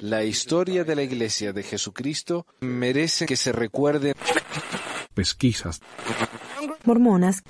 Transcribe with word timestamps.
La 0.00 0.24
historia 0.24 0.84
de 0.84 0.96
la 0.96 1.02
Iglesia 1.02 1.52
de 1.52 1.62
Jesucristo 1.62 2.46
merece 2.60 3.26
que 3.26 3.36
se 3.36 3.52
recuerde. 3.52 4.14
Pesquisas. 5.14 5.80
Mormonas. 6.84 7.42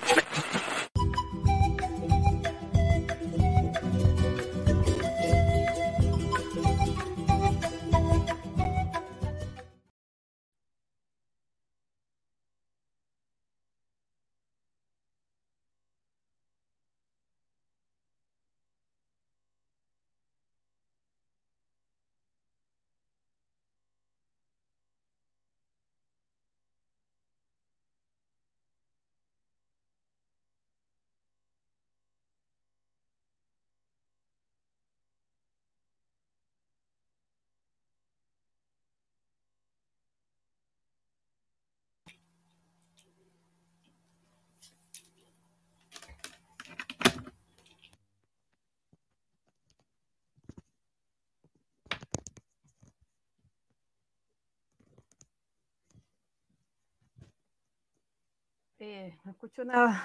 Eh, 58.80 59.14
no 59.24 59.32
escucho 59.32 59.62
nada. 59.62 60.02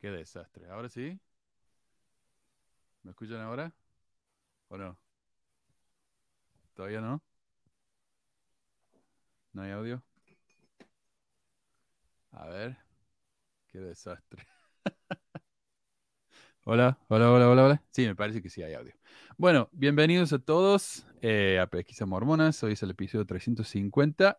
Qué 0.00 0.10
desastre. 0.10 0.68
¿Ahora 0.68 0.88
sí? 0.88 1.18
¿Me 3.04 3.10
escuchan 3.12 3.40
ahora? 3.40 3.72
¿O 4.68 4.76
no? 4.76 4.98
¿Todavía 6.74 7.00
no? 7.00 7.22
¿No 9.52 9.62
hay 9.62 9.70
audio? 9.70 10.02
A 12.32 12.46
ver. 12.46 12.76
Qué 13.68 13.78
desastre. 13.78 14.46
hola, 16.68 16.98
hola, 17.06 17.30
hola, 17.30 17.48
hola, 17.48 17.64
hola. 17.64 17.82
Sí, 17.92 18.04
me 18.06 18.16
parece 18.16 18.42
que 18.42 18.50
sí 18.50 18.60
hay 18.60 18.74
audio. 18.74 18.92
Bueno, 19.38 19.68
bienvenidos 19.72 20.32
a 20.32 20.40
todos 20.40 21.06
eh, 21.22 21.60
a 21.60 21.68
Pesquisa 21.68 22.06
Mormonas. 22.06 22.60
Hoy 22.64 22.72
es 22.72 22.82
el 22.82 22.90
episodio 22.90 23.24
350. 23.24 24.36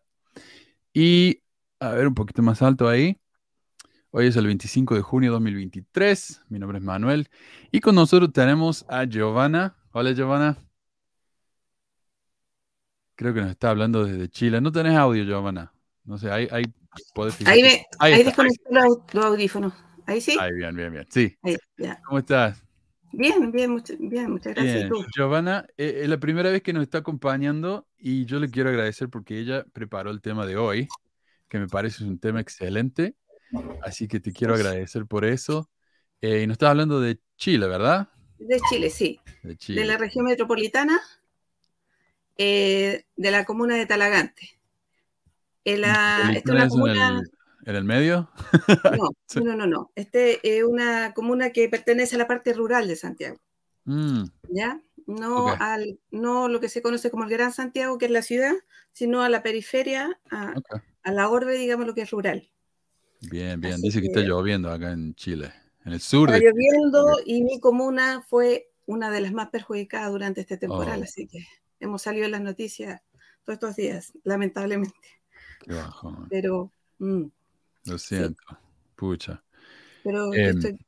Y 0.92 1.42
a 1.80 1.90
ver 1.92 2.06
un 2.06 2.14
poquito 2.14 2.42
más 2.42 2.60
alto 2.60 2.86
ahí. 2.86 3.18
Hoy 4.10 4.26
es 4.26 4.36
el 4.36 4.46
25 4.46 4.94
de 4.94 5.00
junio 5.00 5.30
de 5.30 5.34
2023. 5.36 6.42
Mi 6.50 6.58
nombre 6.58 6.78
es 6.78 6.84
Manuel. 6.84 7.30
Y 7.72 7.80
con 7.80 7.94
nosotros 7.94 8.30
tenemos 8.30 8.84
a 8.90 9.04
Giovanna. 9.04 9.76
Hola, 9.92 10.12
Giovanna. 10.12 10.58
Creo 13.14 13.32
que 13.32 13.40
nos 13.40 13.50
está 13.50 13.70
hablando 13.70 14.04
desde 14.04 14.28
Chile. 14.28 14.60
No 14.60 14.70
tenés 14.70 14.96
audio, 14.96 15.24
Giovanna. 15.24 15.72
No 16.04 16.18
sé, 16.18 16.30
ahí, 16.30 16.46
ahí 16.50 16.64
podés 17.14 17.36
fijar. 17.36 17.54
Ahí, 17.54 17.62
me, 17.62 17.86
Ahí 17.98 18.12
ahí 18.12 18.22
desconecté 18.22 18.62
los 19.14 19.24
audífonos. 19.24 19.87
Ahí 20.08 20.22
sí. 20.22 20.38
Ahí, 20.40 20.54
bien, 20.54 20.74
bien, 20.74 20.90
bien. 20.90 21.06
Sí. 21.10 21.36
Ahí. 21.42 21.56
¿Cómo 22.06 22.18
estás? 22.18 22.62
Bien, 23.12 23.52
bien, 23.52 23.70
mucho- 23.72 23.92
bien, 23.98 24.30
muchas 24.30 24.54
gracias. 24.54 24.86
¿Y 24.86 24.90
Bien. 24.90 25.04
Giovanna, 25.14 25.66
eh, 25.76 26.00
es 26.02 26.08
la 26.08 26.16
primera 26.18 26.50
vez 26.50 26.62
que 26.62 26.72
nos 26.72 26.82
está 26.82 26.98
acompañando 26.98 27.86
y 27.98 28.24
yo 28.24 28.40
le 28.40 28.50
quiero 28.50 28.70
agradecer 28.70 29.10
porque 29.10 29.38
ella 29.38 29.66
preparó 29.74 30.10
el 30.10 30.22
tema 30.22 30.46
de 30.46 30.56
hoy, 30.56 30.88
que 31.48 31.58
me 31.58 31.68
parece 31.68 32.04
un 32.04 32.18
tema 32.18 32.40
excelente. 32.40 33.16
Así 33.82 34.08
que 34.08 34.18
te 34.18 34.32
quiero 34.32 34.54
agradecer 34.54 35.04
por 35.04 35.26
eso. 35.26 35.68
Eh, 36.22 36.40
y 36.42 36.46
nos 36.46 36.54
estás 36.54 36.70
hablando 36.70 37.00
de 37.02 37.20
Chile, 37.36 37.66
¿verdad? 37.68 38.08
De 38.38 38.58
Chile, 38.70 38.88
sí. 38.88 39.20
De 39.42 39.56
Chile. 39.56 39.82
De 39.82 39.86
la 39.86 39.98
región 39.98 40.24
metropolitana, 40.24 40.98
eh, 42.38 43.04
de 43.16 43.30
la 43.30 43.44
comuna 43.44 43.76
de 43.76 43.84
Talagante. 43.84 44.58
En 45.64 45.82
la, 45.82 46.30
esta 46.32 46.32
es 46.32 46.42
¿Película 46.42 46.54
una 46.54 46.62
en 46.64 46.68
comuna. 46.70 47.08
el, 47.20 47.30
en 47.68 47.76
el 47.76 47.84
medio? 47.84 48.30
No, 48.98 49.10
no, 49.44 49.56
no, 49.56 49.66
no. 49.66 49.92
Este 49.94 50.40
es 50.42 50.64
una 50.64 51.12
comuna 51.12 51.50
que 51.50 51.68
pertenece 51.68 52.16
a 52.16 52.18
la 52.18 52.26
parte 52.26 52.52
rural 52.54 52.88
de 52.88 52.96
Santiago, 52.96 53.38
Mm, 53.84 54.24
¿ya? 54.50 54.82
No 55.06 55.48
al, 55.48 55.98
no 56.10 56.48
lo 56.48 56.60
que 56.60 56.68
se 56.68 56.82
conoce 56.82 57.10
como 57.10 57.24
el 57.24 57.30
Gran 57.30 57.54
Santiago, 57.54 57.96
que 57.96 58.04
es 58.04 58.10
la 58.10 58.20
ciudad, 58.20 58.52
sino 58.92 59.22
a 59.22 59.30
la 59.30 59.42
periferia, 59.42 60.20
a, 60.30 60.54
la 61.10 61.28
orbe, 61.30 61.56
digamos, 61.56 61.86
lo 61.86 61.94
que 61.94 62.02
es 62.02 62.10
rural. 62.10 62.50
Bien, 63.30 63.58
bien. 63.58 63.74
Así 63.74 63.82
Dice 63.84 64.00
que 64.02 64.08
está 64.08 64.20
lloviendo 64.20 64.70
acá 64.70 64.92
en 64.92 65.14
Chile, 65.14 65.52
en 65.86 65.94
el 65.94 66.00
sur 66.00 66.28
Está 66.28 66.38
de 66.38 66.50
lloviendo 66.50 67.16
y 67.24 67.42
mi 67.42 67.60
comuna 67.60 68.22
fue 68.28 68.70
una 68.84 69.10
de 69.10 69.22
las 69.22 69.32
más 69.32 69.48
perjudicadas 69.48 70.10
durante 70.12 70.42
este 70.42 70.58
temporal, 70.58 71.00
Oh. 71.00 71.04
así 71.04 71.26
que 71.26 71.46
hemos 71.80 72.02
salido 72.02 72.26
en 72.26 72.32
las 72.32 72.42
noticias 72.42 73.00
todos 73.44 73.54
estos 73.54 73.76
días, 73.76 74.12
lamentablemente. 74.24 75.08
Qué 75.60 75.72
bajón. 75.72 76.26
Pero, 76.28 76.70
mm, 76.98 77.24
Lo 77.88 77.98
siento. 77.98 78.42
Pucha. 78.96 79.42
pero 80.02 80.32
Em, 80.34 80.56
estoy, 80.58 80.78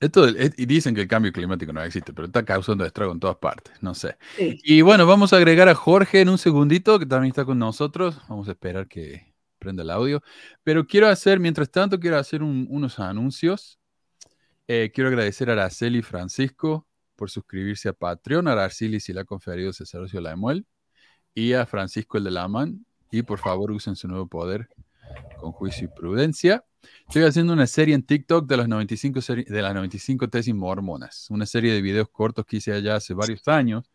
Esto, 0.00 0.26
es- 0.26 0.54
y 0.58 0.64
dicen 0.64 0.94
que 0.94 1.02
el 1.02 1.08
cambio 1.08 1.30
climático 1.30 1.72
no 1.74 1.82
existe, 1.82 2.14
pero 2.14 2.26
está 2.26 2.42
causando 2.44 2.86
estrago 2.86 3.12
en 3.12 3.20
todas 3.20 3.36
partes. 3.36 3.74
No 3.82 3.94
sé. 3.94 4.16
sí. 4.36 4.58
Y 4.64 4.80
bueno, 4.80 5.06
vamos 5.06 5.32
a 5.32 5.36
agregar 5.36 5.68
a 5.68 5.74
Jorge 5.74 6.22
en 6.22 6.30
un 6.30 6.38
segundito, 6.38 6.98
que 6.98 7.04
también 7.06 7.30
está 7.30 7.44
con 7.44 7.58
nosotros. 7.58 8.18
Vamos 8.28 8.48
a 8.48 8.52
esperar 8.52 8.88
que 8.88 9.34
prenda 9.58 9.82
el 9.82 9.90
audio. 9.90 10.22
Pero 10.62 10.86
quiero 10.86 11.06
hacer, 11.08 11.38
mientras 11.38 11.70
tanto, 11.70 12.00
quiero 12.00 12.16
hacer 12.18 12.42
un- 12.42 12.66
unos 12.70 12.98
anuncios. 12.98 13.78
Eh, 14.66 14.90
quiero 14.94 15.08
agradecer 15.08 15.50
a 15.50 15.52
Araceli 15.52 15.98
y 15.98 16.02
Francisco 16.02 16.86
por 17.14 17.28
suscribirse 17.28 17.90
a 17.90 17.92
Patreon, 17.92 18.48
a 18.48 18.52
Araceli 18.52 19.00
si 19.00 19.12
la 19.12 19.20
ha 19.20 19.24
conferido 19.24 19.70
sacerdocio 19.74 20.20
Laemuel, 20.22 20.64
y 21.34 21.52
a 21.52 21.66
Francisco 21.66 22.16
el 22.16 22.24
de 22.24 22.30
Laman. 22.30 22.86
Y 23.10 23.20
por 23.22 23.38
favor, 23.38 23.70
usen 23.70 23.96
su 23.96 24.08
nuevo 24.08 24.26
poder 24.28 24.68
con 25.38 25.52
juicio 25.52 25.86
y 25.86 25.88
prudencia. 25.88 26.64
Estoy 27.06 27.24
haciendo 27.24 27.52
una 27.52 27.66
serie 27.66 27.94
en 27.94 28.02
TikTok 28.02 28.46
de 28.48 28.56
las 28.56 28.68
95, 28.68 29.20
seri- 29.20 29.46
de 29.46 29.62
las 29.62 29.74
95 29.74 30.28
tesis 30.28 30.54
mormonas, 30.54 31.26
una 31.30 31.46
serie 31.46 31.72
de 31.72 31.82
videos 31.82 32.08
cortos 32.10 32.44
que 32.46 32.56
hice 32.58 32.72
allá 32.72 32.96
hace 32.96 33.14
varios 33.14 33.46
años, 33.48 33.90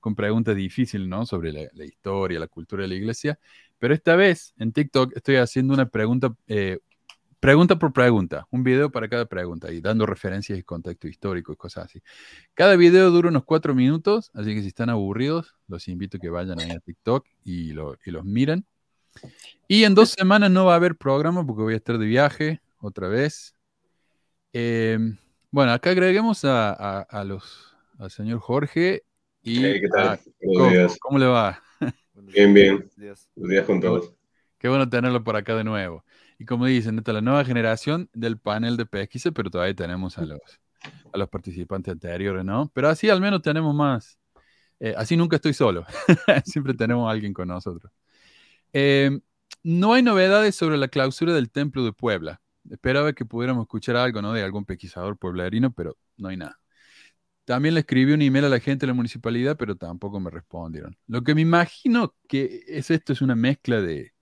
con 0.00 0.14
preguntas 0.14 0.54
difíciles, 0.56 1.08
¿no? 1.08 1.26
Sobre 1.26 1.52
la, 1.52 1.62
la 1.72 1.84
historia, 1.84 2.38
la 2.38 2.46
cultura 2.48 2.82
de 2.82 2.88
la 2.88 2.94
iglesia. 2.94 3.38
Pero 3.78 3.94
esta 3.94 4.16
vez 4.16 4.52
en 4.58 4.72
TikTok 4.72 5.16
estoy 5.16 5.36
haciendo 5.36 5.74
una 5.74 5.86
pregunta, 5.88 6.34
eh, 6.46 6.78
pregunta 7.40 7.78
por 7.78 7.92
pregunta, 7.92 8.46
un 8.50 8.62
video 8.62 8.90
para 8.90 9.08
cada 9.08 9.26
pregunta 9.26 9.70
y 9.72 9.80
dando 9.80 10.06
referencias 10.06 10.58
y 10.58 10.62
contexto 10.62 11.08
histórico 11.08 11.52
y 11.52 11.56
cosas 11.56 11.86
así. 11.86 12.02
Cada 12.54 12.76
video 12.76 13.10
dura 13.10 13.28
unos 13.28 13.44
cuatro 13.44 13.74
minutos, 13.74 14.30
así 14.34 14.54
que 14.54 14.62
si 14.62 14.68
están 14.68 14.90
aburridos, 14.90 15.56
los 15.68 15.88
invito 15.88 16.18
a 16.18 16.20
que 16.20 16.30
vayan 16.30 16.60
ahí 16.60 16.70
a 16.70 16.80
TikTok 16.80 17.26
y, 17.44 17.72
lo- 17.72 17.96
y 18.04 18.10
los 18.10 18.24
miren. 18.24 18.66
Y 19.68 19.84
en 19.84 19.94
dos 19.94 20.10
semanas 20.10 20.50
no 20.50 20.64
va 20.66 20.74
a 20.74 20.76
haber 20.76 20.96
programa 20.96 21.44
porque 21.46 21.62
voy 21.62 21.74
a 21.74 21.78
estar 21.78 21.98
de 21.98 22.06
viaje 22.06 22.60
otra 22.80 23.08
vez. 23.08 23.54
Eh, 24.52 24.98
bueno, 25.50 25.72
acá 25.72 25.90
agreguemos 25.90 26.44
a, 26.44 26.70
a- 26.72 27.02
a 27.02 27.24
los, 27.24 27.74
al 27.98 28.10
señor 28.10 28.38
Jorge 28.40 29.02
y 29.42 29.64
Hey, 29.64 29.80
¿qué 29.80 29.88
tal? 29.88 30.08
a- 30.08 30.18
Buenos 30.40 30.56
¿cómo, 30.58 30.70
días. 30.70 30.96
cómo 31.00 31.18
le 31.18 31.26
va? 31.26 31.62
Bien, 32.14 32.52
bien. 32.54 32.90
días. 32.96 33.28
Buenos 33.34 33.50
días 33.52 33.66
con 33.66 33.80
todos. 33.80 34.12
Qué 34.58 34.68
bueno 34.68 34.88
tenerlo 34.88 35.22
por 35.22 35.36
acá 35.36 35.54
de 35.54 35.64
nuevo. 35.64 36.04
Y 36.38 36.44
como 36.44 36.66
dicen, 36.66 36.98
esta 36.98 37.10
es 37.10 37.14
la 37.16 37.20
nueva 37.20 37.44
generación 37.44 38.08
del 38.12 38.38
panel 38.38 38.76
de 38.76 38.86
pesquisa, 38.86 39.30
pero 39.32 39.50
todavía 39.50 39.74
tenemos 39.74 40.16
a 40.18 40.24
los, 40.24 40.40
a 41.12 41.18
los 41.18 41.28
participantes 41.28 41.92
anteriores, 41.92 42.44
¿no? 42.44 42.70
Pero 42.74 42.88
así 42.88 43.08
al 43.10 43.20
menos 43.20 43.42
tenemos 43.42 43.74
más. 43.74 44.18
eh, 44.80 44.94
así 44.96 45.16
nunca 45.16 45.36
estoy 45.36 45.54
solo. 45.54 45.84
Siempre 46.44 46.74
tenemos 46.74 47.08
a 47.08 47.12
alguien 47.12 47.32
con 47.32 47.48
nosotros. 47.48 47.92
Eh, 48.78 49.20
no 49.62 49.94
hay 49.94 50.02
novedades 50.02 50.54
sobre 50.54 50.76
la 50.76 50.88
clausura 50.88 51.32
del 51.32 51.50
Templo 51.50 51.82
de 51.82 51.94
Puebla. 51.94 52.42
Esperaba 52.70 53.14
que 53.14 53.24
pudiéramos 53.24 53.62
escuchar 53.62 53.96
algo, 53.96 54.20
¿no? 54.20 54.34
De 54.34 54.42
algún 54.42 54.66
pesquisador 54.66 55.16
pueblerino, 55.16 55.72
pero 55.72 55.96
no 56.18 56.28
hay 56.28 56.36
nada. 56.36 56.60
También 57.46 57.74
le 57.74 57.80
escribí 57.80 58.12
un 58.12 58.20
email 58.20 58.44
a 58.46 58.48
la 58.50 58.60
gente 58.60 58.84
de 58.84 58.88
la 58.88 58.94
municipalidad, 58.94 59.56
pero 59.56 59.76
tampoco 59.76 60.20
me 60.20 60.30
respondieron. 60.30 60.98
Lo 61.06 61.22
que 61.24 61.34
me 61.34 61.40
imagino 61.40 62.14
que 62.28 62.64
es 62.68 62.90
esto 62.90 63.14
es 63.14 63.22
una 63.22 63.34
mezcla 63.34 63.80
de, 63.80 64.12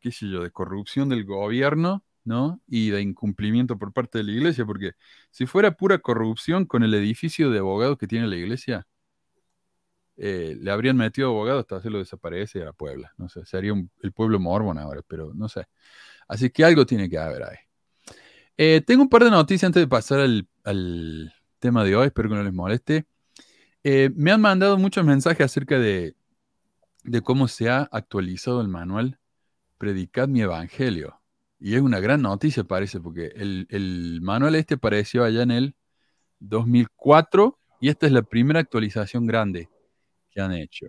qué 0.00 0.12
sé 0.12 0.28
yo, 0.30 0.42
de 0.44 0.52
corrupción 0.52 1.08
del 1.08 1.24
gobierno, 1.24 2.04
¿no? 2.24 2.62
Y 2.68 2.90
de 2.90 3.02
incumplimiento 3.02 3.78
por 3.78 3.92
parte 3.92 4.18
de 4.18 4.24
la 4.24 4.32
iglesia, 4.32 4.66
porque 4.66 4.92
si 5.32 5.46
fuera 5.46 5.72
pura 5.76 5.98
corrupción 5.98 6.66
con 6.66 6.84
el 6.84 6.94
edificio 6.94 7.50
de 7.50 7.58
abogados 7.58 7.98
que 7.98 8.06
tiene 8.06 8.28
la 8.28 8.36
iglesia, 8.36 8.86
eh, 10.16 10.56
le 10.60 10.70
habrían 10.70 10.96
metido 10.96 11.28
abogados 11.28 11.60
hasta 11.60 11.76
hacerlo 11.76 11.98
desaparecer 11.98 12.66
a 12.66 12.72
Puebla. 12.72 13.12
No 13.18 13.28
sé, 13.28 13.44
sería 13.44 13.72
un- 13.72 13.90
el 14.02 14.12
pueblo 14.12 14.38
mormón 14.40 14.78
ahora, 14.78 15.02
pero 15.06 15.32
no 15.34 15.48
sé. 15.48 15.66
Así 16.28 16.50
que 16.50 16.64
algo 16.64 16.86
tiene 16.86 17.08
que 17.08 17.18
haber 17.18 17.42
ahí. 17.44 17.56
Eh, 18.56 18.82
tengo 18.86 19.02
un 19.02 19.08
par 19.08 19.24
de 19.24 19.30
noticias 19.30 19.64
antes 19.68 19.82
de 19.82 19.86
pasar 19.88 20.20
al, 20.20 20.48
al 20.64 21.32
tema 21.58 21.84
de 21.84 21.94
hoy, 21.96 22.06
espero 22.06 22.28
que 22.30 22.34
no 22.36 22.42
les 22.42 22.52
moleste. 22.54 23.06
Eh, 23.84 24.10
me 24.16 24.32
han 24.32 24.40
mandado 24.40 24.78
muchos 24.78 25.04
mensajes 25.04 25.44
acerca 25.44 25.78
de, 25.78 26.16
de 27.04 27.20
cómo 27.20 27.48
se 27.48 27.68
ha 27.68 27.82
actualizado 27.92 28.60
el 28.60 28.68
manual 28.68 29.18
Predicad 29.78 30.28
mi 30.28 30.40
Evangelio. 30.40 31.20
Y 31.60 31.74
es 31.74 31.82
una 31.82 32.00
gran 32.00 32.22
noticia, 32.22 32.64
parece, 32.64 33.00
porque 33.00 33.26
el, 33.36 33.66
el 33.70 34.20
manual 34.22 34.54
este 34.56 34.74
apareció 34.74 35.24
allá 35.24 35.42
en 35.42 35.50
el 35.50 35.74
2004 36.40 37.58
y 37.80 37.88
esta 37.88 38.06
es 38.06 38.12
la 38.12 38.22
primera 38.22 38.60
actualización 38.60 39.26
grande 39.26 39.68
que 40.36 40.42
han 40.42 40.52
hecho. 40.52 40.86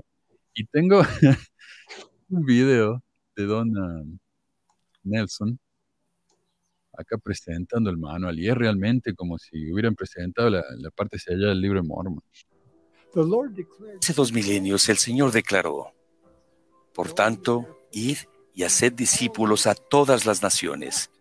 Y 0.54 0.66
tengo 0.66 1.02
un 2.30 2.46
video 2.46 3.02
de 3.36 3.46
Don 3.46 3.78
um, 3.78 4.20
Nelson 5.04 5.58
acá 6.92 7.18
presentando 7.18 7.90
el 7.90 7.98
manual 7.98 8.38
y 8.40 8.50
es 8.50 8.56
realmente 8.56 9.14
como 9.14 9.38
si 9.38 9.72
hubieran 9.72 9.96
presentado 9.96 10.50
la, 10.50 10.64
la 10.78 10.90
parte 10.90 11.16
hacia 11.16 11.36
allá 11.36 11.48
del 11.50 11.62
libro 11.62 11.82
de 11.82 11.88
Mormon. 11.88 12.24
Hace 14.02 14.14
dos 14.14 14.34
milenios 14.34 14.90
el 14.90 14.98
Señor 14.98 15.32
declaró, 15.32 15.94
por 16.94 17.14
tanto, 17.14 17.88
id 17.92 18.18
y 18.54 18.64
haced 18.64 18.94
discípulos 18.94 19.68
a 19.68 19.76
todas 19.76 20.26
las 20.26 20.42
naciones, 20.42 21.12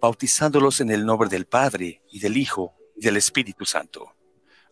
bautizándolos 0.00 0.80
en 0.80 0.90
el 0.90 1.04
nombre 1.04 1.28
del 1.28 1.46
Padre 1.46 2.00
y 2.10 2.20
del 2.20 2.36
Hijo 2.36 2.72
y 2.96 3.04
del 3.04 3.16
Espíritu 3.16 3.64
Santo. 3.64 4.14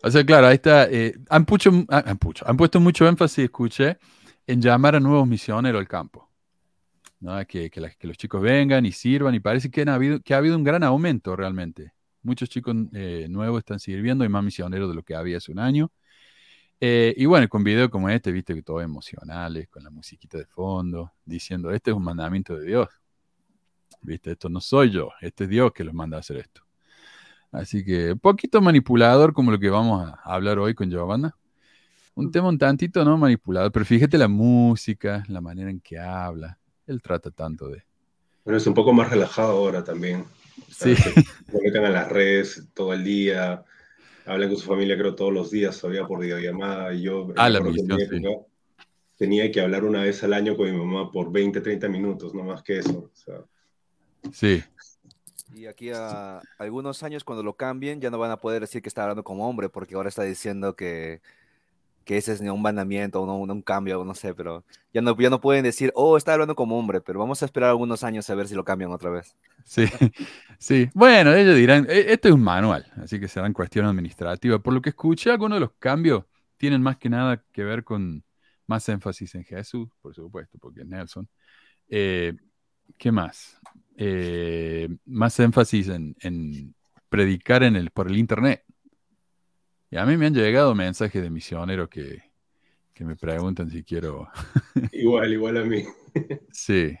O 0.03 0.11
sea, 0.11 0.25
claro, 0.25 0.47
ahí 0.47 0.55
está. 0.55 0.89
eh, 0.91 1.15
han, 1.29 1.45
pucho- 1.45 1.85
ah, 1.89 2.03
han 2.05 2.17
pucho- 2.19 2.45
han 2.47 2.57
puesto 2.57 2.79
mucho 2.79 3.07
énfasis, 3.07 3.45
escuché, 3.45 3.97
en 4.45 4.61
llamar 4.61 4.95
a 4.95 4.99
nuevos 4.99 5.27
misioneros 5.27 5.79
al 5.79 5.87
campo. 5.87 6.29
Que, 7.47 7.69
que, 7.71 7.79
los 8.07 8.17
chicos 8.17 8.41
vengan 8.41 8.85
y 8.85 8.91
sirvan, 8.91 9.33
y 9.33 9.39
parece 9.39 9.71
que, 9.71 9.81
han 9.83 9.89
habido, 9.89 10.19
que 10.19 10.33
ha 10.33 10.37
habido 10.37 10.57
un 10.57 10.63
gran 10.65 10.83
aumento 10.83 11.37
realmente. 11.37 11.93
Muchos 12.21 12.49
chicos 12.49 12.75
eh, 12.93 13.27
nuevos 13.29 13.59
están 13.59 13.79
sirviendo, 13.79 14.25
hay 14.25 14.29
más 14.29 14.43
misioneros 14.43 14.89
de 14.89 14.95
lo 14.95 15.03
que 15.03 15.15
había 15.15 15.37
hace 15.37 15.51
un 15.53 15.59
año. 15.59 15.89
Eh, 16.81 17.13
y 17.15 17.25
bueno, 17.25 17.47
con 17.47 17.63
videos 17.63 17.89
como 17.89 18.09
este, 18.09 18.29
viste 18.33 18.53
que 18.53 18.61
todo 18.61 18.81
emocionales, 18.81 19.69
con 19.69 19.85
la 19.85 19.89
musiquita 19.89 20.37
de 20.37 20.45
fondo, 20.47 21.13
diciendo, 21.23 21.71
este 21.71 21.91
es 21.91 21.97
un 21.97 22.03
mandamiento 22.03 22.57
de 22.57 22.65
Dios. 22.65 22.89
Viste, 24.01 24.31
esto 24.31 24.49
no 24.49 24.59
soy 24.59 24.91
yo, 24.91 25.09
este 25.21 25.45
es 25.45 25.49
Dios 25.49 25.71
que 25.71 25.85
los 25.85 25.93
manda 25.93 26.17
a 26.17 26.19
hacer 26.19 26.37
esto. 26.37 26.61
Así 27.53 27.85
que, 27.85 28.15
poquito 28.15 28.59
manipulador 28.61 29.31
como 29.33 29.51
lo 29.51 29.59
que 29.59 29.69
vamos 29.69 30.09
a 30.09 30.19
hablar 30.23 30.57
hoy 30.59 30.73
con 30.73 30.89
Giovanna. 30.89 31.35
Un 32.15 32.31
tema 32.31 32.49
un 32.49 32.57
tantito, 32.57 33.05
¿no? 33.05 33.17
Manipulador, 33.17 33.71
pero 33.71 33.85
fíjate 33.85 34.17
la 34.17 34.27
música, 34.27 35.23
la 35.27 35.39
manera 35.39 35.69
en 35.69 35.79
que 35.79 35.97
habla. 35.99 36.59
Él 36.85 37.01
trata 37.01 37.31
tanto 37.31 37.69
de... 37.69 37.83
Bueno, 38.43 38.57
es 38.57 38.67
un 38.67 38.73
poco 38.73 38.91
más 38.91 39.09
relajado 39.09 39.51
ahora 39.51 39.83
también. 39.83 40.21
O 40.21 40.63
Sí. 40.67 40.95
se 40.95 41.13
conectan 41.51 41.85
a 41.85 41.89
las 41.89 42.09
redes 42.09 42.67
todo 42.73 42.93
el 42.93 43.03
día, 43.03 43.63
hablan 44.25 44.49
con 44.49 44.57
su 44.57 44.67
familia 44.67 44.97
creo 44.97 45.15
todos 45.15 45.33
los 45.33 45.49
días 45.49 45.79
todavía 45.79 46.05
por 46.05 46.19
videollamada. 46.19 46.93
Y 46.93 47.03
yo 47.03 47.31
Ah, 47.37 47.49
la 47.49 47.61
misión, 47.61 47.87
sí. 47.99 48.15
época 48.17 48.45
tenía 49.17 49.51
que 49.51 49.61
hablar 49.61 49.83
una 49.85 50.01
vez 50.01 50.23
al 50.23 50.33
año 50.33 50.57
con 50.57 50.69
mi 50.71 50.77
mamá 50.77 51.11
por 51.11 51.31
20, 51.31 51.61
30 51.61 51.87
minutos, 51.87 52.33
no 52.33 52.43
más 52.43 52.61
que 52.63 52.79
eso. 52.79 53.11
O 53.11 53.15
sea, 53.15 53.35
Sí, 54.31 54.63
Y 55.53 55.67
aquí 55.67 55.91
a 55.91 56.45
algunos 56.57 57.03
años 57.03 57.23
cuando 57.23 57.43
lo 57.43 57.55
cambien 57.55 58.01
ya 58.01 58.09
no 58.09 58.17
van 58.17 58.31
a 58.31 58.37
poder 58.37 58.61
decir 58.61 58.81
que 58.81 58.89
está 58.89 59.03
hablando 59.03 59.23
como 59.23 59.47
hombre 59.47 59.69
porque 59.69 59.93
ahora 59.95 60.09
está 60.09 60.23
diciendo 60.23 60.75
que, 60.75 61.21
que 62.05 62.17
ese 62.17 62.33
es 62.33 62.41
un 62.41 62.61
mandamiento 62.61 63.21
o 63.21 63.27
no, 63.27 63.37
un, 63.37 63.51
un 63.51 63.61
cambio, 63.63 64.03
no 64.05 64.15
sé, 64.15 64.33
pero 64.35 64.65
ya 64.93 65.01
no, 65.01 65.17
ya 65.19 65.29
no 65.29 65.41
pueden 65.41 65.63
decir, 65.63 65.91
oh, 65.95 66.17
está 66.17 66.33
hablando 66.33 66.55
como 66.55 66.79
hombre, 66.79 67.01
pero 67.01 67.19
vamos 67.19 67.41
a 67.43 67.45
esperar 67.45 67.71
algunos 67.71 68.03
años 68.03 68.29
a 68.29 68.35
ver 68.35 68.47
si 68.49 68.55
lo 68.55 68.65
cambian 68.65 68.91
otra 68.91 69.11
vez. 69.11 69.35
sí, 69.63 69.85
sí. 70.59 70.89
Bueno, 70.93 71.33
ellos 71.33 71.55
dirán, 71.55 71.85
"E- 71.89 72.13
esto 72.13 72.27
es 72.29 72.33
un 72.33 72.43
manual, 72.43 72.85
así 72.97 73.19
que 73.19 73.27
serán 73.27 73.53
cuestión 73.53 73.85
administrativa. 73.85 74.59
Por 74.59 74.73
lo 74.73 74.81
que 74.81 74.89
escuché, 74.89 75.31
algunos 75.31 75.57
de 75.57 75.61
los 75.61 75.73
cambios 75.79 76.25
tienen 76.57 76.81
más 76.81 76.97
que 76.97 77.09
nada 77.09 77.43
que 77.51 77.63
ver 77.63 77.83
con 77.83 78.23
más 78.67 78.87
énfasis 78.89 79.35
en 79.35 79.43
Jesús, 79.43 79.89
por 80.01 80.15
supuesto, 80.15 80.57
porque 80.59 80.81
es 80.81 80.87
Nelson. 80.87 81.27
Eh, 81.89 82.33
¿Qué 82.97 83.11
más? 83.11 83.59
Eh, 83.97 84.89
más 85.05 85.39
énfasis 85.39 85.87
en, 85.89 86.15
en 86.21 86.73
predicar 87.09 87.63
en 87.63 87.75
el, 87.75 87.91
por 87.91 88.07
el 88.07 88.17
internet. 88.17 88.63
Y 89.91 89.97
a 89.97 90.05
mí 90.05 90.17
me 90.17 90.25
han 90.25 90.33
llegado 90.33 90.73
mensajes 90.73 91.21
de 91.21 91.29
misioneros 91.29 91.87
que, 91.89 92.23
que 92.93 93.05
me 93.05 93.15
preguntan 93.15 93.69
si 93.69 93.83
quiero. 93.83 94.29
igual, 94.91 95.31
igual 95.33 95.57
a 95.57 95.63
mí. 95.63 95.83
Sí, 96.51 96.97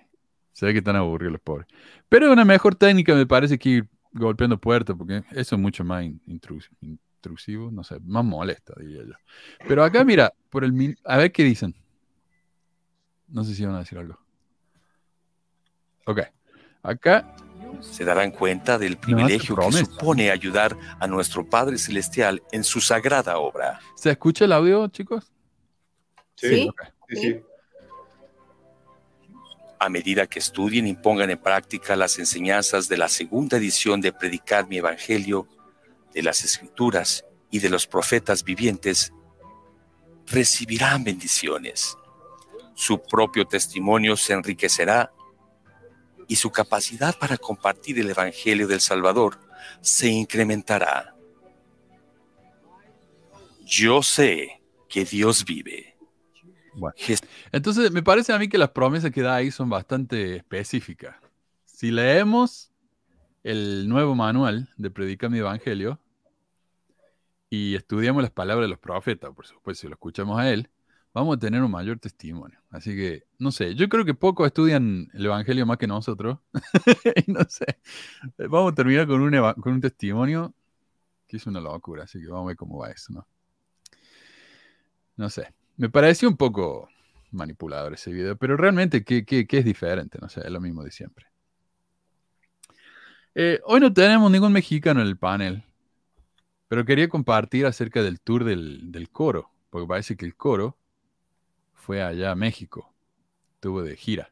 se 0.51 0.65
ve 0.65 0.73
que 0.73 0.79
están 0.79 0.95
aburridos 0.95 1.33
los 1.33 1.41
pobres. 1.41 1.67
Pero 2.09 2.31
una 2.31 2.45
mejor 2.45 2.75
técnica 2.75 3.15
me 3.15 3.25
parece 3.25 3.57
que 3.57 3.69
ir 3.69 3.89
golpeando 4.11 4.59
puertas, 4.59 4.95
porque 4.97 5.23
eso 5.31 5.55
es 5.55 5.61
mucho 5.61 5.83
más 5.83 6.03
in- 6.05 6.21
intrus- 6.27 6.69
intrusivo, 6.81 7.71
no 7.71 7.83
sé, 7.83 7.99
más 8.01 8.23
molesto, 8.25 8.73
diría 8.79 9.03
yo. 9.03 9.13
Pero 9.67 9.83
acá, 9.83 10.03
mira, 10.03 10.33
por 10.49 10.63
el 10.63 10.97
a 11.05 11.17
ver 11.17 11.31
qué 11.31 11.43
dicen. 11.43 11.75
No 13.27 13.43
sé 13.43 13.53
si 13.55 13.65
van 13.65 13.75
a 13.75 13.79
decir 13.79 13.97
algo. 13.97 14.17
Ok. 16.05 16.19
Acá, 16.83 17.33
Se 17.79 18.03
darán 18.03 18.31
cuenta 18.31 18.77
del 18.77 18.97
privilegio 18.97 19.55
que 19.55 19.71
supone 19.71 20.31
ayudar 20.31 20.77
a 20.99 21.07
nuestro 21.07 21.49
Padre 21.49 21.77
Celestial 21.77 22.43
en 22.51 22.63
su 22.63 22.81
sagrada 22.81 23.37
obra. 23.37 23.79
¿se 23.95 24.11
escucha 24.11 24.45
el 24.45 24.51
audio, 24.51 24.87
chicos? 24.89 25.31
Sí, 26.35 26.69
sí. 27.09 27.41
A 29.79 29.89
medida 29.89 30.27
que 30.27 30.39
estudien 30.39 30.87
y 30.87 30.93
pongan 30.93 31.29
en 31.29 31.37
práctica 31.37 31.95
las 31.95 32.19
enseñanzas 32.19 32.87
de 32.87 32.97
la 32.97 33.07
segunda 33.07 33.57
edición 33.57 33.99
de 34.01 34.13
Predicar 34.13 34.67
mi 34.67 34.77
Evangelio, 34.77 35.47
de 36.13 36.21
las 36.21 36.43
Escrituras 36.43 37.25
y 37.49 37.59
de 37.59 37.69
los 37.69 37.87
profetas 37.87 38.43
vivientes, 38.43 39.11
recibirán 40.27 41.03
bendiciones. 41.03 41.97
Su 42.75 43.01
propio 43.01 43.45
testimonio 43.45 44.15
se 44.15 44.33
enriquecerá 44.33 45.11
y 46.27 46.35
su 46.35 46.51
capacidad 46.51 47.17
para 47.17 47.37
compartir 47.37 47.99
el 47.99 48.09
Evangelio 48.09 48.67
del 48.67 48.81
Salvador 48.81 49.39
se 49.81 50.09
incrementará. 50.09 51.15
Yo 53.65 54.03
sé 54.03 54.61
que 54.89 55.05
Dios 55.05 55.45
vive. 55.45 55.95
Bueno. 56.75 56.95
Entonces, 57.51 57.91
me 57.91 58.03
parece 58.03 58.33
a 58.33 58.39
mí 58.39 58.47
que 58.47 58.57
las 58.57 58.71
promesas 58.71 59.11
que 59.11 59.21
da 59.21 59.35
ahí 59.35 59.51
son 59.51 59.69
bastante 59.69 60.37
específicas. 60.37 61.15
Si 61.65 61.91
leemos 61.91 62.71
el 63.43 63.87
nuevo 63.87 64.15
manual 64.15 64.69
de 64.77 64.89
Predica 64.89 65.29
mi 65.29 65.39
Evangelio 65.39 65.99
y 67.49 67.75
estudiamos 67.75 68.23
las 68.23 68.31
palabras 68.31 68.65
de 68.65 68.69
los 68.69 68.79
profetas, 68.79 69.31
por 69.35 69.45
supuesto, 69.45 69.81
si 69.81 69.87
lo 69.87 69.93
escuchamos 69.93 70.39
a 70.39 70.49
él, 70.49 70.69
vamos 71.13 71.37
a 71.37 71.39
tener 71.39 71.61
un 71.63 71.71
mayor 71.71 71.99
testimonio. 71.99 72.59
Así 72.71 72.95
que, 72.95 73.23
no 73.39 73.51
sé, 73.51 73.75
yo 73.75 73.89
creo 73.89 74.05
que 74.05 74.13
pocos 74.13 74.47
estudian 74.47 75.09
el 75.13 75.25
Evangelio 75.25 75.65
más 75.65 75.77
que 75.77 75.87
nosotros. 75.87 76.39
Y 77.27 77.31
no 77.31 77.41
sé, 77.49 77.65
vamos 78.37 78.73
a 78.73 78.75
terminar 78.75 79.07
con 79.07 79.21
un, 79.21 79.31
con 79.61 79.73
un 79.73 79.81
testimonio 79.81 80.53
que 81.27 81.37
es 81.37 81.47
una 81.47 81.61
locura, 81.61 82.03
así 82.05 82.19
que 82.21 82.27
vamos 82.27 82.45
a 82.45 82.47
ver 82.49 82.57
cómo 82.57 82.79
va 82.79 82.91
eso, 82.91 83.13
¿no? 83.13 83.27
No 85.17 85.29
sé, 85.29 85.53
me 85.77 85.89
pareció 85.89 86.29
un 86.29 86.37
poco 86.37 86.89
manipulador 87.31 87.93
ese 87.93 88.11
video, 88.11 88.35
pero 88.37 88.57
realmente, 88.57 89.03
¿qué, 89.03 89.25
qué- 89.25 89.47
qué 89.47 89.59
es 89.59 89.65
diferente? 89.65 90.19
No 90.21 90.29
sé, 90.29 90.41
es 90.41 90.51
lo 90.51 90.61
mismo 90.61 90.83
de 90.83 90.91
siempre. 90.91 91.25
Eh, 93.35 93.59
hoy 93.65 93.79
no 93.79 93.93
tenemos 93.93 94.31
ningún 94.31 94.53
mexicano 94.53 95.01
en 95.01 95.07
el 95.07 95.17
panel, 95.17 95.63
pero 96.67 96.85
quería 96.85 97.09
compartir 97.09 97.65
acerca 97.65 98.01
del 98.01 98.19
tour 98.19 98.43
del, 98.43 98.91
del 98.91 99.09
coro, 99.09 99.51
porque 99.69 99.87
parece 99.87 100.15
que 100.17 100.25
el 100.25 100.35
coro 100.35 100.77
fue 101.83 102.01
allá 102.01 102.31
a 102.31 102.35
México, 102.35 102.93
estuvo 103.55 103.83
de 103.83 103.95
gira. 103.95 104.31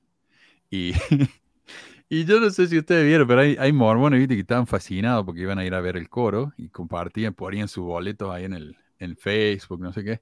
Y, 0.69 0.93
y 2.09 2.25
yo 2.25 2.39
no 2.39 2.49
sé 2.49 2.67
si 2.67 2.77
ustedes 2.77 3.05
vieron, 3.05 3.27
pero 3.27 3.41
hay, 3.41 3.57
hay 3.59 3.73
mormones 3.73 4.19
¿viste? 4.19 4.35
que 4.35 4.41
estaban 4.41 4.67
fascinados 4.67 5.25
porque 5.25 5.41
iban 5.41 5.59
a 5.59 5.65
ir 5.65 5.73
a 5.73 5.81
ver 5.81 5.97
el 5.97 6.09
coro 6.09 6.53
y 6.57 6.69
compartían, 6.69 7.33
ponían 7.33 7.67
sus 7.67 7.83
boletos 7.83 8.31
ahí 8.31 8.45
en 8.45 8.53
el 8.53 8.77
en 8.99 9.17
Facebook, 9.17 9.81
no 9.81 9.91
sé 9.91 10.03
qué 10.03 10.21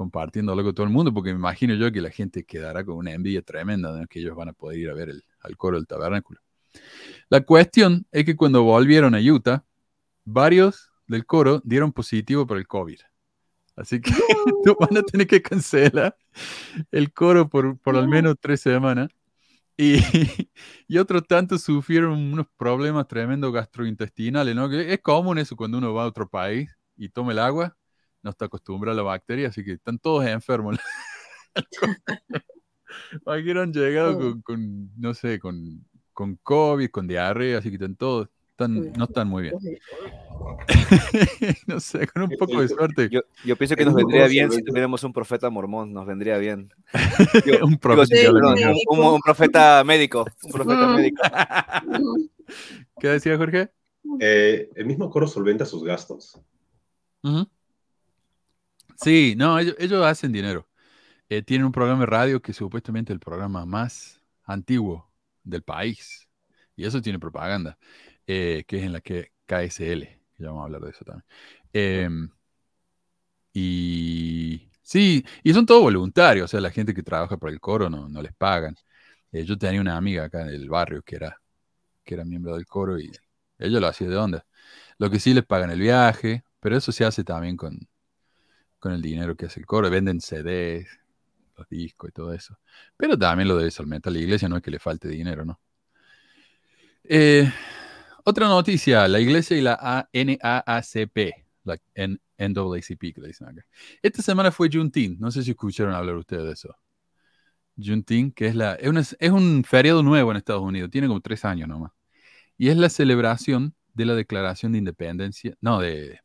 compartiéndolo 0.00 0.64
con 0.64 0.74
todo 0.74 0.86
el 0.86 0.92
mundo, 0.92 1.12
porque 1.12 1.30
me 1.30 1.38
imagino 1.38 1.74
yo 1.74 1.92
que 1.92 2.00
la 2.00 2.08
gente 2.08 2.44
quedará 2.44 2.84
con 2.86 2.96
una 2.96 3.12
envidia 3.12 3.42
tremenda 3.42 3.92
de 3.92 4.06
que 4.06 4.20
ellos 4.20 4.34
van 4.34 4.48
a 4.48 4.54
poder 4.54 4.78
ir 4.78 4.88
a 4.88 4.94
ver 4.94 5.10
el, 5.10 5.24
al 5.40 5.58
coro 5.58 5.76
del 5.76 5.86
tabernáculo. 5.86 6.40
La 7.28 7.42
cuestión 7.42 8.06
es 8.10 8.24
que 8.24 8.34
cuando 8.34 8.62
volvieron 8.62 9.14
a 9.14 9.18
Utah, 9.18 9.62
varios 10.24 10.90
del 11.06 11.26
coro 11.26 11.60
dieron 11.66 11.92
positivo 11.92 12.46
por 12.46 12.56
el 12.56 12.66
COVID. 12.66 12.98
Así 13.80 14.00
que 14.00 14.12
tú 14.64 14.76
van 14.80 14.96
a 14.98 15.02
tener 15.02 15.26
que 15.26 15.40
cancelar 15.40 16.14
el 16.90 17.12
coro 17.12 17.48
por, 17.48 17.78
por 17.78 17.96
al 17.96 18.08
menos 18.08 18.36
tres 18.38 18.60
semanas. 18.60 19.08
Y, 19.76 19.96
y 20.86 20.98
otros 20.98 21.26
tantos 21.26 21.62
sufrieron 21.62 22.12
unos 22.12 22.46
problemas 22.58 23.08
tremendos 23.08 23.52
gastrointestinales, 23.52 24.54
¿no? 24.54 24.68
Que 24.68 24.92
es 24.92 25.00
común 25.00 25.38
eso 25.38 25.56
cuando 25.56 25.78
uno 25.78 25.94
va 25.94 26.04
a 26.04 26.06
otro 26.06 26.28
país 26.28 26.70
y 26.96 27.08
toma 27.08 27.32
el 27.32 27.38
agua, 27.38 27.74
no 28.22 28.30
está 28.30 28.44
acostumbrado 28.44 28.92
a 28.92 29.02
la 29.02 29.08
bacteria, 29.08 29.48
así 29.48 29.64
que 29.64 29.72
están 29.72 29.98
todos 29.98 30.26
enfermos. 30.26 30.78
Aquí 33.26 33.50
han 33.50 33.72
llegado 33.72 34.18
con, 34.18 34.42
con, 34.42 35.00
no 35.00 35.14
sé, 35.14 35.38
con, 35.38 35.86
con 36.12 36.36
COVID, 36.42 36.90
con 36.90 37.06
diarrea, 37.06 37.58
así 37.58 37.70
que 37.70 37.76
están 37.76 37.96
todos, 37.96 38.28
están, 38.64 38.92
no 38.92 39.04
están 39.04 39.28
muy 39.28 39.42
bien. 39.44 39.54
no 41.66 41.80
sé, 41.80 42.06
con 42.06 42.22
un 42.24 42.30
poco 42.36 42.60
de 42.60 42.68
suerte. 42.68 43.08
Yo, 43.10 43.20
yo 43.44 43.56
pienso 43.56 43.76
que 43.76 43.84
nos 43.84 43.94
vendría 43.94 44.26
bien 44.26 44.50
si 44.50 44.62
tuviéramos 44.62 45.02
un 45.04 45.12
profeta 45.12 45.50
mormón, 45.50 45.92
nos 45.92 46.06
vendría 46.06 46.38
bien. 46.38 46.72
un 47.62 47.70
Digo, 47.70 47.78
profeta. 47.78 48.06
sí, 48.06 48.26
perdón, 48.26 48.54
médico. 48.54 48.92
un, 48.94 49.14
un 49.14 49.20
profeta 49.20 49.84
médico, 49.84 50.26
un 50.42 50.52
profeta 50.52 50.86
Mm. 50.86 50.96
médico. 50.96 51.22
¿Qué 53.00 53.08
decía 53.08 53.36
Jorge? 53.36 53.70
Eh, 54.18 54.70
¿El 54.74 54.86
mismo 54.86 55.08
coro 55.10 55.26
solventa 55.26 55.64
sus 55.64 55.84
gastos? 55.84 56.40
Sí, 58.96 59.34
no, 59.36 59.58
ellos, 59.58 59.74
ellos 59.78 60.04
hacen 60.04 60.32
dinero. 60.32 60.68
Eh, 61.28 61.42
tienen 61.42 61.66
un 61.66 61.72
programa 61.72 62.00
de 62.00 62.06
radio 62.06 62.42
que 62.42 62.52
es 62.52 62.56
supuestamente 62.58 63.12
el 63.12 63.20
programa 63.20 63.64
más 63.66 64.20
antiguo 64.44 65.10
del 65.44 65.62
país. 65.62 66.28
Y 66.76 66.84
eso 66.86 67.00
tiene 67.02 67.18
propaganda, 67.18 67.78
eh, 68.32 68.64
que 68.64 68.78
es 68.78 68.84
en 68.84 68.92
la 68.92 69.00
que 69.00 69.32
KSL, 69.46 70.02
que 70.36 70.42
ya 70.44 70.48
vamos 70.50 70.62
a 70.62 70.64
hablar 70.66 70.82
de 70.82 70.90
eso 70.90 71.04
también. 71.04 71.24
Em, 71.72 72.30
y 73.52 74.70
sí, 74.82 75.24
y 75.42 75.52
son 75.52 75.66
todos 75.66 75.82
voluntarios, 75.82 76.44
o 76.44 76.48
sea, 76.48 76.60
la 76.60 76.70
gente 76.70 76.94
que 76.94 77.02
trabaja 77.02 77.36
por 77.36 77.50
el 77.50 77.60
coro 77.60 77.90
no, 77.90 78.08
no 78.08 78.22
les 78.22 78.32
pagan. 78.34 78.76
Eh, 79.32 79.44
yo 79.44 79.58
tenía 79.58 79.80
una 79.80 79.96
amiga 79.96 80.24
acá 80.24 80.42
en 80.42 80.48
el 80.50 80.68
barrio 80.68 81.02
que 81.02 81.16
era, 81.16 81.40
que 82.04 82.14
era 82.14 82.24
miembro 82.24 82.54
del 82.54 82.66
coro 82.66 82.98
y 83.00 83.10
ella 83.58 83.80
lo 83.80 83.88
hacía 83.88 84.08
de 84.08 84.16
onda. 84.16 84.46
Lo 84.98 85.10
que 85.10 85.20
sí 85.20 85.34
les 85.34 85.44
pagan 85.44 85.70
el 85.70 85.80
viaje, 85.80 86.44
pero 86.60 86.76
eso 86.76 86.92
se 86.92 87.04
hace 87.04 87.24
también 87.24 87.56
con, 87.56 87.78
con 88.78 88.92
el 88.92 89.02
dinero 89.02 89.36
que 89.36 89.46
hace 89.46 89.60
el 89.60 89.66
coro. 89.66 89.90
Venden 89.90 90.20
CDs, 90.20 90.88
los 91.56 91.68
discos 91.68 92.10
y 92.10 92.12
todo 92.12 92.32
eso. 92.34 92.58
Pero 92.96 93.18
también 93.18 93.48
lo 93.48 93.56
debe 93.56 93.70
solventar 93.70 94.12
la 94.12 94.20
iglesia, 94.20 94.48
no 94.48 94.56
es 94.58 94.62
que 94.62 94.70
le 94.70 94.78
falte 94.80 95.08
dinero, 95.08 95.44
¿no? 95.44 95.60
Eh, 97.04 97.50
otra 98.24 98.48
noticia, 98.48 99.08
la 99.08 99.20
iglesia 99.20 99.56
y 99.56 99.60
la 99.60 100.08
NAACP, 100.12 101.32
la 101.64 101.78
NAACP 101.96 103.14
que 103.14 103.20
le 103.20 103.28
dicen 103.28 103.48
acá. 103.48 103.64
Esta 104.02 104.22
semana 104.22 104.50
fue 104.50 104.68
Juneteenth, 104.72 105.18
no 105.18 105.30
sé 105.30 105.42
si 105.42 105.50
escucharon 105.50 105.94
hablar 105.94 106.16
ustedes 106.16 106.44
de 106.44 106.52
eso. 106.52 106.76
Juneteenth, 107.76 108.34
que 108.34 108.46
es, 108.46 108.54
la, 108.54 108.74
es 108.74 109.30
un 109.30 109.64
feriado 109.64 110.02
nuevo 110.02 110.30
en 110.30 110.36
Estados 110.36 110.62
Unidos, 110.62 110.90
tiene 110.90 111.06
como 111.08 111.20
tres 111.20 111.44
años 111.44 111.68
nomás. 111.68 111.92
Y 112.58 112.68
es 112.68 112.76
la 112.76 112.90
celebración 112.90 113.74
de 113.94 114.04
la 114.04 114.14
Declaración 114.14 114.72
de 114.72 114.78
Independencia, 114.78 115.56
no, 115.60 115.80
de, 115.80 116.20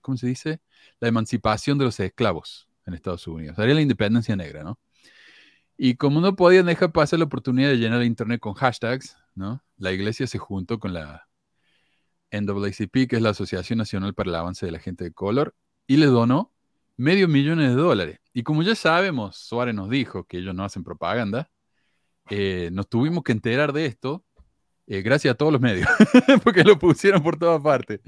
¿cómo 0.00 0.16
se 0.16 0.26
dice? 0.26 0.60
La 1.00 1.08
emancipación 1.08 1.78
de 1.78 1.84
los 1.86 1.98
esclavos 2.00 2.68
en 2.86 2.94
Estados 2.94 3.26
Unidos. 3.26 3.56
Sería 3.56 3.74
la 3.74 3.82
independencia 3.82 4.36
negra, 4.36 4.62
¿no? 4.62 4.78
Y 5.82 5.94
como 5.94 6.20
no 6.20 6.36
podían 6.36 6.66
dejar 6.66 6.92
pasar 6.92 7.20
la 7.20 7.24
oportunidad 7.24 7.70
de 7.70 7.78
llenar 7.78 8.02
el 8.02 8.06
internet 8.06 8.38
con 8.38 8.52
hashtags. 8.52 9.16
La 9.78 9.92
iglesia 9.92 10.26
se 10.26 10.36
juntó 10.36 10.78
con 10.78 10.92
la 10.92 11.26
NAACP, 12.30 13.08
que 13.08 13.16
es 13.16 13.22
la 13.22 13.30
Asociación 13.30 13.78
Nacional 13.78 14.12
para 14.12 14.28
el 14.28 14.34
Avance 14.34 14.66
de 14.66 14.72
la 14.72 14.78
Gente 14.78 15.04
de 15.04 15.12
Color, 15.14 15.54
y 15.86 15.96
le 15.96 16.04
donó 16.04 16.52
medio 16.98 17.28
millón 17.28 17.60
de 17.60 17.70
dólares. 17.70 18.20
Y 18.34 18.42
como 18.42 18.62
ya 18.62 18.74
sabemos, 18.74 19.36
Suárez 19.38 19.74
nos 19.74 19.88
dijo 19.88 20.24
que 20.24 20.36
ellos 20.36 20.54
no 20.54 20.64
hacen 20.64 20.84
propaganda, 20.84 21.50
eh, 22.28 22.68
nos 22.74 22.86
tuvimos 22.86 23.24
que 23.24 23.32
enterar 23.32 23.72
de 23.72 23.86
esto 23.86 24.22
eh, 24.86 25.00
gracias 25.00 25.32
a 25.32 25.34
todos 25.34 25.50
los 25.50 25.62
medios, 25.62 25.88
porque 26.44 26.62
lo 26.62 26.78
pusieron 26.78 27.22
por 27.22 27.38
todas 27.38 27.62
partes. 27.62 28.00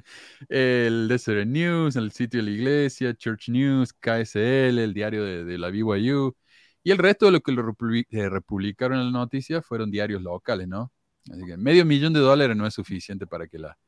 El 0.50 1.08
Desert 1.08 1.46
News, 1.46 1.96
el 1.96 2.12
sitio 2.12 2.40
de 2.40 2.50
la 2.50 2.54
iglesia, 2.54 3.14
Church 3.14 3.48
News, 3.48 3.94
KSL, 3.94 4.78
el 4.78 4.92
diario 4.92 5.24
de, 5.24 5.44
de 5.44 5.56
la 5.56 5.70
BYU, 5.70 6.36
y 6.84 6.90
el 6.90 6.98
resto 6.98 7.26
de 7.26 7.32
lo 7.32 7.40
que 7.40 7.52
lo 7.52 7.62
republi- 7.62 8.06
republicaron 8.10 8.98
en 8.98 9.06
la 9.06 9.12
noticia 9.12 9.62
fueron 9.62 9.90
diarios 9.90 10.22
locales, 10.22 10.68
¿no? 10.68 10.92
Así 11.30 11.44
que 11.46 11.56
medio 11.56 11.84
millón 11.84 12.12
de 12.12 12.20
dólares 12.20 12.56
no 12.56 12.66
es 12.66 12.74
suficiente 12.74 13.26
para 13.26 13.46
que 13.46 13.58
la, 13.58 13.78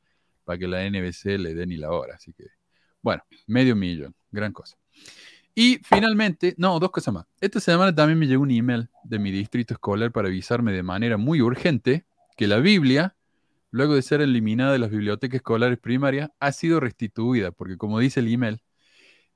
para 0.44 0.58
que 0.58 0.68
la 0.68 0.84
NBC 0.88 1.38
le 1.38 1.54
dé 1.54 1.66
ni 1.66 1.76
la 1.76 1.90
hora. 1.90 2.14
Así 2.14 2.32
que, 2.32 2.46
bueno, 3.02 3.22
medio 3.46 3.74
millón, 3.74 4.14
gran 4.30 4.52
cosa. 4.52 4.76
Y 5.54 5.78
finalmente, 5.84 6.54
no, 6.58 6.78
dos 6.80 6.90
cosas 6.90 7.14
más. 7.14 7.26
Esta 7.40 7.60
semana 7.60 7.94
también 7.94 8.18
me 8.18 8.26
llegó 8.26 8.42
un 8.42 8.50
email 8.50 8.88
de 9.04 9.18
mi 9.18 9.30
distrito 9.30 9.74
escolar 9.74 10.10
para 10.10 10.28
avisarme 10.28 10.72
de 10.72 10.82
manera 10.82 11.16
muy 11.16 11.40
urgente 11.40 12.06
que 12.36 12.48
la 12.48 12.58
Biblia, 12.58 13.16
luego 13.70 13.94
de 13.94 14.02
ser 14.02 14.20
eliminada 14.20 14.72
de 14.72 14.80
las 14.80 14.90
bibliotecas 14.90 15.36
escolares 15.36 15.78
primarias, 15.78 16.30
ha 16.40 16.52
sido 16.52 16.80
restituida, 16.80 17.52
porque 17.52 17.76
como 17.76 18.00
dice 18.00 18.20
el 18.20 18.32
email, 18.32 18.60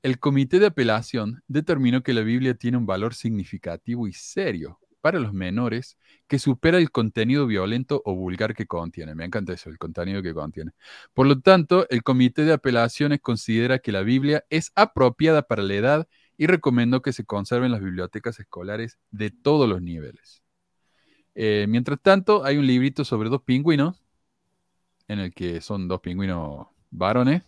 el 0.02 0.18
comité 0.18 0.58
de 0.58 0.66
apelación 0.66 1.42
determinó 1.48 2.02
que 2.02 2.14
la 2.14 2.22
Biblia 2.22 2.54
tiene 2.54 2.76
un 2.76 2.86
valor 2.86 3.14
significativo 3.14 4.06
y 4.06 4.12
serio 4.12 4.78
para 5.00 5.20
los 5.20 5.32
menores 5.32 5.96
que 6.26 6.38
supera 6.38 6.78
el 6.78 6.90
contenido 6.90 7.46
violento 7.46 8.02
o 8.04 8.14
vulgar 8.14 8.54
que 8.54 8.66
contiene. 8.66 9.14
Me 9.14 9.24
encanta 9.24 9.52
eso, 9.52 9.70
el 9.70 9.78
contenido 9.78 10.22
que 10.22 10.34
contiene. 10.34 10.72
Por 11.14 11.26
lo 11.26 11.40
tanto, 11.40 11.88
el 11.88 12.02
comité 12.02 12.44
de 12.44 12.52
apelaciones 12.52 13.20
considera 13.20 13.78
que 13.78 13.92
la 13.92 14.02
Biblia 14.02 14.44
es 14.50 14.72
apropiada 14.74 15.42
para 15.42 15.62
la 15.62 15.74
edad 15.74 16.08
y 16.36 16.46
recomendó 16.46 17.02
que 17.02 17.12
se 17.12 17.24
conserve 17.24 17.66
en 17.66 17.72
las 17.72 17.80
bibliotecas 17.80 18.38
escolares 18.38 18.98
de 19.10 19.30
todos 19.30 19.68
los 19.68 19.82
niveles. 19.82 20.42
Eh, 21.34 21.66
mientras 21.68 22.00
tanto, 22.00 22.44
hay 22.44 22.56
un 22.56 22.66
librito 22.66 23.04
sobre 23.04 23.28
dos 23.28 23.42
pingüinos, 23.42 24.02
en 25.06 25.20
el 25.20 25.32
que 25.32 25.60
son 25.60 25.88
dos 25.88 26.00
pingüinos 26.00 26.66
varones 26.90 27.47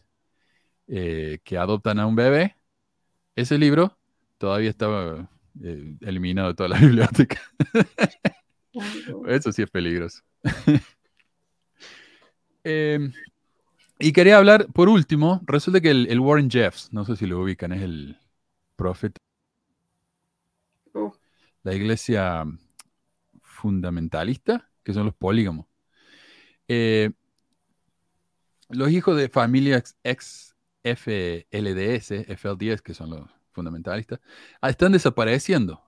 eh, 0.91 1.39
que 1.45 1.57
adoptan 1.57 2.01
a 2.01 2.07
un 2.07 2.17
bebé. 2.17 2.57
Ese 3.37 3.59
libro 3.59 3.99
todavía 4.39 4.71
estaba 4.71 5.31
eh, 5.63 5.97
eliminado 6.01 6.49
de 6.49 6.55
toda 6.55 6.69
la 6.69 6.79
biblioteca. 6.81 7.41
Eso 9.29 9.53
sí 9.53 9.63
es 9.63 9.71
peligroso. 9.71 10.23
Eh, 12.63 13.11
y 13.99 14.13
quería 14.13 14.37
hablar, 14.37 14.67
por 14.75 14.91
último, 14.91 15.41
resulta 15.47 15.81
que 15.81 15.91
el, 15.91 16.07
el 16.11 16.21
Warren 16.21 16.51
Jeffs, 16.51 16.93
no 16.93 17.07
sé 17.07 17.17
si 17.17 17.27
lo 17.27 17.41
ubican, 17.41 17.73
es 17.73 17.81
el 17.81 18.19
profeta. 18.77 19.19
La 21.63 21.75
iglesia 21.75 22.45
fundamentalista, 23.43 24.71
que 24.83 24.93
son 24.93 25.07
los 25.07 25.15
polígamos. 25.15 25.67
Eh, 26.69 27.11
los 28.69 28.91
hijos 28.91 29.17
de 29.17 29.29
familias 29.29 29.97
ex 30.05 30.50
FLDS, 30.83 32.27
FLDS, 32.37 32.83
que 32.83 32.95
son 32.95 33.11
los 33.11 33.31
fundamentalistas, 33.53 34.21
ah, 34.61 34.71
están 34.71 34.93
desapareciendo. 34.93 35.83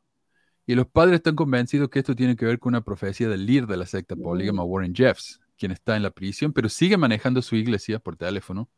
Y 0.67 0.75
los 0.75 0.87
padres 0.87 1.17
están 1.17 1.35
convencidos 1.35 1.89
que 1.89 1.99
esto 1.99 2.15
tiene 2.15 2.37
que 2.37 2.45
ver 2.45 2.59
con 2.59 2.71
una 2.71 2.85
profecía 2.85 3.29
del 3.29 3.47
líder 3.47 3.67
de 3.67 3.77
la 3.77 3.87
secta 3.87 4.15
polígama, 4.15 4.63
Warren 4.63 4.95
Jeffs, 4.95 5.41
quien 5.59 5.73
está 5.73 5.97
en 5.97 6.03
la 6.03 6.11
prisión, 6.11 6.53
pero 6.53 6.69
sigue 6.69 6.97
manejando 6.97 7.43
su 7.43 7.57
iglesia 7.57 7.99
por 7.99 8.17
teléfono 8.17 8.71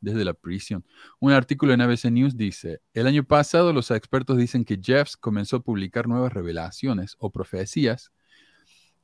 desde 0.00 0.24
la 0.24 0.34
prisión. 0.34 0.84
Un 1.18 1.32
artículo 1.32 1.72
en 1.72 1.80
ABC 1.80 2.10
News 2.10 2.36
dice, 2.36 2.80
el 2.94 3.06
año 3.06 3.24
pasado 3.24 3.72
los 3.72 3.90
expertos 3.90 4.36
dicen 4.36 4.64
que 4.64 4.78
Jeffs 4.80 5.16
comenzó 5.16 5.56
a 5.56 5.62
publicar 5.62 6.06
nuevas 6.08 6.32
revelaciones 6.32 7.16
o 7.18 7.30
profecías, 7.30 8.12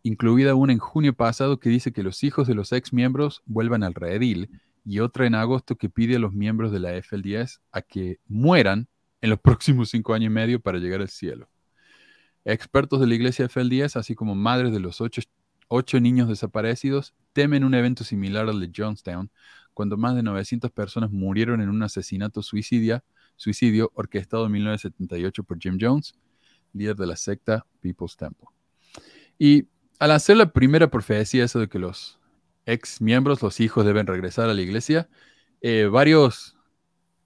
incluida 0.03 0.55
una 0.55 0.73
en 0.73 0.79
junio 0.79 1.15
pasado 1.15 1.59
que 1.59 1.71
dice 1.71 1.93
que 1.93 2.03
los 2.03 2.23
hijos 2.23 2.47
de 2.47 2.55
los 2.55 2.73
ex 2.73 2.93
miembros 2.93 3.43
vuelvan 3.47 3.83
al 3.83 3.95
redil 3.95 4.61
y 4.89 5.01
otra 5.01 5.27
en 5.27 5.35
agosto 5.35 5.77
que 5.77 5.91
pide 5.91 6.17
a 6.17 6.19
los 6.19 6.33
miembros 6.33 6.73
de 6.73 6.81
la 6.81 6.95
FLDS 7.03 7.61
a 7.73 7.83
que 7.83 8.21
mueran 8.27 8.89
en 9.21 9.29
los 9.29 9.39
próximos 9.43 9.91
cinco 9.91 10.15
años 10.15 10.29
y 10.29 10.35
medio 10.35 10.61
para 10.61 10.79
llegar 10.79 11.03
al 11.03 11.11
cielo. 11.11 11.51
Expertos 12.47 12.99
de 12.99 13.07
la 13.07 13.15
iglesia 13.15 13.51
FLDS, 13.51 13.97
así 13.97 14.15
como 14.15 14.35
madres 14.35 14.73
de 14.73 14.81
los 14.81 15.03
ocho, 15.03 15.21
ocho 15.69 16.01
niños 16.01 16.27
desaparecidos, 16.27 17.15
temen 17.35 17.65
un 17.65 17.75
evento 17.75 18.03
similar 18.03 18.49
al 18.49 18.61
de 18.61 18.73
Jonestown, 18.75 19.31
cuando 19.75 19.99
más 19.99 20.17
de 20.17 20.23
900 20.23 20.71
personas 20.71 21.11
murieron 21.11 21.61
en 21.61 21.69
un 21.69 21.83
asesinato 21.83 22.41
suicidio 22.43 23.93
orquestado 23.93 24.47
en 24.47 24.53
1978 24.53 25.45
por 25.45 25.59
Jim 25.61 25.77
Jones, 25.79 26.15
líder 26.73 26.97
de 26.97 27.07
la 27.07 27.17
secta 27.17 27.67
People's 27.83 28.17
Temple. 28.17 28.49
Y 29.39 29.67
al 29.99 30.13
hacer 30.13 30.39
la 30.39 30.51
primera 30.51 30.89
profecía, 30.91 31.45
eso 31.45 31.61
de 31.61 31.69
que 31.69 31.79
los 31.79 32.18
ex 32.69 33.01
miembros, 33.01 33.43
los 33.43 33.61
hijos 33.61 33.85
deben 33.85 34.07
regresar 34.07 34.51
a 34.51 34.55
la 34.55 34.61
iglesia, 34.61 35.09
eh, 35.61 35.89
varios 35.91 36.57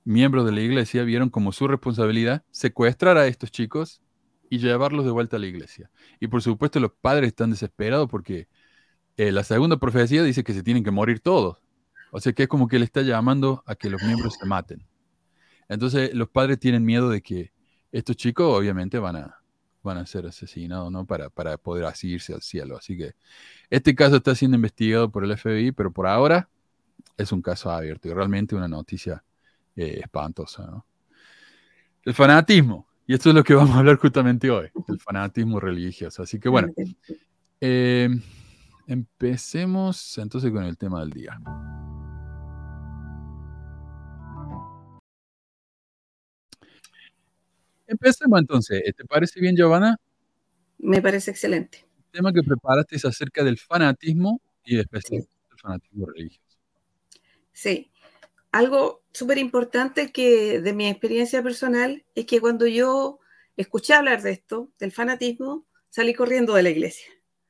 miembros 0.05 0.47
de 0.47 0.53
la 0.53 0.61
iglesia 0.61 1.03
vieron 1.03 1.31
como 1.31 1.53
su 1.53 1.69
responsabilidad 1.69 2.45
secuestrar 2.51 3.19
a 3.19 3.27
estos 3.27 3.51
chicos 3.51 4.01
y 4.49 4.59
llevarlos 4.59 5.05
de 5.05 5.11
vuelta 5.11 5.37
a 5.37 5.41
la 5.41 5.47
iglesia. 5.47 5.91
Y 6.21 6.29
por 6.29 6.43
supuesto 6.43 6.79
los 6.81 6.93
padres 6.93 7.29
están 7.29 7.51
desesperados 7.51 8.09
porque 8.09 8.49
eh, 9.17 9.33
la 9.33 9.45
segunda 9.45 9.79
profecía 9.79 10.23
dice 10.23 10.45
que 10.45 10.55
se 10.55 10.63
tienen 10.63 10.85
que 10.85 10.91
morir 10.91 11.21
todos. 11.21 11.59
O 12.13 12.21
sea 12.21 12.33
que 12.33 12.45
es 12.45 12.49
como 12.49 12.69
que 12.69 12.79
le 12.79 12.85
está 12.85 13.03
llamando 13.03 13.65
a 13.67 13.75
que 13.75 13.91
los 13.91 14.03
miembros 14.03 14.35
se 14.39 14.47
maten. 14.47 14.87
Entonces 15.69 16.15
los 16.15 16.29
padres 16.29 16.59
tienen 16.59 16.85
miedo 16.85 17.09
de 17.09 17.23
que 17.23 17.53
estos 17.91 18.17
chicos 18.17 18.47
obviamente 18.47 18.99
van 18.99 19.17
a, 19.17 19.42
van 19.83 19.99
a 19.99 20.07
ser 20.07 20.27
asesinados, 20.27 20.91
¿no? 20.91 21.05
Para, 21.07 21.31
para 21.31 21.57
poder 21.57 21.85
así 21.85 22.09
irse 22.09 22.35
al 22.35 22.43
cielo. 22.43 22.77
Así 22.77 22.97
que 22.97 23.15
este 23.71 23.95
caso 23.95 24.17
está 24.17 24.35
siendo 24.35 24.57
investigado 24.57 25.11
por 25.11 25.25
el 25.25 25.37
FBI, 25.37 25.73
pero 25.73 25.93
por 25.93 26.07
ahora 26.07 26.49
es 27.17 27.33
un 27.33 27.43
caso 27.43 27.71
abierto 27.71 28.09
y 28.09 28.13
realmente 28.13 28.55
una 28.55 28.69
noticia 28.69 29.23
eh, 29.77 30.01
espantosa, 30.03 30.67
¿no? 30.67 30.87
El 32.05 32.15
fanatismo. 32.15 32.89
Y 33.07 33.15
esto 33.15 33.31
es 33.31 33.35
lo 33.35 33.45
que 33.45 33.55
vamos 33.55 33.75
a 33.75 33.79
hablar 33.79 33.97
justamente 33.97 34.51
hoy, 34.51 34.69
el 34.89 35.01
fanatismo 35.01 35.61
religioso. 35.61 36.23
Así 36.23 36.39
que 36.39 36.49
bueno, 36.49 36.73
eh, 37.61 38.09
Empecemos 38.87 40.19
entonces 40.19 40.51
con 40.51 40.65
el 40.65 40.77
tema 40.77 41.01
del 41.01 41.11
día. 41.11 41.41
Empecemos 47.87 48.41
entonces. 48.41 48.83
¿Te 48.97 49.05
parece 49.05 49.41
bien, 49.41 49.57
Giovanna? 49.57 49.97
Me 50.79 51.01
parece 51.01 51.31
excelente. 51.31 51.85
El 51.97 52.05
tema 52.13 52.33
que 52.33 52.43
preparaste 52.43 52.97
es 52.97 53.05
acerca 53.05 53.45
del 53.45 53.59
fanatismo 53.59 54.41
y 54.65 54.79
especialmente 54.79 55.33
del 55.51 55.59
fanatismo 55.59 56.07
religioso. 56.07 56.59
Sí. 57.53 57.91
Algo 58.51 59.03
súper 59.13 59.39
importante 59.39 60.13
que 60.13 60.61
de 60.61 60.73
mi 60.73 60.89
experiencia 60.89 61.43
personal 61.43 62.05
es 62.15 62.27
que 62.27 62.41
cuando 62.41 62.67
yo 62.67 63.19
escuché 63.57 63.95
hablar 63.95 64.23
de 64.23 64.33
esto, 64.33 64.71
del 64.79 64.93
fanatismo, 64.93 65.67
salí 65.89 66.15
corriendo 66.15 66.55
de 66.55 66.63
la 66.63 66.71
iglesia. 66.71 67.07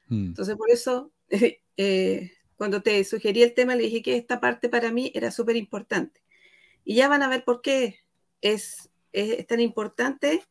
Mm, 0.09 0.27
Entonces, 0.27 0.57
por 0.57 0.71
eso, 0.71 1.13
eh, 1.77 2.33
cuando 2.57 2.83
te 2.83 3.03
sugerí 3.05 3.43
el 3.43 3.55
tema, 3.55 3.75
le 3.75 3.85
dije 3.85 4.03
que 4.03 4.17
esta 4.17 4.41
parte 4.41 4.69
para 4.69 4.93
mí 4.93 5.11
era 5.15 5.31
súper 5.31 5.57
importante. 5.57 6.23
Y 6.85 6.97
ya 6.97 7.09
van 7.09 7.23
a 7.23 7.29
ver 7.29 7.45
por 7.45 7.63
qué 7.63 8.01
es, 8.41 8.91
es- 9.13 9.39
es 9.41 9.47
tan 9.47 9.61
importante 9.61 10.43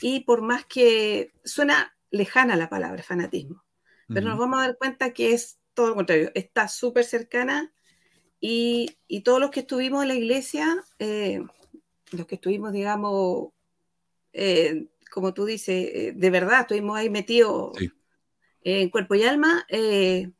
y 0.00 0.20
por 0.20 0.42
más 0.42 0.64
que 0.66 1.32
suena 1.44 1.96
lejana 2.10 2.56
la 2.56 2.68
palabra 2.68 3.02
fanatismo, 3.02 3.64
pero 4.08 4.28
nos 4.28 4.38
vamos 4.38 4.58
a 4.58 4.66
dar 4.68 4.76
cuenta 4.78 5.12
que 5.12 5.32
es 5.32 5.58
todo 5.74 5.88
lo 5.88 5.94
contrario, 5.96 6.30
está 6.34 6.68
súper 6.68 7.04
cercana 7.04 7.72
y, 8.40 8.96
y 9.08 9.22
todos 9.22 9.40
los 9.40 9.50
que 9.50 9.60
estuvimos 9.60 10.02
en 10.02 10.08
la 10.08 10.14
iglesia, 10.14 10.84
eh, 10.98 11.42
los 12.12 12.26
que 12.26 12.36
estuvimos, 12.36 12.72
digamos, 12.72 13.48
eh, 14.32 14.86
como 15.10 15.34
tú 15.34 15.44
dices, 15.44 15.90
eh, 15.94 16.12
de 16.14 16.30
verdad, 16.30 16.60
estuvimos 16.62 16.96
ahí 16.96 17.10
metidos 17.10 17.76
Sí. 17.78 17.90
en 18.62 18.90
cuerpo 18.90 19.14
y 19.14 19.24
alma, 19.24 19.64
eh, 19.68 20.30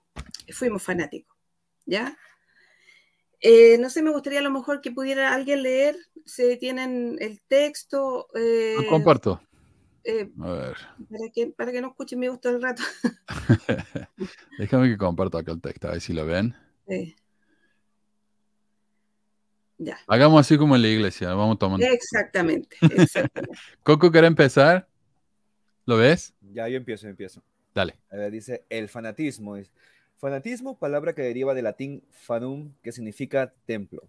fuimos 0.53 0.83
fanáticos, 0.83 1.37
¿ya? 1.87 2.17
Eh, 3.41 3.79
no 3.79 3.91
sé, 3.91 4.03
me 4.03 4.11
gustaría 4.11 4.41
a 4.41 4.43
lo 4.43 4.51
mejor 4.51 4.81
que 4.81 4.91
pudiera 4.91 5.35
alguien 5.35 5.63
leer, 5.63 5.97
si 6.25 6.57
tienen 6.59 7.17
el 7.21 7.41
texto, 7.43 8.29
eh, 8.35 8.75
Lo 8.79 8.91
comparto. 8.91 9.41
eh, 10.05 10.31
A 10.41 10.51
ver, 10.53 10.77
para, 11.11 11.31
que, 11.33 11.47
para 11.49 11.73
que 11.73 11.81
no 11.81 11.89
escuchen 11.89 12.19
mi 12.19 12.27
todo 12.39 12.57
el 12.57 12.63
rato. 12.63 12.83
déjame 14.59 14.89
que 14.89 14.97
comparto 14.97 15.39
acá 15.39 15.53
el 15.53 15.61
texto, 15.61 15.89
a 15.89 15.93
ver 15.93 16.01
si 16.01 16.13
lo 16.13 16.25
ven. 16.27 16.55
Eh, 16.89 17.15
ya, 19.79 19.99
Hagamos 20.09 20.41
así 20.41 20.57
como 20.57 20.75
en 20.77 20.83
la 20.83 20.89
iglesia, 20.89 21.35
vamos 21.35 21.59
tomando. 21.59 21.87
exactamente, 21.87 22.77
exactamente. 22.97 23.59
Coco, 23.83 24.11
¿quiere 24.11 24.27
empezar? 24.27 24.89
¿Lo 25.85 25.97
ves? 25.97 26.33
Ya, 26.53 26.69
yo 26.69 26.77
empiezo, 26.77 27.09
empiezo. 27.09 27.43
Dale. 27.75 27.95
A 28.11 28.17
ver, 28.17 28.31
dice 28.33 28.65
el 28.71 28.89
fanatismo. 28.89 29.57
Fanatismo, 30.19 30.79
palabra 30.79 31.15
que 31.15 31.23
deriva 31.23 31.55
del 31.55 31.65
latín 31.65 32.03
fanum, 32.11 32.73
que 32.83 32.93
significa 32.93 33.53
templo. 33.67 34.03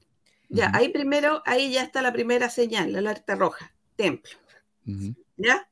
Ya, 0.49 0.71
ahí 0.73 0.89
primero, 0.89 1.41
ahí 1.45 1.71
ya 1.73 1.83
está 1.83 2.01
la 2.01 2.13
primera 2.13 2.49
señal, 2.49 2.93
la 2.93 2.99
alerta 2.99 3.35
roja, 3.35 3.73
templo. 3.97 4.31
¿ya? 5.35 5.69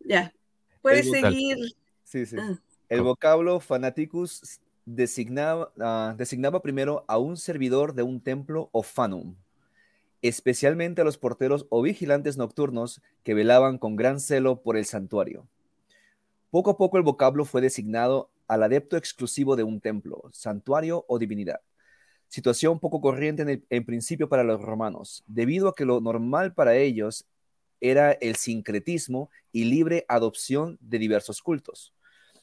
Ya, 0.00 0.34
puedes 0.82 1.06
El- 1.06 1.12
seguir. 1.12 1.56
Sí, 2.04 2.26
sí. 2.26 2.36
ah, 2.38 2.58
El 2.90 3.00
vocablo 3.02 3.60
fanaticus 3.60 4.60
designaba, 4.84 5.72
ah, 5.80 6.14
designaba 6.18 6.60
primero 6.60 7.04
a 7.08 7.16
un 7.16 7.38
servidor 7.38 7.94
de 7.94 8.02
un 8.02 8.20
templo 8.20 8.68
o 8.72 8.82
fanum, 8.82 9.36
especialmente 10.20 11.00
a 11.00 11.04
los 11.04 11.16
porteros 11.16 11.66
o 11.70 11.80
vigilantes 11.80 12.36
nocturnos 12.36 13.00
que 13.22 13.32
velaban 13.32 13.78
con 13.78 13.96
gran 13.96 14.20
celo 14.20 14.60
por 14.60 14.76
el 14.76 14.84
santuario. 14.84 15.46
Poco 16.50 16.70
a 16.70 16.76
poco 16.76 16.98
el 16.98 17.04
vocablo 17.04 17.44
fue 17.46 17.60
designado 17.62 18.28
al 18.50 18.64
adepto 18.64 18.96
exclusivo 18.96 19.54
de 19.54 19.62
un 19.62 19.80
templo, 19.80 20.28
santuario 20.32 21.04
o 21.06 21.20
divinidad. 21.20 21.60
Situación 22.26 22.80
poco 22.80 23.00
corriente 23.00 23.42
en, 23.42 23.64
en 23.70 23.84
principio 23.84 24.28
para 24.28 24.42
los 24.42 24.60
romanos, 24.60 25.22
debido 25.28 25.68
a 25.68 25.74
que 25.76 25.84
lo 25.84 26.00
normal 26.00 26.52
para 26.52 26.74
ellos 26.74 27.26
era 27.80 28.10
el 28.10 28.34
sincretismo 28.34 29.30
y 29.52 29.66
libre 29.66 30.04
adopción 30.08 30.78
de 30.80 30.98
diversos 30.98 31.40
cultos. 31.42 31.94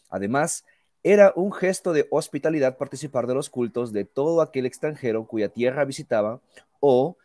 Además, 0.10 0.64
era 1.04 1.34
un 1.36 1.52
gesto 1.52 1.92
de 1.92 2.08
hospitalidad 2.10 2.78
participar 2.78 3.28
de 3.28 3.36
los 3.36 3.50
cultos 3.50 3.92
de 3.92 4.06
todo 4.06 4.42
aquel 4.42 4.66
extranjero 4.66 5.28
cuya 5.28 5.50
tierra 5.50 5.84
visitaba 5.84 6.40
o 6.80 7.18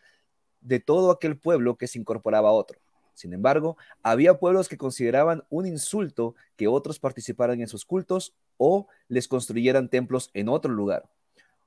de 0.61 0.81
todo 0.81 1.13
aquel 1.13 1.39
pueblo 1.39 1.77
que 1.77 1.87
se 1.87 2.01
incorporaba 2.01 2.49
a 2.49 2.53
otro. 2.53 2.81
Sin 3.15 3.33
embargo, 3.33 3.77
había 4.03 4.41
pueblos 4.41 4.69
que 4.69 4.77
consideraban 4.77 5.45
un 5.51 5.67
insulto 5.67 6.35
que 6.57 6.67
otros 6.67 6.99
participaran 6.99 7.61
en 7.61 7.69
sus 7.69 7.85
cultos 7.85 8.35
o 8.57 8.87
les 9.09 9.29
construyeran 9.29 9.89
templos 9.89 10.31
en 10.35 10.49
otro 10.49 10.73
lugar, 10.73 11.09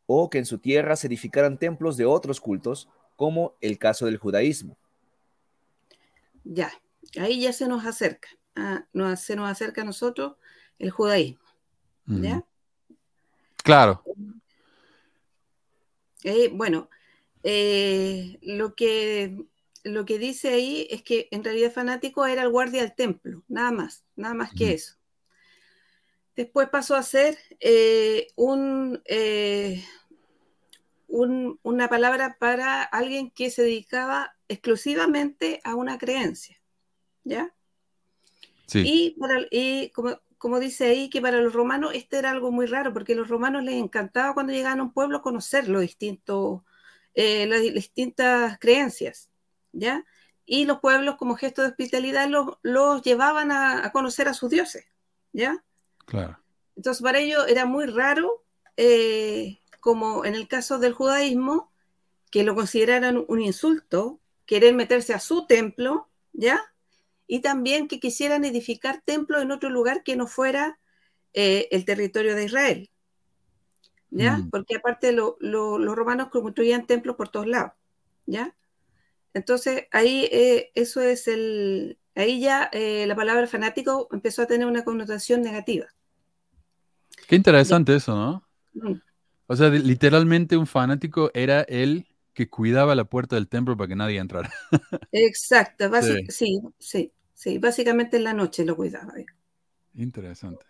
o 0.08 0.30
que 0.30 0.38
en 0.38 0.46
su 0.46 0.60
tierra 0.60 0.96
se 0.96 1.08
edificaran 1.08 1.58
templos 1.58 1.98
de 1.98 2.06
otros 2.06 2.40
cultos, 2.40 2.90
como 3.16 3.56
el 3.62 3.78
caso 3.78 4.06
del 4.06 4.18
judaísmo. 4.18 4.78
ya, 6.44 6.72
ahí 7.20 7.42
ya 7.42 7.52
se 7.54 7.68
nos 7.68 7.86
acerca, 7.86 8.28
ah, 8.56 8.86
nos- 8.94 9.20
se 9.22 9.36
nos 9.36 9.50
acerca 9.50 9.82
a 9.82 9.86
nosotros 9.86 10.34
el 10.78 10.92
judaísmo, 10.92 11.44
¿ya? 12.06 12.44
Claro. 13.64 14.04
Eh, 16.24 16.50
bueno, 16.54 16.90
eh, 17.44 18.38
lo 18.42 18.76
que, 18.76 19.44
lo 19.84 20.06
que 20.06 20.20
dice 20.20 20.50
ahí 20.50 20.88
es 20.92 21.02
que 21.04 21.28
en 21.32 21.44
realidad 21.44 21.72
fanático 21.72 22.26
era 22.26 22.44
el 22.44 22.50
guardia 22.50 22.82
del 22.82 22.94
templo, 22.94 23.44
nada 23.48 23.72
más, 23.72 24.04
nada 24.16 24.34
más 24.36 24.54
que 24.54 24.74
eso. 24.74 24.96
Después 26.36 26.70
pasó 26.70 26.96
a 26.96 27.04
ser 27.04 27.38
eh, 27.60 28.28
un, 28.36 29.02
eh, 29.06 29.84
un- 31.08 31.60
una 31.64 31.88
palabra 31.90 32.38
para 32.40 32.84
alguien 32.84 33.32
que 33.32 33.50
se 33.52 33.64
dedicaba 33.64 34.36
exclusivamente 34.48 35.62
a 35.64 35.76
una 35.76 35.98
creencia, 35.98 36.62
¿ya? 37.24 37.54
Sí. 38.68 38.82
Y, 38.86 39.12
para, 39.20 39.42
y 39.52 39.90
como, 39.92 40.20
como 40.38 40.60
dice 40.60 40.86
ahí, 40.88 41.10
que 41.10 41.22
para 41.22 41.40
los 41.42 41.54
romanos 41.54 41.92
este 41.94 42.18
era 42.18 42.32
algo 42.32 42.52
muy 42.52 42.66
raro, 42.66 42.94
porque 42.94 43.14
a 43.14 43.16
los 43.16 43.28
romanos 43.30 43.64
les 43.64 43.76
encantaba 43.76 44.34
cuando 44.34 44.54
llegaban 44.54 44.80
a 44.80 44.84
un 44.84 44.94
pueblo 44.94 45.22
conocer 45.22 45.70
los 45.70 45.82
distintos, 45.82 46.62
eh, 47.14 47.46
las 47.48 47.62
distintas 47.62 48.58
creencias, 48.60 49.30
¿ya? 49.72 50.06
Y 50.46 50.66
los 50.66 50.80
pueblos, 50.80 51.16
como 51.18 51.36
gesto 51.36 51.62
de 51.62 51.70
hospitalidad, 51.70 52.28
los, 52.30 52.58
los 52.62 53.02
llevaban 53.04 53.52
a, 53.52 53.86
a 53.86 53.92
conocer 53.92 54.28
a 54.28 54.34
sus 54.34 54.50
dioses, 54.50 54.86
¿ya? 55.34 55.64
Claro. 56.06 56.40
Entonces, 56.76 57.02
para 57.02 57.20
ellos 57.20 57.46
era 57.48 57.66
muy 57.66 57.86
raro, 57.86 58.44
eh, 58.78 59.60
como 59.80 60.26
en 60.26 60.36
el 60.36 60.48
caso 60.48 60.78
del 60.80 60.94
judaísmo, 60.94 61.72
que 62.32 62.44
lo 62.44 62.56
consideraran 62.56 63.24
un 63.28 63.42
insulto, 63.42 64.20
querer 64.46 64.74
meterse 64.74 65.14
a 65.14 65.20
su 65.20 65.48
templo, 65.48 66.10
¿ya? 66.34 66.62
Y 67.28 67.40
también 67.40 67.88
que 67.88 68.00
quisieran 68.00 68.44
edificar 68.46 69.02
templos 69.06 69.42
en 69.42 69.52
otro 69.52 69.70
lugar 69.70 70.04
que 70.04 70.16
no 70.16 70.28
fuera 70.28 70.80
eh, 71.34 71.68
el 71.72 71.86
territorio 71.86 72.36
de 72.36 72.46
Israel, 72.46 72.90
¿ya? 74.10 74.38
Mm. 74.38 74.50
Porque 74.50 74.76
aparte 74.76 75.12
lo- 75.12 75.38
lo- 75.40 75.78
los 75.80 75.96
romanos 75.96 76.30
construían 76.30 76.86
templos 76.88 77.16
por 77.16 77.30
todos 77.30 77.48
lados, 77.48 77.72
¿ya? 78.26 78.56
Entonces, 79.34 79.86
ahí 79.92 80.28
eh, 80.32 80.72
eso 80.76 81.02
es 81.02 81.28
el... 81.28 81.98
Ahí 82.16 82.40
ya 82.42 82.70
eh, 82.74 83.06
la 83.08 83.16
palabra 83.16 83.46
fanático 83.48 84.08
empezó 84.12 84.42
a 84.42 84.48
tener 84.48 84.68
una 84.68 84.84
connotación 84.84 85.42
negativa. 85.44 85.88
Qué 87.28 87.36
interesante 87.36 87.96
eso, 87.96 88.16
¿no? 88.16 88.44
Mm. 88.76 89.00
O 89.48 89.56
sea, 89.56 89.70
literalmente 89.70 90.58
un 90.58 90.68
fanático 90.68 91.32
era 91.34 91.62
el 91.62 92.08
que 92.34 92.50
cuidaba 92.50 92.96
la 92.96 93.06
puerta 93.06 93.36
del 93.36 93.48
templo 93.48 93.78
para 93.78 93.88
que 93.88 93.96
nadie 93.96 94.20
entrara. 94.20 94.52
Exacto, 95.12 95.90
basi- 95.90 96.22
sí, 96.28 96.62
sí, 96.80 97.12
sí, 97.34 97.58
básicamente 97.58 98.18
en 98.18 98.24
la 98.26 98.34
noche 98.34 98.66
lo 98.66 98.76
cuidaba. 98.76 99.14
Interesante. 99.96 100.66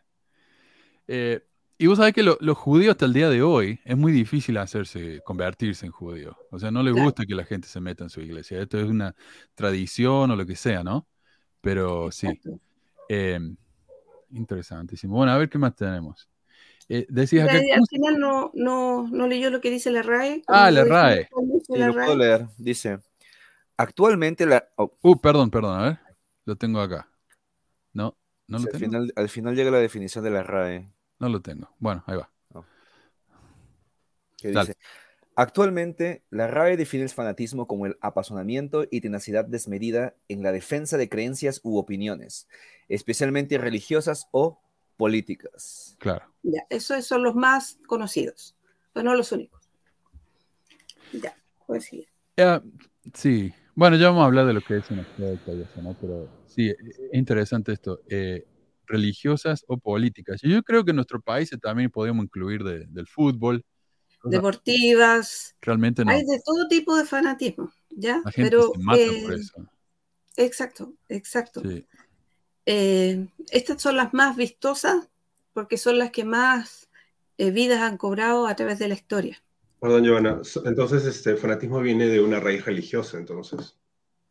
Eh, 1.07 1.41
y 1.77 1.87
vos 1.87 1.97
sabés 1.97 2.13
que 2.13 2.23
lo- 2.23 2.37
los 2.41 2.57
judíos 2.57 2.91
hasta 2.91 3.05
el 3.05 3.13
día 3.13 3.29
de 3.29 3.41
hoy 3.43 3.79
es 3.85 3.97
muy 3.97 4.11
difícil 4.11 4.57
hacerse, 4.57 5.21
convertirse 5.25 5.85
en 5.85 5.91
judío. 5.91 6.37
O 6.51 6.59
sea, 6.59 6.71
no 6.71 6.83
le 6.83 6.91
Claro. 6.91 7.03
gusta 7.03 7.25
que 7.25 7.35
la 7.35 7.43
gente 7.45 7.67
se 7.67 7.81
meta 7.81 8.03
en 8.05 8.09
su 8.09 8.21
iglesia. 8.21 8.61
Esto 8.61 8.79
es 8.79 8.85
una 8.85 9.15
tradición 9.55 10.31
o 10.31 10.35
lo 10.35 10.45
que 10.45 10.55
sea, 10.55 10.83
¿no? 10.83 11.07
Pero 11.65 12.11
sí, 12.11 12.27
eh, 13.09 13.39
interesantísimo. 14.29 15.15
Bueno, 15.15 15.31
a 15.31 15.37
ver 15.39 15.49
qué 15.49 15.57
más 15.57 15.75
tenemos. 15.75 16.29
Eh, 16.87 17.07
acá, 17.09 17.59
¿cómo 17.59 17.73
al 17.73 17.87
final 17.89 18.19
no, 18.19 18.51
no, 18.53 19.07
no 19.07 19.27
leyó 19.27 19.49
lo 19.49 19.59
que 19.59 19.71
dice 19.71 19.89
la 19.89 20.03
RAE. 20.03 20.43
Ah, 20.47 20.69
la 20.69 20.83
RAE. 20.83 21.27
Sí, 21.65 21.73
la 21.75 21.87
lo 21.87 21.93
puedo 21.93 22.15
leer. 22.15 22.47
Dice, 22.59 22.99
actualmente 23.77 24.45
la... 24.45 24.69
oh, 24.75 24.95
Uh, 25.01 25.19
perdón, 25.19 25.49
perdón, 25.49 25.79
a 25.79 25.83
ver. 25.83 25.99
Lo 26.45 26.55
tengo 26.55 26.79
acá. 26.79 27.09
No, 27.93 28.15
no 28.47 28.59
lo 28.59 28.65
al, 28.65 28.69
tengo. 28.69 28.85
final, 28.85 29.13
al 29.15 29.29
final 29.29 29.55
llega 29.55 29.71
la 29.71 29.79
definición 29.79 30.23
de 30.23 30.29
la 30.29 30.43
RAE. 30.43 30.87
No 31.17 31.29
lo 31.29 31.41
tengo. 31.41 31.67
Bueno, 31.79 32.03
ahí 32.05 32.17
va. 32.17 32.29
que 34.37 34.51
Dale. 34.51 34.67
dice, 34.67 34.79
actualmente 35.35 36.23
la 36.29 36.47
RAE 36.47 36.77
define 36.77 37.03
el 37.03 37.09
fanatismo 37.09 37.67
como 37.67 37.85
el 37.85 37.97
apasionamiento 38.01 38.85
y 38.89 39.01
tenacidad 39.01 39.45
desmedida 39.45 40.15
en 40.27 40.43
la 40.43 40.51
defensa 40.51 40.97
de 40.97 41.09
creencias 41.09 41.61
u 41.63 41.77
opiniones, 41.77 42.47
especialmente 42.87 43.57
religiosas 43.57 44.27
o 44.31 44.59
políticas. 44.97 45.95
Claro. 45.99 46.25
Ya, 46.43 46.61
esos 46.69 47.05
son 47.05 47.23
los 47.23 47.35
más 47.35 47.79
conocidos, 47.87 48.55
pero 48.93 49.03
no 49.03 49.15
los 49.15 49.31
únicos. 49.31 49.69
Ya, 51.11 51.35
puedes 51.65 51.85
seguir. 51.85 52.07
Ya, 52.37 52.63
sí. 53.13 53.53
Bueno, 53.75 53.97
ya 53.97 54.07
vamos 54.07 54.23
a 54.23 54.25
hablar 54.27 54.45
de 54.45 54.53
lo 54.53 54.61
que 54.61 54.77
es 54.77 54.89
una 54.89 55.01
eso, 55.01 55.81
¿no? 55.81 55.95
Pero 55.99 56.29
sí, 56.47 56.69
es 56.69 56.77
interesante 57.11 57.73
esto. 57.73 57.99
eh, 58.09 58.45
religiosas 58.87 59.65
o 59.67 59.77
políticas. 59.77 60.39
Yo 60.43 60.61
creo 60.61 60.85
que 60.85 60.91
en 60.91 60.97
nuestro 60.97 61.19
país 61.19 61.49
también 61.59 61.89
podemos 61.89 62.23
incluir 62.23 62.63
de- 62.63 62.85
del 62.85 63.07
fútbol. 63.07 63.65
Deportivas, 64.29 65.55
Realmente 65.61 66.03
no. 66.05 66.11
hay 66.11 66.23
de 66.25 66.41
todo 66.43 66.67
tipo 66.67 66.95
de 66.95 67.05
fanatismo, 67.05 67.71
¿ya? 67.89 68.21
La 68.23 68.31
gente 68.31 68.49
pero, 68.51 68.71
se 68.73 68.79
mata 68.79 69.01
por 69.23 69.33
eh, 69.33 69.37
eso. 69.37 69.53
Exacto, 70.37 70.93
exacto. 71.09 71.61
Sí. 71.61 71.85
Eh, 72.65 73.27
estas 73.51 73.81
son 73.81 73.95
las 73.95 74.13
más 74.13 74.35
vistosas 74.35 75.09
porque 75.53 75.77
son 75.77 75.97
las 75.99 76.11
que 76.11 76.23
más 76.25 76.89
eh, 77.37 77.51
vidas 77.51 77.81
han 77.81 77.97
cobrado 77.97 78.47
a 78.47 78.55
través 78.55 78.79
de 78.79 78.87
la 78.87 78.95
historia. 78.95 79.41
Perdón, 79.79 80.03
Giovanna. 80.03 80.41
Entonces, 80.65 81.05
este 81.05 81.35
fanatismo 81.35 81.79
viene 81.79 82.07
de 82.07 82.19
una 82.19 82.39
raíz 82.39 82.65
religiosa, 82.65 83.17
entonces. 83.17 83.77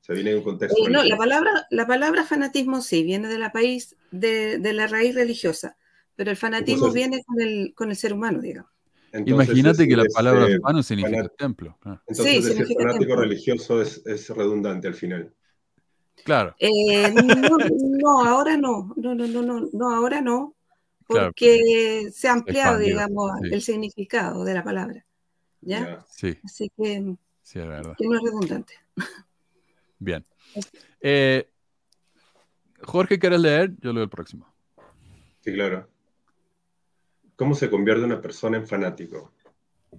Se 0.00 0.12
viene 0.12 0.30
de 0.30 0.36
un 0.36 0.42
contexto 0.42 0.76
Eh, 0.86 0.90
no, 0.90 1.02
la 1.02 1.16
palabra, 1.16 1.66
la 1.70 1.86
palabra 1.86 2.24
fanatismo 2.24 2.82
sí, 2.82 3.02
viene 3.04 3.28
de 3.28 3.38
la 3.38 3.52
país, 3.52 3.96
de, 4.10 4.58
de 4.58 4.72
la 4.74 4.86
raíz 4.86 5.14
religiosa, 5.14 5.78
pero 6.14 6.30
el 6.30 6.36
fanatismo 6.36 6.88
Entonces- 6.88 6.94
viene 6.94 7.24
con 7.24 7.40
el, 7.40 7.72
con 7.74 7.90
el 7.90 7.96
ser 7.96 8.12
humano, 8.12 8.40
digamos. 8.40 8.70
Entonces, 9.16 9.46
Imagínate 9.48 9.82
es- 9.84 9.88
que 9.88 9.96
la 9.96 10.02
este, 10.02 10.14
palabra 10.14 10.46
fano 10.60 10.82
significa 10.82 11.18
fanat- 11.22 11.36
templo. 11.36 11.78
Claro. 11.80 12.02
Entonces, 12.08 12.26
Sí, 12.34 12.36
decir 12.40 12.52
significa 12.52 12.80
fanático 12.82 13.04
templo. 13.06 13.20
religioso 13.22 13.80
es, 13.82 14.02
es 14.06 14.28
redundante 14.30 14.88
al 14.88 14.94
final. 14.94 15.32
Claro, 16.24 16.54
Eh, 16.58 17.12
no, 17.12 17.58
no, 17.58 18.24
ahora 18.24 18.56
no, 18.56 18.92
no, 18.96 19.14
no, 19.14 19.26
no, 19.26 19.42
no, 19.42 19.68
no, 19.72 19.94
ahora 19.94 20.20
no, 20.20 20.54
Claro, 21.06 21.26
porque 21.28 22.08
se 22.12 22.28
ha 22.28 22.32
ampliado, 22.32 22.80
expandió, 22.80 22.94
digamos, 22.94 23.30
sí. 23.42 23.48
el 23.54 23.62
significado 23.62 24.44
de 24.44 24.54
la 24.54 24.64
palabra, 24.64 25.04
¿ya? 25.60 25.80
Ya. 25.80 26.04
sí, 26.08 26.36
Así 26.44 26.70
que, 26.76 27.14
sí, 27.42 27.58
es 27.58 27.66
verdad. 27.68 27.94
que 27.98 28.06
no 28.08 28.16
es 28.16 28.22
redundante. 28.22 28.74
Bien. 29.98 30.24
Eh, 31.00 31.48
Jorge, 32.82 33.18
¿quieres 33.18 33.40
leer? 33.40 33.74
Yo 33.80 33.92
leo 33.92 34.02
el 34.02 34.08
próximo. 34.10 34.46
Sí, 35.40 35.52
claro. 35.52 35.88
¿Cómo 37.36 37.54
se 37.56 37.68
convierte 37.68 38.04
una 38.04 38.20
persona 38.20 38.58
en 38.58 38.66
fanático? 38.66 39.32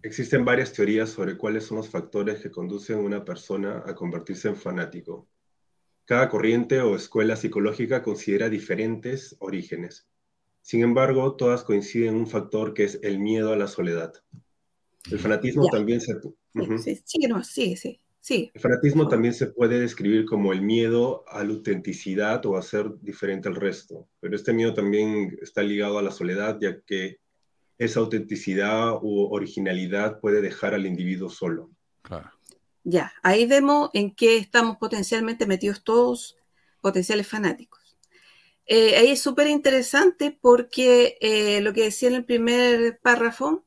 Existen 0.04 0.46
varias 0.46 0.72
teorías 0.72 1.10
sobre 1.10 1.38
cuáles 1.38 1.66
son 1.66 1.78
los 1.78 1.90
factores 1.90 2.40
que 2.40 2.52
conducen 2.52 2.98
a 2.98 3.02
una 3.02 3.26
persona 3.26 3.84
a 3.86 3.94
convertirse 3.94 4.48
en 4.48 4.56
fanático. 4.56 5.28
Cada 6.06 6.30
corriente 6.30 6.80
o 6.82 6.96
escuela 6.96 7.36
psicológica 7.36 8.04
considera 8.04 8.50
diferentes 8.50 9.36
orígenes. 9.40 10.08
Sin 10.62 10.82
embargo, 10.82 11.36
todas 11.36 11.64
coinciden 11.64 12.10
en 12.10 12.16
un 12.16 12.28
factor 12.28 12.74
que 12.74 12.86
es 12.86 13.00
el 13.04 13.20
miedo 13.20 13.52
a 13.52 13.58
la 13.58 13.68
soledad. 13.68 14.14
El 15.12 15.20
fanatismo 15.20 15.66
Ya. 15.66 15.72
también 15.72 16.00
se... 16.02 16.14
Sí, 16.22 16.30
Ujú. 16.56 16.78
sí, 16.78 17.02
sí, 17.04 17.20
no, 17.28 17.44
sí, 17.44 17.76
sí, 17.76 18.00
sí. 18.20 18.52
El 18.54 18.62
fanatismo 18.62 19.08
también 19.10 19.34
se 19.34 19.48
puede 19.48 19.80
describir 19.80 20.26
como 20.26 20.54
el 20.54 20.62
miedo 20.62 21.26
a 21.28 21.44
la 21.44 21.50
autenticidad 21.54 22.46
o 22.46 22.56
a 22.56 22.62
ser 22.62 22.98
diferente 23.02 23.50
al 23.50 23.56
resto, 23.56 24.08
pero 24.22 24.36
este 24.36 24.54
miedo 24.54 24.74
también 24.74 25.38
está 25.42 25.62
ligado 25.64 26.00
a 26.00 26.02
la 26.02 26.12
soledad, 26.12 26.58
ya 26.62 26.80
que 26.82 27.20
esa 27.78 28.00
autenticidad 28.00 29.00
u 29.02 29.34
originalidad 29.34 30.20
puede 30.20 30.42
dejar 30.42 30.74
al 30.74 30.86
individuo 30.86 31.30
solo. 31.30 31.70
Claro. 32.02 32.32
Ya, 32.84 33.14
ahí 33.24 33.46
vemos 33.46 33.90
en 33.94 34.14
qué 34.14 34.38
estamos 34.38 34.78
potencialmente 34.78 35.46
metidos 35.46 35.84
todos, 35.84 36.38
potenciales 36.82 37.28
fanáticos. 37.28 37.98
Eh, 38.68 38.96
ahí 38.98 39.10
es 39.10 39.22
súper 39.22 39.48
interesante 39.48 40.38
porque 40.40 41.18
eh, 41.22 41.62
lo 41.62 41.74
que 41.74 41.84
decía 41.84 42.10
en 42.10 42.16
el 42.16 42.26
primer 42.26 43.00
párrafo, 43.00 43.66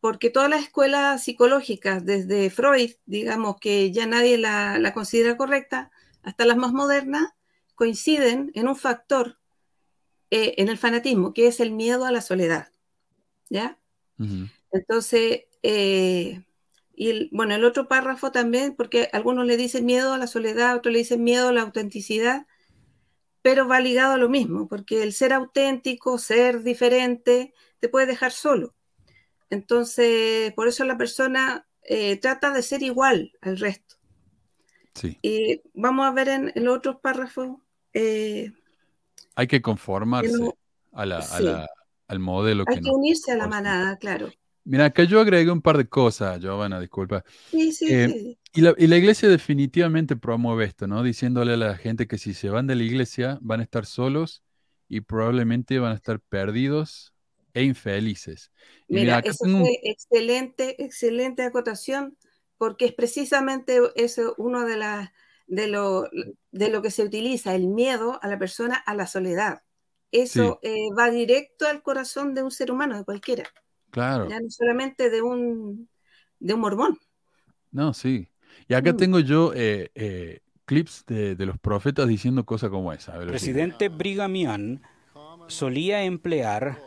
porque 0.00 0.30
todas 0.30 0.48
las 0.48 0.62
escuelas 0.62 1.24
psicológicas, 1.24 2.04
desde 2.04 2.50
Freud, 2.50 2.92
digamos 3.06 3.56
que 3.60 3.90
ya 3.90 4.06
nadie 4.06 4.38
la, 4.38 4.78
la 4.78 4.94
considera 4.94 5.36
correcta, 5.36 5.90
hasta 6.22 6.46
las 6.46 6.56
más 6.56 6.72
modernas, 6.72 7.32
coinciden 7.74 8.50
en 8.54 8.68
un 8.68 8.76
factor 8.76 9.38
eh, 10.30 10.54
en 10.58 10.68
el 10.68 10.76
fanatismo, 10.76 11.32
que 11.32 11.46
es 11.46 11.60
el 11.60 11.72
miedo 11.72 12.04
a 12.04 12.12
la 12.12 12.20
soledad. 12.20 12.70
¿Ya? 13.50 13.78
Entonces, 14.72 15.44
eh, 15.62 16.44
y 16.94 17.10
el- 17.10 17.30
bueno, 17.32 17.54
el 17.54 17.64
otro 17.64 17.88
párrafo 17.88 18.32
también, 18.32 18.74
porque 18.76 19.08
algunos 19.12 19.46
le 19.46 19.56
dicen 19.56 19.86
miedo 19.86 20.12
a 20.14 20.18
la 20.18 20.26
soledad, 20.26 20.76
otros 20.76 20.92
le 20.92 21.00
dicen 21.00 21.24
miedo 21.24 21.48
a 21.48 21.52
la 21.52 21.62
autenticidad, 21.62 22.46
pero 23.42 23.68
va 23.68 23.80
ligado 23.80 24.14
a 24.14 24.18
lo 24.18 24.28
mismo, 24.28 24.68
porque 24.68 25.02
el 25.02 25.12
ser 25.12 25.32
auténtico, 25.32 26.18
ser 26.18 26.62
diferente, 26.62 27.54
te 27.80 27.88
puede 27.88 28.06
dejar 28.06 28.32
solo. 28.32 28.74
Entonces, 29.50 30.52
por 30.54 30.68
eso 30.68 30.84
la 30.84 30.98
persona 30.98 31.66
eh, 31.82 32.18
trata 32.18 32.52
de 32.52 32.62
ser 32.62 32.82
igual 32.82 33.32
al 33.42 33.58
resto. 33.58 33.96
Sí. 34.94 35.18
Y 35.22 35.62
vamos 35.74 36.06
a 36.06 36.10
ver 36.12 36.28
en 36.28 36.52
el 36.54 36.68
otro 36.68 37.00
párrafo. 37.00 37.60
eh, 37.92 38.52
Hay 39.36 39.46
que 39.46 39.62
conformarse 39.62 40.50
a 40.92 41.06
la, 41.06 41.18
a 41.18 41.38
sí. 41.38 41.44
la- 41.44 41.66
al 42.08 42.18
modelo 42.18 42.64
hay 42.66 42.76
que 42.76 42.80
que 42.80 42.88
nos 42.88 42.96
unirse 42.96 43.32
a 43.32 43.36
la 43.36 43.46
manada, 43.46 43.96
claro. 43.98 44.30
Mira, 44.64 44.86
acá 44.86 45.04
yo 45.04 45.20
agregué 45.20 45.50
un 45.50 45.62
par 45.62 45.78
de 45.78 45.88
cosas, 45.88 46.40
Giovanna, 46.40 46.80
disculpa. 46.80 47.24
Sí, 47.50 47.72
sí, 47.72 47.86
Eh, 47.90 48.08
sí. 48.08 48.38
Y 48.52 48.60
la, 48.60 48.74
y 48.76 48.86
la 48.86 48.96
iglesia 48.96 49.28
definitivamente 49.28 50.16
promueve 50.16 50.64
esto, 50.64 50.86
¿no? 50.86 51.02
Diciéndole 51.02 51.54
a 51.54 51.56
la 51.56 51.76
gente 51.76 52.06
que 52.06 52.18
si 52.18 52.34
se 52.34 52.50
van 52.50 52.66
de 52.66 52.74
la 52.74 52.82
iglesia 52.82 53.38
van 53.40 53.60
a 53.60 53.62
estar 53.62 53.86
solos 53.86 54.42
y 54.88 55.00
probablemente 55.02 55.78
van 55.78 55.92
a 55.92 55.94
estar 55.94 56.20
perdidos 56.20 57.14
e 57.54 57.62
infelices. 57.62 58.50
Y 58.88 58.94
mira, 58.94 59.02
Mira, 59.02 59.16
acá 59.18 59.30
eso 59.30 59.44
tengo 59.44 59.60
fue 59.60 59.78
excelente, 59.84 60.82
excelente 60.82 61.42
acotación, 61.42 62.16
porque 62.56 62.86
es 62.86 62.92
precisamente 62.94 63.80
eso 63.96 64.34
uno 64.38 64.66
de 64.66 64.76
las 64.76 65.10
de 65.46 65.66
lo, 65.66 66.08
de 66.50 66.68
lo 66.68 66.82
que 66.82 66.90
se 66.90 67.02
utiliza, 67.02 67.54
el 67.54 67.68
miedo 67.68 68.18
a 68.22 68.28
la 68.28 68.38
persona 68.38 68.76
a 68.76 68.94
la 68.94 69.06
soledad. 69.06 69.62
Eso 70.10 70.58
eh, 70.62 70.90
va 70.98 71.10
directo 71.10 71.66
al 71.66 71.82
corazón 71.82 72.34
de 72.34 72.42
un 72.42 72.50
ser 72.50 72.70
humano, 72.70 72.96
de 72.96 73.04
cualquiera, 73.04 73.44
Claro, 73.90 74.28
ya 74.28 74.40
no 74.40 74.50
solamente 74.50 75.10
de 75.10 75.22
un, 75.22 75.90
de 76.40 76.54
un 76.54 76.60
mormón. 76.60 76.98
no, 77.70 77.94
sí. 77.94 78.28
Y 78.68 78.74
acá 78.74 78.92
Mm. 78.92 78.96
tengo 78.96 79.20
yo 79.20 79.52
eh, 79.54 79.90
eh, 79.94 80.40
clips 80.64 81.04
de, 81.06 81.34
de 81.34 81.46
los 81.46 81.58
profetas 81.58 82.08
diciendo 82.08 82.44
cosas 82.44 82.70
como 82.70 82.92
esa. 82.92 83.16
El 83.22 83.26
presidente 83.26 83.88
Brigham 83.88 84.34
Young 84.34 84.80
solía 85.48 86.04
emplear 86.04 86.78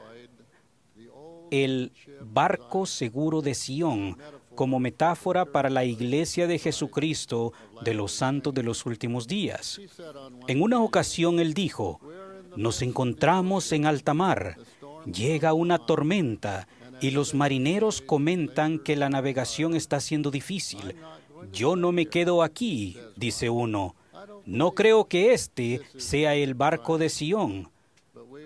el 1.49 1.93
barco 2.19 2.85
seguro 2.85 3.41
de 3.41 3.53
Sion 3.53 4.17
como 4.55 4.79
metáfora 4.79 5.45
para 5.51 5.69
la 5.69 5.85
iglesia 5.85 6.47
de 6.47 6.59
Jesucristo 6.59 7.53
de 7.79 7.93
los 7.93 8.11
santos 8.13 8.53
de 8.53 8.63
los 8.63 8.85
últimos 8.85 9.27
días. 9.27 9.81
En 10.47 10.61
una 10.61 10.81
ocasión 10.81 11.39
él 11.39 11.53
dijo, 11.53 12.01
nos 12.55 12.81
encontramos 12.81 13.71
en 13.71 13.85
alta 13.85 14.13
mar, 14.13 14.57
llega 15.05 15.53
una 15.53 15.79
tormenta 15.79 16.67
y 17.01 17.11
los 17.11 17.33
marineros 17.33 18.01
comentan 18.01 18.79
que 18.79 18.95
la 18.95 19.09
navegación 19.09 19.75
está 19.75 19.99
siendo 19.99 20.29
difícil. 20.31 20.95
Yo 21.51 21.75
no 21.75 21.91
me 21.91 22.05
quedo 22.05 22.43
aquí, 22.43 22.97
dice 23.15 23.49
uno. 23.49 23.95
No 24.45 24.71
creo 24.71 25.05
que 25.05 25.33
este 25.33 25.81
sea 25.97 26.35
el 26.35 26.53
barco 26.53 26.97
de 26.97 27.09
Sion. 27.09 27.69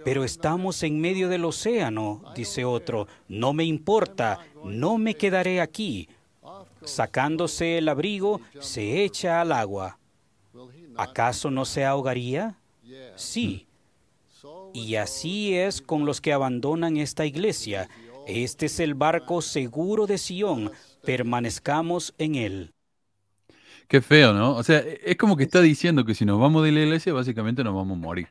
Pero 0.03 0.23
estamos 0.23 0.83
en 0.83 1.01
medio 1.01 1.29
del 1.29 1.45
océano, 1.45 2.23
dice 2.35 2.63
otro. 2.63 3.07
No 3.27 3.53
me 3.53 3.65
importa, 3.65 4.39
no 4.63 4.97
me 4.97 5.15
quedaré 5.15 5.59
aquí. 5.59 6.07
Sacándose 6.83 7.79
el 7.79 7.89
abrigo, 7.89 8.39
se 8.59 9.03
echa 9.03 9.41
al 9.41 9.51
agua. 9.51 9.97
¿Acaso 10.95 11.51
no 11.51 11.65
se 11.65 11.83
ahogaría? 11.83 12.57
Sí. 13.15 13.64
Y 14.75 14.97
así 14.97 15.55
es 15.55 15.81
con 15.81 16.05
los 16.05 16.19
que 16.19 16.33
abandonan 16.33 16.97
esta 16.97 17.25
iglesia. 17.25 17.87
Este 18.27 18.65
es 18.65 18.81
el 18.81 18.93
barco 18.93 19.41
seguro 19.41 20.05
de 20.05 20.17
Sion. 20.17 20.69
Permanezcamos 21.05 22.13
en 22.17 22.35
él. 22.35 22.73
Qué 23.87 24.01
feo, 24.01 24.33
¿no? 24.33 24.53
O 24.53 24.63
sea, 24.63 24.79
es 24.79 25.15
como 25.15 25.37
que 25.37 25.43
está 25.43 25.61
diciendo 25.61 26.03
que 26.03 26.13
si 26.13 26.25
nos 26.25 26.41
vamos 26.41 26.65
de 26.65 26.73
la 26.73 26.81
iglesia, 26.81 27.13
básicamente 27.13 27.63
nos 27.63 27.73
vamos 27.73 27.97
a 27.97 28.01
morir. 28.01 28.27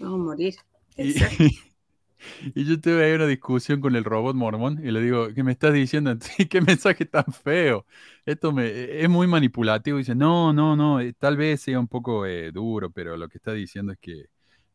Vamos 0.00 0.18
a 0.18 0.24
morir. 0.24 0.54
Y, 0.96 1.12
Exacto. 1.12 1.44
y 2.56 2.64
yo 2.64 2.80
tuve 2.80 3.04
ahí 3.04 3.12
una 3.12 3.26
discusión 3.26 3.80
con 3.80 3.94
el 3.94 4.02
robot 4.02 4.34
mormón 4.34 4.84
y 4.84 4.90
le 4.90 5.00
digo, 5.00 5.32
¿qué 5.32 5.44
me 5.44 5.52
estás 5.52 5.72
diciendo? 5.74 6.12
Qué 6.50 6.60
mensaje 6.60 7.04
tan 7.04 7.26
feo. 7.26 7.86
Esto 8.26 8.50
me, 8.50 9.00
es 9.00 9.08
muy 9.08 9.28
manipulativo. 9.28 9.98
dice, 9.98 10.16
no, 10.16 10.52
no, 10.52 10.74
no, 10.74 11.00
eh, 11.00 11.12
tal 11.16 11.36
vez 11.36 11.60
sea 11.60 11.78
un 11.78 11.86
poco 11.86 12.26
eh, 12.26 12.50
duro, 12.50 12.90
pero 12.90 13.16
lo 13.16 13.28
que 13.28 13.38
está 13.38 13.52
diciendo 13.52 13.92
es 13.92 13.98
que 14.00 14.24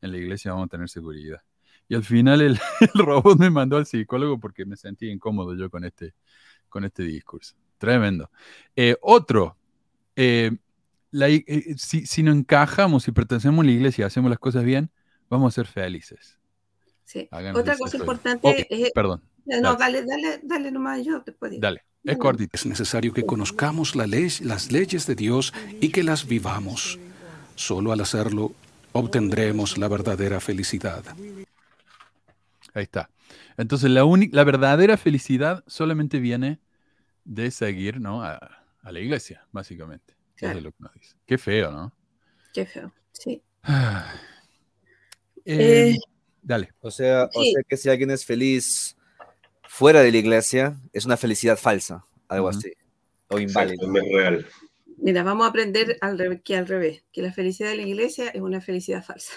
en 0.04 0.12
la 0.12 0.18
iglesia 0.18 0.52
vamos 0.52 0.66
a 0.68 0.70
tener 0.70 0.89
seguridad. 0.89 1.42
Y 1.88 1.96
al 1.96 2.04
final 2.04 2.42
el, 2.42 2.60
el 2.94 3.06
robot 3.06 3.38
me 3.39 3.50
mandó 3.50 3.78
al 3.78 3.86
psicólogo 3.86 4.39
porque 4.39 4.66
me 4.66 4.76
sentí 4.78 5.10
incómodo 5.10 5.56
yo 5.56 5.70
con 5.70 5.84
este, 5.86 6.13
con 6.70 6.84
este 6.86 7.04
discurso. 7.04 7.56
Tremendo. 7.78 8.30
Eh, 8.76 8.96
otro, 9.02 9.58
eh, 10.16 10.52
la 11.12 11.30
i- 11.30 11.44
eh, 11.48 11.76
si, 11.78 12.06
si 12.06 12.24
no 12.24 12.32
encajamos, 12.32 13.04
si 13.04 13.12
pertenecemos 13.12 13.63
a 13.63 13.66
la 13.66 13.72
iglesia 13.72 14.04
y 14.04 14.06
hacemos 14.06 14.30
las 14.30 14.39
cosas 14.39 14.63
bien, 14.63 14.89
vamos 15.30 15.54
a 15.54 15.56
ser 15.56 15.68
felices. 15.68 16.38
Sí. 17.04 17.28
Háganos 17.32 17.62
Otra 17.62 17.78
cosa 17.78 17.98
importante 17.98 18.48
Ok, 18.48 18.56
es... 18.70 18.92
Perdón, 18.94 19.22
No, 19.46 19.76
dale, 19.76 20.04
dale, 20.06 20.39
dale 20.44 20.72
nomás 20.72 21.04
yo 21.06 21.20
después. 21.20 21.52
digo. 21.52 21.62
dale. 21.62 21.84
Es 22.06 22.18
cortito. 22.18 22.50
Es 22.54 22.66
necesario 22.66 23.13
que 23.13 23.26
conozcamos 23.26 23.96
la 23.96 24.06
ley- 24.08 24.28
las 24.42 24.72
leyes 24.72 25.06
de 25.08 25.16
Dios 25.16 25.54
y 25.80 25.89
que 25.89 26.04
las 26.04 26.28
vivamos. 26.28 27.00
Solo 27.56 27.92
al 27.94 28.02
hacerlo 28.02 28.54
obtendremos 28.93 29.77
la 29.77 29.88
verdadera 29.88 30.39
felicidad. 30.39 31.03
Ahí 32.73 32.84
está. 32.84 33.10
Entonces, 33.58 33.89
la, 33.91 34.03
la 34.32 34.43
verdadera 34.43 34.97
felicidad 34.97 35.63
solamente 35.67 36.19
viene 36.19 36.60
de 37.25 37.51
seguir 37.51 37.99
¿no? 37.99 38.23
a, 38.23 38.39
a 38.82 38.91
la 38.91 38.99
iglesia, 38.99 39.45
básicamente. 39.51 40.13
Eso 40.13 40.38
Claro. 40.38 40.58
es 40.58 40.63
lo 40.63 40.71
que 40.71 40.77
nos 40.79 40.93
dice. 40.95 41.15
Qué 41.25 41.38
feo, 41.38 41.71
¿no? 41.71 41.93
Qué 42.53 42.65
feo. 42.65 42.91
Sí. 43.12 43.41
Ah. 43.63 44.13
Eh, 45.45 45.91
Eh, 45.95 45.99
dale. 46.41 46.71
O 46.82 46.89
sea, 46.91 47.29
o 47.34 47.43
sea 47.43 47.62
que 47.67 47.77
si 47.77 47.89
alguien 47.89 48.12
es 48.12 48.25
feliz 48.25 48.97
fuera 49.63 50.01
de 50.01 50.12
la 50.12 50.17
iglesia, 50.17 50.75
es 50.91 51.06
una 51.06 51.17
felicidad 51.17 51.58
falsa, 51.58 52.03
algo 52.27 52.49
así. 52.49 52.73
O 53.29 53.39
inválida. 53.39 53.86
no 53.88 53.99
es 53.99 54.06
real. 54.13 54.47
Mira, 55.04 55.22
vamos 55.22 55.46
a 55.46 55.50
aprender 55.50 55.98
al 56.00 56.18
revés, 56.18 56.42
que 56.46 56.56
al 56.56 56.66
revés, 56.66 57.04
que 57.12 57.22
la 57.22 57.34
felicidad 57.34 57.72
de 57.72 57.76
la 57.76 57.82
iglesia 57.82 58.30
es 58.30 58.39
una 58.39 58.62
felicidad 58.62 59.04
falsa. 59.04 59.34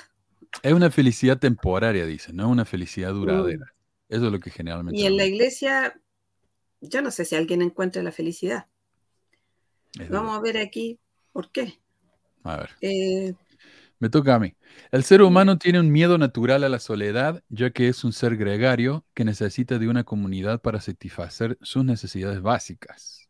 Es 0.62 0.72
una 0.72 0.92
felicidad 0.92 1.40
temporaria, 1.40 2.06
dice, 2.06 2.32
no 2.32 2.48
una 2.48 2.64
felicidad 2.64 3.12
duradera. 3.12 3.74
Eso 4.08 4.26
es 4.26 4.32
lo 4.32 4.38
que 4.38 4.50
generalmente. 4.50 4.96
Mm. 4.96 5.02
Y 5.02 5.06
en 5.06 5.16
la 5.16 5.24
iglesia, 5.24 6.00
yo 6.80 7.02
no 7.02 7.10
sé 7.10 7.24
si 7.24 7.34
alguien 7.34 7.62
encuentra 7.62 8.00
la 8.04 8.12
felicidad. 8.12 8.68
Es 9.98 10.08
Vamos 10.08 10.38
a 10.38 10.40
ver 10.40 10.56
aquí 10.58 11.00
por 11.32 11.50
qué. 11.50 11.80
A 12.44 12.58
ver. 12.58 12.70
Eh, 12.80 13.34
Me 13.98 14.08
toca 14.08 14.36
a 14.36 14.38
mí. 14.38 14.54
El 14.92 15.02
ser 15.02 15.20
humano 15.20 15.58
tiene 15.58 15.80
un 15.80 15.90
miedo 15.90 16.16
natural 16.16 16.62
a 16.62 16.68
la 16.68 16.78
soledad, 16.78 17.42
ya 17.48 17.70
que 17.70 17.88
es 17.88 18.04
un 18.04 18.12
ser 18.12 18.36
gregario 18.36 19.04
que 19.14 19.24
necesita 19.24 19.80
de 19.80 19.88
una 19.88 20.04
comunidad 20.04 20.60
para 20.60 20.80
satisfacer 20.80 21.58
sus 21.60 21.84
necesidades 21.84 22.40
básicas. 22.40 23.25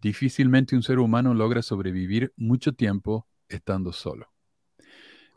Difícilmente 0.00 0.76
un 0.76 0.82
ser 0.82 0.98
humano 0.98 1.34
logra 1.34 1.62
sobrevivir 1.62 2.32
mucho 2.36 2.72
tiempo 2.72 3.26
estando 3.48 3.92
solo. 3.92 4.28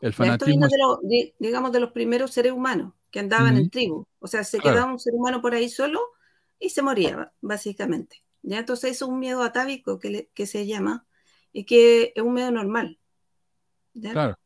ya 0.00 0.08
esto 0.08 0.24
fanatismo 0.24 0.50
viene 0.60 0.66
de 0.68 0.78
los, 0.78 0.98
di- 1.02 1.34
digamos, 1.38 1.72
de 1.72 1.80
los 1.80 1.92
primeros 1.92 2.32
seres 2.32 2.52
humanos 2.52 2.94
que 3.10 3.20
andaban 3.20 3.56
en 3.56 3.70
tribu. 3.70 4.06
O 4.20 4.26
sea, 4.26 4.42
se 4.44 4.58
Claro. 4.58 4.76
quedaba 4.76 4.92
un 4.92 4.98
ser 4.98 5.14
humano 5.14 5.40
por 5.42 5.54
ahí 5.54 5.68
solo 5.68 6.00
y 6.58 6.70
se 6.70 6.82
moría, 6.82 7.32
básicamente. 7.40 8.22
¿Ya? 8.42 8.58
Entonces, 8.58 8.92
eso 8.92 9.04
es 9.06 9.10
un 9.10 9.18
miedo 9.20 9.42
atávico 9.42 9.98
que, 9.98 10.10
le- 10.10 10.30
que 10.34 10.46
se 10.46 10.66
llama 10.66 11.06
y 11.52 11.64
que 11.64 12.12
es 12.16 12.22
un 12.22 12.34
miedo 12.34 12.50
normal. 12.50 12.98
¿ya? 13.94 14.12
Claro. 14.12 14.38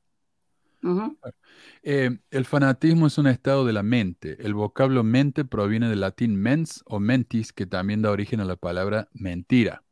Eh, 1.83 2.11
el 2.31 2.45
fanatismo 2.45 3.07
es 3.07 3.19
un 3.19 3.27
estado 3.27 3.65
de 3.65 3.73
la 3.73 3.83
mente. 3.83 4.37
El 4.45 4.55
vocablo 4.55 5.03
mente 5.03 5.45
proviene 5.45 5.89
del 5.89 6.01
latín 6.01 6.37
mens 6.37 6.83
o 6.87 7.01
mentis, 7.01 7.53
que 7.53 7.67
también 7.67 8.03
da 8.03 8.11
origen 8.11 8.41
a 8.41 8.45
la 8.45 8.57
palabra 8.57 9.09
mentira. 9.13 9.83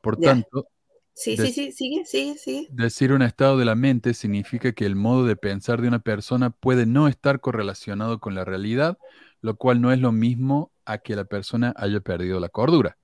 Por 0.00 0.18
Ya. 0.18 0.30
tanto, 0.30 0.68
Sí, 1.14 1.34
de- 1.36 1.46
sí, 1.46 1.52
sí, 1.52 1.72
sigue, 1.72 2.04
sigue, 2.06 2.38
sigue. 2.38 2.68
Decir 2.70 3.12
un 3.12 3.22
estado 3.22 3.58
de 3.58 3.64
la 3.64 3.74
mente 3.74 4.14
significa 4.14 4.72
que 4.72 4.86
el 4.86 4.94
modo 4.94 5.24
de 5.26 5.34
pensar 5.34 5.82
de 5.82 5.88
una 5.88 5.98
persona 5.98 6.50
puede 6.50 6.86
no 6.86 7.08
estar 7.08 7.40
correlacionado 7.40 8.20
con 8.20 8.34
la 8.36 8.44
realidad, 8.44 8.98
lo 9.40 9.56
cual 9.56 9.80
no 9.80 9.92
es 9.92 9.98
lo 9.98 10.12
mismo 10.12 10.70
a 10.84 10.98
que 10.98 11.16
la 11.16 11.24
persona 11.24 11.74
haya 11.76 12.00
perdido 12.00 12.38
la 12.38 12.48
cordura. 12.48 12.96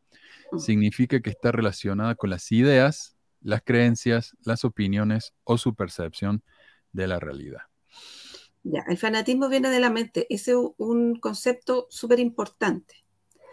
Mm. 0.52 0.59
Significa 0.59 1.20
que 1.20 1.30
está 1.30 1.50
relacionada 1.50 2.14
con 2.14 2.30
las 2.30 2.52
ideas, 2.52 3.16
las 3.42 3.62
creencias, 3.62 4.37
las 4.44 4.64
opiniones 4.64 5.33
o 5.42 5.59
su 5.59 5.74
percepción 5.74 6.42
de 6.92 7.09
la 7.09 7.18
realidad. 7.18 7.62
Ya, 8.62 8.85
el 8.88 8.96
fanatismo 8.96 9.48
viene 9.48 9.70
de 9.70 9.80
la 9.80 9.90
mente. 9.90 10.26
Ese 10.30 10.52
es 10.52 10.59
un 10.78 11.16
concepto 11.16 11.87
súper 11.90 12.20
importante. 12.20 13.04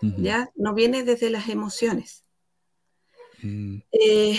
¿ya? 0.02 0.50
No 0.56 0.74
viene 0.74 1.04
desde 1.04 1.30
las 1.30 1.50
emociones. 1.50 2.24
Mm, 3.42 3.78
Eh, 3.92 4.38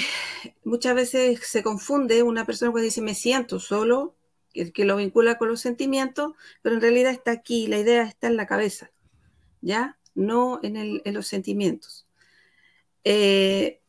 muchas 0.64 0.94
veces 0.94 1.40
se 1.46 1.62
confunde 1.62 2.22
una 2.22 2.44
persona 2.46 2.70
cuando 2.70 2.84
dice 2.84 3.02
me 3.02 3.14
siento 3.14 3.58
solo, 3.60 4.14
que, 4.52 4.72
que 4.72 4.84
lo 4.84 4.96
vincula 4.96 5.38
con 5.38 5.48
los 5.48 5.60
sentimientos, 5.60 6.32
pero 6.62 6.74
en 6.74 6.80
realidad 6.80 7.12
está 7.12 7.30
aquí, 7.32 7.66
la 7.66 7.78
idea 7.78 8.02
está 8.04 8.26
en 8.28 8.36
la 8.36 8.46
cabeza, 8.46 8.90
¿ya? 9.60 9.98
No 10.14 10.60
en, 10.62 10.76
el- 10.76 11.02
en 11.04 11.14
los 11.14 11.26
sentimientos. 11.26 12.06
Eh, 13.04 13.80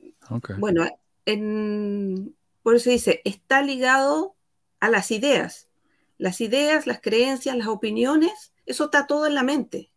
bueno, 0.59 0.85
en- 1.25 2.35
por 2.63 2.75
eso 2.75 2.89
dice, 2.89 3.21
está 3.25 3.61
ligado 3.61 4.35
a 4.79 4.89
las 4.89 5.11
ideas. 5.11 5.69
Las 6.17 6.41
ideas, 6.41 6.87
las 6.87 7.01
creencias, 7.01 7.55
las 7.57 7.67
opiniones, 7.67 8.53
eso 8.65 8.85
está 8.85 9.07
todo 9.07 9.27
en 9.27 9.35
la 9.35 9.43
mente, 9.43 9.91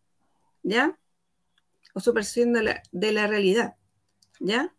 ¿ya? 0.62 0.98
O 1.94 2.00
su 2.00 2.12
percepción 2.12 2.52
de 2.52 2.62
la, 2.62 2.83
de 2.92 3.12
la 3.12 3.26
realidad, 3.26 3.76
¿ya? 4.40 4.74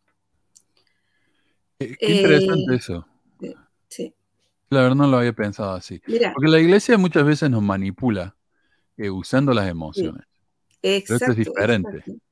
Eh, 1.80 1.96
Qué 2.00 2.12
interesante 2.12 2.74
eh, 2.74 2.78
eso. 2.78 3.06
Sí. 3.90 4.13
La 4.70 4.82
verdad 4.82 4.96
no 4.96 5.08
lo 5.08 5.18
había 5.18 5.34
pensado 5.34 5.74
así. 5.74 6.02
Porque 6.34 6.50
la 6.50 6.60
iglesia 6.60 6.98
muchas 6.98 7.26
veces 7.26 7.50
nos 7.50 7.62
manipula 7.62 8.36
eh, 8.98 9.10
usando 9.10 9.54
las 9.54 9.70
emociones. 9.70 10.26
esto 10.82 11.16
es 11.16 11.22
exacto, 11.22 11.36
diferente. 11.36 11.98
exacto. 11.98 12.24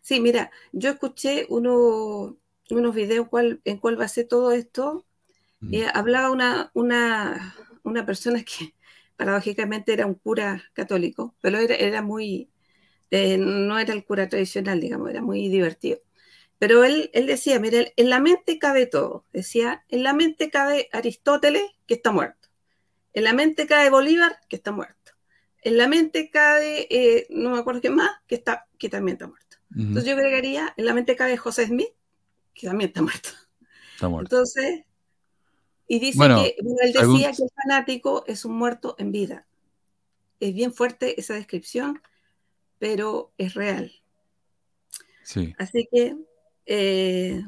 Sí, 0.00 0.20
mira, 0.20 0.50
yo 0.72 0.90
escuché 0.90 1.46
uno, 1.48 2.38
unos 2.70 2.94
videos 2.94 3.28
en 3.64 3.78
cuál 3.78 3.96
basé 3.96 4.24
todo 4.24 4.52
esto. 4.52 5.04
Y 5.60 5.82
hablaba 5.82 6.30
una, 6.30 6.70
una, 6.74 7.56
una 7.82 8.06
persona 8.06 8.44
que 8.44 8.74
paradójicamente 9.16 9.92
era 9.92 10.06
un 10.06 10.14
cura 10.14 10.62
católico, 10.74 11.34
pero 11.40 11.58
era, 11.58 11.74
era 11.74 12.02
muy, 12.02 12.50
eh, 13.10 13.38
no 13.38 13.78
era 13.78 13.94
el 13.94 14.04
cura 14.04 14.28
tradicional, 14.28 14.80
digamos, 14.80 15.10
era 15.10 15.22
muy 15.22 15.48
divertido. 15.48 16.00
Pero 16.58 16.84
él, 16.84 17.10
él 17.12 17.26
decía, 17.26 17.60
mira, 17.60 17.84
en 17.96 18.10
la 18.10 18.20
mente 18.20 18.58
cabe 18.58 18.86
todo. 18.86 19.24
Decía, 19.32 19.84
en 19.88 20.02
la 20.02 20.14
mente 20.14 20.50
cabe 20.50 20.88
Aristóteles, 20.92 21.64
que 21.86 21.94
está 21.94 22.12
muerto. 22.12 22.48
En 23.12 23.24
la 23.24 23.32
mente 23.32 23.66
cabe 23.66 23.90
Bolívar, 23.90 24.40
que 24.48 24.56
está 24.56 24.72
muerto. 24.72 25.12
En 25.62 25.76
la 25.76 25.88
mente 25.88 26.30
cabe, 26.30 26.86
eh, 26.90 27.26
no 27.30 27.50
me 27.50 27.58
acuerdo 27.58 27.80
qué 27.80 27.90
más, 27.90 28.10
que, 28.26 28.36
está, 28.36 28.66
que 28.78 28.88
también 28.88 29.16
está 29.16 29.26
muerto. 29.26 29.56
Entonces 29.74 30.04
yo 30.04 30.16
agregaría, 30.16 30.72
en 30.76 30.84
la 30.84 30.94
mente 30.94 31.16
cabe 31.16 31.36
José 31.36 31.66
Smith, 31.66 31.88
que 32.54 32.66
también 32.66 32.88
está 32.88 33.02
muerto. 33.02 33.30
Está 33.94 34.08
muerto. 34.08 34.36
Entonces, 34.36 34.84
y 35.88 35.98
dice 35.98 36.18
Bueno, 36.18 36.42
que, 36.42 36.56
bueno, 36.62 36.78
él 36.82 36.92
decía 36.92 37.32
que 37.32 37.42
el 37.42 37.50
fanático 37.50 38.24
es 38.26 38.44
un 38.44 38.56
muerto 38.56 38.96
en 38.98 39.12
vida. 39.12 39.46
Es 40.40 40.54
bien 40.54 40.72
fuerte 40.72 41.18
esa 41.20 41.34
descripción, 41.34 42.02
pero 42.78 43.32
es 43.38 43.54
real. 43.54 43.92
Sí. 45.22 45.54
Así 45.58 45.88
que, 45.90 46.16
eh, 46.66 47.42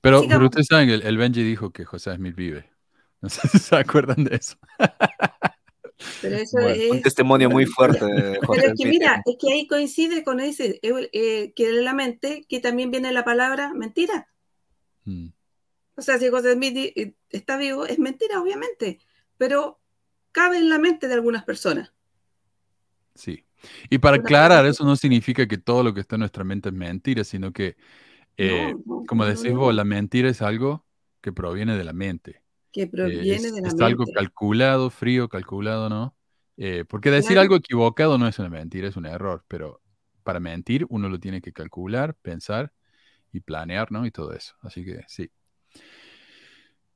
Pero, 0.00 0.26
Sigamos. 0.26 0.32
pero 0.32 0.44
ustedes 0.46 0.66
saben 0.68 0.90
el, 0.90 1.02
el 1.02 1.16
Benji 1.16 1.42
dijo 1.42 1.72
que 1.72 1.84
José 1.84 2.14
Smith 2.16 2.36
vive. 2.36 2.70
No 3.20 3.28
sé 3.30 3.48
si 3.48 3.58
se 3.58 3.76
acuerdan 3.76 4.24
de 4.24 4.36
eso. 4.36 4.56
pero 6.20 6.36
eso 6.36 6.58
Bueno, 6.58 6.70
es... 6.70 6.90
Un 6.90 7.00
testimonio 7.02 7.50
muy 7.50 7.66
fuerte 7.66 8.04
de 8.06 8.40
Pero 8.50 8.66
es 8.68 8.74
que 8.76 8.86
mira, 8.86 9.22
es 9.26 9.36
que 9.40 9.52
ahí 9.52 9.66
coincide 9.66 10.24
con 10.24 10.40
ese, 10.40 10.78
eh, 10.82 11.10
eh, 11.12 11.52
que 11.54 11.68
de 11.72 11.82
la 11.82 11.94
mente, 11.94 12.46
que 12.48 12.60
también 12.60 12.90
viene 12.90 13.12
la 13.12 13.24
palabra 13.24 13.72
mentira. 13.74 14.28
Mm, 15.06 15.28
O 15.96 16.02
sea, 16.02 16.18
si 16.18 16.28
José 16.30 16.52
Smith 16.54 16.76
eh, 16.96 17.14
está 17.30 17.56
vivo, 17.56 17.84
es 17.86 17.98
mentira, 17.98 18.40
obviamente, 18.40 19.00
pero 19.36 19.80
cabe 20.32 20.58
en 20.58 20.68
la 20.68 20.78
mente 20.78 21.08
de 21.08 21.14
algunas 21.14 21.44
personas. 21.44 21.92
sí. 23.14 23.44
Y 23.88 23.96
para 23.98 24.16
aclarar, 24.18 24.66
eso 24.66 24.84
no 24.84 24.94
significa 24.96 25.46
que 25.48 25.56
todo 25.56 25.82
lo 25.82 25.94
que 25.94 26.00
está 26.00 26.16
en 26.16 26.20
nuestra 26.20 26.44
mente 26.44 26.68
es 26.68 26.74
mentira, 26.74 27.24
sino 27.24 27.50
que, 27.52 27.76
eh, 28.36 28.76
No, 28.76 28.82
no, 28.86 29.06
como 29.06 29.24
decís 29.26 29.52
vos, 29.54 29.74
la 29.74 29.84
mentira 29.84 30.28
es 30.30 30.42
algo 30.42 30.84
que 31.20 31.32
proviene 31.32 31.76
de 31.76 31.84
la 31.84 31.92
mente. 31.92 32.42
que 32.72 32.86
Eh, 33.02 33.26
proviene 33.26 33.28
es 33.28 33.52
de 33.52 33.62
la 33.62 33.72
es 33.72 33.74
mente. 33.74 33.80
algo 33.80 34.08
calculado, 34.08 34.90
frío, 34.90 35.28
calculado, 35.28 35.88
¿no? 35.90 36.16
Eh, 36.56 36.84
porque 36.88 37.10
decir 37.10 37.36
Claro. 37.36 37.40
algo 37.40 37.56
equivocado 37.56 38.18
no 38.18 38.28
es 38.28 38.38
una 38.38 38.50
mentira, 38.50 38.88
es 38.88 38.96
un 38.96 39.06
error, 39.06 39.44
pero 39.48 39.82
para 40.24 40.40
mentir 40.40 40.86
uno 40.90 41.08
lo 41.08 41.20
tiene 41.20 41.40
que 41.42 41.52
calcular, 41.52 42.14
pensar 42.16 42.72
y 43.32 43.40
planear, 43.40 43.92
¿no? 43.92 44.06
Y 44.06 44.10
todo 44.12 44.32
eso. 44.34 44.56
Así 44.62 44.84
que 44.84 45.02
sí. 45.08 45.30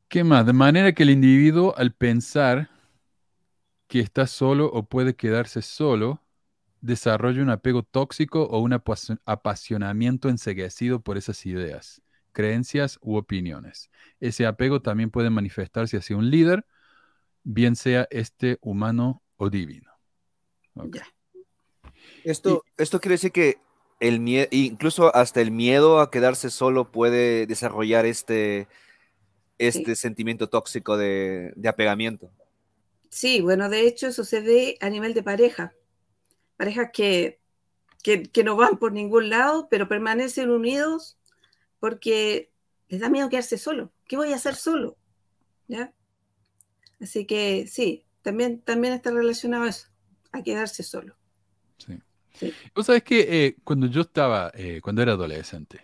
¿Qué 0.08 0.24
más? 0.24 0.44
De 0.46 0.52
manera 0.52 0.92
que 0.92 1.02
el 1.02 1.10
individuo 1.10 1.74
al 1.76 1.92
pensar 1.94 2.68
que 3.86 4.00
está 4.00 4.26
solo 4.26 4.66
o 4.66 4.84
puede 4.88 5.16
quedarse 5.16 5.62
solo, 5.62 6.22
desarrolla 6.80 7.42
un 7.42 7.50
apego 7.50 7.82
tóxico 7.82 8.44
o 8.44 8.60
un 8.60 8.72
apasio- 8.72 9.18
apasionamiento 9.24 10.28
enseguecido 10.28 11.00
por 11.00 11.18
esas 11.18 11.44
ideas, 11.46 12.02
creencias 12.32 12.98
u 13.02 13.16
opiniones. 13.16 13.90
Ese 14.20 14.46
apego 14.46 14.80
también 14.82 15.10
puede 15.10 15.30
manifestarse 15.30 15.96
hacia 15.96 16.16
un 16.16 16.30
líder, 16.30 16.66
bien 17.42 17.76
sea 17.76 18.06
este 18.10 18.58
humano 18.60 19.22
o 19.36 19.50
divino. 19.50 19.90
Ok. 20.74 20.96
Ya. 20.96 21.06
Esto, 22.24 22.64
esto 22.76 23.00
quiere 23.00 23.14
decir 23.14 23.32
que 23.32 23.58
el 24.00 24.20
miedo, 24.20 24.48
incluso 24.50 25.14
hasta 25.14 25.40
el 25.40 25.50
miedo 25.50 26.00
a 26.00 26.10
quedarse 26.10 26.50
solo 26.50 26.90
puede 26.92 27.46
desarrollar 27.46 28.06
este, 28.06 28.68
este 29.58 29.96
sentimiento 29.96 30.48
tóxico 30.48 30.96
de, 30.96 31.52
de 31.56 31.68
apegamiento. 31.68 32.30
Sí, 33.10 33.40
bueno, 33.40 33.68
de 33.68 33.86
hecho 33.86 34.06
eso 34.08 34.24
se 34.24 34.40
ve 34.40 34.76
a 34.80 34.90
nivel 34.90 35.14
de 35.14 35.22
pareja. 35.22 35.72
Parejas 36.58 36.90
que, 36.92 37.40
que, 38.02 38.24
que 38.24 38.44
no 38.44 38.56
van 38.56 38.76
por 38.78 38.92
ningún 38.92 39.30
lado, 39.30 39.68
pero 39.70 39.88
permanecen 39.88 40.50
unidos 40.50 41.16
porque 41.80 42.52
les 42.88 43.00
da 43.00 43.08
miedo 43.08 43.30
quedarse 43.30 43.56
solo. 43.56 43.92
¿Qué 44.06 44.16
voy 44.16 44.32
a 44.32 44.36
hacer 44.36 44.54
solo? 44.54 44.98
¿Ya? 45.68 45.94
Así 47.00 47.26
que 47.26 47.66
sí, 47.66 48.04
también, 48.22 48.60
también 48.60 48.92
está 48.92 49.10
relacionado 49.10 49.64
a 49.64 49.68
eso, 49.70 49.88
a 50.32 50.42
quedarse 50.42 50.82
solo. 50.82 51.16
Sí. 51.78 51.98
Sí. 52.34 52.52
Vos 52.74 52.86
sabés 52.86 53.02
que 53.02 53.46
eh, 53.46 53.56
cuando 53.64 53.86
yo 53.86 54.02
estaba, 54.02 54.52
eh, 54.54 54.80
cuando 54.82 55.02
era 55.02 55.12
adolescente, 55.12 55.80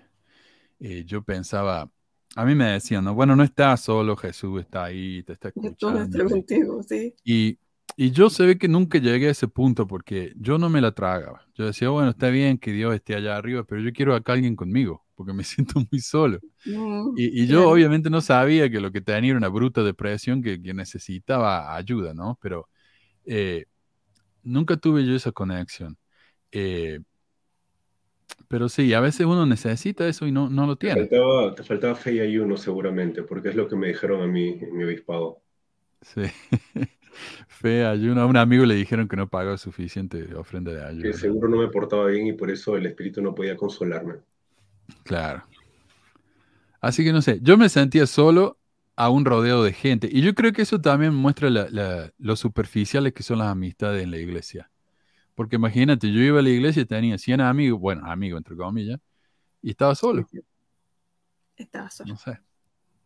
eh, 0.78 1.04
yo 1.04 1.22
pensaba, 1.22 1.90
a 2.36 2.44
mí 2.44 2.54
me 2.54 2.72
decían, 2.72 3.04
no, 3.04 3.14
bueno, 3.14 3.34
no 3.34 3.42
estás 3.42 3.80
solo, 3.80 4.16
Jesús 4.16 4.60
está 4.60 4.84
ahí, 4.84 5.22
te 5.22 5.32
está 5.32 5.50
Todo 5.78 5.98
está 5.98 6.02
escuchando. 6.02 6.28
contigo, 6.28 6.82
sí. 6.82 7.14
Y, 7.24 7.58
y 7.96 8.10
yo 8.12 8.30
se 8.30 8.44
ve 8.46 8.58
que 8.58 8.68
nunca 8.68 8.98
llegué 8.98 9.28
a 9.28 9.30
ese 9.30 9.48
punto 9.48 9.86
porque 9.86 10.32
yo 10.36 10.58
no 10.58 10.68
me 10.70 10.80
la 10.80 10.92
tragaba. 10.92 11.46
Yo 11.54 11.66
decía, 11.66 11.90
bueno, 11.90 12.10
está 12.10 12.28
bien 12.30 12.58
que 12.58 12.72
Dios 12.72 12.94
esté 12.94 13.14
allá 13.14 13.36
arriba, 13.36 13.64
pero 13.64 13.80
yo 13.82 13.92
quiero 13.92 14.14
acá 14.14 14.32
alguien 14.34 14.56
conmigo, 14.56 15.04
porque 15.14 15.32
me 15.32 15.44
siento 15.44 15.80
muy 15.90 16.00
solo. 16.00 16.40
Mm, 16.66 17.16
Y, 17.16 17.44
y 17.44 17.48
yo 17.48 17.68
claro. 17.68 17.70
obviamente 17.70 18.10
no 18.10 18.20
sabía 18.20 18.70
que 18.70 18.80
lo 18.80 18.92
que 18.92 19.00
tenía 19.02 19.30
era 19.30 19.38
una 19.38 19.48
bruta 19.48 19.82
depresión 19.84 20.42
que, 20.42 20.62
que 20.62 20.74
necesitaba 20.74 21.76
ayuda, 21.76 22.14
¿no? 22.14 22.38
Pero 22.42 22.68
eh, 23.26 23.66
nunca 24.44 24.76
tuve 24.78 25.06
yo 25.06 25.14
esa 25.16 25.32
conexión. 25.32 25.98
Eh, 26.52 27.00
pero 28.48 28.68
sí, 28.68 28.92
a 28.94 29.00
veces 29.00 29.26
uno 29.26 29.46
necesita 29.46 30.06
eso 30.08 30.26
y 30.26 30.32
no, 30.32 30.48
no 30.50 30.66
lo 30.66 30.76
Te 30.78 30.86
tiene. 30.86 30.98
faltaba, 30.98 31.52
te 31.56 31.64
faltaba 31.64 31.96
fe 31.96 32.12
y 32.14 32.20
ayuno 32.20 32.56
seguramente, 32.56 33.24
porque 33.24 33.48
es 33.48 33.56
lo 33.56 33.66
que 33.68 33.74
me 33.74 33.88
dijeron 33.88 34.22
a 34.22 34.28
mí 34.28 34.56
en 34.60 34.76
mi 34.76 34.84
obispado. 34.84 35.42
Sí. 36.02 36.22
Fe, 37.48 37.84
ayuno. 37.86 38.20
A 38.22 38.26
un 38.26 38.36
amigo 38.36 38.64
le 38.64 38.74
dijeron 38.74 39.08
que 39.08 39.16
no 39.16 39.28
pagaba 39.28 39.56
suficiente 39.58 40.34
ofrenda 40.34 40.72
de 40.72 40.78
Que 40.80 40.84
ayuda. 40.86 41.12
seguro 41.18 41.48
no 41.48 41.58
me 41.58 41.68
portaba 41.68 42.06
bien 42.06 42.26
y 42.26 42.32
por 42.32 42.50
eso 42.50 42.76
el 42.76 42.86
espíritu 42.86 43.22
no 43.22 43.34
podía 43.34 43.56
consolarme. 43.56 44.14
Claro. 45.04 45.44
Así 46.80 47.02
que 47.04 47.12
no 47.12 47.22
sé, 47.22 47.38
yo 47.42 47.56
me 47.56 47.68
sentía 47.68 48.06
solo 48.06 48.58
a 48.96 49.08
un 49.10 49.24
rodeo 49.24 49.62
de 49.62 49.72
gente. 49.72 50.08
Y 50.10 50.20
yo 50.22 50.34
creo 50.34 50.52
que 50.52 50.62
eso 50.62 50.80
también 50.80 51.14
muestra 51.14 51.50
la- 51.50 51.68
la- 51.70 52.12
lo 52.18 52.36
superficiales 52.36 53.12
que 53.12 53.22
son 53.22 53.38
las 53.38 53.48
amistades 53.48 54.02
en 54.04 54.10
la 54.10 54.18
iglesia. 54.18 54.70
Porque 55.34 55.56
imagínate, 55.56 56.12
yo 56.12 56.20
iba 56.20 56.38
a 56.40 56.42
la 56.42 56.50
iglesia 56.50 56.82
y 56.82 56.86
tenía 56.86 57.18
100 57.18 57.40
amigos, 57.40 57.80
bueno, 57.80 58.04
amigos 58.06 58.38
entre 58.38 58.54
comillas, 58.56 59.00
y 59.62 59.70
estaba 59.70 59.94
solo. 59.94 60.26
Estaba 61.56 61.90
solo. 61.90 62.10
No 62.12 62.16
sé. 62.18 62.38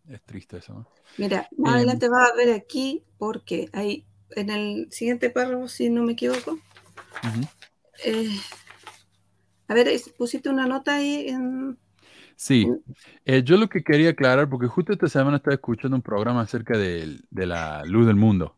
Es 0.08 0.22
triste 0.22 0.58
eso, 0.58 0.74
¿no? 0.74 0.86
Mira, 1.18 1.48
más 1.58 1.74
Eh, 1.74 1.76
adelante 1.76 2.08
vas 2.08 2.30
a 2.30 2.34
ver 2.34 2.52
aquí, 2.52 3.02
porque 3.18 3.68
hay 3.72 4.06
en 4.30 4.50
el 4.50 4.90
siguiente 4.90 5.30
párrafo, 5.30 5.68
si 5.68 5.90
no 5.90 6.02
me 6.02 6.12
equivoco, 6.12 6.58
Ujú. 7.22 7.48
eh, 8.04 8.40
a 9.68 9.74
ver, 9.74 9.88
pusiste 10.16 10.48
una 10.48 10.66
nota 10.66 10.96
ahí 10.96 11.28
en... 11.28 11.78
Sí, 12.36 12.66
Eh, 13.24 13.42
yo 13.44 13.56
lo 13.58 13.68
que 13.68 13.82
quería 13.82 14.10
aclarar, 14.10 14.48
porque 14.48 14.66
justo 14.68 14.92
esta 14.92 15.08
semana 15.08 15.36
estaba 15.38 15.54
escuchando 15.54 15.96
un 15.96 16.02
programa 16.02 16.40
acerca 16.42 16.78
del- 16.78 17.24
de, 17.30 17.46
la 17.46 17.84
luz 17.84 18.06
del 18.06 18.16
mundo. 18.16 18.56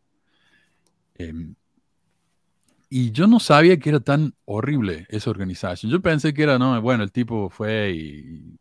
Em, 1.19 1.55
y 2.89 3.11
yo 3.11 3.27
no 3.27 3.39
sabía 3.39 3.77
que 3.79 3.89
era 3.89 3.99
tan 4.01 4.33
horrible 4.45 5.05
esa 5.09 5.29
organización. 5.29 5.91
Yo 5.91 6.01
pensé 6.01 6.33
que 6.33 6.43
era, 6.43 6.59
no, 6.59 6.81
bueno, 6.81 7.03
el 7.03 7.11
tipo 7.11 7.49
fue 7.49 7.91
y 7.95 8.59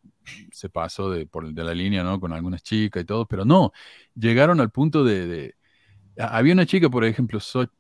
se 0.53 0.69
pasó 0.69 1.11
de, 1.11 1.27
por, 1.27 1.53
de 1.53 1.65
la 1.65 1.75
línea, 1.75 2.03
¿no? 2.05 2.21
Con 2.21 2.33
algunas 2.33 2.63
chicas 2.63 3.03
y 3.03 3.07
todo, 3.07 3.27
pero 3.27 3.45
no, 3.45 3.73
llegaron 4.15 4.61
al 4.61 4.71
punto 4.71 5.05
de... 5.05 5.27
de- 5.27 5.55
ha- 6.19 6.37
había 6.39 6.53
una 6.55 6.67
chica, 6.67 6.89
por 6.91 7.05
ejemplo, 7.05 7.41
So- 7.41 7.71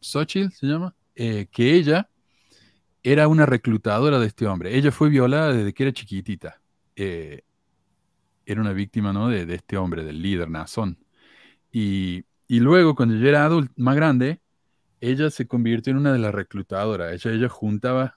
Xochitl 0.00 0.52
se 0.52 0.66
llama, 0.66 0.94
eh, 1.14 1.46
que 1.50 1.74
ella 1.74 2.08
era 3.02 3.28
una 3.28 3.46
reclutadora 3.46 4.18
de 4.18 4.26
este 4.26 4.46
hombre. 4.46 4.76
Ella 4.76 4.92
fue 4.92 5.08
violada 5.10 5.52
desde 5.52 5.72
que 5.74 5.84
era 5.84 5.92
chiquitita. 5.92 6.60
Eh, 6.96 7.42
era 8.46 8.60
una 8.60 8.72
víctima, 8.72 9.12
¿no? 9.12 9.28
De, 9.28 9.46
de 9.46 9.54
este 9.56 9.76
hombre, 9.76 10.04
del 10.04 10.20
líder 10.22 10.50
Nazón. 10.50 10.98
Y, 11.72 12.24
y 12.48 12.60
luego, 12.60 12.94
cuando 12.94 13.16
ya 13.16 13.28
era 13.28 13.44
adulta, 13.44 13.72
más 13.76 13.96
grande, 13.96 14.40
ella 15.00 15.30
se 15.30 15.46
convirtió 15.46 15.92
en 15.92 15.98
una 15.98 16.12
de 16.12 16.18
las 16.20 16.34
reclutadoras. 16.34 17.12
Ella, 17.14 17.36
ella 17.36 17.48
juntaba 17.48 18.16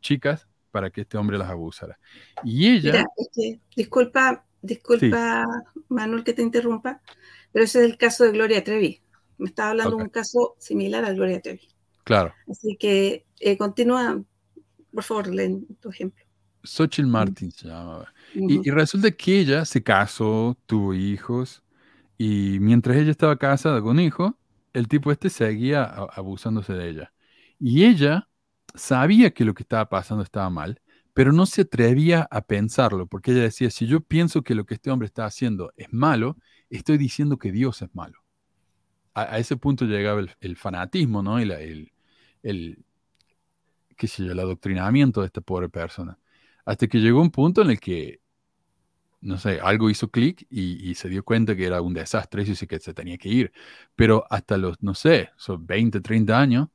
chicas 0.00 0.48
para 0.76 0.90
que 0.90 1.02
este 1.02 1.16
hombre 1.18 1.38
las 1.38 1.50
abusara. 1.50 1.98
Y 2.44 2.68
ella, 2.68 2.92
Mira, 2.92 3.04
es 3.16 3.28
que, 3.34 3.60
disculpa, 3.76 4.46
disculpa, 4.62 5.44
Manuel, 5.88 6.24
que 6.24 6.32
te 6.34 6.42
interrumpa, 6.42 7.00
pero 7.52 7.64
ese 7.64 7.80
es 7.80 7.90
el 7.90 7.96
caso 7.96 8.24
de 8.24 8.32
Gloria 8.32 8.62
Trevi. 8.64 9.02
Me 9.38 9.46
estaba 9.48 9.70
hablando 9.70 9.96
de 9.96 10.02
Ok. 10.02 10.02
un 10.04 10.10
caso 10.10 10.56
similar 10.58 11.04
a 11.04 11.12
Gloria 11.12 11.40
Trevi. 11.40 11.68
claro, 12.04 12.34
Así 12.50 12.76
que 12.78 13.26
eh, 13.40 13.56
continúa, 13.58 14.22
por 14.92 15.04
favor, 15.04 15.28
leen 15.28 15.66
tu 15.80 15.90
ejemplo. 15.90 16.24
Xochitl 16.64 17.06
Martin 17.08 17.50
se 17.52 17.68
llamaba. 17.68 18.12
Ujú. 18.34 18.62
Y, 18.64 18.68
y 18.68 18.70
resulta 18.70 19.10
que 19.12 19.40
ella 19.40 19.64
se 19.64 19.82
casó, 19.82 20.56
tuvo 20.66 20.94
hijos, 20.94 21.62
y 22.18 22.58
mientras 22.60 22.96
ella 22.96 23.10
estaba 23.12 23.36
casada 23.38 23.82
con 23.82 24.00
hijo, 24.00 24.38
el 24.72 24.88
tipo 24.88 25.12
este 25.12 25.30
seguía 25.30 25.84
abusándose 25.84 26.72
de 26.74 26.88
ella. 26.90 27.12
Y 27.58 27.84
ella 27.84 28.28
sabía 28.76 29.32
que 29.32 29.44
lo 29.44 29.54
que 29.54 29.62
estaba 29.62 29.88
pasando 29.88 30.22
estaba 30.22 30.50
mal, 30.50 30.80
pero 31.14 31.32
no 31.32 31.46
se 31.46 31.62
atrevía 31.62 32.28
a 32.30 32.42
pensarlo, 32.42 33.06
porque 33.06 33.32
ella 33.32 33.42
decía, 33.42 33.70
si 33.70 33.86
yo 33.86 34.02
pienso 34.02 34.42
que 34.42 34.54
lo 34.54 34.66
que 34.66 34.74
este 34.74 34.90
hombre 34.90 35.06
está 35.06 35.24
haciendo 35.24 35.72
es 35.76 35.92
malo, 35.92 36.36
estoy 36.68 36.98
diciendo 36.98 37.38
que 37.38 37.52
Dios 37.52 37.80
es 37.82 37.94
malo. 37.94 38.22
A, 39.14 39.38
ese 39.38 39.56
punto 39.56 39.86
llegaba 39.86 40.20
el, 40.40 40.56
fanatismo, 40.56 41.22
¿no? 41.22 41.38
El, 41.38 41.90
el, 42.42 42.84
qué 43.96 44.06
sé 44.06 44.24
yo, 44.26 44.32
el 44.32 44.38
adoctrinamiento 44.38 45.22
de 45.22 45.28
esta 45.28 45.40
pobre 45.40 45.70
persona. 45.70 46.18
Hasta 46.66 46.86
que 46.86 46.98
llegó 46.98 47.22
un 47.22 47.30
punto 47.30 47.62
en 47.62 47.70
el 47.70 47.80
que, 47.80 48.20
no 49.22 49.38
sé, 49.38 49.58
algo 49.60 49.88
hizo 49.88 50.10
clic 50.10 50.46
y, 50.50 50.90
y 50.90 50.94
se 50.96 51.08
dio 51.08 51.24
cuenta 51.24 51.56
que 51.56 51.64
era 51.64 51.80
un 51.80 51.94
desastre 51.94 52.42
y 52.42 52.66
que 52.66 52.78
se 52.78 52.92
tenía 52.92 53.16
que 53.16 53.30
ir. 53.30 53.52
Pero 53.94 54.26
hasta 54.28 54.58
los, 54.58 54.82
no 54.82 54.94
sé, 54.94 55.30
son 55.36 55.66
20, 55.66 56.00
30 56.02 56.38
años, 56.38 56.68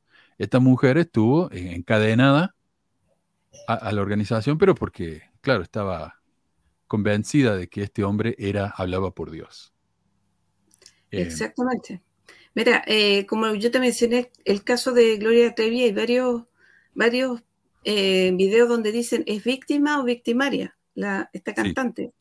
esta 0.43 0.59
mujer 0.59 0.97
estuvo 0.97 1.51
en- 1.51 1.69
encadenada 1.69 2.55
a, 3.67 3.75
a 3.75 3.91
la 3.91 4.01
organización, 4.01 4.57
pero 4.57 4.75
porque, 4.75 5.21
claro, 5.41 5.63
estaba 5.63 6.21
convencida 6.87 7.55
de 7.55 7.69
que 7.69 7.83
este 7.83 8.03
hombre 8.03 8.35
era, 8.39 8.73
hablaba 8.77 9.11
por 9.13 9.31
Dios. 9.31 9.73
Eh, 11.11 11.21
Exactamente. 11.21 12.01
Mira, 12.55 12.83
eh, 12.87 13.25
como 13.27 13.55
yo 13.55 13.71
te 13.71 13.79
mencioné, 13.79 14.31
el 14.45 14.63
caso 14.63 14.91
de 14.93 15.17
Gloria 15.17 15.55
Trevi, 15.55 15.83
hay 15.83 15.93
varios, 15.93 16.43
varios 16.93 17.41
eh, 17.85 18.31
videos 18.35 18.69
donde 18.69 18.91
dicen 18.91 19.23
es 19.27 19.43
víctima 19.43 19.99
o 19.99 20.03
victimaria 20.03 20.77
la, 20.95 21.29
esta 21.33 21.53
cantante. 21.53 22.11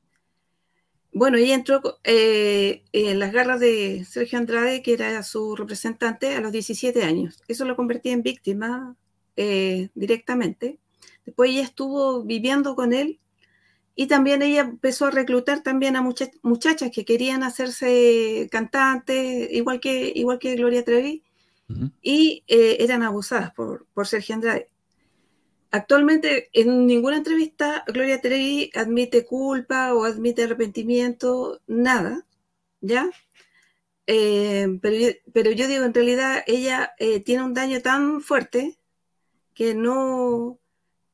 Bueno, 1.13 1.39
ella 1.39 1.55
entró 1.57 1.83
eh, 2.05 2.85
en 2.93 3.19
las 3.19 3.33
garras 3.33 3.59
de 3.61 4.05
Sergio 4.05 4.39
Andrade, 4.39 4.83
que 4.83 4.93
era 4.93 5.23
su 5.25 5.57
representante, 5.57 6.35
a 6.37 6.41
los 6.41 6.53
17 6.53 7.03
años. 7.03 7.43
Eso 7.49 7.65
lo 7.65 7.75
convertía 7.77 8.13
en 8.13 8.23
víctima 8.23 8.97
eh, 9.37 9.89
directamente. 9.95 10.79
Después 11.27 11.51
ella 11.51 11.63
estuvo 11.63 12.23
viviendo 12.23 12.77
con 12.77 12.93
él 12.93 13.19
y 13.97 14.07
también 14.07 14.43
ella 14.43 14.63
empezó 14.63 15.07
a 15.07 15.11
reclutar 15.11 15.63
también 15.63 15.97
a 15.97 16.03
mucha- 16.03 16.31
muchachas 16.43 16.91
que 16.93 17.05
querían 17.05 17.43
hacerse 17.43 18.49
cantantes, 18.51 19.49
igual 19.53 19.81
que, 19.81 20.13
igual 20.15 20.39
que 20.39 20.57
Gloria 20.57 20.85
Trevi, 20.85 21.23
y 22.03 22.45
eh, 22.49 22.79
eran 22.81 23.03
abusadas 23.05 23.53
por, 23.55 23.87
por 23.95 24.07
Sergio 24.07 24.35
Andrade. 24.37 24.69
Actualmente, 25.73 26.51
en 26.53 26.87
ninguna 26.87 27.19
entrevista, 27.19 27.85
Gloria 27.87 28.21
Trevi 28.21 28.73
admite 28.75 29.25
culpa 29.25 29.95
o 29.95 30.05
admite 30.05 30.43
arrepentimiento, 30.43 31.61
nada, 31.69 32.27
¿ya? 32.81 33.09
Eh, 34.07 34.67
pero, 34.83 34.97
yo, 34.97 35.09
pero 35.33 35.53
yo 35.53 35.69
digo, 35.69 35.85
en 35.85 35.95
realidad, 35.95 36.43
ella 36.49 36.93
eh, 36.99 37.21
tiene 37.21 37.45
un 37.45 37.55
daño 37.55 37.81
tan 37.83 38.21
fuerte 38.21 38.81
que 39.55 39.77
no, 39.77 40.59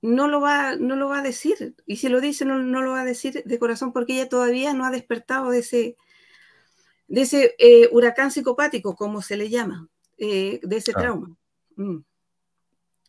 no, 0.01 0.27
lo 0.27 0.41
va, 0.41 0.77
no 0.77 0.97
lo 0.97 1.11
va 1.11 1.19
a 1.19 1.23
decir. 1.23 1.75
Y 1.85 1.97
si 1.97 2.09
lo 2.09 2.23
dice, 2.23 2.47
no, 2.47 2.59
no 2.59 2.81
lo 2.81 2.93
va 2.93 3.03
a 3.03 3.05
decir 3.05 3.43
de 3.45 3.59
corazón 3.59 3.93
porque 3.93 4.15
ella 4.15 4.31
todavía 4.31 4.73
no 4.73 4.87
ha 4.87 4.91
despertado 4.91 5.51
de 5.51 5.59
ese, 5.59 5.99
de 7.09 7.21
ese 7.21 7.55
eh, 7.59 7.91
huracán 7.93 8.31
psicopático, 8.31 8.97
como 8.97 9.21
se 9.21 9.37
le 9.37 9.51
llama, 9.51 9.87
de 10.17 10.61
ese 10.71 10.95
trauma. 10.95 11.37
Mm. 11.77 11.99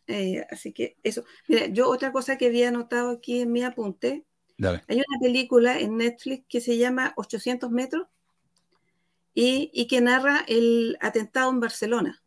Eh, 0.08 0.44
así 0.50 0.72
que 0.72 0.96
eso. 1.02 1.24
Mira, 1.46 1.66
yo 1.66 1.88
otra 1.88 2.10
cosa 2.12 2.36
que 2.38 2.46
había 2.46 2.68
anotado 2.68 3.10
aquí 3.10 3.42
en 3.42 3.52
mi 3.52 3.62
apunte, 3.62 4.24
dale. 4.56 4.82
hay 4.88 4.96
una 4.96 5.20
película 5.20 5.78
en 5.78 5.96
Netflix 5.98 6.44
que 6.48 6.60
se 6.60 6.76
llama 6.78 7.12
800 7.16 7.70
metros 7.70 8.06
y, 9.34 9.70
y 9.72 9.86
que 9.86 10.00
narra 10.00 10.44
el 10.48 10.96
atentado 11.00 11.50
en 11.50 11.60
Barcelona. 11.60 12.22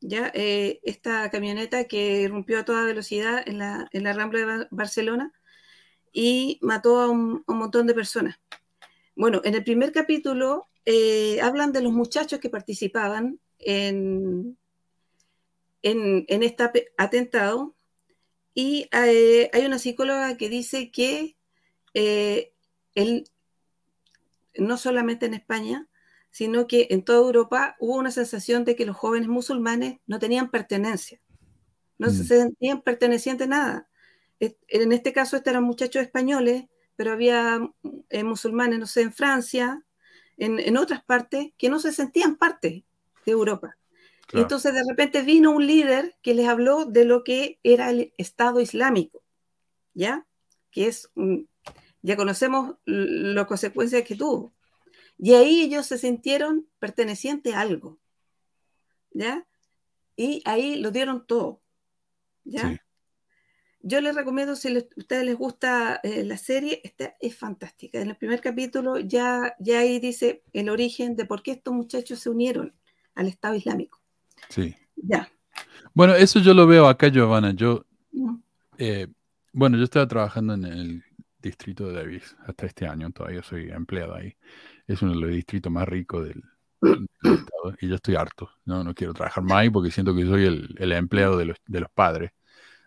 ¿ya? 0.00 0.30
Eh, 0.34 0.80
esta 0.84 1.30
camioneta 1.30 1.84
que 1.84 2.28
rompió 2.28 2.58
a 2.60 2.64
toda 2.64 2.84
velocidad 2.84 3.42
en 3.46 3.58
la, 3.58 3.88
en 3.92 4.04
la 4.04 4.12
Rambla 4.12 4.38
de 4.38 4.44
Ba- 4.44 4.68
Barcelona 4.70 5.32
y 6.12 6.58
mató 6.62 7.00
a 7.00 7.08
un, 7.10 7.42
a 7.46 7.52
un 7.52 7.58
montón 7.58 7.86
de 7.86 7.94
personas. 7.94 8.38
Bueno, 9.16 9.40
en 9.44 9.54
el 9.54 9.64
primer 9.64 9.92
capítulo 9.92 10.68
eh, 10.84 11.40
hablan 11.40 11.72
de 11.72 11.82
los 11.82 11.92
muchachos 11.92 12.38
que 12.38 12.50
participaban 12.50 13.40
en, 13.58 14.56
en, 15.84 16.24
en 16.28 16.42
este 16.42 16.92
atentado. 16.96 17.76
Y 18.54 18.88
eh, 18.92 19.50
hay 19.52 19.66
una 19.66 19.78
psicóloga 19.78 20.36
que 20.36 20.48
dice 20.48 20.90
que 20.90 21.36
eh, 21.94 22.52
él, 22.94 23.24
no 24.56 24.76
solamente 24.76 25.26
en 25.26 25.34
España, 25.34 25.88
sino 26.30 26.66
que 26.66 26.88
en 26.90 27.04
toda 27.04 27.18
Europa 27.18 27.76
hubo 27.78 27.96
una 27.96 28.10
sensación 28.10 28.64
de 28.64 28.74
que 28.74 28.86
los 28.86 28.96
jóvenes 28.96 29.28
musulmanes 29.28 29.98
no 30.06 30.18
tenían 30.18 30.50
pertenencia, 30.50 31.20
no 31.98 32.10
se 32.10 32.22
Mm. 32.22 32.26
sentían 32.26 32.82
pertenecientes 32.82 33.46
a 33.46 33.50
nada. 33.50 33.88
Es- 34.40 34.56
En 34.68 34.92
este 34.92 35.12
caso, 35.12 35.36
estos 35.36 35.50
eran 35.52 35.64
muchachos 35.64 36.02
españoles, 36.02 36.64
pero 36.96 37.12
había 37.12 37.60
eh, 38.10 38.24
musulmanes, 38.24 38.78
no 38.78 38.86
sé, 38.86 39.02
en 39.02 39.12
Francia, 39.12 39.84
en, 40.36 40.58
en 40.58 40.76
otras 40.76 41.04
partes, 41.04 41.52
que 41.58 41.68
no 41.68 41.78
se 41.78 41.92
sentían 41.92 42.36
parte 42.36 42.84
de 43.26 43.32
Europa. 43.32 43.76
Claro. 44.26 44.42
entonces 44.44 44.72
de 44.74 44.82
repente 44.88 45.22
vino 45.22 45.50
un 45.50 45.66
líder 45.66 46.16
que 46.22 46.34
les 46.34 46.48
habló 46.48 46.86
de 46.86 47.04
lo 47.04 47.24
que 47.24 47.60
era 47.62 47.90
el 47.90 48.14
Estado 48.18 48.60
Islámico, 48.60 49.22
¿ya? 49.92 50.26
Que 50.70 50.86
es, 50.88 51.10
un- 51.14 51.48
ya 52.02 52.16
conocemos 52.16 52.76
las 52.84 53.46
consecuencias 53.46 54.02
que 54.04 54.16
tuvo. 54.16 54.54
Y 55.18 55.34
ahí 55.34 55.62
ellos 55.62 55.86
se 55.86 55.98
sintieron 55.98 56.68
pertenecientes 56.78 57.54
a 57.54 57.60
algo, 57.60 57.98
¿ya? 59.12 59.46
Y 60.16 60.42
ahí 60.44 60.76
lo 60.76 60.90
dieron 60.90 61.26
todo, 61.26 61.60
¿ya? 62.44 62.70
Sí. 62.70 62.78
Yo 63.86 64.00
les 64.00 64.14
recomiendo, 64.14 64.56
si 64.56 64.70
les- 64.70 64.88
ustedes 64.96 65.24
les 65.24 65.36
gusta 65.36 66.00
eh, 66.02 66.24
la 66.24 66.38
serie, 66.38 66.80
esta 66.84 67.14
es 67.20 67.36
fantástica. 67.36 68.00
En 68.00 68.08
el 68.08 68.16
primer 68.16 68.40
capítulo 68.40 68.98
ya, 68.98 69.54
ya 69.60 69.80
ahí 69.80 69.98
dice 70.00 70.42
el 70.54 70.70
origen 70.70 71.14
de 71.16 71.26
por 71.26 71.42
qué 71.42 71.50
estos 71.52 71.74
muchachos 71.74 72.20
se 72.20 72.30
unieron 72.30 72.74
al 73.14 73.28
Estado 73.28 73.54
Islámico. 73.54 74.00
Sí. 74.48 74.74
Ya. 74.96 75.28
Bueno, 75.94 76.14
eso 76.14 76.40
yo 76.40 76.54
lo 76.54 76.66
veo 76.66 76.86
acá, 76.88 77.08
Giovanna. 77.08 77.52
Yo, 77.52 77.84
Mm. 78.12 78.36
eh, 78.78 79.08
bueno, 79.52 79.76
yo 79.76 79.84
estaba 79.84 80.06
trabajando 80.08 80.54
en 80.54 80.64
el 80.64 81.04
distrito 81.40 81.86
de 81.88 81.94
Davis 81.94 82.36
hasta 82.46 82.66
este 82.66 82.86
año, 82.86 83.10
todavía 83.10 83.42
soy 83.42 83.70
empleado 83.70 84.14
ahí. 84.14 84.36
Es 84.86 85.02
uno 85.02 85.12
de 85.12 85.20
los 85.20 85.30
distritos 85.30 85.70
más 85.72 85.86
ricos 85.88 86.24
del, 86.26 86.42
del 86.80 87.08
estado 87.34 87.74
y 87.80 87.88
yo 87.88 87.94
estoy 87.96 88.16
harto. 88.16 88.50
No, 88.64 88.82
no 88.84 88.94
quiero 88.94 89.14
trabajar 89.14 89.44
más 89.44 89.58
ahí 89.58 89.70
porque 89.70 89.90
siento 89.90 90.14
que 90.14 90.24
soy 90.26 90.44
el, 90.46 90.74
el 90.78 90.92
empleado 90.92 91.36
de 91.36 91.44
los, 91.46 91.56
de 91.66 91.80
los 91.80 91.90
padres. 91.90 92.32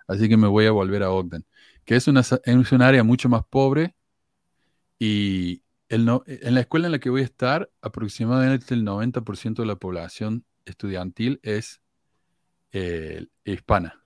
Así 0.08 0.28
que 0.30 0.38
me 0.38 0.47
voy 0.47 0.66
a 0.66 0.72
volver 0.72 1.03
a 1.03 1.12
Ogden, 1.12 1.45
que 1.86 1.95
es 1.97 2.08
una, 2.08 2.22
es 2.22 2.72
un 2.72 2.82
área 2.82 3.03
mucho 3.03 3.30
más 3.30 3.43
pobre 3.49 3.95
y 4.99 5.62
el 5.89 6.05
no- 6.05 6.24
en 6.26 6.53
la 6.55 6.62
escuela 6.62 6.88
en 6.88 6.91
la 6.93 6.99
que 6.99 7.10
voy 7.10 7.22
a 7.22 7.26
estar, 7.26 7.70
aproximadamente 7.82 8.74
el 8.74 8.84
90% 8.84 9.62
de 9.62 9.68
la 9.68 9.76
población 9.76 10.43
estudiantil 10.70 11.39
es 11.43 11.82
eh, 12.72 13.26
hispana. 13.45 14.03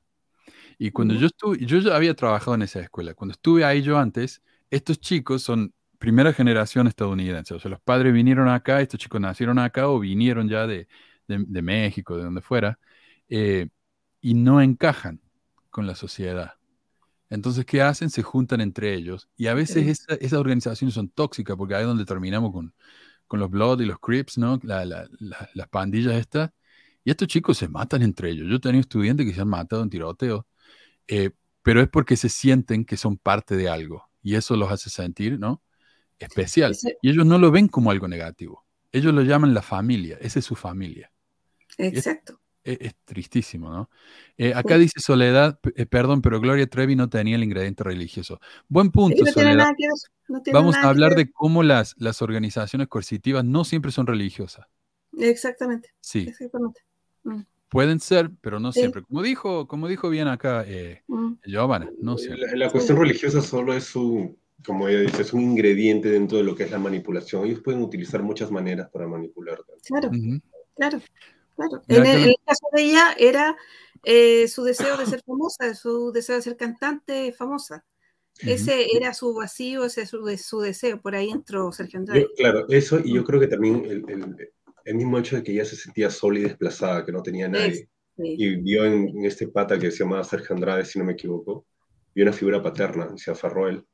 Y 0.78 0.91
cuando 0.91 1.14
yo 1.16 1.28
estuve, 1.28 1.57
yo 1.66 1.80
ya 1.80 1.95
había 1.95 2.16
trabajado 2.16 2.55
en 2.55 2.64
esa 2.64 2.80
escuela. 2.80 3.14
Cuando 3.14 3.34
estuve 3.34 3.64
ahí 3.66 3.82
yo 3.82 3.97
antes, 3.97 4.41
estos 4.70 4.99
chicos 4.99 5.43
son 5.43 5.74
primera 5.99 6.34
generación 6.34 6.88
estadounidense. 6.88 7.53
O 7.53 7.59
sea, 7.59 7.70
los 7.72 7.82
padres 7.82 8.14
vinieron 8.14 8.49
acá, 8.49 8.82
estos 8.82 8.99
chicos 8.99 9.22
nacieron 9.22 9.59
acá 9.59 9.88
o 9.89 9.99
vinieron 9.99 10.49
ya 10.49 10.66
de, 10.68 10.88
de- 11.28 11.45
de 11.47 11.62
México, 11.62 12.18
de 12.18 12.24
donde 12.24 12.41
fuera, 12.41 12.80
eh, 13.30 13.70
y 14.22 14.34
no 14.34 14.62
encajan 14.62 15.22
con 15.70 15.86
la 15.88 15.95
sociedad. 15.95 16.53
Entonces, 17.30 17.66
¿qué 17.66 17.82
hacen? 17.82 18.09
Se 18.09 18.24
juntan 18.24 18.62
entre 18.62 18.93
ellos. 18.93 19.30
Y 19.38 19.47
a 19.47 19.53
veces 19.53 19.84
Sí. 19.86 19.89
esa- 19.91 20.16
esas 20.16 20.39
organizaciones 20.39 20.93
son 20.95 21.09
tóxicas, 21.09 21.55
porque 21.57 21.76
ahí 21.76 21.82
es 21.82 21.88
donde 21.88 22.05
terminamos 22.05 22.51
con, 22.51 22.74
con 23.32 23.40
los 23.40 23.50
Blood 23.50 23.80
y 23.80 23.86
los 23.86 23.98
Crips, 23.98 24.38
¿no? 24.38 24.60
La- 24.62 24.84
la- 24.84 25.08
la- 25.20 25.50
las 25.54 25.70
pandillas 25.70 26.16
estas. 26.16 26.52
Y 27.06 27.12
estos 27.12 27.30
chicos 27.30 27.58
se 27.58 27.70
matan 27.70 28.02
entre 28.02 28.30
ellos. 28.30 28.46
Yo 28.50 28.58
he 28.58 28.60
tenido 28.60 28.82
estudiantes 28.82 29.26
que 29.26 29.34
se 29.34 29.40
han 29.40 29.48
matado 29.48 29.84
en 29.84 29.90
tiroteo, 29.90 30.46
eh, 31.08 31.32
pero 31.64 31.82
es 31.82 31.88
porque 31.88 32.18
se 32.18 32.28
sienten 32.28 32.84
que 32.84 32.98
son 32.98 33.16
parte 33.18 33.56
de 33.56 33.70
algo. 33.70 34.04
Y 34.22 34.36
eso 34.36 34.58
los 34.58 34.70
hace 34.70 34.90
sentir, 34.90 35.40
¿no? 35.40 35.64
Especial. 36.20 36.72
Ese- 36.74 36.98
Y 37.02 37.10
ellos 37.12 37.26
no 37.26 37.38
lo 37.38 37.52
ven 37.52 37.70
como 37.70 37.90
algo 37.90 38.10
negativo. 38.10 38.66
Ellos 38.92 39.14
lo 39.14 39.22
llaman 39.22 39.54
la 39.54 39.62
familia. 39.62 40.18
Esa 40.20 40.40
es 40.40 40.46
su 40.46 40.56
familia. 40.56 41.10
Exacto. 41.78 42.41
Es, 42.64 42.78
es 42.82 42.95
tristísimo, 43.05 43.70
¿no? 43.72 43.89
Eh, 44.38 44.53
acá 44.53 44.76
Sí. 44.76 44.82
dice 44.82 44.99
Soledad, 44.99 45.59
eh, 45.76 45.86
perdón, 45.86 46.22
pero 46.22 46.39
Gloria 46.39 46.68
Trevi 46.68 46.95
no 46.95 47.09
tenía 47.09 47.36
el 47.36 47.43
ingrediente 47.43 47.84
religioso. 47.84 48.39
Buen 48.68 48.91
punto, 48.91 49.18
Y 49.18 49.22
no 49.22 49.24
tiene 49.26 49.34
Soledad. 49.34 49.57
nada 49.57 49.74
que 49.78 49.86
ver. 49.88 49.93
no 50.30 50.41
tiene 50.41 50.59
Vamos 50.59 50.74
nada 50.76 50.84
a 50.84 50.88
que 50.88 50.89
hablar 50.89 51.09
ver. 51.16 51.26
de 51.26 51.32
cómo 51.32 51.64
las, 51.64 51.95
las 51.97 52.22
organizaciones 52.22 52.88
coercitivas 52.88 53.43
no 53.43 53.64
siempre 53.64 53.91
son 53.91 54.05
religiosas. 54.07 54.68
Exactamente. 55.18 55.89
Sí, 55.99 56.26
Exactamente. 56.28 56.82
Mm, 57.24 57.41
pueden 57.70 57.99
ser, 57.99 58.32
pero 58.41 58.59
no 58.59 58.72
Sí. 58.72 58.80
siempre. 58.82 59.01
Como 59.03 59.22
dijo, 59.24 59.68
como 59.68 59.88
dijo 59.88 60.09
bien 60.09 60.28
acá 60.28 60.64
eh, 60.68 61.01
mm. 61.07 61.34
Giovanna, 61.45 61.89
no 61.99 62.18
siempre. 62.18 62.45
La, 62.47 62.66
la 62.66 62.70
cuestión 62.72 62.97
religiosa 62.97 63.41
solo 63.41 63.74
es 63.74 63.95
un, 63.95 64.38
como 64.66 64.88
ella 64.88 64.99
dice, 65.01 65.24
es 65.24 65.34
un 65.34 65.41
ingrediente 65.41 66.09
dentro 66.09 66.38
de 66.38 66.43
lo 66.43 66.55
que 66.55 66.64
es 66.64 66.72
la 66.72 66.80
manipulación. 66.80 67.45
Ellos 67.45 67.62
pueden 67.62 67.82
utilizar 67.82 68.22
muchas 68.24 68.51
maneras 68.51 68.89
para 68.91 69.07
manipular. 69.07 69.59
Claro, 69.86 70.12
claro, 70.76 71.01
claro. 71.70 71.84
En 71.88 72.05
el, 72.05 72.22
en 72.24 72.30
el 72.30 72.36
caso 72.45 72.68
de 72.74 72.82
ella 72.84 73.16
era 73.18 73.55
eh, 74.03 74.47
su 74.47 74.64
deseo 74.64 74.97
de 74.97 75.05
ser 75.05 75.22
famosa, 75.24 75.74
su 75.76 76.12
deseo 76.12 76.36
de 76.38 76.41
ser 76.41 76.57
cantante 76.57 77.32
famosa. 77.34 77.86
Ese 78.39 78.88
era 78.95 79.14
su 79.14 79.34
vacío, 79.36 79.86
ese 79.86 80.01
es 80.01 80.09
su, 80.09 80.26
su 80.38 80.62
deseo. 80.62 80.99
Por 81.01 81.14
ahí 81.16 81.30
entró 81.30 81.72
Sergio 81.72 81.99
Andrade. 81.99 82.22
Yo- 82.22 82.28
claro, 82.36 82.66
eso, 82.70 82.99
y 83.03 83.14
yo 83.14 83.24
creo 83.24 83.39
que 83.39 83.47
también 83.47 83.86
el, 83.86 84.03
el- 84.09 84.49
el 84.84 84.95
mismo 84.95 85.20
hecho 85.20 85.36
de 85.36 85.43
que 85.43 85.51
ella 85.51 85.66
se 85.66 85.76
sentía 85.76 86.09
sola 86.09 86.39
y 86.39 86.43
desplazada, 86.43 87.05
que 87.05 87.12
no 87.12 87.22
tenía 87.22 87.47
nadie, 87.47 87.88
Sí. 88.18 88.36
y 88.38 88.55
vio 88.55 88.84
en, 88.84 89.09
en 89.09 89.26
este 89.26 89.47
pata 89.47 89.78
que 89.78 89.91
se 89.91 89.99
llamaba 89.99 90.24
Sergio 90.24 90.55
Andrade, 90.55 90.86
si 90.86 90.97
no 90.97 91.05
me 91.05 91.14
equivoco, 91.14 91.66
vio 92.16 92.26
una 92.26 92.34
figura 92.34 92.64
paterna, 92.64 93.14
se 93.16 93.30
aferró 93.32 93.68
a 93.68 93.70
él. 93.70 93.86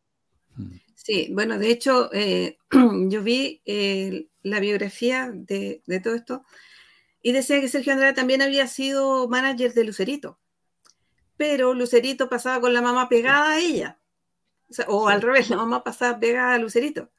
Sí, 0.95 1.29
bueno, 1.33 1.59
de 1.59 1.69
hecho, 1.69 2.09
eh, 2.13 2.57
yo 3.09 3.21
vi 3.21 3.61
eh, 3.65 4.27
la 4.43 4.59
biografía 4.59 5.29
de, 5.33 5.81
de 5.85 5.99
todo 5.99 6.15
esto 6.15 6.43
y 7.27 7.33
decía 7.33 7.59
que 7.59 7.67
Sergio 7.67 7.91
Andrade 7.91 8.13
también 8.13 8.41
había 8.41 8.67
sido 8.67 9.27
manager 9.27 9.73
de 9.73 9.83
Lucerito, 9.83 10.39
pero 11.35 11.73
Lucerito 11.73 12.29
pasaba 12.29 12.61
con 12.61 12.73
la 12.73 12.81
mamá 12.81 13.09
pegada 13.09 13.51
a 13.51 13.59
ella, 13.59 13.99
o, 14.69 14.73
sea, 14.73 14.85
o 14.87 15.09
al 15.09 15.21
revés, 15.21 15.49
la 15.49 15.57
mamá 15.57 15.83
pasaba 15.83 16.17
pegada 16.17 16.53
a 16.53 16.57
Lucerito. 16.57 17.09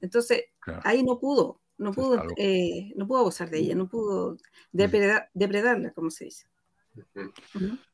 Entonces, 0.00 0.44
Claro. 0.58 0.80
ahí 0.84 1.02
no 1.02 1.18
pudo, 1.18 1.60
no 1.76 1.92
pudo, 1.92 2.22
eh, 2.38 2.94
no 2.96 3.06
pudo 3.06 3.18
abusar 3.18 3.50
de 3.50 3.58
ella, 3.58 3.74
no 3.74 3.88
pudo 3.88 4.38
depredar- 4.72 5.28
depredarla, 5.34 5.92
como 5.92 6.10
se 6.10 6.24
dice. 6.24 6.46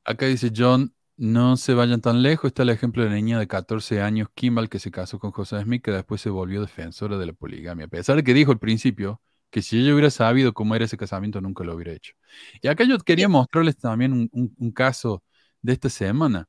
Acá 0.05 0.27
dice 0.27 0.53
John, 0.57 0.95
no 1.16 1.57
se 1.57 1.75
vayan 1.75 2.01
tan 2.01 2.22
lejos. 2.22 2.49
Está 2.49 2.62
el 2.62 2.70
ejemplo 2.70 3.03
de 3.03 3.09
la 3.09 3.16
niña 3.16 3.39
de 3.41 3.49
14 3.49 4.01
años, 4.01 4.29
Kimball, 4.35 4.68
que 4.68 4.79
se 4.79 4.93
casó 4.93 5.18
con 5.18 5.33
José 5.33 5.61
Smith, 5.62 5.83
que 5.83 5.91
después 5.91 6.20
se 6.20 6.31
volvió 6.31 6.61
defensora 6.61 7.18
de 7.18 7.27
la 7.27 7.33
poligamia. 7.33 7.87
A 7.87 7.89
pesar 7.89 8.14
de 8.16 8.22
que 8.22 8.33
dijo 8.33 8.53
al 8.53 8.59
principio 8.61 9.20
que 9.55 9.62
si 9.62 9.80
ella 9.80 9.94
hubiera 9.94 10.11
sabido 10.11 10.55
cómo 10.55 10.76
era 10.76 10.84
ese 10.86 10.98
casamiento, 10.98 11.40
nunca 11.40 11.64
lo 11.64 11.76
hubiera 11.76 11.94
hecho. 11.94 12.14
Y 12.62 12.68
acá 12.68 12.84
yo 12.84 12.98
quería 13.00 13.28
mostrarles 13.30 13.78
también 13.78 14.12
un, 14.12 14.30
un- 14.32 14.55
un 14.59 14.72
caso 14.72 15.24
de 15.62 15.74
esta 15.74 15.90
semana, 15.90 16.48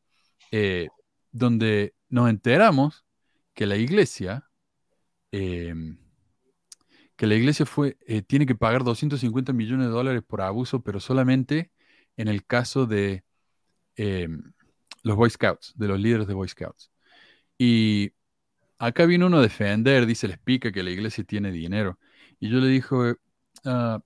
eh, 0.52 0.90
donde 1.32 1.96
nos 2.10 2.30
enteramos 2.32 3.06
que 3.56 3.68
la 3.68 3.78
iglesia, 3.78 4.50
eh, 5.32 5.74
que 7.16 7.28
la 7.28 7.36
iglesia 7.36 7.66
fue, 7.66 7.98
eh, 8.08 8.22
tiene 8.22 8.46
que 8.46 8.56
pagar 8.56 8.84
250 8.84 9.54
millones 9.54 9.88
de 9.88 9.94
dólares 9.94 10.24
por 10.26 10.42
abuso, 10.42 10.82
pero 10.84 11.00
solamente 11.00 11.72
en 12.18 12.28
el 12.28 12.46
caso 12.46 12.86
de 12.86 13.24
eh, 13.98 14.30
los 15.04 15.18
Boy 15.18 15.30
Scouts, 15.32 15.74
de 15.78 15.88
los 15.88 16.00
líderes 16.00 16.28
de 16.28 16.34
Boy 16.36 16.50
Scouts. 16.50 16.92
Y 17.58 18.14
acá 18.80 19.06
vino 19.08 19.28
uno 19.28 19.40
a 19.40 19.42
defender, 19.42 20.06
dice, 20.06 20.28
les 20.28 20.40
pica 20.40 20.72
que 20.72 20.84
la 20.84 20.92
iglesia 20.92 21.24
tiene 21.24 21.52
dinero. 21.52 22.00
Y 22.40 22.50
yo 22.50 22.60
le 22.60 22.68
dije, 22.68 23.16
ah, 23.66 24.00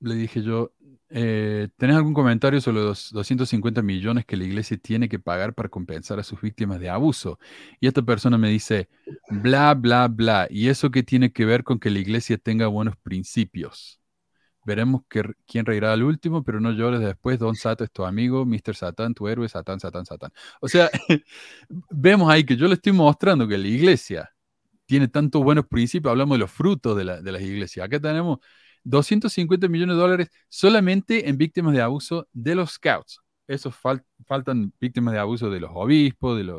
le 0.00 0.14
dije 0.14 0.42
yo, 0.42 0.72
eh, 1.10 1.68
¿tenés 1.76 1.96
algún 1.96 2.14
comentario 2.14 2.60
sobre 2.60 2.80
los 2.82 3.10
250 3.12 3.82
millones 3.82 4.24
que 4.26 4.36
la 4.36 4.44
iglesia 4.44 4.76
tiene 4.76 5.08
que 5.08 5.18
pagar 5.18 5.54
para 5.54 5.68
compensar 5.68 6.18
a 6.20 6.22
sus 6.22 6.40
víctimas 6.40 6.78
de 6.80 6.88
abuso? 6.88 7.38
Y 7.80 7.88
esta 7.88 8.02
persona 8.02 8.38
me 8.38 8.48
dice, 8.50 8.88
bla, 9.28 9.74
bla, 9.74 10.06
bla. 10.08 10.46
¿Y 10.50 10.68
eso 10.68 10.90
qué 10.90 11.02
tiene 11.02 11.32
que 11.32 11.44
ver 11.44 11.64
con 11.64 11.78
que 11.80 11.90
la 11.90 11.98
iglesia 11.98 12.38
tenga 12.38 12.66
buenos 12.68 12.96
principios? 12.96 14.00
Veremos 14.64 15.02
que- 15.08 15.24
quién 15.46 15.66
reirá 15.66 15.92
al 15.92 16.04
último, 16.04 16.44
pero 16.44 16.60
no 16.60 16.72
llores 16.72 17.00
después. 17.00 17.38
Don 17.38 17.56
Sato 17.56 17.84
es 17.84 17.90
tu 17.92 18.04
amigo, 18.04 18.46
Mr. 18.46 18.76
Satán, 18.76 19.14
tu 19.14 19.28
héroe, 19.28 19.48
Satán, 19.48 19.80
Satán, 19.80 20.06
Satán. 20.06 20.32
O 20.60 20.68
sea, 20.68 20.90
vemos 21.90 22.30
ahí 22.30 22.44
que 22.44 22.56
yo 22.56 22.68
le 22.68 22.74
estoy 22.74 22.92
mostrando 22.92 23.48
que 23.48 23.58
la 23.58 23.68
iglesia 23.68 24.30
tiene 24.88 25.08
tantos 25.08 25.42
buenos 25.44 25.66
principios. 25.66 26.10
Hablamos 26.10 26.36
de 26.36 26.40
los 26.40 26.50
frutos 26.50 26.96
de, 26.96 27.04
la- 27.04 27.20
de 27.20 27.32
las 27.32 27.42
iglesias. 27.42 27.84
Acá 27.86 28.00
tenemos 28.00 28.38
250 28.84 29.68
millones 29.68 29.96
de 29.96 30.00
dólares 30.02 30.28
solamente 30.48 31.28
en 31.28 31.36
víctimas 31.36 31.74
de 31.74 31.82
abuso 31.82 32.26
de 32.32 32.54
los 32.54 32.72
scouts. 32.72 33.20
Esos 33.46 33.74
fal- 33.74 34.02
faltan 34.26 34.72
víctimas 34.80 35.14
de 35.14 35.20
abuso 35.20 35.50
de 35.50 35.60
los 35.60 35.70
obispos, 35.74 36.38
de 36.38 36.44
las 36.44 36.56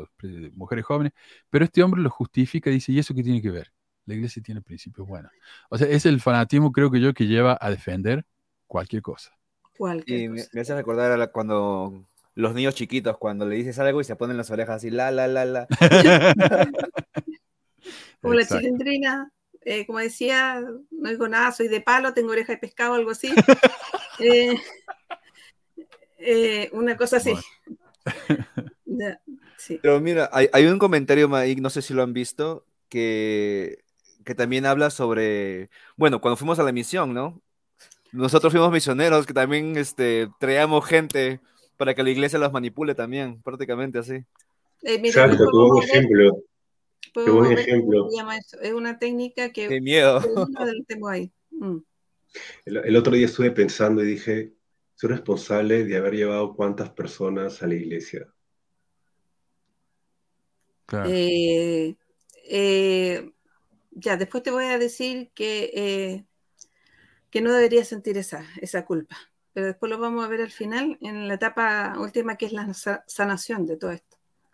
mujeres 0.54 0.84
jóvenes. 0.84 1.12
Pero 1.50 1.64
este 1.64 1.82
hombre 1.82 2.00
lo 2.02 2.10
justifica 2.10 2.70
y 2.70 2.74
dice, 2.74 2.92
¿y 2.92 2.98
eso 3.00 3.14
qué 3.14 3.22
tiene 3.22 3.42
que 3.42 3.50
ver? 3.50 3.72
La 4.06 4.14
iglesia 4.14 4.42
tiene 4.42 4.60
principios 4.62 5.06
buenos. 5.08 5.30
O 5.68 5.78
sea, 5.78 5.88
es 5.88 6.06
el 6.06 6.20
fanatismo, 6.20 6.72
creo 6.72 6.90
que 6.90 7.00
yo, 7.00 7.12
que 7.14 7.26
lleva 7.26 7.58
a 7.60 7.70
defender 7.70 8.24
cualquier 8.68 9.02
cosa. 9.02 9.32
Y 10.06 10.28
me, 10.28 10.44
me 10.52 10.60
hace 10.60 10.74
recordar 10.74 11.12
a 11.12 11.16
la- 11.16 11.30
cuando 11.32 12.06
los 12.34 12.54
niños 12.54 12.74
chiquitos, 12.74 13.18
cuando 13.18 13.46
le 13.46 13.56
dices 13.56 13.78
algo 13.78 14.00
y 14.00 14.04
se 14.04 14.16
ponen 14.16 14.36
las 14.36 14.50
orejas 14.50 14.76
así, 14.76 14.90
la, 14.90 15.10
la, 15.10 15.26
la, 15.28 15.44
la. 15.44 15.66
Como 18.20 18.34
la 18.34 18.46
chilindrina, 18.46 19.32
eh, 19.64 19.86
como 19.86 19.98
decía, 19.98 20.60
no 20.90 21.10
digo 21.10 21.28
nada, 21.28 21.52
soy 21.52 21.68
de 21.68 21.80
palo, 21.80 22.12
tengo 22.14 22.30
oreja 22.32 22.52
de 22.52 22.58
pescado, 22.58 22.94
algo 22.94 23.10
así. 23.10 23.30
Eh, 24.22 24.54
eh, 26.18 26.68
una 26.72 26.96
cosa 26.96 27.16
así. 27.16 27.32
Ya, 28.84 29.20
sí. 29.56 29.78
Pero 29.80 30.00
mira, 30.00 30.28
hay, 30.32 30.48
hay 30.52 30.66
un 30.66 30.78
comentario, 30.78 31.28
Mike, 31.28 31.60
no 31.60 31.70
sé 31.70 31.80
si 31.80 31.94
lo 31.94 32.02
han 32.02 32.12
visto, 32.12 32.66
que, 32.88 33.84
que 34.24 34.34
también 34.34 34.66
habla 34.66 34.90
sobre, 34.90 35.70
bueno, 35.96 36.20
cuando 36.20 36.36
fuimos 36.36 36.58
a 36.58 36.64
la 36.64 36.72
misión, 36.72 37.14
¿no? 37.14 37.40
Nosotros 38.12 38.52
fuimos 38.52 38.72
misioneros, 38.72 39.26
que 39.26 39.32
también 39.32 39.76
este, 39.76 40.28
traíamos 40.40 40.84
gente 40.84 41.40
para 41.76 41.94
que 41.94 42.02
la 42.02 42.10
iglesia 42.10 42.38
los 42.40 42.52
manipule 42.52 42.96
también, 42.96 43.40
prácticamente 43.42 44.00
así. 44.00 44.14
Eh, 44.82 44.98
mira, 44.98 45.24
Exacto, 45.24 45.46
buen 45.52 45.74
ver- 45.76 45.84
ejemplo. 45.84 46.42
Qué 47.12 47.30
buen 47.30 47.58
ejemplo. 47.58 47.98
cómo 48.00 48.10
se 48.10 48.16
llama 48.16 48.36
eso. 48.36 48.60
Es 48.60 48.72
una 48.72 48.98
técnica 48.98 49.52
que 49.52 49.68
Qué 49.68 49.80
miedo. 49.80 50.20
que 50.20 50.28
lo 50.28 50.84
tengo 50.86 51.08
ahí. 51.08 51.32
Mm. 51.50 51.78
El, 52.64 52.76
el 52.78 52.96
otro 52.96 53.14
día 53.14 53.26
estuve 53.26 53.50
pensando 53.50 54.02
y 54.02 54.06
dije, 54.06 54.54
soy 54.94 55.10
responsable 55.10 55.84
de 55.84 55.96
haber 55.96 56.14
llevado 56.14 56.54
cuántas 56.54 56.90
personas 56.90 57.62
a 57.62 57.66
la 57.66 57.74
iglesia. 57.74 58.32
Claro. 60.86 61.10
Eh, 61.10 61.96
eh, 62.48 63.32
ya, 63.92 64.16
después 64.16 64.42
te 64.42 64.50
voy 64.50 64.64
a 64.66 64.78
decir 64.78 65.30
que, 65.34 65.70
eh, 65.74 66.26
que 67.30 67.40
no 67.40 67.52
deberías 67.52 67.88
sentir 67.88 68.18
esa, 68.18 68.44
esa 68.60 68.84
culpa, 68.84 69.16
pero 69.52 69.66
después 69.66 69.90
lo 69.90 69.98
vamos 69.98 70.24
a 70.24 70.28
ver 70.28 70.40
al 70.42 70.50
final, 70.50 70.98
en 71.00 71.28
la 71.28 71.34
etapa 71.34 71.94
última, 71.98 72.36
que 72.36 72.46
es 72.46 72.52
la 72.52 72.72
sa- 72.74 73.04
sanación 73.06 73.66
de 73.66 73.76
todo 73.76 73.92
esto. 73.92 74.09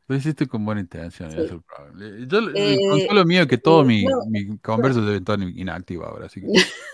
Lo 0.09 0.17
hiciste 0.17 0.47
con 0.47 0.65
buena 0.65 0.81
intención. 0.81 1.31
Sí. 1.31 1.37
eso 1.39 1.45
es 1.47 1.53
el 1.53 1.63
problema. 1.63 2.27
Yo, 2.29 2.39
el 2.39 2.53
Eh, 2.57 2.79
consuelo 2.89 3.25
mío 3.25 3.43
es 3.43 3.49
que 3.49 3.59
todo 3.59 3.83
eh, 3.83 3.87
mi, 3.87 4.05
no, 4.05 4.25
mi 4.29 4.59
converso 4.59 5.01
debe 5.03 5.19
estar 5.19 5.41
inactivo 5.41 6.05
ahora. 6.05 6.27
Así 6.27 6.41
que... 6.43 6.49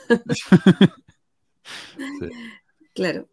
Sí. 2.19 2.29
Claro. 2.95 3.29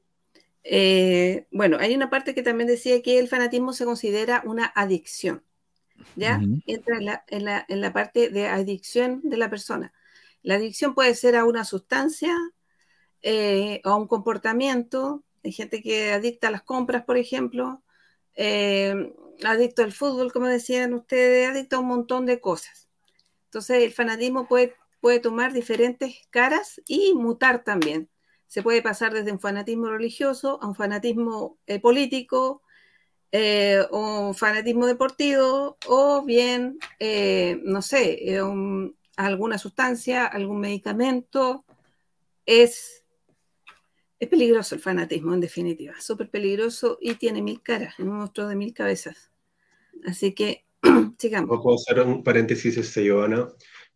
Eh, 0.64 1.48
bueno, 1.52 1.78
hay 1.80 1.96
una 1.96 2.10
parte 2.10 2.36
que 2.36 2.44
también 2.44 2.68
decía 2.68 3.02
que 3.02 3.18
el 3.20 3.28
fanatismo 3.28 3.74
se 3.74 3.86
considera 3.86 4.44
una 4.46 4.66
adicción. 4.76 5.44
¿Ya? 6.16 6.40
Entra 6.66 6.98
en 6.98 7.06
la, 7.06 7.24
en 7.28 7.44
la- 7.46 7.66
en 7.68 7.82
la 7.82 7.92
parte 7.92 8.30
de 8.30 8.48
adicción 8.48 9.20
de 9.24 9.36
la 9.38 9.50
persona. 9.50 9.92
La 10.44 10.56
adicción 10.56 10.94
puede 10.94 11.14
ser 11.16 11.36
a 11.36 11.44
una 11.44 11.66
sustancia, 11.66 12.34
eh, 13.22 13.82
o 13.84 13.90
a 13.90 13.96
un 13.98 14.08
comportamiento. 14.08 15.24
Hay 15.44 15.52
gente 15.52 15.82
que 15.82 16.14
adicta 16.14 16.48
a 16.48 16.52
las 16.52 16.64
compras, 16.64 17.04
por 17.04 17.18
ejemplo, 17.18 17.84
eh, 18.36 19.12
adicto 19.44 19.84
al 19.84 19.92
fútbol, 19.92 20.32
como 20.32 20.48
decían 20.48 20.94
ustedes, 20.94 21.50
adicto 21.50 21.78
a 21.78 21.80
un 21.80 21.88
montón 21.88 22.26
de 22.26 22.40
cosas. 22.40 22.90
Entonces, 23.46 23.84
el 23.84 23.92
fanatismo 23.92 24.48
puede, 24.48 24.76
puede 25.02 25.20
tomar 25.20 25.54
diferentes 25.54 26.16
caras 26.30 26.82
y 26.88 27.14
mutar 27.16 27.64
también. 27.64 28.10
Se 28.48 28.64
puede 28.64 28.82
pasar 28.82 29.14
desde 29.14 29.32
un 29.32 29.40
fanatismo 29.40 29.88
religioso 29.88 30.60
a 30.62 30.68
un 30.68 30.76
fanatismo 30.76 31.58
eh, 31.68 31.80
político, 31.80 32.62
eh, 33.32 33.86
o 33.92 34.34
fanatismo 34.34 34.88
deportivo, 34.88 35.78
o 35.88 36.24
bien, 36.24 36.80
eh, 37.00 37.60
no 37.64 37.82
sé, 37.82 38.18
eh, 38.34 38.42
un- 38.42 38.98
alguna 39.18 39.58
sustancia, 39.58 40.26
algún 40.26 40.60
medicamento. 40.60 41.66
Es, 42.46 43.04
es 44.20 44.28
peligroso 44.30 44.76
el 44.76 44.82
fanatismo, 44.82 45.34
en 45.34 45.42
definitiva, 45.42 45.94
súper 46.00 46.30
peligroso 46.30 46.98
y 47.02 47.16
tiene 47.16 47.42
mil 47.42 47.62
caras, 47.62 48.00
un 48.00 48.08
monstruo 48.10 48.48
de 48.48 48.56
mil 48.56 48.74
cabezas. 48.74 49.29
Así 50.06 50.34
que, 50.34 50.66
sigamos. 51.18 51.60
Puedo 51.62 51.76
hacer 51.76 52.00
un 52.02 52.24
paréntesis, 52.24 52.78
este, 52.78 53.04
Giovanna, 53.04 53.48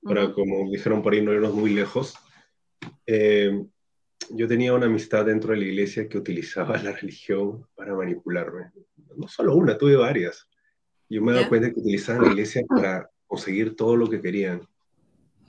para, 0.02 0.26
Ujú. 0.26 0.34
como 0.36 0.72
dijeron 0.72 1.02
por 1.02 1.14
ahí, 1.14 1.22
no 1.22 1.34
irnos 1.34 1.54
muy 1.54 1.74
lejos. 1.74 2.16
Eh, 3.06 3.64
yo 4.30 4.48
tenía 4.48 4.74
una 4.74 4.86
amistad 4.86 5.26
dentro 5.26 5.52
de 5.52 5.58
la 5.58 5.66
iglesia 5.66 6.08
que 6.08 6.18
utilizaba 6.18 6.78
la 6.84 6.92
religión 6.94 7.66
para 7.76 7.96
manipularme. 7.96 8.72
No 9.16 9.28
solo 9.28 9.56
una, 9.56 9.78
tuve 9.78 9.96
varias. 9.96 10.48
Yo 11.10 11.22
me 11.22 11.32
he 11.32 11.36
dado 11.36 11.50
cuenta 11.50 11.72
que 11.72 11.80
utilizaban 11.80 12.24
la 12.24 12.30
iglesia 12.32 12.64
para 12.68 13.10
conseguir 13.28 13.76
todo 13.76 13.96
lo 13.96 14.10
que 14.10 14.22
querían, 14.22 14.62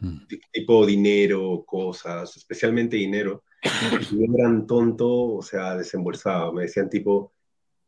Mm. 0.00 0.26
Ti- 0.26 0.40
tipo 0.52 0.84
dinero, 0.84 1.62
cosas, 1.64 2.36
especialmente 2.36 2.96
dinero. 2.96 3.44
Y 4.12 4.18
yo 4.26 4.34
eran 4.36 4.66
tonto, 4.66 5.08
o 5.36 5.40
sea, 5.42 5.76
desembolsado. 5.76 6.52
Me 6.52 6.62
decían 6.62 6.90
tipo, 6.90 7.32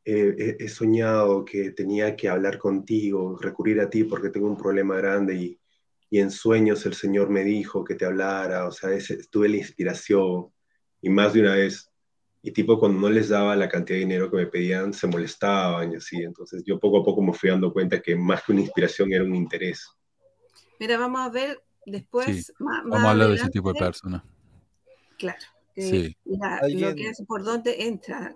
eh, 0.06 0.56
he, 0.60 0.64
he 0.64 0.68
soñado 0.68 1.44
que 1.44 1.72
tenía 1.72 2.16
que 2.16 2.28
hablar 2.28 2.58
contigo, 2.58 3.36
recurrir 3.38 3.80
a 3.80 3.90
ti 3.90 4.04
porque 4.04 4.30
tengo 4.30 4.46
un 4.46 4.56
problema 4.56 4.96
grande 4.96 5.34
y, 5.34 5.60
y 6.08 6.20
en 6.20 6.30
sueños 6.30 6.86
el 6.86 6.94
Señor 6.94 7.28
me 7.28 7.42
dijo 7.44 7.82
que 7.84 7.96
te 7.96 8.04
hablara, 8.06 8.66
o 8.68 8.70
sea, 8.72 8.92
ese- 8.92 9.18
tuve 9.28 9.48
la 9.48 9.56
inspiración 9.56 10.46
y 11.02 11.10
más 11.10 11.32
de 11.34 11.40
una 11.40 11.54
vez. 11.56 11.90
Y 12.42 12.52
tipo, 12.52 12.78
cuando 12.78 13.00
no 13.00 13.10
les 13.10 13.28
daba 13.28 13.56
la 13.56 13.68
cantidad 13.68 13.96
de 13.96 14.04
dinero 14.04 14.30
que 14.30 14.36
me 14.36 14.46
pedían, 14.46 14.92
se 14.94 15.08
molestaban 15.08 15.92
y 15.92 15.96
así. 15.96 16.22
Entonces 16.22 16.62
yo 16.64 16.78
poco 16.78 17.00
a 17.00 17.04
poco 17.04 17.20
me 17.20 17.32
fui 17.32 17.50
dando 17.50 17.72
cuenta 17.72 18.00
que 18.00 18.14
más 18.14 18.44
que 18.44 18.52
una 18.52 18.60
inspiración 18.60 19.12
era 19.12 19.24
un 19.24 19.34
interés. 19.34 19.84
Mira, 20.78 20.96
vamos 20.98 21.20
a 21.22 21.28
ver 21.30 21.60
después, 21.84 22.46
Sí, 22.46 22.52
más, 22.60 22.84
Vamos 22.84 22.98
más 23.00 23.04
a 23.06 23.10
hablar 23.10 23.28
de 23.30 23.34
ese 23.34 23.50
tipo 23.50 23.72
de 23.72 23.78
personas. 23.80 24.22
Claro. 25.18 25.38
eh, 25.74 25.82
Sí. 25.90 26.16
la- 26.24 26.60
lo 26.72 26.94
que 26.94 27.08
es 27.08 27.22
por 27.26 27.42
dónde 27.42 27.86
entran 27.88 28.34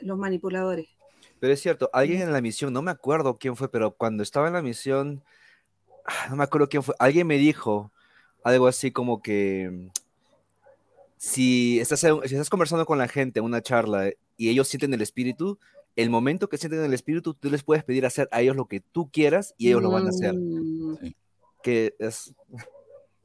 los 0.00 0.16
manipuladores. 0.18 0.88
Pero 1.40 1.54
es 1.54 1.60
cierto, 1.60 1.90
alguien 1.92 2.20
en 2.20 2.32
la 2.32 2.40
misión, 2.40 2.72
no 2.72 2.82
me 2.82 2.90
acuerdo 2.90 3.38
quién 3.38 3.56
fue, 3.56 3.70
pero 3.70 3.92
cuando 3.92 4.22
estaba 4.22 4.46
en 4.46 4.52
la 4.52 4.62
misión, 4.62 5.22
ah, 6.04 6.28
no 6.28 6.36
me 6.36 6.44
acuerdo 6.44 6.68
quién 6.68 6.82
fue, 6.82 6.94
alguien 6.98 7.26
me 7.26 7.38
dijo 7.38 7.90
algo 8.44 8.66
así 8.66 8.90
como 8.90 9.22
que 9.22 9.70
mm, 9.72 9.88
si 11.16 11.80
estás, 11.80 12.00
si 12.00 12.06
estás 12.06 12.50
conversando 12.50 12.86
con 12.86 12.98
la 12.98 13.08
gente 13.08 13.40
en 13.40 13.46
una 13.46 13.62
charla 13.62 14.10
y 14.36 14.48
ellos 14.50 14.68
sienten 14.68 14.92
el 14.94 15.02
espíritu, 15.02 15.58
el 15.96 16.10
momento 16.10 16.48
que 16.48 16.58
sienten 16.58 16.84
el 16.84 16.94
espíritu, 16.94 17.34
tú 17.34 17.50
les 17.50 17.62
puedes 17.62 17.84
pedir 17.84 18.06
hacer 18.06 18.28
a 18.32 18.42
ellos 18.42 18.56
lo 18.56 18.66
que 18.66 18.80
tú 18.80 19.10
quieras 19.10 19.54
y 19.58 19.68
ellos 19.68 19.82
lo 19.82 19.90
van 19.90 20.06
a 20.06 20.10
hacer. 20.10 20.34
Mm, 20.34 20.96
Que 21.62 21.94
es, 21.98 22.34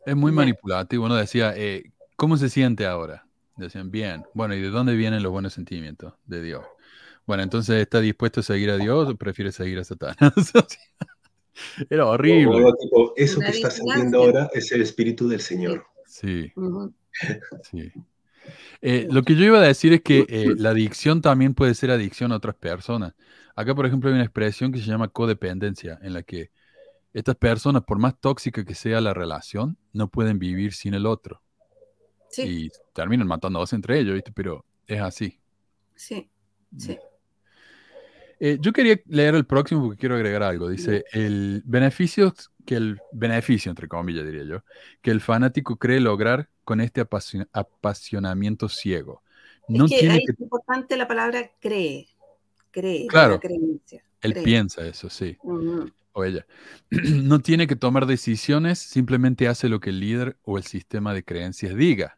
Es 0.05 0.15
muy 0.15 0.31
manipulativo. 0.31 1.05
Uno 1.05 1.15
decía, 1.15 1.53
eh, 1.55 1.91
¿cómo 2.15 2.37
se 2.37 2.49
siente 2.49 2.85
ahora? 2.85 3.25
Decían, 3.55 3.91
bien. 3.91 4.25
Bueno, 4.33 4.55
¿y 4.55 4.61
de 4.61 4.69
dónde 4.69 4.95
vienen 4.95 5.23
los 5.23 5.31
buenos 5.31 5.53
sentimientos? 5.53 6.13
De 6.25 6.41
Dios. 6.41 6.65
Bueno, 7.25 7.43
entonces, 7.43 7.81
¿está 7.81 8.01
dispuesto 8.01 8.41
a 8.41 8.43
seguir 8.43 8.69
a 8.69 8.77
Dios 8.77 9.09
o 9.09 9.15
prefiere 9.15 9.51
seguir 9.51 9.79
a 9.79 9.83
Satanás? 9.83 10.33
Era 11.89 12.05
horrible. 12.05 12.73
Tipo, 12.79 13.13
eso 13.15 13.39
que 13.39 13.47
estás 13.47 13.75
sintiendo 13.75 14.23
ahora 14.23 14.49
es 14.53 14.71
el 14.71 14.81
espíritu 14.81 15.27
del 15.27 15.41
Señor. 15.41 15.85
Sí, 16.05 16.51
sí. 17.69 17.91
Eh, 18.81 19.07
lo 19.09 19.23
que 19.23 19.35
yo 19.35 19.45
iba 19.45 19.57
a 19.57 19.67
decir 19.67 19.93
es 19.93 20.01
que 20.01 20.25
eh, 20.29 20.53
la 20.57 20.69
adicción 20.69 21.21
también 21.21 21.53
puede 21.53 21.73
ser 21.73 21.91
adicción 21.91 22.31
a 22.31 22.37
otras 22.37 22.55
personas. 22.55 23.13
Acá, 23.55 23.73
por 23.73 23.85
ejemplo, 23.85 24.09
hay 24.09 24.15
una 24.15 24.23
expresión 24.23 24.71
que 24.71 24.79
se 24.79 24.85
llama 24.85 25.07
codependencia, 25.07 25.97
en 26.01 26.13
la 26.13 26.23
que 26.23 26.51
estas 27.13 27.35
personas, 27.35 27.83
por 27.83 27.97
más 27.97 28.19
tóxica 28.19 28.65
que 28.65 28.75
sea 28.75 28.99
la 28.99 29.13
relación, 29.13 29.77
no 29.93 30.09
pueden 30.09 30.37
vivir 30.37 30.73
sin 30.73 30.93
el 30.93 31.05
otro. 31.05 31.41
Sí, 32.29 32.41
Y 32.43 32.71
terminan 32.93 33.27
matándose 33.27 33.77
entre 33.77 33.97
ellos, 33.97 34.13
¿viste? 34.13 34.33
Pero 34.33 34.65
es 34.85 34.99
así. 34.99 35.39
sí, 35.95 36.29
sí. 36.77 36.97
Eh, 38.39 38.57
yo 38.59 38.73
quería 38.73 38.99
leer 39.07 39.35
el 39.35 39.45
próximo 39.45 39.83
porque 39.83 39.99
quiero 39.99 40.15
agregar 40.15 40.43
algo. 40.43 40.69
Dice, 40.69 41.05
el 41.13 41.61
beneficio 41.65 42.33
que 42.65 42.75
el 42.75 42.99
beneficio, 43.11 43.69
entre 43.69 43.87
comillas, 43.87 44.25
diría 44.25 44.43
yo, 44.43 44.63
que 45.01 45.11
el 45.11 45.21
fanático 45.21 45.77
cree 45.77 45.99
lograr 45.99 46.49
con 46.63 46.81
este 46.81 47.01
apasiona- 47.01 47.47
apasionamiento 47.53 48.69
ciego. 48.69 49.21
No 49.67 49.85
es 49.85 49.91
que 49.91 49.99
tiene 49.99 50.15
ahí 50.15 50.25
que, 50.25 50.31
es 50.33 50.39
importante 50.39 50.97
la 50.97 51.07
palabra 51.07 51.51
cree. 51.59 52.07
Cree, 52.71 53.07
Claro. 53.07 53.33
la 53.33 53.39
creencia. 53.39 54.03
él 54.21 54.33
cree. 54.33 54.43
piensa 54.43 54.85
eso, 54.85 55.09
sí, 55.09 55.37
o 56.11 56.23
ella. 56.23 56.45
No 56.91 57.39
tiene 57.39 57.67
que 57.67 57.75
tomar 57.75 58.05
decisiones, 58.05 58.79
simplemente 58.79 59.47
hace 59.47 59.69
lo 59.69 59.79
que 59.79 59.91
el 59.91 59.99
líder 59.99 60.37
o 60.43 60.57
el 60.57 60.63
sistema 60.63 61.13
de 61.13 61.23
creencias 61.23 61.75
diga. 61.75 62.17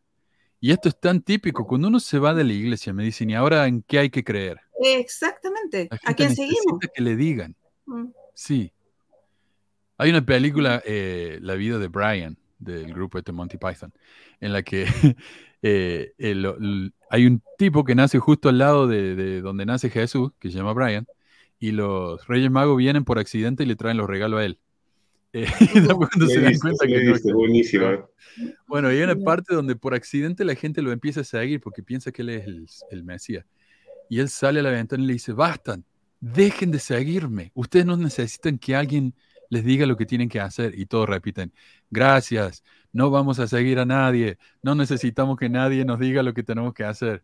Y 0.60 0.72
esto 0.72 0.90
es 0.90 1.00
tan 1.00 1.22
típico. 1.22 1.66
Cuando 1.68 1.88
uno 1.88 2.00
se 2.00 2.18
va 2.20 2.34
de 2.34 2.44
la 2.44 2.54
iglesia, 2.54 2.94
me 2.94 3.04
dicen, 3.04 3.30
¿y 3.30 3.36
ahora 3.36 3.68
en 3.68 3.84
qué 3.84 4.00
hay 4.00 4.10
que 4.10 4.24
creer? 4.24 4.60
Exactamente. 4.84 5.88
¿A 6.04 6.14
quién 6.14 6.36
seguimos? 6.36 6.80
que 6.94 7.02
le 7.02 7.16
digan. 7.16 7.56
Mm. 7.86 8.06
Sí. 8.34 8.72
Hay 9.98 10.10
una 10.10 10.26
película, 10.26 10.82
eh, 10.86 11.40
La 11.42 11.56
vida 11.56 11.80
de 11.80 11.88
Brian, 11.88 12.38
del 12.60 12.94
grupo 12.94 13.18
este 13.18 13.32
Monty 13.32 13.58
Python, 13.58 13.94
en 14.40 14.54
la 14.54 14.64
que 14.64 14.86
eh, 15.62 16.14
el- 16.18 16.46
el- 16.46 16.94
hay 17.10 17.26
un 17.26 17.42
tipo 17.58 17.84
que 17.84 17.96
nace 17.96 18.20
justo 18.20 18.50
al 18.50 18.58
lado 18.58 18.88
de, 18.88 19.16
de 19.16 19.42
donde 19.42 19.66
nace 19.66 19.90
Jesús, 19.90 20.32
que 20.40 20.50
se 20.52 20.58
llama 20.58 20.74
Brian, 20.74 21.08
y 21.60 21.72
los 21.72 22.26
Reyes 22.28 22.52
Magos 22.52 22.78
vienen 22.78 23.04
por 23.06 23.18
accidente 23.20 23.64
y 23.64 23.66
le 23.68 23.76
traen 23.76 23.98
los 23.98 24.08
regalos 24.08 24.40
a 24.40 24.46
él. 24.46 24.60
Eh, 25.38 25.46
y 25.76 25.86
cuando 25.86 26.28
se 26.28 26.42
dan 26.42 26.58
cuenta 26.58 26.88
que 26.88 27.04
no. 27.04 27.36
buenísima. 27.36 28.08
Bueno, 28.68 28.92
y 28.92 28.98
hay 28.98 29.04
una 29.04 29.16
parte 29.16 29.54
donde 29.54 29.76
por 29.76 29.94
accidente 29.94 30.44
la 30.44 30.56
gente 30.56 30.82
lo 30.82 30.92
empieza 30.92 31.22
a 31.22 31.24
seguir 31.24 31.62
porque 31.62 31.84
piensa 31.84 32.12
que 32.12 32.24
él 32.24 32.30
es 32.30 32.48
el, 32.48 32.68
el 32.90 33.04
Mesías. 33.04 33.46
Y 34.10 34.20
él 34.20 34.30
sale 34.30 34.62
a 34.62 34.64
la 34.64 34.72
ventana 34.72 35.04
y 35.04 35.08
le 35.08 35.14
dice, 35.14 35.34
bastan, 35.34 35.86
dejen 36.20 36.72
de 36.72 36.80
seguirme. 36.80 37.52
Ustedes 37.54 37.86
no 37.86 37.98
necesitan 37.98 38.58
que 38.58 38.76
alguien 38.76 39.14
les 39.50 39.64
diga 39.64 39.86
lo 39.86 39.96
que 39.96 40.06
tienen 40.06 40.28
que 40.28 40.40
hacer. 40.40 40.78
Y 40.78 40.88
todos 40.88 41.08
repiten, 41.08 41.54
gracias, 41.92 42.64
no 42.92 43.12
vamos 43.12 43.40
a 43.40 43.48
seguir 43.48 43.78
a 43.80 43.86
nadie, 43.86 44.38
no 44.64 44.74
necesitamos 44.74 45.38
que 45.38 45.50
nadie 45.50 45.86
nos 45.86 46.00
diga 46.00 46.24
lo 46.24 46.34
que 46.34 46.44
tenemos 46.44 46.74
que 46.74 46.84
hacer. 46.84 47.24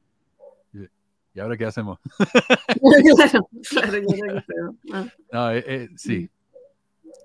Y 0.72 0.80
dice, 0.80 0.92
¿Y 1.34 1.40
ahora 1.40 1.58
qué 1.58 1.66
hacemos? 1.66 2.00
claro, 3.18 3.48
claro. 3.70 4.76
Ah. 4.94 5.08
No, 5.32 5.52
eh, 5.52 5.64
eh, 5.66 5.90
sí. 5.96 6.30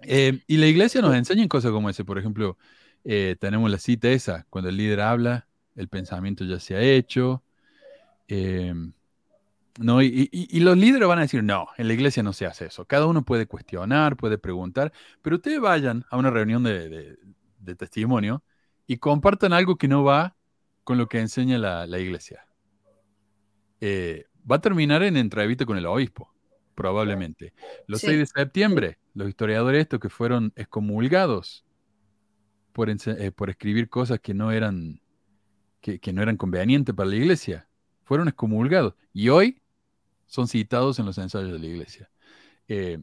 Eh, 0.02 0.40
y 0.46 0.56
la 0.58 0.66
iglesia 0.66 1.00
nos 1.02 1.14
enseña 1.14 1.46
cosas 1.48 1.70
como 1.72 1.90
ese. 1.90 2.04
Por 2.04 2.18
ejemplo, 2.18 2.56
eh, 3.04 3.36
tenemos 3.40 3.70
la 3.70 3.78
cita 3.78 4.08
esa, 4.10 4.46
cuando 4.50 4.70
el 4.70 4.76
líder 4.76 5.00
habla, 5.00 5.46
el 5.76 5.88
pensamiento 5.88 6.44
ya 6.44 6.58
se 6.60 6.76
ha 6.76 6.80
hecho. 6.82 7.42
eh, 8.28 8.74
no, 9.78 10.02
y, 10.02 10.28
y- 10.32 10.48
y 10.56 10.60
los 10.60 10.76
líderes 10.76 11.06
van 11.06 11.18
a 11.18 11.22
decir, 11.22 11.42
no, 11.44 11.68
en 11.76 11.86
la 11.86 11.94
iglesia 11.94 12.22
no 12.22 12.32
se 12.32 12.46
hace 12.46 12.66
eso. 12.66 12.84
Cada 12.84 13.06
uno 13.06 13.24
puede 13.24 13.46
cuestionar, 13.46 14.16
puede 14.16 14.36
preguntar, 14.36 14.92
pero 15.22 15.36
ustedes 15.36 15.60
vayan 15.60 16.04
a 16.10 16.16
una 16.16 16.30
reunión 16.30 16.64
de, 16.64 16.88
de- 16.88 17.18
de 17.60 17.74
testimonio 17.76 18.42
y 18.88 18.96
compartan 18.98 19.52
algo 19.52 19.76
que 19.76 19.86
no 19.88 20.02
va 20.02 20.34
con 20.82 20.98
lo 20.98 21.08
que 21.08 21.20
enseña 21.20 21.58
la, 21.58 21.86
la 21.86 21.98
iglesia. 22.00 22.44
Eh, 23.80 24.24
va 24.50 24.56
a 24.56 24.60
terminar 24.60 25.02
en 25.02 25.16
entrevista 25.16 25.64
con 25.64 25.78
el 25.78 25.86
obispo, 25.86 26.32
probablemente. 26.74 27.52
Los 27.86 28.00
Sí. 28.00 28.08
6 28.08 28.18
de 28.18 28.26
septiembre, 28.26 28.98
los 29.18 29.28
historiadores 29.28 29.80
estos 29.82 29.98
que 29.98 30.08
fueron 30.08 30.52
excomulgados 30.54 31.64
por, 32.72 32.88
eh, 32.88 33.32
por 33.32 33.50
escribir 33.50 33.88
cosas 33.88 34.20
que 34.20 34.32
no 34.32 34.52
eran 34.52 35.00
que, 35.80 35.98
que 35.98 36.12
no 36.12 36.22
eran 36.22 36.36
convenientes 36.36 36.94
para 36.94 37.08
la 37.08 37.16
iglesia, 37.16 37.68
fueron 38.04 38.28
excomulgados 38.28 38.94
y 39.12 39.28
hoy 39.28 39.60
son 40.26 40.46
citados 40.46 40.98
en 40.98 41.06
los 41.06 41.18
ensayos 41.18 41.52
de 41.52 41.58
la 41.58 41.66
iglesia. 41.66 42.10
Eh, 42.68 42.98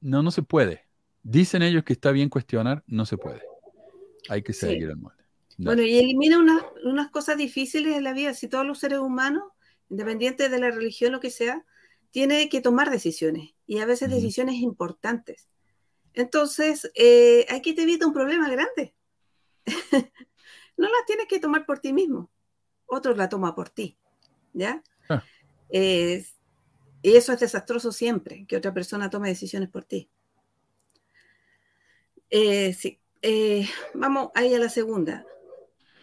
no, 0.00 0.22
no 0.22 0.30
se 0.30 0.42
puede. 0.42 0.86
Dicen 1.22 1.62
ellos 1.62 1.84
que 1.84 1.92
está 1.92 2.10
bien 2.10 2.28
cuestionar, 2.28 2.82
no 2.86 3.04
se 3.06 3.16
puede. 3.16 3.42
Hay 4.28 4.42
que 4.42 4.52
Sí. 4.52 4.66
seguir 4.66 4.88
el 4.90 4.96
molde. 4.96 5.22
No. 5.58 5.66
Bueno, 5.66 5.82
y 5.82 5.98
elimina 5.98 6.38
unas, 6.38 6.62
unas 6.84 7.10
cosas 7.10 7.36
difíciles 7.36 7.96
en 7.96 8.04
la 8.04 8.12
vida. 8.14 8.32
Si 8.32 8.48
todos 8.48 8.66
los 8.66 8.78
seres 8.78 8.98
humanos, 8.98 9.44
independiente 9.90 10.48
de 10.48 10.58
la 10.58 10.70
religión, 10.70 11.12
lo 11.12 11.20
que 11.20 11.30
sea, 11.30 11.64
tiene 12.10 12.48
que 12.48 12.60
tomar 12.60 12.90
decisiones 12.90 13.54
y 13.66 13.78
a 13.78 13.86
veces 13.86 14.10
decisiones 14.10 14.56
importantes. 14.56 15.49
Entonces, 16.14 16.90
eh, 16.94 17.46
aquí 17.50 17.74
te 17.74 17.82
evita 17.82 18.06
un 18.06 18.12
problema 18.12 18.48
grande. 18.48 18.94
no 20.76 20.88
las 20.88 21.06
tienes 21.06 21.26
que 21.26 21.38
tomar 21.38 21.66
por 21.66 21.78
ti 21.78 21.92
mismo, 21.92 22.30
otros 22.86 23.16
la 23.16 23.28
toman 23.28 23.54
por 23.54 23.68
ti, 23.68 23.98
¿ya? 24.52 24.82
Ah. 25.08 25.22
Eh, 25.70 26.24
y 27.02 27.16
eso 27.16 27.32
es 27.32 27.40
desastroso 27.40 27.92
siempre, 27.92 28.46
que 28.46 28.56
otra 28.56 28.74
persona 28.74 29.10
tome 29.10 29.28
decisiones 29.28 29.68
por 29.68 29.84
ti. 29.84 30.10
Eh, 32.30 32.72
sí, 32.74 33.00
eh, 33.22 33.68
vamos 33.94 34.30
ahí 34.34 34.54
a 34.54 34.58
la 34.58 34.68
segunda. 34.68 35.24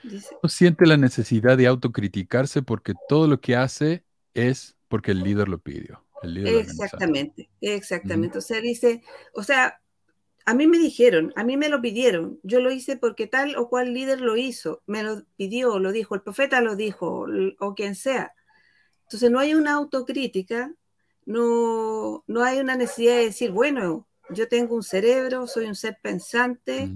Dice, 0.03 0.35
No 0.41 0.49
siente 0.49 0.85
la 0.85 0.97
necesidad 0.97 1.57
de 1.57 1.67
autocriticarse 1.67 2.61
porque 2.61 2.93
todo 3.07 3.27
lo 3.27 3.41
que 3.41 3.55
hace 3.55 4.03
es 4.33 4.75
porque 4.87 5.11
el 5.11 5.23
líder 5.23 5.49
lo 5.49 5.59
pidió. 5.59 6.05
El 6.23 6.33
líder. 6.35 6.55
Exactamente, 6.55 7.49
exactamente. 7.61 8.37
O 8.37 8.41
sea, 8.41 8.59
dice, 8.59 9.03
o 9.33 9.43
sea, 9.43 9.81
a 10.47 10.53
mí 10.53 10.65
me 10.65 10.79
dijeron, 10.79 11.33
a 11.35 11.43
mí 11.43 11.57
me 11.57 11.67
lo 11.67 11.81
pidieron, 11.81 12.39
yo 12.41 12.61
lo 12.61 12.71
hice 12.71 12.95
porque 12.95 13.27
tal 13.27 13.57
o 13.57 13.67
cual 13.67 13.93
líder 13.93 14.21
lo 14.21 14.37
hizo, 14.37 14.81
me 14.87 15.03
lo 15.03 15.23
pidió, 15.35 15.77
lo 15.77 15.91
dijo, 15.91 16.15
el 16.15 16.21
profeta 16.21 16.61
lo 16.61 16.77
dijo, 16.77 17.27
o 17.59 17.75
quien 17.75 17.95
sea. 17.95 18.33
Entonces 19.03 19.29
no 19.29 19.39
hay 19.39 19.55
una 19.55 19.73
autocrítica, 19.73 20.73
no, 21.25 22.23
no 22.27 22.43
hay 22.45 22.59
una 22.59 22.77
necesidad 22.77 23.17
de 23.17 23.25
decir, 23.25 23.51
bueno, 23.51 24.07
yo 24.29 24.47
tengo 24.47 24.73
un 24.73 24.83
cerebro, 24.83 25.47
soy 25.47 25.65
un 25.65 25.75
ser 25.75 25.97
pensante, 26.01 26.89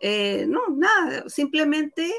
eh, 0.00 0.46
no, 0.48 0.62
nada, 0.74 1.28
simplemente 1.28 2.10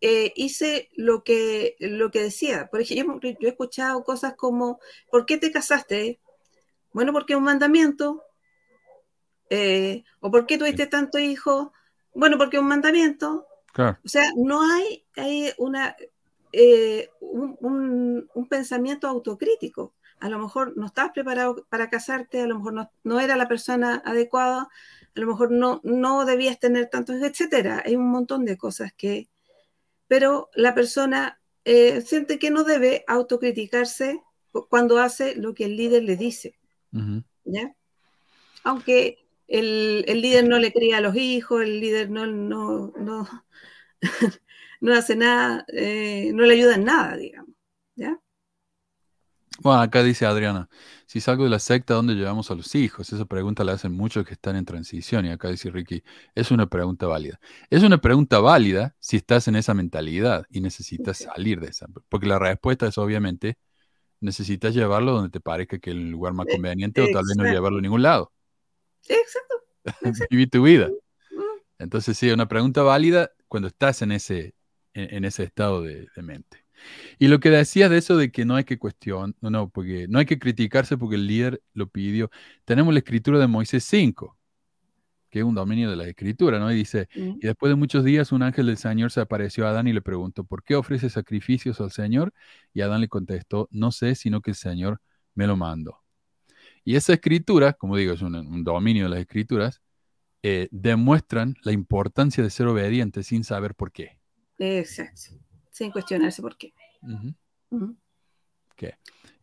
eh, 0.00 0.32
hice 0.34 0.88
lo 0.96 1.22
que, 1.22 1.76
lo 1.78 2.10
que 2.10 2.24
decía. 2.24 2.66
Por 2.68 2.80
ejemplo, 2.80 3.20
yo, 3.22 3.30
yo 3.38 3.46
he 3.46 3.52
escuchado 3.52 4.02
cosas 4.02 4.34
como, 4.34 4.80
¿por 5.08 5.24
qué 5.24 5.38
te 5.38 5.52
casaste? 5.52 6.18
Bueno, 6.92 7.12
porque 7.12 7.34
es 7.34 7.36
un 7.36 7.44
mandamiento. 7.44 8.24
Eh, 9.50 10.04
¿O 10.20 10.30
por 10.30 10.46
qué 10.46 10.58
tuviste 10.58 10.86
tantos 10.86 11.20
hijos? 11.20 11.68
Bueno, 12.14 12.36
porque 12.38 12.58
un 12.58 12.66
mandamiento. 12.68 13.46
Claro. 13.72 13.98
O 14.04 14.08
sea, 14.08 14.30
no 14.36 14.60
hay, 14.62 15.04
hay 15.16 15.52
una, 15.58 15.96
eh, 16.52 17.10
un, 17.20 17.56
un- 17.60 18.30
un 18.34 18.48
pensamiento 18.48 19.06
autocrítico. 19.08 19.94
A 20.20 20.28
lo 20.28 20.38
mejor 20.38 20.76
no 20.76 20.86
estabas 20.86 21.12
preparado 21.12 21.64
para 21.68 21.88
casarte, 21.90 22.40
a 22.40 22.46
lo 22.46 22.56
mejor 22.56 22.72
no, 22.72 22.90
no 23.04 23.20
era 23.20 23.36
la 23.36 23.46
persona 23.46 24.02
adecuada, 24.04 24.62
a 25.14 25.20
lo 25.20 25.26
mejor 25.28 25.52
no, 25.52 25.80
no 25.84 26.24
debías 26.24 26.58
tener 26.58 26.88
tantos, 26.90 27.22
etcétera. 27.22 27.82
Hay 27.86 27.94
un 27.96 28.10
montón 28.10 28.44
de 28.44 28.56
cosas 28.56 28.92
que... 28.96 29.28
Pero 30.08 30.48
la 30.54 30.74
persona 30.74 31.38
eh, 31.64 32.00
siente 32.00 32.38
que 32.38 32.50
no 32.50 32.64
debe 32.64 33.04
autocriticarse 33.06 34.20
cu- 34.50 34.66
cuando 34.68 34.98
hace 34.98 35.36
lo 35.36 35.54
que 35.54 35.66
el 35.66 35.76
líder 35.76 36.02
le 36.02 36.16
dice, 36.16 36.58
Ujú. 36.92 37.22
¿ya? 37.44 37.74
Aunque 38.64 39.18
el, 39.48 40.04
el 40.08 40.22
líder 40.22 40.48
no 40.48 40.58
le 40.58 40.72
cría 40.72 40.98
a 40.98 41.00
los 41.00 41.16
hijos, 41.16 41.62
el 41.62 41.80
líder 41.80 42.10
no, 42.10 42.26
no, 42.26 42.92
no, 42.98 43.28
no 44.80 44.94
hace 44.94 45.16
nada, 45.16 45.64
eh, 45.72 46.30
no 46.34 46.44
le 46.44 46.54
ayuda 46.54 46.74
en 46.76 46.84
nada, 46.84 47.16
digamos, 47.16 47.54
¿ya? 47.96 48.20
Bueno, 49.60 49.80
acá 49.80 50.04
dice 50.04 50.24
Adriana, 50.24 50.68
si 51.06 51.20
salgo 51.20 51.42
de 51.42 51.50
la 51.50 51.58
secta, 51.58 51.94
¿dónde 51.94 52.14
llevamos 52.14 52.50
a 52.50 52.54
los 52.54 52.74
hijos? 52.76 53.12
Esa 53.12 53.24
pregunta 53.24 53.64
la 53.64 53.72
hacen 53.72 53.92
muchos 53.92 54.24
que 54.24 54.34
están 54.34 54.54
en 54.54 54.64
transición 54.64 55.26
y 55.26 55.30
acá 55.30 55.48
dice 55.48 55.70
Ricky, 55.70 56.04
es 56.36 56.52
una 56.52 56.66
pregunta 56.68 57.06
válida. 57.08 57.40
Es 57.68 57.82
una 57.82 57.98
pregunta 57.98 58.38
válida 58.38 58.94
si 59.00 59.16
estás 59.16 59.48
en 59.48 59.56
esa 59.56 59.74
mentalidad 59.74 60.44
y 60.50 60.60
necesitas 60.60 61.18
salir 61.18 61.58
de 61.60 61.68
esa, 61.68 61.86
porque 62.08 62.26
la 62.28 62.38
respuesta 62.38 62.86
es 62.86 62.98
obviamente, 62.98 63.58
necesitas 64.20 64.74
llevarlo 64.74 65.12
donde 65.12 65.30
te 65.30 65.40
parezca 65.40 65.78
que 65.78 65.90
es 65.90 65.96
el 65.96 66.10
lugar 66.10 66.34
más 66.34 66.46
Eh, 66.46 66.48
conveniente 66.48 67.02
o 67.02 67.08
tal 67.10 67.24
vez 67.26 67.36
no 67.36 67.46
llevarlo 67.46 67.78
a 67.78 67.82
ningún 67.82 68.02
lado. 68.02 68.32
Exacto. 69.08 69.54
Vivir 70.30 70.50
tu 70.50 70.62
vida. 70.62 70.90
Entonces 71.78 72.18
sí, 72.18 72.30
una 72.30 72.48
pregunta 72.48 72.82
válida 72.82 73.30
cuando 73.48 73.68
estás 73.68 74.02
en 74.02 74.12
ese, 74.12 74.54
en, 74.94 75.14
en 75.16 75.24
ese 75.24 75.44
estado 75.44 75.82
de, 75.82 76.08
de 76.14 76.22
mente. 76.22 76.64
Y 77.18 77.28
lo 77.28 77.40
que 77.40 77.50
decías 77.50 77.90
de 77.90 77.98
eso 77.98 78.16
de 78.16 78.30
que 78.30 78.44
no 78.44 78.56
hay 78.56 78.64
que 78.64 78.78
cuestionar, 78.78 79.34
no, 79.40 79.50
no, 79.50 79.68
porque 79.70 80.06
no 80.08 80.18
hay 80.18 80.26
que 80.26 80.38
criticarse 80.38 80.96
porque 80.96 81.16
el 81.16 81.26
líder 81.26 81.62
lo 81.74 81.88
pidió. 81.88 82.30
Tenemos 82.64 82.92
la 82.94 83.00
escritura 83.00 83.38
de 83.38 83.46
Moisés 83.46 83.84
5, 83.84 84.36
que 85.30 85.40
es 85.40 85.44
un 85.44 85.54
dominio 85.54 85.90
de 85.90 85.96
la 85.96 86.08
escritura, 86.08 86.58
¿no? 86.58 86.72
Y 86.72 86.76
dice, 86.76 87.08
y 87.14 87.46
después 87.46 87.70
de 87.70 87.76
muchos 87.76 88.04
días 88.04 88.32
un 88.32 88.42
ángel 88.42 88.66
del 88.66 88.78
Señor 88.78 89.10
se 89.10 89.20
apareció 89.20 89.66
a 89.66 89.70
Adán 89.70 89.88
y 89.88 89.92
le 89.92 90.02
preguntó, 90.02 90.44
¿por 90.44 90.62
qué 90.64 90.76
ofrece 90.76 91.10
sacrificios 91.10 91.80
al 91.80 91.90
Señor? 91.92 92.32
Y 92.72 92.80
Adán 92.80 93.00
le 93.02 93.08
contestó, 93.08 93.68
no 93.70 93.92
sé, 93.92 94.14
sino 94.14 94.40
que 94.40 94.52
el 94.52 94.56
Señor 94.56 95.00
me 95.34 95.46
lo 95.46 95.56
mandó. 95.56 96.02
Y 96.84 96.96
esa 96.96 97.12
escritura, 97.12 97.72
como 97.72 97.96
digo, 97.96 98.12
es 98.12 98.22
un, 98.22 98.34
un 98.34 98.64
dominio 98.64 99.04
de 99.04 99.10
las 99.10 99.20
escrituras, 99.20 99.80
eh, 100.42 100.68
demuestran 100.70 101.56
la 101.62 101.72
importancia 101.72 102.42
de 102.44 102.50
ser 102.50 102.66
obediente 102.68 103.22
sin 103.22 103.44
saber 103.44 103.74
por 103.74 103.92
qué. 103.92 104.18
Exacto. 104.58 105.36
Sin 105.70 105.90
cuestionarse 105.90 106.42
por 106.42 106.56
qué. 106.56 106.72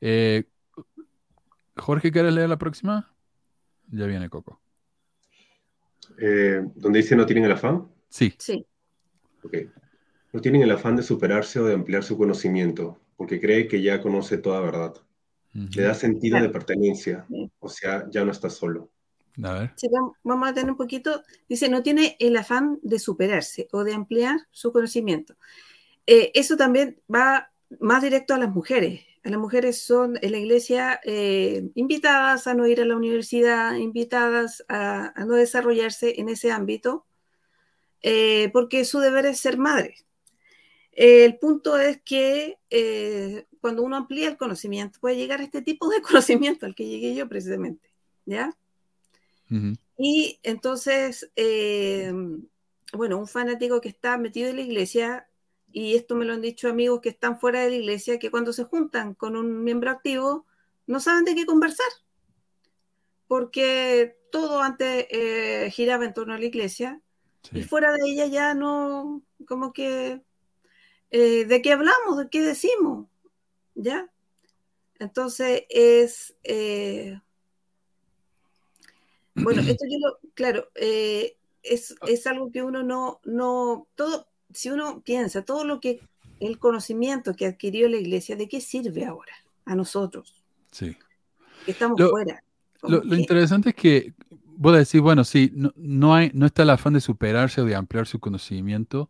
Eh, 0.01 0.43
Jorge, 1.75 2.11
¿quieres 2.11 2.33
leer 2.33 2.49
la 2.49 2.57
próxima? 2.57 3.13
Ya 3.87 4.05
viene 4.05 4.29
Coco. 4.29 4.61
Eh, 6.19 6.61
donde 6.75 6.99
dice 6.99 7.15
no 7.15 7.25
tienen 7.25 7.45
el 7.45 7.51
afán. 7.51 7.87
Sí, 8.09 8.33
Sí, 8.37 8.65
Ok. 9.43 9.57
No 10.31 10.41
tienen 10.41 10.61
el 10.63 10.71
afán 10.71 10.95
de 10.95 11.03
superarse 11.03 11.59
o 11.59 11.65
de 11.65 11.73
ampliar 11.73 12.03
su 12.03 12.17
conocimiento, 12.17 12.99
porque 13.15 13.39
cree 13.39 13.67
que 13.67 13.81
ya 13.81 14.01
conoce 14.01 14.37
toda 14.37 14.59
verdad. 14.59 14.93
Le 15.55 15.83
da 15.83 15.93
sentido 15.93 16.41
de 16.41 16.49
pertenencia, 16.49 17.25
o 17.59 17.69
sea, 17.69 18.05
ya 18.11 18.25
no 18.25 18.31
está 18.31 18.49
solo. 18.49 18.89
A 19.41 19.53
ver. 19.53 19.73
Sí, 19.77 19.87
vam- 19.87 20.13
vamos 20.23 20.49
a 20.49 20.53
tener 20.53 20.69
un 20.71 20.77
poquito. 20.77 21.23
Dice, 21.47 21.69
no 21.69 21.81
tiene 21.81 22.17
el 22.19 22.35
afán 22.35 22.77
de 22.83 22.99
superarse 22.99 23.67
o 23.71 23.83
de 23.85 23.93
ampliar 23.93 24.37
su 24.51 24.73
conocimiento. 24.73 25.35
Eh, 26.05 26.31
eso 26.33 26.57
también 26.57 27.01
va 27.13 27.51
más 27.79 28.03
directo 28.03 28.33
a 28.33 28.37
las 28.37 28.49
mujeres. 28.49 29.01
A 29.23 29.29
las 29.29 29.39
mujeres 29.39 29.81
son 29.81 30.19
en 30.21 30.31
la 30.33 30.37
iglesia 30.37 30.99
eh, 31.03 31.69
invitadas 31.75 32.47
a 32.47 32.53
no 32.53 32.67
ir 32.67 32.81
a 32.81 32.85
la 32.85 32.95
universidad, 32.95 33.75
invitadas 33.75 34.63
a, 34.67 35.13
a 35.19 35.25
no 35.25 35.35
desarrollarse 35.35 36.19
en 36.19 36.29
ese 36.29 36.51
ámbito, 36.51 37.05
eh, 38.01 38.49
porque 38.51 38.85
su 38.85 38.99
deber 38.99 39.25
es 39.25 39.39
ser 39.39 39.57
madre. 39.57 39.95
El 40.91 41.39
punto 41.39 41.77
es 41.77 42.01
que 42.03 42.57
eh, 42.69 43.47
cuando 43.65 43.81
uno 43.81 43.95
amplía 43.95 44.27
el 44.27 44.37
conocimiento, 44.37 44.99
puede 44.99 45.17
llegar 45.17 45.39
a 45.39 45.43
este 45.43 45.63
tipo 45.63 45.89
de 45.89 45.99
conocimiento 46.03 46.67
al 46.67 46.75
que 46.75 46.87
llegué 46.87 47.15
yo 47.15 47.27
precisamente, 47.27 47.89
¿ya? 48.23 48.55
Y 49.97 50.39
entonces, 50.43 51.31
eh, 51.35 52.13
bueno, 52.93 53.17
un 53.17 53.27
fanático 53.27 53.81
que 53.81 53.89
está 53.89 54.19
metido 54.19 54.51
en 54.51 54.57
la 54.57 54.61
iglesia, 54.61 55.27
y 55.71 55.95
esto 55.95 56.15
me 56.15 56.25
lo 56.25 56.33
han 56.33 56.43
dicho 56.43 56.69
amigos 56.69 57.01
que 57.01 57.09
están 57.09 57.39
fuera 57.39 57.61
de 57.61 57.71
la 57.71 57.77
iglesia, 57.77 58.19
que 58.19 58.29
cuando 58.29 58.53
se 58.53 58.65
juntan 58.65 59.15
con 59.15 59.35
un 59.35 59.63
miembro 59.63 59.89
activo, 59.89 60.45
no 60.85 60.99
saben 60.99 61.25
de 61.25 61.33
qué 61.33 61.47
conversar, 61.47 61.89
porque 63.25 64.15
todo 64.31 64.61
antes 64.61 65.07
eh, 65.09 65.71
giraba 65.71 66.05
en 66.05 66.13
torno 66.13 66.35
a 66.35 66.37
la 66.37 66.45
iglesia, 66.45 67.01
y 67.51 67.63
fuera 67.63 67.93
de 67.93 68.01
ella 68.05 68.27
ya 68.27 68.53
no, 68.53 69.23
como 69.47 69.73
que, 69.73 70.21
eh, 71.09 71.45
¿de 71.45 71.61
qué 71.63 71.71
hablamos? 71.71 72.19
¿De 72.19 72.29
qué 72.29 72.43
decimos? 72.43 73.07
¿Ya? 73.75 74.09
Entonces 74.99 75.63
es, 75.69 76.35
eh, 76.43 77.19
bueno, 79.35 79.61
esto 79.61 79.85
yo 79.89 79.97
lo, 79.99 80.19
claro, 80.33 80.69
eh, 80.75 81.37
es, 81.63 81.95
es, 82.07 82.27
algo 82.27 82.51
que 82.51 82.63
uno 82.63 82.83
no, 82.83 83.19
no, 83.25 83.87
todo, 83.95 84.27
si 84.53 84.69
uno 84.69 85.01
piensa, 85.01 85.43
todo 85.43 85.65
lo 85.65 85.79
que, 85.79 86.01
el 86.39 86.59
conocimiento 86.59 87.33
que 87.35 87.45
adquirió 87.45 87.89
la 87.89 87.97
iglesia, 87.97 88.35
¿de 88.35 88.47
qué 88.47 88.61
sirve 88.61 89.05
ahora 89.05 89.33
a 89.65 89.75
nosotros? 89.75 90.43
Sí. 90.71 90.95
Que 91.65 91.71
estamos 91.71 91.99
fuera. 92.09 92.43
Lo, 92.83 93.03
lo, 93.03 93.15
interesante 93.15 93.69
es 93.69 93.75
que 93.75 94.13
voy 94.45 94.75
a 94.75 94.79
decir, 94.79 95.01
bueno, 95.01 95.23
sí, 95.23 95.51
no, 95.53 95.73
no, 95.75 96.13
hay, 96.13 96.31
no 96.33 96.45
está 96.45 96.63
el 96.63 96.69
afán 96.69 96.93
de 96.93 97.01
superarse 97.01 97.61
o 97.61 97.65
de 97.65 97.75
ampliar 97.75 98.05
su 98.07 98.19
conocimiento 98.19 99.09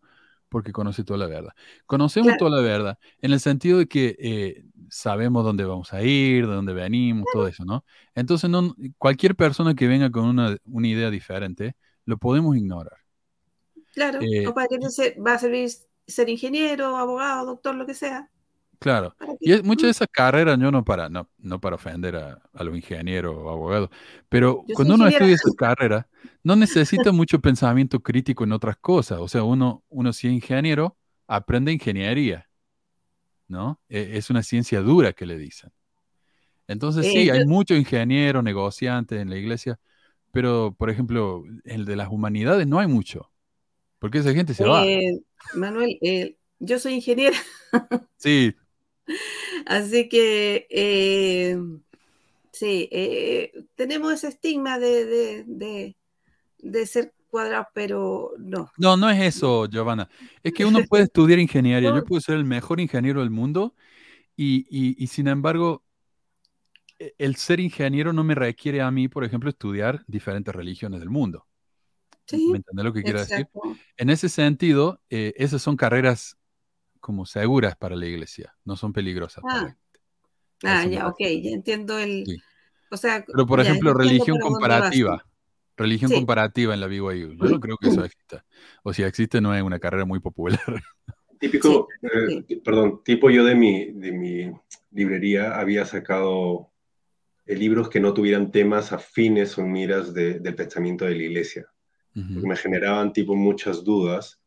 porque 0.49 0.71
conoce 0.71 1.03
toda 1.03 1.19
la 1.19 1.27
verdad. 1.27 1.53
Conocemos 1.85 2.27
claro. 2.27 2.39
toda 2.39 2.61
la 2.61 2.61
verdad 2.61 2.99
en 3.21 3.31
el 3.31 3.39
sentido 3.39 3.79
de 3.79 3.87
que 3.87 4.15
eh, 4.19 4.63
sabemos 4.89 5.43
dónde 5.43 5.65
vamos 5.65 5.93
a 5.93 6.01
ir, 6.03 6.47
de 6.47 6.53
dónde 6.53 6.73
venimos, 6.73 7.25
todo 7.31 7.47
eso, 7.47 7.65
¿no? 7.65 7.83
Entonces, 8.13 8.49
no, 8.49 8.75
cualquier 8.97 9.35
persona 9.35 9.75
que 9.75 9.87
venga 9.87 10.09
con 10.11 10.25
una, 10.25 10.57
una 10.65 10.87
idea 10.87 11.09
diferente, 11.09 11.75
lo 12.05 12.17
podemos 12.17 12.55
ignorar. 12.55 12.97
Claro, 13.93 14.19
eh, 14.21 14.47
o 14.47 14.53
para 14.53 14.67
que 14.67 14.77
se, 14.89 15.19
va 15.19 15.33
a 15.33 15.39
servir 15.39 15.69
ser 16.07 16.29
ingeniero, 16.29 16.97
abogado, 16.97 17.45
doctor, 17.45 17.75
lo 17.75 17.85
que 17.85 17.93
sea. 17.93 18.29
Claro, 18.79 19.15
y 19.39 19.53
es, 19.53 19.63
muchas 19.63 19.83
de 19.83 19.91
esas 19.91 20.07
carreras, 20.11 20.59
yo 20.59 20.71
no 20.71 20.83
para, 20.83 21.09
no, 21.09 21.29
no 21.37 21.59
para 21.59 21.75
ofender 21.75 22.15
a, 22.15 22.41
a 22.53 22.63
los 22.63 22.75
ingenieros 22.75 23.35
o 23.35 23.49
abogados, 23.49 23.89
pero 24.29 24.63
yo 24.67 24.75
cuando 24.75 24.95
uno 24.95 25.07
estudia 25.07 25.35
esas 25.35 25.53
carreras, 25.55 26.05
no 26.43 26.55
necesita 26.55 27.11
mucho 27.11 27.39
pensamiento 27.39 27.99
crítico 27.99 28.43
en 28.43 28.51
otras 28.51 28.77
cosas. 28.77 29.19
O 29.19 29.27
sea, 29.27 29.43
uno, 29.43 29.83
uno 29.89 30.13
si 30.13 30.27
es 30.27 30.33
ingeniero, 30.33 30.97
aprende 31.27 31.71
ingeniería, 31.71 32.47
¿no? 33.47 33.79
E, 33.89 34.17
es 34.17 34.29
una 34.29 34.43
ciencia 34.43 34.81
dura 34.81 35.13
que 35.13 35.25
le 35.25 35.37
dicen. 35.37 35.71
Entonces, 36.67 37.05
sí, 37.11 37.29
hay 37.29 37.45
muchos 37.45 37.77
ingenieros, 37.77 38.43
negociantes 38.43 39.21
en 39.21 39.29
la 39.29 39.37
iglesia, 39.37 39.79
pero, 40.31 40.75
por 40.77 40.89
ejemplo, 40.89 41.43
el 41.63 41.85
de 41.85 41.95
las 41.95 42.09
humanidades 42.09 42.67
no 42.67 42.79
hay 42.79 42.87
mucho, 42.87 43.31
porque 43.99 44.19
esa 44.19 44.33
gente 44.33 44.53
se 44.53 44.63
eh, 44.63 44.67
va. 44.67 44.83
Manuel, 45.53 45.97
eh, 46.01 46.37
yo 46.59 46.79
soy 46.79 46.93
ingeniera. 46.93 47.37
Sí, 48.17 48.55
Así 49.65 50.09
que 50.09 50.67
eh, 50.69 51.57
sí, 52.51 52.89
eh, 52.91 53.51
tenemos 53.75 54.13
ese 54.13 54.29
estigma 54.29 54.79
de, 54.79 55.05
de, 55.05 55.43
de, 55.47 55.95
de, 56.59 56.85
ser 56.85 57.13
cuadrados, 57.29 57.67
pero 57.73 58.33
no. 58.37 58.71
No, 58.77 58.97
no 58.97 59.09
es 59.09 59.21
eso, 59.35 59.67
Giovanna. 59.67 60.09
Es 60.43 60.53
que 60.53 60.65
uno 60.65 60.79
puede 60.87 61.03
estudiar 61.05 61.39
ingeniería. 61.39 61.93
Yo 61.93 62.03
puedo 62.03 62.21
ser 62.21 62.35
el 62.35 62.45
mejor 62.45 62.79
ingeniero 62.79 63.19
del 63.21 63.29
mundo 63.29 63.75
y, 64.35 64.65
y, 64.69 65.01
y 65.01 65.07
sin 65.07 65.27
embargo, 65.27 65.83
e, 66.99 67.13
el 67.17 67.35
ser 67.35 67.59
ingeniero 67.59 68.13
no 68.13 68.23
me 68.23 68.35
requiere 68.35 68.81
a 68.81 68.91
mí, 68.91 69.07
por 69.07 69.23
ejemplo, 69.23 69.49
estudiar 69.49 70.03
diferentes 70.07 70.53
religiones 70.53 70.99
del 70.99 71.09
mundo. 71.09 71.45
Sí, 72.25 72.47
¿Me 72.49 72.57
entiendes 72.57 72.85
lo 72.85 72.93
que 72.93 73.03
quiero 73.03 73.19
decir? 73.19 73.47
En 73.97 74.09
ese 74.09 74.29
sentido, 74.29 74.99
eh, 75.09 75.33
esas 75.37 75.61
son 75.61 75.77
carreras 75.77 76.37
como 77.05 77.27
seguras 77.27 77.75
para 77.77 77.95
la 77.95 78.07
iglesia, 78.07 78.55
no 78.65 78.75
son 78.75 78.91
peligrosas. 78.91 79.43
para 79.43 79.61
la 79.61 79.77
Ah, 80.63 80.81
ah, 80.81 80.87
ya, 80.87 81.07
ok, 81.07 81.19
ya 81.19 81.51
entiendo 81.51 81.99
el. 81.99 82.25
Sí. 82.25 82.37
O 82.89 82.97
sea, 82.97 83.23
Pero, 83.27 83.45
por 83.45 83.59
ya, 83.59 83.69
ejemplo, 83.69 83.93
religión 83.93 84.39
comparativa. 84.39 85.23
Religión 85.77 86.09
Sí. 86.09 86.17
comparativa 86.17 86.73
en 86.73 86.79
la 86.79 86.87
BYU. 86.87 87.33
Yo 87.35 87.49
no 87.51 87.59
creo 87.59 87.77
que 87.77 87.89
eso 87.89 88.03
exista. 88.03 88.43
O 88.81 88.91
si 88.91 89.03
existe, 89.03 89.39
no 89.39 89.53
es 89.53 89.61
una 89.61 89.77
carrera 89.77 90.05
muy 90.05 90.19
popular. 90.19 90.59
Típico, 91.39 91.87
Sí, 92.01 92.07
eh, 92.07 92.43
sí. 92.47 92.55
perdón, 92.55 93.03
tipo 93.03 93.29
yo 93.29 93.43
de 93.43 93.53
mi, 93.53 93.91
de 93.91 94.11
mi 94.11 94.51
librería 94.91 95.59
había 95.59 95.85
sacado 95.85 96.71
eh, 97.45 97.55
libros 97.55 97.89
que 97.89 97.99
no 97.99 98.13
tuvieran 98.15 98.51
temas 98.51 98.91
afines 98.93 99.57
o 99.59 99.63
miras 99.63 100.13
de- 100.13 100.39
del 100.39 100.55
pensamiento 100.55 101.05
de 101.05 101.15
la 101.15 101.23
iglesia, 101.23 101.67
porque 102.13 102.31
Ujú. 102.39 102.47
me 102.47 102.55
generaban 102.55 103.13
tipo 103.13 103.35
muchas 103.35 103.83
dudas 103.83 104.39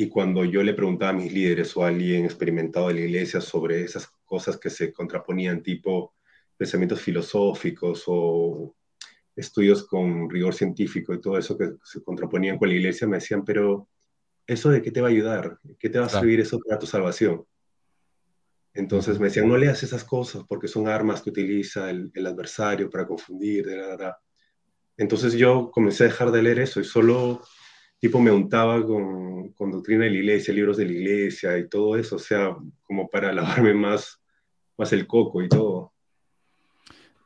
y 0.00 0.08
cuando 0.08 0.46
yo 0.46 0.62
le 0.62 0.72
preguntaba 0.72 1.10
a 1.10 1.14
mis 1.14 1.30
líderes 1.30 1.76
o 1.76 1.84
a 1.84 1.88
alguien 1.88 2.24
experimentado 2.24 2.88
de 2.88 2.94
la 2.94 3.00
iglesia 3.00 3.38
sobre 3.42 3.82
esas 3.82 4.10
cosas 4.24 4.56
que 4.56 4.70
se 4.70 4.94
contraponían, 4.94 5.62
tipo 5.62 6.14
pensamientos 6.56 7.02
filosóficos 7.02 8.04
o 8.06 8.74
estudios 9.36 9.86
con 9.86 10.30
rigor 10.30 10.54
científico 10.54 11.12
y 11.12 11.20
todo 11.20 11.36
eso 11.36 11.54
que 11.58 11.72
se 11.84 12.02
contraponían 12.02 12.56
con 12.56 12.70
la 12.70 12.76
iglesia, 12.76 13.06
me 13.06 13.18
decían, 13.18 13.44
pero 13.44 13.90
¿eso 14.46 14.70
de 14.70 14.80
qué 14.80 14.90
te 14.90 15.02
va 15.02 15.08
a 15.08 15.10
ayudar? 15.10 15.58
¿Qué 15.78 15.90
te 15.90 15.98
va 15.98 16.06
a 16.06 16.08
servir 16.08 16.40
eso 16.40 16.58
para 16.66 16.78
tu 16.78 16.86
salvación? 16.86 17.44
Entonces 18.72 19.18
me 19.18 19.26
decían, 19.26 19.48
no 19.48 19.58
leas 19.58 19.82
esas 19.82 20.04
cosas 20.04 20.44
porque 20.48 20.66
son 20.66 20.88
armas 20.88 21.20
que 21.20 21.28
utiliza 21.28 21.90
el, 21.90 22.10
el 22.14 22.26
adversario 22.26 22.88
para 22.88 23.06
confundir. 23.06 23.66
da, 23.66 23.88
da, 23.88 23.96
da". 23.98 24.18
Entonces 24.96 25.34
yo 25.34 25.70
comencé 25.70 26.04
a 26.04 26.06
dejar 26.06 26.30
de 26.30 26.42
leer 26.42 26.60
eso 26.60 26.80
y 26.80 26.84
solo 26.84 27.42
tipo 28.00 28.18
me 28.18 28.30
untaba 28.30 28.84
con, 28.84 29.52
con 29.52 29.70
doctrina 29.70 30.04
de 30.04 30.10
la 30.10 30.16
iglesia, 30.16 30.54
libros 30.54 30.78
de 30.78 30.86
la 30.86 30.92
iglesia 30.92 31.58
y 31.58 31.68
todo 31.68 31.96
eso, 31.96 32.16
o 32.16 32.18
sea, 32.18 32.56
como 32.82 33.08
para 33.08 33.32
lavarme 33.32 33.74
más, 33.74 34.20
más 34.76 34.92
el 34.92 35.06
coco 35.06 35.42
y 35.42 35.48
todo. 35.48 35.92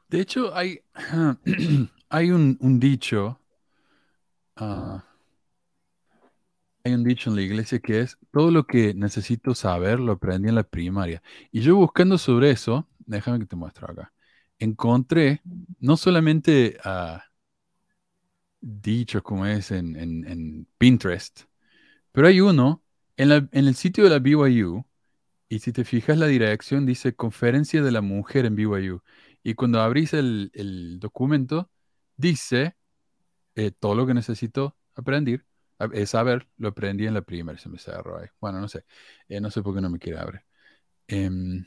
De 0.08 0.20
hecho, 0.20 0.54
hay, 0.54 0.80
hay 2.08 2.30
un, 2.30 2.58
dicho. 2.80 3.38
ah, 4.56 5.04
hay 6.84 6.92
un 6.92 7.02
dicho 7.02 7.30
en 7.30 7.36
la 7.36 7.42
iglesia 7.42 7.78
que 7.78 8.00
es, 8.00 8.18
todo 8.30 8.50
lo 8.50 8.66
que 8.66 8.92
necesito 8.92 9.54
saber 9.54 9.98
lo 9.98 10.12
aprendí 10.12 10.48
en 10.50 10.54
la 10.56 10.64
primaria. 10.64 11.22
Y 11.50 11.60
yo 11.60 11.76
buscando 11.76 12.18
sobre 12.18 12.50
eso, 12.50 12.86
déjame 12.98 13.38
que 13.38 13.46
te 13.46 13.56
muestro 13.56 13.90
acá, 13.90 14.12
encontré 14.58 15.40
no 15.80 15.96
solamente 15.96 16.76
dichos 18.64 19.22
como 19.22 19.46
es 19.46 19.70
en, 19.70 20.66
Pinterest, 20.78 21.42
pero 22.12 22.28
hay 22.28 22.40
uno 22.40 22.82
en, 23.16 23.48
el 23.52 23.74
sitio 23.74 24.04
de 24.04 24.10
la 24.10 24.18
BYU, 24.18 24.84
y 25.48 25.60
si 25.60 25.72
te 25.72 25.84
fijas 25.84 26.18
la 26.18 26.26
dirección 26.26 26.86
dice 26.86 27.14
Conferencia 27.14 27.82
de 27.82 27.92
la 27.92 28.00
Mujer 28.00 28.46
en 28.46 28.56
BYU. 28.56 29.02
Y 29.42 29.54
cuando 29.54 29.80
abrís 29.80 30.14
el, 30.14 30.98
documento, 31.00 31.70
dice 32.16 32.76
eh, 33.56 33.70
todo 33.72 33.94
lo 33.94 34.06
que 34.06 34.14
necesito 34.14 34.76
aprender, 34.94 35.44
eh, 35.92 36.06
saber, 36.06 36.48
lo 36.58 36.68
aprendí 36.68 37.06
en 37.06 37.14
la 37.14 37.22
primera, 37.22 37.58
se 37.58 37.68
me 37.68 37.78
cerró 37.78 38.18
ahí. 38.18 38.28
Bueno, 38.40 38.60
no 38.60 38.68
sé, 38.68 38.84
Eh, 39.28 39.40
no 39.40 39.50
sé 39.50 39.62
por 39.62 39.74
qué 39.74 39.80
no 39.80 39.90
me 39.90 39.98
quiere 39.98 40.18
abrir. 40.18 40.42
Em, 41.08 41.64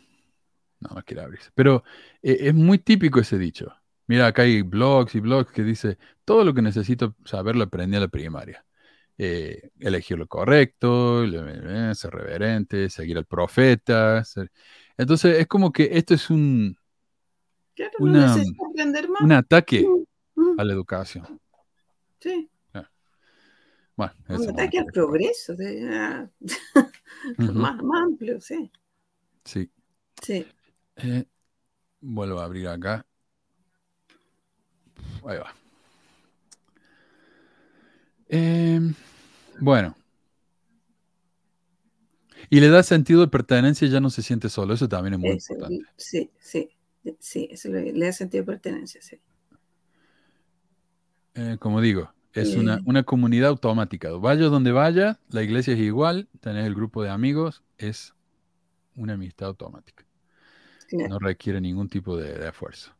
no, 0.79 0.89
no 0.95 1.03
quiere 1.03 1.23
abrirse. 1.23 1.51
Pero 1.55 1.83
eh, 2.21 2.37
es 2.41 2.53
muy 2.53 2.79
típico 2.79 3.19
ese 3.19 3.37
dicho. 3.37 3.73
Mira, 4.07 4.27
acá 4.27 4.43
hay 4.43 4.61
blogs 4.61 5.15
y 5.15 5.19
blogs 5.19 5.51
que 5.51 5.63
dice, 5.63 5.97
todo 6.25 6.43
lo 6.43 6.53
que 6.53 6.61
necesito 6.61 7.15
saber 7.25 7.55
lo 7.55 7.65
aprendí 7.65 7.95
en 7.97 8.01
la 8.03 8.07
primaria. 8.07 8.65
Eh, 9.17 9.71
elegir 9.79 10.17
lo 10.17 10.27
correcto, 10.27 11.25
ser 11.95 12.11
reverente, 12.11 12.89
seguir 12.89 13.17
al 13.17 13.25
profeta. 13.25 14.23
ser- 14.23 14.51
Entonces 14.97 15.39
es 15.39 15.47
como 15.47 15.71
que 15.71 15.89
esto 15.91 16.13
es 16.13 16.29
un, 16.29 16.77
Claro, 17.75 17.93
no 17.99 18.05
una- 18.05 18.35
necesito 18.35 18.65
aprender 18.67 19.09
más. 19.09 19.21
un 19.21 19.31
ataque 19.31 19.87
Mm, 20.35 20.41
mm, 20.41 20.59
a 20.59 20.63
la 20.63 20.73
educación. 20.73 21.39
Sí, 22.19 22.49
Bueno, 23.95 24.13
un 24.29 24.49
ataque 24.51 24.77
al 24.77 24.85
progreso, 24.85 25.55
de- 25.55 25.89
ah, 25.91 26.29
más 27.37 27.79
amplio, 28.03 28.39
sí. 28.39 28.71
Sí. 29.43 29.71
Sí. 30.21 30.45
Eh, 30.97 31.25
vuelvo 32.01 32.39
a 32.39 32.45
abrir 32.45 32.67
acá. 32.67 33.06
Ahí 35.27 35.37
va. 35.37 35.53
Em, 38.29 38.95
bueno. 39.59 39.95
Y 42.49 42.59
le 42.59 42.69
da 42.69 42.83
sentido 42.83 43.21
de 43.21 43.27
pertenencia, 43.27 43.87
ya 43.87 43.99
no 43.99 44.09
se 44.09 44.21
siente 44.21 44.49
solo. 44.49 44.73
Eso 44.73 44.87
también 44.89 45.13
es 45.15 45.19
muy 45.19 45.35
Eso, 45.35 45.53
importante. 45.53 45.85
sí, 45.97 46.31
sí, 46.39 46.69
sí, 47.19 47.47
eso 47.51 47.69
le, 47.69 47.91
le 47.93 48.05
da 48.07 48.13
sentido 48.13 48.43
de 48.43 48.45
pertenencia, 48.51 49.01
sí. 49.01 49.19
Eh, 51.35 51.57
como 51.59 51.81
digo, 51.81 52.13
es 52.33 52.55
Eh. 52.55 52.59
una, 52.59 52.81
una 52.85 53.03
comunidad 53.03 53.49
automática. 53.49 54.11
Vaya 54.11 54.45
donde 54.47 54.71
vaya, 54.71 55.19
la 55.29 55.43
iglesia 55.43 55.73
es 55.73 55.79
igual, 55.79 56.29
tenés 56.39 56.65
el 56.65 56.75
grupo 56.75 57.03
de 57.03 57.09
amigos, 57.09 57.63
es 57.77 58.15
una 58.95 59.15
amistad 59.15 59.49
automática. 59.49 60.05
Claro. 60.87 61.09
No 61.09 61.19
requiere 61.19 61.61
ningún 61.61 61.89
tipo 61.89 62.17
de, 62.17 62.33
de 62.39 62.49
esfuerzo. 62.49 62.96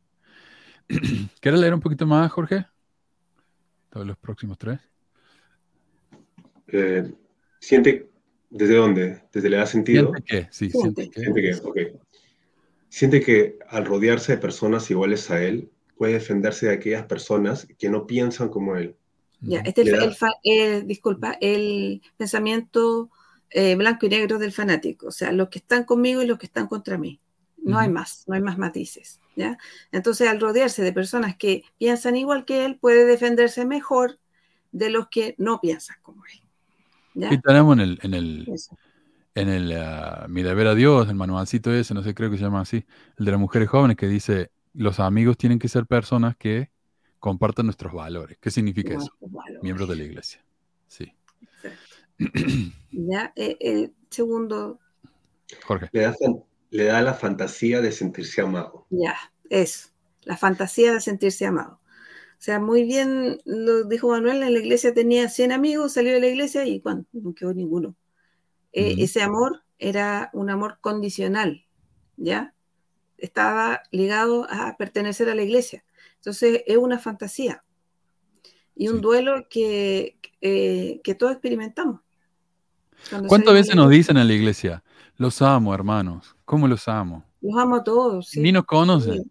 ¿Quieres 1.41 1.59
leer 1.59 1.73
un 1.73 1.81
poquito 1.81 2.05
más, 2.05 2.31
Jorge? 2.31 2.65
Todos 3.89 4.05
los 4.05 4.17
próximos 4.17 4.57
tres. 4.57 4.79
Eh, 6.67 7.11
siente, 7.59 8.09
¿desde 8.49 8.75
dónde? 8.75 9.23
¿Desde 9.31 9.49
la 9.49 9.57
edad 9.57 9.65
sentido? 9.65 10.11
¿Siente 10.11 10.23
qué? 10.25 10.47
Sí, 10.51 10.69
Siente. 10.69 11.03
siente 11.03 11.09
qué. 11.09 11.21
Siente 11.21 11.41
que, 11.41 11.55
ok. 11.67 12.01
Siente 12.89 13.21
que 13.21 13.59
al 13.69 13.85
rodearse 13.85 14.33
de 14.33 14.37
personas 14.37 14.89
iguales 14.91 15.29
a 15.29 15.41
él, 15.43 15.69
puede 15.97 16.13
defenderse 16.13 16.67
de 16.67 16.73
aquellas 16.73 17.05
personas 17.05 17.67
que 17.77 17.89
no 17.89 18.05
piensan 18.07 18.49
como 18.49 18.75
él. 18.75 18.95
Ya, 19.41 19.59
este 19.59 19.81
es 19.81 19.87
Le 19.91 19.93
el, 20.05 20.15
da- 20.19 20.33
eh, 20.43 20.83
disculpa, 20.85 21.37
el 21.41 22.01
pensamiento 22.17 23.09
eh, 23.49 23.75
blanco 23.75 24.05
y 24.05 24.09
negro 24.09 24.39
del 24.39 24.51
fanático, 24.51 25.07
o 25.07 25.11
sea, 25.11 25.31
los 25.31 25.49
que 25.49 25.59
están 25.59 25.83
conmigo 25.83 26.21
y 26.21 26.27
los 26.27 26.37
que 26.39 26.47
están 26.47 26.67
contra 26.67 26.97
mí. 26.97 27.19
No 27.71 27.79
hay 27.79 27.89
más, 27.89 28.23
no 28.27 28.35
hay 28.35 28.41
más 28.41 28.57
matices, 28.57 29.19
¿ya? 29.35 29.57
Entonces, 29.91 30.27
al 30.27 30.39
rodearse 30.39 30.81
de 30.83 30.93
personas 30.93 31.35
que 31.35 31.63
piensan 31.77 32.15
igual 32.15 32.45
que 32.45 32.65
él, 32.65 32.77
puede 32.79 33.05
defenderse 33.05 33.65
mejor 33.65 34.19
de 34.71 34.89
los 34.89 35.07
que 35.09 35.35
no 35.37 35.59
piensan 35.59 35.97
como 36.01 36.23
él. 36.25 36.41
¿ya? 37.13 37.33
Y 37.33 37.41
tenemos 37.41 37.73
en 37.73 37.79
el, 37.81 37.99
en 38.03 38.13
el, 38.13 38.49
Eso. 38.53 38.77
en 39.35 39.49
el 39.49 39.71
ah, 39.73 40.25
Mi 40.29 40.43
deber 40.43 40.67
a 40.67 40.75
Dios, 40.75 41.09
el 41.09 41.15
manualcito 41.15 41.73
ese, 41.73 41.93
no 41.93 42.03
sé, 42.03 42.13
creo 42.13 42.29
que 42.31 42.37
se 42.37 42.43
llama 42.43 42.61
así, 42.61 42.85
el 43.17 43.25
de 43.25 43.31
las 43.31 43.39
mujeres 43.39 43.69
jóvenes 43.69 43.97
que 43.97 44.07
dice, 44.07 44.51
los 44.73 44.99
amigos 44.99 45.37
tienen 45.37 45.59
que 45.59 45.67
ser 45.67 45.85
personas 45.85 46.35
que 46.37 46.69
compartan 47.19 47.65
nuestros 47.65 47.93
valores. 47.93 48.37
¿Qué 48.39 48.51
significa 48.51 48.93
eso? 48.93 49.11
Valores. 49.19 49.63
Miembros 49.63 49.89
de 49.89 49.95
la 49.95 50.03
iglesia. 50.03 50.43
Sí. 50.87 51.11
Exacto. 51.63 51.97
Ya, 52.91 53.33
eh, 53.35 53.57
el 53.59 53.93
segundo, 54.09 54.79
Jorge. 55.65 55.89
Le 55.91 56.13
fan- 56.13 56.43
le 56.69 56.85
da 56.85 57.01
la 57.01 57.13
fantasía 57.13 57.81
de 57.81 57.91
sentirse 57.91 58.41
amado. 58.41 58.85
Ya, 58.89 59.15
eso, 59.49 59.89
la 60.23 60.37
fantasía 60.37 60.93
de 60.93 61.01
sentirse 61.01 61.45
amado. 61.45 61.79
O 62.39 62.41
sea, 62.41 62.59
muy 62.59 62.83
bien 62.83 63.39
lo 63.45 63.85
dijo 63.85 64.09
Manuel, 64.09 64.43
en 64.43 64.53
la 64.53 64.59
iglesia 64.59 64.93
tenía 64.93 65.29
100 65.29 65.51
amigos, 65.51 65.93
salió 65.93 66.13
de 66.13 66.19
la 66.19 66.27
iglesia 66.27 66.65
y 66.65 66.79
¿cuándo? 66.81 67.05
no 67.13 67.33
quedó 67.33 67.53
ninguno. 67.53 67.95
Eh. 68.73 68.95
Ese 68.99 69.23
amor 69.23 69.63
era 69.79 70.29
un 70.33 70.49
amor 70.49 70.77
condicional, 70.81 71.65
¿ya? 72.17 72.53
Estaba 73.17 73.81
ligado 73.91 74.45
a 74.49 74.75
pertenecer 74.77 75.29
a 75.29 75.35
la 75.35 75.41
iglesia. 75.43 75.83
Entonces, 76.17 76.61
es 76.67 76.77
una 76.77 76.99
fantasía 76.99 77.63
y 78.75 78.89
un 78.89 78.95
Sí. 78.97 79.01
duelo 79.01 79.47
que, 79.49 80.17
eh, 80.41 81.01
que 81.03 81.15
todos 81.15 81.31
experimentamos. 81.33 82.01
Cuando 83.09 83.27
¿Cuántas 83.29 83.53
veces 83.53 83.75
nos 83.75 83.89
dicen 83.89 84.17
en 84.17 84.27
la 84.27 84.33
iglesia, 84.33 84.83
los 85.17 85.41
amo, 85.41 85.73
hermanos? 85.73 86.35
¿Cómo 86.45 86.67
los 86.67 86.87
amo? 86.87 87.23
Los 87.41 87.55
amo 87.57 87.75
a 87.77 87.83
todos. 87.83 88.29
sí. 88.29 88.39
Ni 88.41 88.51
nos 88.51 88.65
conocen. 88.65 89.23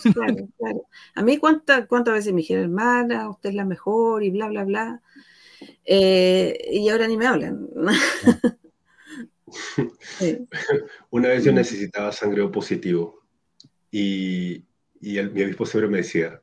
Sí, 0.00 0.12
claro, 0.12 0.48
claro. 0.58 0.86
A 1.14 1.22
mí 1.22 1.38
cuántas 1.38 1.86
cuántas 1.86 2.14
veces 2.14 2.32
me 2.32 2.40
dijeron, 2.40 2.64
hermana, 2.64 3.28
usted 3.30 3.50
es 3.50 3.54
la 3.56 3.64
mejor 3.64 4.22
y 4.24 4.30
bla, 4.30 4.48
bla, 4.48 4.64
bla. 4.64 5.02
Eh, 5.84 6.58
y 6.72 6.88
ahora 6.88 7.06
ni 7.08 7.16
me 7.16 7.26
hablan. 7.26 7.68
Sí. 10.18 10.46
Una 11.10 11.28
vez 11.28 11.44
yo 11.44 11.52
necesitaba 11.52 12.10
sangre 12.12 12.42
O 12.42 12.50
positivo 12.50 13.22
y, 13.90 14.64
y 15.00 15.18
el- 15.18 15.30
mi 15.30 15.42
obispo 15.44 15.64
siempre 15.64 15.88
me 15.88 15.98
decía, 15.98 16.42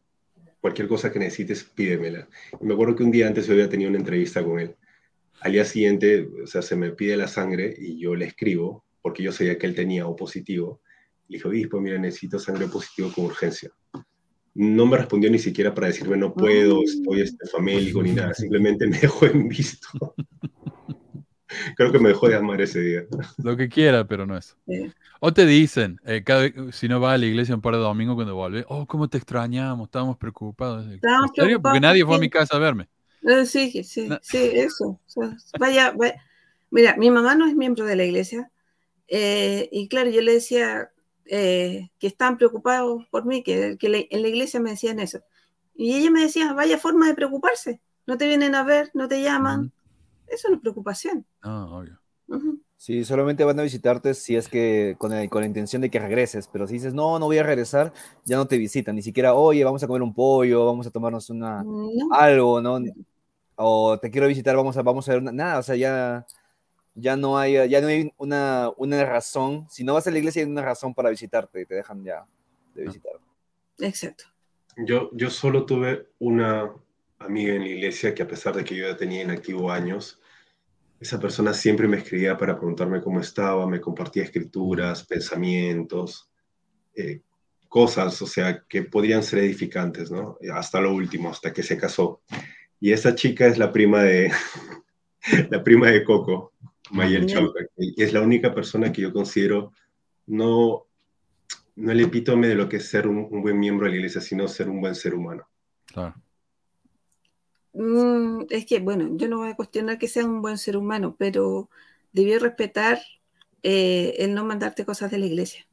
cualquier 0.61 0.87
cosa 0.87 1.11
que 1.11 1.19
necesites, 1.19 1.63
pídemela. 1.63 2.27
Y 2.59 2.65
me 2.65 2.73
acuerdo 2.73 2.95
que 2.95 3.03
un 3.03 3.11
día 3.11 3.27
antes 3.27 3.45
yo 3.45 3.53
había 3.53 3.69
tenido 3.69 3.89
una 3.89 3.99
entrevista 3.99 4.43
con 4.43 4.59
él. 4.59 4.75
Al 5.43 5.51
día 5.51 5.65
siguiente, 5.65 6.25
o 6.41 6.47
sea, 6.47 6.61
se 6.61 6.77
me 6.77 6.91
pide 6.91 7.17
la 7.17 7.27
sangre 7.27 7.75
y 7.77 7.99
yo 7.99 8.15
le 8.15 8.23
escribo, 8.23 8.85
porque 9.01 9.21
yo 9.21 9.33
sabía 9.33 9.57
que 9.57 9.67
él 9.67 9.75
tenía 9.75 10.07
O 10.07 10.15
positivo. 10.15 10.79
Le 11.27 11.35
dije, 11.37 11.47
obispo, 11.49 11.81
mira, 11.81 11.97
necesito 11.97 12.39
sangre 12.39 12.67
positivo 12.67 13.11
con 13.13 13.25
urgencia. 13.25 13.69
No 14.55 14.85
me 14.85 14.95
respondió 14.95 15.29
ni 15.29 15.39
siquiera 15.39 15.73
para 15.73 15.87
decirme, 15.87 16.15
no 16.15 16.33
puedo, 16.33 16.81
estoy 16.83 17.21
este, 17.21 17.45
famélico 17.49 18.01
ni 18.01 18.13
nada. 18.13 18.33
Simplemente 18.33 18.87
me 18.87 18.97
dejó 18.97 19.25
en 19.25 19.49
visto. 19.49 19.89
Creo 21.75 21.91
que 21.91 21.99
me 21.99 22.09
dejó 22.09 22.29
de 22.29 22.35
amar 22.35 22.61
ese 22.61 22.79
día. 22.79 23.03
Lo 23.43 23.57
que 23.57 23.67
quiera, 23.67 24.07
pero 24.07 24.25
no 24.25 24.37
eso. 24.37 24.55
O 25.19 25.33
te 25.33 25.45
dicen, 25.45 25.99
eh, 26.05 26.23
cada 26.23 26.49
si 26.71 26.87
no 26.87 27.01
vas 27.01 27.15
a 27.15 27.17
la 27.17 27.25
iglesia 27.25 27.53
un 27.53 27.61
par 27.61 27.73
de 27.75 27.81
domingos 27.81 28.15
cuando 28.15 28.33
vuelves, 28.33 28.63
oh, 28.69 28.85
cómo 28.87 29.09
te 29.09 29.17
extrañamos, 29.17 29.87
estábamos 29.87 30.17
preocupados. 30.17 30.87
Estábamos 30.87 31.31
¿En 31.35 31.43
serio? 31.43 31.61
Porque 31.61 31.79
preocupados 31.79 31.81
nadie 31.81 32.05
fue 32.05 32.15
a 32.15 32.19
mi 32.19 32.29
casa 32.29 32.55
a 32.55 32.59
verme. 32.59 32.87
Eh, 33.25 33.45
sí, 33.45 33.83
sí, 33.83 34.07
No. 34.09 34.19
sí, 34.21 34.37
eso. 34.53 34.85
O 34.89 34.99
sea, 35.07 35.35
vaya, 35.59 35.91
vaya. 35.91 36.15
Mira, 36.71 36.95
mi 36.97 37.11
mamá 37.11 37.35
no 37.35 37.47
es 37.47 37.55
miembro 37.55 37.85
de 37.85 37.95
la 37.95 38.03
iglesia. 38.05 38.51
eh, 39.09 39.69
y 39.71 39.87
claro, 39.89 40.09
yo 40.09 40.21
le 40.21 40.33
decía 40.33 40.91
eh, 41.25 41.89
que 41.99 42.07
estaban 42.07 42.37
preocupados 42.37 43.05
por 43.11 43.25
mí, 43.25 43.43
que, 43.43 43.77
que 43.79 43.89
le- 43.89 44.07
en 44.11 44.21
la 44.23 44.29
iglesia 44.29 44.59
me 44.59 44.71
decían 44.71 44.99
eso. 44.99 45.19
Y 45.75 45.95
ella 45.95 46.11
me 46.11 46.21
decía, 46.21 46.53
vaya 46.53 46.77
forma 46.79 47.07
de 47.07 47.15
preocuparse. 47.15 47.81
No 48.07 48.17
te 48.17 48.27
vienen 48.27 48.55
a 48.55 48.63
ver, 48.63 48.91
no 48.93 49.07
te 49.07 49.21
llaman. 49.21 49.71
Eso 50.27 50.49
no 50.49 50.55
es 50.55 50.61
preocupación. 50.61 51.25
No, 51.43 51.77
obvio. 51.79 51.99
Ujú. 52.27 52.61
Sí, 52.77 53.05
solamente 53.05 53.45
van 53.45 53.59
a 53.59 53.63
visitarte 53.63 54.13
si 54.13 54.35
es 54.35 54.49
que 54.49 54.95
con, 54.99 55.13
el- 55.13 55.29
con 55.29 55.41
la 55.41 55.47
intención 55.47 55.81
de 55.81 55.89
que 55.89 55.99
regreses, 55.99 56.49
pero 56.51 56.67
si 56.67 56.73
dices, 56.75 56.93
no, 56.93 57.17
no 57.19 57.25
voy 57.27 57.37
a 57.37 57.43
regresar, 57.43 57.93
ya 58.25 58.35
no 58.37 58.45
te 58.47 58.57
visitan, 58.57 58.95
ni 58.95 59.01
siquiera, 59.01 59.35
oye, 59.35 59.63
vamos 59.63 59.81
a 59.83 59.87
comer 59.87 60.01
un 60.01 60.13
pollo, 60.13 60.65
vamos 60.65 60.85
a 60.87 60.91
tomarnos 60.91 61.29
una, 61.29 61.63
No, 61.63 61.89
algo, 62.11 62.61
¿no? 62.61 62.79
O 63.65 63.97
te 63.97 64.11
quiero 64.11 64.27
visitar, 64.27 64.55
vamos 64.55 64.75
a, 64.77 64.81
vamos 64.81 65.07
a 65.07 65.13
ver 65.13 65.21
una- 65.21 65.31
nada, 65.31 65.59
o 65.59 65.63
sea, 65.63 65.75
ya, 65.75 66.25
ya 66.95 67.15
no 67.15 67.37
hay, 67.37 67.69
ya 67.69 67.79
no 67.79 67.87
hay 67.87 68.11
una, 68.17 68.69
una 68.77 69.05
razón, 69.05 69.65
si 69.69 69.83
no 69.83 69.93
vas 69.93 70.05
a 70.05 70.11
la 70.11 70.17
iglesia 70.17 70.43
hay 70.43 70.49
una 70.49 70.61
razón 70.61 70.93
para 70.93 71.09
visitarte, 71.09 71.65
te 71.65 71.75
dejan 71.75 72.03
ya 72.03 72.25
de 72.75 72.83
visitar. 72.83 73.13
exacto. 73.79 74.25
Yo, 74.75 75.09
yo 75.13 75.29
solo 75.29 75.65
tuve 75.65 76.09
una 76.19 76.73
amiga 77.19 77.53
en 77.53 77.61
la 77.61 77.69
iglesia 77.69 78.13
que 78.13 78.23
a 78.23 78.27
pesar 78.27 78.55
de 78.55 78.63
que 78.65 78.75
yo 78.75 78.87
ya 78.87 78.97
tenía 78.97 79.21
inactivo 79.21 79.71
años, 79.71 80.19
esa 80.99 81.19
persona 81.19 81.53
siempre 81.53 81.87
me 81.87 81.97
escribía 81.97 82.37
para 82.37 82.57
preguntarme 82.57 83.01
cómo 83.01 83.19
estaba, 83.19 83.67
me 83.67 83.79
compartía 83.79 84.23
escrituras, 84.23 85.05
pensamientos, 85.05 86.29
eh, 86.95 87.21
cosas, 87.69 88.21
o 88.21 88.27
sea, 88.27 88.63
que 88.67 88.83
podrían 88.83 89.23
ser 89.23 89.39
edificantes, 89.39 90.11
¿no? 90.11 90.37
Hasta 90.53 90.79
lo 90.79 90.93
último, 90.93 91.29
hasta 91.29 91.51
que 91.51 91.63
se 91.63 91.77
casó. 91.77 92.21
Y 92.83 92.91
esa 92.91 93.15
chica 93.15 93.47
es 93.47 93.57
la 93.57 93.71
prima 93.71 94.03
de, 94.03 94.29
la 95.49 95.63
prima 95.63 95.89
de 95.89 96.03
Coco, 96.03 96.51
Mayel. 96.91 97.27
Chauca, 97.27 97.61
y 97.77 98.03
es 98.03 98.11
la 98.11 98.19
única 98.19 98.53
persona 98.53 98.91
que 98.91 99.03
yo 99.03 99.13
considero 99.13 99.71
no, 100.27 100.85
no 101.77 101.91
el 101.93 102.01
epítome 102.01 102.49
de 102.49 102.55
lo 102.55 102.67
que 102.67 102.75
es 102.75 102.89
ser 102.89 103.07
un, 103.07 103.25
un 103.31 103.41
buen 103.41 103.57
miembro 103.57 103.85
de 103.85 103.91
la 103.91 103.97
iglesia, 103.99 104.19
sino 104.19 104.49
ser 104.49 104.67
un 104.67 104.81
buen 104.81 104.95
ser 104.95 105.15
humano. 105.15 105.47
Claro. 105.85 106.13
Mm, 107.71 108.47
es 108.49 108.65
que, 108.65 108.79
bueno, 108.79 109.11
yo 109.15 109.29
no 109.29 109.37
voy 109.37 109.51
a 109.51 109.55
cuestionar 109.55 109.97
que 109.97 110.09
sea 110.09 110.25
un 110.25 110.41
buen 110.41 110.57
ser 110.57 110.75
humano, 110.75 111.15
pero 111.17 111.69
debió 112.11 112.37
respetar 112.37 112.99
eh, 113.61 114.15
el 114.17 114.33
no 114.33 114.43
mandarte 114.43 114.83
cosas 114.83 115.09
de 115.09 115.19
la 115.19 115.27
iglesia. 115.27 115.65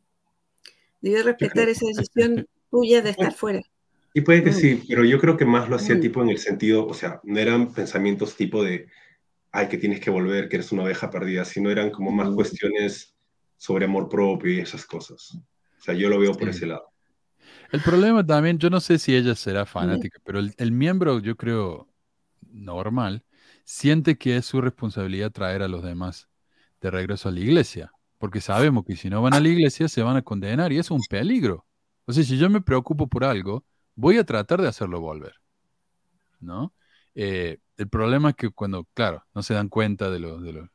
Debió 1.01 1.25
respetar 1.25 1.69
esa 1.69 1.87
decisión 1.87 2.47
tuya 2.71 3.03
de 3.03 3.11
estar 3.11 3.33
fuera. 3.35 3.63
Y 4.13 4.23
puede 4.23 4.43
que 4.43 4.51
Mm. 4.51 4.55
sí, 4.55 4.83
pero 4.89 5.05
yo 5.05 5.21
creo 5.21 5.37
que 5.37 5.45
más 5.45 5.69
lo 5.69 5.77
hacía 5.77 5.97
Mm. 5.97 6.01
tipo 6.01 6.23
en 6.23 6.31
el 6.31 6.39
sentido, 6.39 6.87
o 6.87 6.95
sea, 6.95 7.21
no 7.25 7.39
eran 7.39 7.73
pensamientos 7.73 8.37
tipo 8.37 8.63
de, 8.65 8.89
ay, 9.53 9.69
que 9.69 9.79
tienes 9.79 10.01
que 10.01 10.11
volver, 10.11 10.49
que 10.49 10.57
eres 10.57 10.73
una 10.73 10.83
oveja 10.85 11.11
perdida, 11.11 11.45
sino 11.45 11.71
eran 11.71 11.91
como 11.91 12.11
más 12.11 12.31
Mm. 12.31 12.35
cuestiones 12.35 13.15
sobre 13.57 13.85
amor 13.85 14.09
propio 14.09 14.53
y 14.53 14.59
esas 14.61 14.85
cosas. 14.87 15.37
O 15.79 15.83
sea, 15.83 15.95
yo 15.95 16.09
lo 16.09 16.19
veo 16.19 16.33
por 16.33 16.49
Sí. 16.51 16.57
ese 16.59 16.67
lado. 16.67 16.91
El 17.73 17.81
problema 17.83 18.27
también, 18.27 18.59
yo 18.59 18.69
no 18.69 18.81
sé 18.81 18.99
si 18.99 19.15
ella 19.15 19.35
será 19.35 19.65
fanática, 19.65 20.19
pero 20.25 20.41
el, 20.41 20.53
el 20.59 20.73
miembro, 20.73 21.21
yo 21.21 21.37
creo, 21.37 21.89
normal, 22.53 23.25
siente 23.65 24.19
que 24.19 24.37
es 24.37 24.47
su 24.47 24.61
responsabilidad 24.61 25.31
traer 25.31 25.63
a 25.63 25.69
los 25.69 25.83
demás 25.85 26.29
de 26.81 26.91
regreso 26.91 27.29
a 27.29 27.33
la 27.33 27.41
iglesia, 27.41 27.93
porque 28.19 28.41
sabemos 28.41 28.85
que 28.85 28.97
si 28.97 29.09
no 29.09 29.23
van 29.23 29.35
a 29.35 29.41
la 29.41 29.49
iglesia 29.49 29.89
se 29.89 30.03
van 30.03 30.17
a 30.17 30.23
condenar 30.23 30.73
y 30.73 30.79
es 30.79 30.91
un 30.91 31.01
peligro. 31.09 31.65
O 32.07 32.13
sea, 32.13 32.25
si 32.25 32.37
yo 32.39 32.51
me 32.51 32.61
preocupo 32.61 33.07
por 33.09 33.25
algo, 33.25 33.65
voy 34.01 34.17
a 34.19 34.25
tratar 34.25 34.61
de 34.63 34.69
hacerlo 34.69 35.01
volver, 35.01 35.35
¿no? 36.41 36.73
Eh, 37.15 37.59
el 37.77 37.89
problema 37.89 38.31
es 38.31 38.37
que 38.37 38.51
cuando, 38.51 38.87
claro, 38.95 39.25
no 39.35 39.43
se 39.43 39.55
dan 39.55 39.69
cuenta 39.69 40.11
de 40.11 40.19
lo, 40.21 40.41
de 40.41 40.53
lo, 40.55 40.69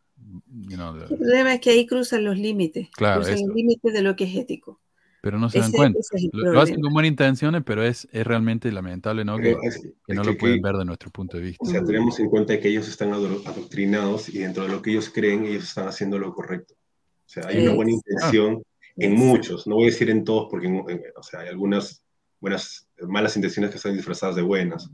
you 0.67 0.75
know, 0.75 0.93
de- 0.93 1.05
El 1.05 1.17
problema 1.17 1.53
es 1.53 1.61
que 1.61 1.71
ahí 1.71 1.85
cruzan 1.87 2.23
los 2.23 2.37
límites, 2.37 2.89
Claro, 2.91 3.21
cruzan 3.21 3.35
eso. 3.35 3.47
los 3.47 3.55
límites 3.55 3.93
de 3.93 4.01
lo 4.01 4.15
que 4.15 4.25
es 4.25 4.35
ético. 4.35 4.79
pero 5.21 5.39
no 5.39 5.49
se 5.49 5.57
dan 5.57 5.69
Ese- 5.69 5.77
cuenta. 5.77 5.97
ese 5.99 6.17
es 6.27 6.29
Lo, 6.33 6.53
lo 6.53 6.61
hacen 6.61 6.79
con 6.79 6.93
buenas 6.93 7.09
intenciones, 7.09 7.63
pero 7.65 7.81
es, 7.83 8.07
es 8.11 8.27
realmente 8.27 8.71
lamentable, 8.71 9.25
¿no? 9.25 9.37
Que, 9.37 9.55
Pero 9.55 9.59
es- 9.63 9.81
que 9.81 9.87
es 10.07 10.15
no 10.15 10.21
que- 10.21 10.29
lo 10.33 10.37
pueden 10.37 10.57
que- 10.57 10.61
ver 10.61 10.75
de 10.75 10.85
nuestro 10.85 11.09
punto 11.09 11.37
de 11.37 11.43
vista. 11.43 11.65
O 11.65 11.67
sea, 11.67 11.83
tenemos 11.83 12.19
en 12.19 12.29
cuenta 12.29 12.59
que 12.59 12.67
ellos 12.67 12.87
están 12.87 13.11
adoctrinados 13.11 14.29
y 14.29 14.37
dentro 14.37 14.61
de 14.63 14.69
lo 14.69 14.83
que 14.83 14.91
ellos 14.91 15.09
creen, 15.09 15.45
ellos 15.45 15.63
están 15.63 15.87
haciendo 15.87 16.19
lo 16.19 16.31
correcto. 16.31 16.75
O 16.75 17.27
sea, 17.27 17.47
hay 17.47 17.63
una 17.65 17.73
buena 17.73 17.91
intención 17.93 18.61
en 18.97 19.13
Exacto. 19.13 19.25
muchos, 19.25 19.65
no 19.67 19.75
voy 19.77 19.85
a 19.85 19.87
decir 19.87 20.11
en 20.11 20.23
todos, 20.23 20.47
porque 20.51 20.67
en- 20.67 20.87
en- 20.87 21.01
o 21.15 21.23
sea, 21.23 21.39
hay 21.39 21.47
algunas 21.49 22.04
buenas, 22.39 22.87
malas 23.07 23.35
intenciones 23.35 23.71
que 23.71 23.77
están 23.77 23.95
disfrazadas 23.95 24.35
de 24.35 24.41
buenas. 24.41 24.89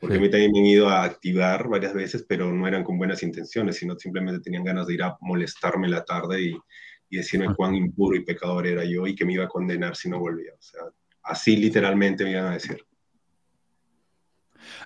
Porque 0.00 0.16
Sí. 0.16 0.18
a 0.18 0.22
mí 0.22 0.30
también 0.30 0.52
me 0.52 0.58
han 0.60 0.66
ido 0.66 0.88
a 0.88 1.02
activar 1.04 1.68
varias 1.68 1.94
veces, 1.94 2.24
pero 2.28 2.52
no 2.52 2.66
eran 2.68 2.84
con 2.84 2.98
buenas 2.98 3.22
intenciones, 3.22 3.76
sino 3.76 3.96
simplemente 3.98 4.40
tenían 4.40 4.64
ganas 4.64 4.86
de 4.86 4.94
ir 4.94 5.02
a 5.02 5.16
molestarme 5.20 5.88
la 5.88 6.04
tarde 6.04 6.42
y, 6.42 6.56
y 7.10 7.16
decirme 7.16 7.46
Ah. 7.48 7.54
cuán 7.56 7.74
impuro 7.74 8.16
y 8.16 8.24
pecador 8.24 8.66
era 8.66 8.84
yo 8.84 9.06
y 9.06 9.14
que 9.14 9.24
me 9.24 9.32
iba 9.34 9.44
a 9.44 9.48
condenar 9.48 9.96
si 9.96 10.10
no 10.10 10.18
volvía. 10.18 10.52
O 10.52 10.60
sea, 10.62 10.82
así 11.22 11.56
literalmente 11.56 12.24
me 12.24 12.32
iban 12.32 12.46
a 12.46 12.52
decir. 12.54 12.84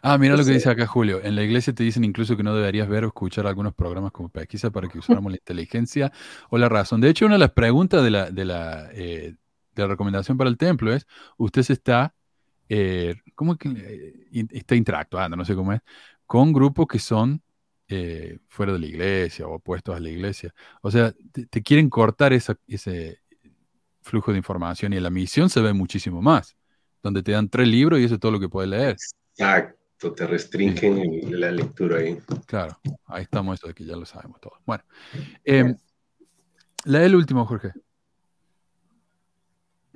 Ah, 0.02 0.18
mira 0.18 0.36
lo 0.36 0.44
que 0.44 0.52
dice 0.52 0.68
acá 0.70 0.86
Julio. 0.86 1.20
En 1.22 1.34
la 1.36 1.42
iglesia 1.42 1.72
te 1.72 1.82
dicen 1.84 2.04
incluso 2.04 2.36
que 2.36 2.42
no 2.42 2.54
deberías 2.54 2.88
ver 2.88 3.04
o 3.04 3.08
escuchar 3.08 3.46
algunos 3.46 3.74
programas 3.74 4.12
como 4.12 4.28
pesquisa 4.28 4.70
para 4.70 4.88
que 4.88 4.98
usáramos 4.98 5.32
la 5.32 5.38
inteligencia 5.38 6.12
o 6.50 6.58
la 6.58 6.68
razón. 6.68 7.00
De 7.00 7.08
hecho, 7.08 7.26
una 7.26 7.36
de 7.36 7.40
las 7.40 7.52
preguntas 7.52 8.02
de 8.02 8.10
la, 8.10 8.30
de 8.30 8.44
la, 8.44 8.88
eh, 8.92 9.34
de 9.82 9.88
la 9.88 9.92
recomendación 9.94 10.36
para 10.38 10.50
el 10.50 10.56
templo 10.56 10.92
es, 10.92 11.06
usted 11.36 11.62
se 11.62 11.72
está, 11.74 12.14
eh, 12.68 13.14
¿cómo 13.34 13.56
que 13.56 13.68
eh, 14.32 14.46
está 14.50 14.74
interactuando? 14.74 15.36
No 15.36 15.44
sé 15.44 15.54
cómo 15.54 15.72
es, 15.72 15.80
con 16.26 16.52
grupos 16.52 16.86
que 16.86 16.98
son 16.98 17.42
eh, 17.88 18.38
fuera 18.48 18.72
de 18.74 18.78
la 18.80 18.86
iglesia 18.86 19.46
o 19.46 19.54
opuestos 19.54 19.96
a 19.96 20.00
la 20.00 20.10
iglesia. 20.10 20.54
O 20.82 20.90
sea, 20.90 21.12
te, 21.32 21.46
te 21.46 21.62
quieren 21.62 21.88
cortar 21.88 22.32
esa- 22.34 22.58
ese 22.66 23.20
flujo 24.02 24.32
de 24.32 24.38
información 24.38 24.92
y 24.92 24.96
en 24.96 25.02
la 25.02 25.10
misión 25.10 25.48
se 25.50 25.60
ve 25.60 25.72
muchísimo 25.72 26.20
más, 26.22 26.56
donde 27.02 27.22
te 27.22 27.32
dan 27.32 27.48
tres 27.48 27.68
libros 27.68 27.98
y 28.00 28.04
eso 28.04 28.14
es 28.14 28.20
todo 28.20 28.32
lo 28.32 28.40
que 28.40 28.48
puedes 28.48 28.70
leer. 28.70 28.96
Exacto, 29.36 30.12
te 30.12 30.26
restringen 30.26 31.40
la 31.40 31.50
lectura 31.50 31.98
ahí. 31.98 32.18
Claro, 32.46 32.78
ahí 33.06 33.22
estamos, 33.22 33.58
eso 33.58 33.68
de 33.68 33.74
que 33.74 33.84
ya 33.84 33.96
lo 33.96 34.04
sabemos 34.06 34.40
todo. 34.40 34.54
Bueno, 34.66 34.84
eh, 35.44 35.74
lee 36.84 36.98
el 36.98 37.14
último, 37.16 37.44
Jorge. 37.46 37.72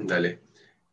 Dale. 0.07 0.41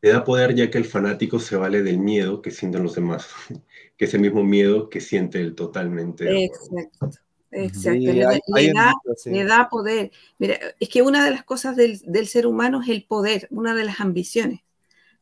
Le 0.01 0.09
da 0.11 0.23
poder 0.23 0.55
ya 0.55 0.69
que 0.71 0.77
el 0.77 0.85
fanático 0.85 1.39
se 1.39 1.57
vale 1.57 1.83
del 1.83 1.97
miedo 1.97 2.41
que 2.41 2.51
sienten 2.51 2.83
los 2.83 2.95
demás, 2.95 3.27
que 3.97 4.05
es 4.05 4.13
el 4.13 4.21
mismo 4.21 4.43
miedo 4.43 4.89
que 4.89 5.01
siente 5.01 5.41
él 5.41 5.55
totalmente. 5.55 6.25
Exacto, 6.45 7.09
exacto. 7.51 7.79
Sí, 7.79 7.99
le, 7.99 8.21
da- 8.21 8.29
hay- 8.29 8.39
le 8.47 8.53
hay 8.53 8.67
un 8.69 8.73
da, 8.73 8.93
dicho 8.93 9.11
así. 9.13 9.29
le 9.31 9.43
da 9.45 9.69
poder. 9.69 10.11
Mira, 10.37 10.57
es 10.79 10.89
que 10.89 11.01
una 11.01 11.25
de 11.25 11.31
las 11.31 11.43
cosas 11.43 11.75
del, 11.75 11.99
del 12.05 12.27
ser 12.27 12.47
humano 12.47 12.81
es 12.81 12.89
el 12.89 13.05
poder, 13.05 13.47
una 13.51 13.75
de 13.75 13.83
las 13.83 13.99
ambiciones, 13.99 14.61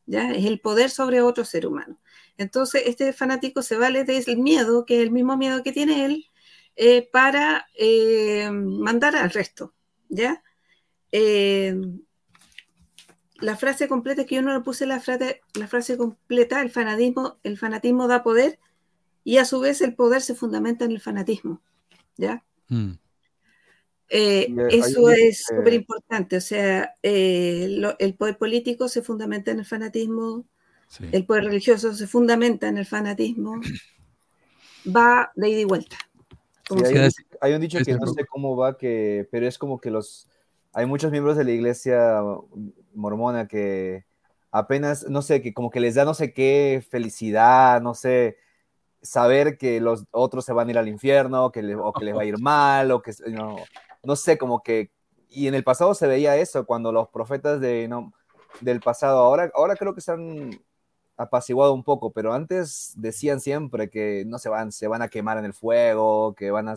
¿ya? 0.06 0.32
Es 0.32 0.44
el 0.46 0.60
poder 0.60 0.90
sobre 0.90 1.22
otro 1.22 1.44
ser 1.44 1.66
humano. 1.66 1.98
Entonces, 2.38 2.82
este 2.86 3.12
fanático 3.12 3.62
se 3.62 3.76
vale 3.76 4.04
del 4.04 4.38
miedo, 4.38 4.84
que 4.86 4.96
es 4.98 5.02
el 5.02 5.10
mismo 5.10 5.36
miedo 5.36 5.62
que 5.62 5.72
tiene 5.72 6.04
él, 6.06 6.26
eh, 6.76 7.08
para 7.12 7.66
eh, 7.78 8.50
mandar 8.52 9.16
al 9.16 9.30
resto, 9.30 9.74
¿ya? 10.08 10.42
Eh, 11.12 11.74
la 13.40 13.56
frase 13.56 13.88
completa, 13.88 14.22
es 14.22 14.26
que 14.26 14.36
yo 14.36 14.42
no 14.42 14.52
le 14.52 14.60
puse 14.60 14.86
la 14.86 15.00
frase, 15.00 15.40
la 15.54 15.66
frase 15.68 15.96
completa, 15.96 16.60
el 16.62 16.70
fanatismo, 16.70 17.38
el 17.42 17.58
fanatismo 17.58 18.08
da 18.08 18.22
poder 18.22 18.58
y 19.24 19.38
a 19.38 19.44
su 19.44 19.60
vez 19.60 19.80
el 19.82 19.94
poder 19.94 20.22
se 20.22 20.34
fundamenta 20.34 20.84
en 20.84 20.92
el 20.92 21.00
fanatismo, 21.00 21.60
¿ya? 22.16 22.44
Mm, 22.68 22.92
Eh, 24.10 24.54
eso 24.70 25.02
un- 25.02 25.12
es 25.12 25.40
eh, 25.40 25.54
súper 25.56 25.74
importante, 25.74 26.36
o 26.38 26.40
sea, 26.40 26.94
eh, 27.02 27.66
lo- 27.68 27.98
el 27.98 28.14
poder 28.14 28.38
político 28.38 28.88
se 28.88 29.02
fundamenta 29.02 29.50
en 29.50 29.58
el 29.58 29.66
fanatismo, 29.66 30.46
sí. 30.88 31.04
el 31.12 31.26
poder 31.26 31.44
religioso 31.44 31.92
se 31.94 32.06
fundamenta 32.06 32.68
en 32.68 32.78
el 32.78 32.86
fanatismo, 32.86 33.60
va 34.86 35.30
de 35.34 35.48
ida 35.50 35.60
y 35.60 35.64
vuelta. 35.64 35.96
Sí, 36.68 36.84
hay, 36.84 36.94
un, 36.94 37.10
hay 37.40 37.52
un 37.54 37.60
dicho 37.60 37.78
que 37.78 37.84
sí, 37.84 37.92
no 37.94 38.06
sé 38.06 38.26
cómo 38.26 38.56
va, 38.56 38.76
que, 38.76 39.26
pero 39.30 39.46
es 39.46 39.58
como 39.58 39.80
que 39.80 39.90
los 39.90 40.28
hay 40.72 40.86
muchos 40.86 41.10
miembros 41.10 41.36
de 41.36 41.44
la 41.44 41.50
iglesia 41.52 42.22
mormona 42.98 43.48
que 43.48 44.04
apenas, 44.50 45.06
no 45.08 45.22
sé, 45.22 45.42
que 45.42 45.54
como 45.54 45.70
que 45.70 45.80
les 45.80 45.94
da 45.94 46.04
no 46.04 46.14
sé 46.14 46.32
qué 46.32 46.84
felicidad, 46.90 47.80
no 47.80 47.94
sé, 47.94 48.36
saber 49.02 49.58
que 49.58 49.80
los 49.80 50.04
otros 50.10 50.44
se 50.44 50.52
van 50.52 50.68
a 50.68 50.70
ir 50.72 50.78
al 50.78 50.88
infierno, 50.88 51.52
que 51.52 51.60
o 51.76 51.92
que 51.92 52.04
les 52.04 52.16
va 52.16 52.22
a 52.22 52.26
ir 52.26 52.38
mal, 52.38 52.90
o 52.90 53.02
que 53.02 53.12
no, 53.28 53.56
no 54.02 54.16
sé, 54.16 54.38
como 54.38 54.62
que, 54.62 54.90
y 55.28 55.46
en 55.48 55.54
el 55.54 55.64
pasado 55.64 55.94
se 55.94 56.06
veía 56.06 56.36
eso, 56.36 56.66
cuando 56.66 56.92
los 56.92 57.08
profetas 57.08 57.60
de, 57.60 57.88
no, 57.88 58.12
del 58.60 58.80
pasado, 58.80 59.18
ahora, 59.18 59.50
ahora 59.54 59.76
creo 59.76 59.94
que 59.94 60.00
se 60.00 60.12
han 60.12 60.50
apaciguado 61.16 61.74
un 61.74 61.84
poco, 61.84 62.12
pero 62.12 62.32
antes 62.32 62.92
decían 62.96 63.40
siempre 63.40 63.90
que 63.90 64.24
no 64.26 64.38
se 64.38 64.48
van, 64.48 64.72
se 64.72 64.88
van 64.88 65.02
a 65.02 65.08
quemar 65.08 65.38
en 65.38 65.44
el 65.44 65.52
fuego, 65.52 66.34
que 66.34 66.50
van 66.50 66.68
a, 66.68 66.76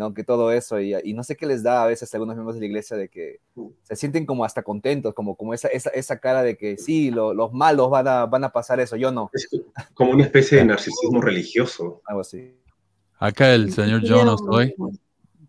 no, 0.00 0.14
que 0.14 0.24
todo 0.24 0.52
eso, 0.52 0.80
y, 0.80 0.94
y 1.04 1.14
no 1.14 1.22
sé 1.24 1.36
qué 1.36 1.46
les 1.46 1.62
da 1.62 1.84
a 1.84 1.86
veces 1.86 2.12
a 2.12 2.16
algunos 2.18 2.36
miembros 2.36 2.56
de 2.56 2.60
la 2.62 2.66
iglesia 2.66 2.96
de 2.96 3.08
que 3.10 3.40
se 3.84 3.96
sienten 3.96 4.26
como 4.26 4.44
hasta 4.44 4.62
contentos, 4.64 5.14
como, 5.14 5.36
como 5.36 5.54
esa, 5.54 5.68
esa, 5.68 5.90
esa 5.90 6.18
cara 6.20 6.42
de 6.42 6.56
que 6.56 6.76
sí, 6.78 7.10
lo- 7.12 7.34
los 7.34 7.52
malos 7.52 7.90
van 7.90 8.08
a, 8.08 8.26
van 8.26 8.44
a 8.44 8.50
pasar 8.52 8.80
eso, 8.80 8.96
yo 8.96 9.12
no, 9.12 9.30
Es 9.32 9.48
como 9.94 10.12
una 10.12 10.24
especie 10.24 10.58
de 10.58 10.64
narcisismo 10.66 11.20
religioso. 11.20 12.02
algo 12.06 12.22
así. 12.22 12.56
Acá 13.18 13.54
el 13.54 13.70
señor 13.70 14.02
yo 14.02 14.24
no 14.24 14.36
soy. 14.38 14.74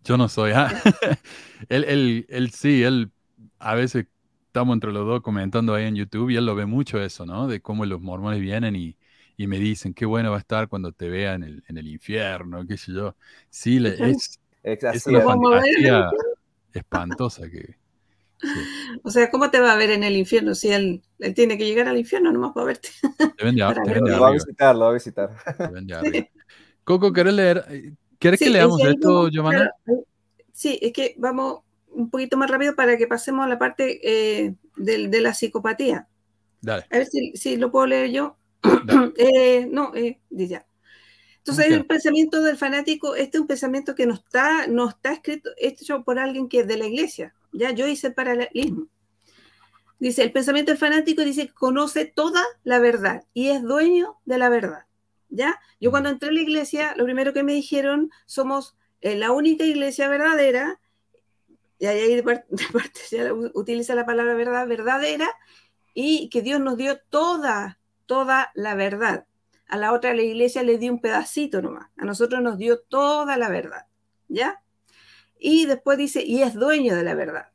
Yo 0.04 0.16
no 0.18 0.28
soy. 0.28 0.52
ah. 0.54 0.70
él, 1.68 1.84
él, 1.84 2.26
él 2.28 2.50
sí, 2.52 2.82
él 2.84 3.12
a 3.58 3.74
veces 3.74 4.06
estamos 4.46 4.74
entre 4.74 4.92
los 4.92 5.06
dos 5.06 5.22
comentando 5.22 5.74
ahí 5.74 5.86
en 5.86 5.96
YouTube 5.96 6.30
y 6.30 6.36
él 6.36 6.46
lo 6.46 6.54
ve 6.56 6.66
mucho 6.66 7.00
eso, 7.02 7.26
¿no? 7.26 7.48
De 7.48 7.62
cómo 7.62 7.86
los 7.86 8.00
mormones 8.00 8.40
vienen 8.40 8.76
y, 8.76 8.96
y 9.36 9.46
me 9.46 9.58
dicen, 9.58 9.94
qué 9.94 10.06
bueno 10.06 10.30
va 10.30 10.36
a 10.38 10.40
estar 10.40 10.68
cuando 10.68 10.92
te 10.92 11.08
vean 11.08 11.42
en 11.44 11.48
el, 11.50 11.64
en 11.68 11.78
el 11.78 11.88
infierno, 11.88 12.66
qué 12.66 12.76
sé 12.78 12.92
yo. 12.94 13.16
Sí, 13.50 13.78
le- 13.80 14.10
es, 14.10 14.40
Es 14.62 14.82
es 14.84 15.06
una 15.06 15.20
fantasía 15.20 16.06
espantosa 16.72 17.48
que... 17.50 17.76
sí, 18.40 18.48
O 19.04 19.10
sea, 19.10 19.30
¿cómo 19.30 19.50
te 19.50 19.60
va 19.60 19.72
a 19.72 19.76
ver 19.76 19.90
en 19.90 20.04
el 20.04 20.16
infierno 20.16 20.54
si 20.54 20.70
él, 20.70 21.02
él 21.18 21.34
tiene 21.34 21.58
que 21.58 21.64
llegar 21.66 21.88
al 21.88 21.98
infierno 21.98 22.32
nomás 22.32 22.52
para 22.52 22.66
verte? 22.66 22.88
te 23.36 23.44
ven 23.44 23.56
Para 23.58 23.82
te 23.82 23.90
ven 23.92 24.04
lo 24.04 24.20
va 24.20 24.28
a 24.28 24.32
visitar, 24.32 24.74
lo 24.74 24.80
va 24.82 24.90
a 24.90 24.94
visitar. 24.94 25.30
te 25.56 25.66
ven 25.68 25.86
de 25.86 25.94
arriba. 25.94 26.26
Coco, 26.84 27.12
¿querés 27.12 27.34
leer? 27.34 27.64
¿Querés 28.18 28.38
Sí, 28.38 28.44
que 28.46 28.50
es 28.50 28.54
leamos 28.54 28.80
que 28.80 28.90
esto, 28.90 29.08
como- 29.08 29.28
Giovanna? 29.28 29.70
claro, 29.84 30.04
sí, 30.52 30.78
es 30.82 30.92
que 30.92 31.14
vamos 31.18 31.60
un 31.88 32.08
poquito 32.10 32.36
más 32.36 32.50
rápido 32.50 32.74
para 32.74 32.96
que 32.96 33.06
pasemos 33.06 33.44
a 33.44 33.48
la 33.48 33.58
parte 33.58 34.00
eh, 34.02 34.54
del- 34.76 35.10
de, 35.10 35.20
la 35.20 35.34
psicopatía. 35.34 36.08
Dale. 36.60 36.84
A 36.90 36.98
ver 36.98 37.06
si, 37.06 37.32
si 37.36 37.56
lo 37.56 37.70
puedo 37.70 37.86
leer 37.86 38.10
yo. 38.10 38.36
Eh, 39.16 39.66
no, 39.70 39.92
eh, 39.94 40.20
di 40.30 40.46
ya. 40.48 40.64
Entonces, 41.42 41.72
el 41.72 41.86
pensamiento 41.86 42.40
del 42.40 42.56
fanático, 42.56 43.16
este 43.16 43.36
es 43.36 43.40
un 43.40 43.48
pensamiento 43.48 43.96
que 43.96 44.06
no 44.06 44.14
está, 44.14 44.68
no 44.68 44.88
está 44.88 45.12
escrito, 45.12 45.50
hecho 45.56 46.04
por 46.04 46.20
alguien 46.20 46.48
que 46.48 46.60
es 46.60 46.68
de 46.68 46.76
la 46.76 46.86
iglesia. 46.86 47.34
Ya 47.52 47.72
yo 47.72 47.88
hice 47.88 48.06
el 48.08 48.14
paralelismo. 48.14 48.86
Dice, 49.98 50.22
el 50.22 50.32
pensamiento 50.32 50.70
del 50.70 50.78
fanático 50.78 51.22
dice 51.22 51.48
que 51.48 51.52
conoce 51.52 52.04
toda 52.06 52.42
la 52.64 52.78
verdad 52.78 53.24
y 53.34 53.48
es 53.48 53.62
dueño 53.62 54.18
de 54.24 54.38
la 54.38 54.48
verdad. 54.48 54.86
¿Ya? 55.30 55.58
Yo 55.80 55.90
cuando 55.90 56.10
entré 56.10 56.28
a 56.28 56.32
la 56.32 56.40
iglesia, 56.42 56.94
lo 56.96 57.04
primero 57.04 57.32
que 57.32 57.42
me 57.42 57.54
dijeron, 57.54 58.10
somos 58.26 58.76
eh, 59.00 59.16
la 59.16 59.32
única 59.32 59.64
iglesia 59.64 60.08
verdadera, 60.08 60.78
y 61.78 61.86
ahí 61.86 62.14
de 62.14 62.22
par- 62.22 62.46
de 62.50 62.64
parte 62.72 63.00
ya 63.10 63.32
utiliza 63.32 63.94
la 63.96 64.06
palabra 64.06 64.34
verdad, 64.34 64.68
verdadera, 64.68 65.28
y 65.94 66.28
que 66.28 66.42
Dios 66.42 66.60
nos 66.60 66.76
dio 66.76 66.98
toda, 67.10 67.78
toda 68.06 68.50
la 68.54 68.74
verdad. 68.76 69.26
A 69.72 69.78
la 69.78 69.94
otra 69.94 70.12
la 70.12 70.20
iglesia 70.20 70.62
le 70.62 70.76
dio 70.76 70.92
un 70.92 71.00
pedacito 71.00 71.62
nomás, 71.62 71.88
a 71.96 72.04
nosotros 72.04 72.42
nos 72.42 72.58
dio 72.58 72.80
toda 72.80 73.38
la 73.38 73.48
verdad, 73.48 73.86
¿ya? 74.28 74.62
Y 75.38 75.64
después 75.64 75.96
dice, 75.96 76.22
y 76.22 76.42
es 76.42 76.52
dueño 76.52 76.94
de 76.94 77.02
la 77.02 77.14
verdad. 77.14 77.48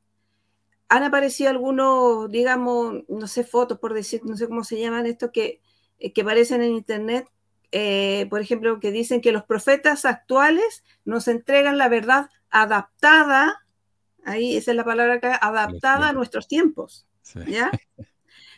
Han 0.89 1.03
aparecido 1.03 1.51
algunos, 1.51 2.31
digamos, 2.31 3.03
no 3.07 3.27
sé, 3.27 3.43
fotos 3.43 3.77
por 3.77 3.93
decir, 3.93 4.21
no 4.25 4.35
sé 4.35 4.47
cómo 4.47 4.63
se 4.63 4.79
llaman 4.79 5.05
estos, 5.05 5.29
que, 5.31 5.61
eh, 5.99 6.11
que 6.11 6.21
aparecen 6.21 6.63
en 6.63 6.71
internet, 6.71 7.29
eh, 7.71 8.25
por 8.31 8.41
ejemplo, 8.41 8.79
que 8.79 8.89
dicen 8.91 9.21
que 9.21 9.31
los 9.31 9.43
profetas 9.43 10.03
actuales 10.03 10.83
nos 11.05 11.27
entregan 11.27 11.77
la 11.77 11.87
verdad 11.87 12.31
adaptada, 12.49 13.63
ahí 14.25 14.57
esa 14.57 14.71
es 14.71 14.77
la 14.77 14.85
palabra 14.85 15.13
acá, 15.13 15.35
adaptada 15.39 16.09
a 16.09 16.13
nuestros 16.13 16.47
tiempos, 16.47 17.05
Sí. 17.21 17.41
¿ya? 17.47 17.69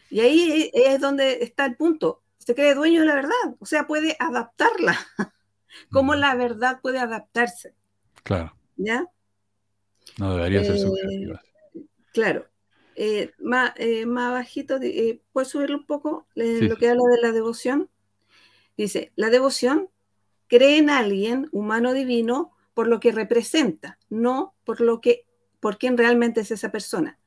Y 0.10 0.22
ahí 0.22 0.72
es 0.74 1.02
donde 1.02 1.44
está 1.44 1.66
el 1.66 1.76
punto. 1.76 2.22
Se 2.50 2.56
cree 2.56 2.74
dueño 2.74 3.02
de 3.02 3.06
la 3.06 3.14
verdad, 3.14 3.56
o 3.60 3.66
sea, 3.68 3.86
puede 3.86 4.16
adaptarla. 4.18 4.98
Cómo 5.92 6.14
Ujú. 6.14 6.20
la 6.22 6.34
verdad 6.34 6.80
puede 6.82 6.98
adaptarse, 6.98 7.76
Claro, 8.24 8.52
¿ya? 8.76 9.06
no 10.18 10.36
debería 10.36 10.64
ser 10.64 10.78
Eh. 10.78 11.40
Claro. 12.12 12.48
Eh, 12.96 13.30
más, 13.38 13.74
eh, 13.76 14.08
más 14.08 14.32
bajito, 14.32 14.80
eh, 14.82 15.22
¿puedes 15.32 15.50
subirlo 15.50 15.78
un 15.78 15.86
poco? 15.86 16.26
Sí, 16.34 16.42
lo 16.64 16.76
sí, 16.76 16.80
que 16.80 16.90
habla 16.90 17.04
de 17.12 17.22
la 17.22 17.32
devoción. 17.34 17.88
Dice, 18.78 19.12
la 19.16 19.30
devoción 19.30 19.88
cree 20.48 20.80
en 20.80 20.90
alguien 20.90 21.50
humano 21.52 21.94
divino 21.94 22.52
por 22.74 22.88
lo 22.88 23.00
que 23.00 23.12
representa, 23.12 24.00
no 24.10 24.56
por 24.64 24.82
lo 24.82 25.02
que, 25.02 25.28
por 25.60 25.78
quién 25.78 26.00
realmente 26.00 26.42
es 26.42 26.50
esa 26.50 26.72
persona. 26.72 27.19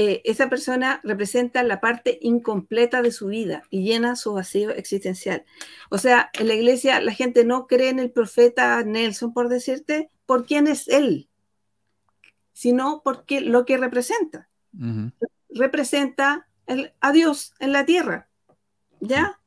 Eh, 0.00 0.22
esa 0.22 0.48
persona 0.48 1.00
representa 1.02 1.64
la 1.64 1.80
parte 1.80 2.20
incompleta 2.22 3.02
de 3.02 3.10
su 3.10 3.26
vida 3.26 3.64
y 3.68 3.82
llena 3.82 4.14
su 4.14 4.32
vacío 4.32 4.70
existencial. 4.70 5.44
O 5.90 5.98
sea, 5.98 6.30
en 6.34 6.46
la 6.46 6.54
iglesia 6.54 7.00
la 7.00 7.12
gente 7.12 7.44
no 7.44 7.66
cree 7.66 7.88
en 7.88 7.98
el 7.98 8.12
profeta 8.12 8.80
Nelson, 8.84 9.34
por 9.34 9.48
decirte, 9.48 10.08
por 10.24 10.46
quién 10.46 10.68
es 10.68 10.86
él, 10.86 11.28
sino 12.52 13.02
porque 13.02 13.40
lo 13.40 13.64
que 13.64 13.76
representa. 13.76 14.48
Representa 15.50 16.46
el, 16.68 16.92
a 17.00 17.10
Dios 17.10 17.54
en 17.58 17.72
la 17.72 17.84
tierra. 17.84 18.28
¿Ya? 19.00 19.40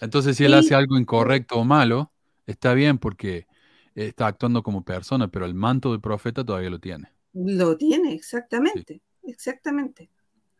Entonces, 0.00 0.38
si 0.38 0.46
él 0.46 0.52
Y- 0.52 0.54
hace 0.54 0.76
algo 0.76 0.96
incorrecto 0.96 1.56
o 1.56 1.64
malo, 1.64 2.10
está 2.46 2.72
bien 2.72 2.96
porque 2.96 3.46
está 3.94 4.28
actuando 4.28 4.62
como 4.62 4.82
persona, 4.82 5.28
pero 5.28 5.44
el 5.44 5.52
manto 5.52 5.92
de 5.92 5.98
profeta 5.98 6.42
todavía 6.42 6.70
lo 6.70 6.78
tiene. 6.78 7.12
Lo 7.34 7.76
tiene, 7.76 8.14
exactamente. 8.14 9.02
Exactamente. 9.28 10.10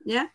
¿Ya? 0.01 0.35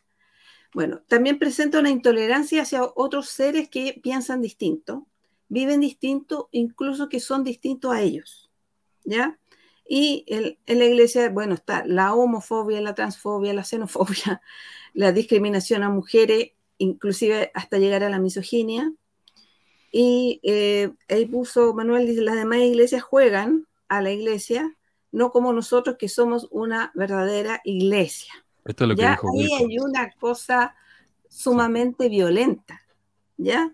Bueno, 0.74 1.02
también 1.08 1.40
presenta 1.40 1.80
una 1.80 1.92
intolerancia 1.92 2.64
hacia 2.64 2.84
otros 2.84 3.30
seres 3.30 3.70
que 3.70 4.00
piensan 4.02 4.42
distinto. 4.42 5.08
viven 5.50 5.82
distinto, 5.82 6.50
incluso 6.52 7.10
que 7.10 7.20
son 7.20 7.44
distintos 7.44 7.94
a 7.94 8.02
ellos, 8.02 8.50
¿ya? 9.04 9.38
Y 9.88 10.26
en, 10.28 10.58
en 10.66 10.80
la 10.80 10.86
iglesia, 10.86 11.30
bueno, 11.30 11.54
está 11.54 11.86
la 11.86 12.14
homofobia, 12.16 12.82
la 12.82 12.96
transfobia, 12.96 13.54
la 13.54 13.64
xenofobia, 13.64 14.42
la 14.94 15.12
discriminación 15.12 15.84
a 15.84 15.90
mujeres, 15.90 16.54
inclusive 16.80 17.52
hasta 17.54 17.78
llegar 17.78 18.04
a 18.04 18.10
la 18.10 18.20
misoginia. 18.20 18.92
Y 19.92 20.40
eh, 20.44 20.92
ahí 21.08 21.26
puso 21.28 21.74
Manuel, 21.76 22.08
dice, 22.08 22.22
las 22.22 22.36
demás 22.36 22.60
iglesias 22.62 23.04
juegan 23.04 23.68
a 23.90 24.02
la 24.02 24.12
iglesia, 24.12 24.76
no 25.14 25.32
como 25.32 25.54
nosotros 25.54 25.96
que 25.98 26.10
somos 26.10 26.50
una 26.52 26.92
verdadera 26.96 27.62
iglesia. 27.64 28.34
Esto 28.66 28.84
es 28.84 28.88
lo 28.90 28.96
que 28.96 29.02
¿ya? 29.04 29.12
dijo 29.12 29.30
Ahí 29.34 29.48
hay 29.54 29.80
una 29.80 30.12
cosa 30.12 30.76
sumamente 31.30 32.10
violenta, 32.10 32.82
¿ya? 33.38 33.74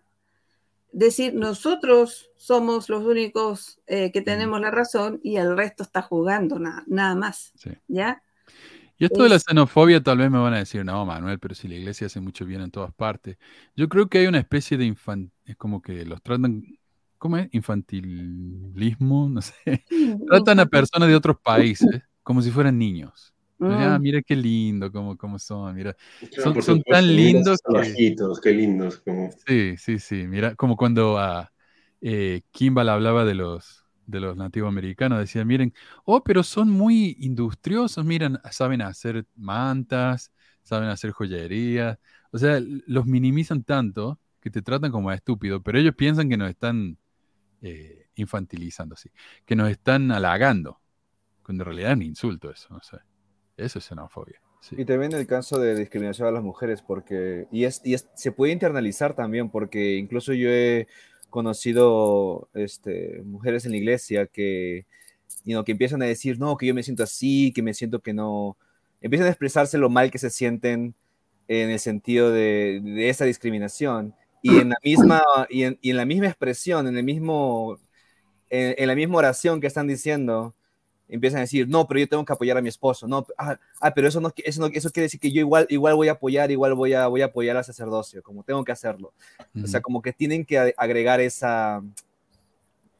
Decir, 0.91 1.33
nosotros 1.35 2.29
somos 2.35 2.89
los 2.89 3.03
únicos 3.03 3.79
eh, 3.87 4.11
que 4.11 4.21
tenemos 4.21 4.59
la 4.59 4.71
razón 4.71 5.19
y 5.23 5.37
el 5.37 5.55
resto 5.55 5.83
está 5.83 6.01
jugando, 6.01 6.59
na- 6.59 6.83
nada 6.87 7.15
más, 7.15 7.51
Sí. 7.55 7.71
¿ya? 7.87 8.21
Y 8.97 9.05
esto 9.05 9.23
de 9.23 9.29
la 9.29 9.39
xenofobia 9.39 10.03
tal 10.03 10.17
vez 10.17 10.29
me 10.29 10.39
van 10.39 10.55
a 10.55 10.57
decir, 10.57 10.83
no, 10.83 11.05
Manuel, 11.05 11.39
pero 11.39 11.55
si 11.55 11.69
la 11.69 11.75
iglesia 11.75 12.07
hace 12.07 12.19
mucho 12.19 12.43
bien 12.45 12.59
en 12.59 12.69
todas 12.69 12.93
partes. 12.93 13.37
Yo 13.73 13.87
creo 13.87 14.09
que 14.09 14.17
hay 14.17 14.27
una 14.27 14.39
especie 14.39 14.77
de 14.77 14.83
infan... 14.83 15.31
Es 15.45 15.55
como 15.55 15.81
que 15.81 16.03
los 16.03 16.21
tratan... 16.21 16.63
¿Cómo 17.19 17.37
es? 17.37 17.49
Infantilismo, 17.51 19.29
no 19.29 19.41
sé. 19.41 19.53
Tratan 20.27 20.61
a 20.61 20.65
personas 20.65 21.09
de 21.09 21.15
otros 21.15 21.37
países 21.43 22.01
como 22.23 22.41
si 22.41 22.49
fueran 22.49 22.77
niños. 22.79 23.33
Ah, 23.59 23.99
mira 23.99 24.21
qué 24.21 24.37
lindo, 24.37 24.89
cómo, 24.89 25.17
cómo 25.17 25.37
son, 25.37 25.75
mira. 25.75 25.95
Son, 26.31 26.61
son 26.61 26.81
tan 26.81 27.05
lindos 27.13 27.59
que... 27.61 27.73
trabajitos, 27.73 28.39
qué 28.39 28.51
lindos, 28.53 28.99
como 28.99 29.29
Sí, 29.45 29.75
sí, 29.77 29.99
sí. 29.99 30.27
Mira, 30.27 30.55
como 30.55 30.77
cuando 30.77 31.17
a 31.17 31.51
eh, 31.99 32.41
Kimball 32.51 32.87
hablaba 32.87 33.25
de 33.25 33.35
los, 33.35 33.83
de 34.05 34.21
los 34.21 34.37
nativos 34.37 34.69
americanos, 34.69 35.19
decía, 35.19 35.43
miren, 35.43 35.73
oh, 36.05 36.23
pero 36.23 36.41
son 36.43 36.69
muy 36.69 37.17
industriosos, 37.19 38.05
miren, 38.05 38.39
saben 38.49 38.81
hacer 38.81 39.25
mantas, 39.35 40.31
saben 40.63 40.87
hacer 40.87 41.11
joyería. 41.11 41.99
O 42.31 42.37
sea, 42.37 42.61
los 42.61 43.05
minimizan 43.05 43.63
tanto 43.63 44.21
que 44.39 44.49
te 44.49 44.61
tratan 44.61 44.91
como 44.91 45.09
a 45.09 45.15
estúpido, 45.15 45.61
pero 45.61 45.79
ellos 45.79 45.95
piensan 45.95 46.29
que 46.29 46.37
nos 46.37 46.49
están 46.49 46.97
eh, 47.61 48.07
infantilizando, 48.15 48.95
así, 48.95 49.09
que 49.45 49.55
nos 49.55 49.69
están 49.69 50.11
halagando, 50.11 50.79
cuando 51.43 51.63
en 51.63 51.65
realidad 51.65 51.91
es 51.91 51.97
un 51.97 52.03
insulto 52.03 52.51
eso. 52.51 52.79
Eso 53.57 53.79
es 53.79 53.85
xenofobia. 53.85 54.41
Y 54.71 54.85
también 54.85 55.13
el 55.13 55.25
caso 55.25 55.59
de 55.59 55.75
discriminación 55.75 56.27
a 56.27 56.31
las 56.31 56.43
mujeres, 56.43 56.81
porque, 56.81 57.47
y, 57.51 57.63
es, 57.63 57.81
y 57.83 57.93
es- 57.93 58.09
se 58.15 58.31
puede 58.31 58.51
internalizar 58.51 59.15
también, 59.15 59.49
porque 59.49 59.95
incluso 59.97 60.33
yo 60.33 60.49
he 60.49 60.87
conocido 61.29 62.49
este, 62.53 63.21
mujeres 63.23 63.65
en 63.65 63.71
la 63.71 63.77
iglesia 63.77 64.27
que, 64.27 64.85
you 65.45 65.63
que 65.63 65.71
empiezan 65.71 66.01
a 66.01 66.05
decir, 66.05 66.39
no, 66.39 66.57
que 66.57 66.67
yo 66.67 66.73
me 66.75 66.83
siento 66.83 67.03
así, 67.03 67.51
que 67.53 67.61
me 67.61 67.73
siento 67.73 67.99
que 68.01 68.13
no, 68.13 68.57
empiezan 69.01 69.27
a 69.27 69.31
expresarse 69.31 69.77
lo 69.77 69.89
mal 69.89 70.11
que 70.11 70.17
se 70.17 70.29
sienten 70.29 70.93
en 71.47 71.69
el 71.69 71.79
sentido 71.79 72.31
de, 72.31 72.81
de 72.83 73.09
esa 73.09 73.25
discriminación. 73.25 74.13
Y 74.41 74.57
en 74.57 74.69
la 74.69 74.77
misma, 74.83 75.21
y 75.49 75.63
en, 75.63 75.77
y 75.81 75.89
en 75.89 75.97
la 75.97 76.05
misma 76.05 76.27
expresión, 76.27 76.87
en 76.87 76.97
el 76.97 77.03
mismo, 77.03 77.77
en, 78.49 78.75
en 78.77 78.87
la 78.87 78.95
misma 78.95 79.17
oración 79.17 79.59
que 79.59 79.67
están 79.67 79.87
diciendo, 79.87 80.53
empiezan 81.09 81.39
a 81.39 81.41
decir, 81.41 81.67
no, 81.67 81.87
pero 81.87 81.99
yo 81.99 82.07
tengo 82.07 82.23
que 82.23 82.33
apoyar 82.33 82.57
a 82.57 82.61
mi 82.61 82.69
esposo, 82.69 83.07
no, 83.07 83.25
ah, 83.37 83.59
ah, 83.81 83.93
pero 83.93 84.07
eso 84.07 84.21
no, 84.21 84.31
eso 84.37 84.61
no, 84.61 84.67
eso 84.67 84.91
quiere 84.91 85.05
decir 85.05 85.19
que 85.19 85.31
yo 85.31 85.39
igual, 85.39 85.65
igual 85.69 85.95
voy 85.95 86.07
a 86.07 86.13
apoyar, 86.13 86.51
igual 86.51 86.75
voy 86.75 86.93
a, 86.93 87.07
voy 87.07 87.21
a 87.21 87.25
apoyar 87.25 87.57
al 87.57 87.65
sacerdocio, 87.65 88.21
como 88.21 88.43
tengo 88.43 88.63
que 88.63 88.71
hacerlo. 88.71 89.13
O 89.61 89.67
sea, 89.67 89.81
como 89.81 90.01
que 90.01 90.13
tienen 90.13 90.45
que 90.45 90.73
agregar 90.77 91.19
esa, 91.19 91.81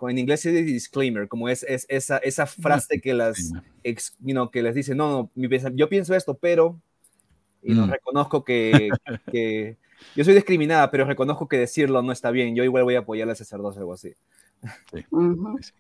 en 0.01 0.17
inglés 0.17 0.41
dice 0.43 0.63
disclaimer, 0.63 1.27
como 1.27 1.49
es, 1.49 1.63
es 1.63 1.85
esa, 1.89 2.17
esa 2.19 2.45
frase 2.45 3.01
que 3.01 3.13
las, 3.13 3.51
ex- 3.83 4.15
you 4.19 4.31
know, 4.33 4.49
que 4.49 4.63
les 4.63 4.73
dice, 4.73 4.95
no, 4.95 5.09
no, 5.11 5.31
mi 5.35 5.49
yo 5.75 5.89
pienso 5.89 6.15
esto, 6.15 6.33
pero, 6.35 6.79
y 7.63 7.75
no 7.75 7.85
Mm. 7.85 7.91
reconozco 7.91 8.43
que, 8.43 8.97
que 9.31 9.77
yo 10.15 10.23
soy 10.25 10.33
discriminada, 10.35 10.91
pero 10.91 11.05
reconozco 11.05 11.47
que 11.47 11.57
decirlo 11.57 12.01
no 12.01 12.11
está 12.11 12.31
bien, 12.31 12.55
yo 12.55 12.63
igual 12.63 12.83
voy 12.83 12.95
a 12.95 12.99
apoyar 12.99 13.29
al 13.29 13.35
sacerdocio, 13.35 13.81
algo 13.81 13.93
así. 13.93 14.13
Sí, 14.91 15.05
sí. 15.59 15.73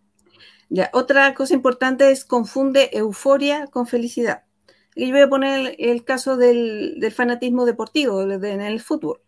Ya, 0.69 0.89
otra 0.93 1.33
cosa 1.33 1.53
importante 1.53 2.11
es 2.11 2.25
confunde 2.25 2.89
euforia 2.93 3.67
con 3.67 3.87
felicidad. 3.87 4.43
Y 4.95 5.07
yo 5.07 5.13
voy 5.13 5.21
a 5.21 5.29
poner 5.29 5.75
el, 5.79 5.89
el 5.89 6.03
caso 6.05 6.37
del, 6.37 6.95
del 6.99 7.11
fanatismo 7.11 7.65
deportivo 7.65 8.25
de- 8.25 8.37
de- 8.39 8.51
en 8.53 8.61
el 8.61 8.79
fútbol. 8.81 9.21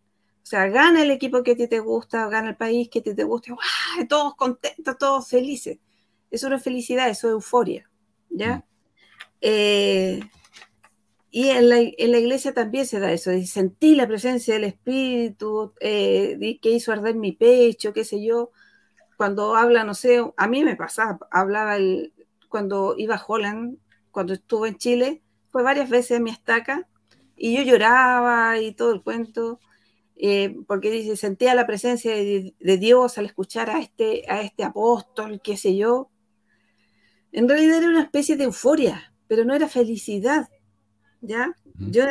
O 0.44 0.46
sea, 0.46 0.68
gana 0.68 1.04
el 1.04 1.12
equipo 1.12 1.44
que 1.44 1.52
a 1.52 1.56
ti 1.56 1.68
te 1.68 1.80
gusta, 1.80 2.28
gana 2.30 2.50
el 2.50 2.58
país 2.58 2.90
que 2.90 3.00
a 3.00 3.04
ti 3.04 3.16
te 3.16 3.24
gusta, 3.24 3.54
¡guau! 3.54 4.08
todos 4.08 4.36
contentos, 4.36 4.98
todos 4.98 5.28
felices. 5.30 5.80
Eso 6.32 6.50
no 6.50 6.56
es 6.58 6.64
felicidad, 6.64 7.10
eso 7.10 7.28
es 7.28 7.34
euforia. 7.34 7.90
¿Ya? 8.30 8.66
Eh, 9.42 10.22
y 11.32 11.48
en 11.50 11.70
la, 11.70 11.80
en 11.80 12.12
la 12.12 12.20
iglesia 12.20 12.54
también 12.54 12.86
se 12.86 13.00
da 13.00 13.12
eso, 13.12 13.32
de 13.32 13.46
sentí 13.48 13.96
la 13.96 14.08
presencia 14.08 14.54
del 14.54 14.66
Espíritu, 14.66 15.74
eh, 15.80 16.60
que 16.62 16.70
hizo 16.70 16.92
arder 16.92 17.16
mi 17.16 17.32
pecho, 17.32 17.94
qué 17.94 18.04
sé 18.04 18.24
yo 18.24 18.52
cuando 19.22 19.56
habla, 19.56 19.84
no 19.84 19.94
sé, 19.94 20.20
a 20.36 20.48
mí 20.48 20.64
me 20.64 20.76
pasaba, 20.76 21.20
hablaba 21.30 21.76
el, 21.76 22.12
cuando 22.50 22.96
iba 22.98 23.14
a 23.14 23.24
Holland, 23.24 23.78
cuando 24.10 24.34
estuve 24.34 24.70
en 24.70 24.78
Chile, 24.78 25.22
fue 25.52 25.62
varias 25.62 25.92
veces 25.92 26.18
a 26.18 26.20
mi 26.20 26.32
estaca 26.32 26.88
y 27.36 27.56
yo 27.56 27.62
lloraba 27.62 28.58
y 28.58 28.74
todo 28.74 28.92
el 28.92 29.04
cuento, 29.04 29.60
eh, 30.16 30.56
porque 30.66 30.90
dice, 30.90 31.16
sentía 31.18 31.54
la 31.54 31.68
presencia 31.68 32.16
de, 32.16 32.56
de 32.60 32.78
Dios 32.80 33.20
al 33.20 33.28
escuchar 33.28 33.70
a 33.70 33.80
este, 33.80 34.24
a 34.28 34.42
este 34.42 34.64
apóstol, 34.64 35.40
qué 35.44 35.56
sé 35.56 35.78
yo. 35.78 36.10
En 37.32 37.48
realidad 37.48 37.78
era 37.78 37.90
una 37.90 38.02
especie 38.02 38.38
de 38.38 38.46
euforia, 38.46 39.14
pero 39.28 39.46
no 39.46 39.54
era 39.54 39.70
felicidad, 39.70 40.50
¿ya? 41.22 41.56
Yo 41.80 42.04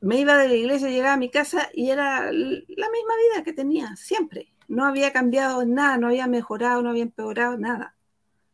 me 0.00 0.18
iba 0.20 0.36
de 0.38 0.48
la 0.48 0.54
iglesia, 0.54 0.88
llegaba 0.88 1.14
a 1.14 1.16
mi 1.18 1.30
casa 1.30 1.68
y 1.74 1.90
era 1.90 2.24
la 2.32 2.32
misma 2.32 3.14
vida 3.34 3.44
que 3.44 3.52
tenía 3.52 3.94
siempre. 3.96 4.48
No 4.68 4.84
había 4.86 5.12
cambiado 5.12 5.64
nada, 5.66 5.98
no 5.98 6.08
había 6.08 6.26
mejorado, 6.26 6.82
no 6.82 6.90
había 6.90 7.02
empeorado 7.02 7.58
nada. 7.58 7.94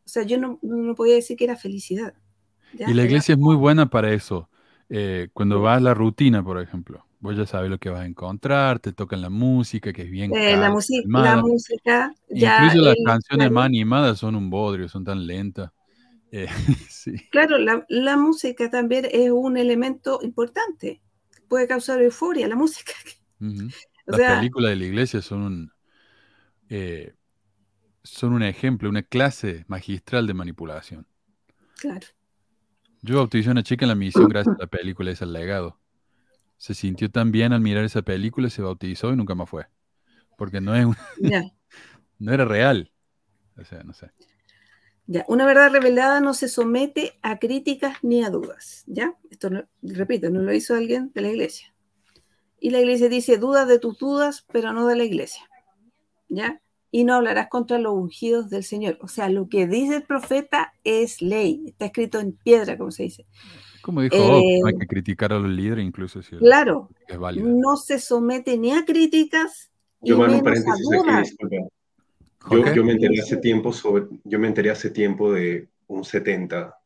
O 0.06 0.08
sea, 0.08 0.24
yo 0.24 0.38
no, 0.38 0.58
no 0.62 0.94
podía 0.94 1.14
decir 1.16 1.36
que 1.36 1.44
era 1.44 1.56
felicidad. 1.56 2.14
¿ya? 2.72 2.88
Y 2.88 2.94
la 2.94 3.02
Era- 3.02 3.10
iglesia 3.10 3.34
es 3.34 3.38
muy 3.38 3.56
buena 3.56 3.86
para 3.90 4.12
eso. 4.12 4.48
Eh, 4.88 5.28
cuando 5.32 5.60
vas 5.62 5.78
a 5.78 5.80
la 5.80 5.94
rutina, 5.94 6.44
por 6.44 6.60
ejemplo, 6.60 7.06
vos 7.20 7.36
ya 7.36 7.46
sabes 7.46 7.70
lo 7.70 7.78
que 7.78 7.90
vas 7.90 8.00
a 8.02 8.06
encontrar, 8.06 8.78
te 8.80 8.92
tocan 8.92 9.20
la 9.22 9.30
música, 9.30 9.92
que 9.92 10.02
es 10.02 10.10
bien 10.10 10.32
eh, 10.34 10.56
la, 10.56 10.68
calma, 10.68 10.80
calmada. 11.02 11.36
la 11.36 11.42
música, 11.42 12.14
ya. 12.28 12.56
Incluso 12.56 12.78
las 12.80 12.96
el- 12.96 13.04
canciones 13.04 13.46
la- 13.46 13.50
más 13.50 13.66
animadas 13.66 14.18
son 14.18 14.36
un 14.36 14.50
bodrio, 14.50 14.88
son 14.88 15.04
tan 15.04 15.26
lentas. 15.26 15.70
Eh, 16.32 16.48
sí. 16.88 17.16
Claro, 17.30 17.58
la, 17.58 17.84
la 17.88 18.16
música 18.16 18.68
también 18.70 19.06
es 19.10 19.30
un 19.30 19.56
elemento 19.56 20.18
importante. 20.22 21.02
Puede 21.48 21.68
causar 21.68 22.02
euforia, 22.02 22.48
la 22.48 22.56
música. 22.56 22.92
Ujú. 23.40 23.72
O 24.08 24.12
Las 24.12 24.20
sea, 24.20 24.24
películas 24.24 24.70
de 24.70 24.76
la 24.76 24.84
iglesia 24.84 25.22
son 25.22 25.42
un, 25.42 25.72
eh, 26.70 27.14
son 28.04 28.32
un 28.34 28.42
ejemplo, 28.42 28.88
una 28.90 29.02
clase 29.04 29.64
magistral 29.68 30.26
de 30.26 30.34
manipulación. 30.34 31.06
claro. 31.74 32.06
Yo 33.02 33.16
bauticé 33.16 33.48
a 33.48 33.52
una 33.52 33.62
chica 33.62 33.84
en 33.84 33.88
la 33.90 33.94
misión 33.94 34.28
gracias 34.28 34.54
a 34.58 34.62
la 34.64 34.66
película 34.66 35.10
esa 35.10 35.24
El 35.24 35.32
legado. 35.32 35.78
Se 36.58 36.74
sintió 36.74 37.10
tan 37.10 37.32
bien 37.32 37.52
al 37.54 37.60
mirar 37.62 37.84
esa 37.84 38.02
película, 38.02 38.50
se 38.50 38.62
bautizó 38.62 39.12
y 39.12 39.16
nunca 39.16 39.34
más 39.36 39.50
fue. 39.50 39.66
Porque 40.36 40.60
no, 40.60 40.74
es 40.76 40.86
no 42.18 42.32
era 42.32 42.44
real. 42.44 42.90
O 43.58 43.64
sea, 43.64 43.82
no 43.84 43.94
sé. 43.94 44.12
Ya, 45.08 45.24
una 45.28 45.46
verdad 45.46 45.70
revelada 45.70 46.20
no 46.20 46.34
se 46.34 46.48
somete 46.48 47.12
a 47.22 47.38
críticas 47.38 47.98
ni 48.02 48.24
a 48.24 48.30
dudas, 48.30 48.82
¿ya? 48.86 49.14
Esto, 49.30 49.50
no- 49.50 49.64
repito, 49.82 50.30
no 50.30 50.40
lo 50.42 50.52
hizo 50.52 50.74
alguien 50.74 51.12
de 51.14 51.20
la 51.20 51.28
iglesia. 51.30 51.72
Y 52.58 52.70
la 52.70 52.80
iglesia 52.80 53.08
dice, 53.08 53.38
duda 53.38 53.66
de 53.66 53.78
tus 53.78 53.98
dudas, 53.98 54.44
pero 54.52 54.72
no 54.72 54.86
de 54.88 54.96
la 54.96 55.04
iglesia, 55.04 55.42
¿ya? 56.28 56.60
Y 56.90 57.04
no 57.04 57.14
hablarás 57.14 57.48
contra 57.48 57.78
los 57.78 57.92
ungidos 57.94 58.50
del 58.50 58.64
Señor. 58.64 58.98
O 59.00 59.06
sea, 59.08 59.28
lo 59.28 59.48
que 59.48 59.66
dice 59.68 59.96
el 59.96 60.02
profeta 60.02 60.72
es 60.82 61.22
ley, 61.22 61.64
está 61.66 61.86
escrito 61.86 62.18
en 62.18 62.32
piedra, 62.32 62.76
como 62.76 62.90
se 62.90 63.04
dice. 63.04 63.26
Como 63.82 64.00
dijo, 64.00 64.16
Eh, 64.16 64.42
hay 64.66 64.76
que 64.76 64.86
criticar 64.88 65.32
a 65.32 65.38
los 65.38 65.50
líderes, 65.50 65.84
incluso 65.86 66.20
si 66.22 66.36
Claro, 66.36 66.90
es 67.06 67.18
válido. 67.18 67.48
no 67.48 67.76
se 67.76 68.00
somete 68.00 68.58
ni 68.58 68.72
a 68.72 68.84
críticas 68.84 69.70
Yo 70.00 70.16
mando 70.18 70.38
un 70.38 70.42
menos 70.42 70.58
a 70.58 70.62
paréntesis 70.64 70.88
aquí, 70.92 71.04
dudas. 71.04 71.22
disculpa. 71.28 71.56
Yo, 72.50 72.74
yo 72.74 72.84
me 72.84 72.92
enteré 72.92 73.20
hace 73.20 73.36
tiempo 73.38 73.72
sobre, 73.72 74.06
yo 74.24 74.38
me 74.38 74.48
enteré 74.48 74.70
hace 74.70 74.90
tiempo 74.90 75.32
de 75.32 75.68
un 75.88 76.04
70 76.04 76.76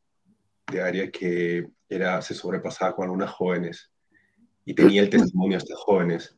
de 0.71 0.81
área 0.81 1.11
que 1.11 1.69
era, 1.89 2.23
se 2.23 2.35
sobrepasaba 2.35 2.95
con 2.95 3.05
algunas 3.05 3.31
jóvenes 3.31 3.91
y 4.65 4.75
tenía 4.75 5.03
el 5.03 5.11
testimonio 5.11 5.59
de 5.59 5.65
estas 5.65 5.79
jóvenes. 5.79 6.37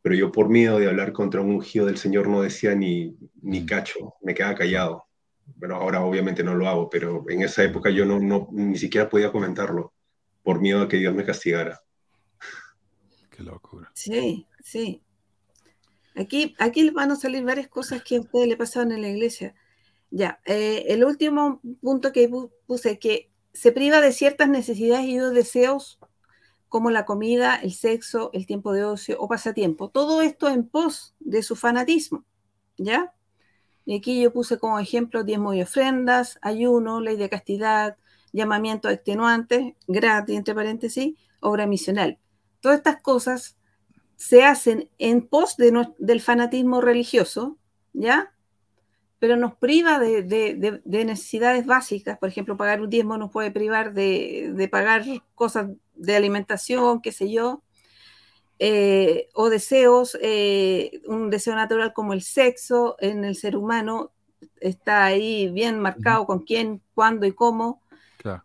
Pero 0.00 0.14
yo 0.14 0.32
por 0.32 0.48
miedo 0.48 0.78
de 0.78 0.88
hablar 0.88 1.12
contra 1.12 1.40
un 1.40 1.50
ungido 1.50 1.86
del 1.86 1.96
Señor 1.96 2.28
no 2.28 2.42
decía 2.42 2.74
ni, 2.74 3.16
ni 3.40 3.60
Mm. 3.60 3.66
cacho, 3.66 4.14
me 4.22 4.34
quedaba 4.34 4.54
callado. 4.54 5.04
Bueno, 5.56 5.76
ahora 5.76 6.02
obviamente 6.02 6.42
no 6.42 6.54
lo 6.54 6.68
hago, 6.68 6.88
pero 6.88 7.24
en 7.28 7.42
esa 7.42 7.62
época 7.64 7.90
yo 7.90 8.04
no, 8.04 8.18
no, 8.18 8.48
ni 8.52 8.78
siquiera 8.78 9.08
podía 9.08 9.30
comentarlo 9.30 9.92
por 10.42 10.60
miedo 10.60 10.82
a 10.82 10.88
que 10.88 10.96
Dios 10.96 11.14
me 11.14 11.24
castigara. 11.24 11.80
Qué 13.30 13.42
locura. 13.42 13.90
Sí, 13.94 14.46
sí. 14.62 15.02
Aquí, 16.14 16.54
aquí 16.58 16.90
van 16.90 17.10
a 17.10 17.16
salir 17.16 17.44
varias 17.44 17.68
cosas 17.68 18.02
que 18.02 18.16
a 18.16 18.20
ustedes 18.20 18.48
le 18.48 18.56
pasaron 18.56 18.92
en 18.92 19.02
la 19.02 19.08
iglesia. 19.08 19.54
Ya, 20.10 20.40
eh, 20.44 20.84
el 20.88 21.04
último 21.04 21.60
punto 21.80 22.12
que 22.12 22.30
puse 22.66 22.98
que 22.98 23.30
se 23.54 23.72
priva 23.72 24.00
de 24.00 24.12
ciertas 24.12 24.48
necesidades 24.48 25.06
y 25.06 25.18
deseos 25.18 25.98
como 26.68 26.90
la 26.90 27.04
comida, 27.04 27.56
el 27.56 27.72
sexo, 27.72 28.30
el 28.32 28.46
tiempo 28.46 28.72
de 28.72 28.84
ocio 28.84 29.16
o 29.20 29.28
pasatiempo. 29.28 29.90
Todo 29.90 30.22
esto 30.22 30.48
en 30.48 30.66
pos 30.66 31.14
de 31.20 31.42
su 31.42 31.54
fanatismo, 31.54 32.24
¿ya? 32.78 33.14
Y 33.84 33.96
aquí 33.96 34.22
yo 34.22 34.32
puse 34.32 34.58
como 34.58 34.78
ejemplo 34.78 35.24
diezmo 35.24 35.52
y 35.54 35.62
ofrendas, 35.62 36.38
ayuno, 36.40 37.00
ley 37.00 37.16
de 37.16 37.28
castidad, 37.28 37.96
llamamiento 38.32 38.88
extenuante, 38.88 39.76
gratis, 39.86 40.36
entre 40.36 40.54
paréntesis, 40.54 41.14
obra 41.40 41.66
misional. 41.66 42.18
Todas 42.60 42.78
estas 42.78 43.02
cosas 43.02 43.58
se 44.22 44.44
hacen 44.44 44.88
en 44.98 45.26
pos 45.26 45.56
de 45.56 45.88
del 45.98 46.20
fanatismo 46.20 46.80
religioso, 46.80 47.58
¿ya? 47.92 48.32
Pero 49.18 49.36
nos 49.36 49.56
priva 49.56 49.98
de, 49.98 50.80
necesidades 50.84 51.66
básicas. 51.66 52.18
Por 52.18 52.28
ejemplo, 52.28 52.56
pagar 52.56 52.80
un 52.80 52.88
diezmo 52.88 53.18
nos 53.18 53.32
puede 53.32 53.50
privar 53.50 53.92
de, 53.94 54.68
pagar 54.70 55.04
cosas 55.34 55.70
de 55.96 56.14
alimentación, 56.14 57.02
qué 57.02 57.10
sé 57.10 57.32
yo, 57.32 57.64
eh, 58.60 59.28
o 59.34 59.50
deseos, 59.50 60.16
eh, 60.22 61.02
un 61.08 61.28
deseo 61.28 61.56
natural 61.56 61.92
como 61.92 62.12
el 62.12 62.22
sexo 62.22 62.94
en 63.00 63.24
el 63.24 63.34
ser 63.34 63.56
humano 63.56 64.12
está 64.60 65.04
ahí 65.04 65.50
bien 65.50 65.80
marcado 65.80 66.26
con 66.26 66.44
quién, 66.44 66.80
cuándo 66.94 67.26
y 67.26 67.32
cómo. 67.32 67.82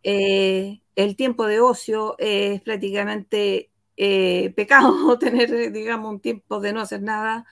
Eh, 0.01 0.81
el 0.95 1.15
tiempo 1.15 1.45
de 1.45 1.59
ocio 1.59 2.15
es 2.17 2.61
prácticamente 2.61 3.69
eh, 3.97 4.53
pecado 4.55 5.17
tener, 5.19 5.71
digamos, 5.71 6.11
un 6.11 6.19
tiempo 6.19 6.59
de 6.59 6.71
no 6.71 6.81
hacer 6.81 7.01
nada. 7.01 7.45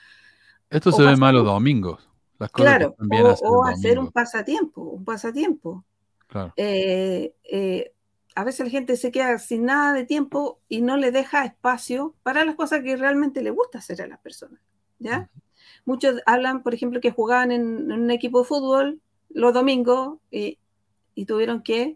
Esto 0.69 0.91
se 0.91 1.03
ve 1.03 1.17
mal 1.17 1.35
los 1.35 1.45
domingos. 1.45 2.07
Las 2.37 2.51
cosas 2.51 2.77
claro, 2.77 2.95
o, 3.43 3.65
hacer 3.65 3.97
un 3.97 4.11
pasatiempo, 4.11 4.81
un 4.81 5.05
pasatiempo. 5.05 5.83
Claro. 6.27 6.53
Eh, 6.57 7.33
a 8.35 8.43
veces 8.43 8.65
la 8.65 8.69
gente 8.69 8.97
se 8.97 9.11
queda 9.11 9.37
sin 9.39 9.65
nada 9.65 9.93
de 9.93 10.03
tiempo 10.03 10.59
y 10.67 10.81
no 10.81 10.97
le 10.97 11.11
deja 11.11 11.45
espacio 11.45 12.13
para 12.23 12.43
las 12.43 12.55
cosas 12.55 12.81
que 12.83 12.97
realmente 12.97 13.41
le 13.41 13.51
gusta 13.51 13.77
hacer 13.77 14.01
a 14.01 14.07
las 14.07 14.19
personas. 14.19 14.59
¿ya? 14.99 15.29
Muchos 15.85 16.21
hablan, 16.25 16.61
por 16.61 16.73
ejemplo, 16.73 16.99
que 16.99 17.11
jugaban 17.11 17.51
en, 17.51 17.91
un 17.91 18.11
equipo 18.11 18.39
de 18.39 18.47
fútbol 18.47 18.99
los 19.29 19.53
domingos 19.53 20.17
y 20.29 20.57
tuvieron 21.25 21.63
que 21.63 21.95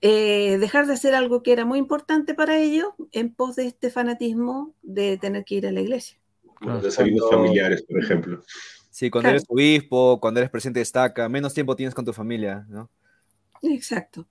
eh, 0.00 0.58
dejar 0.58 0.86
de 0.86 0.94
hacer 0.94 1.14
algo 1.14 1.42
que 1.42 1.52
era 1.52 1.64
muy 1.64 1.78
importante 1.78 2.34
para 2.34 2.58
ellos 2.58 2.88
en 3.12 3.34
pos 3.34 3.56
de 3.56 3.66
este 3.66 3.90
fanatismo 3.90 4.74
de 4.82 5.18
tener 5.18 5.44
que 5.44 5.56
ir 5.56 5.66
a 5.66 5.72
la 5.72 5.80
iglesia. 5.80 6.18
Los 6.60 6.96
familiares, 7.30 7.82
por 7.82 8.02
ejemplo. 8.02 8.42
Sí, 8.90 9.10
cuando 9.10 9.30
eres 9.30 9.44
obispo, 9.48 10.20
cuando 10.20 10.40
eres 10.40 10.50
presidente 10.50 10.78
de 10.78 10.84
estaca, 10.84 11.28
menos 11.28 11.52
tiempo 11.52 11.74
tienes 11.74 11.94
con 11.94 12.04
tu 12.04 12.12
familia, 12.12 12.64
¿no? 12.68 12.90
Exacto. 13.62 14.26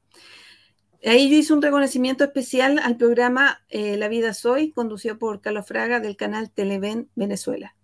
Ahí 1.05 1.29
yo 1.29 1.37
hice 1.37 1.53
un 1.53 1.61
reconocimiento 1.61 2.23
especial 2.23 2.79
al 2.79 2.95
programa 2.95 3.61
eh, 3.69 3.97
La 3.97 4.07
Vida 4.07 4.33
Soy, 4.33 4.71
conducido 4.71 5.19
por 5.19 5.41
Carlos 5.41 5.65
Fraga 5.67 5.99
del 5.99 6.15
canal 6.15 6.49
Televen 6.49 7.09
Venezuela. 7.15 7.75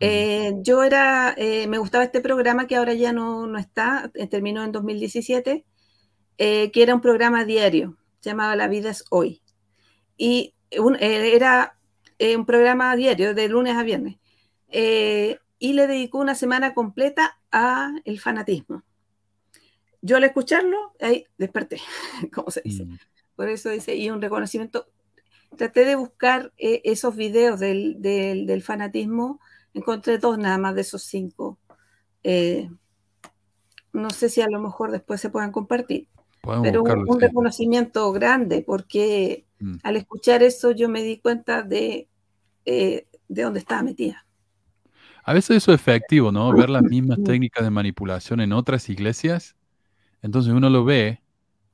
Eh, 0.00 0.54
yo 0.60 0.82
era, 0.82 1.34
me 1.38 1.78
gustaba 1.78 2.04
este 2.04 2.20
programa 2.20 2.66
que 2.66 2.76
ahora 2.76 2.94
ya 2.94 3.12
no, 3.12 3.46
no 3.46 3.58
está, 3.58 4.10
terminó 4.30 4.64
en 4.64 4.72
2017 4.72 5.64
eh, 6.36 6.72
que 6.72 6.82
era 6.82 6.94
un 6.94 7.00
programa 7.00 7.44
diario, 7.44 7.96
se 8.20 8.30
llamaba 8.30 8.56
La 8.56 8.68
vida 8.68 8.90
es 8.90 9.04
hoy. 9.10 9.42
Y 10.16 10.54
eh, 10.70 11.32
era 11.34 11.78
eh, 12.18 12.36
un 12.36 12.44
programa 12.44 12.94
diario, 12.96 13.34
de 13.34 13.48
lunes 13.48 13.76
a 13.76 13.82
viernes. 13.82 14.16
y 14.68 15.72
le 15.72 15.86
dedicó 15.86 16.18
una 16.18 16.34
semana 16.34 16.74
completa 16.74 17.38
a 17.52 17.92
el 18.04 18.18
fanatismo. 18.20 18.82
Yo 20.02 20.16
al 20.16 20.24
escucharlo, 20.24 20.92
ahí 21.00 21.26
desperté, 21.38 21.80
como 22.34 22.50
se 22.50 22.62
dice. 22.62 22.84
Mm. 22.84 22.98
Por 23.36 23.48
eso 23.48 23.70
dice, 23.70 23.94
y 23.96 24.10
un 24.10 24.20
reconocimiento. 24.20 24.86
Traté 25.56 25.84
de 25.84 25.94
buscar 25.94 26.52
esos 26.56 27.14
videos 27.14 27.60
del, 27.60 28.02
del, 28.02 28.62
fanatismo, 28.62 29.40
encontré 29.72 30.18
dos 30.18 30.36
nada 30.36 30.58
más 30.58 30.74
de 30.74 30.80
esos 30.80 31.04
cinco. 31.04 31.60
no 33.92 34.10
sé 34.10 34.28
si 34.28 34.40
a 34.40 34.48
lo 34.48 34.60
mejor 34.60 34.90
después 34.90 35.20
se 35.20 35.30
puedan 35.30 35.52
compartir 35.52 36.08
pero 36.62 36.82
un, 36.82 37.20
reconocimiento 37.20 38.12
grande, 38.12 38.62
porque 38.62 39.44
mm. 39.60 39.76
al 39.82 39.96
escuchar 39.96 40.42
eso 40.42 40.70
yo 40.70 40.88
me 40.88 41.02
di 41.02 41.18
cuenta 41.18 41.62
de, 41.62 42.08
eh, 42.64 43.06
de 43.28 43.42
dónde 43.42 43.60
estaba 43.60 43.82
metida. 43.82 44.24
A 45.24 45.32
veces 45.32 45.56
eso 45.56 45.72
es 45.72 45.80
efectivo, 45.80 46.30
¿no? 46.30 46.52
Ver 46.52 46.70
las 46.70 46.82
mismas 46.82 47.18
técnicas 47.24 47.64
de 47.64 47.70
manipulación 47.70 48.40
en 48.40 48.52
otras 48.52 48.88
iglesias. 48.88 49.56
Entonces 50.22 50.52
uno 50.52 50.68
lo 50.70 50.84
ve, 50.84 51.20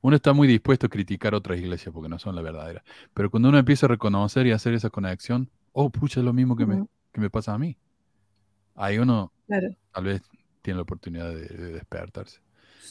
uno 0.01 0.15
está 0.15 0.33
muy 0.33 0.47
dispuesto 0.47 0.87
a 0.87 0.89
criticar 0.89 1.35
otras 1.35 1.59
iglesias 1.59 1.93
porque 1.93 2.09
no 2.09 2.17
son 2.17 2.35
la 2.35 2.41
verdadera. 2.41 2.83
Pero 3.13 3.29
cuando 3.29 3.49
uno 3.49 3.57
empieza 3.57 3.85
a 3.85 3.89
reconocer 3.89 4.47
y 4.47 4.51
hacer 4.51 4.73
esa 4.73 4.89
conexión, 4.89 5.49
oh, 5.73 5.89
pucha, 5.89 6.21
es 6.21 6.25
lo 6.25 6.33
mismo 6.33 6.55
que, 6.55 6.65
me, 6.65 6.85
que 7.11 7.21
me 7.21 7.29
pasa 7.29 7.53
a 7.53 7.57
mí. 7.57 7.77
Ahí 8.75 8.97
uno 8.97 9.31
tal 9.91 10.03
vez 10.03 10.21
tiene 10.61 10.77
la 10.77 10.83
oportunidad 10.83 11.33
de 11.33 11.71
despertarse. 11.73 12.39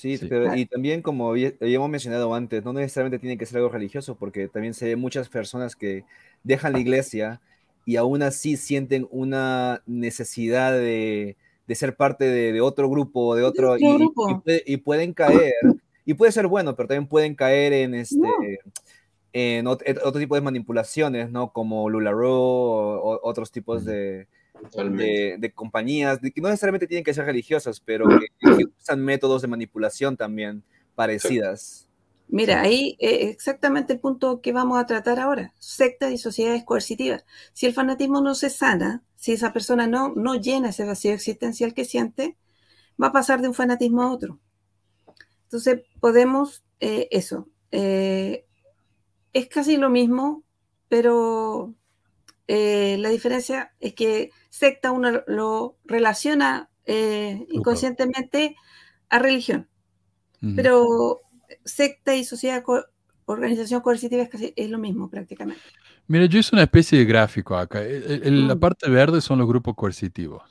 Sí, 0.00 0.18
pero 0.30 0.56
y 0.56 0.64
también 0.64 1.02
como 1.02 1.28
habíamos 1.28 1.90
mencionado 1.90 2.34
antes, 2.34 2.64
no 2.64 2.72
necesariamente 2.72 3.18
tiene 3.18 3.36
que 3.36 3.44
ser 3.44 3.58
algo 3.58 3.68
religioso, 3.68 4.14
porque 4.14 4.48
también 4.48 4.72
se 4.72 4.86
ve 4.86 4.96
muchas 4.96 5.28
personas 5.28 5.76
que 5.76 6.04
dejan 6.42 6.72
la 6.72 6.80
iglesia 6.80 7.42
y 7.84 7.96
aún 7.96 8.22
así 8.22 8.56
sienten 8.56 9.06
una 9.10 9.82
necesidad 9.84 10.72
de, 10.72 11.36
ser 11.68 11.96
parte 11.96 12.24
de, 12.24 12.58
otro 12.62 12.88
grupo, 12.88 13.36
de 13.36 13.42
otro, 13.42 13.76
y, 13.78 14.76
pueden 14.78 15.12
caer, 15.12 15.52
y 16.06 16.14
puede 16.14 16.32
ser 16.32 16.46
bueno, 16.46 16.74
pero 16.76 16.88
también 16.88 17.06
pueden 17.06 17.34
caer 17.34 17.74
en 17.74 17.94
este... 17.94 18.18
En 19.32 19.68
otro, 19.68 20.12
tipo 20.18 20.34
de 20.34 20.40
manipulaciones, 20.40 21.30
¿no? 21.30 21.52
Como 21.52 21.88
LuLaRoe 21.88 22.32
o 22.32 23.20
otros 23.22 23.52
tipos 23.52 23.84
de, 23.84 24.26
de, 24.72 25.52
compañías, 25.54 26.18
que 26.18 26.40
no 26.40 26.48
necesariamente 26.48 26.86
tienen 26.86 27.04
que 27.04 27.14
ser 27.14 27.24
religiosas, 27.24 27.80
pero 27.80 28.06
que, 28.08 28.64
usan 28.78 29.04
métodos 29.04 29.42
de 29.42 29.48
manipulación 29.48 30.16
también 30.16 30.62
parecidas. 30.94 31.88
Mira, 32.28 32.60
ahí 32.60 32.96
eh, 33.00 33.28
exactamente 33.30 33.92
el 33.92 33.98
punto 33.98 34.40
que 34.40 34.52
vamos 34.52 34.78
a 34.78 34.86
tratar 34.86 35.18
ahora, 35.18 35.52
sectas 35.58 36.12
y 36.12 36.18
sociedades 36.18 36.64
coercitivas. 36.64 37.24
Si 37.52 37.66
el 37.66 37.74
fanatismo 37.74 38.20
no 38.20 38.36
se 38.36 38.50
sana, 38.50 39.02
si 39.16 39.32
esa 39.32 39.52
persona 39.52 39.88
no, 39.88 40.14
no 40.14 40.36
llena 40.36 40.68
ese 40.68 40.84
vacío 40.84 41.12
existencial 41.12 41.74
que 41.74 41.84
siente, 41.84 42.36
va 43.02 43.08
a 43.08 43.12
pasar 43.12 43.40
de 43.40 43.48
un 43.48 43.54
fanatismo 43.54 44.02
a 44.02 44.12
otro. 44.12 44.38
Entonces, 45.44 45.82
podemos, 45.98 46.62
eh, 46.78 47.08
eso, 47.10 47.48
eh, 47.72 48.46
es 49.32 49.48
casi 49.48 49.76
lo 49.76 49.90
mismo, 49.90 50.44
pero 50.88 51.74
la 52.56 53.08
diferencia 53.10 53.72
es 53.78 53.94
que 53.94 54.30
secta 54.48 54.90
uno 54.90 55.22
lo 55.26 55.76
relaciona 55.84 56.68
eh, 56.84 57.46
inconscientemente 57.50 58.56
a 59.08 59.18
religión. 59.18 59.68
Pero 60.56 61.20
secta 61.66 62.16
y 62.16 62.24
sociedad, 62.24 62.64
organización 63.26 63.82
coercitiva 63.82 64.22
es, 64.22 64.30
casi, 64.30 64.54
es 64.56 64.70
lo 64.70 64.78
mismo 64.78 65.10
prácticamente. 65.10 65.60
Mira, 66.06 66.24
yo 66.24 66.38
hice 66.38 66.56
una 66.56 66.62
especie 66.62 66.98
de 66.98 67.04
gráfico 67.04 67.56
acá. 67.56 67.82
La 67.82 68.54
mm. 68.54 68.58
parte 68.58 68.88
verde 68.88 69.20
son 69.20 69.38
los 69.38 69.46
grupos 69.46 69.74
coercitivos. 69.76 70.42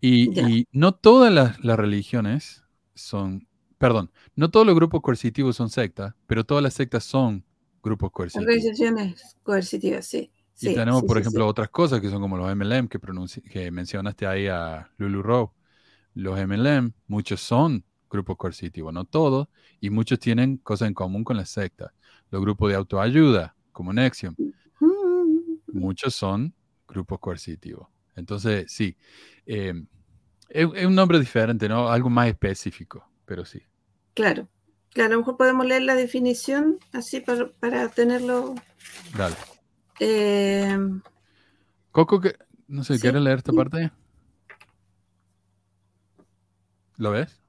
Y, 0.00 0.66
no 0.72 0.92
todas 0.92 1.32
las, 1.32 1.78
religiones 1.78 2.64
son, 2.94 3.46
perdón, 3.78 4.10
no 4.34 4.50
todos 4.50 4.66
los 4.66 4.74
grupos 4.74 5.00
coercitivos 5.00 5.54
son 5.56 5.70
sectas, 5.70 6.14
pero 6.26 6.44
todas 6.44 6.64
las 6.64 6.74
sectas 6.74 7.04
son 7.04 7.44
grupos 7.80 8.10
coercitivos. 8.10 8.46
Organizaciones 8.46 9.36
coercitivas, 9.44 10.04
sí 10.04 10.32
y 10.60 10.74
tenemos, 10.74 11.04
por 11.04 11.18
ejemplo, 11.18 11.46
otras 11.46 11.70
cosas 11.70 12.00
que 12.00 12.10
son 12.10 12.20
como 12.20 12.36
los 12.36 12.54
MLM 12.54 12.88
que, 12.88 12.98
que 13.50 13.70
mencionaste 13.70 14.26
ahí 14.26 14.46
a 14.46 14.90
Lulu 14.98 15.22
Rowe. 15.22 15.50
Los 16.14 16.38
MLM, 16.38 16.92
muchos 17.06 17.40
son 17.40 17.84
grupos 18.10 18.36
coercitivos, 18.36 18.92
no 18.92 19.04
todos, 19.04 19.48
y 19.80 19.90
muchos 19.90 20.18
tienen 20.18 20.58
cosas 20.58 20.88
en 20.88 20.94
común 20.94 21.24
con 21.24 21.36
la 21.36 21.46
secta. 21.46 21.94
Los 22.30 22.42
grupos 22.42 22.70
de 22.70 22.76
autoayuda, 22.76 23.54
como 23.72 23.92
Nexium, 23.92 24.34
muchos 25.72 26.14
son 26.14 26.52
grupos 26.86 27.20
coercitivos. 27.20 27.88
Entonces, 28.16 28.70
sí, 28.70 28.96
em, 29.46 29.86
es, 30.48 30.66
un 30.66 30.94
nombre 30.94 31.18
diferente, 31.18 31.68
¿no? 31.68 31.88
Algo 31.88 32.10
más 32.10 32.28
específico, 32.28 33.08
pero 33.24 33.44
sí. 33.44 33.62
Claro, 34.14 34.48
claro, 34.90 35.10
a 35.10 35.12
lo 35.14 35.18
mejor 35.20 35.36
podemos 35.36 35.64
leer 35.64 35.82
la 35.82 35.94
definición 35.94 36.78
así 36.92 37.20
para, 37.20 37.50
para 37.52 37.88
tenerlo. 37.88 38.56
Dale. 39.16 39.36
Eh, 40.00 40.78
Coco, 41.92 42.20
que, 42.20 42.34
no 42.68 42.82
sé, 42.84 42.98
¿quieres 42.98 43.20
leer 43.20 43.38
esta 43.38 43.52
parte? 43.52 43.90
¿Lo 46.96 47.10
ves? 47.10 47.40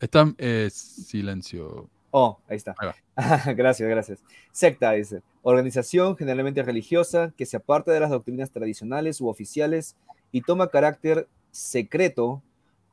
Está 0.00 0.32
eh, 0.38 0.70
silencio. 0.72 1.90
Oh, 2.10 2.38
ahí 2.48 2.56
está. 2.56 2.74
gracias, 3.54 3.88
gracias. 3.88 4.24
Secta 4.52 4.92
dice, 4.92 5.22
organización 5.42 6.16
generalmente 6.16 6.62
religiosa 6.62 7.32
que 7.36 7.46
se 7.46 7.58
aparta 7.58 7.92
de 7.92 8.00
las 8.00 8.10
doctrinas 8.10 8.50
tradicionales 8.50 9.20
u 9.20 9.28
oficiales 9.28 9.96
y 10.32 10.42
toma 10.42 10.68
carácter 10.68 11.28
secreto 11.50 12.42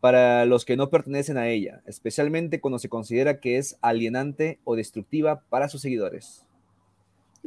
para 0.02 0.46
los 0.46 0.66
que 0.66 0.78
no 0.78 0.90
pertenecen 0.90 1.38
a 1.38 1.48
ella, 1.48 1.82
especialmente 1.86 2.60
cuando 2.60 2.80
se 2.80 2.90
considera 2.90 3.40
que 3.40 3.58
es 3.58 3.78
alienante 3.82 4.60
o 4.64 4.76
destructiva 4.76 5.42
para 5.50 5.70
sus 5.70 5.82
seguidores. 5.82 6.45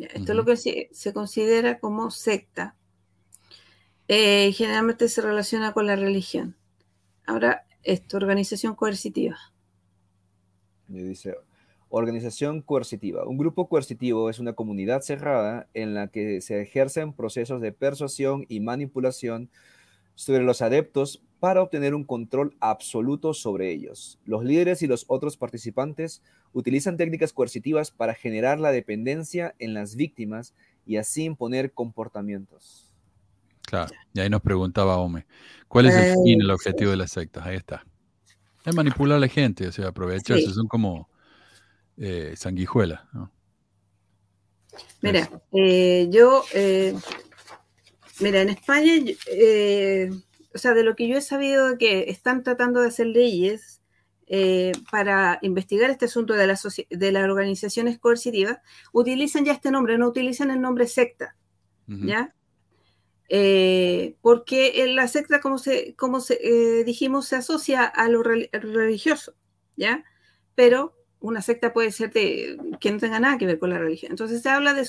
Esto 0.00 0.32
es 0.32 0.36
lo 0.36 0.44
que 0.44 0.56
se, 0.56 1.12
considera 1.12 1.78
como 1.78 2.10
secta. 2.10 2.76
Eh, 4.08 4.52
generalmente 4.52 5.08
se 5.08 5.22
relaciona 5.22 5.72
con 5.72 5.86
la 5.86 5.96
religión. 5.96 6.56
Ahora, 7.26 7.66
esto, 7.82 8.16
organización 8.16 8.74
coercitiva. 8.74 9.36
dice, 10.86 11.36
organización 11.88 12.62
coercitiva. 12.62 13.26
Un 13.26 13.38
grupo 13.38 13.68
coercitivo 13.68 14.30
es 14.30 14.38
una 14.38 14.54
comunidad 14.54 15.02
cerrada 15.02 15.68
en 15.74 15.94
la 15.94 16.08
que 16.08 16.40
se 16.40 16.60
ejercen 16.60 17.12
procesos 17.12 17.60
de 17.60 17.72
persuasión 17.72 18.44
y 18.48 18.60
manipulación 18.60 19.50
sobre 20.14 20.42
los 20.42 20.62
adeptos 20.62 21.22
para 21.40 21.62
obtener 21.62 21.94
un 21.94 22.05
control 22.05 22.56
absoluto 22.60 23.35
sobre 23.35 23.70
ellos. 23.70 24.19
Los 24.24 24.44
líderes 24.44 24.82
y 24.82 24.86
los 24.86 25.05
otros 25.09 25.36
participantes 25.36 26.23
utilizan 26.52 26.97
técnicas 26.97 27.32
coercitivas 27.32 27.90
para 27.90 28.15
generar 28.15 28.59
la 28.59 28.73
dependencia 28.73 29.55
en 29.59 29.74
las 29.74 29.97
víctimas 29.97 30.55
y 30.86 30.97
así 30.97 31.24
imponer 31.24 31.73
comportamientos. 31.73 32.93
Claro, 33.62 33.93
y 34.15 34.20
ahí 34.20 34.31
nos 34.31 34.40
preguntaba 34.40 34.97
Ome, 34.97 35.27
¿cuál 35.69 35.86
es 35.86 35.94
el 35.94 36.15
fin, 36.24 36.40
el 36.40 36.51
objetivo 36.51 36.90
de 36.90 36.97
las 36.97 37.12
sectas? 37.12 37.47
Ahí 37.47 37.56
está. 37.56 37.85
Es 38.65 38.74
manipular 38.74 39.19
a 39.19 39.20
la 39.20 39.28
gente, 39.28 39.66
o 39.66 39.73
sea, 39.73 39.89
aprovecharse, 39.89 40.51
son 40.51 40.66
como 40.66 41.09
eh, 41.98 42.35
sanguijuelas. 42.36 43.01
Mira, 45.01 45.28
eh, 45.52 46.09
yo, 46.10 46.44
eh, 46.55 46.94
mira, 48.20 48.43
en 48.43 48.48
España, 48.51 48.93
eh, 49.27 50.10
o 50.54 50.58
sea, 50.58 50.74
de 50.74 50.82
lo 50.82 50.96
que 50.96 51.08
yo 51.08 51.16
he 51.16 51.20
sabido 51.20 51.78
que 51.78 52.10
están 52.10 52.42
tratando 52.42 52.80
de 52.80 52.88
hacer 52.88 53.06
leyes 53.06 53.82
eh, 54.26 54.72
para 54.90 55.38
investigar 55.42 55.90
este 55.90 56.04
asunto 56.04 56.34
de, 56.34 56.46
de 56.90 57.12
las 57.12 57.24
organizaciones 57.24 57.98
coercitivas, 57.98 58.58
utilizan 58.92 59.44
ya 59.44 59.52
este 59.52 59.70
nombre, 59.70 59.96
no 59.98 60.08
utilizan 60.08 60.50
el 60.50 60.60
nombre 60.60 60.86
secta, 60.86 61.34
¿ya? 61.86 62.34
Eh, 63.30 64.16
porque 64.20 64.86
la 64.88 65.08
secta, 65.08 65.40
como, 65.40 65.58
se, 65.58 65.94
como 65.96 66.20
se, 66.20 66.38
eh, 66.42 66.84
dijimos, 66.84 67.26
se 67.26 67.36
asocia 67.36 67.84
a 67.84 68.08
lo 68.08 68.22
religioso, 68.22 69.34
¿ya? 69.76 70.04
Pero 70.54 70.94
una 71.20 71.42
secta 71.42 71.72
puede 71.72 71.90
ser 71.90 72.12
de, 72.12 72.58
que 72.80 72.90
no 72.90 72.98
tenga 72.98 73.20
nada 73.20 73.38
que 73.38 73.46
ver 73.46 73.58
con 73.58 73.70
la 73.70 73.78
religión. 73.78 74.12
Entonces 74.12 74.42
se 74.42 74.48
habla 74.48 74.74
de 74.74 74.86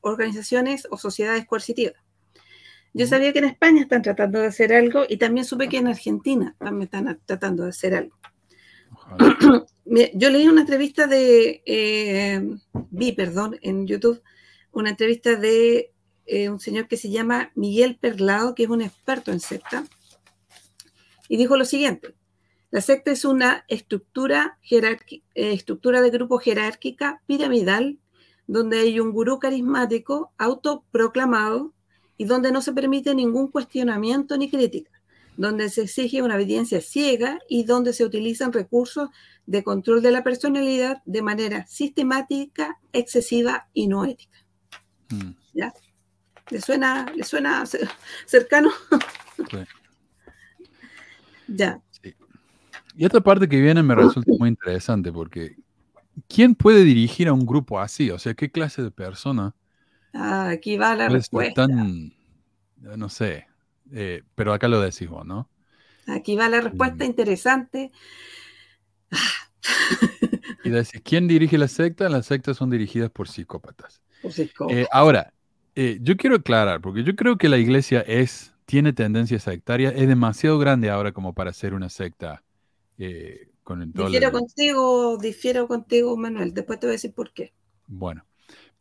organizaciones 0.00 0.86
o 0.90 0.98
sociedades 0.98 1.46
coercitivas. 1.46 2.01
Yo 2.94 3.06
sabía 3.06 3.32
que 3.32 3.38
en 3.38 3.46
España 3.46 3.82
están 3.82 4.02
tratando 4.02 4.40
de 4.40 4.46
hacer 4.46 4.72
algo 4.72 5.04
y 5.08 5.16
también 5.16 5.46
supe 5.46 5.68
que 5.68 5.78
en 5.78 5.88
Argentina 5.88 6.54
también 6.58 6.82
están 6.82 7.20
tratando 7.24 7.64
de 7.64 7.70
hacer 7.70 7.94
algo. 7.94 8.16
Yo 10.14 10.30
leí 10.30 10.46
una 10.46 10.60
entrevista 10.62 11.06
de, 11.06 11.62
eh, 11.66 12.42
vi, 12.90 13.12
perdón, 13.12 13.58
en 13.62 13.86
YouTube, 13.86 14.22
una 14.72 14.90
entrevista 14.90 15.36
de 15.36 15.92
eh, 16.26 16.48
un 16.48 16.60
señor 16.60 16.86
que 16.86 16.96
se 16.96 17.10
llama 17.10 17.50
Miguel 17.54 17.96
Perlado, 17.96 18.54
que 18.54 18.64
es 18.64 18.68
un 18.68 18.82
experto 18.82 19.32
en 19.32 19.40
secta, 19.40 19.84
y 21.28 21.36
dijo 21.36 21.56
lo 21.56 21.64
siguiente, 21.64 22.14
la 22.70 22.80
secta 22.80 23.10
es 23.10 23.24
una 23.24 23.64
estructura, 23.68 24.58
eh, 24.70 24.98
estructura 25.34 26.00
de 26.00 26.10
grupo 26.10 26.38
jerárquica 26.38 27.22
piramidal 27.26 27.98
donde 28.46 28.80
hay 28.80 28.98
un 28.98 29.12
gurú 29.12 29.38
carismático 29.38 30.32
autoproclamado 30.38 31.72
y 32.22 32.24
donde 32.24 32.52
no 32.52 32.62
se 32.62 32.72
permite 32.72 33.16
ningún 33.16 33.48
cuestionamiento 33.48 34.36
ni 34.36 34.48
crítica, 34.48 34.92
donde 35.36 35.68
se 35.70 35.82
exige 35.82 36.22
una 36.22 36.36
obediencia 36.36 36.80
ciega 36.80 37.40
y 37.48 37.64
donde 37.64 37.92
se 37.92 38.04
utilizan 38.04 38.52
recursos 38.52 39.10
de 39.44 39.64
control 39.64 40.02
de 40.02 40.12
la 40.12 40.22
personalidad 40.22 41.02
de 41.04 41.20
manera 41.20 41.66
sistemática, 41.66 42.78
excesiva 42.92 43.66
y 43.74 43.88
no 43.88 44.04
ética. 44.04 44.38
Mm. 45.10 45.32
¿Ya? 45.52 45.72
¿Le 46.48 46.60
suena, 46.60 47.06
¿le 47.12 47.24
suena 47.24 47.64
cercano? 48.24 48.70
ya. 51.48 51.82
Y 52.96 53.04
otra 53.04 53.20
parte 53.20 53.48
que 53.48 53.60
viene 53.60 53.82
me 53.82 53.96
resulta 53.96 54.30
muy 54.38 54.48
interesante 54.50 55.10
porque 55.10 55.56
¿quién 56.28 56.54
puede 56.54 56.84
dirigir 56.84 57.26
a 57.26 57.32
un 57.32 57.44
grupo 57.44 57.80
así? 57.80 58.12
O 58.12 58.18
sea, 58.20 58.34
¿qué 58.34 58.48
clase 58.48 58.80
de 58.80 58.92
persona 58.92 59.56
Ah, 60.12 60.50
aquí 60.50 60.76
va 60.76 60.94
la 60.94 61.08
respuesta. 61.08 61.66
no 61.66 63.08
sé, 63.08 63.46
eh, 63.92 64.22
pero 64.34 64.52
acá 64.52 64.68
lo 64.68 64.80
decís 64.80 65.08
vos, 65.08 65.24
¿no? 65.24 65.48
Aquí 66.06 66.36
va 66.36 66.48
la 66.48 66.60
respuesta 66.60 67.04
interesante. 67.04 67.90
y 70.64 70.70
decís, 70.70 71.00
¿quién 71.04 71.28
dirige 71.28 71.58
la 71.58 71.68
secta? 71.68 72.08
Las 72.08 72.26
sectas 72.26 72.56
son 72.56 72.70
dirigidas 72.70 73.10
por 73.10 73.28
psicópatas. 73.28 74.02
Por 74.22 74.32
psicópatas. 74.32 74.84
Eh, 74.84 74.86
ahora, 74.92 75.32
eh, 75.74 75.98
yo 76.00 76.16
quiero 76.16 76.36
aclarar, 76.36 76.80
porque 76.80 77.02
yo 77.02 77.16
creo 77.16 77.38
que 77.38 77.48
la 77.48 77.58
iglesia 77.58 78.02
es, 78.02 78.54
tiene 78.66 78.92
tendencia 78.92 79.40
sectaria, 79.40 79.88
es 79.90 80.06
demasiado 80.06 80.60
grande 80.60 80.90
ahora 80.90 81.10
como 81.10 81.32
para 81.32 81.52
ser 81.52 81.74
una 81.74 81.88
secta 81.88 82.44
con 83.64 83.82
el 83.82 83.92
Difiero 83.92 84.30
contigo, 84.30 85.18
difiero 85.18 85.66
contigo, 85.66 86.16
Manuel. 86.16 86.54
Después 86.54 86.78
te 86.78 86.86
voy 86.86 86.92
a 86.92 86.94
decir 86.94 87.12
por 87.12 87.32
qué. 87.32 87.52
Bueno, 87.88 88.24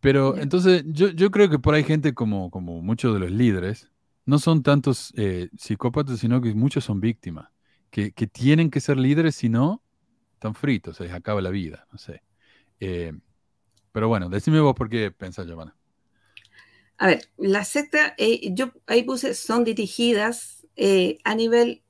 pero 0.01 0.35
entonces 0.37 0.83
yo, 0.87 1.09
yo, 1.09 1.29
creo 1.29 1.49
que 1.49 1.59
por 1.59 1.75
ahí 1.75 1.83
gente 1.83 2.15
como, 2.15 2.49
como 2.49 2.81
muchos 2.81 3.13
de 3.13 3.19
los 3.19 3.31
líderes 3.31 3.91
no 4.25 4.39
son 4.39 4.63
tantos 4.63 5.13
eh, 5.15 5.49
psicópatas, 5.57 6.19
sino 6.19 6.41
que 6.41 6.55
muchos 6.55 6.83
son 6.83 6.99
víctimas, 6.99 7.49
que, 7.91 8.11
que, 8.11 8.25
tienen 8.25 8.71
que 8.71 8.79
ser 8.79 8.97
líderes, 8.97 9.35
si 9.35 9.47
no, 9.47 9.83
están 10.33 10.55
fritos, 10.55 10.97
se 10.97 11.03
les 11.03 11.13
acaba 11.13 11.39
la 11.41 11.51
vida, 11.51 11.87
no 11.91 11.99
sé. 11.99 12.23
Eh, 12.79 13.13
pero 13.91 14.07
bueno, 14.07 14.27
decime 14.27 14.59
vos 14.59 14.73
por 14.73 14.89
qué 14.89 15.11
pensás, 15.11 15.45
Giovanna. 15.45 15.75
A 16.97 17.07
ver, 17.07 17.29
la 17.37 17.63
secta, 17.63 18.15
eh, 18.17 18.53
yo 18.53 18.71
ahí 18.87 19.03
puse, 19.03 19.35
son 19.35 19.63
dirigidas 19.63 20.65
a 21.23 21.35
nivel 21.35 21.83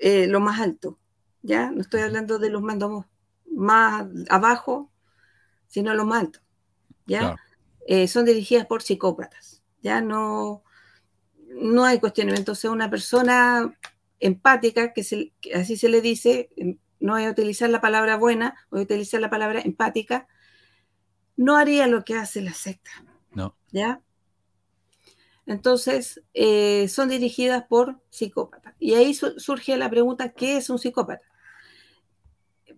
lo 0.00 0.40
más 0.40 0.60
alto, 0.60 0.98
¿ya? 1.42 1.70
No 1.70 1.82
estoy 1.82 2.00
hablando 2.00 2.40
de 2.40 2.50
los 2.50 2.62
mandos 2.62 3.04
más 3.46 4.08
abajo, 4.28 4.90
sino 5.68 5.94
lo 5.94 6.04
más 6.04 6.22
alto. 6.22 6.40
¿Ya? 7.08 7.36
Eh, 7.86 8.06
son 8.06 8.24
dirigidas 8.24 8.66
por 8.66 8.82
psicópatas, 8.82 9.62
¿ya? 9.82 10.00
No, 10.00 10.62
no 11.48 11.84
hay 11.84 11.98
cuestionamiento. 11.98 12.54
Sea, 12.54 12.70
una 12.70 12.90
persona 12.90 13.76
empática, 14.20 14.92
que, 14.92 15.32
así 15.54 15.76
se 15.76 15.88
le 15.88 16.00
dice, 16.00 16.50
no 17.00 17.14
voy 17.14 17.24
a 17.24 17.30
utilizar 17.30 17.70
la 17.70 17.80
palabra 17.80 18.16
buena, 18.16 18.54
voy 18.70 18.80
a 18.80 18.84
utilizar 18.84 19.20
la 19.20 19.30
palabra 19.30 19.60
empática, 19.60 20.28
no 21.36 21.56
haría 21.56 21.86
lo 21.86 22.04
que 22.04 22.14
hace 22.14 22.42
la 22.42 22.52
secta. 22.52 22.90
No. 23.32 23.56
¿Ya? 23.72 24.02
Entonces, 25.46 26.22
eh, 26.34 26.88
son 26.88 27.08
dirigidas 27.08 27.64
por 27.64 28.00
psicópatas. 28.10 28.74
Y 28.78 28.94
ahí 28.94 29.14
surge 29.14 29.76
la 29.78 29.88
pregunta, 29.88 30.28
¿qué 30.30 30.58
es 30.58 30.68
un 30.68 30.78
psicópata? 30.78 31.24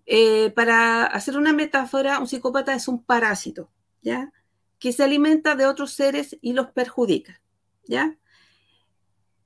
Eh, 0.06 0.50
para 0.50 1.04
hacer 1.04 1.36
una 1.36 1.52
metáfora, 1.52 2.20
un 2.20 2.28
psicópata 2.28 2.74
es 2.74 2.86
un 2.86 3.02
parásito. 3.02 3.70
¿Ya? 4.02 4.32
Que 4.78 4.92
se 4.92 5.04
alimenta 5.04 5.56
de 5.56 5.66
otros 5.66 5.92
seres 5.92 6.36
y 6.40 6.52
los 6.52 6.70
perjudica, 6.72 7.42
¿ya? 7.84 8.18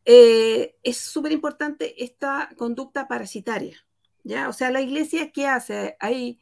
Eh, 0.05 0.77
es 0.83 0.99
súper 0.99 1.33
importante 1.33 2.05
esta 2.05 2.51
conducta 2.57 3.09
parasitaria, 3.09 3.87
¿ya? 4.23 4.49
O 4.49 4.53
sea, 4.53 4.71
la 4.71 4.81
iglesia, 4.81 5.33
¿qué 5.33 5.47
hace? 5.47 5.97
Hay, 5.99 6.39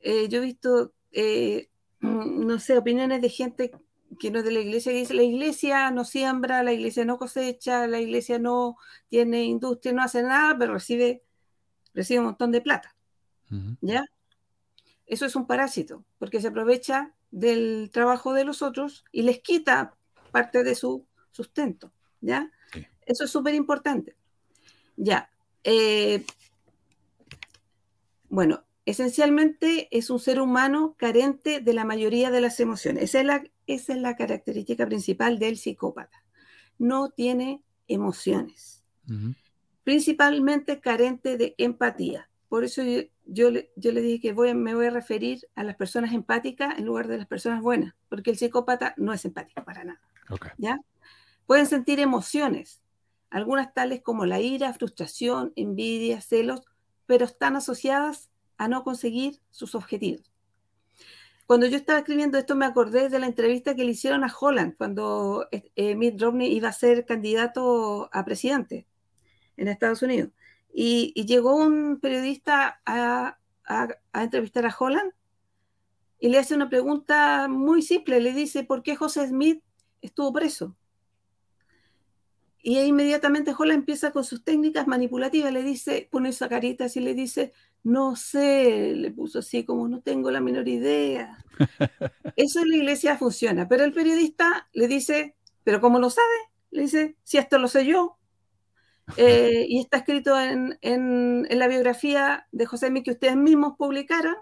eh, 0.00 0.28
yo 0.28 0.38
he 0.38 0.46
visto, 0.46 0.94
eh, 1.12 1.70
no 2.00 2.58
sé, 2.58 2.78
opiniones 2.78 3.20
de 3.20 3.28
gente 3.28 3.72
que 4.18 4.30
no 4.30 4.38
es 4.38 4.44
de 4.44 4.52
la 4.52 4.60
iglesia, 4.60 4.92
que 4.92 4.98
dice, 4.98 5.14
la 5.14 5.22
iglesia 5.22 5.90
no 5.90 6.04
siembra, 6.04 6.62
la 6.62 6.72
iglesia 6.72 7.04
no 7.04 7.18
cosecha, 7.18 7.86
la 7.86 8.00
iglesia 8.00 8.38
no 8.38 8.76
tiene 9.08 9.44
industria, 9.44 9.92
no 9.92 10.02
hace 10.02 10.22
nada, 10.22 10.56
pero 10.58 10.74
recibe, 10.74 11.22
recibe 11.94 12.20
un 12.20 12.26
montón 12.26 12.52
de 12.52 12.60
plata, 12.60 12.96
¿ya? 13.80 14.04
Eso 15.06 15.26
es 15.26 15.36
un 15.36 15.46
parásito, 15.46 16.04
porque 16.18 16.40
se 16.40 16.48
aprovecha 16.48 17.14
del 17.34 17.90
trabajo 17.92 18.32
de 18.32 18.44
los 18.44 18.62
otros 18.62 19.04
y 19.10 19.22
les 19.22 19.40
quita 19.40 19.96
parte 20.30 20.62
de 20.62 20.76
su 20.76 21.04
sustento, 21.32 21.92
¿ya? 22.20 22.52
Eso 23.04 23.24
es 23.24 23.30
súper 23.30 23.54
importante. 23.54 24.16
Ya. 24.96 25.28
Eh, 25.64 26.24
bueno, 28.28 28.64
esencialmente 28.86 29.88
es 29.90 30.10
un 30.10 30.20
ser 30.20 30.40
humano 30.40 30.94
carente 30.96 31.60
de 31.60 31.72
la 31.74 31.84
mayoría 31.84 32.30
de 32.30 32.40
las 32.40 32.60
emociones. 32.60 33.02
Esa 33.02 33.20
es 33.20 33.26
la, 33.26 33.44
esa 33.66 33.94
es 33.94 33.98
la 33.98 34.14
característica 34.14 34.86
principal 34.86 35.40
del 35.40 35.58
psicópata. 35.58 36.24
No 36.78 37.10
tiene 37.10 37.62
emociones. 37.88 38.84
Principalmente 39.82 40.78
carente 40.78 41.36
de 41.36 41.56
empatía. 41.58 42.30
Por 42.54 42.62
eso 42.62 42.84
yo, 42.84 43.00
yo, 43.26 43.50
le, 43.50 43.72
yo 43.74 43.90
le 43.90 44.00
dije 44.00 44.20
que 44.20 44.32
voy, 44.32 44.54
me 44.54 44.76
voy 44.76 44.86
a 44.86 44.90
referir 44.90 45.40
a 45.56 45.64
las 45.64 45.74
personas 45.74 46.12
empáticas 46.12 46.78
en 46.78 46.84
lugar 46.84 47.08
de 47.08 47.18
las 47.18 47.26
personas 47.26 47.60
buenas, 47.60 47.96
porque 48.08 48.30
el 48.30 48.38
psicópata 48.38 48.94
no 48.96 49.12
es 49.12 49.24
empático 49.24 49.64
para 49.64 49.82
nada. 49.82 50.00
¿ya? 50.56 50.80
Pueden 51.46 51.66
sentir 51.66 51.98
emociones, 51.98 52.80
algunas 53.28 53.74
tales 53.74 54.02
como 54.02 54.24
la 54.24 54.40
ira, 54.40 54.72
frustración, 54.72 55.52
envidia, 55.56 56.20
celos, 56.20 56.60
pero 57.06 57.24
están 57.24 57.56
asociadas 57.56 58.30
a 58.56 58.68
no 58.68 58.84
conseguir 58.84 59.40
sus 59.50 59.74
objetivos. 59.74 60.30
Cuando 61.46 61.66
yo 61.66 61.76
estaba 61.76 61.98
escribiendo 61.98 62.38
esto 62.38 62.54
me 62.54 62.66
acordé 62.66 63.08
de 63.08 63.18
la 63.18 63.26
entrevista 63.26 63.74
que 63.74 63.82
le 63.82 63.90
hicieron 63.90 64.22
a 64.22 64.32
Holland 64.32 64.76
cuando 64.78 65.48
eh, 65.50 65.96
Mitt 65.96 66.22
Romney 66.22 66.54
iba 66.54 66.68
a 66.68 66.72
ser 66.72 67.04
candidato 67.04 68.08
a 68.12 68.24
presidente 68.24 68.86
en 69.56 69.66
Estados 69.66 70.02
Unidos. 70.02 70.30
Y, 70.76 71.12
y 71.14 71.24
llegó 71.26 71.54
un 71.54 72.00
periodista 72.00 72.80
a, 72.84 73.38
a, 73.64 73.88
a, 74.12 74.22
entrevistar 74.24 74.66
a 74.66 74.76
Holland 74.76 75.12
y 76.18 76.28
le 76.30 76.38
hace 76.38 76.54
una 76.54 76.68
pregunta 76.68 77.46
muy 77.48 77.80
simple. 77.80 78.20
Le 78.20 78.32
dice, 78.32 78.64
¿por 78.64 78.82
qué 78.82 78.96
José 78.96 79.28
Smith 79.28 79.62
estuvo 80.02 80.32
preso? 80.32 80.76
Y 82.60 82.80
inmediatamente 82.80 83.54
Holland 83.56 83.80
empieza 83.80 84.10
con 84.10 84.24
sus 84.24 84.42
técnicas 84.42 84.86
manipulativas. 84.86 85.52
Le 85.52 85.62
dice, 85.62 86.08
pone 86.10 86.30
esa 86.30 86.48
carita 86.48 86.86
así, 86.86 86.98
le 86.98 87.14
dice, 87.14 87.52
no 87.84 88.16
sé, 88.16 88.94
le 88.96 89.10
puso 89.10 89.40
así 89.40 89.64
como 89.64 89.86
no 89.86 90.00
tengo 90.00 90.30
la 90.30 90.40
menor 90.40 90.66
idea. 90.66 91.44
Eso 92.36 92.62
en 92.62 92.70
la 92.70 92.76
iglesia 92.78 93.18
funciona, 93.18 93.68
pero 93.68 93.84
el 93.84 93.92
periodista 93.92 94.68
le 94.72 94.88
dice, 94.88 95.36
pero 95.62 95.80
¿cómo 95.80 95.98
lo 95.98 96.08
sabe? 96.10 96.34
Le 96.70 96.82
dice, 96.82 97.16
si 97.22 97.36
esto 97.38 97.58
lo 97.58 97.68
sé 97.68 97.86
yo. 97.86 98.16
Eh, 99.16 99.66
y 99.68 99.80
está 99.80 99.98
escrito 99.98 100.38
en, 100.40 100.78
en, 100.80 101.46
en, 101.48 101.58
la 101.58 101.68
biografía 101.68 102.46
de 102.52 102.66
José 102.66 102.90
Mí 102.90 103.02
que 103.02 103.10
ustedes 103.12 103.36
mismos 103.36 103.74
publicaron. 103.76 104.34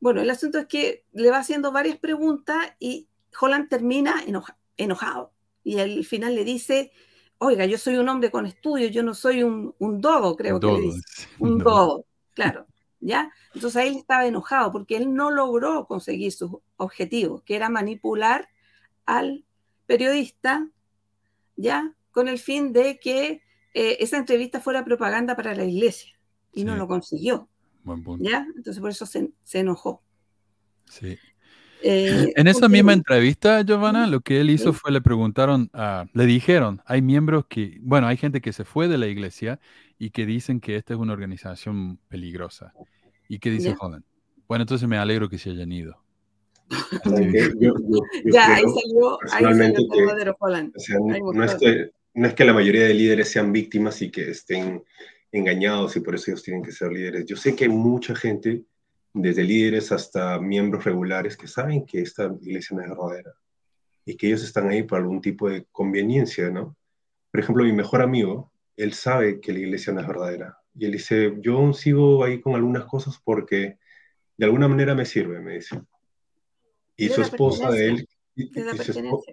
Bueno, 0.00 0.22
el 0.22 0.30
asunto 0.30 0.58
es 0.58 0.66
que 0.66 1.04
le 1.12 1.30
va 1.30 1.38
haciendo 1.38 1.70
varias 1.72 1.98
preguntas 1.98 2.56
y 2.78 3.08
Holland 3.38 3.68
termina 3.68 4.14
enoja, 4.26 4.56
enojado. 4.76 5.32
Y 5.62 5.78
al 5.78 6.04
final 6.04 6.34
le 6.34 6.44
dice, 6.44 6.92
oiga, 7.38 7.66
yo 7.66 7.76
soy 7.76 7.96
un 7.96 8.08
hombre 8.08 8.30
con 8.30 8.46
estudios, 8.46 8.90
yo 8.90 9.02
no 9.02 9.14
soy 9.14 9.42
un, 9.42 9.74
un 9.78 10.00
dodo, 10.00 10.36
creo 10.36 10.54
un 10.54 10.60
que 10.60 10.66
dodo. 10.66 10.78
le 10.78 10.82
dice. 10.82 11.28
Un 11.38 11.58
no. 11.58 11.64
dodo, 11.64 12.06
claro. 12.34 12.66
¿Ya? 13.02 13.32
Entonces 13.54 13.86
él 13.86 13.96
estaba 13.96 14.26
enojado 14.26 14.72
porque 14.72 14.96
él 14.96 15.14
no 15.14 15.30
logró 15.30 15.86
conseguir 15.86 16.32
sus 16.32 16.50
objetivos, 16.76 17.42
que 17.42 17.56
era 17.56 17.70
manipular 17.70 18.48
al 19.06 19.44
periodista, 19.86 20.68
¿ya? 21.56 21.94
Con 22.10 22.28
el 22.28 22.38
fin 22.38 22.72
de 22.72 22.98
que 22.98 23.42
eh, 23.74 23.96
esa 24.00 24.16
entrevista 24.16 24.60
fuera 24.60 24.84
propaganda 24.84 25.36
para 25.36 25.54
la 25.54 25.64
iglesia. 25.64 26.12
Y 26.52 26.60
sí. 26.60 26.64
no 26.64 26.76
lo 26.76 26.88
consiguió. 26.88 27.48
Buen 27.84 28.02
punto. 28.02 28.28
¿Ya? 28.28 28.46
Entonces 28.56 28.80
por 28.80 28.90
eso 28.90 29.06
se, 29.06 29.30
se 29.42 29.60
enojó. 29.60 30.02
Sí. 30.86 31.18
Eh, 31.82 32.32
en 32.36 32.46
esa 32.46 32.68
misma 32.68 32.92
entrevista, 32.92 33.62
Giovanna, 33.62 34.06
lo 34.06 34.20
que 34.20 34.40
él 34.40 34.50
hizo 34.50 34.72
fue 34.72 34.92
le 34.92 35.00
preguntaron, 35.00 35.70
uh, 35.72 36.06
le 36.12 36.26
dijeron, 36.26 36.82
hay 36.84 37.00
miembros 37.00 37.46
que, 37.48 37.78
bueno, 37.80 38.06
hay 38.06 38.18
gente 38.18 38.40
que 38.40 38.52
se 38.52 38.64
fue 38.64 38.86
de 38.86 38.98
la 38.98 39.06
iglesia 39.06 39.60
y 39.98 40.10
que 40.10 40.26
dicen 40.26 40.60
que 40.60 40.76
esta 40.76 40.92
es 40.92 41.00
una 41.00 41.14
organización 41.14 41.98
peligrosa. 42.08 42.74
¿Y 43.28 43.38
qué 43.38 43.50
dice 43.50 43.74
Holland? 43.78 44.04
Bueno, 44.46 44.62
entonces 44.62 44.88
me 44.88 44.98
alegro 44.98 45.28
que 45.28 45.38
se 45.38 45.50
hayan 45.50 45.72
ido. 45.72 46.02
Okay. 47.04 47.32
Yo, 47.32 47.48
yo, 47.60 47.74
yo 47.88 48.00
ya, 48.32 48.56
ahí 48.56 48.62
salió, 48.62 49.18
ahí 49.32 49.44
salió 49.44 49.64
el 49.64 50.06
verdadero 50.06 50.36
Holland. 50.38 50.72
O 50.76 50.80
sea, 50.80 50.98
no, 50.98 51.32
no, 51.32 51.44
es 51.44 51.54
que, 51.54 51.90
no 52.14 52.26
es 52.26 52.34
que 52.34 52.44
la 52.44 52.52
mayoría 52.52 52.84
de 52.84 52.94
líderes 52.94 53.30
sean 53.30 53.52
víctimas 53.52 54.02
y 54.02 54.10
que 54.10 54.30
estén 54.30 54.84
engañados 55.32 55.96
y 55.96 56.00
por 56.00 56.14
eso 56.14 56.30
ellos 56.30 56.42
tienen 56.42 56.62
que 56.62 56.72
ser 56.72 56.92
líderes. 56.92 57.24
Yo 57.26 57.36
sé 57.36 57.54
que 57.54 57.64
hay 57.64 57.70
mucha 57.70 58.14
gente 58.14 58.64
desde 59.12 59.42
líderes 59.42 59.92
hasta 59.92 60.38
miembros 60.40 60.84
regulares 60.84 61.36
que 61.36 61.46
saben 61.46 61.84
que 61.84 62.00
esta 62.00 62.32
iglesia 62.40 62.76
no 62.76 62.82
es 62.82 62.88
verdadera 62.88 63.32
y 64.04 64.16
que 64.16 64.28
ellos 64.28 64.42
están 64.42 64.68
ahí 64.68 64.82
por 64.82 64.98
algún 64.98 65.20
tipo 65.20 65.48
de 65.48 65.66
conveniencia, 65.70 66.50
¿no? 66.50 66.76
Por 67.30 67.40
ejemplo, 67.40 67.64
mi 67.64 67.72
mejor 67.72 68.02
amigo, 68.02 68.52
él 68.76 68.92
sabe 68.92 69.40
que 69.40 69.52
la 69.52 69.60
iglesia 69.60 69.92
no 69.92 70.00
es 70.00 70.06
verdadera 70.06 70.58
y 70.74 70.86
él 70.86 70.92
dice, 70.92 71.34
yo 71.40 71.58
aún 71.58 71.74
sigo 71.74 72.24
ahí 72.24 72.40
con 72.40 72.54
algunas 72.54 72.84
cosas 72.84 73.20
porque 73.22 73.78
de 74.36 74.44
alguna 74.44 74.68
manera 74.68 74.94
me 74.94 75.04
sirve, 75.04 75.40
me 75.40 75.54
dice. 75.54 75.80
Y 76.96 77.08
su 77.08 77.22
esposa 77.22 77.70
de 77.70 77.88
él, 77.88 78.08
y, 78.34 78.44
y, 78.44 78.62
su 78.78 78.92
esposa, 78.92 79.32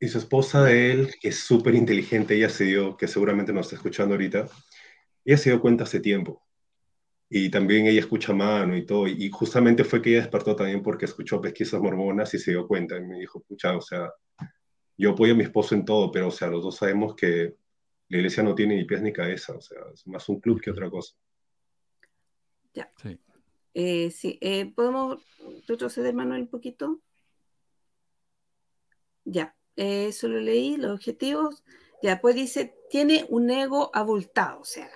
y, 0.00 0.08
su 0.08 0.18
esposa 0.18 0.64
de 0.64 0.92
él, 0.92 1.14
que 1.20 1.28
es 1.28 1.40
súper 1.40 1.74
inteligente, 1.74 2.34
ella 2.34 2.48
se 2.48 2.64
dio, 2.64 2.96
que 2.96 3.06
seguramente 3.06 3.52
nos 3.52 3.66
está 3.66 3.76
escuchando 3.76 4.14
ahorita, 4.14 4.48
ella 5.24 5.36
se 5.36 5.50
dio 5.50 5.60
cuenta 5.60 5.84
hace 5.84 6.00
tiempo 6.00 6.42
y 7.32 7.48
también 7.48 7.86
ella 7.86 8.00
escucha 8.00 8.32
mano 8.32 8.76
y 8.76 8.84
todo, 8.84 9.06
y 9.06 9.30
justamente 9.30 9.84
fue 9.84 10.02
que 10.02 10.10
ella 10.10 10.22
despertó 10.22 10.56
también 10.56 10.82
porque 10.82 11.04
escuchó 11.04 11.40
pesquisas 11.40 11.80
mormonas 11.80 12.34
y 12.34 12.40
se 12.40 12.50
dio 12.50 12.66
cuenta, 12.66 12.96
y 12.96 13.02
me 13.02 13.20
dijo, 13.20 13.40
pucha, 13.40 13.76
o 13.76 13.80
sea, 13.80 14.10
yo 14.98 15.10
apoyo 15.12 15.34
a 15.34 15.36
mi 15.36 15.44
esposo 15.44 15.76
en 15.76 15.84
todo, 15.84 16.10
pero, 16.10 16.26
o 16.26 16.32
sea, 16.32 16.48
los 16.48 16.64
dos 16.64 16.76
sabemos 16.76 17.14
que 17.14 17.54
la 18.08 18.16
iglesia 18.18 18.42
no 18.42 18.56
tiene 18.56 18.74
ni 18.74 18.84
pies 18.84 19.00
ni 19.00 19.12
cabeza, 19.12 19.54
o 19.54 19.60
sea, 19.60 19.78
es 19.94 20.04
más 20.08 20.28
un 20.28 20.40
club 20.40 20.60
que 20.60 20.72
otra 20.72 20.90
cosa. 20.90 21.14
Ya. 22.74 22.92
Sí, 23.00 23.18
eh, 23.74 24.10
sí. 24.10 24.36
Eh, 24.40 24.72
¿podemos 24.74 25.22
retroceder, 25.68 26.12
Manuel, 26.12 26.42
un 26.42 26.48
poquito? 26.48 27.00
Ya, 29.24 29.54
eh, 29.80 30.08
eso 30.08 30.28
lo 30.28 30.40
leí, 30.40 30.76
los 30.76 30.92
objetivos. 30.92 31.64
Ya, 32.02 32.20
pues 32.20 32.34
dice, 32.34 32.76
tiene 32.90 33.24
un 33.30 33.50
ego 33.50 33.90
abultado, 33.94 34.60
o 34.60 34.64
sea, 34.64 34.90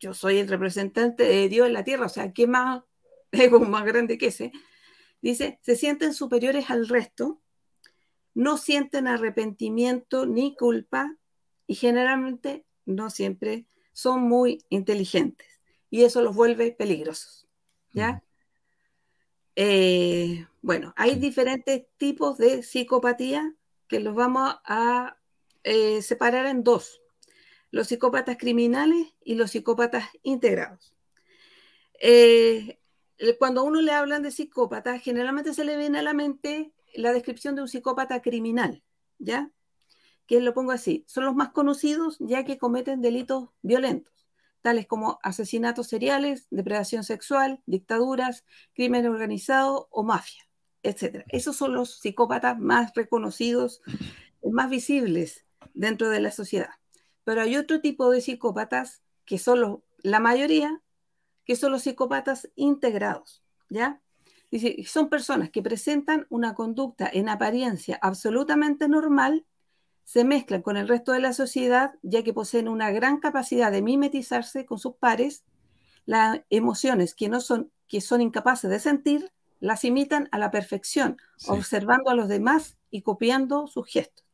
yo 0.00 0.14
soy 0.14 0.38
el 0.38 0.48
representante 0.48 1.22
de 1.22 1.48
Dios 1.48 1.68
en 1.68 1.74
la 1.74 1.84
tierra, 1.84 2.06
o 2.06 2.08
sea, 2.08 2.32
¿qué 2.32 2.48
más 2.48 2.82
ego 3.32 3.60
más 3.60 3.84
grande 3.84 4.18
que 4.18 4.26
ese? 4.26 4.50
Dice, 5.22 5.60
se 5.62 5.76
sienten 5.76 6.12
superiores 6.12 6.70
al 6.70 6.88
resto, 6.88 7.40
no 8.34 8.56
sienten 8.56 9.06
arrepentimiento 9.06 10.26
ni 10.26 10.56
culpa 10.56 11.16
y 11.68 11.76
generalmente, 11.76 12.64
no 12.86 13.10
siempre, 13.10 13.64
son 13.92 14.22
muy 14.22 14.64
inteligentes 14.70 15.46
y 15.88 16.02
eso 16.02 16.20
los 16.20 16.34
vuelve 16.34 16.72
peligrosos. 16.72 17.46
¿Ya? 17.92 18.24
Eh, 19.54 20.48
bueno, 20.62 20.92
hay 20.96 21.14
diferentes 21.14 21.86
tipos 21.96 22.38
de 22.38 22.64
psicopatía 22.64 23.54
que 23.88 24.00
los 24.00 24.14
vamos 24.14 24.56
a 24.64 25.18
eh, 25.62 26.02
separar 26.02 26.46
en 26.46 26.62
dos 26.62 27.00
los 27.74 27.88
psicópatas 27.88 28.36
criminales 28.36 29.14
y 29.24 29.34
los 29.34 29.50
psicópatas 29.50 30.04
integrados. 30.22 30.94
Eh, 32.00 32.78
cuando 33.40 33.64
uno 33.64 33.80
le 33.80 33.90
hablan 33.90 34.22
de 34.22 34.30
psicópata, 34.30 35.00
generalmente 35.00 35.54
se 35.54 35.64
le 35.64 35.76
viene 35.76 35.98
a 35.98 36.02
la 36.02 36.14
mente 36.14 36.72
la 36.94 37.12
descripción 37.12 37.56
de 37.56 37.62
un 37.62 37.68
psicópata 37.68 38.22
criminal, 38.22 38.84
¿ya? 39.18 39.50
Que 40.26 40.40
lo 40.40 40.54
pongo 40.54 40.70
así, 40.70 41.04
son 41.08 41.24
los 41.24 41.34
más 41.34 41.50
conocidos 41.50 42.16
ya 42.20 42.44
que 42.44 42.58
cometen 42.58 43.02
delitos 43.02 43.48
violentos, 43.62 44.28
tales 44.62 44.86
como 44.86 45.18
asesinatos 45.24 45.88
seriales, 45.88 46.46
depredación 46.50 47.02
sexual, 47.02 47.60
dictaduras, 47.66 48.44
crimen 48.74 49.04
organizado 49.06 49.88
o 49.90 50.04
mafia, 50.04 50.46
etc. 50.84 51.24
Esos 51.28 51.56
son 51.56 51.74
los 51.74 51.98
psicópatas 51.98 52.58
más 52.58 52.94
reconocidos, 52.94 53.82
más 54.42 54.70
visibles 54.70 55.44
dentro 55.72 56.10
de 56.10 56.20
la 56.20 56.30
sociedad. 56.30 56.70
Pero 57.24 57.40
hay 57.40 57.56
otro 57.56 57.80
tipo 57.80 58.10
de 58.10 58.20
psicópatas, 58.20 59.02
que 59.24 59.38
son 59.38 59.60
los, 59.60 59.78
la 60.02 60.20
mayoría, 60.20 60.82
que 61.44 61.56
son 61.56 61.72
los 61.72 61.82
psicópatas 61.82 62.50
integrados, 62.54 63.42
¿ya? 63.68 64.00
Dice, 64.50 64.76
son 64.86 65.08
personas 65.08 65.50
que 65.50 65.62
presentan 65.62 66.26
una 66.30 66.54
conducta 66.54 67.10
en 67.12 67.28
apariencia 67.28 67.98
absolutamente 68.02 68.88
normal, 68.88 69.46
se 70.04 70.22
mezclan 70.22 70.62
con 70.62 70.76
el 70.76 70.86
resto 70.86 71.12
de 71.12 71.20
la 71.20 71.32
sociedad, 71.32 71.94
ya 72.02 72.22
que 72.22 72.34
poseen 72.34 72.68
una 72.68 72.90
gran 72.90 73.18
capacidad 73.18 73.72
de 73.72 73.82
mimetizarse 73.82 74.66
con 74.66 74.78
sus 74.78 74.96
pares, 74.96 75.44
las 76.04 76.42
emociones 76.50 77.14
que, 77.14 77.28
no 77.28 77.40
son, 77.40 77.72
que 77.88 78.00
son 78.00 78.20
incapaces 78.20 78.70
de 78.70 78.78
sentir, 78.78 79.32
las 79.60 79.84
imitan 79.84 80.28
a 80.32 80.38
la 80.38 80.50
perfección, 80.50 81.16
sí. 81.36 81.50
observando 81.50 82.10
a 82.10 82.14
los 82.14 82.28
demás 82.28 82.76
y 82.90 83.02
copiando 83.02 83.66
sus 83.66 83.86
gestos. 83.86 84.24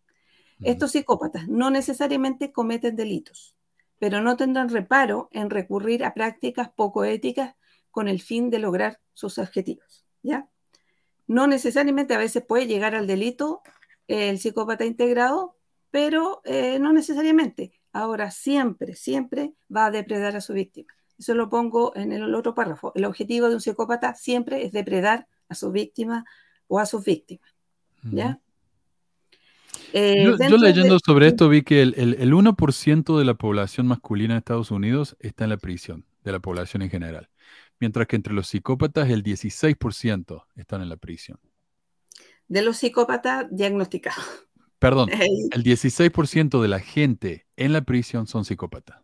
Estos 0.63 0.93
psicópatas 0.93 1.49
no 1.49 1.71
necesariamente 1.71 2.53
cometen 2.53 2.95
delitos, 2.95 3.57
pero 3.99 4.21
no 4.21 4.37
tendrán 4.37 4.69
reparo 4.69 5.29
en 5.33 5.49
recurrir 5.49 6.05
a 6.05 6.13
prácticas 6.13 6.71
poco 6.71 7.05
éticas 7.05 7.55
con 7.91 8.09
el 8.09 8.21
fin 8.21 8.51
de 8.51 8.59
lograr 8.59 9.01
sus 9.15 9.39
objetivos. 9.39 10.05
¿ya? 10.23 10.49
No 11.27 11.47
necesariamente 11.47 12.15
a 12.15 12.19
veces 12.19 12.45
puede 12.45 12.67
llegar 12.67 12.95
al 12.95 13.07
delito 13.07 13.63
el 14.09 14.39
psicópata 14.39 14.85
integrado, 14.85 15.57
pero 15.91 16.43
eh, 16.45 16.79
no 16.79 16.93
necesariamente. 16.93 17.73
Ahora 17.93 18.31
siempre, 18.31 18.95
siempre 18.95 19.55
va 19.75 19.87
a 19.87 19.91
depredar 19.91 20.37
a 20.37 20.41
su 20.41 20.53
víctima. 20.53 20.93
Eso 21.21 21.35
lo 21.35 21.49
pongo 21.49 21.95
en 21.95 22.13
el 22.13 22.35
otro 22.35 22.55
párrafo. 22.55 22.93
El 22.97 23.05
objetivo 23.05 23.49
de 23.49 23.55
un 23.55 23.61
psicópata 23.61 24.15
siempre 24.15 24.65
es 24.65 24.73
depredar 24.73 25.29
a 25.49 25.55
su 25.55 25.71
víctima 25.71 26.25
o 26.67 26.81
a 26.81 26.87
sus 26.87 27.05
víctimas. 27.05 27.55
¿Ya? 28.03 28.41
Eh, 29.93 30.25
yo, 30.25 30.37
yo, 30.49 30.57
leyendo 30.57 30.95
de... 30.95 31.01
sobre 31.05 31.29
esto 31.29 31.49
vi 31.49 31.63
que 31.63 31.83
el, 31.83 31.95
el, 31.97 32.15
el 32.15 32.33
1% 32.33 33.19
de 33.19 33.25
la 33.25 33.35
población 33.35 33.87
masculina 33.87 34.35
de 34.35 34.39
Estados 34.39 34.71
Unidos 34.71 35.17
está 35.21 35.45
en 35.45 35.51
la 35.51 35.59
prisión. 35.59 36.07
de 36.25 36.33
la 36.33 36.41
población 36.41 36.83
en 36.83 36.91
general, 36.91 37.29
mientras 37.79 38.07
que 38.07 38.17
entre 38.17 38.35
los 38.35 38.47
psicópatas 38.49 39.11
el 39.11 39.23
16% 39.23 40.45
están 40.57 40.83
en 40.83 40.89
la 40.89 40.97
prisión. 40.97 41.39
De 42.49 42.63
los 42.63 42.79
psicópatas 42.79 43.47
diagnosticados. 43.51 44.25
Perdón, 44.79 45.11
el 45.53 45.63
16% 45.65 46.63
de 46.63 46.69
la 46.69 46.81
gente 46.81 47.47
en 47.57 47.73
la 47.73 47.83
prisión 47.83 48.27
son 48.27 48.45
psicópatas, 48.45 49.03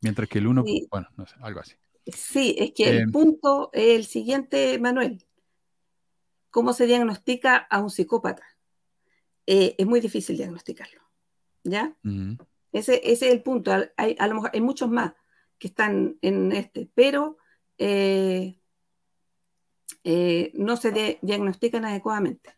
mientras 0.00 0.28
que 0.28 0.38
el 0.38 0.46
1%, 0.46 0.64
Sí. 0.66 0.86
bueno, 0.90 1.08
no 1.16 1.26
sé, 1.26 1.34
algo 1.40 1.60
así. 1.60 1.74
Sí, 2.06 2.54
es 2.58 2.72
que 2.72 2.84
Eh, 2.88 2.96
el 2.98 3.10
punto 3.10 3.70
es 3.72 3.96
el 3.96 4.04
siguiente, 4.06 4.78
Manuel. 4.78 5.24
¿Cómo 6.50 6.72
se 6.72 6.86
diagnostica 6.86 7.56
a 7.56 7.80
un 7.80 7.90
psicópata? 7.90 8.42
Eh, 9.46 9.74
es 9.78 9.86
muy 9.86 10.00
difícil 10.00 10.36
diagnosticarlo. 10.36 11.00
¿Ya? 11.64 11.96
Ese, 12.72 12.96
ese 13.04 13.26
es 13.28 13.32
el 13.32 13.42
punto. 13.42 13.72
Hay, 13.96 14.16
a 14.18 14.26
lo 14.26 14.34
mejor 14.36 14.50
hay 14.54 14.60
muchos 14.60 14.88
más 14.90 15.12
que 15.58 15.68
están 15.68 16.16
en 16.22 16.52
este, 16.52 16.88
pero 16.94 17.36
eh, 17.78 18.58
eh, 20.04 20.52
no 20.54 20.76
se 20.76 20.90
de- 20.92 21.18
diagnostican 21.22 21.84
adecuadamente. 21.84 22.54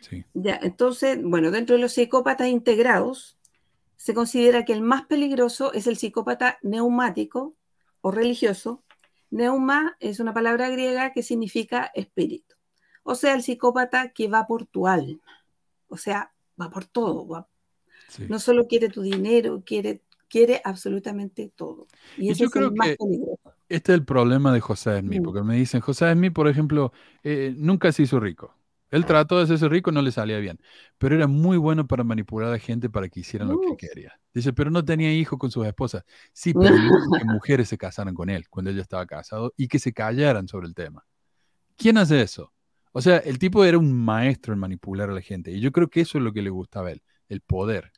Sí. 0.00 0.24
Ya, 0.32 0.58
entonces, 0.62 1.18
bueno, 1.22 1.50
dentro 1.50 1.76
de 1.76 1.82
los 1.82 1.92
psicópatas 1.92 2.48
integrados, 2.48 3.37
se 3.98 4.14
considera 4.14 4.64
que 4.64 4.72
el 4.72 4.80
más 4.80 5.04
peligroso 5.04 5.74
es 5.74 5.86
el 5.86 5.98
psicópata 5.98 6.58
neumático 6.62 7.54
o 8.00 8.10
religioso. 8.10 8.82
Neuma 9.30 9.96
es 10.00 10.20
una 10.20 10.32
palabra 10.32 10.70
griega 10.70 11.12
que 11.12 11.22
significa 11.22 11.90
espíritu. 11.94 12.54
O 13.02 13.14
sea, 13.14 13.34
el 13.34 13.42
psicópata 13.42 14.10
que 14.12 14.28
va 14.28 14.46
por 14.46 14.64
tu 14.64 14.86
alma. 14.86 15.20
O 15.88 15.96
sea, 15.98 16.32
va 16.58 16.70
por 16.70 16.86
todo. 16.86 17.28
va- 17.28 17.46
Sí. 18.08 18.24
No 18.26 18.38
solo 18.38 18.66
quiere 18.66 18.88
tu 18.88 19.02
dinero, 19.02 19.62
quiere, 19.66 20.00
quiere 20.30 20.62
absolutamente 20.64 21.52
todo. 21.54 21.86
Y 22.16 22.32
yo 22.32 22.46
es 22.46 22.50
creo 22.50 22.68
el 22.68 22.74
más 22.74 22.88
que- 22.88 22.96
peligroso. 22.96 23.52
Este 23.68 23.92
es 23.92 23.98
el 23.98 24.04
problema 24.06 24.50
de 24.54 24.60
José 24.60 25.00
Smith, 25.00 25.20
Mm. 25.20 25.24
porque 25.24 25.42
me 25.42 25.56
dicen, 25.56 25.82
José 25.82 26.10
Smith, 26.14 26.32
por 26.32 26.48
ejemplo, 26.48 26.92
eh, 27.22 27.52
nunca 27.58 27.92
se 27.92 28.04
hizo 28.04 28.18
rico. 28.18 28.54
Él 28.90 29.04
trató 29.06 29.36
de 29.38 29.44
hacerse 29.44 29.68
rico, 29.68 29.92
no 29.92 30.02
le 30.02 30.12
salía 30.12 30.38
bien, 30.38 30.58
pero 30.98 31.14
era 31.14 31.26
muy 31.26 31.56
bueno 31.58 31.86
para 31.86 32.04
manipular 32.04 32.48
a 32.48 32.52
la 32.52 32.58
gente 32.58 32.88
para 32.90 33.08
que 33.08 33.20
hicieran 33.20 33.48
lo 33.50 33.58
que 33.58 33.74
Uf. 33.74 33.76
quería. 33.76 34.18
Dice, 34.34 34.52
pero 34.52 34.70
no 34.70 34.84
tenía 34.84 35.12
hijos 35.12 35.38
con 35.38 35.50
sus 35.50 35.66
esposas. 35.66 36.04
Sí, 36.32 36.54
pero 36.54 36.80
que 37.16 37.24
mujeres 37.24 37.68
se 37.68 37.78
casaran 37.78 38.14
con 38.14 38.30
él 38.30 38.48
cuando 38.48 38.70
él 38.70 38.76
ya 38.76 38.82
estaba 38.82 39.06
casado 39.06 39.52
y 39.56 39.68
que 39.68 39.78
se 39.78 39.92
callaran 39.92 40.48
sobre 40.48 40.68
el 40.68 40.74
tema. 40.74 41.04
¿Quién 41.76 41.98
hace 41.98 42.22
eso? 42.22 42.52
O 42.92 43.00
sea, 43.00 43.18
el 43.18 43.38
tipo 43.38 43.64
era 43.64 43.78
un 43.78 43.92
maestro 43.94 44.52
en 44.54 44.60
manipular 44.60 45.10
a 45.10 45.14
la 45.14 45.20
gente 45.22 45.50
y 45.52 45.60
yo 45.60 45.72
creo 45.72 45.88
que 45.90 46.00
eso 46.02 46.18
es 46.18 46.24
lo 46.24 46.32
que 46.32 46.42
le 46.42 46.50
gustaba 46.50 46.88
a 46.88 46.92
él, 46.92 47.02
el 47.28 47.40
poder. 47.40 47.92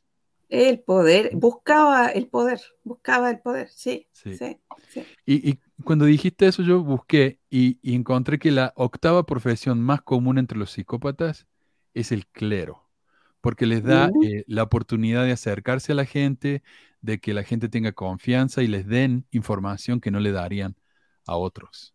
El 0.49 0.81
poder, 0.81 1.31
buscaba 1.35 2.09
el 2.09 2.27
poder, 2.27 2.61
buscaba 2.83 3.31
el 3.31 3.39
poder, 3.39 3.69
sí, 3.69 4.07
Sí. 4.11 4.31
sí, 4.37 4.59
sí. 4.89 5.09
Y, 5.25 5.51
y 5.51 5.59
cuando 5.81 6.05
dijiste 6.05 6.47
eso, 6.47 6.63
yo 6.63 6.83
busqué 6.83 7.39
y, 7.49 7.79
y 7.81 7.95
encontré 7.95 8.39
que 8.39 8.51
la 8.51 8.73
octava 8.75 9.25
profesión 9.25 9.81
más 9.81 10.01
común 10.01 10.37
entre 10.37 10.57
los 10.57 10.71
psicópatas 10.71 11.47
es 11.93 12.11
el 12.11 12.27
clero, 12.27 12.89
porque 13.41 13.65
les 13.65 13.83
da 13.83 14.11
eh, 14.23 14.43
la 14.47 14.63
oportunidad 14.63 15.25
de 15.25 15.31
acercarse 15.31 15.91
a 15.91 15.95
la 15.95 16.05
gente, 16.05 16.63
de 17.01 17.19
que 17.19 17.33
la 17.33 17.43
gente 17.43 17.69
tenga 17.69 17.91
confianza 17.93 18.63
y 18.63 18.67
les 18.67 18.87
den 18.87 19.25
información 19.31 19.99
que 19.99 20.11
no 20.11 20.19
le 20.19 20.31
darían 20.31 20.75
a 21.25 21.35
otros. 21.35 21.93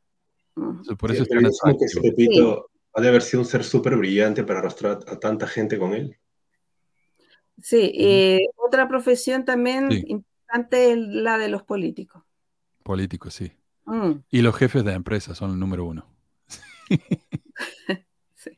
Mm. 0.56 0.68
Entonces, 0.68 0.96
por 0.96 1.10
Sí, 1.10 1.16
eso 1.16 1.24
es 1.24 1.76
que 1.78 1.84
ese. 1.84 2.00
Pepito 2.00 2.70
ha 2.94 3.00
de 3.00 3.08
haber 3.08 3.22
sido 3.22 3.42
un 3.42 3.46
ser 3.46 3.62
súper 3.62 3.96
brillante 3.96 4.42
para 4.44 4.60
arrastrar 4.60 5.00
a 5.06 5.18
tanta 5.18 5.46
gente 5.46 5.78
con 5.78 5.92
él. 5.94 6.16
Sí, 7.62 7.92
eh, 7.94 8.46
otra 8.56 8.88
profesión 8.88 9.44
también 9.44 9.90
Sí. 9.90 10.04
importante 10.08 10.92
es 10.92 10.98
la 10.98 11.38
de 11.38 11.48
los 11.48 11.62
políticos. 11.62 12.22
Político, 12.82 13.30
sí. 13.30 13.52
Mm, 13.86 14.22
Y 14.30 14.42
los 14.42 14.56
jefes 14.56 14.84
de 14.84 14.92
empresa 14.92 15.34
son 15.34 15.50
el 15.52 15.58
número 15.58 15.84
uno. 15.84 16.06
sí. 18.34 18.50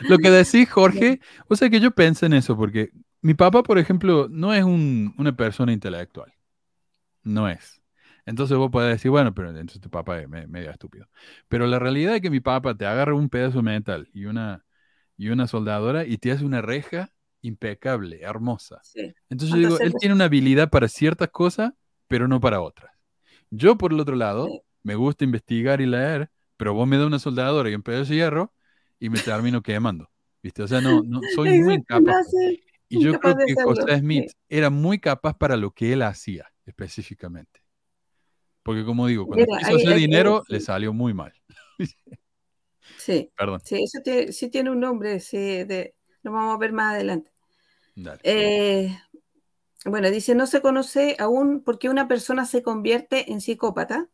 Lo 0.00 0.18
que 0.18 0.30
decís, 0.30 0.70
Jorge, 0.70 1.20
o 1.48 1.56
sea 1.56 1.70
que 1.70 1.80
yo 1.80 1.90
pensé 1.92 2.26
en 2.26 2.34
eso, 2.34 2.56
porque 2.56 2.90
mi 3.22 3.34
papá, 3.34 3.62
por 3.62 3.78
ejemplo, 3.78 4.28
no 4.30 4.54
es 4.54 4.64
un- 4.64 5.14
una 5.18 5.36
persona 5.36 5.72
intelectual. 5.72 6.32
No 7.22 7.48
es. 7.48 7.82
Entonces 8.26 8.56
vos 8.58 8.70
podés 8.70 8.92
decir, 8.92 9.10
bueno, 9.10 9.34
pero 9.34 9.50
entonces 9.50 9.80
tu 9.80 9.90
papá 9.90 10.20
es 10.20 10.28
me- 10.28 10.46
medio 10.46 10.70
estúpido. 10.70 11.08
Pero 11.48 11.66
la 11.66 11.78
realidad 11.78 12.16
es 12.16 12.22
que 12.22 12.30
mi 12.30 12.40
papá 12.40 12.76
te 12.76 12.86
agarra 12.86 13.14
un 13.14 13.28
pedazo 13.30 13.58
de 13.58 13.62
metal 13.64 14.08
y 14.12 14.26
una, 14.26 14.64
y 15.16 15.28
una 15.30 15.46
soldadora 15.48 16.04
y 16.06 16.18
te 16.18 16.32
hace 16.32 16.44
una 16.44 16.62
reja 16.62 17.12
impecable, 17.42 18.20
hermosa. 18.22 18.80
sí. 18.82 19.14
Entonces 19.30 19.54
yo 19.54 19.60
digo, 19.60 19.80
él 19.80 19.96
tiene 19.96 20.14
una 20.14 20.24
habilidad 20.26 20.70
para 20.70 20.88
ciertas 20.88 21.30
cosas, 21.30 21.72
pero 22.08 22.28
no 22.28 22.40
para 22.40 22.60
otras. 22.60 22.92
Yo, 23.50 23.78
por 23.78 23.92
el 23.92 24.00
otro 24.00 24.16
lado, 24.16 24.46
Sí. 24.48 24.62
Me 24.82 24.94
gusta 24.94 25.24
investigar 25.24 25.80
y 25.80 25.86
leer, 25.86 26.30
pero 26.56 26.74
vos 26.74 26.86
me 26.86 26.96
das 26.96 27.06
una 27.06 27.18
soldadora 27.18 27.70
y 27.70 27.74
un 27.74 27.82
pedazo 27.82 28.10
de 28.10 28.16
hierro 28.16 28.52
y 28.98 29.10
me 29.10 29.20
termino 29.20 29.62
quemando. 29.62 30.10
¿Viste? 30.42 30.62
O 30.62 30.68
sea, 30.68 30.80
no, 30.80 31.02
no 31.02 31.20
soy 31.34 31.60
muy 31.60 31.84
sé, 32.30 32.62
Y 32.88 33.02
yo 33.02 33.18
creo 33.18 33.36
que 33.36 33.54
José 33.62 33.98
Smith 33.98 34.28
sí. 34.28 34.36
era 34.48 34.70
muy 34.70 34.98
capaz 34.98 35.34
para 35.36 35.56
lo 35.56 35.72
que 35.72 35.92
él 35.92 36.02
hacía 36.02 36.50
específicamente. 36.64 37.60
Porque 38.62 38.84
como 38.84 39.06
digo, 39.06 39.26
cuando 39.26 39.46
Mira, 39.46 39.58
quiso 39.58 39.76
hacer 39.76 39.96
dinero, 39.96 40.42
le 40.48 40.60
salió 40.60 40.92
muy 40.92 41.14
mal. 41.14 41.32
Sí, 42.96 43.30
Perdón. 43.36 43.60
sí, 43.64 43.82
eso 43.82 44.00
tiene, 44.02 44.32
sí 44.32 44.50
tiene 44.50 44.70
un 44.70 44.80
nombre, 44.80 45.20
sí, 45.20 45.64
de, 45.64 45.94
lo 46.22 46.32
vamos 46.32 46.54
a 46.54 46.58
ver 46.58 46.72
más 46.72 46.94
adelante. 46.94 47.32
Dale. 47.94 48.20
Eh, 48.22 48.96
bueno, 49.84 50.10
dice, 50.10 50.34
no 50.34 50.46
se 50.46 50.60
conoce 50.60 51.16
aún 51.18 51.62
por 51.62 51.78
qué 51.78 51.88
una 51.88 52.08
persona 52.08 52.44
se 52.44 52.62
convierte 52.62 53.32
en 53.32 53.40
psicópata. 53.40 54.08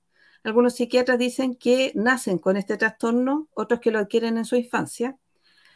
Algunos 0.45 0.75
psiquiatras 0.77 1.19
dicen 1.19 1.57
que 1.57 1.93
nacen 1.97 2.39
con 2.39 2.57
este 2.59 2.77
trastorno, 2.79 3.49
otros 3.55 3.81
que 3.81 3.91
lo 3.93 3.99
adquieren 4.01 4.39
en 4.39 4.47
su 4.47 4.57
infancia. 4.57 5.19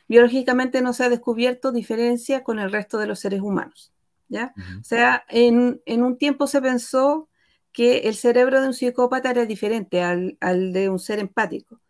Biológicamente 0.08 0.82
no 0.82 0.92
se 0.92 1.04
ha 1.04 1.08
descubierto 1.10 1.72
diferencia 1.72 2.44
con 2.44 2.58
el 2.58 2.72
resto 2.72 2.98
de 2.98 3.06
los 3.06 3.20
seres 3.20 3.40
humanos. 3.42 3.92
O 4.80 4.84
sea, 4.84 5.24
en, 5.28 5.80
en 5.86 6.02
un 6.02 6.18
tiempo 6.18 6.46
se 6.46 6.62
pensó 6.62 7.28
que 7.72 8.00
el 8.08 8.14
cerebro 8.16 8.60
de 8.60 8.68
un 8.68 8.74
psicópata 8.74 9.30
era 9.30 9.46
diferente 9.46 10.02
al, 10.02 10.36
al 10.40 10.72
de 10.72 10.88
un 10.90 10.98
ser 10.98 11.18
empático. 11.20 11.80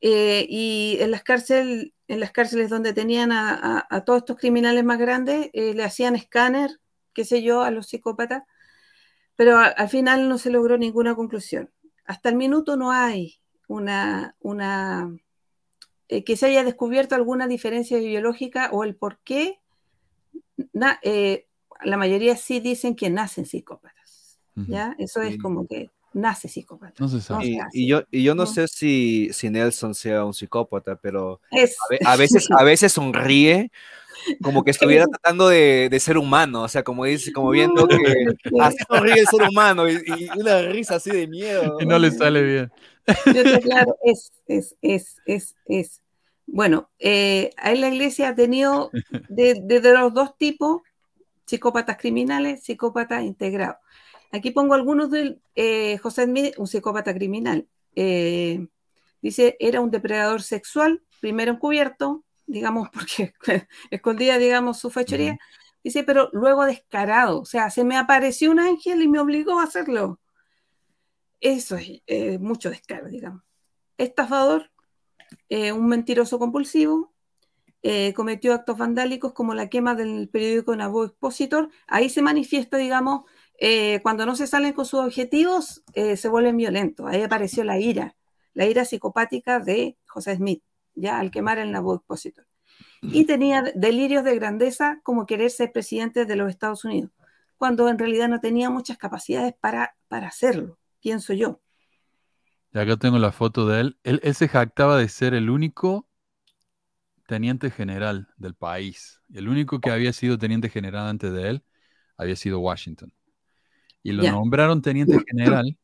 Eh, 0.00 0.46
y 0.48 0.98
en 1.00 1.10
las, 1.10 1.22
cárcel, 1.22 1.94
en 2.08 2.20
las 2.20 2.32
cárceles 2.32 2.70
donde 2.70 2.92
tenían 2.92 3.32
a, 3.32 3.54
a- 3.54 3.86
a 3.90 4.04
todos 4.04 4.18
estos 4.20 4.36
criminales 4.38 4.84
más 4.84 4.98
grandes, 4.98 5.50
eh, 5.54 5.74
le 5.74 5.84
hacían 5.84 6.16
escáner, 6.16 6.80
qué 7.14 7.24
sé 7.24 7.42
yo, 7.42 7.62
a 7.62 7.70
los 7.70 7.86
psicópatas, 7.88 8.42
pero 9.36 9.58
a- 9.58 9.66
al 9.66 9.88
final 9.88 10.28
no 10.28 10.38
se 10.38 10.50
logró 10.50 10.78
ninguna 10.78 11.14
conclusión. 11.14 11.70
Hasta 12.04 12.28
el 12.28 12.36
minuto 12.36 12.76
no 12.76 12.90
hay 12.90 13.36
una, 13.68 14.36
una 14.40 15.10
eh, 16.08 16.22
que 16.24 16.36
se 16.36 16.46
haya 16.46 16.64
descubierto 16.64 17.14
alguna 17.14 17.46
diferencia 17.48 17.98
biológica 17.98 18.68
o 18.72 18.84
el 18.84 18.94
por 18.94 19.18
qué. 19.20 19.60
Na- 20.72 21.00
eh, 21.02 21.46
la 21.82 21.96
mayoría 21.96 22.36
sí 22.36 22.60
dicen 22.60 22.94
que 22.94 23.10
nacen 23.10 23.46
psicópatas. 23.46 24.38
Ujú. 24.56 24.70
¿ya? 24.70 24.94
Eso 24.98 25.22
es 25.22 25.36
como 25.38 25.66
que 25.66 25.90
nace 26.12 26.48
psicópata. 26.48 26.94
No 26.98 27.08
se 27.08 27.16
No 27.16 27.20
sabe. 27.22 27.46
Y, 27.46 27.58
y 27.72 27.88
yo, 27.88 28.02
y 28.10 28.22
yo 28.22 28.34
no 28.34 28.44
No. 28.44 28.50
sé 28.50 28.68
si, 28.68 29.30
si 29.32 29.50
Nelson 29.50 29.94
sea 29.94 30.24
un 30.24 30.32
psicópata, 30.34 30.94
pero 30.96 31.40
Es, 31.50 31.76
a, 31.80 31.86
ve- 31.90 31.98
a 32.04 32.16
veces, 32.16 32.46
a 32.58 32.62
veces 32.64 32.92
sonríe 32.92 33.72
como 34.42 34.64
que 34.64 34.70
estuviera 35.00 35.06
tratando 35.06 35.48
de, 35.48 35.88
de 35.90 36.00
ser 36.00 36.18
humano, 36.18 36.62
o 36.62 36.68
sea, 36.68 36.82
como 36.82 37.04
dice, 37.04 37.32
como 37.32 37.50
viendo 37.50 37.86
que 37.88 37.96
así 38.60 38.78
sonríe 38.88 39.20
el 39.20 39.26
ser 39.26 39.42
humano 39.48 39.88
y, 39.88 39.94
y 40.06 40.28
una 40.38 40.62
risa 40.62 40.96
así 40.96 41.10
de 41.10 41.26
miedo. 41.26 41.76
Y 41.80 41.86
no 41.86 41.98
le 41.98 42.10
sale 42.10 42.42
bien. 42.42 42.72
Yo 43.34 43.54
aclaro, 43.56 43.96
es, 44.02 44.32
es, 44.46 44.76
es, 44.80 45.16
es, 45.26 45.54
es. 45.66 46.00
Bueno, 46.46 46.90
eh, 46.98 47.50
ahí 47.56 47.78
la 47.78 47.88
iglesia 47.88 48.28
ha 48.30 48.34
tenido 48.34 48.90
de, 49.28 49.54
de- 49.62 49.80
de 49.80 49.92
los 49.94 50.12
dos 50.14 50.36
tipos, 50.38 50.82
psicópatas 51.46 51.96
criminales, 51.98 52.62
psicópatas 52.64 53.22
integrados. 53.24 53.76
Aquí 54.32 54.50
pongo 54.50 54.74
algunos 54.74 55.10
del 55.10 55.40
eh, 55.54 55.98
José 55.98 56.24
Smith, 56.24 56.54
un 56.58 56.66
psicópata 56.66 57.14
criminal. 57.14 57.66
Eh, 57.94 58.66
dice, 59.22 59.56
era 59.60 59.80
un 59.80 59.90
depredador 59.90 60.42
sexual, 60.42 61.02
primero 61.20 61.52
encubierto, 61.52 62.24
digamos, 62.46 62.88
porque 62.92 63.34
escondía, 63.90 64.38
digamos, 64.38 64.78
su 64.78 64.90
fechoría. 64.90 65.38
Dice, 65.82 66.02
pero 66.02 66.30
luego 66.32 66.64
descarado, 66.64 67.40
o 67.40 67.44
sea, 67.44 67.70
se 67.70 67.84
me 67.84 67.96
apareció 67.96 68.50
un 68.50 68.58
ángel 68.58 69.02
y 69.02 69.08
me 69.08 69.18
obligó 69.18 69.60
a 69.60 69.64
hacerlo. 69.64 70.18
Eso 71.40 71.76
es 71.76 72.02
eh, 72.06 72.38
mucho 72.38 72.70
descaro, 72.70 73.08
digamos. 73.08 73.42
Estafador, 73.98 74.70
eh, 75.50 75.72
un 75.72 75.86
mentiroso 75.88 76.38
compulsivo, 76.38 77.12
eh, 77.82 78.14
cometió 78.14 78.54
actos 78.54 78.78
vandálicos 78.78 79.34
como 79.34 79.52
la 79.52 79.68
quema 79.68 79.94
del 79.94 80.30
periódico 80.30 80.74
Naboo 80.74 81.04
Expositor. 81.04 81.68
Ahí 81.86 82.08
se 82.08 82.22
manifiesta, 82.22 82.78
digamos, 82.78 83.24
cuando 84.02 84.26
no 84.26 84.36
se 84.36 84.46
salen 84.46 84.72
con 84.72 84.86
sus 84.86 85.00
objetivos, 85.00 85.84
se 85.94 86.28
vuelven 86.28 86.56
violentos. 86.56 87.06
Ahí 87.06 87.22
apareció 87.22 87.62
la 87.62 87.78
ira, 87.78 88.16
la 88.54 88.66
ira 88.66 88.84
psicopática 88.84 89.60
de 89.60 89.96
José 90.06 90.36
Smith, 90.36 90.62
ya 90.94 91.18
al 91.18 91.30
quemar 91.30 91.58
el 91.58 91.72
Naboo 91.72 91.96
Expositor. 91.96 92.46
Y 93.02 93.26
tenía 93.26 93.62
delirios 93.74 94.24
de 94.24 94.34
grandeza 94.34 95.00
como 95.02 95.26
querer 95.26 95.50
ser 95.50 95.72
presidente 95.72 96.24
de 96.24 96.36
los 96.36 96.48
Estados 96.48 96.84
Unidos, 96.84 97.10
cuando 97.58 97.88
en 97.88 97.98
realidad 97.98 98.28
no 98.28 98.40
tenía 98.40 98.70
muchas 98.70 98.96
capacidades 98.96 99.54
para, 99.60 99.94
para 100.08 100.28
hacerlo, 100.28 100.78
pienso 101.00 101.34
yo. 101.34 101.60
Y 102.72 102.78
acá 102.78 102.96
tengo 102.96 103.18
la 103.18 103.30
foto 103.30 103.68
de 103.68 103.80
él. 103.80 103.98
él. 104.02 104.20
Él 104.22 104.34
se 104.34 104.48
jactaba 104.48 104.96
de 104.98 105.08
ser 105.08 105.34
el 105.34 105.50
único 105.50 106.08
teniente 107.26 107.70
general 107.70 108.28
del 108.36 108.54
país. 108.54 109.20
El 109.32 109.48
único 109.48 109.80
que 109.80 109.90
había 109.90 110.12
sido 110.12 110.38
teniente 110.38 110.68
general 110.68 111.06
antes 111.06 111.32
de 111.32 111.50
él 111.50 111.64
había 112.16 112.36
sido 112.36 112.60
Washington. 112.60 113.12
Y 114.02 114.12
lo 114.12 114.22
nombraron 114.24 114.82
teniente 114.82 115.18
general 115.26 115.78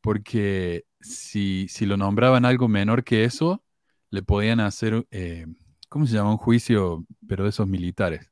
porque 0.00 0.84
si, 1.00 1.66
si 1.68 1.86
lo 1.86 1.96
nombraban 1.96 2.44
algo 2.44 2.68
menor 2.68 3.02
que 3.02 3.24
eso, 3.24 3.64
le 4.10 4.22
podían 4.22 4.60
hacer, 4.60 5.06
eh, 5.10 5.46
¿cómo 5.88 6.06
se 6.06 6.14
llama? 6.14 6.30
Un 6.32 6.36
juicio, 6.38 7.04
pero 7.28 7.44
de 7.44 7.50
esos 7.50 7.66
militares. 7.68 8.30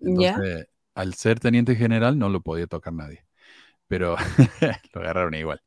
Entonces, 0.00 0.66
al 0.94 1.14
ser 1.14 1.40
teniente 1.40 1.76
general 1.76 2.18
no 2.18 2.28
lo 2.28 2.40
podía 2.42 2.66
tocar 2.66 2.92
nadie. 2.94 3.26
Pero 3.88 4.16
lo 4.94 5.00
agarraron 5.02 5.34
igual. 5.34 5.62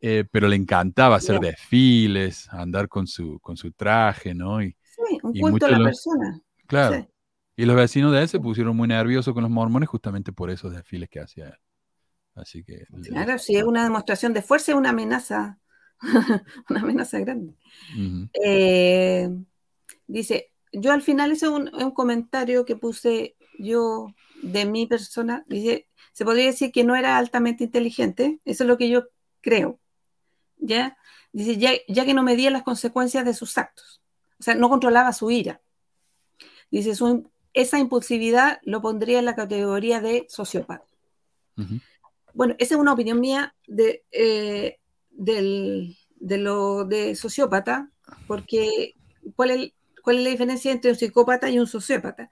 Eh, 0.00 0.24
pero 0.30 0.48
le 0.48 0.56
encantaba 0.56 1.16
hacer 1.16 1.40
desfiles, 1.40 2.48
andar 2.52 2.88
con 2.88 3.06
su, 3.06 3.40
con 3.40 3.56
su 3.56 3.72
traje, 3.72 4.34
¿no? 4.34 4.62
Y, 4.62 4.76
Sí, 4.84 5.18
un 5.22 5.32
culto 5.34 5.66
a 5.66 5.70
la 5.70 5.78
persona. 5.84 6.40
claro. 6.66 6.96
Sí. 6.96 7.08
Y 7.56 7.64
los 7.66 7.76
vecinos 7.76 8.12
de 8.12 8.22
él 8.22 8.28
se 8.28 8.40
pusieron 8.40 8.76
muy 8.76 8.88
nerviosos 8.88 9.34
con 9.34 9.42
los 9.42 9.50
mormones 9.50 9.88
justamente 9.88 10.32
por 10.32 10.50
esos 10.50 10.72
desfiles 10.74 11.08
que 11.08 11.20
hacía 11.20 11.48
él. 11.48 11.54
Así 12.34 12.64
que 12.64 12.84
le- 12.90 13.10
Claro, 13.10 13.38
si 13.38 13.56
es 13.56 13.64
una 13.64 13.84
demostración 13.84 14.32
de 14.32 14.42
fuerza, 14.42 14.72
es 14.72 14.78
una 14.78 14.90
amenaza, 14.90 15.58
una 16.70 16.80
amenaza 16.80 17.18
grande. 17.20 17.54
Eh, 18.32 19.28
dice, 20.06 20.52
yo 20.72 20.92
al 20.92 21.02
final 21.02 21.32
ese 21.32 21.46
es 21.46 21.52
un, 21.52 21.74
un 21.74 21.90
comentario 21.92 22.64
que 22.64 22.76
puse 22.76 23.36
yo 23.58 24.14
de 24.42 24.64
mi 24.66 24.86
persona. 24.86 25.44
Dice, 25.48 25.88
se 26.12 26.24
podría 26.24 26.46
decir 26.46 26.72
que 26.72 26.84
no 26.84 26.96
era 26.96 27.16
altamente 27.16 27.64
inteligente, 27.64 28.40
eso 28.44 28.64
es 28.64 28.68
lo 28.68 28.76
que 28.78 28.88
yo 28.88 29.04
creo. 29.40 29.78
¿Ya? 30.58 30.96
Dice, 31.32 31.56
ya, 31.58 31.72
ya 31.88 32.04
que 32.04 32.14
no 32.14 32.22
medía 32.22 32.50
las 32.50 32.62
consecuencias 32.62 33.24
de 33.24 33.34
sus 33.34 33.58
actos. 33.58 34.00
O 34.38 34.42
sea, 34.42 34.54
no 34.54 34.68
controlaba 34.68 35.12
su 35.12 35.30
ira. 35.30 35.60
Dice, 36.70 36.94
su- 36.94 37.30
esa 37.52 37.78
impulsividad 37.78 38.58
lo 38.64 38.82
pondría 38.82 39.18
en 39.18 39.24
la 39.24 39.34
categoría 39.34 40.00
de 40.00 40.26
sociópata. 40.28 40.84
Bueno, 42.34 42.54
esa 42.58 42.74
es 42.74 42.80
una 42.80 42.92
opinión 42.92 43.18
mía 43.18 43.54
de, 43.66 44.04
eh, 44.12 44.78
del- 45.16 45.96
de 46.16 46.38
lo 46.38 46.84
de 46.84 47.14
sociópata, 47.14 47.90
porque 48.26 48.94
¿cuál 49.34 49.50
es, 49.50 49.72
¿cuál 50.02 50.18
es 50.18 50.24
la 50.24 50.30
diferencia 50.30 50.72
entre 50.72 50.90
un 50.92 50.96
psicópata 50.96 51.50
y 51.50 51.58
un 51.58 51.66
sociópata? 51.66 52.30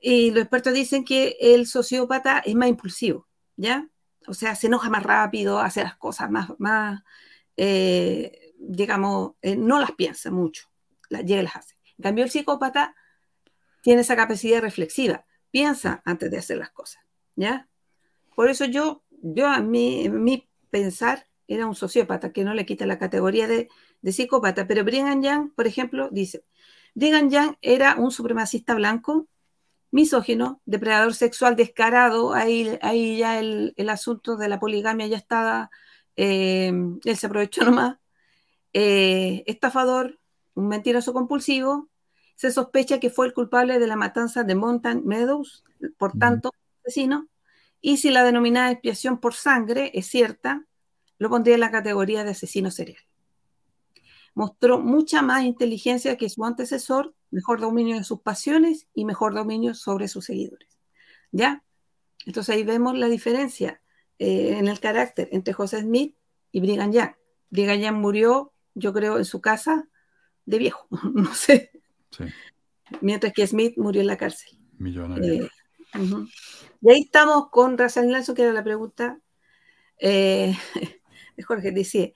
Y 0.00 0.30
los 0.30 0.42
expertos 0.42 0.74
dicen 0.74 1.04
que 1.04 1.36
el 1.40 1.66
sociópata 1.66 2.40
es 2.40 2.54
más 2.54 2.68
impulsivo, 2.68 3.26
¿ya? 3.56 3.88
O 4.28 4.34
sea, 4.34 4.54
se 4.54 4.66
enoja 4.66 4.90
más 4.90 5.02
rápido, 5.02 5.58
hace 5.58 5.82
las 5.82 5.96
cosas 5.96 6.30
más, 6.30 6.50
más 6.58 7.02
eh, 7.56 8.52
digamos, 8.58 9.32
eh, 9.42 9.56
no 9.56 9.78
las 9.78 9.92
piensa 9.92 10.30
mucho, 10.30 10.68
las 11.08 11.24
llega 11.24 11.40
y 11.40 11.44
las 11.44 11.56
hace. 11.56 11.76
En 11.98 12.02
cambio, 12.02 12.24
el 12.24 12.30
psicópata 12.30 12.94
tiene 13.82 14.02
esa 14.02 14.16
capacidad 14.16 14.60
reflexiva, 14.60 15.24
piensa 15.50 16.02
antes 16.04 16.30
de 16.30 16.38
hacer 16.38 16.58
las 16.58 16.70
cosas, 16.70 17.02
¿ya? 17.36 17.68
Por 18.34 18.50
eso 18.50 18.64
yo, 18.66 19.02
yo 19.22 19.46
a 19.46 19.60
mí, 19.60 20.04
en 20.04 20.22
mi 20.22 20.48
pensar, 20.70 21.25
era 21.48 21.66
un 21.66 21.74
sociópata 21.74 22.32
que 22.32 22.44
no 22.44 22.54
le 22.54 22.66
quita 22.66 22.86
la 22.86 22.98
categoría 22.98 23.46
de, 23.46 23.68
de 24.02 24.12
psicópata. 24.12 24.66
Pero 24.66 24.84
Brigham 24.84 25.22
Young, 25.22 25.52
por 25.54 25.66
ejemplo, 25.66 26.08
dice, 26.10 26.44
Brigham 26.94 27.30
Young 27.30 27.56
era 27.62 27.96
un 27.96 28.10
supremacista 28.10 28.74
blanco, 28.74 29.26
misógino, 29.90 30.60
depredador 30.66 31.14
sexual 31.14 31.56
descarado, 31.56 32.34
ahí, 32.34 32.78
ahí 32.82 33.18
ya 33.18 33.38
el, 33.38 33.72
el 33.76 33.88
asunto 33.88 34.36
de 34.36 34.48
la 34.48 34.60
poligamia 34.60 35.06
ya 35.06 35.16
estaba, 35.16 35.70
eh, 36.16 36.72
él 37.04 37.16
se 37.16 37.26
aprovechó 37.26 37.64
nomás, 37.64 37.98
eh, 38.72 39.44
estafador, 39.46 40.18
un 40.54 40.68
mentiroso 40.68 41.12
compulsivo, 41.12 41.88
se 42.34 42.50
sospecha 42.50 43.00
que 43.00 43.10
fue 43.10 43.26
el 43.26 43.32
culpable 43.32 43.78
de 43.78 43.86
la 43.86 43.96
matanza 43.96 44.44
de 44.44 44.54
Mountain 44.54 45.02
Meadows, 45.06 45.64
por 45.96 46.12
tanto, 46.18 46.50
asesino, 46.82 47.28
y 47.80 47.98
si 47.98 48.10
la 48.10 48.24
denominada 48.24 48.70
expiación 48.70 49.18
por 49.18 49.34
sangre 49.34 49.92
es 49.94 50.06
cierta, 50.06 50.66
lo 51.18 51.30
pondría 51.30 51.54
en 51.54 51.60
la 51.60 51.70
categoría 51.70 52.24
de 52.24 52.30
asesino 52.30 52.70
serial. 52.70 53.02
Mostró 54.34 54.78
mucha 54.78 55.22
más 55.22 55.44
inteligencia 55.44 56.16
que 56.16 56.28
su 56.28 56.44
antecesor, 56.44 57.14
mejor 57.30 57.60
dominio 57.60 57.96
de 57.96 58.04
sus 58.04 58.20
pasiones 58.20 58.86
y 58.94 59.04
mejor 59.04 59.34
dominio 59.34 59.74
sobre 59.74 60.08
sus 60.08 60.26
seguidores. 60.26 60.78
¿Ya? 61.32 61.64
Entonces 62.26 62.54
ahí 62.54 62.62
vemos 62.64 62.96
la 62.98 63.08
diferencia 63.08 63.80
eh, 64.18 64.56
en 64.58 64.68
el 64.68 64.80
carácter 64.80 65.28
entre 65.32 65.54
José 65.54 65.80
Smith 65.80 66.16
y 66.52 66.60
Brigham 66.60 66.92
Young. 66.92 67.12
Brigham 67.50 67.80
Young 67.80 67.96
murió, 67.96 68.52
yo 68.74 68.92
creo, 68.92 69.18
en 69.18 69.24
su 69.24 69.40
casa 69.40 69.88
de 70.44 70.58
viejo, 70.58 70.86
no 71.14 71.34
sé, 71.34 71.70
Sí, 72.10 72.24
mientras 73.00 73.32
que 73.32 73.46
Smith 73.46 73.76
murió 73.76 74.00
en 74.00 74.06
la 74.06 74.16
cárcel. 74.16 74.58
millonario. 74.78 75.44
Eh. 75.44 75.50
Y 76.82 76.90
ahí 76.90 77.00
estamos 77.00 77.50
con 77.50 77.76
Russell 77.78 78.06
Nelson, 78.06 78.34
que 78.34 78.42
era 78.42 78.52
la 78.52 78.64
pregunta 78.64 79.18
eh, 79.98 80.54
de 81.36 81.42
Jorge. 81.42 81.70
Dice, 81.70 82.14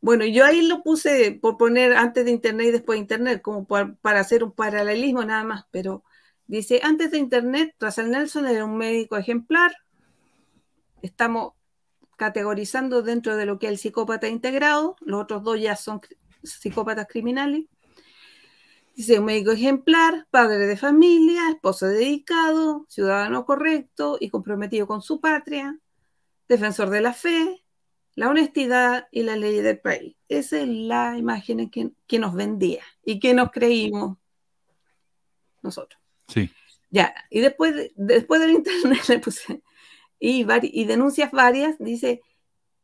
bueno, 0.00 0.24
yo 0.24 0.44
ahí 0.44 0.62
lo 0.62 0.82
puse 0.82 1.32
por 1.40 1.56
poner 1.56 1.96
antes 1.96 2.24
de 2.24 2.30
Internet 2.30 2.68
y 2.68 2.72
después 2.72 2.96
de 2.96 3.00
Internet, 3.02 3.42
como 3.42 3.66
para, 3.66 4.20
hacer 4.20 4.44
un 4.44 4.52
paralelismo 4.52 5.24
nada 5.24 5.42
más, 5.44 5.64
pero 5.70 6.04
dice, 6.46 6.80
antes 6.82 7.10
de 7.10 7.18
Internet, 7.18 7.74
Russell 7.80 8.10
Nelson 8.10 8.46
era 8.46 8.64
un 8.64 8.76
médico 8.76 9.16
ejemplar. 9.16 9.74
Estamos 11.02 11.54
categorizando 12.16 13.02
dentro 13.02 13.36
de 13.36 13.46
lo 13.46 13.58
que 13.58 13.66
es 13.66 13.72
el 13.72 13.78
psicópata 13.78 14.28
integrado, 14.28 14.96
los 15.00 15.22
otros 15.22 15.42
dos 15.42 15.60
ya 15.60 15.76
son 15.76 16.00
psicópatas 16.42 17.06
criminales. 17.08 17.66
Dice, 18.94 19.18
un 19.20 19.26
médico 19.26 19.52
ejemplar, 19.52 20.26
padre 20.30 20.58
de 20.58 20.76
familia, 20.76 21.50
esposo 21.50 21.86
dedicado, 21.86 22.84
ciudadano 22.88 23.44
correcto 23.44 24.16
y 24.20 24.28
comprometido 24.28 24.88
con 24.88 25.02
su 25.02 25.20
patria, 25.20 25.78
defensor 26.48 26.90
de 26.90 27.00
la 27.00 27.12
fe, 27.12 27.64
la 28.18 28.28
honestidad 28.28 29.06
y 29.12 29.22
la 29.22 29.36
ley 29.36 29.60
del 29.60 29.78
país. 29.78 30.16
Esa 30.28 30.60
es 30.60 30.66
la 30.68 31.16
imagen 31.16 31.70
que, 31.70 31.90
que 32.08 32.18
nos 32.18 32.34
vendía 32.34 32.82
y 33.04 33.20
que 33.20 33.32
nos 33.32 33.52
creímos 33.52 34.18
nosotros. 35.62 36.00
Sí, 36.26 36.50
Ya, 36.90 37.14
y 37.30 37.40
después, 37.40 37.76
de- 37.76 37.92
después 37.94 38.40
del 38.40 38.50
internet 38.50 38.98
le 39.08 39.18
puse, 39.20 39.62
y, 40.18 40.42
vari- 40.44 40.70
y 40.72 40.84
denuncias 40.84 41.30
varias, 41.30 41.76
dice, 41.78 42.22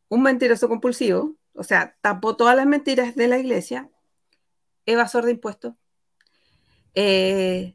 un 0.09 0.23
mentiroso 0.23 0.69
compulsivo, 0.69 1.35
o 1.53 1.65
sea, 1.65 1.97
tapó 2.01 2.37
todas 2.37 2.55
las 2.55 2.67
mentiras 2.67 3.17
de 3.17 3.27
la 3.27 3.39
iglesia, 3.39 3.91
evasor 4.87 5.25
de 5.25 5.33
impuestos, 5.33 5.75
eh, 6.95 7.75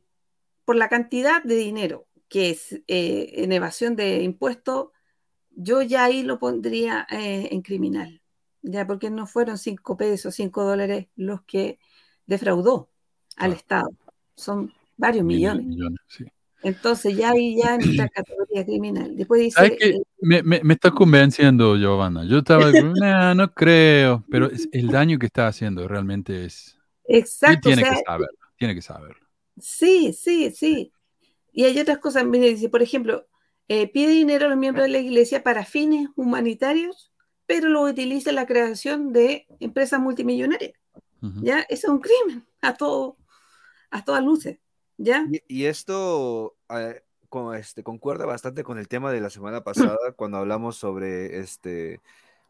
por 0.64 0.78
la 0.78 0.88
cantidad 0.88 1.44
de 1.44 1.56
dinero 1.56 2.08
que 2.30 2.52
es 2.52 2.74
eh, 2.88 3.32
en 3.44 3.52
evasión 3.52 3.96
de 3.98 4.22
impuestos, 4.24 4.92
yo 5.60 5.82
ya 5.84 6.06
ahí 6.06 6.24
lo 6.24 6.40
pondría 6.40 7.08
eh, 7.12 7.50
en 7.52 7.62
criminal, 7.62 8.22
ya 8.64 8.88
porque 8.88 9.10
no 9.12 9.28
fueron 9.28 9.58
cinco 9.58 9.98
pesos, 9.98 10.36
cinco 10.36 10.64
dólares 10.66 11.08
los 11.16 11.44
que 11.44 11.80
defraudó 12.28 12.90
al. 13.38 13.54
Estado, 13.54 13.90
son 14.36 14.74
varios 14.98 15.26
mil 15.26 15.42
millones. 15.42 15.68
millones, 15.68 16.00
sí. 16.08 16.26
Entonces 16.62 17.16
ya 17.18 17.32
ahí 17.32 17.58
ya 17.58 17.76
entra 17.76 18.08
categoría 18.10 18.66
criminal. 18.66 19.16
Después 19.18 19.42
dice, 19.42 19.82
eh, 19.82 20.02
Me, 20.22 20.44
me, 20.44 20.62
me 20.64 20.74
está 20.74 20.92
convenciendo, 20.92 21.76
Giovanna. 21.78 22.26
Yo 22.26 22.40
estaba, 22.40 22.72
"Nah, 22.74 23.34
no 23.34 23.54
creo, 23.54 24.26
pero 24.30 24.48
es- 24.52 24.68
el 24.72 24.90
daño 24.90 25.18
que 25.20 25.28
está 25.28 25.48
haciendo 25.48 25.88
realmente 25.88 26.46
es... 26.46 26.78
Y 27.46 27.58
exacto, 27.58 27.70
o 27.70 27.72
tiene 27.72 27.82
sea, 27.82 27.94
que 27.96 27.98
saberlo, 27.98 28.38
tiene 28.58 28.76
que 28.76 28.82
saberlo. 28.82 29.28
sí, 29.60 30.14
sí, 30.14 30.52
sí. 30.52 30.94
Y 31.54 31.66
hay 31.66 31.80
otras 31.80 32.00
cosas, 32.00 32.26
mire, 32.26 32.50
dice, 32.50 32.70
por 32.70 32.84
ejemplo, 32.84 33.28
eh, 33.70 33.88
pide 33.88 34.12
dinero 34.12 34.48
a 34.48 34.50
los 34.50 34.58
miembros 34.58 34.88
de 34.88 34.92
la 34.92 34.98
iglesia 35.00 35.44
para 35.44 35.64
fines 35.64 36.10
humanitarios, 36.16 37.14
pero 37.46 37.70
lo 37.70 37.84
utiliza 37.84 38.32
en 38.32 38.36
la 38.36 38.46
creación 38.46 39.14
de 39.14 39.48
empresas 39.60 40.00
multimillonarias. 40.00 40.74
Ujú. 41.22 41.42
¿Ya? 41.42 41.62
Eso 41.70 41.88
es 41.88 41.94
un 41.94 42.00
crimen, 42.00 42.46
a 42.62 42.74
todo, 42.74 43.18
a 43.90 44.04
todas 44.04 44.24
luces. 44.24 44.58
¿Ya? 44.98 45.26
Y, 45.32 45.42
y 45.48 45.66
esto 45.66 46.58
eh, 46.70 47.02
con, 47.30 47.56
este, 47.56 47.84
concuerda 47.84 48.26
bastante 48.26 48.64
con 48.64 48.78
el 48.78 48.88
tema 48.88 49.12
de 49.12 49.22
la 49.22 49.30
semana 49.30 49.64
pasada, 49.64 49.98
cuando 50.16 50.38
hablamos 50.38 50.76
sobre 50.76 51.40
este, 51.40 52.02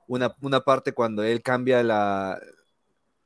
una, 0.07 0.35
una 0.41 0.61
parte 0.61 0.93
cuando 0.93 1.23
él 1.23 1.43
cambia 1.43 1.83
la, 1.83 2.39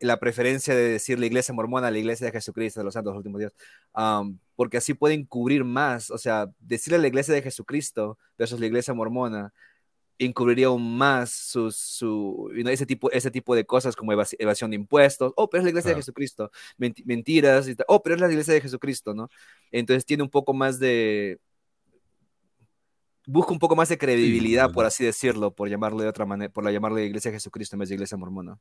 la 0.03 0.19
preferencia 0.19 0.75
de 0.75 0.89
decir 0.89 1.19
la 1.19 1.25
iglesia 1.25 1.53
mormona 1.53 1.87
a 1.87 1.91
la 1.91 1.97
iglesia 1.97 2.25
de 2.25 2.31
Jesucristo 2.31 2.79
de 2.79 2.83
los 2.83 2.93
santos 2.93 3.11
de 3.11 3.15
los 3.15 3.19
últimos 3.19 3.39
días, 3.39 3.53
porque 4.55 4.77
así 4.77 4.93
pueden 4.93 5.25
cubrir 5.25 5.63
más, 5.63 6.11
o 6.11 6.17
sea, 6.17 6.49
decirle 6.59 6.97
a 6.97 7.01
la 7.01 7.07
iglesia 7.07 7.33
de 7.33 7.41
Jesucristo 7.41 8.17
versus 8.37 8.59
la 8.59 8.65
iglesia 8.65 8.93
mormona 8.93 9.53
encubriría 10.19 10.67
aún 10.67 10.97
más 10.97 11.31
su, 11.31 12.51
ese, 12.67 12.85
tipo, 12.85 13.11
ese 13.11 13.31
tipo 13.31 13.55
de 13.55 13.65
cosas 13.65 13.95
como 13.95 14.13
evas- 14.13 14.35
evasión 14.39 14.69
de 14.71 14.75
impuestos, 14.75 15.33
oh, 15.35 15.49
pero 15.49 15.61
es 15.61 15.63
la 15.65 15.69
iglesia 15.69 15.91
de 15.91 15.97
Jesucristo, 15.97 16.51
Menti- 16.77 17.03
mentiras, 17.05 17.67
y 17.67 17.75
oh, 17.87 18.01
pero 18.01 18.15
es 18.15 18.21
la 18.21 18.29
iglesia 18.29 18.53
de 18.53 18.61
Jesucristo, 18.61 19.13
¿no? 19.13 19.29
Entonces 19.71 20.05
tiene 20.05 20.23
un 20.23 20.29
poco 20.29 20.53
más 20.53 20.79
de, 20.79 21.39
busca 23.25 23.51
un 23.53 23.59
poco 23.59 23.75
más 23.75 23.89
de 23.89 23.97
credibilidad, 23.97 24.67
Sí, 24.67 24.73
por 24.73 24.85
así 24.85 25.05
decirlo, 25.05 25.53
por 25.53 25.69
llamarle 25.69 26.03
de 26.03 26.09
otra 26.09 26.25
manera, 26.25 26.51
por 26.51 26.63
la 26.63 26.71
llamarle 26.71 27.05
Iglesia 27.05 27.31
de 27.31 27.37
Jesucristo 27.37 27.75
en 27.75 27.81
vez 27.81 27.89
de 27.89 27.95
Iglesia 27.95 28.17
Mormona. 28.17 28.57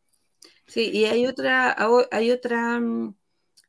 Sí, 0.67 0.91
y 0.93 1.05
hay 1.07 1.27
otra, 1.27 1.77
hay 2.11 2.31
otra, 2.31 2.79
mm, 2.81 3.15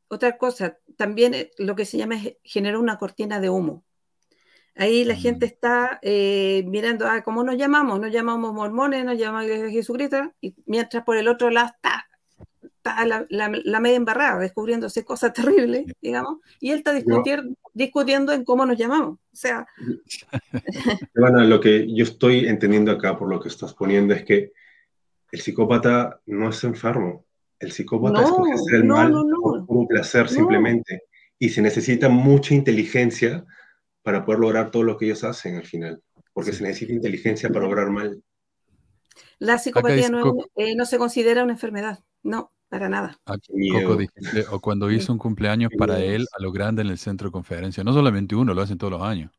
otra 0.10 0.38
cosa. 0.38 0.78
También 0.96 1.34
eh, 1.34 1.52
lo 1.58 1.76
que 1.76 1.86
se 1.86 1.98
llama 1.98 2.16
es 2.16 2.36
generar 2.44 2.78
una 2.80 2.98
cortina 2.98 3.40
de 3.40 3.50
humo. 3.50 3.84
Ahí 4.76 5.04
la 5.04 5.14
Mm. 5.14 5.18
gente 5.18 5.46
está 5.46 6.00
eh, 6.02 6.64
mirando, 6.68 7.06
ah, 7.08 7.24
¿cómo 7.24 7.44
nos 7.44 7.58
llamamos? 7.58 8.00
Nos 8.00 8.12
llamamos 8.12 8.54
mormones, 8.54 9.06
nos 9.06 9.18
llamamos 9.18 9.46
Iglesia 9.46 9.66
de 9.66 9.72
Jesucristo, 9.72 10.34
y 10.42 10.56
mientras 10.66 11.04
por 11.04 11.16
el 11.18 11.28
otro 11.28 11.50
lado 11.52 11.68
está, 11.76 12.08
está 12.64 13.06
la, 13.06 13.26
la- 13.30 13.52
la 13.64 13.80
media 13.80 13.98
embarrada, 13.98 14.40
descubriéndose 14.40 15.06
cosas 15.06 15.32
terribles, 15.78 15.86
digamos, 16.02 16.40
y 16.60 16.72
él 16.72 16.78
está 16.80 16.92
discutir- 16.94 17.56
discutiendo 17.74 18.32
en 18.34 18.44
cómo 18.44 18.66
nos 18.66 18.78
llamamos. 18.78 19.18
O 19.20 19.36
sea, 19.36 19.66
Ivana, 21.16 21.44
lo 21.46 21.60
que 21.60 21.88
yo 21.94 22.04
estoy 22.04 22.48
entendiendo 22.48 22.92
acá 22.92 23.18
por 23.18 23.30
lo 23.30 23.40
que 23.40 23.50
estás 23.50 23.74
poniendo 23.74 24.14
es 24.14 24.24
que 24.24 24.52
el 25.32 25.42
psicópata 25.42 26.20
no 26.28 26.50
es 26.50 26.64
enfermo. 26.64 27.26
El 27.60 27.72
psicópata 27.72 28.22
No, 28.22 28.28
escoge 28.28 28.54
hacer 28.54 28.76
el 28.76 28.88
no, 28.88 28.96
mal 28.96 29.12
no, 29.12 29.24
no. 29.24 29.42
por 29.42 29.66
puro 29.66 29.88
placer 29.88 30.24
No. 30.24 30.30
simplemente. 30.30 31.04
Y 31.40 31.50
se 31.50 31.62
necesita 31.62 32.10
mucha 32.10 32.54
inteligencia 32.54 33.46
para 34.04 34.24
poder 34.26 34.40
lograr 34.42 34.70
todo 34.70 34.84
lo 34.84 34.98
que 34.98 35.06
ellos 35.06 35.24
hacen 35.24 35.56
al 35.56 35.66
final. 35.66 36.02
Porque 36.34 36.52
Sí. 36.52 36.58
se 36.60 36.64
necesita 36.64 36.94
inteligencia 36.94 37.50
para 37.50 37.68
obrar 37.68 37.90
mal. 37.90 38.22
la 39.40 39.58
psicopatía 39.58 40.06
es 40.06 40.10
un- 40.10 40.46
eh, 40.56 40.76
no 40.76 40.86
se 40.86 40.98
considera 40.98 41.44
una 41.44 41.52
enfermedad, 41.54 42.00
no, 42.24 42.52
para 42.74 42.90
nada. 42.90 43.16
Ah. 43.28 43.36
Coco 43.72 43.98
dijiste, 43.98 44.46
o 44.50 44.60
cuando 44.60 44.90
hizo 44.90 45.14
un 45.14 45.20
cumpleaños 45.20 45.70
para 45.78 46.00
él 46.00 46.26
a 46.36 46.42
lo 46.42 46.52
grande 46.52 46.82
en 46.82 46.88
el 46.88 46.98
centro 46.98 47.28
de 47.28 47.32
conferencia. 47.32 47.84
No 47.84 47.94
solamente 47.94 48.36
uno, 48.36 48.52
lo 48.56 48.64
hacen 48.64 48.80
todos 48.80 48.94
los 48.94 49.04
años. 49.04 49.32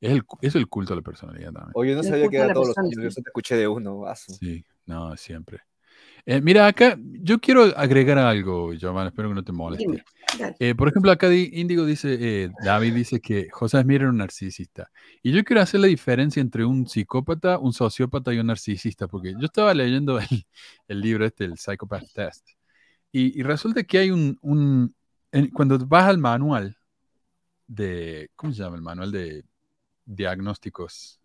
Es 0.00 0.12
el, 0.12 0.22
es 0.40 0.54
el 0.54 0.66
culto 0.66 0.94
a 0.94 0.96
la 0.96 1.02
personalidad 1.02 1.52
también. 1.52 1.72
Oye, 1.74 1.94
no 1.94 2.00
Le 2.00 2.08
sabía 2.08 2.28
que 2.28 2.36
era 2.38 2.54
todos 2.54 2.68
los 2.68 2.78
años, 2.78 2.92
yo 2.94 3.10
solo 3.10 3.22
te 3.22 3.28
escuché 3.28 3.56
de 3.56 3.68
uno, 3.68 3.98
vaso. 3.98 4.32
Sí, 4.32 4.64
no, 4.86 5.14
siempre. 5.18 5.60
Eh, 6.26 6.40
mira, 6.40 6.66
acá 6.66 6.98
yo 6.98 7.38
quiero 7.38 7.64
agregar 7.76 8.16
algo, 8.16 8.72
Giovanna, 8.72 9.08
espero 9.08 9.28
que 9.28 9.34
no 9.34 9.44
te 9.44 9.52
moleste. 9.52 10.02
Eh, 10.58 10.74
por 10.74 10.88
ejemplo, 10.88 11.12
acá 11.12 11.28
di- 11.28 11.50
Índigo 11.52 11.84
dice, 11.84 12.16
eh, 12.18 12.48
David 12.64 12.94
dice 12.94 13.20
que 13.20 13.48
José 13.50 13.82
Smith 13.82 13.96
era 13.96 14.08
un 14.08 14.16
narcisista. 14.16 14.90
Y 15.22 15.32
yo 15.32 15.44
quiero 15.44 15.60
hacer 15.60 15.80
la 15.80 15.86
diferencia 15.86 16.40
entre 16.40 16.64
un 16.64 16.88
psicópata, 16.88 17.58
un 17.58 17.74
sociópata 17.74 18.32
y 18.32 18.38
un 18.38 18.46
narcisista, 18.46 19.06
porque 19.06 19.34
yo 19.38 19.44
estaba 19.44 19.74
leyendo 19.74 20.18
el, 20.18 20.46
el 20.88 21.00
libro 21.02 21.26
este, 21.26 21.44
el 21.44 21.58
Psychopath 21.58 22.10
Test, 22.14 22.48
y, 23.14 23.38
y 23.40 23.42
resulta 23.44 23.84
que 23.84 23.98
hay 23.98 24.10
un, 24.10 24.38
un- 24.42 24.94
en- 25.32 25.50
cuando 25.50 25.78
vas 25.86 26.06
al 26.08 26.18
manual 26.18 26.76
de, 27.68 28.30
¿cómo 28.36 28.52
se 28.52 28.60
llama 28.62 28.76
el 28.76 28.82
manual 28.82 29.12
de 29.12 29.44
diagnósticos 30.06 31.20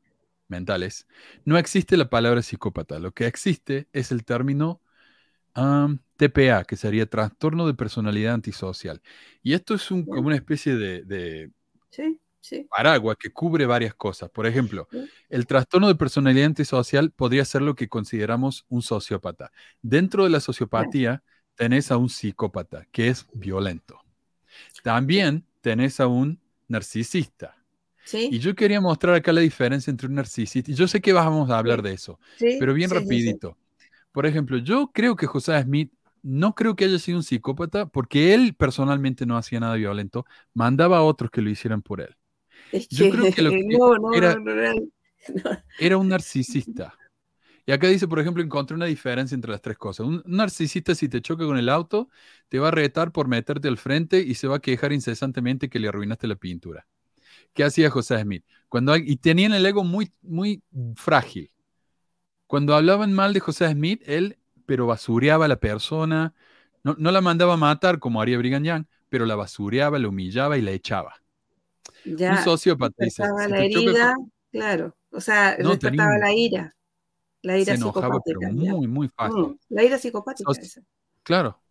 mentales? 0.50 1.08
No 1.46 1.58
existe 1.58 1.98
la 1.98 2.10
palabra 2.10 2.42
psicópata, 2.44 3.00
lo 3.00 3.14
que 3.14 3.28
existe 3.28 3.88
es 3.94 4.12
el 4.12 4.26
término 4.26 4.82
TPA, 6.18 6.64
que 6.66 6.76
sería 6.76 7.06
trastorno 7.10 7.68
de 7.68 7.74
personalidad 7.74 8.34
antisocial. 8.34 9.02
Y 9.44 9.54
esto 9.54 9.74
es 9.76 9.90
un, 9.92 10.06
como 10.06 10.28
una 10.28 10.36
especie 10.36 10.76
de, 10.76 11.04
de 11.04 11.52
Sí, 11.92 12.20
sí. 12.42 12.70
paraguas 12.70 13.18
que 13.20 13.32
cubre 13.32 13.66
varias 13.66 13.94
cosas. 13.96 14.30
Por 14.30 14.46
ejemplo, 14.46 14.88
Sí. 14.92 15.10
el 15.30 15.48
trastorno 15.48 15.88
de 15.88 15.96
personalidad 15.96 16.46
antisocial 16.48 17.12
podría 17.12 17.46
ser 17.46 17.62
lo 17.62 17.76
que 17.76 17.90
consideramos 17.90 18.66
un 18.70 18.82
sociópata. 18.82 19.52
Dentro 19.82 20.24
de 20.24 20.30
la 20.30 20.40
sociopatía 20.40 21.24
tenés 21.60 21.92
a 21.92 21.98
un 21.98 22.10
psicópata, 22.10 22.88
que 22.94 23.10
es 23.10 23.28
violento. 23.36 24.02
También 24.84 25.46
tenés 25.62 26.00
a 26.00 26.08
un 26.08 26.40
narcisista. 26.68 27.56
Sí, 28.06 28.30
Y 28.32 28.40
yo 28.40 28.56
quería 28.56 28.82
mostrar 28.82 29.16
acá 29.16 29.34
la 29.34 29.42
diferencia 29.42 29.92
entre 29.92 30.08
un 30.08 30.16
narcisista. 30.16 30.72
Y 30.72 30.76
yo 30.76 30.88
sé 30.88 31.02
que 31.02 31.14
vamos 31.14 31.50
a 31.52 31.60
hablar 31.60 31.82
de 31.84 31.94
eso, 31.94 32.20
sí, 32.38 32.48
pero 32.58 32.74
bien 32.74 32.90
sí, 32.90 32.96
rapidito. 32.96 33.58
Por 34.14 34.26
ejemplo, 34.28 34.58
yo 34.60 34.92
creo 34.94 35.16
que 35.18 35.28
José 35.28 35.62
Smith 35.64 35.94
no 36.24 36.56
creo 36.56 36.76
que 36.76 36.86
haya 36.86 37.00
sido 37.00 37.20
un 37.20 37.24
psicópata 37.24 37.88
porque 37.88 38.34
él 38.36 38.56
personalmente 38.56 39.26
no 39.26 39.38
hacía 39.38 39.60
nada 39.62 39.76
violento, 39.76 40.26
mandaba 40.54 41.00
a 41.00 41.04
otros 41.04 41.32
que 41.32 41.42
lo 41.42 41.50
hicieran 41.52 41.82
por 41.84 42.02
él. 42.02 42.16
Es 42.72 42.88
que, 42.88 42.96
Yo 42.98 43.10
creo 43.10 43.30
que 43.30 43.42
lo 43.44 43.52
que 43.56 43.64
no, 43.66 43.96
no, 43.98 44.12
era- 44.12 44.36
no, 44.36 44.40
no, 44.40 44.52
era- 44.54 44.74
no. 44.74 44.84
Era 45.78 45.98
un 45.98 46.10
narcisista. 46.10 46.96
Y 47.70 47.72
acá 47.72 47.88
dice, 47.88 48.08
por 48.08 48.20
ejemplo, 48.20 48.42
encontré 48.42 48.76
una 48.76 48.88
diferencia 48.88 49.36
entre 49.36 49.52
las 49.52 49.62
tres 49.62 49.78
cosas. 49.78 50.08
Un 50.08 50.24
narcisista, 50.26 50.96
si 50.96 51.08
te 51.08 51.22
choca 51.22 51.46
con 51.46 51.56
el 51.56 51.70
auto, 51.70 52.10
te 52.48 52.58
va 52.58 52.70
a 52.70 52.72
retar 52.72 53.12
por 53.12 53.28
meterte 53.28 53.68
al 53.68 53.78
frente 53.78 54.22
y 54.22 54.34
se 54.34 54.48
va 54.48 54.56
a 54.56 54.60
quejar 54.60 54.92
incesantemente 54.92 55.70
que 55.70 55.78
le 55.78 55.88
arruinaste 55.88 56.26
la 56.26 56.36
pintura. 56.36 56.88
¿Qué 57.54 57.64
hacía 57.64 57.90
José 57.92 58.22
Smith? 58.22 58.46
Cuando, 58.70 58.96
y 58.98 59.18
tenían 59.18 59.54
el 59.54 59.66
ego 59.66 59.84
muy, 59.84 60.12
muy 60.22 60.64
frágil. 60.96 61.52
Cuando 62.48 62.76
hablaban 62.76 63.14
mal 63.14 63.34
de 63.34 63.40
José 63.42 63.72
Smith, 63.72 64.02
él, 64.06 64.40
pero 64.66 64.88
basureaba 64.88 65.46
a 65.46 65.48
la 65.50 65.60
persona, 65.60 66.34
no, 66.84 66.96
no 67.00 67.12
la 67.12 67.22
mandaba 67.22 67.56
a 67.56 67.58
matar 67.58 68.00
como 68.00 68.22
haría 68.22 68.38
Brigham 68.40 68.64
Young, 68.64 68.86
pero 69.10 69.26
la 69.26 69.36
basureaba, 69.36 70.00
la 70.00 70.10
humillaba 70.10 70.58
y 70.58 70.62
la 70.62 70.72
echaba. 70.72 71.16
Ya, 72.04 72.34
un 72.34 72.38
sociópata 72.38 72.96
dice, 73.04 73.24
despertaba 73.24 73.44
si 73.46 73.54
la 73.54 73.64
herida, 73.64 74.14
con- 74.16 74.32
claro. 74.52 74.96
O 75.12 75.22
sea, 75.22 75.56
No, 75.58 75.70
despertaba 75.72 76.12
tenía 76.12 76.20
la 76.20 76.34
ira. 76.34 76.76
La 77.42 77.58
ira 77.58 77.76
se 77.76 77.82
enojaba, 77.82 78.20
pero 78.24 78.42
muy, 78.52 78.88
muy 78.88 79.08
fácil. 79.08 79.42
Mm, 79.42 79.60
la 79.70 79.84
ira 79.84 79.98
psicopática. 79.98 80.52
Esa. 80.52 80.82
Claro. 81.24 81.62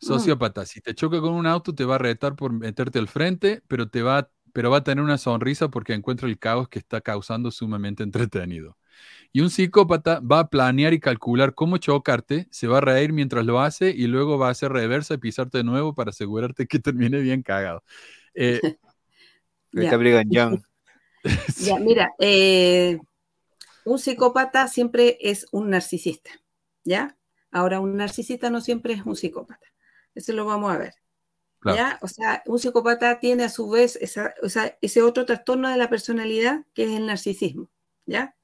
Mm. 0.00 0.06
Sociópata, 0.06 0.64
si 0.64 0.80
te 0.80 0.94
choca 0.94 1.20
con 1.20 1.32
un 1.32 1.46
auto, 1.46 1.74
te 1.74 1.84
va 1.84 1.96
a 1.96 1.98
retar 1.98 2.36
por 2.36 2.52
meterte 2.52 2.98
al 2.98 3.08
frente, 3.08 3.62
pero 3.68 3.88
te 3.88 4.02
va, 4.02 4.30
pero 4.52 4.70
va 4.70 4.78
a 4.78 4.84
tener 4.84 5.02
una 5.02 5.18
sonrisa 5.18 5.68
porque 5.68 5.92
encuentra 5.94 6.28
el 6.28 6.38
caos 6.38 6.68
que 6.68 6.78
está 6.78 7.00
causando 7.00 7.50
sumamente 7.50 8.02
entretenido. 8.02 8.76
Y 9.32 9.40
un 9.40 9.50
psicópata 9.50 10.20
va 10.20 10.40
a 10.40 10.48
planear 10.48 10.92
y 10.94 11.00
calcular 11.00 11.54
cómo 11.54 11.76
chocarte, 11.78 12.48
se 12.50 12.66
va 12.66 12.78
a 12.78 12.80
reír 12.80 13.12
mientras 13.12 13.44
lo 13.44 13.60
hace 13.60 13.90
y 13.90 14.06
luego 14.06 14.38
va 14.38 14.48
a 14.48 14.52
hacer 14.52 14.72
reversa 14.72 15.14
y 15.14 15.18
pisarte 15.18 15.58
de 15.58 15.64
nuevo 15.64 15.94
para 15.94 16.10
asegurarte 16.10 16.66
que 16.66 16.78
termine 16.78 17.20
bien 17.20 17.42
cagado. 17.42 17.82
Eh, 18.34 18.60
Young. 20.30 20.62
Ya, 21.58 21.78
mira, 21.78 22.14
eh, 22.18 22.98
un 23.88 23.98
psicópata 23.98 24.68
siempre 24.68 25.18
es 25.20 25.46
un 25.52 25.70
narcisista, 25.70 26.30
¿ya? 26.84 27.16
Ahora, 27.50 27.80
un 27.80 27.96
narcisista 27.96 28.50
no 28.50 28.60
siempre 28.60 28.92
es 28.94 29.04
un 29.06 29.16
psicópata. 29.16 29.66
Eso 30.14 30.32
lo 30.32 30.44
vamos 30.44 30.72
a 30.72 30.78
ver. 30.78 30.94
Claro. 31.60 31.76
¿ya? 31.76 31.98
O 32.02 32.08
sea, 32.08 32.42
un 32.46 32.58
psicópata 32.58 33.18
tiene 33.18 33.44
a 33.44 33.48
su 33.48 33.68
vez 33.68 33.96
esa- 33.96 34.34
o 34.42 34.48
sea, 34.48 34.76
ese 34.80 35.02
otro 35.02 35.24
trastorno 35.26 35.68
de 35.70 35.76
la 35.76 35.88
personalidad 35.90 36.64
que 36.74 36.84
es 36.84 36.90
el 36.90 37.06
narcisismo, 37.06 37.70
¿ya? 38.06 38.36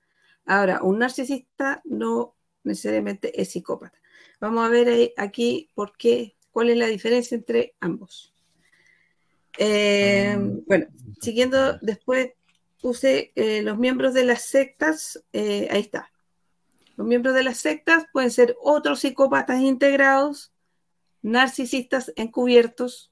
Ahora, 0.47 0.83
un 0.83 0.99
narcisista 0.99 1.81
no 1.85 2.35
necesariamente 2.65 3.41
es 3.41 3.51
psicópata. 3.51 3.99
Vamos 4.41 4.65
a 4.67 4.69
ver 4.69 5.13
aquí 5.17 5.71
por 5.75 5.97
qué, 5.97 6.37
cuál 6.51 6.71
es 6.71 6.77
la 6.77 6.87
diferencia 6.87 7.35
entre 7.37 7.75
ambos. 7.81 8.33
Eh, 9.59 10.37
Mm. 10.37 10.65
bueno, 10.67 10.87
siguiendo 11.21 11.79
después 11.81 12.33
puse 12.85 13.33
eh, 13.35 13.63
los 13.63 13.79
miembros 13.79 14.13
de 14.13 14.25
las 14.25 14.43
sectas, 14.43 15.25
eh, 15.33 15.69
ahí 15.71 15.81
está. 15.81 16.13
Los 16.97 17.07
miembros 17.07 17.35
de 17.35 17.43
las 17.43 17.57
sectas 17.57 18.05
pueden 18.13 18.31
ser 18.31 18.55
otros 18.61 19.01
psicópatas 19.01 19.63
integrados, 19.63 20.53
narcisistas 21.23 22.13
encubiertos, 22.15 23.11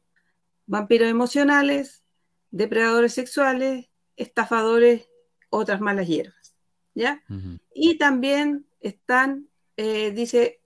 vampiros 0.66 1.08
emocionales, 1.08 2.04
depredadores 2.50 3.14
sexuales, 3.14 3.88
estafadores, 4.16 5.08
otras 5.48 5.80
malas 5.80 6.06
hierbas. 6.06 6.54
¿Ya? 6.94 7.24
Y 7.72 7.96
también 7.96 8.66
están, 8.78 9.48
eh, 9.78 10.10
dice, 10.10 10.60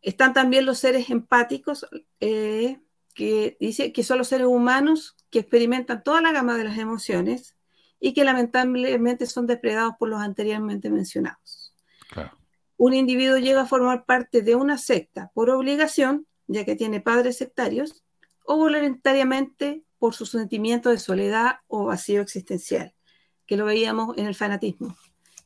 están 0.00 0.32
también 0.32 0.64
los 0.64 0.78
seres 0.78 1.10
empáticos, 1.10 1.86
que 2.18 3.58
dice 3.60 3.92
que 3.92 4.02
son 4.02 4.16
los 4.16 4.28
seres 4.28 4.46
humanos 4.46 5.14
que 5.28 5.40
experimentan 5.40 6.02
toda 6.02 6.22
la 6.22 6.32
gama 6.32 6.56
de 6.56 6.64
las 6.64 6.78
emociones 6.78 7.54
y 8.04 8.12
que 8.12 8.22
lamentablemente 8.22 9.24
son 9.24 9.46
depredados 9.46 9.94
por 9.98 10.10
los 10.10 10.20
anteriormente 10.20 10.90
mencionados. 10.90 11.74
Claro. 12.10 12.36
Un 12.76 12.92
individuo 12.92 13.38
llega 13.38 13.62
a 13.62 13.66
formar 13.66 14.04
parte 14.04 14.42
de 14.42 14.54
una 14.54 14.76
secta 14.76 15.30
por 15.32 15.48
obligación, 15.48 16.26
ya 16.46 16.66
que 16.66 16.76
tiene 16.76 17.00
padres 17.00 17.38
sectarios, 17.38 18.04
o 18.44 18.58
voluntariamente 18.58 19.84
por 19.98 20.14
su 20.14 20.26
sentimiento 20.26 20.90
de 20.90 20.98
soledad 20.98 21.60
o 21.66 21.86
vacío 21.86 22.20
existencial, 22.20 22.94
que 23.46 23.56
lo 23.56 23.64
veíamos 23.64 24.18
en 24.18 24.26
el 24.26 24.34
fanatismo. 24.34 24.94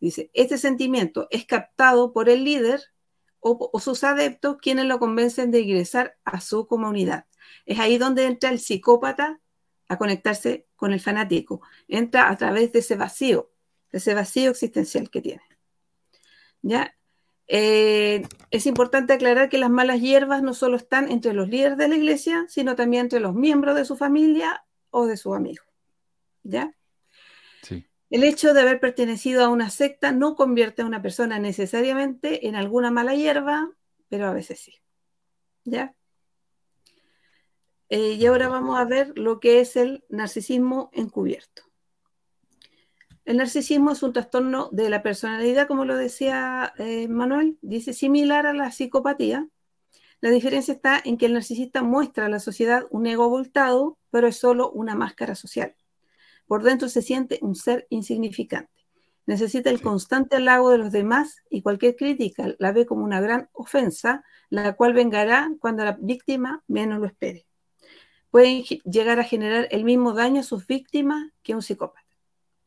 Dice, 0.01 0.29
este 0.35 0.59
sentimiento 0.59 1.29
es 1.31 1.45
captado 1.45 2.13
por 2.13 2.29
el 2.29 2.43
líder 2.43 2.83
o, 3.39 3.71
o 3.73 3.79
sus 3.79 4.03
adeptos 4.03 4.57
quienes 4.61 4.87
lo 4.87 4.99
convencen 4.99 5.53
de 5.53 5.61
ingresar 5.61 6.17
a 6.25 6.41
su 6.41 6.67
comunidad. 6.67 7.27
Es 7.67 7.79
ahí 7.79 7.99
donde 7.99 8.25
entra 8.25 8.51
el 8.51 8.59
psicópata 8.59 9.39
a 9.89 9.97
conectarse 9.97 10.67
con 10.77 10.93
el 10.93 11.01
fanático. 11.01 11.63
Entra 11.89 12.31
a 12.31 12.37
través 12.37 12.73
de 12.73 12.81
ese 12.81 12.97
vacío, 12.97 13.51
de 13.91 13.99
ese 13.99 14.15
vacío 14.15 14.51
existencial 14.51 15.11
que 15.11 15.23
tiene. 15.23 15.43
¿Ya? 16.63 16.95
Eh, 17.47 18.27
es 18.51 18.67
importante 18.67 19.15
aclarar 19.15 19.49
que 19.49 19.57
las 19.57 19.71
malas 19.71 20.01
hierbas 20.01 20.43
no 20.43 20.53
solo 20.53 20.77
están 20.77 21.11
entre 21.11 21.33
los 21.33 21.49
líderes 21.49 21.79
de 21.79 21.89
la 21.89 21.97
iglesia, 21.97 22.45
sino 22.49 22.77
también 22.77 23.05
entre 23.05 23.21
los 23.21 23.35
miembros 23.35 23.75
de 23.75 23.87
su 23.87 23.97
familia 23.97 24.65
o 24.91 25.07
de 25.07 25.17
sus 25.17 25.35
amigos. 25.35 25.67
¿Ya? 26.43 26.75
Sí. 27.63 27.87
El 28.11 28.25
hecho 28.25 28.53
de 28.53 28.61
haber 28.61 28.81
pertenecido 28.81 29.45
a 29.45 29.49
una 29.49 29.71
secta 29.71 30.13
no 30.13 30.37
convierte 30.37 30.83
a 30.83 30.87
una 30.87 31.01
persona 31.01 31.39
necesariamente 31.39 32.47
en 32.47 32.55
alguna 32.55 32.91
mala 32.91 33.15
hierba, 33.15 33.71
pero 34.09 34.27
a 34.27 34.35
veces 34.35 34.61
sí. 34.61 34.75
¿Ya? 35.65 35.95
Eh, 37.91 38.13
y 38.13 38.27
ahora 38.27 38.49
vamos 38.49 38.79
a 38.79 38.85
ver 38.85 39.13
lo 39.19 39.41
que 39.41 39.61
es 39.61 39.77
el 39.77 40.05
narcisismo 40.09 40.91
encubierto. 40.93 41.63
El 43.25 43.37
narcisismo 43.37 43.91
es 43.93 44.03
un 44.03 44.13
trastorno 44.13 44.69
de 44.73 44.89
la 44.89 45.03
personalidad, 45.03 45.69
como 45.69 45.85
lo 45.85 45.97
decía 45.97 46.73
eh, 46.79 47.09
Manuel, 47.09 47.59
dice 47.61 47.93
similar 47.93 48.47
a 48.47 48.55
la 48.55 48.71
psicopatía. 48.73 49.47
La 50.21 50.31
diferencia 50.31 50.75
está 50.75 51.01
en 51.05 51.19
que 51.19 51.27
el 51.27 51.35
narcisista 51.35 51.83
muestra 51.83 52.27
a 52.27 52.29
la 52.31 52.41
sociedad 52.41 52.87
un 52.91 53.07
ego 53.07 53.25
abultado, 53.25 53.99
pero 54.11 54.27
es 54.29 54.37
solo 54.37 54.71
una 54.71 54.95
máscara 54.95 55.35
social. 55.35 55.75
Por 56.47 56.63
dentro 56.63 56.89
se 56.89 57.03
siente 57.03 57.39
un 57.43 57.55
ser 57.55 57.87
insignificante. 57.91 58.73
Necesita 59.27 59.69
el 59.69 59.83
constante 59.83 60.37
halago 60.37 60.71
de 60.71 60.79
los 60.79 60.91
demás 60.91 61.43
y 61.51 61.61
cualquier 61.61 61.97
crítica 61.97 62.55
la 62.59 62.73
ve 62.73 62.87
como 62.87 63.05
una 63.05 63.21
gran 63.21 63.51
ofensa, 63.53 64.25
la 64.49 64.75
cual 64.75 64.95
vengará 64.95 65.51
cuando 65.61 65.85
la 65.85 65.99
víctima 66.01 66.65
menos 66.67 66.99
lo 66.99 67.07
espere. 67.07 67.48
Pueden 68.31 68.63
llegar 68.63 69.21
a 69.21 69.25
generar 69.25 69.69
el 69.71 69.85
mismo 69.85 70.13
daño 70.13 70.41
a 70.41 70.45
sus 70.45 70.67
víctimas 70.67 71.33
que 71.43 71.55
un 71.55 71.63
psicópata. 71.63 72.09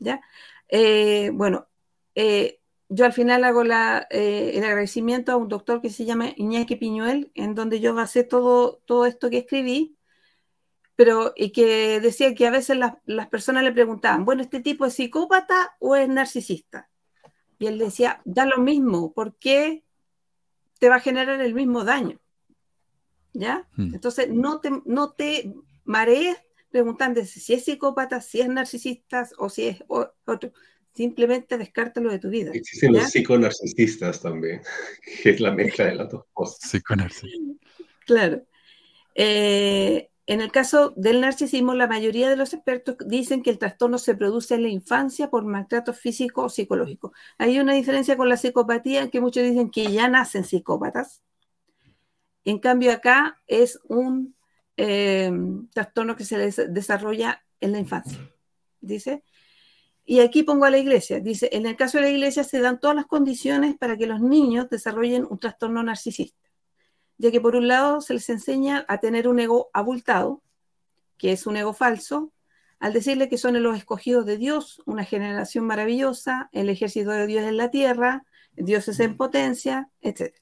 ¿ya? 0.01 0.21
Eh, 0.67 1.31
bueno, 1.33 1.67
eh, 2.15 2.59
yo 2.89 3.05
al 3.05 3.13
final 3.13 3.43
hago 3.45 3.63
eh, 3.63 4.51
el 4.55 4.63
agradecimiento 4.63 5.31
a 5.31 5.37
un 5.37 5.47
doctor 5.47 5.81
que 5.81 5.89
se 5.89 6.05
llama 6.05 6.33
Iñaki 6.35 6.75
Piñuel, 6.75 7.31
en 7.35 7.55
donde 7.55 7.79
yo 7.79 7.93
basé 7.93 8.23
todo, 8.23 8.81
todo 8.85 9.05
esto 9.05 9.29
que 9.29 9.39
escribí, 9.39 9.97
pero 10.95 11.33
y 11.35 11.51
que 11.51 11.99
decía 11.99 12.35
que 12.35 12.47
a 12.47 12.51
veces 12.51 12.77
las 12.77 13.27
personas 13.29 13.63
le 13.63 13.71
preguntaban, 13.71 14.25
bueno, 14.25 14.41
¿este 14.41 14.59
tipo 14.59 14.85
es 14.85 14.93
psicópata 14.93 15.75
o 15.79 15.95
es 15.95 16.07
narcisista? 16.09 16.89
Y 17.59 17.67
él 17.67 17.77
decía, 17.79 18.21
da 18.25 18.45
lo 18.45 18.57
mismo, 18.57 19.13
¿por 19.13 19.35
qué 19.37 19.83
te 20.79 20.89
va 20.89 20.95
a 20.97 20.99
generar 20.99 21.41
el 21.41 21.53
mismo 21.53 21.83
daño? 21.83 22.20
¿Ya? 23.33 23.67
Hmm. 23.75 23.93
Entonces, 23.93 24.29
no 24.29 24.59
te, 24.59 24.71
no 24.85 25.11
te 25.11 25.53
marees 25.85 26.37
preguntando 26.69 27.23
si 27.25 27.53
es 27.53 27.65
psicópata, 27.65 28.21
si 28.21 28.41
es 28.41 28.47
narcisista 28.47 29.27
o 29.37 29.49
si 29.49 29.67
es 29.67 29.83
otro. 29.87 30.51
Simplemente 30.93 31.57
descártalo 31.57 32.11
de 32.11 32.19
tu 32.19 32.29
vida. 32.29 32.51
Existen 32.53 32.93
los 32.93 33.11
psiconarcisistas 33.11 34.21
también, 34.21 34.61
que 35.23 35.29
es 35.31 35.39
la 35.39 35.51
mezcla 35.51 35.85
de 35.85 35.95
las 35.95 36.09
dos 36.09 36.25
cosas. 36.33 36.69
Psiconarcisista. 36.69 37.65
Claro. 38.05 38.45
Eh, 39.15 40.09
en 40.27 40.41
el 40.41 40.51
caso 40.51 40.93
del 40.95 41.21
narcisismo, 41.21 41.73
la 41.73 41.87
mayoría 41.87 42.29
de 42.29 42.35
los 42.35 42.53
expertos 42.53 42.95
dicen 43.05 43.43
que 43.43 43.49
el 43.49 43.57
trastorno 43.57 43.97
se 43.97 44.15
produce 44.15 44.55
en 44.55 44.63
la 44.63 44.69
infancia 44.69 45.29
por 45.29 45.45
maltrato 45.45 45.93
físico 45.93 46.43
o 46.43 46.49
psicológico. 46.49 47.13
Hay 47.37 47.59
una 47.59 47.73
diferencia 47.73 48.15
con 48.15 48.29
la 48.29 48.37
psicopatía, 48.37 49.09
que 49.09 49.19
muchos 49.19 49.43
dicen 49.43 49.69
que 49.69 49.91
ya 49.91 50.07
nacen 50.07 50.43
psicópatas. 50.43 51.21
En 52.45 52.59
cambio, 52.59 52.91
acá 52.91 53.41
es 53.47 53.79
un 53.87 54.35
eh, 54.77 55.31
trastorno 55.73 56.15
que 56.15 56.25
se 56.25 56.37
desarrolla 56.69 57.43
en 57.59 57.71
la 57.71 57.79
infancia. 57.79 58.19
Dice, 58.79 59.23
y 60.05 60.19
aquí 60.19 60.43
pongo 60.43 60.65
a 60.65 60.71
la 60.71 60.77
iglesia. 60.77 61.19
Dice, 61.19 61.49
en 61.51 61.65
el 61.65 61.75
caso 61.75 61.97
de 61.97 62.05
la 62.05 62.09
iglesia 62.09 62.43
se 62.43 62.59
dan 62.59 62.79
todas 62.79 62.95
las 62.95 63.05
condiciones 63.05 63.77
para 63.77 63.97
que 63.97 64.07
los 64.07 64.21
niños 64.21 64.69
desarrollen 64.69 65.25
un 65.29 65.39
trastorno 65.39 65.83
narcisista, 65.83 66.49
ya 67.17 67.31
que 67.31 67.39
por 67.39 67.55
un 67.55 67.67
lado 67.67 68.01
se 68.01 68.15
les 68.15 68.29
enseña 68.29 68.85
a 68.87 68.99
tener 68.99 69.27
un 69.27 69.39
ego 69.39 69.69
abultado, 69.73 70.41
que 71.17 71.31
es 71.31 71.45
un 71.45 71.57
ego 71.57 71.73
falso, 71.73 72.33
al 72.79 72.93
decirle 72.93 73.29
que 73.29 73.37
son 73.37 73.61
los 73.61 73.77
escogidos 73.77 74.25
de 74.25 74.37
Dios, 74.37 74.81
una 74.87 75.05
generación 75.05 75.65
maravillosa, 75.67 76.49
el 76.51 76.67
ejército 76.67 77.11
de 77.11 77.27
Dios 77.27 77.43
en 77.43 77.57
la 77.57 77.69
tierra, 77.69 78.25
Dios 78.53 78.87
es 78.87 78.99
en 78.99 79.15
potencia, 79.17 79.91
etc. 80.01 80.33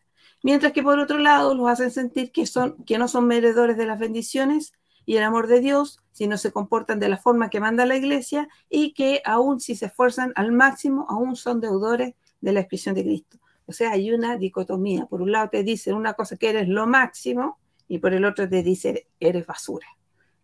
Mientras 0.44 0.72
que 0.72 0.84
por 0.84 1.00
otro 1.00 1.18
lado 1.18 1.54
los 1.54 1.68
hacen 1.68 1.92
sentir 1.92 2.32
que, 2.32 2.46
son, 2.46 2.84
que 2.86 2.98
no 2.98 3.08
son 3.08 3.28
merecedores 3.28 3.78
de 3.78 3.86
las 3.86 4.00
bendiciones 4.00 4.74
y 5.06 5.18
el 5.18 5.24
amor 5.24 5.48
de 5.48 5.60
Dios 5.60 6.00
si 6.12 6.28
no 6.28 6.38
se 6.38 6.52
comportan 6.52 7.00
de 7.00 7.10
la 7.10 7.18
forma 7.18 7.50
que 7.50 7.60
manda 7.60 7.86
la 7.86 7.96
iglesia 7.96 8.48
y 8.70 8.94
que 8.94 9.22
aún 9.26 9.60
si 9.60 9.76
se 9.76 9.88
esfuerzan 9.88 10.34
al 10.36 10.52
máximo, 10.52 11.06
aún 11.10 11.36
son 11.36 11.62
deudores 11.62 12.14
de 12.42 12.52
la 12.54 12.60
expresión 12.60 12.96
de 12.96 13.04
Cristo. 13.04 13.40
O 13.66 13.72
sea, 13.72 13.92
hay 13.92 14.12
una 14.12 14.38
dicotomía. 14.38 15.06
Por 15.06 15.22
un 15.22 15.32
lado 15.32 15.50
te 15.50 15.64
dicen 15.64 15.96
una 15.96 16.14
cosa 16.14 16.38
que 16.38 16.50
eres 16.50 16.68
lo 16.68 16.88
máximo 16.88 17.60
y 17.88 18.00
por 18.00 18.14
el 18.14 18.26
otro 18.26 18.48
te 18.50 18.64
dicen 18.64 19.00
eres 19.20 19.46
basura. 19.46 19.88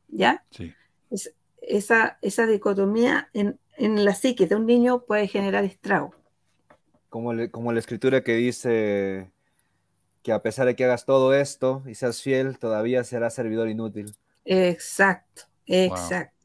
¿Ya? 0.08 0.46
Sí. 0.52 0.74
esa, 1.62 2.18
esa 2.22 2.46
dicotomía 2.46 3.30
en, 3.34 3.60
en, 3.78 4.06
la 4.06 4.14
psique 4.14 4.48
de 4.48 4.56
un 4.56 4.66
niño 4.66 5.04
puede 5.06 5.28
generar 5.28 5.64
estrago. 5.64 6.14
Como, 7.10 7.34
como 7.52 7.74
la 7.74 7.80
escritura 7.80 8.24
que 8.24 8.36
dice 8.36 9.32
que 10.26 10.34
a 10.34 10.42
pesar 10.42 10.66
de 10.66 10.76
que 10.76 10.86
hagas 10.86 11.06
todo 11.06 11.36
esto 11.36 11.84
y 11.86 11.94
seas 11.94 12.20
fiel, 12.20 12.58
todavía 12.58 13.04
serás 13.04 13.36
servidor 13.36 13.70
inútil. 13.70 14.16
Exacto, 14.44 15.44
exacto. 15.68 16.36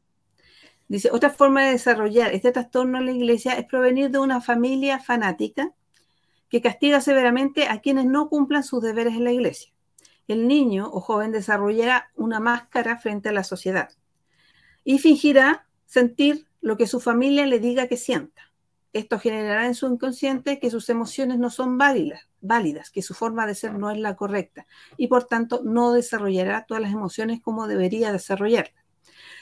Dice, 0.87 1.09
otra 1.11 1.31
forma 1.31 1.63
de 1.63 1.71
desarrollar 1.71 2.31
este 2.31 2.51
trastorno 2.51 2.99
en 2.99 3.07
la 3.07 3.11
iglesia 3.11 3.53
es 3.53 3.65
provenir 3.65 4.11
de 4.11 4.19
una 4.19 4.39
familia 4.39 4.99
fanática 4.99 5.73
que 6.47 6.61
castiga 6.61 7.01
severamente 7.01 7.67
a 7.69 7.81
quienes 7.81 8.05
no 8.05 8.29
cumplan 8.29 8.63
sus 8.63 8.83
deberes 8.83 9.15
en 9.15 9.23
la 9.23 9.31
iglesia. 9.31 9.73
El 10.27 10.47
niño 10.47 10.87
o 10.93 11.01
joven 11.01 11.31
desarrollará 11.31 12.11
una 12.15 12.39
máscara 12.39 12.99
frente 12.99 13.29
a 13.29 13.31
la 13.31 13.43
sociedad 13.43 13.89
y 14.83 14.99
fingirá 14.99 15.65
sentir 15.87 16.45
lo 16.61 16.77
que 16.77 16.85
su 16.85 16.99
familia 16.99 17.47
le 17.47 17.59
diga 17.59 17.87
que 17.87 17.97
sienta. 17.97 18.50
Esto 18.93 19.19
generará 19.19 19.67
en 19.67 19.75
su 19.75 19.87
inconsciente 19.87 20.59
que 20.59 20.69
sus 20.69 20.89
emociones 20.89 21.39
no 21.39 21.49
son 21.49 21.77
válidas, 21.77 22.27
válidas, 22.41 22.91
que 22.91 23.01
su 23.01 23.13
forma 23.13 23.47
de 23.47 23.55
ser 23.55 23.73
no 23.73 23.89
es 23.89 23.97
la 23.97 24.15
correcta 24.15 24.67
y 24.97 25.07
por 25.07 25.25
tanto 25.25 25.61
no 25.63 25.93
desarrollará 25.93 26.65
todas 26.65 26.83
las 26.83 26.91
emociones 26.91 27.41
como 27.41 27.67
debería 27.67 28.11
desarrollarlas. 28.11 28.83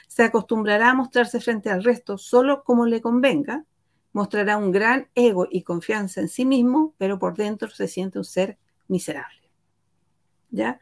Se 0.08 0.24
acostumbrará 0.24 0.92
a 0.92 0.94
mostrarse 0.94 1.40
frente 1.40 1.70
al 1.70 1.84
resto 1.84 2.18
solo 2.18 2.64
como 2.64 2.86
le 2.86 3.02
convenga, 3.02 3.66
mostrará 4.12 4.58
un 4.58 4.72
gran 4.72 5.10
ego 5.16 5.48
y 5.50 5.64
confianza 5.64 6.22
en 6.22 6.30
sí 6.30 6.46
mismo, 6.46 6.94
pero 6.98 7.18
por 7.18 7.36
dentro 7.36 7.70
se 7.70 7.88
siente 7.88 8.20
un 8.20 8.26
ser 8.26 8.58
miserable. 8.88 9.40
¿Ya? 10.52 10.80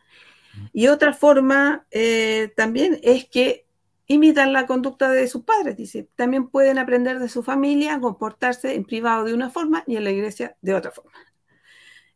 Y 0.74 0.88
otra 0.88 1.14
forma 1.14 1.86
eh, 1.92 2.52
también 2.56 3.00
es 3.04 3.26
que 3.30 3.67
imitan 4.08 4.54
la 4.54 4.66
conducta 4.66 5.12
de 5.12 5.28
sus 5.28 5.44
padres, 5.44 5.76
dice. 5.76 6.10
También 6.16 6.48
pueden 6.48 6.78
aprender 6.78 7.20
de 7.20 7.30
su 7.30 7.44
familia 7.44 7.96
a 7.96 8.00
comportarse 8.00 8.74
en 8.74 8.86
privado 8.86 9.26
de 9.26 9.34
una 9.34 9.50
forma 9.50 9.84
y 9.86 9.98
en 9.98 10.06
la 10.06 10.12
iglesia 10.12 10.58
de 10.62 10.74
otra 10.74 10.92
forma. 10.92 11.12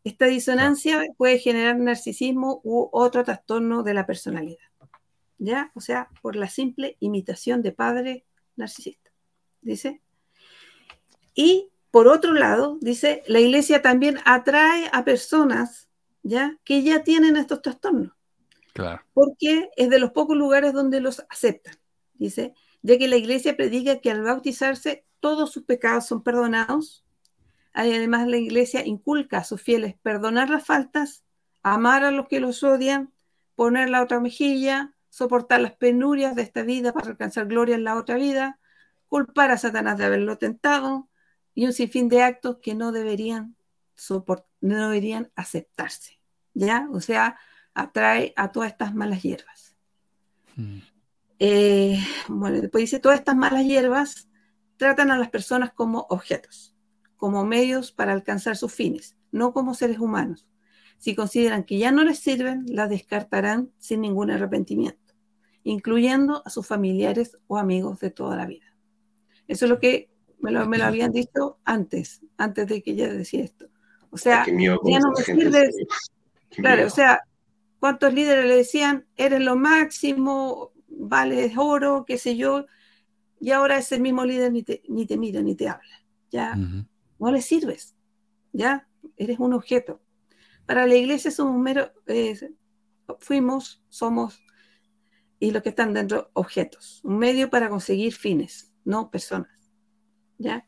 Esta 0.03 0.25
disonancia 0.25 1.03
puede 1.17 1.37
generar 1.37 1.77
narcisismo 1.77 2.61
u 2.63 2.89
otro 2.91 3.23
trastorno 3.23 3.83
de 3.83 3.93
la 3.93 4.07
personalidad. 4.07 4.65
¿Ya? 5.37 5.71
O 5.75 5.81
sea, 5.81 6.09
por 6.21 6.35
la 6.35 6.47
simple 6.47 6.97
imitación 6.99 7.61
de 7.61 7.71
padre 7.71 8.25
narcisista. 8.55 9.11
Dice. 9.61 10.01
Y 11.33 11.71
por 11.91 12.07
otro 12.07 12.33
lado, 12.33 12.77
dice, 12.81 13.21
la 13.27 13.39
iglesia 13.39 13.81
también 13.81 14.19
atrae 14.25 14.89
a 14.93 15.03
personas 15.03 15.89
¿ya? 16.23 16.57
que 16.63 16.83
ya 16.83 17.03
tienen 17.03 17.35
estos 17.35 17.61
trastornos. 17.61 18.13
Claro. 18.73 19.03
Porque 19.13 19.69
es 19.75 19.89
de 19.89 19.99
los 19.99 20.11
pocos 20.11 20.37
lugares 20.37 20.73
donde 20.73 21.01
los 21.01 21.25
aceptan. 21.29 21.80
Dice, 22.21 22.53
ya 22.81 22.97
que 22.97 23.07
la 23.07 23.17
iglesia 23.17 23.57
predica 23.57 23.99
que 23.99 24.11
al 24.11 24.21
bautizarse 24.21 25.05
todos 25.19 25.51
sus 25.51 25.63
pecados 25.63 26.05
son 26.05 26.23
perdonados 26.23 27.03
Además, 27.73 28.27
la 28.27 28.37
iglesia 28.37 28.85
inculca 28.85 29.39
a 29.39 29.43
sus 29.43 29.61
fieles 29.61 29.95
perdonar 30.01 30.49
las 30.49 30.65
faltas, 30.65 31.23
amar 31.63 32.03
a 32.03 32.11
los 32.11 32.27
que 32.27 32.39
los 32.39 32.63
odian, 32.63 33.13
poner 33.55 33.89
la 33.89 34.01
otra 34.01 34.19
mejilla, 34.19 34.93
soportar 35.09 35.61
las 35.61 35.73
penurias 35.73 36.35
de 36.35 36.41
esta 36.41 36.63
vida 36.63 36.93
para 36.93 37.07
alcanzar 37.07 37.47
gloria 37.47 37.75
en 37.75 37.83
la 37.83 37.95
otra 37.95 38.15
vida, 38.15 38.59
culpar 39.07 39.51
a 39.51 39.57
Satanás 39.57 39.97
de 39.97 40.05
haberlo 40.05 40.37
tentado 40.37 41.09
y 41.53 41.65
un 41.65 41.73
sinfín 41.73 42.09
de 42.09 42.23
actos 42.23 42.57
que 42.61 42.75
no 42.75 42.91
deberían, 42.91 43.55
no 44.61 44.89
deberían 44.89 45.31
aceptarse. 45.35 46.19
¿Ya? 46.53 46.87
O 46.91 46.99
sea, 46.99 47.39
atrae 47.73 48.33
a 48.35 48.51
todas 48.51 48.71
estas 48.71 48.93
malas 48.93 49.21
hierbas. 49.21 49.75
Hmm. 50.57 50.79
Eh, 51.43 51.97
bueno, 52.27 52.61
después 52.61 52.83
dice, 52.83 52.99
todas 52.99 53.17
estas 53.17 53.35
malas 53.35 53.65
hierbas 53.65 54.29
tratan 54.77 55.09
a 55.09 55.17
las 55.17 55.29
personas 55.29 55.73
como 55.73 56.05
objetos 56.09 56.71
como 57.21 57.45
medios 57.45 57.91
para 57.91 58.13
alcanzar 58.13 58.57
sus 58.57 58.73
fines, 58.73 59.15
no 59.31 59.53
como 59.53 59.75
seres 59.75 59.99
humanos. 59.99 60.47
Si 60.97 61.13
consideran 61.13 61.63
que 61.63 61.77
ya 61.77 61.91
no 61.91 62.03
les 62.03 62.17
sirven, 62.17 62.65
las 62.67 62.89
descartarán 62.89 63.71
sin 63.77 64.01
ningún 64.01 64.31
arrepentimiento, 64.31 65.13
incluyendo 65.63 66.41
a 66.45 66.49
sus 66.49 66.65
familiares 66.65 67.37
o 67.45 67.59
amigos 67.59 67.99
de 67.99 68.09
toda 68.09 68.35
la 68.35 68.47
vida. 68.47 68.75
Eso 69.47 69.65
es 69.65 69.69
lo 69.69 69.79
que 69.79 70.09
me 70.39 70.51
lo, 70.51 70.61
habían 70.83 71.11
dicho 71.11 71.59
antes, 71.63 72.21
antes 72.37 72.67
de 72.67 72.81
que 72.81 72.91
ella 72.91 73.13
decía 73.13 73.43
esto. 73.43 73.67
O 74.09 74.17
sea, 74.17 74.43
ya 74.47 74.99
no 74.99 75.11
me 75.11 75.23
sirves. 75.23 75.75
Claro, 76.49 76.87
o 76.87 76.89
sea, 76.89 77.21
¿cuántos 77.79 78.15
líderes 78.15 78.45
le 78.45 78.57
decían, 78.57 79.05
eres 79.15 79.41
lo 79.41 79.55
máximo, 79.55 80.71
vales 81.01 81.53
oro, 81.57 82.05
qué 82.05 82.17
sé 82.17 82.37
yo? 82.37 82.65
y 83.41 83.49
ahora 83.51 83.79
ese 83.79 83.99
mismo 83.99 84.23
líder 84.23 84.51
ni 84.53 84.61
te, 84.61 84.83
ni 84.87 85.07
te 85.07 85.17
mira 85.17 85.41
ni 85.41 85.55
te 85.55 85.67
habla. 85.67 86.05
Ya 86.29 86.55
no 86.55 87.31
le 87.31 87.41
sirves. 87.41 87.95
Ya 88.53 88.87
eres 89.17 89.39
un 89.39 89.53
objeto. 89.53 89.99
Para 90.67 90.85
la 90.85 90.95
iglesia 90.95 91.31
somos 91.31 91.59
mero, 91.59 91.91
eh, 92.05 92.37
fuimos, 93.19 93.83
somos, 93.89 94.41
y 95.39 95.51
los 95.51 95.63
que 95.63 95.69
están 95.69 95.93
dentro, 95.93 96.29
objetos. 96.33 97.01
Un 97.03 97.17
medio 97.17 97.49
para 97.49 97.67
conseguir 97.67 98.13
fines, 98.13 98.71
no 98.85 99.09
personas. 99.09 99.71
¿Ya? 100.37 100.67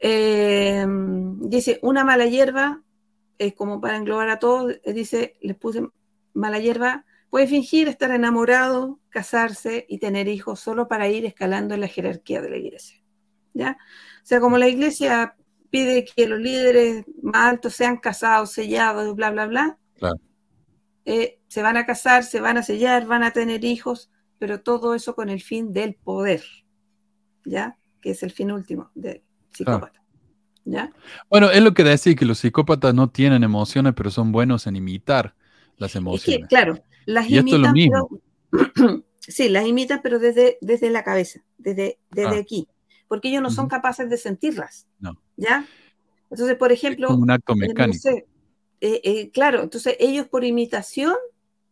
Eh, 0.00 0.84
dice, 1.38 1.78
una 1.82 2.04
mala 2.04 2.26
hierba, 2.26 2.82
eh, 3.38 3.54
como 3.54 3.80
para 3.80 3.96
englobar 3.96 4.28
a 4.28 4.40
todos, 4.40 4.74
dice, 4.84 5.36
les 5.40 5.56
puse 5.56 5.88
mala 6.34 6.58
hierba, 6.58 7.06
puede 7.32 7.46
fingir 7.46 7.88
estar 7.88 8.10
enamorado, 8.10 9.00
casarse 9.08 9.86
y 9.88 9.98
tener 9.98 10.28
hijos 10.28 10.60
solo 10.60 10.86
para 10.86 11.08
ir 11.08 11.24
escalando 11.24 11.72
en 11.74 11.80
la 11.80 11.88
jerarquía 11.88 12.42
de 12.42 12.50
la 12.50 12.58
iglesia. 12.58 12.98
¿Ya? 13.54 13.78
O 14.22 14.26
sea, 14.26 14.38
como 14.38 14.58
la 14.58 14.68
iglesia 14.68 15.34
pide 15.70 16.04
que 16.04 16.28
los 16.28 16.38
líderes 16.38 17.06
más 17.22 17.48
altos 17.52 17.72
sean 17.74 17.96
casados, 17.96 18.52
sellados, 18.52 19.16
bla, 19.16 19.30
bla, 19.30 19.46
bla, 19.46 19.78
Claro. 19.98 20.20
eh, 21.06 21.40
se 21.48 21.62
van 21.62 21.78
a 21.78 21.86
casar, 21.86 22.24
se 22.24 22.40
van 22.42 22.58
a 22.58 22.62
sellar, 22.62 23.06
van 23.06 23.22
a 23.24 23.30
tener 23.32 23.64
hijos, 23.64 24.10
pero 24.38 24.60
todo 24.60 24.94
eso 24.94 25.14
con 25.14 25.30
el 25.30 25.40
fin 25.40 25.72
del 25.72 25.94
poder, 25.94 26.42
¿ya? 27.46 27.78
Que 28.02 28.10
es 28.10 28.22
el 28.22 28.30
fin 28.32 28.52
último 28.52 28.90
del 28.94 29.22
psicópata, 29.52 30.02
¿ya? 30.66 30.92
Bueno, 31.30 31.50
es 31.50 31.62
lo 31.62 31.72
que 31.74 31.84
decía 31.84 32.14
que 32.14 32.24
los 32.26 32.38
psicópatas 32.38 32.94
no 32.94 33.10
tienen 33.10 33.42
emociones, 33.42 33.94
pero 33.96 34.10
son 34.10 34.32
buenos 34.32 34.66
en 34.66 34.76
imitar 34.76 35.34
las 35.78 35.90
Es 35.90 35.94
que, 35.94 35.98
emociones. 35.98 36.48
claro, 36.48 36.82
las 37.06 37.28
Y 37.28 37.38
esto 37.38 37.54
es 37.56 37.60
lo 37.60 37.68
imitan, 37.68 37.72
mismo. 37.74 38.20
pero- 38.50 39.04
sí, 39.20 39.48
las 39.48 39.66
imitan, 39.66 40.00
pero 40.02 40.18
desde, 40.18 40.58
desde 40.60 40.90
la 40.90 41.02
cabeza, 41.04 41.44
desde, 41.58 41.98
desde 42.10 42.36
Ah. 42.36 42.40
aquí, 42.40 42.68
porque 43.08 43.28
ellos 43.28 43.42
no 43.42 43.50
son 43.50 43.68
capaces 43.68 44.08
de 44.10 44.16
sentirlas, 44.16 44.86
No. 44.98 45.16
¿ya? 45.36 45.66
Entonces, 46.30 46.56
por 46.56 46.72
Es 46.72 46.78
ejemplo, 46.78 47.08
como 47.08 47.22
un 47.22 47.30
acto 47.30 47.52
eh, 47.52 47.56
mecánico. 47.56 48.08
eh, 48.08 48.24
eh, 48.80 49.30
claro, 49.30 49.62
entonces 49.62 49.96
ellos 50.00 50.26
por 50.28 50.44
imitación, 50.44 51.14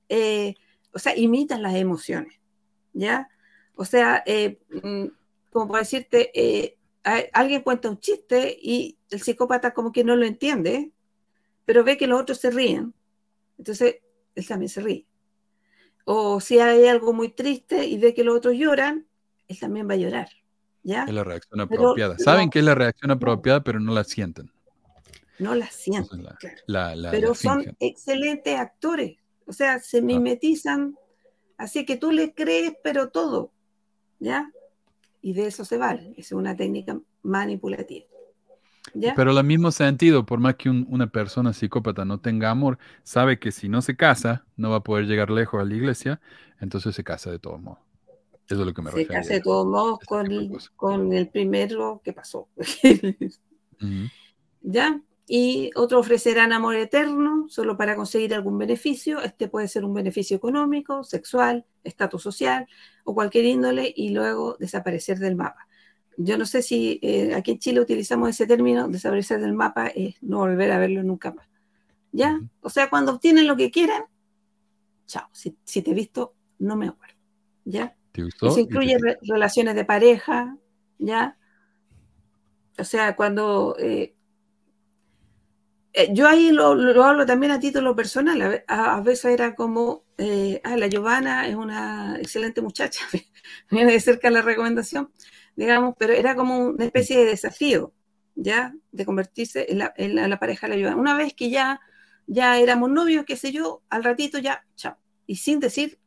eh, 0.09 0.55
o 0.93 0.99
sea, 0.99 1.17
imitan 1.17 1.63
las 1.63 1.75
emociones, 1.75 2.39
¿ya? 2.93 3.29
O 3.75 3.85
sea, 3.85 4.23
mm, 4.83 5.05
como 5.51 5.69
por 5.69 5.79
decirte, 5.79 6.77
alguien 7.33 7.63
cuenta 7.63 7.89
un 7.89 7.99
chiste 7.99 8.57
y 8.61 8.99
el 9.11 9.21
psicópata 9.23 9.73
como 9.73 9.91
que 9.93 10.05
no 10.05 10.15
lo 10.17 10.27
entiende, 10.27 10.93
pero 11.65 11.83
ve 11.83 11.97
que 11.97 12.07
los 12.07 12.21
otros 12.21 12.39
se 12.39 12.51
ríen, 12.51 12.93
entonces 13.57 13.97
él 14.35 14.47
también 14.47 14.69
se 14.69 14.81
ríe. 14.83 15.07
O 16.05 16.41
si 16.41 16.59
hay 16.59 16.87
algo 16.87 17.13
muy 17.13 17.29
triste 17.31 17.87
y 17.87 17.99
ve 17.99 18.15
que 18.15 18.25
los 18.25 18.37
otros 18.37 18.55
lloran, 18.55 19.07
él 19.49 19.59
también 19.59 19.89
va 19.89 19.95
a 19.95 19.97
llorar, 19.97 20.29
¿ya? 20.83 21.05
Es 21.05 21.13
la 21.15 21.25
reacción 21.25 21.67
Pero 21.69 21.83
apropiada. 21.83 22.19
Saben 22.19 22.47
no- 22.47 22.51
que 22.51 22.59
es 22.61 22.65
la 22.65 22.75
reacción 22.75 23.11
apropiada, 23.11 23.63
pero 23.63 23.81
no 23.81 23.93
la 23.93 24.05
sienten. 24.05 24.51
No 25.39 25.55
la 25.55 25.67
sienten, 25.71 26.23
la, 26.25 26.35
claro. 26.37 26.57
la- 26.67 26.97
la- 26.97 27.11
pero 27.11 27.35
son 27.35 27.61
fingen. 27.61 27.77
excelentes 27.81 28.59
actores. 28.59 29.17
O 29.47 29.53
sea, 29.53 29.79
se 29.81 30.01
mimetizan, 30.03 30.97
así 31.57 31.85
que 31.87 31.97
tú 31.97 32.13
le 32.13 32.35
crees, 32.35 32.75
pero 32.83 33.09
todo, 33.09 33.51
¿ya? 34.19 34.51
Y 35.23 35.33
de 35.33 35.47
eso 35.47 35.65
se 35.65 35.77
vale. 35.79 36.15
Es 36.17 36.33
una 36.33 36.57
técnica 36.57 36.99
manipulativa. 37.23 38.07
¿Ya? 38.95 39.15
Pero 39.15 39.37
al 39.37 39.45
mismo 39.45 39.71
sentido, 39.71 40.25
por 40.27 40.41
más 40.41 40.57
que 40.57 40.71
un- 40.71 40.87
una 40.89 41.07
persona 41.07 41.53
psicópata 41.53 42.05
no 42.05 42.19
tenga 42.19 42.51
amor, 42.51 42.79
sabe 43.03 43.39
que 43.39 43.53
si 43.53 43.69
no 43.69 43.83
se 43.83 43.97
casa, 43.97 44.45
no 44.57 44.71
va 44.71 44.77
a 44.77 44.83
poder 44.83 45.07
llegar 45.07 45.31
lejos 45.31 45.61
a 45.61 45.65
la 45.65 45.75
iglesia, 45.75 46.21
entonces 46.61 46.95
se 46.95 47.05
casa 47.05 47.31
de 47.31 47.39
todos 47.39 47.61
modos. 47.61 47.81
Eso 48.49 48.61
es 48.61 48.67
lo 48.67 48.75
que 48.75 48.83
me 48.83 48.91
se 48.91 48.97
refiero. 48.97 49.15
casa 49.15 49.35
de 49.35 49.41
todos 49.41 49.67
modos 49.67 50.01
con, 50.77 51.13
el 51.13 51.29
primero 51.29 52.01
que 52.05 52.13
pasó. 52.13 52.49
¿Ya? 54.63 55.01
Y 55.27 55.71
otros 55.77 56.01
ofrecerán 56.01 56.53
amor 56.53 56.75
eterno 56.75 57.47
solo 57.49 57.77
para 57.77 57.95
conseguir 57.95 58.35
algún 58.35 58.59
beneficio. 58.59 59.23
Este 59.23 59.47
puede 59.47 59.69
ser 59.69 59.85
un 59.85 59.95
beneficio 59.95 60.37
económico, 60.37 61.05
sexual, 61.05 61.65
estatus 61.85 62.23
social 62.23 62.67
o 63.05 63.15
cualquier 63.15 63.45
índole 63.45 63.93
y 63.95 64.09
luego 64.09 64.57
desaparecer 64.59 65.19
del 65.21 65.37
mapa. 65.37 65.69
Yo 66.23 66.37
no 66.37 66.45
sé 66.45 66.61
si 66.63 66.99
eh, 67.03 67.35
aquí 67.35 67.53
en 67.53 67.59
Chile 67.59 67.81
utilizamos 67.81 68.29
ese 68.29 68.47
término, 68.47 68.89
desaparecer 68.89 69.41
del 69.41 69.55
mapa 69.55 69.87
es 69.89 70.23
no 70.23 70.39
volver 70.39 70.71
a 70.73 70.79
verlo 70.79 71.03
nunca 71.03 71.33
más. 71.33 71.47
¿Ya? 72.13 72.41
O 72.61 72.69
sea, 72.71 72.91
cuando 72.91 73.13
obtienen 73.13 73.47
lo 73.47 73.57
que 73.57 73.71
quieren, 73.71 74.03
chao. 75.07 75.29
Si, 75.33 75.57
si 75.65 75.83
te 75.83 75.93
he 75.93 75.95
visto, 75.95 76.35
no 76.59 76.77
me 76.77 76.89
acuerdo. 76.89 77.15
¿Ya? 77.65 77.97
¿Te 78.13 78.23
gustó? 78.23 78.47
Eso 78.47 78.57
te- 78.57 78.61
incluye 78.63 78.99
re- 78.99 79.19
relaciones 79.23 79.75
de 79.75 79.85
pareja, 79.85 80.57
¿ya? 80.99 81.39
O 82.79 82.85
sea, 82.85 83.17
cuando... 83.17 83.77
eh, 83.79 84.15
eh, 85.93 86.09
yo 86.13 86.29
ahí 86.29 86.51
lo, 86.53 86.75
lo 86.75 87.05
hablo 87.05 87.27
también 87.27 87.53
a 87.53 87.61
título 87.61 87.97
personal. 87.97 88.65
A- 88.69 88.97
a 88.97 89.01
veces 89.01 89.27
era 89.27 89.55
como, 89.55 90.05
eh, 90.19 90.61
ah, 90.65 90.77
la 90.77 90.87
Giovanna 90.89 91.47
es 91.49 91.55
una 91.57 92.17
excelente 92.19 92.63
muchacha. 92.63 93.05
Viene 93.71 93.93
de 93.93 94.01
cerca 94.01 94.31
la 94.31 94.43
recomendación, 94.43 95.11
digamos, 95.57 95.95
pero 95.99 96.13
era 96.13 96.35
como 96.35 96.59
una 96.59 96.85
especie 96.85 97.19
de 97.19 97.25
desafío, 97.27 97.93
¿ya? 98.35 98.75
De 98.93 99.05
convertirse 99.05 99.67
en 99.71 99.79
la, 99.79 99.93
en 99.97 100.15
la- 100.15 100.29
la 100.29 100.39
pareja 100.39 100.67
de 100.69 100.75
la 100.75 100.81
Giovanna. 100.81 101.01
Una 101.01 101.17
vez 101.17 101.35
que 101.35 101.51
ya, 101.51 101.81
ya 102.27 102.59
éramos 102.59 102.91
novios, 102.91 103.25
qué 103.27 103.37
sé 103.37 103.53
yo, 103.53 103.83
al 103.91 104.05
ratito 104.05 104.39
ya, 104.39 104.65
chao. 104.77 104.97
Y 105.27 105.37
sin 105.37 105.61
decir 105.61 105.99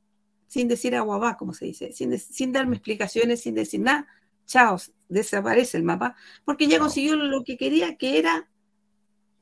sin 0.47 0.67
decir 0.67 0.95
agua 0.95 1.17
va, 1.17 1.35
como 1.35 1.51
se 1.55 1.65
dice, 1.65 1.91
sin, 1.93 2.11
de- 2.11 2.19
sin 2.19 2.51
darme 2.51 2.75
explicaciones, 2.75 3.41
sin 3.41 3.55
decir 3.55 3.79
nada, 3.79 4.05
chao, 4.45 4.77
desaparece 5.09 5.77
el 5.77 5.83
mapa, 5.83 6.15
porque 6.45 6.67
ya 6.67 6.77
consiguió 6.77 7.15
lo 7.15 7.43
que 7.43 7.57
quería, 7.57 7.95
que 7.97 8.19
era 8.19 8.47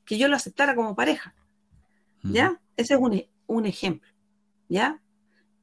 que 0.05 0.17
yo 0.17 0.29
lo 0.29 0.37
aceptara 0.37 0.73
como 0.73 0.95
pareja. 0.95 1.35
¿ya? 2.23 2.61
Ese 2.77 2.93
es 2.93 2.99
un, 3.01 3.23
un 3.47 3.65
ejemplo, 3.65 4.09
¿ya? 4.69 5.01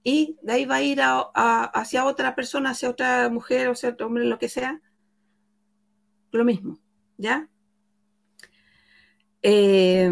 Y 0.03 0.37
de 0.43 0.53
ahí 0.53 0.65
va 0.65 0.77
a 0.77 0.83
ir 0.83 1.01
hacia 1.03 2.05
otra 2.05 2.35
persona, 2.35 2.71
hacia 2.71 2.91
otra 2.91 3.29
mujer, 3.29 3.69
o 3.69 3.75
sea, 3.75 3.91
otro 3.91 4.07
hombre, 4.07 4.25
lo 4.25 4.39
que 4.39 4.49
sea, 4.49 4.81
lo 6.33 6.45
mismo, 6.45 6.79
¿ya? 7.17 7.49
Eh, 9.43 10.11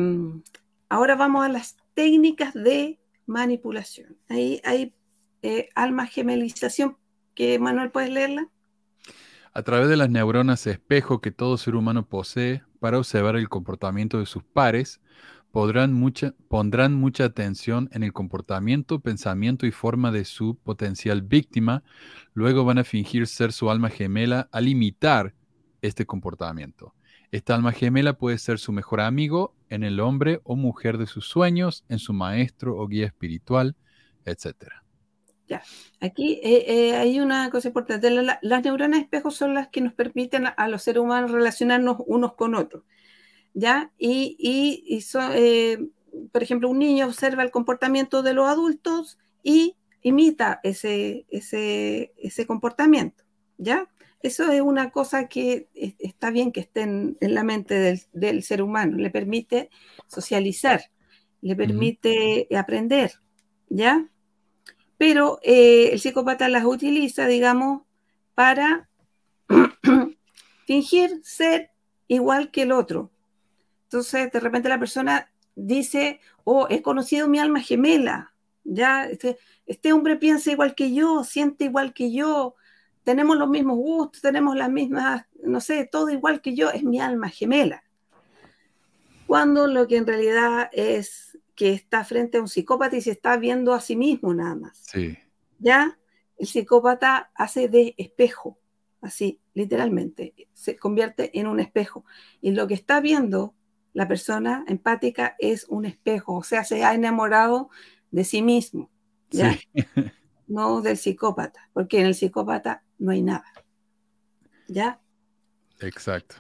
ahora 0.89 1.17
vamos 1.17 1.45
a 1.45 1.49
las 1.49 1.77
técnicas 1.95 2.55
de 2.55 3.01
manipulación. 3.27 4.17
Ahí 4.29 4.61
hay 4.65 4.95
eh, 5.43 5.69
alma 5.75 6.07
gemelización, 6.07 6.97
que 7.35 7.59
Manuel, 7.59 7.91
¿puedes 7.91 8.11
leerla? 8.11 8.49
A 9.53 9.63
través 9.63 9.89
de 9.89 9.97
las 9.97 10.11
neuronas 10.11 10.67
espejo 10.67 11.21
que 11.21 11.31
todo 11.31 11.57
ser 11.57 11.77
humano 11.77 12.07
posee 12.07 12.63
para 12.79 12.99
observar 12.99 13.37
el 13.37 13.49
comportamiento 13.49 14.19
de 14.19 14.27
sus 14.27 14.45
pares, 14.45 15.01
pondrán 16.49 16.95
mucha 16.95 17.25
atención 17.25 17.89
en 17.93 18.03
el 18.03 18.13
comportamiento, 18.13 19.01
pensamiento 19.01 19.67
y 19.67 19.71
forma 19.71 20.13
de 20.13 20.25
su 20.25 20.57
potencial 20.57 21.23
víctima. 21.23 21.83
Luego 22.35 22.65
van 22.65 22.79
a 22.79 22.85
fingir 22.85 23.27
ser 23.27 23.53
su 23.53 23.71
alma 23.71 23.89
gemela 23.89 24.49
al 24.53 24.69
imitar 24.69 25.35
este 25.81 26.05
comportamiento. 26.05 26.95
Esta 27.31 27.55
alma 27.55 27.73
gemela 27.73 28.19
puede 28.19 28.39
ser 28.39 28.59
su 28.59 28.71
mejor 28.73 29.01
amigo 29.01 29.55
en 29.69 29.83
el 29.83 30.01
hombre 30.01 30.41
o 30.45 30.57
mujer 30.57 30.99
de 30.99 31.07
sus 31.07 31.27
sueños, 31.27 31.85
en 31.89 31.99
su 31.99 32.13
maestro 32.13 32.77
o 32.77 32.87
guía 32.87 33.07
espiritual, 33.07 33.77
etc. 34.25 34.67
Aquí 36.01 36.41
eh, 36.43 36.65
eh, 36.91 36.97
hay 36.97 37.21
una 37.21 37.51
cosa 37.51 37.69
importante. 37.69 38.11
La- 38.11 38.23
la- 38.23 38.39
las 38.43 38.63
neuronas 38.65 39.01
espejo 39.01 39.31
son 39.31 39.55
las 39.55 39.69
que 39.69 39.81
nos 39.81 39.95
permiten 39.95 40.45
a 40.57 40.69
los 40.69 40.83
seres 40.83 41.03
humanos 41.03 41.31
relacionarnos 41.31 41.97
unos 42.07 42.35
con 42.35 42.55
otros. 42.55 42.85
¿Ya? 43.57 43.91
Y, 43.99 44.37
y- 44.39 45.03
eh, 45.35 45.79
por 46.33 46.43
ejemplo, 46.43 46.69
un 46.69 46.79
niño 46.79 47.07
observa 47.07 47.43
el 47.43 47.51
comportamiento 47.51 48.23
de 48.23 48.35
los 48.35 48.47
adultos 48.49 49.19
y 49.43 49.77
imita 50.03 50.61
ese, 50.63 51.25
ese, 51.31 52.13
ese 52.19 52.47
comportamiento. 52.47 53.25
¿Ya? 53.59 53.89
Eso 54.23 54.53
es 54.53 54.61
una 54.61 54.91
cosa 54.91 55.29
que 55.29 55.69
es- 55.75 55.95
está 55.99 56.31
bien 56.31 56.53
que 56.53 56.61
esté 56.61 56.83
en, 56.83 57.17
en 57.21 57.35
la 57.35 57.45
mente 57.45 57.75
del, 57.75 58.03
del 58.13 58.43
ser 58.43 58.63
humano. 58.63 58.99
Le 58.99 59.11
permite 59.11 59.71
socializar, 60.09 60.83
le 61.41 61.57
permite 61.57 62.49
aprender. 62.57 63.13
¿Ya? 63.71 64.09
pero 64.99 65.41
eh, 65.43 65.91
el 65.93 66.01
psicópata 66.01 66.49
las 66.49 66.65
utiliza, 66.65 67.27
digamos, 67.27 67.83
para 68.35 68.89
fingir 70.67 71.21
ser 71.23 71.71
igual 72.09 72.51
que 72.51 72.63
el 72.63 72.73
otro. 72.73 73.11
Entonces, 73.87 74.31
de 74.31 74.41
repente 74.41 74.69
la 74.69 74.79
persona 74.79 75.31
dice, 75.55 76.21
oh, 76.45 76.67
he 76.69 76.83
conocido 76.83 77.29
mi 77.29 77.39
alma 77.39 77.61
gemela, 77.61 78.35
ya, 78.65 79.07
este, 79.07 79.39
este 79.65 79.93
hombre 79.93 80.17
piensa 80.17 80.51
igual 80.51 80.75
que 80.75 80.93
yo, 80.93 81.25
siente 81.25 81.65
igual 81.65 81.95
que 81.95 82.13
yo, 82.13 82.57
tenemos 83.05 83.37
los 83.37 83.49
mismos 83.49 83.77
gustos, 83.77 84.21
tenemos 84.21 84.57
las 84.57 84.71
mismas, 84.71 85.25
no 85.43 85.61
sé, 85.61 85.89
todo 85.91 86.11
igual 86.11 86.41
que 86.41 86.55
yo, 86.55 86.71
es 86.71 86.83
mi 86.83 87.01
alma 87.01 87.29
gemela. 87.29 87.85
Cuando 89.27 89.67
lo 89.67 89.87
que 89.87 89.97
en 89.97 90.07
realidad 90.07 90.69
es 90.73 91.39
que 91.55 91.73
está 91.73 92.05
frente 92.05 92.39
a 92.39 92.41
un 92.41 92.49
psicópata 92.49 92.97
y 92.97 93.01
se 93.01 93.13
está 93.13 93.37
viendo 93.37 93.73
a 93.73 93.81
sí 93.81 93.97
mismo 93.97 94.35
nada 94.35 94.55
más. 94.57 94.79
Sí. 94.79 95.17
¿ya? 95.59 95.99
el 96.39 96.47
psicópata 96.47 97.31
hace 97.35 97.69
de 97.69 97.95
espejo, 97.97 98.59
así, 99.01 99.41
literalmente, 99.55 100.35
se 100.53 100.77
convierte 100.77 101.39
en 101.39 101.47
un 101.47 101.61
espejo. 101.61 102.05
Y 102.41 102.53
lo 102.53 102.67
que 102.67 102.75
está 102.75 103.01
viendo 103.01 103.55
la 103.97 104.07
persona 104.07 104.63
empática 104.69 105.37
es 105.39 105.65
un 105.71 105.87
espejo, 105.87 106.35
o 106.35 106.43
sea, 106.43 106.65
se 106.65 106.85
ha 106.85 106.93
enamorado 106.93 107.71
de 108.11 108.25
sí 108.25 108.43
mismo, 108.43 108.91
¿ya? 109.31 109.55
Sí. 109.55 109.63
no 110.49 110.83
del 110.83 110.99
psicópata, 110.99 111.71
porque 111.73 112.01
en 112.01 112.07
el 112.07 112.15
psicópata 112.15 112.83
no 112.99 113.13
hay 113.13 113.23
nada. 113.23 113.47
¿Ya? 114.69 115.01
Exacto. 115.81 116.37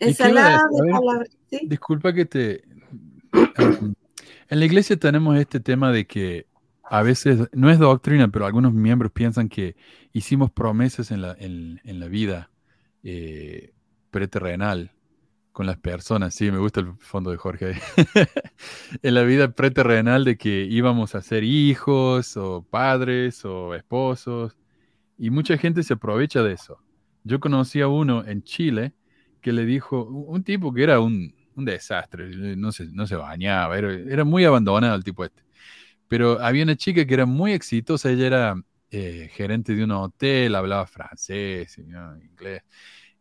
¿Y 0.00 0.12
qué 0.12 0.28
iba 0.28 0.40
a 0.40 0.54
Ensalada 0.56 0.62
de 0.72 0.90
palabras. 0.90 1.28
¿sí? 1.48 1.60
Disculpa 1.68 2.12
que 2.12 2.24
te... 2.26 2.64
En 3.32 4.58
la 4.58 4.64
iglesia 4.64 4.96
tenemos 4.96 5.38
este 5.38 5.60
tema 5.60 5.92
de 5.92 6.08
que 6.08 6.48
a 6.82 7.02
veces, 7.02 7.48
no 7.52 7.70
es 7.70 7.78
doctrina, 7.78 8.26
pero 8.26 8.44
algunos 8.44 8.74
miembros 8.74 9.12
piensan 9.12 9.48
que 9.48 9.76
hicimos 10.12 10.50
promesas 10.50 11.12
en 11.12 11.22
la, 11.22 11.36
en, 11.38 11.80
en 11.84 12.00
la 12.00 12.08
vida 12.08 12.50
eh, 13.04 13.72
preterrenal 14.10 14.90
con 15.52 15.66
las 15.66 15.78
personas. 15.78 16.34
Sí, 16.34 16.50
me 16.50 16.58
gusta 16.58 16.80
el 16.80 16.94
fondo 16.98 17.30
de 17.30 17.36
Jorge. 17.36 17.74
en 19.02 19.14
la 19.14 19.22
vida 19.22 19.52
preterrenal 19.52 20.24
de 20.24 20.36
que 20.36 20.64
íbamos 20.64 21.14
a 21.14 21.22
ser 21.22 21.44
hijos 21.44 22.36
o 22.36 22.66
padres 22.68 23.44
o 23.44 23.74
esposos. 23.74 24.56
Y 25.18 25.30
mucha 25.30 25.56
gente 25.58 25.82
se 25.82 25.94
aprovecha 25.94 26.42
de 26.42 26.54
eso. 26.54 26.78
Yo 27.24 27.40
conocí 27.40 27.80
a 27.80 27.88
uno 27.88 28.24
en 28.26 28.42
Chile 28.42 28.94
que 29.40 29.52
le 29.52 29.64
dijo, 29.64 30.04
un 30.04 30.44
tipo 30.44 30.72
que 30.72 30.82
era 30.82 31.00
un, 31.00 31.34
un 31.56 31.64
desastre, 31.64 32.56
no 32.56 32.72
se, 32.72 32.86
no 32.86 33.06
se 33.06 33.16
bañaba, 33.16 33.76
era, 33.76 33.92
era 33.92 34.24
muy 34.24 34.44
abandonado 34.44 34.94
el 34.96 35.04
tipo 35.04 35.24
este. 35.24 35.42
Pero 36.08 36.40
había 36.40 36.64
una 36.64 36.76
chica 36.76 37.04
que 37.06 37.14
era 37.14 37.26
muy 37.26 37.52
exitosa, 37.52 38.10
ella 38.10 38.26
era 38.26 38.54
eh, 38.90 39.30
gerente 39.32 39.74
de 39.74 39.84
un 39.84 39.90
hotel, 39.92 40.54
hablaba 40.54 40.86
francés, 40.86 41.78
¿no? 41.78 42.16
inglés. 42.18 42.62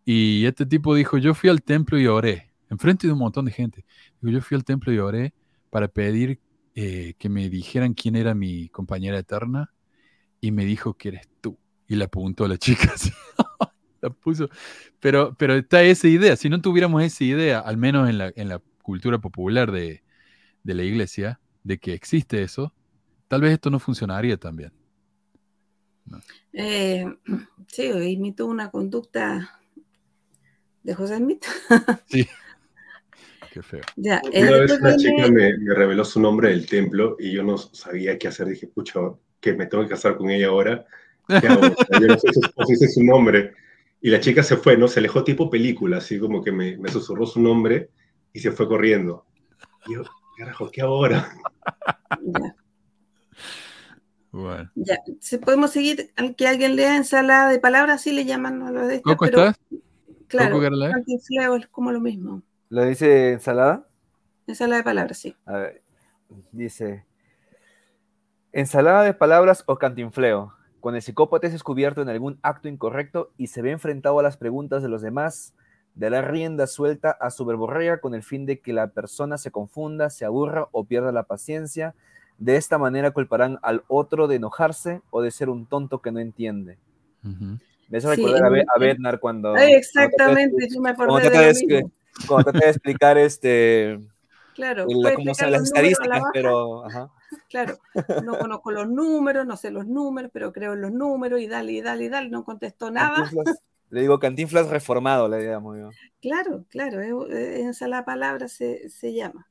Y 0.06 0.46
este 0.46 0.66
tipo 0.66 0.96
dijo, 0.96 1.18
yo 1.18 1.34
fui 1.34 1.50
al 1.50 1.62
templo 1.62 2.00
y 2.00 2.08
oré, 2.08 2.52
enfrente 2.70 3.08
de 3.08 3.14
un 3.14 3.20
montón 3.20 3.46
de 3.46 3.52
gente. 3.52 3.86
Dijo, 4.20 4.34
yo 4.34 4.42
fui 4.42 4.56
al 4.56 4.64
templo 4.64 4.92
y 4.92 5.00
oré 5.00 5.34
para 5.70 5.88
pedir 5.88 6.40
eh, 6.76 7.14
que 7.18 7.30
me 7.30 7.50
dijeran 7.50 7.94
quién 7.94 8.16
era 8.16 8.34
mi 8.34 8.70
compañera 8.70 9.20
eterna 9.20 9.74
y 10.40 10.52
me 10.52 10.66
dijo 10.66 10.96
que 10.96 11.10
eres 11.10 11.30
tú. 11.42 11.58
Y 11.88 11.96
le 11.96 12.06
apuntó 12.06 12.46
a 12.46 12.48
la 12.48 12.58
chica 12.58 12.94
la 14.02 14.10
puso. 14.10 14.50
Pero, 15.00 15.36
pero 15.38 15.56
está 15.56 15.84
esa 15.84 16.08
idea. 16.08 16.36
Si 16.36 16.50
no 16.50 16.62
tuviéramos 16.62 17.04
esa 17.04 17.24
idea, 17.24 17.60
al 17.60 17.78
menos 17.78 18.10
en 18.10 18.18
la, 18.18 18.32
en 18.36 18.50
la 18.50 18.60
cultura 18.82 19.20
popular 19.20 19.72
de, 19.72 20.04
de 20.64 20.74
la 20.74 20.84
iglesia, 20.84 21.40
de 21.64 21.78
que 21.78 21.94
existe 21.94 22.42
eso, 22.42 22.74
tal 23.28 23.42
vez 23.42 23.54
esto 23.54 23.70
no 23.70 23.80
funcionaría 23.80 24.38
también. 24.38 24.74
Eh, 26.54 27.06
sí, 27.68 27.84
imitó 27.84 28.48
una 28.48 28.72
conducta 28.72 29.61
de 30.84 30.94
José 30.94 31.18
Smith. 31.18 31.46
Sí. 32.08 32.28
Qué 33.54 33.62
feo. 33.62 33.82
ya, 33.98 34.22
Una 34.34 34.52
vez 34.60 34.72
una 34.80 34.96
chica 34.96 35.28
me, 35.28 35.58
me 35.58 35.74
reveló 35.74 36.06
su 36.06 36.22
nombre 36.22 36.50
del 36.50 36.66
templo 36.68 37.18
y 37.20 37.34
yo 37.34 37.44
no 37.44 37.58
sabía 37.58 38.18
qué 38.18 38.30
hacer. 38.30 38.48
Dije, 38.48 38.68
pucha, 38.68 39.02
que 39.42 39.54
me 39.54 39.66
tengo 39.66 39.84
que 39.84 39.90
casar 39.90 40.16
con 40.16 40.30
ella 40.30 40.48
ahora. 40.48 40.86
¿Qué 41.28 41.48
hago? 41.48 41.62
O 41.62 41.86
sea, 41.86 42.00
yo 42.00 42.08
no 42.08 42.18
sé 42.18 42.86
es 42.86 42.94
su 42.94 43.04
nombre. 43.04 43.54
Y 44.00 44.10
la 44.10 44.20
chica 44.22 44.42
se 44.42 44.56
fue, 44.56 44.78
¿no? 44.78 44.88
Se 44.88 45.00
alejó 45.00 45.24
tipo 45.24 45.50
película, 45.50 45.98
así 45.98 46.18
como 46.18 46.42
que 46.42 46.52
me, 46.52 46.78
me 46.78 46.90
susurró 46.90 47.26
su 47.26 47.42
nombre 47.42 47.90
y 48.32 48.40
se 48.40 48.52
fue 48.52 48.68
corriendo. 48.68 49.26
Y 49.86 49.96
yo, 49.96 50.04
carajo, 50.38 50.72
¿qué 50.72 50.82
ahora? 50.82 51.32
ya, 52.22 52.56
Bueno. 54.32 54.72
ya. 54.76 54.98
Si 55.20 55.38
podemos 55.38 55.72
seguir, 55.72 56.14
que 56.38 56.48
alguien 56.48 56.76
lea 56.76 56.96
ensalada 56.96 57.50
de 57.50 57.60
palabras, 57.60 58.02
sí 58.02 58.12
le 58.12 58.26
llaman 58.26 58.62
a 58.64 58.72
lo 58.72 58.88
de 58.88 59.02
¿Coco 59.02 59.26
pero 59.26 59.48
estás? 59.48 59.60
Claro, 60.32 60.60
cantinfleo 60.92 61.56
es 61.58 61.68
como 61.68 61.92
lo 61.92 62.00
mismo. 62.00 62.42
¿Lo 62.70 62.86
dice 62.86 63.34
ensalada? 63.34 63.86
Ensalada 64.48 64.78
de 64.78 64.84
palabras, 64.84 65.18
sí. 65.18 65.36
A 65.46 65.58
ver, 65.58 65.82
dice, 66.52 67.06
ensalada 68.54 69.04
de 69.04 69.14
palabras 69.14 69.64
o 69.68 69.78
cantinfleo. 69.78 70.54
Cuando 70.80 70.96
el 70.96 71.04
psicópata 71.04 71.48
es 71.48 71.54
descubierto 71.54 72.02
en 72.02 72.10
algún 72.10 72.40
acto 72.42 72.68
incorrecto 72.68 73.32
y 73.38 73.48
se 73.48 73.62
ve 73.62 73.72
enfrentado 73.72 74.20
a 74.20 74.24
las 74.24 74.38
preguntas 74.38 74.82
de 74.82 74.90
los 74.90 75.02
demás, 75.02 75.54
dará 75.96 76.22
rienda 76.22 76.66
suelta 76.66 77.12
a 77.12 77.30
su 77.30 77.46
verborrea 77.46 78.00
con 78.00 78.16
el 78.16 78.24
fin 78.24 78.46
de 78.46 78.60
que 78.60 78.74
la 78.74 78.88
persona 78.88 79.38
se 79.38 79.52
confunda, 79.52 80.10
se 80.10 80.26
aburra 80.26 80.68
o 80.72 80.86
pierda 80.86 81.12
la 81.12 81.24
paciencia. 81.24 81.94
De 82.38 82.56
esta 82.56 82.78
manera 82.78 83.12
culparán 83.12 83.60
al 83.62 83.84
otro 83.88 84.28
de 84.28 84.38
enojarse 84.38 85.02
o 85.12 85.22
de 85.22 85.30
ser 85.30 85.50
un 85.50 85.68
tonto 85.68 86.02
que 86.02 86.12
no 86.12 86.20
entiende. 86.20 86.78
Ujú. 87.24 87.60
Me 87.92 87.98
hace 87.98 88.16
Sí, 88.16 88.22
recordar 88.24 88.46
a, 88.46 88.64
a 88.76 88.80
Bednar 88.80 89.20
cuando... 89.20 89.54
Ay, 89.56 89.74
exactamente, 89.74 90.56
de- 90.66 90.74
yo 90.74 90.80
me 90.82 90.90
acordé 90.92 91.30
de 91.30 91.38
de, 91.54 91.84
cuando 92.26 92.52
trata 92.52 92.66
de 92.66 92.72
explicar 92.72 93.18
este, 93.18 94.00
Claro, 94.56 94.86
explicar 95.10 95.36
son 95.36 95.52
las 95.52 95.62
la 95.62 95.68
estadísticas, 95.68 96.24
pero... 96.34 96.86
ajá. 96.86 97.10
Claro, 97.50 97.78
no 98.24 98.38
conozco 98.40 98.72
los 98.72 98.90
números, 98.90 99.46
no 99.46 99.56
sé 99.58 99.72
los 99.72 99.86
números, 99.88 100.32
pero 100.34 100.52
creo 100.54 100.74
en 100.74 100.82
los 100.82 100.92
números 100.92 101.40
y 101.42 101.48
dale, 101.48 101.74
y 101.74 101.82
dale, 101.82 102.06
y 102.06 102.10
dale, 102.10 102.30
no 102.30 102.44
contestó 102.46 102.92
nada. 102.92 103.26
Cantinflas- 103.26 103.60
le 103.90 104.02
digo 104.02 104.20
Cantinflas 104.20 104.70
reformado, 104.70 105.28
le 105.28 105.46
llamo 105.48 105.76
yo. 105.78 105.90
Claro, 106.22 106.64
claro, 106.70 107.02
es- 107.02 107.34
es- 107.36 107.68
esa 107.68 107.88
la 107.90 108.06
palabra 108.06 108.48
se, 108.48 108.90
se 108.90 109.14
llama. 109.14 109.50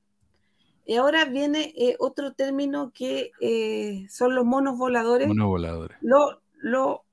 Y 0.86 0.96
ahora 0.96 1.24
viene 1.26 1.72
eh, 1.76 1.96
otro 1.98 2.32
término 2.32 2.90
que 2.94 3.32
eh, 3.40 4.06
son 4.08 4.34
los 4.34 4.44
monos 4.46 4.76
voladores. 4.78 5.28
Monos 5.28 5.46
voladores. 5.48 5.96
Lo, 6.00 6.40
lo- 6.58 7.04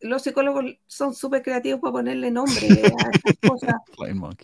los 0.00 0.22
psicólogos 0.22 0.64
son 0.86 1.14
súper 1.14 1.42
creativos 1.42 1.80
para 1.80 1.92
ponerle 1.92 2.30
nombre 2.30 2.58
a 2.98 3.10
estas 3.10 3.36
cosas. 3.40 3.74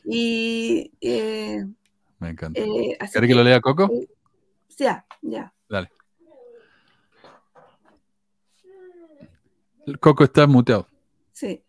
Y 0.04 0.92
eh, 1.00 1.66
Me 2.18 2.30
encanta. 2.30 2.60
eh, 2.60 2.96
así 3.00 3.12
¿Quieres 3.12 3.28
que 3.28 3.34
lo 3.34 3.42
lea 3.44 3.60
Coco? 3.60 3.90
eh, 3.92 4.08
ya, 4.76 5.04
ya. 5.22 5.52
Dale. 5.68 5.90
Coco 10.00 10.24
está 10.24 10.46
muteado. 10.46 10.86
Sí. 11.32 11.62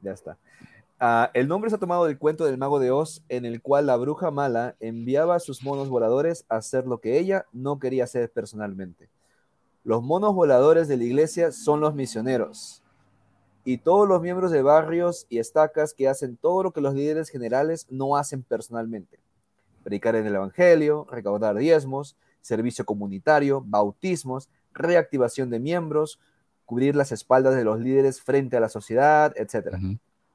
Ya 0.00 0.12
está. 0.12 0.38
Ah, 1.00 1.30
el 1.34 1.46
nombre 1.46 1.70
se 1.70 1.76
ha 1.76 1.78
tomado 1.78 2.06
del 2.06 2.18
cuento 2.18 2.44
del 2.44 2.58
mago 2.58 2.80
de 2.80 2.90
Oz, 2.90 3.22
en 3.28 3.44
el 3.44 3.60
cual 3.62 3.86
la 3.86 3.96
bruja 3.96 4.30
mala 4.30 4.74
enviaba 4.80 5.36
a 5.36 5.40
sus 5.40 5.62
monos 5.62 5.88
voladores 5.88 6.44
a 6.48 6.56
hacer 6.56 6.86
lo 6.86 7.00
que 7.00 7.18
ella 7.18 7.46
no 7.52 7.78
quería 7.78 8.04
hacer 8.04 8.30
personalmente. 8.32 9.08
Los 9.88 10.02
monos 10.02 10.34
voladores 10.34 10.86
de 10.86 10.98
la 10.98 11.04
iglesia 11.04 11.50
son 11.50 11.80
los 11.80 11.94
misioneros. 11.94 12.82
Y 13.64 13.78
todos 13.78 14.06
los 14.06 14.20
miembros 14.20 14.50
de 14.50 14.60
barrios 14.60 15.26
y 15.30 15.38
estacas 15.38 15.94
que 15.94 16.08
hacen 16.08 16.36
todo 16.36 16.62
lo 16.62 16.72
que 16.72 16.82
los 16.82 16.92
líderes 16.92 17.30
generales 17.30 17.86
no 17.88 18.14
hacen 18.14 18.42
personalmente. 18.42 19.18
Predicar 19.82 20.14
en 20.16 20.26
el 20.26 20.34
Evangelio, 20.34 21.06
recaudar 21.10 21.56
diezmos, 21.56 22.18
servicio 22.42 22.84
comunitario, 22.84 23.62
bautismos, 23.64 24.50
reactivación 24.74 25.48
de 25.48 25.58
miembros, 25.58 26.20
cubrir 26.66 26.94
las 26.94 27.10
espaldas 27.10 27.54
de 27.54 27.64
los 27.64 27.80
líderes 27.80 28.20
frente 28.20 28.58
a 28.58 28.60
la 28.60 28.68
sociedad, 28.68 29.32
etc. 29.36 29.74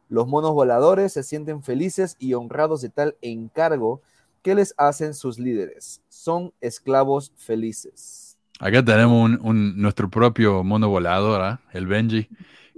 Los 0.09 0.27
monos 0.27 0.53
voladores 0.55 1.13
se 1.13 1.21
sienten 1.21 1.61
felices 1.61 2.15
y 2.17 2.33
honrados 2.33 2.81
de 2.81 2.89
tal 2.89 3.17
encargo 3.21 4.01
que 4.41 4.55
les 4.55 4.73
hacen 4.77 5.13
sus 5.13 5.37
líderes. 5.37 6.01
Son 6.09 6.51
esclavos 6.59 7.31
felices. 7.37 8.32
Acá 8.63 8.83
tenemos 8.83 9.25
un, 9.25 9.39
un- 9.45 9.81
nuestro 9.81 10.09
propio 10.09 10.63
mono 10.63 10.87
volador, 10.87 11.41
¿ah? 11.41 11.61
el 11.73 11.85
Benji, 11.85 12.29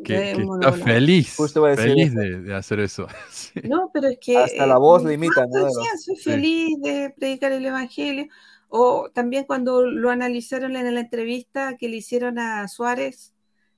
que, 0.03 0.31
está 0.31 0.73
feliz, 0.73 1.37
feliz 1.75 2.15
de, 2.15 2.41
de 2.41 2.55
hacer 2.55 2.79
eso. 2.79 3.07
Sí. 3.29 3.61
No, 3.65 3.91
pero 3.93 4.07
es 4.07 4.17
que. 4.19 4.35
Hasta 4.35 4.65
la 4.65 4.77
voz 4.77 5.03
le 5.03 5.13
imita, 5.13 5.43
ah, 5.43 5.47
¿no? 5.47 5.69
soy 5.69 6.15
Sí. 6.15 6.23
feliz 6.23 6.81
de 6.81 7.13
predicar 7.15 7.51
el 7.51 7.63
Evangelio. 7.63 8.27
O 8.67 9.11
también 9.13 9.43
cuando 9.43 9.85
lo 9.85 10.09
analizaron 10.09 10.75
en 10.75 10.91
la 10.91 10.99
entrevista 11.01 11.77
que 11.77 11.87
le 11.87 11.97
hicieron 11.97 12.39
a 12.39 12.67
Suárez 12.67 13.33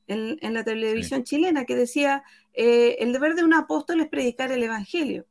en, 0.07 0.37
en 0.41 0.53
la 0.53 0.63
televisión 0.63 1.23
chilena, 1.25 1.65
que 1.65 1.75
decía: 1.75 2.23
eh, 2.53 2.95
el 2.99 3.11
deber 3.11 3.35
de 3.35 3.43
un 3.43 3.53
apóstol 3.53 3.99
es 3.99 4.07
predicar 4.07 4.49
el 4.53 4.63
Evangelio. 4.63 5.25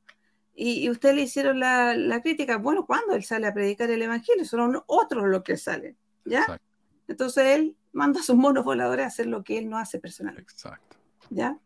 Y, 0.54 0.84
y 0.84 0.90
usted 0.90 1.14
le 1.14 1.22
hicieron 1.22 1.58
la, 1.58 1.94
la 1.96 2.20
crítica: 2.20 2.58
bueno, 2.58 2.84
¿cuándo 2.84 3.14
él 3.14 3.24
sale 3.24 3.46
a 3.46 3.54
predicar 3.54 3.90
el 3.90 4.02
Evangelio? 4.02 4.44
Son 4.44 4.78
otros 4.86 5.24
los 5.26 5.42
que 5.42 5.56
salen. 5.56 5.96
¿Ya? 6.24 6.40
Exacto, 6.40 6.65
Entonces 7.08 7.44
él 7.56 7.76
manda 7.92 8.20
a 8.20 8.22
sus 8.22 8.36
monos 8.36 8.64
voladores 8.64 9.04
a 9.04 9.08
hacer 9.08 9.26
lo 9.26 9.44
que 9.44 9.58
él 9.58 9.68
no 9.68 9.78
hace 9.78 9.98
personalmente. 9.98 10.52
exacto. 10.52 10.96
¿Ya? 11.30 11.58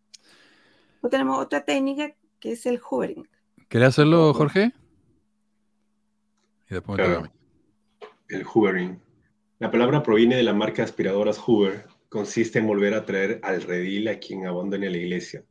Pues 1.01 1.11
tenemos 1.11 1.39
otra 1.39 1.65
técnica 1.65 2.15
que 2.39 2.53
es 2.53 2.67
el 2.67 2.81
hovering. 2.89 3.29
¿Querés 3.69 3.89
hacerlo, 3.89 4.35
Jorge? 4.35 4.73
Y 6.69 6.75
después 6.75 6.97
Claro. 6.99 7.31
El 8.29 8.45
hoovering. 8.45 9.01
La 9.59 9.71
palabra 9.71 10.03
proviene 10.03 10.37
de 10.37 10.43
la 10.43 10.55
marca 10.55 10.77
de 10.77 10.85
aspiradoras 10.85 11.39
Hoover. 11.39 11.87
Consiste 12.09 12.61
en 12.61 12.67
volver 12.67 12.95
a 12.95 13.05
traer 13.05 13.41
al 13.43 13.63
redil 13.63 14.09
a 14.09 14.19
quien 14.19 14.47
abandone 14.47 14.89
la 14.89 14.97
iglesia, 14.97 15.45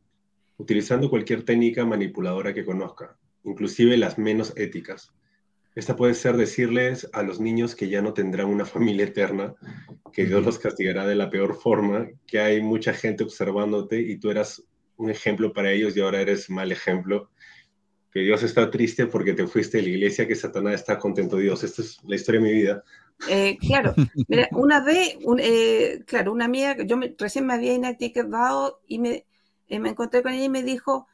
utilizando 0.56 1.08
cualquier 1.08 1.44
técnica 1.44 1.84
manipuladora 1.84 2.52
que 2.52 2.64
conozca, 2.64 3.16
inclusive 3.44 3.96
las 3.96 4.18
menos 4.18 4.52
éticas. 4.56 5.12
Esta 5.74 5.94
puede 5.96 6.14
ser 6.14 6.36
decirles 6.36 7.08
a 7.12 7.22
los 7.22 7.40
niños 7.40 7.74
que 7.74 7.88
ya 7.88 8.02
no 8.02 8.12
tendrán 8.12 8.46
una 8.46 8.64
familia 8.66 9.04
eterna, 9.04 9.54
que 10.12 10.26
Dios 10.26 10.44
los 10.44 10.58
castigará 10.58 11.06
de 11.06 11.14
la 11.14 11.30
peor 11.30 11.54
forma, 11.54 12.08
que 12.26 12.40
hay 12.40 12.60
mucha 12.60 12.92
gente 12.92 13.24
observándote 13.24 14.00
y 14.00 14.16
tú 14.18 14.30
eras 14.30 14.62
un 14.96 15.10
ejemplo 15.10 15.52
para 15.52 15.72
ellos 15.72 15.96
y 15.96 16.00
ahora 16.00 16.20
eres 16.20 16.50
mal 16.50 16.72
ejemplo, 16.72 17.30
que 18.12 18.20
Dios 18.20 18.42
está 18.42 18.70
triste 18.70 19.06
porque 19.06 19.34
te 19.34 19.46
fuiste 19.46 19.78
de 19.78 19.84
la 19.84 19.88
iglesia, 19.90 20.26
que 20.26 20.34
Satanás 20.34 20.74
está 20.74 20.98
contento. 20.98 21.36
Dios, 21.36 21.62
esta 21.62 21.82
es 21.82 21.98
la 22.04 22.16
historia 22.16 22.40
de 22.40 22.46
mi 22.46 22.52
vida. 22.52 22.84
Eh, 23.28 23.56
claro, 23.58 23.94
mira, 24.28 24.48
una 24.52 24.80
vez, 24.80 25.16
eh, 25.38 26.02
claro, 26.06 26.32
una 26.32 26.46
amiga, 26.46 26.76
yo 26.84 26.98
recién 27.18 27.46
me 27.46 27.54
había 27.54 27.72
inactivado 27.74 28.80
y 28.86 28.98
me, 28.98 29.26
eh, 29.68 29.78
me 29.78 29.90
encontré 29.90 30.22
con 30.22 30.32
ella 30.32 30.44
y 30.44 30.48
me 30.48 30.62
dijo, 30.62 31.06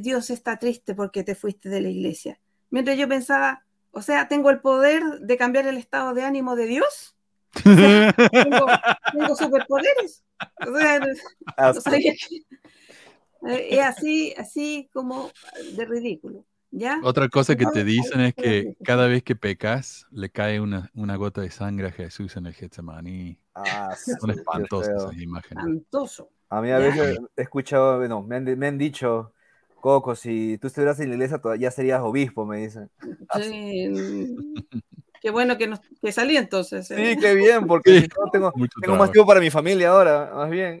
Dios 0.00 0.30
está 0.30 0.58
triste 0.58 0.96
porque 0.96 1.22
te 1.22 1.36
fuiste 1.36 1.68
de 1.68 1.80
la 1.80 1.88
iglesia. 1.88 2.40
Mientras 2.70 2.98
yo 2.98 3.06
pensaba, 3.06 3.64
o 3.92 4.02
sea, 4.02 4.28
¿tengo 4.28 4.50
el 4.50 4.60
poder 4.60 5.02
de 5.20 5.36
cambiar 5.36 5.66
el 5.66 5.76
estado 5.76 6.14
de 6.14 6.22
ánimo 6.22 6.56
de 6.56 6.66
Dios? 6.66 7.16
tengo, 7.64 9.36
superpoderes. 9.36 10.24
O 10.66 10.76
sea, 10.76 11.00
ah, 11.56 11.72
es 13.42 13.80
así, 13.80 14.34
así 14.36 14.88
como 14.92 15.30
de 15.76 15.84
ridículo. 15.84 16.44
¿Ya? 16.72 17.00
Otra 17.02 17.28
cosa 17.28 17.56
que 17.56 17.66
te 17.66 17.82
dicen 17.82 18.20
es 18.20 18.34
que 18.34 18.76
cada 18.84 19.08
vez 19.08 19.24
que 19.24 19.34
pecas 19.34 20.06
le 20.12 20.30
cae 20.30 20.60
una, 20.60 20.88
una 20.94 21.16
gota 21.16 21.40
de 21.40 21.50
sangre 21.50 21.88
a 21.88 21.90
Jesús 21.90 22.36
en 22.36 22.46
el 22.46 22.54
Getsemaní. 22.54 23.40
Ah, 23.56 23.92
Son 24.20 24.30
espantosas 24.30 24.94
esas 24.96 25.20
imágenes. 25.20 25.64
Espantoso. 25.64 26.30
A 26.48 26.60
mí 26.60 26.70
a 26.70 26.78
veces 26.78 27.18
he 27.36 27.42
escuchado, 27.42 27.98
bueno, 27.98 28.22
me 28.22 28.36
han, 28.36 28.44
me 28.44 28.68
han 28.68 28.78
dicho, 28.78 29.32
Coco, 29.80 30.14
si 30.14 30.58
tú 30.58 30.66
estuvieras 30.66 31.00
en 31.00 31.08
la 31.08 31.14
iglesia 31.14 31.40
ya 31.58 31.70
serías 31.70 32.00
obispo, 32.00 32.46
me 32.46 32.58
dicen. 32.58 32.90
Sí. 33.40 33.88
qué 35.20 35.30
bueno 35.30 35.58
que, 35.58 35.72
que 36.00 36.12
salí 36.12 36.36
entonces. 36.36 36.88
Sí, 36.88 36.94
¿eh? 36.96 37.16
qué 37.20 37.34
bien, 37.34 37.66
porque 37.66 38.08
tengo, 38.32 38.52
tengo 38.80 38.96
más 38.96 39.10
tiempo 39.10 39.26
para 39.26 39.40
mi 39.40 39.50
familia 39.50 39.90
ahora, 39.90 40.32
más 40.34 40.50
bien. 40.50 40.80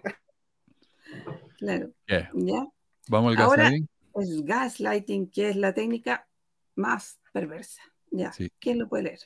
Claro. 1.58 1.90
¿Ya? 2.06 2.66
Vamos 3.08 3.36
al 3.36 3.36
gaslighting. 3.36 3.88
Pues 4.12 4.44
gaslighting, 4.44 5.30
que 5.30 5.50
es 5.50 5.56
la 5.56 5.74
técnica 5.74 6.26
más 6.74 7.18
perversa. 7.32 7.82
¿Ya? 8.10 8.32
¿Quién 8.58 8.78
lo 8.78 8.88
puede 8.88 9.04
leer? 9.04 9.20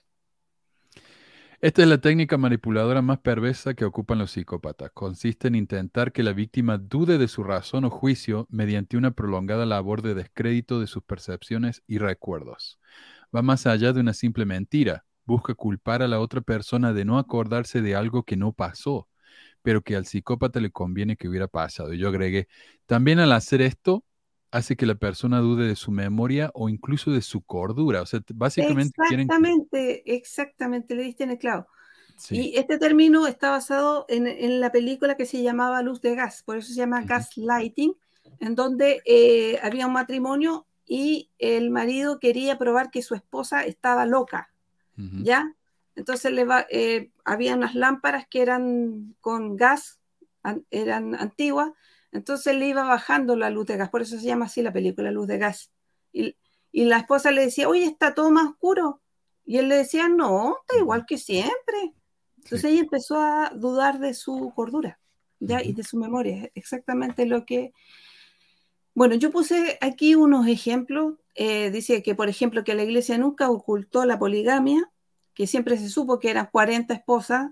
Esta 1.64 1.80
es 1.80 1.88
la 1.88 1.96
técnica 1.96 2.36
manipuladora 2.36 3.00
más 3.00 3.20
perversa 3.20 3.72
que 3.72 3.86
ocupan 3.86 4.18
los 4.18 4.32
psicópatas. 4.32 4.90
Consiste 4.92 5.48
en 5.48 5.54
intentar 5.54 6.12
que 6.12 6.22
la 6.22 6.34
víctima 6.34 6.76
dude 6.76 7.16
de 7.16 7.26
su 7.26 7.42
razón 7.42 7.86
o 7.86 7.90
juicio 7.90 8.46
mediante 8.50 8.98
una 8.98 9.12
prolongada 9.12 9.64
labor 9.64 10.02
de 10.02 10.12
descrédito 10.12 10.78
de 10.78 10.86
sus 10.86 11.02
percepciones 11.04 11.82
y 11.86 11.96
recuerdos. 11.96 12.78
Va 13.34 13.40
más 13.40 13.66
allá 13.66 13.94
de 13.94 14.00
una 14.00 14.12
simple 14.12 14.44
mentira. 14.44 15.06
Busca 15.24 15.54
culpar 15.54 16.02
a 16.02 16.06
la 16.06 16.20
otra 16.20 16.42
persona 16.42 16.92
de 16.92 17.06
no 17.06 17.16
acordarse 17.16 17.80
de 17.80 17.96
algo 17.96 18.24
que 18.24 18.36
no 18.36 18.52
pasó, 18.52 19.08
pero 19.62 19.80
que 19.80 19.96
al 19.96 20.04
psicópata 20.04 20.60
le 20.60 20.70
conviene 20.70 21.16
que 21.16 21.30
hubiera 21.30 21.48
pasado. 21.48 21.94
Y 21.94 21.98
yo 21.98 22.08
agregué, 22.10 22.46
también 22.84 23.20
al 23.20 23.32
hacer 23.32 23.62
esto, 23.62 24.04
hace 24.54 24.76
que 24.76 24.86
la 24.86 24.94
persona 24.94 25.40
dude 25.40 25.66
de 25.66 25.74
su 25.74 25.90
memoria 25.90 26.52
o 26.54 26.68
incluso 26.68 27.10
de 27.10 27.22
su 27.22 27.42
cordura. 27.42 28.02
O 28.02 28.06
sea, 28.06 28.20
básicamente 28.32 28.94
exactamente, 29.10 30.14
Exactamente, 30.14 30.94
le 30.94 31.02
diste 31.02 31.24
en 31.24 31.30
el 31.30 31.38
clavo. 31.38 31.66
Y 32.30 32.56
este 32.56 32.78
término 32.78 33.26
está 33.26 33.50
basado 33.50 34.06
en, 34.08 34.60
la 34.60 34.70
película 34.70 35.16
que 35.16 35.26
se 35.26 35.42
llamaba 35.42 35.82
Luz 35.82 36.00
de 36.00 36.14
Gas, 36.14 36.44
por 36.44 36.56
eso 36.56 36.68
se 36.68 36.76
llama 36.76 37.02
Gaslighting, 37.02 37.96
en 38.38 38.54
donde 38.54 39.02
eh, 39.04 39.58
había 39.60 39.88
un 39.88 39.92
matrimonio 39.92 40.66
y 40.86 41.30
el 41.40 41.70
marido 41.70 42.20
quería 42.20 42.56
probar 42.56 42.92
que 42.92 43.02
su 43.02 43.16
esposa 43.16 43.64
estaba 43.64 44.06
loca, 44.06 44.52
¿ya? 44.96 45.52
Entonces 45.96 46.30
le 46.30 46.44
va, 46.44 46.64
eh, 46.70 47.10
había 47.24 47.56
unas 47.56 47.74
lámparas 47.74 48.28
que 48.28 48.42
eran 48.42 49.16
con 49.20 49.56
gas, 49.56 49.98
eran 50.70 51.16
antiguas, 51.16 51.72
entonces 52.14 52.54
le 52.54 52.68
iba 52.68 52.84
bajando 52.84 53.34
la 53.36 53.50
luz 53.50 53.66
de 53.66 53.76
gas, 53.76 53.90
por 53.90 54.00
eso 54.00 54.16
se 54.16 54.24
llama 54.24 54.46
así 54.46 54.62
la 54.62 54.72
película, 54.72 55.10
Luz 55.10 55.26
de 55.26 55.36
Gas. 55.36 55.72
Y, 56.12 56.36
la 56.72 56.98
esposa 56.98 57.32
le 57.32 57.42
decía, 57.42 57.68
oye, 57.68 57.84
está 57.84 58.14
todo 58.14 58.30
más 58.30 58.50
oscuro. 58.50 59.02
Y 59.44 59.58
él 59.58 59.68
le 59.68 59.76
decía, 59.76 60.08
no, 60.08 60.58
está 60.60 60.78
igual 60.78 61.06
que 61.06 61.18
siempre. 61.18 61.92
Entonces 62.36 62.64
ella 62.64 62.80
empezó 62.80 63.20
a 63.20 63.50
dudar 63.54 63.98
de 63.98 64.14
su 64.14 64.52
cordura, 64.54 65.00
¿ya? 65.40 65.62
Y 65.62 65.72
de 65.72 65.82
su 65.82 65.98
memoria, 65.98 66.50
exactamente 66.54 67.26
lo 67.26 67.44
que... 67.44 67.72
Bueno, 68.94 69.16
yo 69.16 69.32
puse 69.32 69.76
aquí 69.80 70.14
unos 70.14 70.46
ejemplos. 70.46 71.14
Eh, 71.34 71.70
dice 71.72 72.02
que, 72.04 72.14
por 72.14 72.28
ejemplo, 72.28 72.62
que 72.62 72.74
la 72.74 72.84
iglesia 72.84 73.18
nunca 73.18 73.50
ocultó 73.50 74.04
la 74.04 74.20
poligamia, 74.20 74.88
que 75.34 75.48
siempre 75.48 75.78
se 75.78 75.88
supo 75.88 76.20
que 76.20 76.30
eran 76.30 76.48
40 76.52 76.94
esposas, 76.94 77.50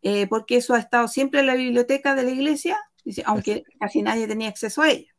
eh, 0.00 0.26
porque 0.26 0.56
eso 0.56 0.72
ha 0.72 0.78
estado 0.78 1.06
siempre 1.06 1.40
en 1.40 1.46
la 1.46 1.54
biblioteca 1.54 2.14
de 2.14 2.22
la 2.22 2.30
iglesia 2.30 2.78
aunque 3.24 3.64
casi 3.78 4.02
nadie 4.02 4.26
tenía 4.26 4.48
acceso 4.48 4.82
a 4.82 4.90
ella. 4.90 5.14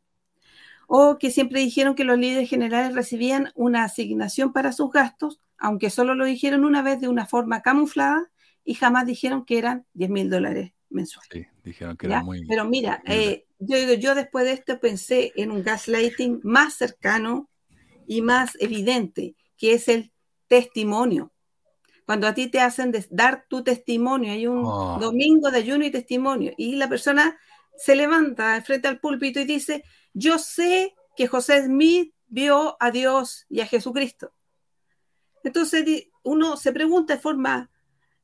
O 0.87 1.17
que 1.17 1.31
siempre 1.31 1.61
dijeron 1.61 1.95
que 1.95 2.03
los 2.03 2.17
líderes 2.17 2.49
generales 2.49 2.93
recibían 2.93 3.51
una 3.55 3.83
asignación 3.83 4.51
para 4.51 4.73
sus 4.73 4.91
gastos, 4.91 5.39
aunque 5.57 5.89
solo 5.89 6.15
lo 6.15 6.25
dijeron 6.25 6.65
una 6.65 6.81
vez 6.81 6.99
de 6.99 7.07
una 7.07 7.25
forma 7.25 7.61
camuflada 7.61 8.29
y 8.63 8.73
jamás 8.73 9.05
dijeron 9.05 9.45
que 9.45 9.57
eran 9.57 9.85
10 9.93 10.09
mil 10.09 10.29
dólares 10.29 10.73
mensuales. 10.89 11.29
Sí, 11.31 11.45
dijeron 11.63 11.95
que 11.97 12.07
era 12.07 12.23
muy... 12.23 12.45
Pero 12.47 12.65
mira, 12.65 13.01
eh, 13.05 13.45
yo, 13.59 13.77
yo 13.93 14.15
después 14.15 14.45
de 14.45 14.53
esto 14.53 14.79
pensé 14.79 15.31
en 15.35 15.51
un 15.51 15.63
gaslighting 15.63 16.41
más 16.43 16.73
cercano 16.73 17.49
y 18.05 18.21
más 18.21 18.57
evidente, 18.59 19.35
que 19.57 19.73
es 19.73 19.87
el 19.87 20.11
testimonio. 20.47 21.31
Cuando 22.05 22.27
a 22.27 22.33
ti 22.33 22.47
te 22.47 22.59
hacen 22.59 22.93
dar 23.09 23.45
tu 23.47 23.63
testimonio, 23.63 24.33
hay 24.33 24.47
un 24.47 24.63
oh. 24.65 24.97
domingo 24.99 25.49
de 25.49 25.59
ayuno 25.59 25.85
y 25.85 25.91
testimonio, 25.91 26.51
y 26.57 26.75
la 26.75 26.89
persona 26.89 27.39
se 27.81 27.95
levanta 27.95 28.61
frente 28.61 28.87
al 28.87 28.99
púlpito 28.99 29.39
y 29.39 29.45
dice, 29.45 29.83
yo 30.13 30.37
sé 30.37 30.93
que 31.15 31.25
José 31.25 31.65
Smith 31.65 32.13
vio 32.27 32.77
a 32.79 32.91
Dios 32.91 33.47
y 33.49 33.61
a 33.61 33.65
Jesucristo. 33.65 34.33
Entonces 35.43 36.09
uno 36.21 36.57
se 36.57 36.71
pregunta 36.73 37.15
de 37.15 37.19
forma 37.19 37.71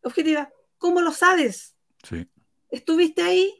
objetiva, 0.03 0.53
¿cómo 0.77 1.01
lo 1.01 1.11
sabes? 1.11 1.75
¿Estuviste 2.69 3.23
ahí? 3.23 3.57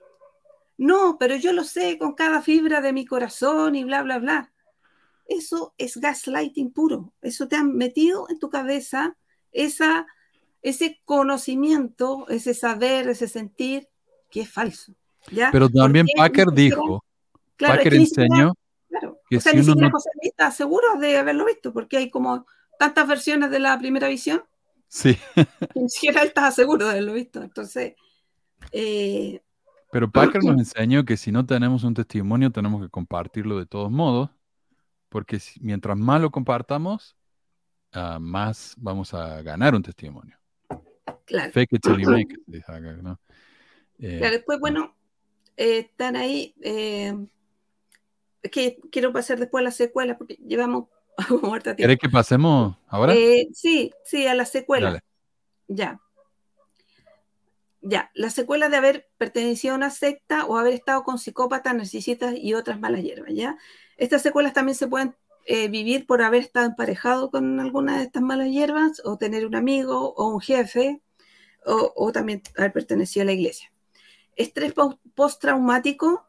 No, 0.78 1.18
pero 1.19 1.36
yo 1.36 1.52
lo 1.52 1.64
sé 1.64 1.98
con 1.98 2.14
cada 2.14 2.44
fibra 2.44 2.80
de 2.82 2.94
mi 2.94 3.03
corazón 3.03 3.76
y 3.76 3.84
bla, 3.84 4.03
bla, 4.03 4.19
bla. 4.19 4.53
Eso 5.26 5.74
es 5.80 5.98
gaslighting 5.98 6.72
puro. 6.74 7.11
Eso 7.24 7.48
te 7.48 7.56
han 7.56 7.76
metido 7.76 8.30
en 8.30 8.38
tu 8.38 8.52
cabeza 8.52 9.18
esa, 9.52 10.06
ese 10.61 11.02
conocimiento, 11.06 12.28
ese 12.30 12.53
saber, 12.53 13.10
ese 13.10 13.28
sentir 13.28 13.90
que 14.30 14.41
es 14.41 14.52
falso. 14.52 14.94
Pero 15.52 15.70
también 15.70 16.08
Packer 16.16 16.48
dijo, 16.54 17.04
Packer 17.58 17.94
enseñó 17.95 18.54
que 19.30 19.38
o 19.38 19.41
sea, 19.41 19.54
ni 19.54 19.64
siquiera 19.64 19.91
José 19.91 20.10
está 20.22 20.52
seguro 20.52 20.98
de 20.99 21.18
haberlo 21.18 21.45
visto, 21.45 21.74
porque 21.74 21.98
hay 21.98 22.10
como 22.10 22.45
tantas 22.80 23.08
versiones 23.08 23.52
de 23.52 23.60
la 23.60 23.78
primera 23.78 24.08
visión. 24.08 24.44
Sí. 24.88 25.18
ni 25.76 25.90
siquiera 25.90 26.22
él 26.22 26.30
estaba 26.30 26.52
seguro 26.52 26.86
de 26.86 26.91
haberlo 26.91 27.14
visto. 27.14 27.41
Entonces. 27.41 27.95
Eh, 28.72 29.41
Pero 29.91 30.10
Packer 30.10 30.44
nos 30.44 30.58
enseñó 30.58 31.04
que 31.06 31.18
si 31.18 31.32
no 31.32 31.45
tenemos 31.45 31.84
un 31.84 31.94
testimonio, 31.94 32.52
tenemos 32.52 32.82
que 32.82 32.90
compartirlo 32.90 33.60
de 33.60 33.66
todos 33.66 33.91
modos, 33.91 34.30
porque 35.10 35.40
mientras 35.60 35.98
más 35.98 36.22
lo 36.22 36.32
compartamos, 36.32 37.18
ah, 37.91 38.20
más 38.20 38.76
vamos 38.78 39.14
a 39.14 39.41
ganar 39.41 39.76
un 39.76 39.84
testimonio. 39.84 40.38
Claro. 41.26 41.52
Fake 41.52 41.74
it 41.74 41.82
till 41.82 41.98
you 41.98 42.10
make 42.10 42.34
it. 42.34 42.66
¿no? 43.02 43.20
Eh, 43.99 44.20
claro, 44.20 44.36
después, 44.36 44.60
bueno, 44.60 44.95
eh, 45.57 45.79
están 45.79 46.15
ahí. 46.15 46.55
Eh, 46.61 47.13
es 48.43 48.51
que 48.51 48.79
quiero 48.91 49.11
pasar 49.11 49.39
después 49.39 49.61
a 49.61 49.65
la 49.65 49.71
secuela 49.71 50.17
porque 50.17 50.35
llevamos 50.35 50.85
muerta 51.41 51.75
tiempo. 51.75 51.77
¿Quieres 51.77 51.99
que 51.99 52.09
pasemos 52.09 52.77
ahora? 52.88 53.13
Eh, 53.15 53.49
sí, 53.53 53.91
sí, 54.05 54.27
a 54.27 54.35
la 54.35 54.45
secuela. 54.45 55.03
Ya. 55.67 55.99
Ya, 57.81 58.11
la 58.15 58.29
secuela 58.29 58.69
de 58.69 58.77
haber 58.77 59.09
pertenecido 59.17 59.73
a 59.73 59.77
una 59.77 59.89
secta 59.89 60.45
o 60.45 60.57
haber 60.57 60.73
estado 60.73 61.03
con 61.03 61.19
psicópatas, 61.19 61.73
narcisistas 61.73 62.35
y 62.35 62.53
otras 62.53 62.79
malas 62.79 63.01
hierbas, 63.01 63.34
¿ya? 63.34 63.57
Estas 63.97 64.21
secuelas 64.21 64.53
también 64.53 64.75
se 64.75 64.88
pueden 64.88 65.15
vivir 65.69 66.05
por 66.05 66.21
haber 66.21 66.41
estado 66.41 66.65
emparejado 66.65 67.31
con 67.31 67.61
alguna 67.61 67.97
de 67.97 68.03
estas 68.03 68.21
malas 68.21 68.49
hierbas 68.49 69.01
o 69.05 69.17
tener 69.17 69.45
un 69.45 69.55
amigo 69.55 70.13
o 70.15 70.27
un 70.27 70.41
jefe 70.41 71.01
o, 71.65 71.93
o 71.95 72.11
también 72.11 72.41
haber 72.57 72.73
pertenecido 72.73 73.21
a 73.21 73.25
la 73.27 73.31
iglesia. 73.31 73.71
Estrés 74.38 74.73
postraumático, 75.15 76.26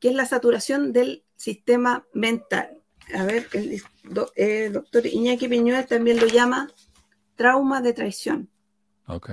que 0.00 0.08
es 0.08 0.14
la 0.14 0.24
saturación 0.24 0.92
del 0.92 1.24
sistema 1.36 2.06
mental. 2.14 2.82
A 3.14 3.24
ver, 3.24 3.48
el, 3.52 4.72
doctor 4.72 5.06
Iñaki 5.06 5.48
Piñuel 5.48 5.86
también 5.86 6.18
lo 6.18 6.26
llama 6.26 6.70
trauma 7.34 7.82
de 7.82 7.92
traición. 7.92 8.48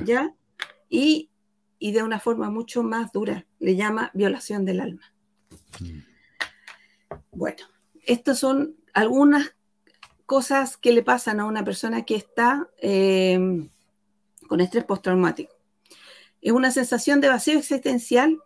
¿Ya? 0.04 0.36
Y, 0.90 1.30
de 1.80 2.04
una 2.04 2.20
forma 2.20 2.50
mucho 2.50 2.84
más 2.84 3.12
dura, 3.12 3.46
le 3.60 3.76
llama 3.76 4.12
violación 4.14 4.66
del 4.66 4.82
alma. 4.82 5.14
Mm. 5.80 6.00
Bueno, 7.32 7.66
estas 8.06 8.40
son 8.40 8.76
algunas 8.94 9.56
cosas 10.26 10.78
que 10.78 10.92
le 10.92 11.04
pasan 11.04 11.40
a 11.40 11.46
una 11.46 11.64
persona 11.64 12.04
que 12.04 12.16
está 12.16 12.70
eh, 12.78 13.68
con 14.48 14.60
estrés 14.60 14.84
postraumático. 14.84 15.54
Es 16.42 16.52
una 16.52 16.72
sensación 16.72 17.22
de 17.22 17.30
vacío 17.30 17.58
existencial 17.58 18.40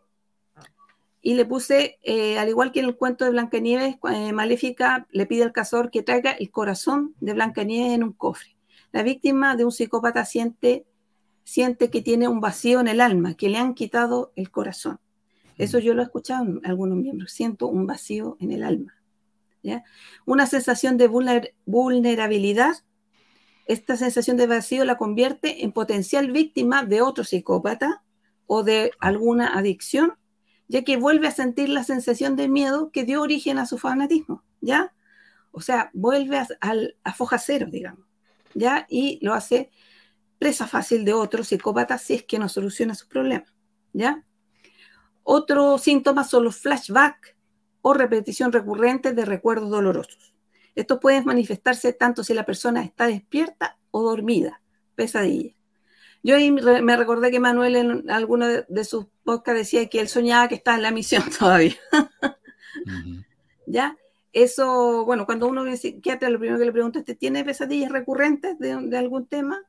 y 1.22 1.34
le 1.34 1.46
puse, 1.46 1.98
eh, 2.04 2.38
al 2.38 2.50
igual 2.50 2.72
que 2.72 2.82
en 2.82 2.86
el 2.86 2.98
cuento 2.98 3.26
de 3.26 3.32
Blancanieves, 3.32 3.96
eh, 4.14 4.32
Maléfica 4.32 5.08
le 5.12 5.26
pide 5.26 5.44
al 5.44 5.54
cazador 5.54 5.90
que 5.90 6.04
traiga 6.04 6.32
el 6.32 6.52
corazón 6.52 7.16
de 7.20 7.34
Blancanieves 7.34 7.94
en 7.94 8.04
un 8.04 8.14
cofre. 8.14 8.56
La 8.92 9.02
víctima 9.02 9.56
de 9.56 9.66
un 9.66 9.72
psicópata 9.72 10.24
siente, 10.24 10.86
siente 11.44 11.90
que 11.90 12.02
tiene 12.02 12.28
un 12.28 12.42
vacío 12.42 12.80
en 12.80 12.88
el 12.88 13.02
alma, 13.02 13.34
que 13.34 13.50
le 13.50 13.58
han 13.58 13.74
quitado 13.74 14.34
el 14.36 14.52
corazón. 14.52 15.00
Eso 15.58 15.80
yo 15.80 15.94
lo 15.94 16.02
he 16.02 16.06
escuchado 16.06 16.46
en 16.46 16.62
algunos 16.64 16.98
miembros. 16.98 17.32
Siento 17.32 17.68
un 17.68 17.88
vacío 17.88 18.38
en 18.40 18.52
el 18.52 18.64
alma. 18.64 18.94
¿ya? 19.64 19.84
Una 20.26 20.46
sensación 20.46 20.98
de 20.98 21.08
vulnerabilidad. 21.66 22.76
Esta 23.66 23.98
sensación 23.98 24.38
de 24.38 24.48
vacío 24.48 24.86
la 24.86 24.98
convierte 24.98 25.64
en 25.64 25.72
potencial 25.72 26.32
víctima 26.32 26.84
de 26.84 27.02
otro 27.02 27.24
psicópata 27.24 28.04
o 28.46 28.64
de 28.64 28.92
alguna 29.00 29.58
adicción 29.58 30.14
ya 30.68 30.84
que 30.84 30.98
vuelve 30.98 31.28
a 31.28 31.32
sentir 31.32 31.70
la 31.70 31.84
sensación 31.84 32.36
de 32.36 32.48
miedo 32.48 32.92
que 32.92 33.04
dio 33.04 33.22
origen 33.22 33.60
a 33.60 33.66
su 33.66 33.78
fanatismo, 33.78 34.44
¿ya? 34.62 34.94
O 35.52 35.62
sea, 35.62 35.90
vuelve 35.94 36.38
a, 36.38 36.48
a, 37.04 37.14
foja 37.14 37.38
cero, 37.38 37.68
digamos, 37.70 38.06
¿ya? 38.54 38.86
Y 38.90 39.20
lo 39.22 39.34
hace 39.34 39.70
presa 40.40 40.68
fácil 40.68 41.06
de 41.06 41.14
otro 41.14 41.44
psicópata 41.44 41.98
si 41.98 42.16
es 42.16 42.24
que 42.24 42.40
no 42.40 42.50
soluciona 42.50 42.96
sus 42.96 43.08
problemas, 43.08 43.54
¿ya? 43.94 44.24
Otro 45.24 45.78
síntoma 45.78 46.24
son 46.24 46.44
los 46.44 46.58
flashbacks 46.58 47.36
o 47.82 47.94
repetición 47.94 48.52
recurrente 48.52 49.14
de 49.14 49.26
recuerdos 49.26 49.70
dolorosos. 49.70 50.35
Esto 50.76 51.00
puede 51.00 51.24
manifestarse 51.24 51.94
tanto 51.94 52.24
si 52.24 52.34
la 52.34 52.46
persona 52.46 52.84
está 52.84 53.08
despierta 53.08 53.78
o 53.92 54.04
dormida, 54.04 54.62
pesadilla. 54.96 55.56
Yo 56.22 56.36
ahí 56.36 56.52
me 56.52 56.98
recordé 56.98 57.30
que 57.30 57.40
Manuel 57.40 57.76
en 57.76 58.10
alguno 58.10 58.48
de, 58.48 58.84
sus 58.84 59.06
podcasts 59.24 59.60
decía 59.60 59.88
que 59.88 60.00
él 60.00 60.08
soñaba 60.08 60.48
que 60.48 60.56
estaba 60.56 60.76
en 60.76 60.84
la 60.84 60.92
misión 60.92 61.24
todavía. 61.40 61.76
¿Ya? 63.68 63.96
Eso, 64.34 65.06
bueno, 65.06 65.26
cuando 65.26 65.48
uno 65.48 65.64
ve 65.64 65.78
psiquiatra, 65.78 66.30
lo 66.30 66.40
primero 66.40 66.60
que 66.60 66.66
le 66.66 66.72
pregunta 66.72 67.04
es, 67.06 67.18
¿tiene 67.18 67.46
pesadillas 67.46 67.92
recurrentes 67.92 68.58
de, 68.58 68.98
algún 68.98 69.28
tema? 69.28 69.64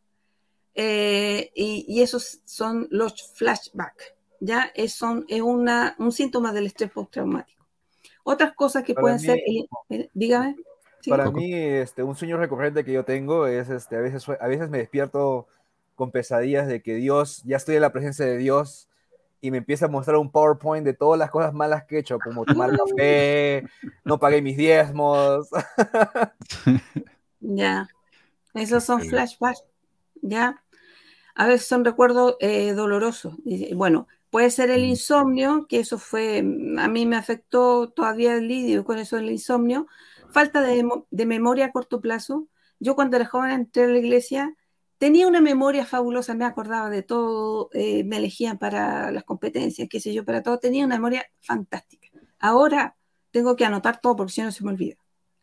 Eh, 0.75 1.53
y, 1.55 2.01
esos 2.01 2.41
son 2.47 2.89
los 2.91 3.35
flashbacks, 3.35 4.15
¿ya? 4.41 4.73
Es, 4.75 4.95
son, 4.95 5.25
es 5.29 5.43
una, 5.43 5.95
un 5.99 6.11
síntoma 6.11 6.53
del 6.53 6.67
estrés 6.67 6.91
postraumático. 6.91 7.67
Otras 8.25 8.55
cosas 8.55 8.83
que 8.83 8.95
pueden 8.95 9.21
ser, 9.21 9.39
dígame. 10.15 10.57
Para 11.09 11.31
mí, 11.31 11.53
este, 11.55 12.03
un 12.03 12.17
sueño 12.17 12.37
recurrente 12.37 12.85
que 12.85 12.93
yo 12.93 13.05
tengo 13.05 13.47
es, 13.47 13.69
este, 13.71 13.97
a 13.97 14.01
veces, 14.01 14.29
a 14.29 14.47
veces 14.47 14.71
me 14.71 14.79
despierto 14.79 15.47
con 15.95 16.11
pesadillas 16.11 16.69
de 16.69 16.83
que 16.83 16.95
Dios, 16.95 17.43
ya 17.45 17.57
estoy 17.57 17.77
en 17.77 17.83
la 17.83 17.93
presencia 17.93 18.25
de 18.25 18.37
Dios 18.37 18.89
y 19.41 19.51
me 19.51 19.59
empieza 19.59 19.87
a 19.87 19.89
mostrar 19.89 20.17
un 20.17 20.31
PowerPoint 20.31 20.85
de 20.85 20.95
todas 20.95 21.19
las 21.19 21.31
cosas 21.31 21.53
malas 21.53 21.85
que 21.85 21.97
he 21.97 22.01
hecho, 22.01 22.19
como 22.19 22.45
tomar 22.45 22.71
café, 22.77 23.65
no 24.05 24.19
pagué 24.19 24.43
mis 24.43 24.57
diezmos. 24.57 25.49
Ya, 27.49 27.87
esos 28.55 28.83
son 28.83 29.03
flashbacks, 29.03 29.63
ya. 30.21 30.65
A 31.37 31.47
veces 31.47 31.69
son 31.69 31.85
recuerdos 31.85 32.37
eh, 32.41 32.73
dolorosos. 32.73 33.37
Bueno, 33.75 34.09
puede 34.31 34.51
ser 34.51 34.71
el 34.71 34.83
mm. 34.83 34.87
insomnio, 34.87 35.67
que 35.69 35.79
eso 35.81 35.99
fue, 35.99 36.39
a 36.39 36.89
mí 36.89 37.07
me 37.07 37.17
afectó 37.17 37.91
todavía 37.91 38.35
el 38.35 38.49
lidio 38.49 38.85
con 38.85 38.99
eso 38.99 39.17
del 39.17 39.31
insomnio. 39.31 39.87
Falta 40.37 40.61
de, 40.61 41.25
memoria 41.25 41.65
a 41.65 41.73
corto 41.73 42.03
plazo. 42.03 42.47
Yo 42.79 42.95
cuando 42.95 43.17
era 43.17 43.25
joven 43.25 43.53
entré 43.53 43.85
a 43.85 43.87
la 43.87 43.97
iglesia 43.97 44.55
tenía 44.99 45.27
una 45.27 45.41
memoria 45.41 45.87
fabulosa, 45.87 46.35
me 46.35 46.45
acordaba 46.45 46.91
de 46.91 47.03
todo, 47.03 47.71
eh, 47.73 48.05
me 48.05 48.19
elegían 48.19 48.59
para 48.59 49.11
las 49.13 49.25
competencias, 49.25 49.89
qué 49.89 49.99
sé 49.99 50.13
yo, 50.13 50.27
para 50.27 50.43
todo, 50.43 50.59
tenía 50.59 50.85
una 50.85 50.97
memoria 50.97 51.25
fantástica. 51.41 52.09
Ahora 52.39 52.99
tengo 53.31 53.57
que 53.57 53.65
anotar 53.65 53.99
todo 53.99 54.15
porque 54.15 54.35
si 54.35 54.43
no 54.43 54.53
se 54.53 54.63
me 54.63 54.73
olvida. 54.73 54.97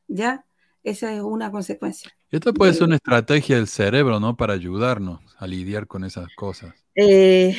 ¿Ya? 0.07 0.45
Esa 0.83 1.13
es 1.13 1.21
una 1.21 1.49
consecuencia. 1.49 2.11
Esto 2.29 2.53
puede 2.53 2.73
ser 2.73 2.83
una 2.83 2.97
estrategia 2.97 3.55
del 3.55 3.67
cerebro, 3.67 4.19
¿no? 4.19 4.35
Para 4.35 4.53
ayudarnos 4.53 5.21
a 5.37 5.47
lidiar 5.47 5.87
con 5.87 6.03
esas 6.03 6.27
cosas. 6.35 6.73
Eh, 6.95 7.55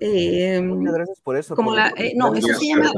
eh, 0.00 0.60
gracias 0.62 1.20
por 1.20 1.36
eso. 1.36 1.54
Como 1.54 1.74
la, 1.74 1.92
no, 2.16 2.34
eso 2.34 2.48
se 2.48 2.66
llama. 2.66 2.92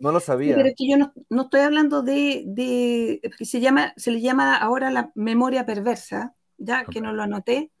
no 0.00 0.12
lo 0.12 0.20
sabía. 0.20 0.54
Pero 0.54 0.68
es 0.68 0.74
que 0.76 0.88
yo 0.88 0.96
no, 0.96 1.12
no 1.28 1.42
estoy 1.42 1.60
hablando 1.60 2.02
de, 2.02 2.44
de, 2.46 3.20
se 3.40 3.60
llama, 3.60 3.92
se 3.96 4.12
le 4.12 4.20
llama 4.20 4.56
ahora 4.56 4.90
la 4.90 5.10
memoria 5.14 5.66
perversa, 5.66 6.34
ya 6.56 6.84
que 6.84 7.00
no 7.00 7.12
lo 7.12 7.22
anoté, 7.22 7.72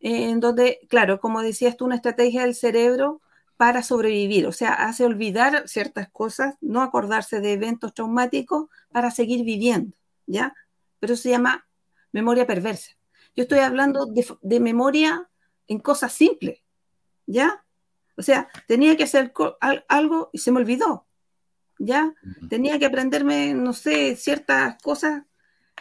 en 0.00 0.40
donde, 0.40 0.80
claro, 0.88 1.20
como 1.20 1.42
decías 1.42 1.76
tú, 1.76 1.84
una 1.84 1.96
estrategia 1.96 2.42
del 2.42 2.54
cerebro 2.54 3.20
para 3.56 3.82
sobrevivir, 3.82 4.46
o 4.46 4.52
sea, 4.52 4.72
hace 4.72 5.04
olvidar 5.04 5.64
ciertas 5.66 6.08
cosas, 6.08 6.54
no 6.60 6.80
acordarse 6.80 7.40
de 7.40 7.54
eventos 7.54 7.92
traumáticos 7.92 8.68
para 8.92 9.10
seguir 9.10 9.44
viviendo, 9.44 9.96
¿ya? 10.28 10.54
Pero 11.00 11.16
se 11.16 11.30
llama 11.30 11.66
memoria 12.12 12.46
perversa. 12.46 12.92
Yo 13.34 13.42
estoy 13.42 13.58
hablando 13.58 14.06
de, 14.06 14.60
memoria 14.60 15.28
en 15.66 15.80
cosas 15.80 16.12
simples, 16.12 16.62
¿ya? 17.26 17.64
O 18.16 18.22
sea, 18.22 18.48
tenía 18.68 18.96
que 18.96 19.04
hacer 19.04 19.32
algo 19.88 20.30
y 20.32 20.38
se 20.38 20.52
me 20.52 20.60
olvidó, 20.60 21.08
¿ya? 21.80 22.14
Tenía 22.48 22.78
que 22.78 22.86
aprenderme, 22.86 23.54
no 23.54 23.72
sé, 23.72 24.14
ciertas 24.14 24.80
cosas 24.82 25.22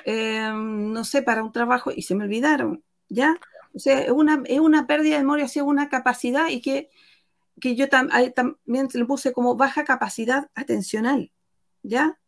Em, 0.05 0.93
no 0.93 1.03
sé, 1.03 1.21
para 1.21 1.43
un 1.43 1.51
trabajo 1.51 1.91
y 1.95 2.03
se 2.03 2.15
me 2.15 2.23
olvidaron, 2.23 2.83
¿ya? 3.09 3.35
O 3.73 3.79
sea, 3.79 4.01
es 4.01 4.11
una, 4.11 4.41
es 4.45 4.59
una 4.59 4.87
pérdida 4.87 5.15
de 5.15 5.23
memoria, 5.23 5.45
es 5.45 5.55
una 5.57 5.89
capacidad 5.89 6.47
y 6.49 6.61
que, 6.61 6.89
que 7.59 7.75
yo 7.75 7.89
también 7.89 8.87
le 8.93 9.05
puse 9.05 9.33
como 9.33 9.55
baja 9.55 9.83
capacidad 9.83 10.49
atencional, 10.55 11.31
¿ya? 11.83 12.19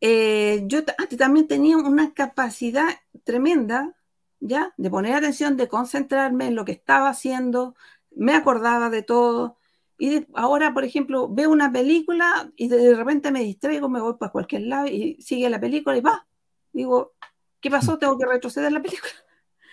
Eh, 0.00 0.62
yo 0.66 0.84
también 0.84 1.46
tenía 1.48 1.76
una 1.76 2.12
capacidad 2.12 2.88
tremenda, 3.24 3.96
¿ya? 4.40 4.74
De 4.76 4.90
poner 4.90 5.14
atención, 5.14 5.56
de 5.56 5.68
concentrarme 5.68 6.48
en 6.48 6.54
lo 6.54 6.64
que 6.64 6.72
estaba 6.72 7.08
haciendo, 7.08 7.74
me 8.14 8.34
acordaba 8.34 8.90
de 8.90 9.02
todo. 9.02 9.56
Y 9.98 10.26
ahora, 10.34 10.74
por 10.74 10.84
ejemplo, 10.84 11.28
veo 11.28 11.50
una 11.50 11.72
película 11.72 12.50
y 12.56 12.68
de 12.68 12.94
repente 12.94 13.32
me 13.32 13.40
distraigo, 13.40 13.88
me 13.88 14.00
voy 14.00 14.14
para 14.18 14.32
cualquier 14.32 14.62
lado 14.62 14.86
y 14.88 15.16
sigue 15.22 15.48
la 15.48 15.60
película 15.60 15.96
y 15.96 16.02
va, 16.02 16.26
digo, 16.72 17.14
¿qué 17.60 17.70
pasó? 17.70 17.98
Tengo 17.98 18.18
que 18.18 18.26
retroceder 18.26 18.72
la 18.72 18.82
película. 18.82 19.12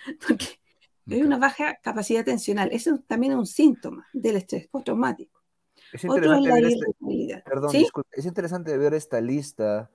Porque 0.26 0.46
hay 1.10 1.22
una 1.22 1.38
baja 1.38 1.78
capacidad 1.82 2.22
atencional. 2.22 2.70
Eso 2.72 2.98
también 3.06 3.32
es 3.32 3.38
un 3.38 3.46
síntoma 3.46 4.06
del 4.14 4.36
estrés 4.36 4.66
postraumático. 4.68 5.42
Es 5.92 6.02
interesante, 6.04 6.50
ver 6.50 6.64
esta, 6.64 7.44
perdón, 7.44 7.70
es 8.12 8.26
interesante 8.26 8.76
ver 8.78 8.94
esta 8.94 9.20
lista 9.20 9.90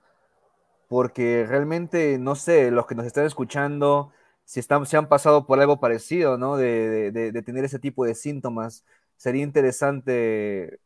porque 0.90 1.46
realmente, 1.48 2.18
no 2.18 2.34
sé, 2.34 2.72
los 2.72 2.84
que 2.84 2.96
nos 2.96 3.06
están 3.06 3.24
escuchando, 3.24 4.10
si 4.44 4.58
están, 4.58 4.84
se 4.86 4.96
han 4.96 5.08
pasado 5.08 5.46
por 5.46 5.60
algo 5.60 5.78
parecido, 5.78 6.36
¿no? 6.36 6.56
De, 6.56 7.12
de, 7.12 7.30
de, 7.30 7.42
tener 7.42 7.64
ese 7.64 7.78
tipo 7.78 8.04
de 8.04 8.16
síntomas, 8.16 8.84
sería 9.16 9.44
interesante 9.44 10.80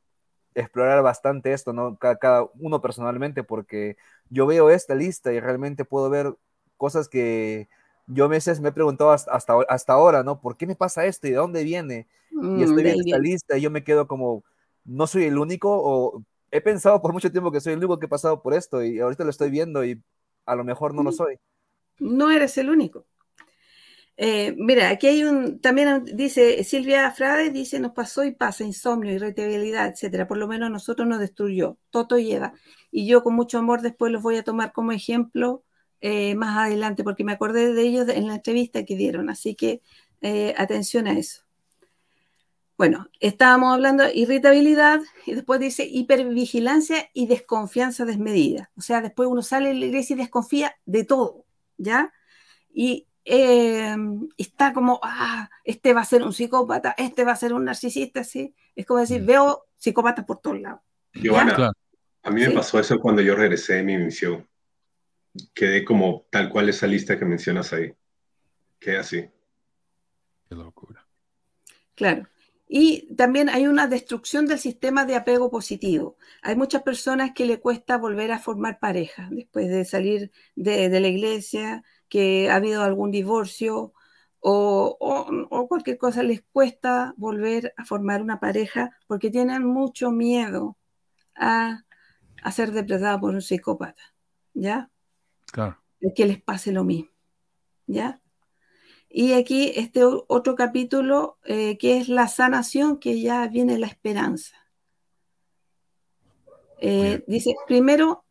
explorar 0.55 1.03
bastante 1.03 1.55
esto, 1.55 1.73
¿no? 1.73 1.97
Cada, 1.97 2.47
uno 2.61 2.83
personalmente, 2.83 3.45
porque 3.45 3.97
yo 4.29 4.47
veo 4.47 4.69
esta 4.69 4.95
lista 4.95 5.33
y 5.33 5.41
realmente 5.41 5.87
puedo 5.87 6.11
ver 6.11 6.35
cosas 6.77 7.09
que 7.09 7.71
yo 8.07 8.27
a 8.27 8.29
veces 8.29 8.61
me 8.61 8.69
he 8.69 8.73
preguntado 8.73 9.11
hasta, 9.11 9.33
hasta, 9.71 9.93
ahora, 9.95 10.23
¿no? 10.23 10.39
¿Por 10.39 10.59
qué 10.59 10.67
me 10.67 10.77
pasa 10.77 11.07
esto 11.07 11.29
y 11.29 11.31
de 11.31 11.39
dónde 11.39 11.65
viene? 11.65 12.07
y 12.31 12.37
mm, 12.37 12.63
estoy 12.63 12.83
viendo 12.83 13.05
esta 13.07 13.19
lista 13.19 13.57
y 13.57 13.63
yo 13.63 13.71
me 13.71 13.85
quedo 13.85 14.07
como, 14.07 14.45
no 14.85 15.07
soy 15.07 15.25
el 15.25 15.39
único 15.39 15.71
o 15.73 16.23
he 16.55 16.61
pensado 16.61 17.03
por 17.03 17.13
mucho 17.13 17.33
tiempo 17.33 17.51
que 17.51 17.61
soy 17.61 17.73
el 17.73 17.81
único 17.81 17.99
que 17.99 18.07
he 18.07 18.09
pasado 18.09 18.41
por 18.41 18.55
esto 18.55 18.81
y 18.85 19.01
ahorita 19.01 19.25
lo 19.25 19.31
estoy 19.31 19.51
viendo 19.51 19.85
y 19.85 20.01
a 20.47 20.55
lo 20.55 20.63
mejor 20.63 20.95
no 20.95 21.03
lo 21.03 21.11
mm. 21.11 21.15
soy. 21.15 21.39
No 21.99 22.31
eres 22.31 22.57
el 22.59 22.71
único. 22.71 23.07
Eh, 24.17 24.55
mira, 24.57 24.89
aquí 24.91 25.09
hay 25.09 25.25
un, 25.25 25.61
también 25.61 26.05
dice 26.15 26.63
Silvia 26.63 27.11
Frade, 27.11 27.51
dice, 27.51 27.81
nos 27.81 27.91
pasó 27.91 28.23
y 28.23 28.31
pasa 28.31 28.63
insomnio, 28.63 29.13
irritabilidad, 29.13 29.89
etcétera. 29.89 30.29
Por 30.29 30.39
lo 30.39 30.47
menos 30.47 30.69
a 30.69 30.71
nosotros 30.71 31.09
nos 31.09 31.19
destruyó, 31.19 31.77
Toto 31.91 32.19
y 32.19 32.33
Eva. 32.33 32.53
Y 32.93 33.09
yo 33.09 33.25
con 33.25 33.35
mucho 33.35 33.59
amor 33.59 33.83
después 33.83 34.13
los 34.13 34.23
voy 34.23 34.37
a 34.37 34.45
tomar 34.45 34.73
como 34.73 34.93
ejemplo 34.93 35.65
eh, 36.01 36.37
más 36.37 36.57
adelante, 36.57 37.03
porque 37.03 37.25
me 37.25 37.33
acordé 37.33 37.75
de 37.75 37.83
ellos 37.83 38.09
en 38.09 38.29
la 38.29 38.37
entrevista 38.37 38.85
que 38.85 38.97
dieron. 38.97 39.29
Así 39.29 39.57
que 39.57 39.83
eh, 40.21 40.55
atención 40.57 41.09
a 41.09 41.19
eso. 41.19 41.44
Bueno, 42.77 43.09
estábamos 43.21 43.73
hablando 43.73 44.03
de 44.03 44.15
irritabilidad 44.15 45.01
y 45.27 45.35
después 45.35 45.61
dice 45.61 45.87
hipervigilancia 45.87 47.09
y 47.13 47.27
desconfianza 47.27 48.05
desmedida. 48.05 48.71
O 48.77 48.81
sea, 48.81 49.01
después 49.01 49.29
uno 49.29 49.43
sale 49.43 49.69
de 49.69 49.75
la 49.75 49.87
iglesia 49.87 50.15
y 50.15 50.19
desconfía 50.19 50.77
de 50.85 51.05
todo, 51.05 51.45
¿ya? 51.77 52.13
Y 52.73 53.07
eh, 53.25 53.97
está 54.37 54.73
como, 54.73 54.99
ah, 55.05 55.49
este 55.63 55.95
va 55.95 56.01
a 56.01 56.05
ser 56.05 56.25
un 56.25 56.33
psicópata, 56.33 56.95
este 56.99 57.25
va 57.25 57.33
a 57.33 57.37
ser 57.37 57.53
un 57.53 57.65
narcisista, 57.65 58.25
¿sí? 58.25 58.55
Es 58.75 58.87
como 58.87 59.01
decir, 59.01 59.23
mm. 59.23 59.27
veo 59.27 59.67
psicópatas 59.77 60.25
por 60.25 60.39
todos 60.39 60.61
lados. 60.61 60.81
Giovanna, 61.13 61.73
a 62.25 62.31
mí 62.31 62.41
me 62.41 62.51
pasó 62.51 62.81
eso 62.81 62.99
cuando 62.99 63.23
yo 63.23 63.37
regresé 63.37 63.75
de 63.75 63.83
mi 63.85 63.97
misión. 63.99 64.49
quede 65.53 65.85
como 65.85 66.27
tal 66.31 66.49
cual 66.49 66.69
esa 66.69 66.89
lista 66.89 67.19
que 67.19 67.25
mencionas 67.25 67.73
ahí. 67.73 67.95
Quede 68.81 68.99
así. 68.99 69.29
Qué 70.49 70.55
locura. 70.55 71.07
Claro. 71.95 72.27
Y 72.67 73.15
también 73.15 73.49
hay 73.49 73.67
una 73.67 73.87
destrucción 73.87 74.47
del 74.47 74.59
sistema 74.59 75.05
de 75.05 75.17
apego 75.17 75.51
positivo. 75.51 76.17
Hay 76.43 76.57
muchas 76.57 76.83
personas 76.83 77.33
que 77.35 77.45
le 77.47 77.61
cuesta 77.61 77.99
volver 77.99 78.33
a 78.33 78.39
formar 78.39 78.79
pareja 78.81 79.29
después 79.31 79.69
de 79.69 79.85
salir 79.85 80.33
de, 80.57 80.89
de 80.89 81.01
la 81.01 81.09
iglesia, 81.09 81.85
que 82.09 82.51
ha 82.51 82.57
habido 82.57 82.83
algún 82.83 83.11
divorcio 83.11 83.93
o, 84.47 84.97
o, 85.01 85.47
o, 85.51 85.69
cualquier 85.69 85.97
cosa, 85.97 86.23
les 86.23 86.43
cuesta 86.53 87.15
volver 87.17 87.73
a 87.79 87.85
formar 87.87 88.21
una 88.21 88.41
pareja 88.41 88.91
porque 89.07 89.31
tienen 89.31 89.65
mucho 89.65 90.11
miedo 90.11 90.77
a, 91.35 91.85
a 92.43 92.53
ser 92.53 92.73
depredados 92.73 93.21
por 93.21 93.35
un 93.35 93.41
psicópata. 93.41 94.03
¿Ya? 94.53 94.91
Claro. 95.47 95.83
Que 96.15 96.27
les 96.27 96.43
pase 96.43 96.73
lo 96.73 96.85
mismo. 96.85 97.11
¿Ya? 97.87 98.21
Y 99.17 99.35
aquí 99.35 99.71
este 99.77 100.03
otro 100.05 100.57
capítulo 100.57 101.39
eh, 101.45 101.79
que 101.79 101.99
es 101.99 102.09
la 102.09 102.27
sanación, 102.27 102.99
que 102.99 103.21
ya 103.21 103.47
viene 103.47 103.79
la 103.79 103.87
esperanza. 103.87 104.57
Eh, 106.81 107.23
dice, 107.29 107.55
primero, 107.69 108.25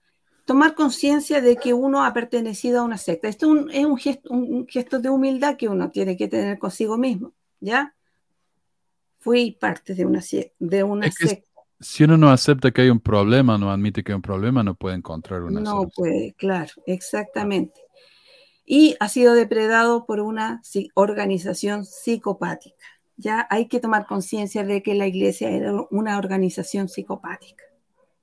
tomar 0.43 0.75
conciencia 0.75 1.39
de 1.39 1.55
que 1.55 1.73
uno 1.73 2.03
ha 2.03 2.13
pertenecido 2.13 2.81
a 2.81 2.83
una 2.83 2.97
secta. 2.97 3.29
Esto 3.29 3.47
un, 3.47 3.71
es 3.71 3.85
un 3.85 3.97
gesto, 3.97 4.29
un 4.33 4.67
gesto, 4.67 4.99
de 4.99 5.09
humildad 5.09 5.55
que 5.55 5.69
uno 5.69 5.89
tiene 5.89 6.17
que 6.17 6.27
tener 6.27 6.59
consigo 6.59 6.97
mismo, 6.97 7.31
¿ya? 7.61 7.95
Fui 9.19 9.51
parte 9.51 9.95
de 9.95 10.05
una, 10.05 10.19
de 10.59 10.83
una 10.83 11.07
es 11.07 11.15
que 11.15 11.27
secta. 11.27 11.49
Si 11.79 12.03
uno 12.03 12.17
no 12.17 12.29
acepta 12.29 12.71
que 12.71 12.81
hay 12.81 12.89
un 12.89 12.99
problema, 12.99 13.57
no 13.57 13.71
admite 13.71 14.03
que 14.03 14.11
hay 14.11 14.17
un 14.17 14.21
problema, 14.21 14.63
no 14.63 14.75
puede 14.75 14.97
encontrar 14.97 15.43
una 15.43 15.61
No 15.61 15.71
solución. 15.71 15.91
puede, 15.95 16.33
claro, 16.33 16.73
exactamente 16.85 17.82
y 18.65 18.95
ha 18.99 19.09
sido 19.09 19.33
depredado 19.33 20.05
por 20.05 20.19
una 20.19 20.61
organización 20.93 21.85
psicopática. 21.85 22.85
Ya 23.17 23.47
hay 23.49 23.67
que 23.67 23.79
tomar 23.79 24.05
conciencia 24.05 24.63
de 24.63 24.81
que 24.81 24.95
la 24.95 25.07
iglesia 25.07 25.49
era 25.49 25.73
una 25.91 26.17
organización 26.17 26.89
psicopática. 26.89 27.63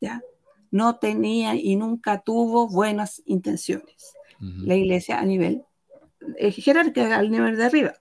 Ya 0.00 0.22
no 0.70 0.96
tenía 0.96 1.54
y 1.54 1.76
nunca 1.76 2.22
tuvo 2.22 2.68
buenas 2.68 3.22
intenciones. 3.26 4.14
Uh 4.40 4.44
-huh. 4.44 4.66
La 4.66 4.74
iglesia 4.74 5.18
a 5.18 5.24
nivel 5.24 5.64
eh, 6.36 6.52
jerárquico, 6.52 7.12
al 7.12 7.30
nivel 7.30 7.56
de 7.56 7.64
arriba. 7.64 7.94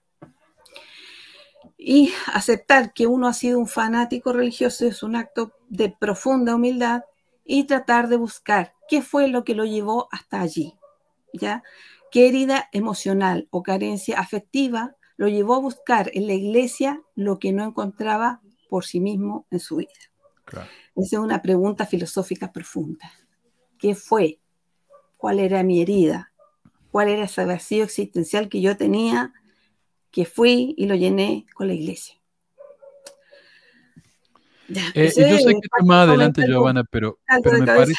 Y 1.77 2.11
aceptar 2.33 2.93
que 2.93 3.07
uno 3.07 3.27
ha 3.27 3.33
sido 3.33 3.57
un 3.57 3.67
fanático 3.67 4.33
religioso 4.33 4.85
es 4.85 5.01
un 5.03 5.15
acto 5.15 5.53
de 5.69 5.89
profunda 5.89 6.55
humildad 6.55 7.03
y 7.45 7.63
tratar 7.65 8.09
de 8.09 8.17
buscar 8.17 8.73
qué 8.89 9.01
fue 9.01 9.27
lo 9.27 9.43
que 9.43 9.55
lo 9.55 9.65
llevó 9.65 10.07
hasta 10.11 10.41
allí. 10.41 10.73
¿Ya? 11.33 11.63
Qué 12.11 12.27
herida 12.27 12.69
emocional 12.71 13.47
o 13.51 13.63
carencia 13.63 14.19
afectiva 14.19 14.95
lo 15.17 15.27
llevó 15.27 15.55
a 15.55 15.59
buscar 15.59 16.11
en 16.13 16.27
la 16.27 16.33
iglesia 16.33 17.01
lo 17.15 17.39
que 17.39 17.51
no 17.51 17.65
encontraba 17.65 18.41
por 18.69 18.85
sí 18.85 18.99
mismo 18.99 19.45
en 19.51 19.59
su 19.59 19.77
vida. 19.77 19.89
Claro. 20.45 20.69
Esa 20.95 21.17
es 21.17 21.21
una 21.21 21.41
pregunta 21.41 21.85
filosófica 21.85 22.51
profunda. 22.51 23.11
¿Qué 23.77 23.95
fue? 23.95 24.39
¿Cuál 25.17 25.39
era 25.39 25.63
mi 25.63 25.81
herida? 25.81 26.31
¿Cuál 26.91 27.09
era 27.09 27.25
ese 27.25 27.45
vacío 27.45 27.83
existencial 27.83 28.49
que 28.49 28.61
yo 28.61 28.77
tenía 28.77 29.33
que 30.11 30.25
fui 30.25 30.73
y 30.77 30.87
lo 30.87 30.95
llené 30.95 31.45
con 31.53 31.67
la 31.67 31.73
iglesia? 31.73 32.15
Ya, 34.67 34.83
eh, 34.93 35.11
yo 35.15 35.37
sé 35.37 35.53
que 35.53 35.85
más 35.85 36.07
adelante, 36.07 36.45
Giovanna, 36.47 36.83
pero, 36.83 37.19
pero 37.43 37.57
me 37.57 37.65
parece... 37.65 37.93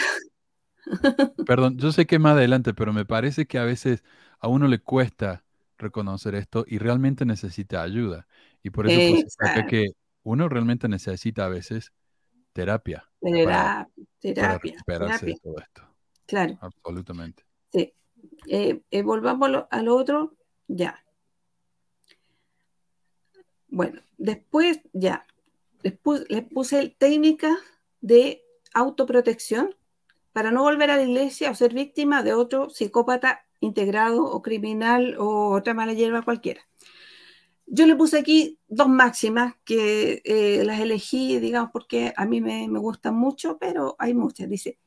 Perdón, 1.46 1.78
yo 1.78 1.92
sé 1.92 2.06
que 2.06 2.18
más 2.18 2.32
adelante, 2.32 2.74
pero 2.74 2.92
me 2.92 3.04
parece 3.04 3.46
que 3.46 3.58
a 3.58 3.64
veces 3.64 4.04
a 4.38 4.48
uno 4.48 4.68
le 4.68 4.80
cuesta 4.80 5.44
reconocer 5.78 6.34
esto 6.34 6.64
y 6.66 6.78
realmente 6.78 7.24
necesita 7.24 7.82
ayuda. 7.82 8.26
Y 8.62 8.70
por 8.70 8.88
eso 8.88 9.14
pues, 9.14 9.36
acá 9.38 9.66
que 9.66 9.88
uno 10.22 10.48
realmente 10.48 10.88
necesita 10.88 11.46
a 11.46 11.48
veces 11.48 11.92
terapia. 12.52 13.08
Terapia, 13.20 13.44
para, 13.44 13.90
terapia. 14.20 14.76
Para 14.86 15.18
todo 15.18 15.58
esto. 15.58 15.82
Claro. 16.26 16.58
Absolutamente. 16.60 17.44
Sí. 17.72 17.92
Eh, 18.48 18.80
eh, 18.90 19.02
volvamos 19.02 19.48
a 19.48 19.50
lo, 19.50 19.68
al 19.70 19.88
otro, 19.88 20.36
ya. 20.68 21.02
Bueno, 23.68 24.00
después, 24.18 24.80
ya. 24.92 25.26
Les 25.82 25.96
puse, 25.96 26.26
les 26.28 26.44
puse 26.44 26.94
técnica 26.98 27.56
de 28.00 28.44
autoprotección 28.74 29.74
para 30.40 30.52
no 30.52 30.62
volver 30.62 30.90
a 30.90 30.96
la 30.96 31.02
iglesia 31.02 31.50
o 31.50 31.54
ser 31.54 31.74
víctima 31.74 32.22
de 32.22 32.32
otro 32.32 32.70
psicópata 32.70 33.44
integrado 33.60 34.24
o 34.24 34.40
criminal 34.40 35.16
o 35.18 35.50
otra 35.50 35.74
mala 35.74 35.92
hierba 35.92 36.22
cualquiera. 36.22 36.62
Yo 37.66 37.86
le 37.86 37.94
puse 37.94 38.18
aquí 38.18 38.58
dos 38.66 38.88
máximas 38.88 39.56
que 39.66 40.22
eh, 40.24 40.64
las 40.64 40.80
elegí, 40.80 41.38
digamos, 41.40 41.70
porque 41.74 42.14
a 42.16 42.24
mí 42.24 42.40
me, 42.40 42.66
gustan 42.68 43.16
mucho, 43.16 43.58
pero 43.58 43.96
hay 43.98 44.14
muchas. 44.14 44.48
Dice, 44.48 44.78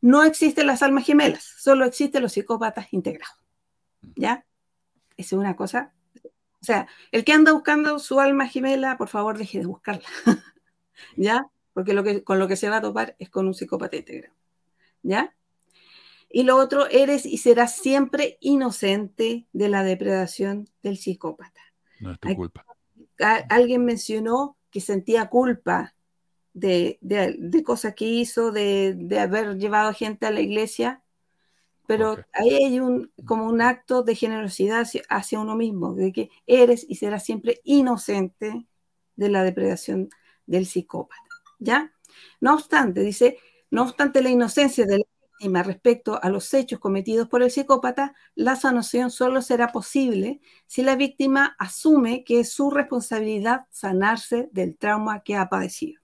no 0.00 0.22
existen 0.22 0.68
las 0.68 0.80
almas 0.84 1.04
gemelas, 1.04 1.42
solo 1.58 1.84
existen 1.84 2.22
los 2.22 2.30
psicópatas 2.30 2.86
integrados. 2.92 3.36
¿Ya? 4.14 4.46
Esa 5.16 5.34
es 5.34 5.40
una 5.40 5.56
cosa. 5.56 5.92
O 6.24 6.64
sea, 6.64 6.86
el 7.10 7.24
que 7.24 7.32
anda 7.32 7.50
buscando 7.50 7.98
su 7.98 8.20
alma 8.20 8.46
gemela, 8.46 8.96
por 8.96 9.08
favor, 9.08 9.38
deje 9.38 9.58
de 9.58 9.66
buscarla. 9.66 10.08
¿Ya? 11.16 11.50
Porque 11.72 12.22
con 12.22 12.38
lo 12.38 12.46
que 12.46 12.54
se 12.54 12.68
va 12.68 12.76
a 12.76 12.82
topar 12.82 13.16
es 13.18 13.28
con 13.28 13.48
un 13.48 13.54
psicópata 13.54 13.96
integrado. 13.96 14.37
¿Ya? 15.02 15.34
Y 16.30 16.42
lo 16.42 16.56
otro, 16.56 16.86
eres 16.88 17.24
y 17.24 17.38
serás 17.38 17.76
siempre 17.76 18.36
inocente 18.40 19.46
de 19.52 19.68
la 19.68 19.82
depredación 19.82 20.68
del 20.82 20.98
psicópata. 20.98 21.60
No 22.00 22.12
es 22.12 22.20
tu 22.20 22.34
culpa. 22.34 22.64
Alguien 23.48 23.84
mencionó 23.84 24.56
que 24.70 24.80
sentía 24.80 25.28
culpa 25.28 25.94
de, 26.52 26.98
de, 27.00 27.36
de 27.38 27.62
cosas 27.62 27.94
que 27.94 28.04
hizo, 28.04 28.52
de, 28.52 28.94
de, 28.96 29.18
haber 29.18 29.56
llevado 29.56 29.92
gente 29.94 30.26
a 30.26 30.30
la 30.30 30.40
iglesia, 30.40 31.02
pero 31.86 32.12
okay. 32.12 32.24
ahí 32.34 32.54
hay 32.64 32.80
un, 32.80 33.12
como 33.24 33.46
un 33.46 33.62
acto 33.62 34.02
de 34.02 34.14
generosidad 34.14 34.80
hacia, 34.80 35.02
hacia 35.08 35.40
uno 35.40 35.56
mismo, 35.56 35.94
de 35.94 36.12
que 36.12 36.30
eres 36.46 36.84
y 36.88 36.96
serás 36.96 37.24
siempre 37.24 37.60
inocente 37.64 38.66
de 39.16 39.28
la 39.28 39.42
depredación 39.42 40.10
del 40.46 40.66
psicópata. 40.66 41.22
¿Ya? 41.58 41.92
No 42.40 42.54
obstante, 42.54 43.00
dice, 43.00 43.38
no 43.70 43.82
obstante 43.82 44.22
la 44.22 44.30
inocencia 44.30 44.86
de 44.86 44.98
la 44.98 45.04
víctima 45.38 45.62
respecto 45.62 46.18
a 46.22 46.28
los 46.30 46.52
hechos 46.54 46.78
cometidos 46.78 47.28
por 47.28 47.42
el 47.42 47.50
psicópata, 47.50 48.14
la 48.34 48.56
sanación 48.56 49.10
solo 49.10 49.42
será 49.42 49.68
posible 49.68 50.40
si 50.66 50.82
la 50.82 50.96
víctima 50.96 51.56
asume 51.58 52.24
que 52.24 52.40
es 52.40 52.52
su 52.52 52.70
responsabilidad 52.70 53.66
sanarse 53.70 54.48
del 54.52 54.76
trauma 54.76 55.22
que 55.22 55.36
ha 55.36 55.48
padecido. 55.48 56.02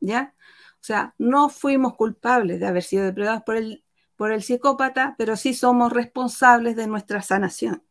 ¿Ya? 0.00 0.34
O 0.74 0.86
sea, 0.86 1.14
no 1.18 1.48
fuimos 1.48 1.94
culpables 1.94 2.60
de 2.60 2.66
haber 2.66 2.82
sido 2.82 3.04
depredados 3.04 3.42
por 3.42 3.56
el, 3.56 3.84
por 4.16 4.32
el 4.32 4.42
psicópata, 4.42 5.14
pero 5.16 5.36
sí 5.36 5.54
somos 5.54 5.92
responsables 5.92 6.76
de 6.76 6.86
nuestra 6.86 7.22
sanación. 7.22 7.82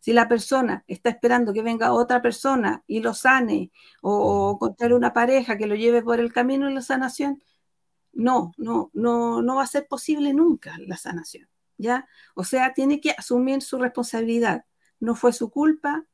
Si 0.00 0.12
la 0.12 0.28
persona 0.28 0.84
está 0.88 1.10
esperando 1.10 1.52
que 1.52 1.62
venga 1.62 1.92
otra 1.92 2.20
persona 2.20 2.82
y 2.86 3.00
lo 3.00 3.14
sane 3.14 3.70
o, 4.02 4.12
o 4.50 4.54
encontrar 4.54 4.92
una 4.94 5.12
pareja 5.12 5.56
que 5.56 5.66
lo 5.66 5.76
lleve 5.76 6.02
por 6.02 6.18
el 6.18 6.32
camino 6.32 6.66
de 6.66 6.74
la 6.74 6.82
sanación, 6.82 7.40
no, 8.12 8.52
no, 8.56 8.90
no, 8.92 9.42
no 9.42 9.56
va 9.56 9.62
a 9.62 9.66
ser 9.66 9.86
posible 9.86 10.32
nunca 10.32 10.76
la 10.78 10.96
sanación, 10.96 11.48
¿ya? 11.78 12.08
O 12.34 12.44
sea, 12.44 12.74
tiene 12.74 13.00
que 13.00 13.10
asumir 13.12 13.62
su 13.62 13.78
responsabilidad. 13.78 14.64
No 14.98 15.14
fue 15.14 15.32
su 15.32 15.50
culpa, 15.50 16.04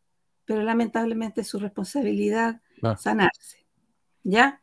pero 0.45 0.63
lamentablemente 0.63 1.41
es 1.41 1.49
su 1.49 1.59
responsabilidad 1.59 2.61
Ah. 2.83 2.97
sanarse, 2.97 3.67
¿ya? 4.23 4.63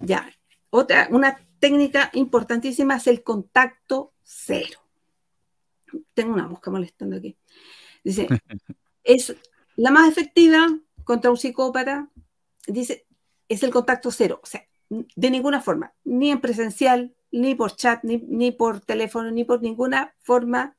Ya. 0.00 0.30
Otra, 0.70 1.08
una 1.10 1.38
técnica 1.58 2.10
importantísima 2.14 2.96
es 2.96 3.06
el 3.06 3.22
contacto 3.22 4.12
cero. 4.22 4.80
Tengo 6.14 6.34
una 6.34 6.46
mosca 6.46 6.70
molestando 6.70 7.16
aquí. 7.16 7.36
Dice, 8.04 8.26
es 9.04 9.34
la 9.76 9.90
más 9.90 10.08
efectiva 10.08 10.66
contra 11.04 11.30
un 11.30 11.36
psicópata, 11.36 12.08
dice, 12.66 13.06
es 13.48 13.62
el 13.62 13.70
contacto 13.70 14.10
cero. 14.10 14.40
O 14.42 14.46
sea, 14.46 14.67
de 14.88 15.30
ninguna 15.30 15.60
forma, 15.60 15.94
ni 16.04 16.30
en 16.30 16.40
presencial, 16.40 17.14
ni 17.30 17.54
por 17.54 17.76
chat, 17.76 18.02
ni, 18.04 18.18
ni 18.28 18.52
por 18.52 18.80
teléfono, 18.80 19.30
ni 19.30 19.44
por 19.44 19.62
ninguna 19.62 20.14
forma 20.20 20.76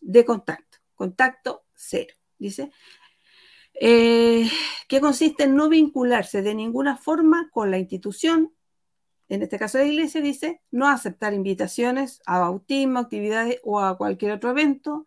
de 0.00 0.24
contacto. 0.24 0.78
Contacto 0.94 1.64
cero, 1.74 2.14
dice. 2.38 2.70
Eh, 3.78 4.48
que 4.88 5.00
consiste 5.00 5.44
en 5.44 5.54
no 5.54 5.68
vincularse 5.68 6.42
de 6.42 6.54
ninguna 6.54 6.96
forma 6.96 7.50
con 7.50 7.70
la 7.70 7.78
institución, 7.78 8.52
en 9.28 9.42
este 9.42 9.58
caso 9.58 9.78
la 9.78 9.84
iglesia, 9.84 10.20
dice, 10.20 10.62
no 10.70 10.88
aceptar 10.88 11.34
invitaciones 11.34 12.22
a 12.26 12.38
bautismo, 12.38 13.00
actividades 13.00 13.60
o 13.64 13.80
a 13.80 13.98
cualquier 13.98 14.32
otro 14.32 14.50
evento, 14.50 15.06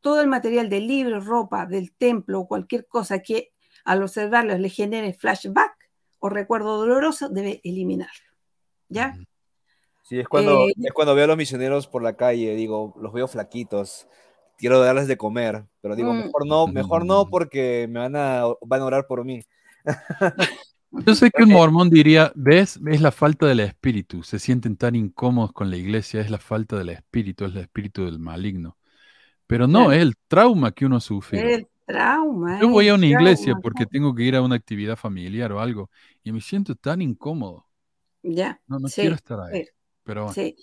todo 0.00 0.20
el 0.20 0.26
material 0.26 0.68
del 0.68 0.86
libro, 0.86 1.20
ropa, 1.20 1.64
del 1.66 1.94
templo 1.94 2.40
o 2.40 2.48
cualquier 2.48 2.86
cosa 2.86 3.20
que 3.20 3.52
al 3.84 4.02
observarlo 4.02 4.58
le 4.58 4.68
genere 4.68 5.14
flashback 5.14 5.83
o 6.24 6.30
recuerdo 6.30 6.78
doloroso, 6.78 7.28
debe 7.28 7.60
eliminarlo. 7.64 8.30
¿Ya? 8.88 9.14
Sí, 10.04 10.18
es 10.20 10.26
cuando, 10.26 10.68
Eh, 10.68 10.72
es 10.82 10.92
cuando 10.94 11.14
veo 11.14 11.24
a 11.24 11.26
los 11.28 11.36
misioneros 11.36 11.86
por 11.86 12.02
la 12.02 12.16
calle, 12.16 12.54
digo, 12.54 12.94
los 12.98 13.12
veo 13.12 13.28
flaquitos, 13.28 14.06
quiero 14.56 14.80
darles 14.80 15.06
de 15.06 15.18
comer, 15.18 15.66
pero 15.82 15.94
digo, 15.96 16.14
Mm. 16.14 16.24
mejor 16.24 16.46
no, 16.46 16.66
mejor 16.66 17.04
no 17.04 17.28
porque 17.28 17.86
me 17.90 18.00
van 18.00 18.16
a, 18.16 18.44
van 18.62 18.80
a 18.80 18.84
orar 18.86 19.06
por 19.06 19.22
mí. 19.22 19.42
Yo 20.90 21.14
sé 21.14 21.30
que 21.30 21.42
un 21.42 21.50
mormón 21.50 21.90
diría, 21.90 22.32
¿ves? 22.34 22.80
Es 22.86 23.02
la 23.02 23.12
falta 23.12 23.46
del 23.46 23.60
espíritu. 23.60 24.22
Se 24.22 24.38
sienten 24.38 24.76
tan 24.78 24.94
incómodos 24.94 25.52
con 25.52 25.68
la 25.68 25.76
iglesia, 25.76 26.22
es 26.22 26.30
la 26.30 26.38
falta 26.38 26.78
del 26.78 26.88
espíritu, 26.88 27.44
es 27.44 27.52
el 27.52 27.58
espíritu 27.58 28.06
del 28.06 28.18
maligno. 28.18 28.78
Pero 29.46 29.66
no, 29.66 29.92
es 29.92 30.00
el 30.00 30.14
trauma 30.26 30.72
que 30.72 30.86
uno 30.86 31.00
sufre. 31.00 31.54
el 31.54 31.68
trauma. 31.86 32.60
Yo 32.60 32.68
voy 32.68 32.86
el 32.86 32.92
a 32.92 32.94
una 32.94 33.06
iglesia 33.06 33.54
porque 33.62 33.86
tengo 33.86 34.14
que 34.14 34.22
ir 34.24 34.36
a 34.36 34.42
una 34.42 34.56
actividad 34.56 34.96
familiar 34.96 35.52
o 35.52 35.60
algo 35.60 35.90
y 36.22 36.32
me 36.32 36.40
siento 36.40 36.74
tan 36.74 37.02
incómodo. 37.02 37.66
Ya, 38.22 38.60
No, 38.66 38.78
no 38.78 38.88
sí, 38.88 39.02
quiero 39.02 39.14
estar 39.16 39.40
ahí. 39.40 39.66
Pero 40.02 40.22
bueno. 40.24 40.34
sí. 40.34 40.56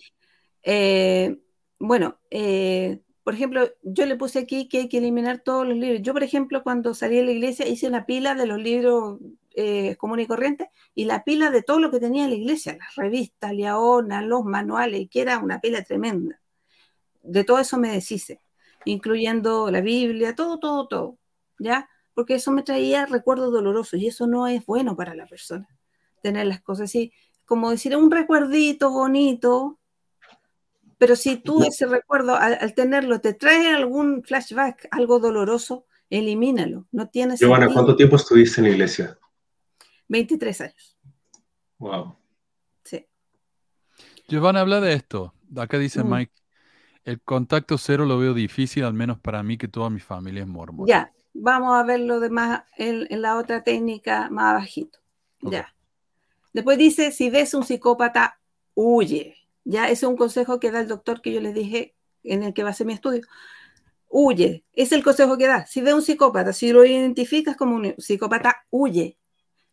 Eh, 0.64 1.38
bueno, 1.80 2.20
eh, 2.30 3.02
por 3.24 3.34
ejemplo, 3.36 3.70
yo 3.84 4.06
le 4.06 4.16
puse 4.16 4.40
aquí 4.40 4.68
que 4.68 4.80
hay 4.80 4.90
que 4.90 4.98
eliminar 5.00 5.40
todos 5.44 5.68
los 5.68 5.78
libros. 5.78 6.02
Yo, 6.02 6.14
por 6.14 6.24
ejemplo, 6.24 6.64
cuando 6.64 6.94
salí 6.94 7.18
de 7.18 7.26
la 7.26 7.32
iglesia 7.32 7.68
hice 7.68 7.88
una 7.88 8.06
pila 8.06 8.36
de 8.36 8.46
los 8.48 8.60
libros 8.60 9.20
eh, 9.56 9.96
comunes 9.98 10.26
y 10.26 10.28
corrientes 10.28 10.68
y 10.96 11.06
la 11.06 11.24
pila 11.24 11.52
de 11.52 11.62
todo 11.64 11.80
lo 11.80 11.92
que 11.92 12.00
tenía 12.00 12.24
en 12.26 12.32
la 12.32 12.36
iglesia, 12.38 12.78
las 12.78 12.96
revistas, 12.96 13.54
Leona, 13.54 14.22
los 14.22 14.44
manuales, 14.46 15.08
que 15.10 15.22
era 15.22 15.40
una 15.40 15.60
pila 15.62 15.84
tremenda. 15.84 16.40
De 17.24 17.44
todo 17.44 17.60
eso 17.60 17.78
me 17.78 17.90
deshice, 17.92 18.42
incluyendo 18.86 19.70
la 19.72 19.82
Biblia, 19.82 20.36
todo, 20.36 20.60
todo, 20.60 20.88
todo, 20.88 21.18
¿ya? 21.60 21.90
Porque 22.14 22.36
eso 22.36 22.52
me 22.52 22.64
traía 22.64 23.06
recuerdos 23.06 23.52
dolorosos 23.52 24.00
y 24.00 24.08
eso 24.08 24.28
no 24.28 24.48
es 24.48 24.66
bueno 24.66 24.96
para 24.96 25.16
la 25.16 25.26
persona, 25.28 25.68
tener 26.22 26.46
las 26.48 26.62
cosas 26.62 26.86
así. 26.90 27.14
Como 27.46 27.70
decir, 27.72 27.96
un 27.96 28.12
recuerdito 28.12 28.92
bonito, 28.92 29.80
pero 30.98 31.16
si 31.16 31.38
tú 31.38 31.64
ese 31.64 31.86
recuerdo, 31.88 32.36
al, 32.36 32.58
al 32.62 32.74
tenerlo, 32.74 33.20
te 33.22 33.34
trae 33.34 33.74
algún 33.74 34.24
flashback, 34.24 34.88
algo 34.92 35.20
doloroso, 35.20 35.86
elimínalo. 36.10 36.86
No 36.92 37.10
tiene 37.10 37.38
Giovanna, 37.38 37.66
sentido. 37.66 37.74
¿cuánto 37.82 37.96
tiempo 37.96 38.16
estuviste 38.18 38.62
en 38.62 38.68
la 38.68 38.72
iglesia? 38.74 39.18
23 40.10 40.62
años. 40.62 40.98
Wow. 41.80 42.16
Sí. 42.84 43.06
Giovanna, 44.28 44.62
habla 44.62 44.80
de 44.82 44.94
esto. 44.94 45.34
Acá 45.56 45.78
dice 45.80 46.04
Mm. 46.04 46.14
Mike, 46.14 46.34
el 47.06 47.22
contacto 47.22 47.78
cero 47.78 48.06
lo 48.06 48.18
veo 48.18 48.34
difícil, 48.34 48.84
al 48.84 48.94
menos 48.94 49.20
para 49.20 49.44
mí, 49.44 49.58
que 49.58 49.68
toda 49.68 49.90
mi 49.90 50.00
familia 50.00 50.42
es 50.42 50.48
mormón. 50.48 50.88
Ya, 50.88 51.12
vamos 51.34 51.76
a 51.76 51.84
ver 51.84 52.02
lo 52.02 52.20
demás 52.20 52.64
en, 52.78 53.08
en 53.10 53.22
la 53.22 53.38
otra 53.38 53.64
técnica 53.64 54.30
más 54.30 54.52
abajito. 54.52 55.00
Ok. 55.44 55.52
Ya. 55.52 55.76
Después 56.54 56.78
dice, 56.78 57.12
si 57.12 57.30
ves 57.30 57.54
un 57.54 57.64
psicópata, 57.64 58.40
huye. 58.74 59.38
Ya, 59.64 59.86
ese 59.86 59.94
es 59.94 60.04
un 60.04 60.18
consejo 60.18 60.60
que 60.60 60.72
da 60.72 60.80
el 60.80 60.88
doctor 60.88 61.22
que 61.22 61.32
yo 61.32 61.42
les 61.42 61.54
dije 61.54 61.96
en 62.24 62.44
el 62.44 62.54
que 62.54 62.64
basé 62.64 62.86
mi 62.86 62.94
estudio. 62.94 63.22
Huye, 64.10 64.64
es 64.74 64.92
el 64.92 65.04
consejo 65.04 65.38
que 65.38 65.48
da. 65.48 65.66
Si 65.66 65.82
ves 65.82 65.94
un 65.94 66.02
psicópata, 66.02 66.52
si 66.52 66.72
lo 66.72 66.84
identificas 66.84 67.56
como 67.56 67.76
un 67.76 67.96
psicópata, 67.98 68.66
huye. 68.70 69.18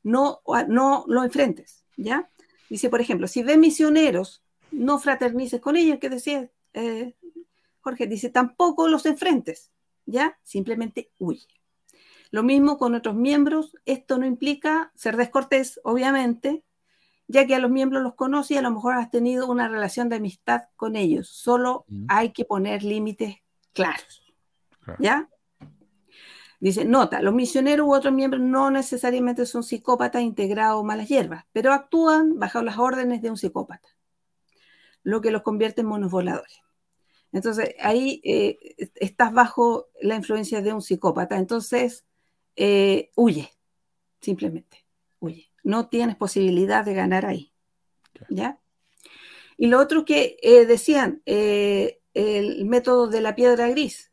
No, 0.05 0.40
no 0.68 1.05
lo 1.09 1.24
enfrentes, 1.24 1.84
¿ya? 1.96 2.30
Dice, 2.70 2.88
por 2.88 3.00
ejemplo, 3.00 3.26
si 3.26 3.42
ves 3.42 3.59
misioneros, 3.59 4.42
no 4.70 4.98
fraternices 4.98 5.60
con 5.60 5.76
ellos, 5.76 5.98
que 5.98 6.09
decía 6.09 6.48
eh, 6.74 7.16
Jorge, 7.89 8.06
dice, 8.06 8.28
tampoco 8.28 8.86
los 8.86 9.06
enfrentes, 9.06 9.73
¿ya? 10.05 10.39
Simplemente 10.43 11.10
huye. 11.19 11.47
Lo 12.31 12.43
mismo 12.43 12.77
con 12.77 12.94
otros 12.94 13.15
miembros, 13.15 13.74
esto 13.86 14.19
no 14.19 14.27
implica 14.27 14.93
ser 14.94 15.16
descortés, 15.16 15.81
obviamente, 15.85 16.62
ya 17.28 17.47
que 17.47 17.55
a 17.55 17.59
los 17.59 17.70
miembros 17.70 18.02
los 18.02 18.15
conoces 18.15 18.51
y 18.51 18.56
a 18.59 18.62
lo 18.62 18.70
mejor 18.70 18.94
has 18.94 19.10
tenido 19.10 19.47
una 19.47 19.69
relación 19.69 20.10
de 20.10 20.16
amistad 20.16 20.65
con 20.77 20.97
ellos. 20.97 21.28
Solo 21.28 21.86
hay 22.09 22.32
que 22.32 22.44
poner 22.44 22.82
límites 22.82 23.36
claros, 23.73 24.35
Claro. 24.81 24.98
¿ya? 25.02 25.28
Dice, 26.60 26.85
nota, 26.85 27.23
los 27.23 27.32
misioneros 27.32 27.86
u 27.86 27.94
otros 27.94 28.12
miembros 28.12 28.43
no 28.43 28.70
necesariamente 28.70 29.47
son 29.47 29.62
psicópatas 29.62 30.20
integrados 30.20 30.81
o 30.81 30.85
malas 30.85 31.09
hierbas, 31.09 31.47
pero 31.52 31.73
actúan 31.73 32.39
bajo 32.39 32.62
las 32.62 32.77
órdenes 32.77 33.23
de 33.23 33.31
un 33.31 33.39
psicópata, 33.39 33.89
lo 35.05 35.23
que 35.23 35.31
los 35.31 35.40
convierte 35.40 35.81
en 35.81 35.86
monos 35.86 36.10
voladores. 36.10 36.60
Entonces, 37.32 37.74
ahí 37.80 38.20
eh, 38.24 38.59
estás 38.96 39.32
bajo 39.32 39.88
la 40.00 40.16
influencia 40.16 40.62
de 40.62 40.72
un 40.72 40.82
psicópata. 40.82 41.36
Entonces, 41.36 42.05
eh, 42.56 43.10
huye, 43.14 43.50
simplemente, 44.20 44.86
huye. 45.20 45.50
No 45.62 45.88
tienes 45.88 46.16
posibilidad 46.16 46.84
de 46.84 46.94
ganar 46.94 47.26
ahí. 47.26 47.52
¿Ya? 48.30 48.59
Y 49.56 49.66
lo 49.66 49.78
otro 49.80 50.05
que 50.05 50.38
eh, 50.42 50.66
decían, 50.66 51.22
el 51.26 52.64
método 52.64 53.09
de 53.09 53.20
la 53.20 53.34
piedra 53.34 53.68
gris. 53.68 54.10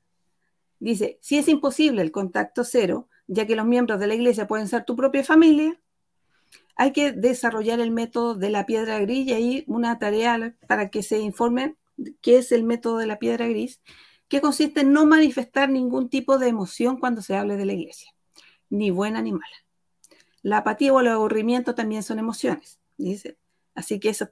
Dice, 0.79 1.17
si 1.21 1.37
es 1.37 1.47
imposible 1.47 2.01
el 2.01 2.11
contacto 2.11 2.63
cero, 2.63 3.07
ya 3.27 3.47
que 3.47 3.55
los 3.55 3.65
miembros 3.65 3.99
de 3.99 4.07
la 4.07 4.15
iglesia 4.15 4.47
pueden 4.47 4.67
ser 4.67 4.85
tu 4.85 4.95
propia 4.95 5.23
familia, 5.23 5.79
hay 6.75 6.91
que 6.91 7.13
desarrollar 7.13 7.79
el 7.79 7.91
método 7.91 8.35
de 8.35 8.49
la 8.49 8.65
piedra 8.65 8.99
gris 8.99 9.27
y 9.27 9.33
ahí 9.33 9.63
una 9.67 9.97
tarea 9.97 10.55
para 10.67 10.89
que 10.89 11.01
se 11.03 11.19
informen 11.19 11.77
qué 12.21 12.37
es 12.37 12.51
el 12.51 12.63
método 12.63 12.97
de 12.97 13.07
la 13.07 13.19
piedra 13.19 13.47
gris, 13.47 13.81
que 14.27 14.41
consiste 14.41 14.81
en 14.81 14.91
no 14.91 15.05
manifestar 15.05 15.69
ningún 15.69 16.09
tipo 16.09 16.37
de 16.37 16.47
emoción 16.47 16.97
cuando 16.97 17.21
se 17.21 17.35
hable 17.35 17.57
de 17.57 17.65
la 17.65 17.73
iglesia, 17.73 18.11
ni 18.69 18.89
buena 18.91 19.21
ni 19.21 19.31
mala. 19.31 19.65
La 20.41 20.57
apatía 20.57 20.93
o 20.93 20.99
el 20.99 21.07
aburrimiento 21.07 21.75
también 21.75 22.03
son 22.03 22.19
emociones, 22.19 22.79
dice. 22.97 23.37
Así 23.75 23.99
que 23.99 24.07
eso 24.07 24.29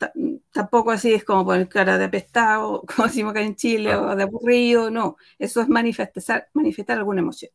tampoco 0.51 0.91
así 0.91 1.13
es 1.13 1.25
como 1.25 1.43
poner 1.43 1.67
cara 1.67 1.97
de 1.97 2.05
apestado, 2.05 2.81
como 2.87 3.07
decimos 3.07 3.31
acá 3.31 3.41
en 3.41 3.55
Chile, 3.55 3.93
o 3.95 4.15
de 4.15 4.23
aburrido, 4.23 4.89
no. 4.89 5.17
Eso 5.37 5.61
es 5.61 5.67
manifestar, 5.67 6.47
manifestar 6.53 6.97
alguna 6.97 7.21
emoción. 7.21 7.51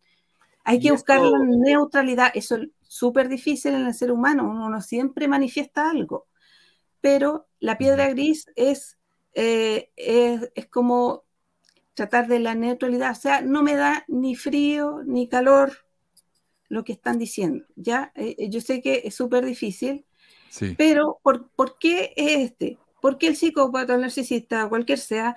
Hay 0.64 0.80
que 0.80 0.90
buscar 0.90 1.22
la 1.22 1.38
neutralidad, 1.38 2.30
eso 2.34 2.56
es 2.56 2.68
súper 2.82 3.30
difícil 3.30 3.72
en 3.72 3.86
el 3.86 3.94
ser 3.94 4.12
humano, 4.12 4.50
uno 4.50 4.68
no 4.68 4.82
siempre 4.82 5.26
manifiesta 5.26 5.88
algo, 5.88 6.26
pero 7.00 7.48
la 7.58 7.78
piedra 7.78 8.08
gris 8.10 8.46
es, 8.54 8.97
eh, 9.38 9.90
es, 9.96 10.50
es 10.56 10.66
como 10.66 11.22
tratar 11.94 12.26
de 12.26 12.40
la 12.40 12.54
neutralidad, 12.54 13.12
o 13.12 13.14
sea, 13.14 13.40
no 13.42 13.62
me 13.62 13.74
da 13.74 14.04
ni 14.08 14.34
frío 14.34 15.02
ni 15.06 15.28
calor 15.28 15.72
lo 16.68 16.82
que 16.84 16.92
están 16.92 17.18
diciendo, 17.18 17.64
¿ya? 17.76 18.12
Eh, 18.14 18.48
yo 18.50 18.60
sé 18.60 18.80
que 18.82 19.02
es 19.04 19.14
súper 19.14 19.44
difícil, 19.44 20.04
Sí. 20.50 20.74
pero 20.78 21.18
¿por, 21.22 21.48
¿por 21.50 21.78
qué 21.78 22.12
este? 22.16 22.78
Porque 23.02 23.28
el 23.28 23.36
psicópata, 23.36 23.94
el 23.94 24.00
narcisista, 24.00 24.68
cualquier 24.68 24.98
sea, 24.98 25.36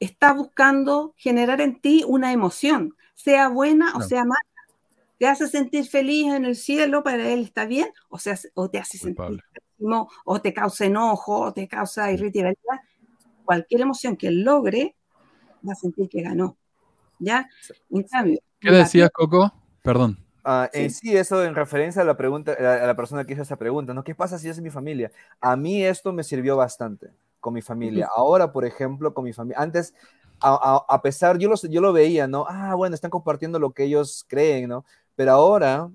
está 0.00 0.32
buscando 0.32 1.14
generar 1.16 1.60
en 1.60 1.80
ti 1.80 2.04
una 2.06 2.30
emoción, 2.32 2.94
sea 3.14 3.48
buena 3.48 3.86
Claro. 3.90 4.04
o 4.04 4.08
sea 4.08 4.24
mala. 4.24 4.40
Te 5.18 5.26
hace 5.26 5.48
sentir 5.48 5.86
feliz 5.86 6.26
en 6.32 6.44
el 6.44 6.56
cielo, 6.56 7.02
para 7.02 7.28
él 7.32 7.40
está 7.44 7.66
bien, 7.66 7.88
o, 8.08 8.18
sea, 8.18 8.38
o 8.54 8.68
te 8.70 8.78
hace 8.78 8.98
Culpable. 8.98 9.42
sentir 9.52 10.08
o 10.24 10.40
te 10.40 10.52
causa 10.52 10.84
enojo, 10.86 11.40
o 11.40 11.52
te 11.52 11.66
causa 11.68 12.10
irritabilidad. 12.12 12.80
Cualquier 13.44 13.82
emoción 13.82 14.16
que 14.16 14.28
él 14.28 14.42
logre, 14.42 14.96
va 15.66 15.72
a 15.72 15.76
sentir 15.76 16.08
que 16.08 16.22
ganó. 16.22 16.56
¿Ya? 17.18 17.48
En 17.90 18.02
cambio, 18.04 18.38
¿Qué 18.60 18.70
decías, 18.70 19.10
Coco? 19.10 19.52
Perdón. 19.82 20.18
Ah, 20.44 20.68
Sí. 20.72 20.80
En 20.82 20.90
sí, 20.90 21.16
eso 21.16 21.42
en 21.44 21.54
referencia 21.54 22.02
a 22.02 22.04
la 22.04 22.16
pregunta, 22.16 22.52
a 22.52 22.86
la 22.86 22.96
persona 22.96 23.24
que 23.24 23.32
hizo 23.32 23.42
esa 23.42 23.56
pregunta, 23.56 23.94
¿no? 23.94 24.04
¿Qué 24.04 24.14
pasa 24.14 24.38
si 24.38 24.48
es 24.48 24.60
mi 24.60 24.70
familia? 24.70 25.10
A 25.40 25.56
mí 25.56 25.82
esto 25.84 26.12
me 26.12 26.22
sirvió 26.22 26.56
bastante 26.56 27.10
con 27.40 27.54
mi 27.54 27.62
familia. 27.62 28.08
Ahora, 28.14 28.52
por 28.52 28.64
ejemplo, 28.64 29.14
con 29.14 29.24
mi 29.24 29.32
familia, 29.32 29.58
antes, 29.60 29.94
a, 30.40 30.54
a- 30.88 30.94
a 30.94 31.02
pesar, 31.02 31.38
yo, 31.38 31.48
los, 31.48 31.62
yo 31.62 31.80
lo 31.80 31.92
veía, 31.92 32.26
¿no? 32.26 32.46
Ah, 32.48 32.74
bueno, 32.74 32.94
están 32.94 33.10
compartiendo 33.10 33.58
lo 33.58 33.72
que 33.72 33.84
ellos 33.84 34.24
creen, 34.28 34.68
¿no? 34.68 34.84
Pero 35.14 35.32
ahora, 35.32 35.90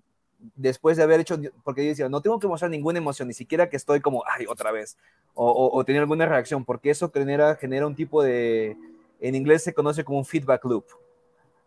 después 0.56 0.98
de 0.98 1.03
haber 1.03 1.20
hecho, 1.20 1.38
porque 1.64 1.84
yo 1.84 1.90
decía, 1.90 2.10
no 2.10 2.22
tengo 2.22 2.40
que 2.40 2.48
mostrar 2.48 2.72
ninguna 2.72 2.99
emoción, 2.99 3.28
ni 3.28 3.34
siquiera 3.34 3.70
que 3.70 3.78
estoy 3.78 3.99
como, 4.02 4.24
ay, 4.26 4.45
otra 4.48 4.72
vez, 4.72 4.98
o, 5.34 5.49
o, 5.49 5.78
o 5.78 5.86
tener 5.86 6.02
alguna 6.02 6.26
reacción, 6.26 6.66
porque 6.66 6.90
eso 6.90 7.11
genera, 7.11 7.56
genera 7.56 7.86
un 7.86 7.95
tipo 7.95 8.24
de, 8.24 8.78
en 9.20 9.36
inglés 9.36 9.64
se 9.64 9.74
conoce 9.74 10.03
como 10.03 10.20
un 10.20 10.26
feedback 10.26 10.64
loop 10.66 10.86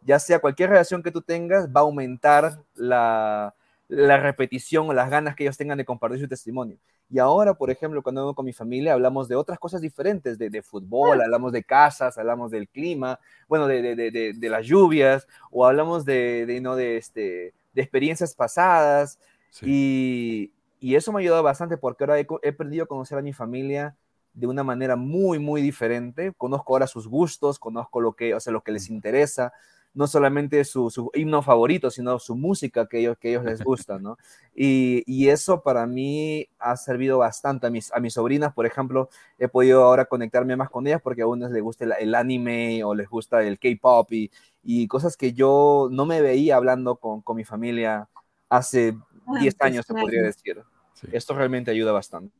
ya 0.04 0.18
sea 0.18 0.40
cualquier 0.40 0.70
reacción 0.70 1.02
que 1.02 1.10
tú 1.10 1.22
tengas, 1.22 1.68
va 1.68 1.80
a 1.80 1.84
aumentar 1.84 2.60
la, 2.74 3.54
la 3.88 4.16
repetición 4.18 4.88
o 4.88 4.92
las 4.92 5.10
ganas 5.10 5.36
que 5.36 5.44
ellos 5.44 5.56
tengan 5.56 5.78
de 5.78 5.84
compartir 5.84 6.20
su 6.20 6.28
testimonio. 6.28 6.76
Y 7.08 7.18
ahora, 7.18 7.54
por 7.54 7.70
ejemplo, 7.70 8.02
cuando 8.02 8.22
vengo 8.22 8.34
con 8.34 8.46
mi 8.46 8.52
familia, 8.52 8.94
hablamos 8.94 9.28
de 9.28 9.36
otras 9.36 9.58
cosas 9.58 9.80
diferentes, 9.80 10.38
de, 10.38 10.48
de 10.48 10.62
fútbol, 10.62 11.20
hablamos 11.20 11.52
de 11.52 11.62
casas, 11.62 12.16
hablamos 12.16 12.50
del 12.50 12.68
clima, 12.68 13.18
bueno, 13.48 13.66
de, 13.66 13.82
de, 13.82 14.10
de, 14.10 14.32
de 14.32 14.48
las 14.48 14.66
lluvias, 14.66 15.28
o 15.50 15.66
hablamos 15.66 16.04
de, 16.06 16.46
de, 16.46 16.60
¿no? 16.60 16.74
de, 16.74 16.96
este, 16.96 17.52
de 17.72 17.82
experiencias 17.82 18.34
pasadas. 18.34 19.18
Sí. 19.50 19.66
Y, 19.68 20.52
y 20.80 20.96
eso 20.96 21.12
me 21.12 21.18
ha 21.18 21.20
ayudado 21.20 21.42
bastante 21.42 21.76
porque 21.76 22.04
ahora 22.04 22.18
he, 22.18 22.26
he 22.42 22.52
perdido 22.52 22.84
a 22.84 22.88
conocer 22.88 23.18
a 23.18 23.22
mi 23.22 23.32
familia 23.32 23.96
de 24.34 24.46
una 24.46 24.64
manera 24.64 24.96
muy, 24.96 25.38
muy 25.38 25.62
diferente. 25.62 26.32
Conozco 26.36 26.72
ahora 26.72 26.86
sus 26.86 27.06
gustos, 27.06 27.58
conozco 27.58 28.00
lo 28.00 28.14
que, 28.14 28.34
o 28.34 28.40
sea, 28.40 28.52
lo 28.52 28.62
que 28.62 28.72
les 28.72 28.88
interesa. 28.88 29.52
No 29.94 30.06
solamente 30.06 30.64
su, 30.64 30.90
su, 30.90 31.10
himno 31.14 31.42
favorito, 31.42 31.90
sino 31.90 32.18
su 32.18 32.34
música 32.34 32.86
que 32.86 33.00
ellos, 33.00 33.18
que 33.18 33.30
ellos 33.30 33.44
les 33.44 33.62
gusta, 33.62 33.98
¿no? 33.98 34.16
Y, 34.54 35.02
y, 35.06 35.28
eso 35.28 35.62
para 35.62 35.86
mí 35.86 36.48
ha 36.58 36.76
servido 36.76 37.18
bastante. 37.18 37.66
A 37.66 37.70
mis, 37.70 37.92
a 37.92 38.00
mis 38.00 38.14
sobrinas, 38.14 38.54
por 38.54 38.64
ejemplo, 38.64 39.10
he 39.38 39.48
podido 39.48 39.84
ahora 39.84 40.06
conectarme 40.06 40.56
más 40.56 40.70
con 40.70 40.86
ellas 40.86 41.00
porque 41.02 41.22
a 41.22 41.26
unas 41.26 41.50
les 41.50 41.62
gusta 41.62 41.84
el, 41.84 41.92
el 42.00 42.14
anime 42.14 42.82
o 42.84 42.94
les 42.94 43.08
gusta 43.08 43.42
el 43.42 43.58
K-pop 43.58 44.12
y, 44.12 44.30
y, 44.62 44.86
cosas 44.86 45.16
que 45.16 45.32
yo 45.32 45.88
no 45.90 46.06
me 46.06 46.22
veía 46.22 46.56
hablando 46.56 46.96
con, 46.96 47.20
con 47.20 47.36
mi 47.36 47.44
familia 47.44 48.08
hace 48.48 48.96
10 49.40 49.56
ah, 49.60 49.66
años, 49.66 49.86
se 49.86 49.94
podría 49.94 50.22
decir. 50.22 50.62
Sí. 50.94 51.08
Esto 51.12 51.34
realmente 51.34 51.70
ayuda 51.70 51.92
bastante. 51.92 52.34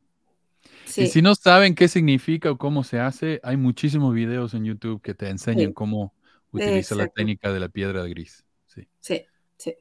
Sí. 0.85 1.03
Y 1.03 1.07
si 1.07 1.21
no 1.21 1.35
saben 1.35 1.75
qué 1.75 1.87
significa 1.87 2.51
o 2.51 2.57
cómo 2.57 2.83
se 2.83 2.99
hace, 2.99 3.39
hay 3.43 3.57
muchísimos 3.57 4.13
videos 4.13 4.53
en 4.53 4.65
YouTube 4.65 5.01
que 5.01 5.13
te 5.13 5.29
enseñan 5.29 5.67
sí. 5.67 5.73
cómo 5.73 6.13
utiliza 6.53 6.95
la 6.95 7.07
técnica 7.07 7.51
de 7.51 7.59
la 7.59 7.69
piedra 7.69 8.03
gris. 8.03 8.45
Sí, 8.67 8.87
sí. 8.99 9.25
sí. 9.57 9.75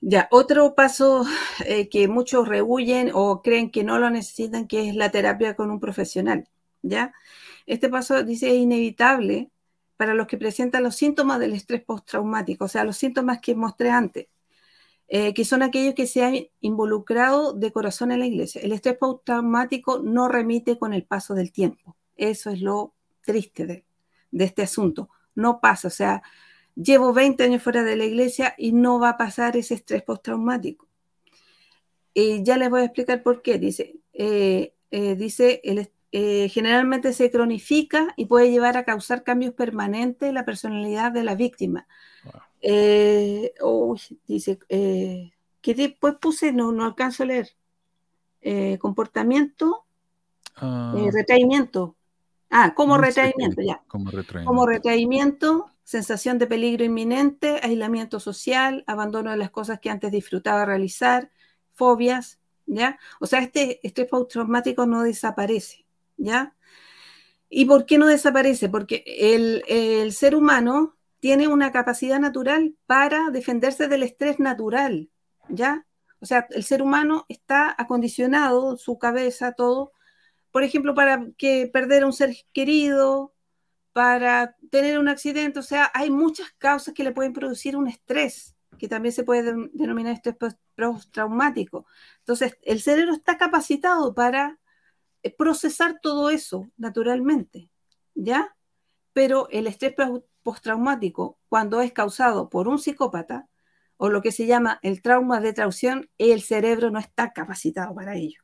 Ya, 0.00 0.28
otro 0.30 0.74
paso 0.74 1.24
eh, 1.66 1.88
que 1.88 2.08
muchos 2.08 2.48
rehuyen 2.48 3.10
o 3.12 3.42
creen 3.42 3.70
que 3.70 3.84
no 3.84 3.98
lo 3.98 4.08
necesitan, 4.10 4.66
que 4.66 4.88
es 4.88 4.94
la 4.94 5.10
terapia 5.10 5.56
con 5.56 5.70
un 5.70 5.80
profesional. 5.80 6.48
¿ya? 6.82 7.12
Este 7.66 7.88
paso 7.88 8.22
dice 8.22 8.48
es 8.48 8.54
inevitable 8.54 9.50
para 9.96 10.14
los 10.14 10.26
que 10.26 10.38
presentan 10.38 10.82
los 10.82 10.96
síntomas 10.96 11.38
del 11.38 11.52
estrés 11.52 11.82
postraumático, 11.82 12.64
o 12.64 12.68
sea, 12.68 12.84
los 12.84 12.96
síntomas 12.96 13.40
que 13.40 13.54
mostré 13.54 13.90
antes, 13.90 14.28
eh, 15.08 15.34
que 15.34 15.44
son 15.44 15.62
aquellos 15.62 15.94
que 15.94 16.06
se 16.06 16.24
han 16.24 16.36
involucrado 16.60 17.52
de 17.52 17.70
corazón 17.72 18.12
en 18.12 18.20
la 18.20 18.26
iglesia. 18.26 18.62
El 18.62 18.72
estrés 18.72 18.96
postraumático 18.96 19.98
no 19.98 20.28
remite 20.28 20.78
con 20.78 20.94
el 20.94 21.04
paso 21.04 21.34
del 21.34 21.52
tiempo. 21.52 21.96
Eso 22.16 22.48
es 22.50 22.62
lo 22.62 22.94
triste 23.22 23.66
de, 23.66 23.84
de 24.30 24.44
este 24.44 24.62
asunto 24.62 25.10
no 25.34 25.60
pasa. 25.60 25.88
O 25.88 25.90
sea, 25.90 26.22
llevo 26.74 27.12
20 27.12 27.42
años 27.44 27.62
fuera 27.62 27.82
de 27.82 27.96
la 27.96 28.04
iglesia 28.04 28.54
y 28.58 28.72
no 28.72 28.98
va 28.98 29.10
a 29.10 29.16
pasar 29.16 29.56
ese 29.56 29.74
estrés 29.74 30.02
postraumático. 30.02 30.88
Y 32.14 32.42
ya 32.42 32.56
les 32.56 32.70
voy 32.70 32.80
a 32.80 32.84
explicar 32.84 33.22
por 33.22 33.42
qué. 33.42 33.58
Dice, 33.58 33.96
eh, 34.12 34.74
eh, 34.90 35.14
dice 35.14 35.60
el, 35.64 35.90
eh, 36.12 36.48
generalmente 36.48 37.12
se 37.12 37.30
cronifica 37.30 38.12
y 38.16 38.26
puede 38.26 38.50
llevar 38.50 38.76
a 38.76 38.84
causar 38.84 39.22
cambios 39.22 39.54
permanentes 39.54 40.28
en 40.28 40.34
la 40.34 40.44
personalidad 40.44 41.12
de 41.12 41.24
la 41.24 41.34
víctima. 41.34 41.86
Wow. 42.24 42.32
Oh, 43.62 43.96
dice, 44.26 44.58
que 44.68 45.74
después 45.74 46.16
puse, 46.20 46.52
no, 46.52 46.72
no 46.72 46.84
alcanzo 46.84 47.22
a 47.22 47.26
leer. 47.26 47.50
comportamiento, 48.78 49.86
uh... 50.60 51.10
retraimiento, 51.10 51.96
Ah, 52.50 52.74
como 52.74 52.96
no 52.96 53.02
retraimiento, 53.02 53.62
ya. 53.62 53.80
Como 53.86 54.10
retraimiento. 54.10 54.50
Como 54.50 54.66
retraimiento, 54.66 55.70
sensación 55.84 56.38
de 56.38 56.48
peligro 56.48 56.84
inminente, 56.84 57.60
aislamiento 57.62 58.18
social, 58.18 58.84
abandono 58.86 59.30
de 59.30 59.36
las 59.36 59.50
cosas 59.50 59.78
que 59.78 59.88
antes 59.88 60.10
disfrutaba 60.10 60.64
realizar, 60.64 61.30
fobias, 61.72 62.40
¿ya? 62.66 62.98
O 63.20 63.26
sea, 63.26 63.40
este 63.40 63.80
estrés 63.86 64.08
postraumático 64.08 64.84
no 64.84 65.02
desaparece, 65.02 65.86
¿ya? 66.16 66.54
¿Y 67.48 67.64
por 67.64 67.86
qué 67.86 67.98
no 67.98 68.06
desaparece? 68.06 68.68
Porque 68.68 69.04
el, 69.06 69.62
el 69.68 70.12
ser 70.12 70.34
humano 70.34 70.96
tiene 71.20 71.48
una 71.48 71.70
capacidad 71.70 72.18
natural 72.18 72.74
para 72.86 73.30
defenderse 73.30 73.86
del 73.86 74.02
estrés 74.02 74.40
natural, 74.40 75.08
¿ya? 75.48 75.86
O 76.20 76.26
sea, 76.26 76.46
el 76.50 76.64
ser 76.64 76.82
humano 76.82 77.26
está 77.28 77.74
acondicionado, 77.78 78.76
su 78.76 78.98
cabeza, 78.98 79.52
todo, 79.52 79.92
por 80.50 80.62
ejemplo, 80.64 80.94
para 80.94 81.26
que 81.36 81.68
perder 81.72 82.04
un 82.04 82.12
ser 82.12 82.34
querido, 82.52 83.34
para 83.92 84.56
tener 84.70 84.98
un 84.98 85.08
accidente, 85.08 85.58
o 85.58 85.62
sea, 85.62 85.90
hay 85.94 86.10
muchas 86.10 86.50
causas 86.58 86.94
que 86.94 87.04
le 87.04 87.12
pueden 87.12 87.32
producir 87.32 87.76
un 87.76 87.88
estrés, 87.88 88.56
que 88.78 88.88
también 88.88 89.12
se 89.12 89.24
puede 89.24 89.54
denominar 89.72 90.14
estrés 90.14 90.36
postraumático. 90.76 91.86
Entonces, 92.20 92.56
el 92.62 92.80
cerebro 92.80 93.12
está 93.12 93.36
capacitado 93.36 94.14
para 94.14 94.58
eh, 95.22 95.34
procesar 95.34 95.98
todo 96.00 96.30
eso 96.30 96.68
naturalmente, 96.76 97.70
¿ya? 98.14 98.56
Pero 99.12 99.48
el 99.50 99.66
estrés 99.66 99.94
postraumático, 100.42 101.38
cuando 101.48 101.80
es 101.80 101.92
causado 101.92 102.48
por 102.48 102.68
un 102.68 102.78
psicópata, 102.78 103.48
o 103.96 104.08
lo 104.08 104.22
que 104.22 104.32
se 104.32 104.46
llama 104.46 104.78
el 104.82 105.02
trauma 105.02 105.40
de 105.40 105.52
traición, 105.52 106.08
el 106.16 106.40
cerebro 106.40 106.90
no 106.90 106.98
está 106.98 107.34
capacitado 107.34 107.94
para 107.94 108.16
ello. 108.16 108.40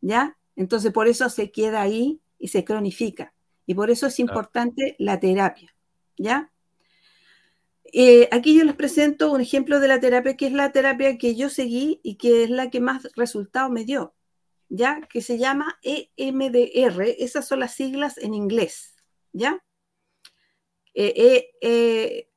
¿Ya? 0.00 0.37
Entonces, 0.58 0.92
por 0.92 1.06
eso 1.06 1.30
se 1.30 1.52
queda 1.52 1.80
ahí 1.80 2.20
y 2.36 2.48
se 2.48 2.64
cronifica. 2.64 3.32
Y 3.64 3.74
por 3.74 3.90
eso 3.90 4.08
es 4.08 4.18
importante 4.18 4.96
la 4.98 5.20
terapia. 5.20 5.72
¿Ya? 6.16 6.52
Eh, 7.92 8.28
aquí 8.32 8.58
yo 8.58 8.64
les 8.64 8.74
presento 8.74 9.30
un 9.30 9.40
ejemplo 9.40 9.78
de 9.78 9.86
la 9.86 10.00
terapia, 10.00 10.36
que 10.36 10.48
es 10.48 10.52
la 10.52 10.72
terapia 10.72 11.16
que 11.16 11.36
yo 11.36 11.48
seguí 11.48 12.00
y 12.02 12.16
que 12.16 12.42
es 12.42 12.50
la 12.50 12.70
que 12.70 12.80
más 12.80 13.08
resultado 13.14 13.70
me 13.70 13.84
dio, 13.84 14.14
¿ya? 14.68 15.00
Que 15.08 15.22
se 15.22 15.38
llama 15.38 15.78
EMDR, 15.82 17.02
esas 17.18 17.48
son 17.48 17.60
las 17.60 17.74
siglas 17.74 18.18
en 18.18 18.34
inglés, 18.34 18.94
¿ya? 19.32 19.64
Eh, 20.92 21.48
eh, 21.62 22.28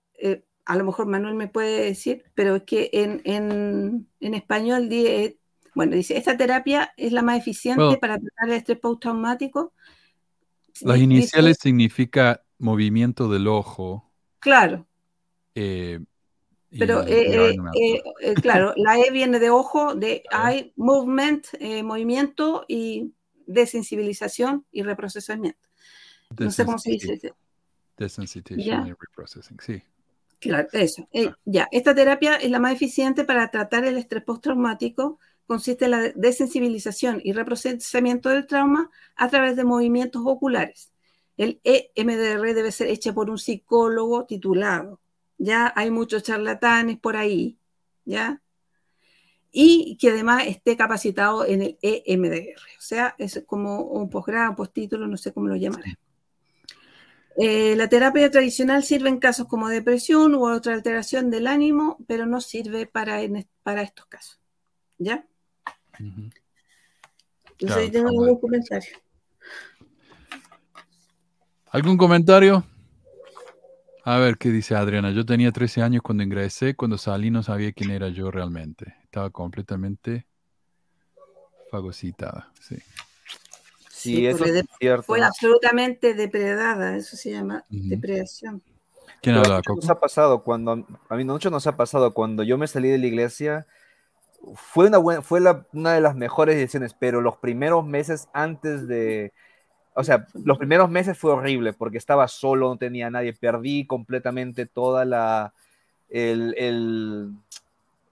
a 0.64 0.76
lo 0.78 0.86
mejor 0.86 1.08
Manuel 1.08 1.36
me 1.36 1.50
puede 1.50 1.84
decir, 1.84 2.24
pero 2.34 2.56
es 2.56 2.64
que 2.64 2.90
en, 2.94 3.22
en, 3.26 4.08
en 4.22 4.34
español 4.36 4.88
bueno, 5.74 5.96
dice, 5.96 6.18
esta 6.18 6.36
terapia 6.36 6.94
es 6.98 7.12
la 7.12 7.22
más 7.22 7.38
eficiente 7.38 7.84
well, 7.84 8.00
para 8.00 8.20
tratar 8.20 8.50
el 8.50 8.56
estrés 8.56 8.80
postraumático. 8.80 9.74
Las 10.82 11.00
iniciales 11.00 11.58
significa 11.62 12.44
movimiento 12.58 13.30
del 13.30 13.48
ojo. 13.48 14.12
Claro. 14.40 14.88
Eh, 15.56 16.00
pero, 16.78 17.06
eh, 17.06 17.54
eh, 17.54 18.02
eh, 18.22 18.34
claro, 18.36 18.74
la 18.78 18.98
E 18.98 19.12
viene 19.12 19.40
de 19.40 19.50
ojo, 19.50 19.94
de 19.94 20.24
eye 20.32 20.74
movement, 20.78 21.46
movimiento 21.84 22.66
y 22.68 23.14
desensibilización 23.46 24.66
y 24.72 24.84
reprocesamiento. 24.84 25.60
No 26.40 26.50
sé 26.50 26.66
cómo 26.66 26.80
se 26.80 26.92
dice. 26.92 27.34
Desensitization 27.98 28.88
y 28.88 28.92
reprocessing, 28.92 29.60
sí. 29.60 29.84
Claro, 30.40 30.68
eso. 30.72 31.08
ya, 31.46 31.68
esta 31.72 31.94
terapia 31.94 32.36
es 32.38 32.50
la 32.50 32.58
más 32.58 32.74
eficiente 32.74 33.26
para 33.26 33.52
tratar 33.52 33.84
el 33.84 33.98
estrés 33.98 34.24
postraumático 34.24 35.20
consiste 35.52 35.84
en 35.84 35.92
la 35.92 36.02
desensibilización 36.16 37.20
y 37.26 37.34
reprocesamiento 37.34 38.30
del 38.30 38.48
trauma 38.48 38.90
a 39.18 39.28
través 39.28 39.58
de 39.58 39.66
movimientos 39.66 40.22
oculares. 40.24 40.94
El 41.36 41.60
EMDR 41.66 42.54
debe 42.54 42.72
ser 42.72 42.88
hecho 42.88 43.14
por 43.14 43.30
un 43.30 43.38
psicólogo 43.38 44.26
titulado. 44.26 45.02
Ya 45.38 45.74
hay 45.76 45.92
muchos 45.92 46.24
charlatanes 46.24 47.00
por 47.00 47.18
ahí, 47.18 47.60
¿ya? 48.06 48.42
Y 49.52 49.98
que 50.00 50.12
además 50.12 50.44
esté 50.48 50.78
capacitado 50.78 51.46
en 51.46 51.64
el 51.64 51.78
EMDR. 51.82 52.62
O 52.78 52.82
sea, 52.82 53.14
es 53.18 53.44
como 53.46 53.82
un 53.82 54.10
posgrado, 54.10 54.52
un 54.52 54.56
postítulo, 54.56 55.06
no 55.06 55.18
sé 55.18 55.34
cómo 55.34 55.50
lo 55.50 55.58
llamarán. 55.58 55.98
Eh, 57.36 57.76
la 57.76 57.90
terapia 57.90 58.32
tradicional 58.32 58.84
sirve 58.84 59.10
en 59.10 59.20
casos 59.20 59.48
como 59.48 59.68
depresión 59.68 60.34
u 60.34 60.48
otra 60.48 60.76
alteración 60.76 61.30
del 61.30 61.48
ánimo, 61.48 61.98
pero 62.08 62.26
no 62.26 62.40
sirve 62.40 62.86
para, 62.86 63.20
para 63.64 63.82
estos 63.82 64.06
casos. 64.06 64.40
¿Ya? 64.98 65.28
Uh 66.00 66.04
-huh. 66.04 66.32
Entonces, 67.60 67.92
claro, 67.92 67.92
tengo 67.92 68.10
algún 68.10 68.40
comentario. 68.40 68.98
¿Algún 71.72 71.98
comentario? 71.98 72.66
A 74.04 74.18
ver, 74.18 74.38
¿qué 74.38 74.50
dice 74.50 74.76
Adriana? 74.76 75.12
Yo 75.12 75.26
tenía 75.26 75.52
13 75.52 75.84
años 75.84 76.02
cuando 76.02 76.24
ingresé, 76.24 76.76
cuando 76.76 76.98
salí 76.98 77.30
no 77.30 77.44
sabía 77.44 77.72
quién 77.72 77.92
era 77.92 78.10
yo 78.10 78.32
realmente. 78.32 78.96
Estaba 79.04 79.30
completamente 79.30 80.26
fagocitada, 81.70 82.52
sí. 82.60 82.76
Sí, 83.90 84.16
sí 84.16 84.28
eso 84.28 84.44
es 84.46 84.66
cierto. 84.80 85.04
Fue 85.04 85.22
absolutamente 85.22 86.16
depredada, 86.16 86.98
eso 86.98 87.16
se 87.16 87.32
llama 87.32 87.64
uh 87.70 87.74
-huh. 87.74 87.90
depredación. 87.90 88.64
¿Quién 89.22 89.36
hablaba? 89.36 89.62
Nos 89.68 89.90
ha 89.90 90.00
pasado 90.00 90.44
cuando, 90.44 90.86
a 91.08 91.16
mí 91.16 91.24
mucho 91.24 91.52
nos 91.52 91.68
ha 91.68 91.78
pasado 91.78 92.14
cuando 92.14 92.42
yo 92.42 92.58
me 92.58 92.68
salí 92.68 92.90
de 92.90 92.98
la 92.98 93.06
iglesia, 93.06 93.68
fue, 94.56 94.88
una, 94.88 94.98
buena, 94.98 95.22
fue 95.22 95.40
la, 95.40 95.66
una 95.74 95.94
de 95.94 96.02
las 96.02 96.16
mejores 96.16 96.56
decisiones, 96.56 96.94
pero 96.94 97.22
los 97.22 97.38
primeros 97.38 97.86
meses 97.86 98.30
antes 98.34 98.88
de, 98.88 99.34
o 99.94 100.04
sea, 100.04 100.28
los 100.34 100.58
primeros 100.58 100.90
meses 100.90 101.18
fue 101.18 101.34
horrible 101.34 101.74
porque 101.74 101.98
estaba 101.98 102.28
solo, 102.28 102.70
no 102.70 102.78
tenía 102.78 103.10
nadie, 103.10 103.34
perdí 103.34 103.86
completamente 103.86 104.66
toda 104.66 105.06
la, 105.06 105.54
el, 106.10 106.56
el, 106.58 107.32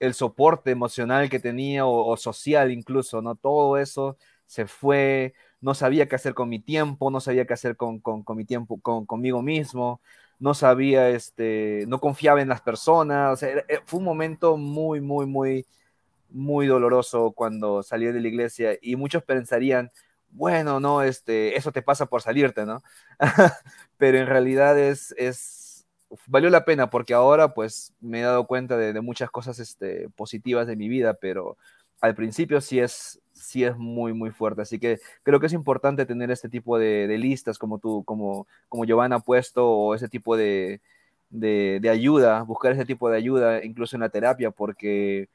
el 0.00 0.14
soporte 0.14 0.70
emocional 0.70 1.30
que 1.30 1.40
tenía 1.40 1.86
o, 1.86 2.06
o, 2.06 2.16
social 2.16 2.70
incluso, 2.72 3.22
¿no? 3.22 3.34
Todo 3.34 3.78
eso 3.78 4.16
se 4.46 4.66
fue, 4.66 5.34
no 5.60 5.74
sabía 5.74 6.08
qué 6.08 6.16
hacer 6.16 6.34
con 6.34 6.48
mi 6.48 6.58
tiempo, 6.60 7.10
no 7.10 7.20
sabía 7.20 7.46
qué 7.46 7.54
hacer 7.54 7.76
con, 7.76 8.00
con, 8.00 8.22
con 8.24 8.36
mi 8.36 8.44
tiempo, 8.44 8.80
con, 8.80 9.06
conmigo 9.06 9.42
mismo, 9.42 10.00
no 10.38 10.54
sabía, 10.54 11.10
este, 11.10 11.84
no 11.88 12.00
confiaba 12.00 12.42
en 12.42 12.48
las 12.48 12.60
personas, 12.62 13.32
o 13.34 13.36
sea, 13.36 13.64
fue 13.84 13.98
un 13.98 14.04
momento 14.04 14.56
muy, 14.56 15.00
muy, 15.00 15.26
muy, 15.26 15.66
muy 16.30 16.66
doloroso 16.66 17.32
cuando 17.32 17.82
salí 17.82 18.06
de 18.06 18.20
la 18.20 18.28
iglesia 18.28 18.78
y 18.80 18.96
muchos 18.96 19.22
pensarían, 19.22 19.90
bueno, 20.30 20.80
no, 20.80 21.02
este, 21.02 21.56
eso 21.56 21.72
te 21.72 21.82
pasa 21.82 22.06
por 22.06 22.22
salirte, 22.22 22.64
¿no? 22.66 22.82
Pero 23.98 24.18
en 24.18 24.26
realidad 24.26 24.78
es, 24.78 25.14
es, 25.18 25.86
valió 26.26 26.50
la 26.50 26.64
pena 26.64 26.90
porque 26.90 27.14
ahora 27.14 27.54
pues 27.54 27.92
me 28.00 28.20
he 28.20 28.22
dado 28.22 28.46
cuenta 28.46 28.76
de, 28.76 28.98
muchas 29.00 29.30
cosas 29.30 29.58
este, 29.58 30.08
positivas 30.16 30.66
de 30.66 30.76
mi 30.76 30.88
vida, 30.88 31.14
pero 31.14 31.56
al 32.00 32.14
principio 32.14 32.60
sí 32.60 32.80
es, 32.80 33.20
sí 33.32 33.64
es 33.64 33.76
muy, 33.76 34.12
muy 34.12 34.30
fuerte. 34.30 34.62
Así 34.62 34.78
que 34.78 35.00
creo 35.22 35.40
que 35.40 35.46
es 35.46 35.52
importante 35.52 36.06
tener 36.06 36.30
este 36.30 36.48
tipo 36.48 36.78
de, 36.78 37.06
de 37.06 37.18
listas 37.18 37.58
como 37.58 37.78
tú, 37.78 38.04
como, 38.04 38.46
como 38.68 38.84
Giovanna 38.84 39.16
ha 39.16 39.20
puesto, 39.20 39.68
o 39.68 39.94
ese 39.94 40.08
tipo 40.08 40.36
de, 40.36 40.80
de, 41.30 41.78
de, 41.80 41.90
ayuda, 41.90 42.42
buscar 42.42 42.72
ese 42.72 42.86
tipo 42.86 43.10
de 43.10 43.16
ayuda, 43.18 43.64
incluso 43.64 43.96
en 43.96 44.00
la 44.00 44.08
terapia, 44.08 44.50
porque 44.50 45.28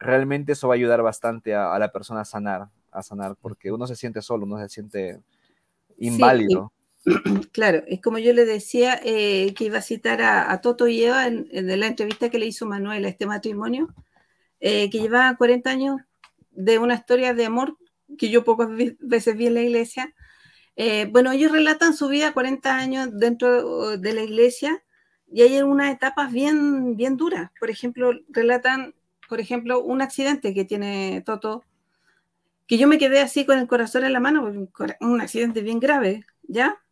realmente 0.00 0.52
eso 0.52 0.66
va 0.66 0.74
a 0.74 0.76
ayudar 0.76 1.02
bastante 1.02 1.54
a, 1.54 1.74
a 1.74 1.78
la 1.78 1.92
persona 1.92 2.22
a 2.22 2.24
sanar, 2.24 2.68
a 2.90 3.02
sanar, 3.02 3.36
porque 3.40 3.70
uno 3.70 3.86
se 3.86 3.94
siente 3.94 4.22
solo, 4.22 4.46
uno 4.46 4.58
se 4.58 4.68
siente 4.68 5.20
inválido. 5.98 6.72
Sí, 7.04 7.12
claro, 7.52 7.82
es 7.86 8.00
como 8.00 8.18
yo 8.18 8.32
le 8.32 8.44
decía 8.44 8.98
eh, 9.04 9.54
que 9.54 9.64
iba 9.64 9.78
a 9.78 9.82
citar 9.82 10.20
a, 10.22 10.50
a 10.50 10.60
Toto 10.60 10.88
y 10.88 11.04
Eva 11.04 11.26
en, 11.26 11.48
en, 11.52 11.78
la 11.78 11.86
entrevista 11.86 12.30
que 12.30 12.38
le 12.38 12.46
hizo 12.46 12.66
Manuel 12.66 13.04
a 13.04 13.08
este 13.08 13.26
matrimonio, 13.26 13.94
eh, 14.60 14.90
que 14.90 14.98
llevaba 14.98 15.36
40 15.36 15.70
años 15.70 16.00
de 16.50 16.78
una 16.78 16.94
historia 16.94 17.32
de 17.34 17.46
amor 17.46 17.76
que 18.18 18.28
yo 18.28 18.44
pocas 18.44 18.68
veces 19.00 19.36
vi 19.36 19.46
en 19.46 19.54
la 19.54 19.62
iglesia. 19.62 20.14
Eh, 20.76 21.08
bueno, 21.10 21.32
ellos 21.32 21.52
relatan 21.52 21.94
su 21.94 22.08
vida 22.08 22.32
40 22.32 22.76
años 22.76 23.08
dentro 23.12 23.98
de 23.98 24.14
la 24.14 24.22
iglesia 24.22 24.82
y 25.32 25.42
hay 25.42 25.62
unas 25.62 25.94
etapas 25.94 26.32
bien, 26.32 26.96
bien 26.96 27.16
duras. 27.16 27.50
Por 27.58 27.70
ejemplo, 27.70 28.12
relatan, 28.28 28.94
por 29.30 29.40
ejemplo, 29.40 29.82
un 29.82 30.02
accidente 30.02 30.52
que 30.52 30.66
tiene 30.66 31.22
Toto, 31.24 31.64
que 32.66 32.76
yo 32.76 32.86
me 32.86 32.98
quedé 32.98 33.20
así 33.20 33.46
con 33.46 33.58
el 33.58 33.66
corazón 33.66 34.04
en 34.04 34.12
la 34.12 34.20
mano, 34.20 34.68
un 35.00 35.20
accidente 35.22 35.62
bien 35.62 35.80
grave, 35.80 36.26
¿ya? 36.42 36.82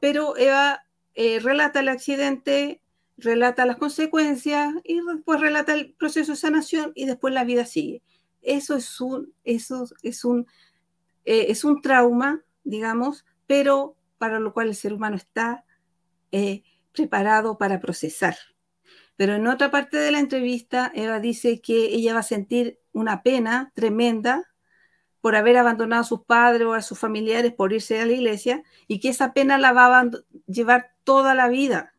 Pero 0.00 0.36
Eva 0.36 0.84
eh, 1.14 1.40
relata 1.40 1.80
el 1.80 1.88
accidente, 1.88 2.82
relata 3.16 3.64
las 3.64 3.78
consecuencias 3.78 4.74
y 4.84 5.00
después 5.00 5.40
relata 5.40 5.72
el 5.72 5.94
proceso 5.94 6.32
de 6.32 6.36
sanación 6.36 6.92
y 6.94 7.06
después 7.06 7.32
la 7.32 7.44
vida 7.44 7.64
sigue 7.64 8.02
eso 8.42 8.76
es 8.76 9.00
un, 9.00 9.32
eso 9.44 9.86
es 10.02 10.24
un, 10.24 10.46
eh, 11.24 11.46
es 11.48 11.64
un 11.64 11.82
trauma, 11.82 12.42
digamos, 12.64 13.24
pero 13.46 13.96
para 14.18 14.40
lo 14.40 14.52
cual 14.52 14.68
el 14.68 14.74
ser 14.74 14.92
humano 14.92 15.16
está 15.16 15.64
eh, 16.32 16.62
preparado 16.92 17.58
para 17.58 17.80
procesar. 17.80 18.36
Pero 19.18 19.34
en 19.34 19.48
otra 19.48 19.72
parte 19.72 19.96
de 19.96 20.12
la 20.12 20.20
entrevista, 20.20 20.92
Eva 20.94 21.18
dice 21.18 21.60
que 21.60 21.86
ella 21.86 22.14
va 22.14 22.20
a 22.20 22.22
sentir 22.22 22.78
una 22.92 23.24
pena 23.24 23.72
tremenda 23.74 24.44
por 25.20 25.34
haber 25.34 25.56
abandonado 25.56 26.02
a 26.02 26.04
sus 26.04 26.22
padres 26.22 26.62
o 26.68 26.72
a 26.72 26.82
sus 26.82 27.00
familiares 27.00 27.52
por 27.52 27.72
irse 27.72 28.00
a 28.00 28.06
la 28.06 28.12
iglesia 28.12 28.62
y 28.86 29.00
que 29.00 29.08
esa 29.08 29.32
pena 29.32 29.58
la 29.58 29.72
va 29.72 29.98
a 29.98 30.10
llevar 30.46 30.94
toda 31.02 31.34
la 31.34 31.48
vida. 31.48 31.94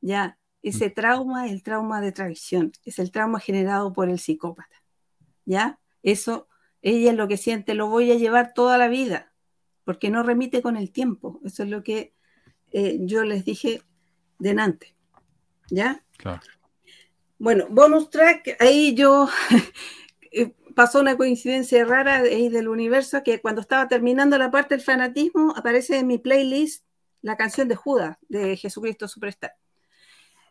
Ya, 0.00 0.38
ese 0.62 0.88
trauma 0.88 1.44
es 1.44 1.52
el 1.52 1.62
trauma 1.62 2.00
de 2.00 2.12
traición, 2.12 2.72
es 2.86 2.98
el 2.98 3.10
trauma 3.10 3.38
generado 3.38 3.92
por 3.92 4.08
el 4.08 4.18
psicópata. 4.18 4.82
¿ya? 5.44 5.78
Eso, 6.02 6.48
ella 6.80 7.10
es 7.10 7.16
lo 7.18 7.28
que 7.28 7.36
siente, 7.36 7.74
lo 7.74 7.88
voy 7.88 8.10
a 8.12 8.14
llevar 8.14 8.54
toda 8.54 8.78
la 8.78 8.88
vida, 8.88 9.34
porque 9.84 10.08
no 10.08 10.22
remite 10.22 10.62
con 10.62 10.78
el 10.78 10.90
tiempo. 10.90 11.38
Eso 11.44 11.64
es 11.64 11.68
lo 11.68 11.82
que 11.82 12.14
eh, 12.70 12.96
yo 13.02 13.24
les 13.24 13.44
dije 13.44 13.82
delante, 14.38 14.96
¿ya? 15.70 16.02
Claro. 16.16 16.40
Bueno, 17.38 17.66
bonus 17.70 18.10
track, 18.10 18.56
ahí 18.60 18.94
yo 18.94 19.28
eh, 20.32 20.52
pasó 20.74 21.00
una 21.00 21.16
coincidencia 21.16 21.84
rara 21.84 22.16
ahí 22.16 22.48
del 22.48 22.68
universo 22.68 23.22
que 23.22 23.40
cuando 23.40 23.60
estaba 23.60 23.86
terminando 23.86 24.36
la 24.38 24.50
parte 24.50 24.74
del 24.74 24.84
fanatismo 24.84 25.54
aparece 25.56 25.98
en 25.98 26.08
mi 26.08 26.18
playlist 26.18 26.84
la 27.22 27.36
canción 27.36 27.68
de 27.68 27.76
Judas 27.76 28.16
de 28.28 28.56
Jesucristo 28.56 29.06
Superstar. 29.06 29.54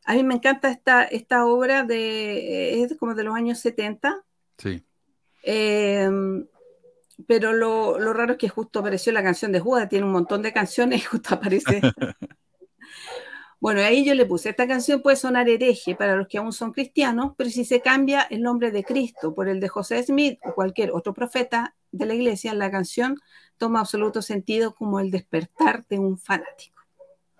A 0.05 0.13
mí 0.13 0.23
me 0.23 0.35
encanta 0.35 0.69
esta, 0.69 1.03
esta 1.03 1.45
obra 1.45 1.83
de, 1.83 2.81
es 2.81 2.95
como 2.97 3.13
de 3.13 3.23
los 3.25 3.35
años 3.35 3.59
70. 3.59 4.23
Sí. 4.57 4.81
Eh, 5.43 6.09
pero 7.25 7.51
lo, 7.51 7.99
lo, 7.99 8.13
raro 8.13 8.33
es 8.33 8.37
que 8.37 8.47
justo 8.47 8.79
apareció 8.79 9.11
la 9.11 9.23
canción 9.23 9.51
de 9.51 9.59
Judas, 9.59 9.89
tiene 9.89 10.05
un 10.05 10.11
montón 10.11 10.41
de 10.41 10.53
canciones 10.53 11.01
y 11.01 11.05
justo 11.05 11.35
aparece. 11.35 11.81
bueno, 13.59 13.81
ahí 13.81 14.05
yo 14.05 14.13
le 14.13 14.25
puse, 14.25 14.49
esta 14.49 14.67
canción 14.67 15.01
puede 15.01 15.17
sonar 15.17 15.49
hereje 15.49 15.95
para 15.95 16.15
los 16.15 16.27
que 16.27 16.37
aún 16.37 16.53
son 16.53 16.71
cristianos, 16.71 17.33
pero 17.35 17.49
si 17.49 17.65
se 17.65 17.81
cambia 17.81 18.21
el 18.21 18.41
nombre 18.43 18.71
de 18.71 18.83
Cristo 18.83 19.33
por 19.33 19.49
el 19.49 19.59
de 19.59 19.67
José 19.67 20.03
Smith 20.03 20.39
o 20.43 20.53
cualquier 20.53 20.91
otro 20.91 21.13
profeta 21.13 21.75
de 21.91 22.05
la 22.05 22.13
iglesia, 22.13 22.53
la 22.53 22.69
canción 22.69 23.19
toma 23.57 23.79
absoluto 23.79 24.21
sentido 24.21 24.75
como 24.75 24.99
el 24.99 25.09
despertar 25.09 25.85
de 25.87 25.97
un 25.97 26.19
fanático. 26.19 26.83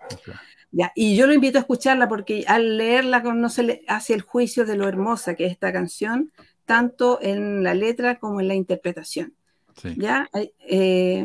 Okay. 0.04 0.34
Ya, 0.70 0.92
y 0.94 1.16
yo 1.16 1.26
lo 1.26 1.32
invito 1.32 1.58
a 1.58 1.62
escucharla 1.62 2.08
porque 2.08 2.44
al 2.46 2.76
leerla 2.76 3.20
no 3.20 3.48
se 3.48 3.62
le 3.62 3.84
hace 3.88 4.12
el 4.14 4.20
juicio 4.20 4.66
de 4.66 4.76
lo 4.76 4.86
hermosa 4.86 5.34
que 5.34 5.46
es 5.46 5.52
esta 5.52 5.72
canción, 5.72 6.32
tanto 6.66 7.18
en 7.22 7.62
la 7.62 7.74
letra 7.74 8.18
como 8.18 8.40
en 8.40 8.48
la 8.48 8.54
interpretación. 8.54 9.34
Sí. 9.80 9.94
¿Ya? 9.96 10.28
Eh, 10.66 11.24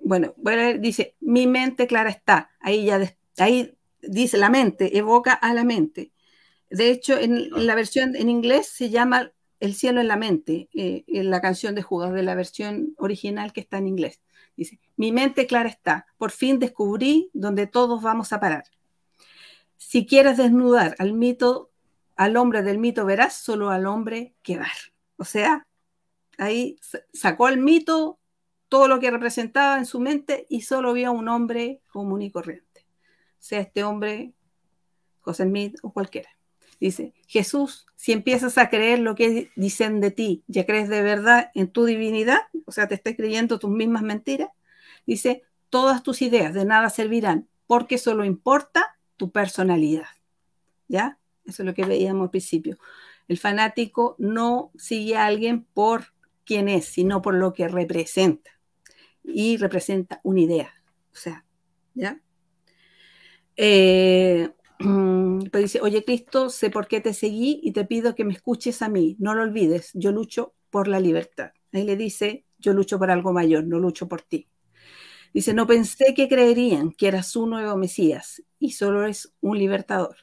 bueno, 0.00 0.32
bueno, 0.36 0.78
dice, 0.78 1.14
mi 1.20 1.46
mente 1.46 1.86
clara 1.86 2.08
está. 2.08 2.50
Ahí 2.60 2.86
ya, 2.86 3.00
ahí 3.36 3.74
dice 4.08 4.38
la 4.38 4.50
mente, 4.50 4.96
evoca 4.96 5.32
a 5.32 5.54
la 5.54 5.64
mente. 5.64 6.12
De 6.70 6.90
hecho, 6.90 7.18
en, 7.18 7.50
la 7.66 7.74
versión 7.74 8.16
en 8.16 8.28
inglés 8.28 8.68
se 8.68 8.90
llama 8.90 9.32
El 9.60 9.74
cielo 9.74 10.00
en 10.00 10.08
la 10.08 10.16
mente, 10.16 10.68
eh, 10.74 11.04
en 11.06 11.30
la 11.30 11.40
canción 11.40 11.74
de 11.74 11.82
Judas, 11.82 12.12
de 12.12 12.22
la 12.22 12.34
versión 12.34 12.94
original 12.98 13.52
que 13.52 13.60
está 13.60 13.78
en 13.78 13.88
inglés. 13.88 14.20
Dice, 14.56 14.78
mi 14.96 15.12
mente 15.12 15.46
clara 15.46 15.68
está, 15.68 16.06
por 16.16 16.30
fin 16.30 16.58
descubrí 16.58 17.30
donde 17.32 17.66
todos 17.66 18.02
vamos 18.02 18.32
a 18.32 18.40
parar. 18.40 18.64
Si 19.76 20.06
quieres 20.06 20.36
desnudar 20.36 20.94
al 20.98 21.12
mito 21.12 21.70
al 22.16 22.36
hombre 22.36 22.62
del 22.62 22.78
mito 22.78 23.04
verás, 23.04 23.34
solo 23.34 23.70
al 23.70 23.86
hombre 23.86 24.34
quedar. 24.42 24.72
O 25.16 25.24
sea, 25.24 25.66
ahí 26.38 26.78
sacó 27.12 27.48
el 27.48 27.58
mito 27.58 28.18
todo 28.68 28.88
lo 28.88 29.00
que 29.00 29.10
representaba 29.10 29.78
en 29.78 29.86
su 29.86 30.00
mente 30.00 30.46
y 30.48 30.62
solo 30.62 30.92
vio 30.92 31.08
a 31.08 31.12
un 31.12 31.28
hombre 31.28 31.80
común 31.92 32.22
y 32.22 32.30
corriente. 32.30 32.73
Sea 33.44 33.60
este 33.60 33.84
hombre 33.84 34.32
José 35.20 35.42
Smith 35.42 35.76
o 35.82 35.92
cualquiera. 35.92 36.30
Dice, 36.80 37.12
Jesús, 37.26 37.84
si 37.94 38.12
empiezas 38.12 38.56
a 38.56 38.70
creer 38.70 39.00
lo 39.00 39.14
que 39.14 39.50
dicen 39.54 40.00
de 40.00 40.10
ti, 40.10 40.42
ya 40.46 40.64
crees 40.64 40.88
de 40.88 41.02
verdad 41.02 41.50
en 41.54 41.68
tu 41.68 41.84
divinidad, 41.84 42.38
o 42.64 42.72
sea, 42.72 42.88
te 42.88 42.94
estás 42.94 43.14
creyendo 43.14 43.58
tus 43.58 43.68
mismas 43.68 44.02
mentiras, 44.02 44.48
dice, 45.04 45.42
todas 45.68 46.02
tus 46.02 46.22
ideas 46.22 46.54
de 46.54 46.64
nada 46.64 46.88
servirán, 46.88 47.46
porque 47.66 47.98
solo 47.98 48.24
importa 48.24 48.96
tu 49.18 49.30
personalidad. 49.30 50.08
¿Ya? 50.88 51.18
Eso 51.44 51.64
es 51.64 51.66
lo 51.66 51.74
que 51.74 51.84
veíamos 51.84 52.22
al 52.22 52.30
principio. 52.30 52.78
El 53.28 53.36
fanático 53.36 54.16
no 54.18 54.70
sigue 54.78 55.18
a 55.18 55.26
alguien 55.26 55.66
por 55.74 56.14
quién 56.46 56.70
es, 56.70 56.86
sino 56.86 57.20
por 57.20 57.34
lo 57.34 57.52
que 57.52 57.68
representa. 57.68 58.52
Y 59.22 59.58
representa 59.58 60.22
una 60.22 60.40
idea. 60.40 60.72
O 61.12 61.16
sea, 61.16 61.44
¿ya? 61.92 62.23
Eh, 63.56 64.50
pues 64.78 65.62
dice, 65.62 65.80
oye 65.80 66.04
Cristo, 66.04 66.50
sé 66.50 66.70
por 66.70 66.88
qué 66.88 67.00
te 67.00 67.14
seguí 67.14 67.60
y 67.62 67.72
te 67.72 67.84
pido 67.84 68.14
que 68.14 68.24
me 68.24 68.32
escuches 68.32 68.82
a 68.82 68.88
mí. 68.88 69.16
No 69.18 69.34
lo 69.34 69.42
olvides, 69.42 69.90
yo 69.94 70.12
lucho 70.12 70.54
por 70.70 70.88
la 70.88 71.00
libertad. 71.00 71.52
Ahí 71.72 71.84
le 71.84 71.96
dice, 71.96 72.44
yo 72.58 72.72
lucho 72.72 72.98
por 72.98 73.10
algo 73.10 73.32
mayor, 73.32 73.64
no 73.64 73.78
lucho 73.78 74.08
por 74.08 74.22
ti. 74.22 74.48
Dice, 75.32 75.52
no 75.52 75.66
pensé 75.66 76.14
que 76.14 76.28
creerían 76.28 76.92
que 76.92 77.08
eras 77.08 77.28
su 77.28 77.46
nuevo 77.46 77.76
Mesías 77.76 78.42
y 78.58 78.72
solo 78.72 79.04
es 79.04 79.34
un 79.40 79.58
libertador. 79.58 80.16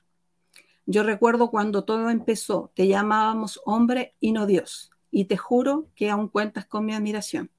Yo 0.86 1.04
recuerdo 1.04 1.52
cuando 1.52 1.84
todo 1.84 2.10
empezó, 2.10 2.72
te 2.76 2.88
llamábamos 2.88 3.62
hombre 3.66 4.16
y 4.20 4.32
no 4.32 4.46
Dios, 4.46 4.92
y 5.12 5.26
te 5.26 5.38
juro 5.38 5.88
que 5.96 6.10
aún 6.10 6.28
cuentas 6.28 6.66
con 6.66 6.86
mi 6.86 6.94
admiración. 6.94 7.52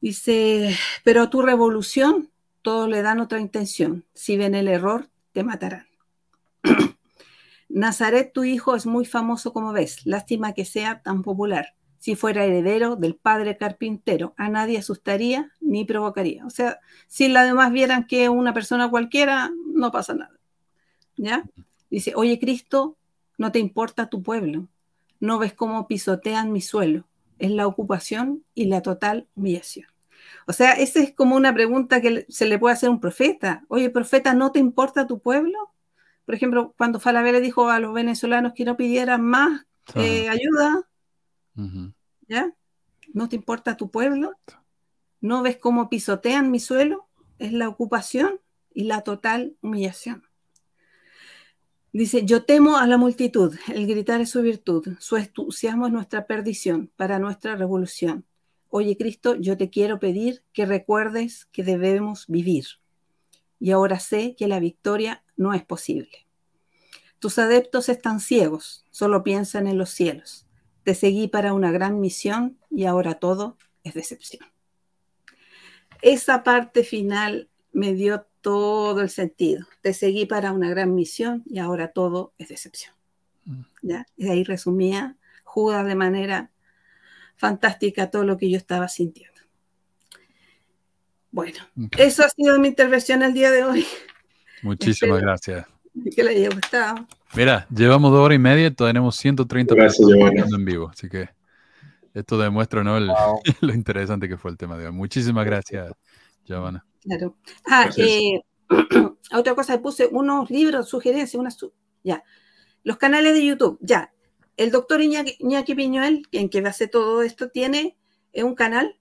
Dice, 0.00 0.76
pero 1.02 1.30
tu 1.30 1.42
revolución 1.42 2.30
todos 2.64 2.88
le 2.88 3.02
dan 3.02 3.20
otra 3.20 3.40
intención. 3.40 4.04
Si 4.14 4.38
ven 4.38 4.54
el 4.54 4.68
error, 4.68 5.10
te 5.32 5.44
matarán. 5.44 5.86
Nazaret, 7.68 8.32
tu 8.32 8.42
hijo, 8.42 8.74
es 8.74 8.86
muy 8.86 9.04
famoso 9.04 9.52
como 9.52 9.72
ves. 9.72 10.06
Lástima 10.06 10.54
que 10.54 10.64
sea 10.64 11.02
tan 11.02 11.22
popular. 11.22 11.74
Si 11.98 12.16
fuera 12.16 12.44
heredero 12.44 12.96
del 12.96 13.16
padre 13.16 13.58
carpintero, 13.58 14.34
a 14.38 14.48
nadie 14.48 14.78
asustaría 14.78 15.52
ni 15.60 15.84
provocaría. 15.84 16.46
O 16.46 16.50
sea, 16.50 16.80
si 17.06 17.28
las 17.28 17.46
demás 17.46 17.70
vieran 17.70 18.06
que 18.06 18.30
una 18.30 18.54
persona 18.54 18.88
cualquiera, 18.88 19.50
no 19.66 19.92
pasa 19.92 20.14
nada. 20.14 20.38
¿Ya? 21.16 21.44
Dice, 21.90 22.14
oye 22.16 22.38
Cristo, 22.38 22.96
no 23.36 23.52
te 23.52 23.58
importa 23.58 24.08
tu 24.08 24.22
pueblo, 24.22 24.68
no 25.20 25.38
ves 25.38 25.52
cómo 25.52 25.86
pisotean 25.86 26.50
mi 26.50 26.60
suelo, 26.60 27.06
es 27.38 27.50
la 27.50 27.66
ocupación 27.66 28.42
y 28.54 28.66
la 28.66 28.80
total 28.80 29.28
humillación. 29.36 29.93
O 30.46 30.52
sea, 30.52 30.72
esa 30.72 31.00
es 31.00 31.14
como 31.14 31.36
una 31.36 31.54
pregunta 31.54 32.00
que 32.00 32.26
se 32.28 32.46
le 32.46 32.58
puede 32.58 32.74
hacer 32.74 32.88
a 32.88 32.92
un 32.92 33.00
profeta. 33.00 33.64
Oye, 33.68 33.90
profeta, 33.90 34.34
¿no 34.34 34.52
te 34.52 34.58
importa 34.58 35.06
tu 35.06 35.20
pueblo? 35.20 35.72
Por 36.26 36.34
ejemplo, 36.34 36.74
cuando 36.76 37.00
Falabella 37.00 37.38
le 37.38 37.40
dijo 37.40 37.68
a 37.68 37.78
los 37.78 37.94
venezolanos 37.94 38.52
que 38.54 38.64
no 38.64 38.76
pidieran 38.76 39.22
más 39.22 39.66
eh, 39.94 40.28
ayuda, 40.28 40.88
uh 41.56 41.62
-huh. 41.62 41.92
¿ya? 42.28 42.52
¿No 43.12 43.28
te 43.28 43.36
importa 43.36 43.76
tu 43.76 43.90
pueblo? 43.90 44.32
¿No 45.20 45.42
ves 45.42 45.56
cómo 45.56 45.88
pisotean 45.88 46.50
mi 46.50 46.60
suelo? 46.60 47.08
Es 47.38 47.52
la 47.52 47.68
ocupación 47.68 48.40
y 48.72 48.84
la 48.84 49.02
total 49.02 49.56
humillación. 49.62 50.24
Dice, 51.92 52.24
yo 52.24 52.44
temo 52.44 52.76
a 52.76 52.86
la 52.88 52.96
multitud, 52.96 53.54
el 53.72 53.86
gritar 53.86 54.20
es 54.20 54.30
su 54.30 54.42
virtud, 54.42 54.96
su 54.98 55.16
entusiasmo 55.16 55.86
es 55.86 55.92
nuestra 55.92 56.26
perdición 56.26 56.90
para 56.96 57.20
nuestra 57.20 57.54
revolución. 57.54 58.24
Oye 58.76 58.96
Cristo, 58.96 59.36
yo 59.36 59.56
te 59.56 59.70
quiero 59.70 60.00
pedir 60.00 60.42
que 60.52 60.66
recuerdes 60.66 61.44
que 61.52 61.62
debemos 61.62 62.26
vivir. 62.26 62.64
Y 63.60 63.70
ahora 63.70 64.00
sé 64.00 64.34
que 64.34 64.48
la 64.48 64.58
victoria 64.58 65.22
no 65.36 65.54
es 65.54 65.62
posible. 65.62 66.26
Tus 67.20 67.38
adeptos 67.38 67.88
están 67.88 68.18
ciegos, 68.18 68.84
solo 68.90 69.22
piensan 69.22 69.68
en 69.68 69.78
los 69.78 69.90
cielos. 69.90 70.48
Te 70.82 70.96
seguí 70.96 71.28
para 71.28 71.52
una 71.52 71.70
gran 71.70 72.00
misión 72.00 72.58
y 72.68 72.86
ahora 72.86 73.14
todo 73.14 73.58
es 73.84 73.94
decepción. 73.94 74.44
Esa 76.02 76.42
parte 76.42 76.82
final 76.82 77.48
me 77.70 77.94
dio 77.94 78.26
todo 78.40 79.02
el 79.02 79.08
sentido. 79.08 79.68
Te 79.82 79.94
seguí 79.94 80.26
para 80.26 80.50
una 80.50 80.68
gran 80.68 80.96
misión 80.96 81.44
y 81.46 81.60
ahora 81.60 81.92
todo 81.92 82.32
es 82.38 82.48
decepción. 82.48 82.96
Mm. 83.44 83.62
¿Ya? 83.82 84.06
Y 84.16 84.30
ahí 84.30 84.42
resumía 84.42 85.16
Judas 85.44 85.86
de 85.86 85.94
manera 85.94 86.50
fantástica 87.36 88.10
todo 88.10 88.24
lo 88.24 88.36
que 88.36 88.50
yo 88.50 88.56
estaba 88.56 88.88
sintiendo. 88.88 89.34
Bueno, 91.30 91.58
eso 91.98 92.24
ha 92.24 92.28
sido 92.28 92.58
mi 92.60 92.68
intervención 92.68 93.22
el 93.22 93.34
día 93.34 93.50
de 93.50 93.64
hoy. 93.64 93.86
Muchísimas 94.62 95.20
gracias. 95.20 95.66
Que 96.14 96.22
le 96.22 96.30
haya 96.30 96.48
gustado. 96.48 97.06
Mira, 97.34 97.66
llevamos 97.74 98.12
dos 98.12 98.20
horas 98.20 98.36
y 98.36 98.38
media 98.38 98.66
y 98.68 98.70
tenemos 98.70 99.16
130 99.16 99.74
personas 99.74 100.52
en 100.52 100.64
vivo, 100.64 100.88
así 100.88 101.08
que 101.08 101.28
esto 102.14 102.38
demuestra 102.38 102.84
¿no? 102.84 102.98
lo 103.60 103.74
interesante 103.74 104.28
que 104.28 104.36
fue 104.36 104.52
el 104.52 104.56
tema 104.56 104.78
de 104.78 104.86
hoy. 104.86 104.92
Muchísimas 104.92 105.44
gracias, 105.44 105.92
Giovanna. 106.44 106.86
Claro. 107.02 107.36
Ah, 107.66 107.90
eh, 107.96 108.40
otra 109.34 109.54
cosa, 109.56 109.82
puse 109.82 110.06
unos 110.06 110.48
libros, 110.50 110.88
sugerencias, 110.88 111.34
unas, 111.34 111.58
ya. 112.04 112.22
Los 112.84 112.96
canales 112.96 113.34
de 113.34 113.44
YouTube, 113.44 113.78
ya. 113.80 114.13
El 114.56 114.70
doctor 114.70 115.00
Iñaki, 115.00 115.74
Piñuel, 115.74 116.26
en 116.32 116.48
que 116.48 116.58
hace 116.60 116.86
todo 116.88 117.22
esto, 117.22 117.50
tiene 117.50 117.96
eh, 118.32 118.44
un 118.44 118.54
canal, 118.54 118.96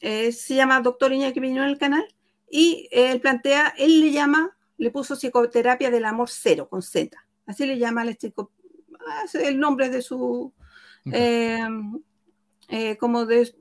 eh, 0.00 0.32
se 0.32 0.54
llama 0.54 0.80
doctor 0.80 1.12
Iñaki 1.12 1.40
Piñuel 1.40 1.70
el 1.70 1.78
canal, 1.78 2.04
y 2.50 2.88
él 2.90 3.20
plantea, 3.20 3.74
él 3.78 4.00
le 4.00 4.12
llama, 4.12 4.56
le 4.78 4.90
puso 4.90 5.16
psicoterapia 5.16 5.90
del 5.90 6.04
amor 6.04 6.28
cero, 6.30 6.68
con 6.68 6.82
Z. 6.82 7.16
Así 7.46 7.66
le 7.66 7.78
llama 7.78 8.02
el, 8.02 8.18
ah, 9.08 9.24
el 9.34 9.58
nombre 9.58 9.88
de 9.88 10.02
su, 10.02 10.52
como 12.98 13.26
de, 13.26 13.54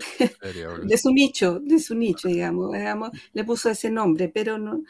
de 0.84 0.98
su 0.98 1.10
nicho, 1.12 1.60
de 1.60 1.78
su 1.78 1.94
nicho, 1.94 2.28
digamos, 2.28 2.70
le 3.32 3.44
puso 3.44 3.70
ese 3.70 3.90
nombre, 3.90 4.28
pero 4.28 4.58
no, 4.58 4.82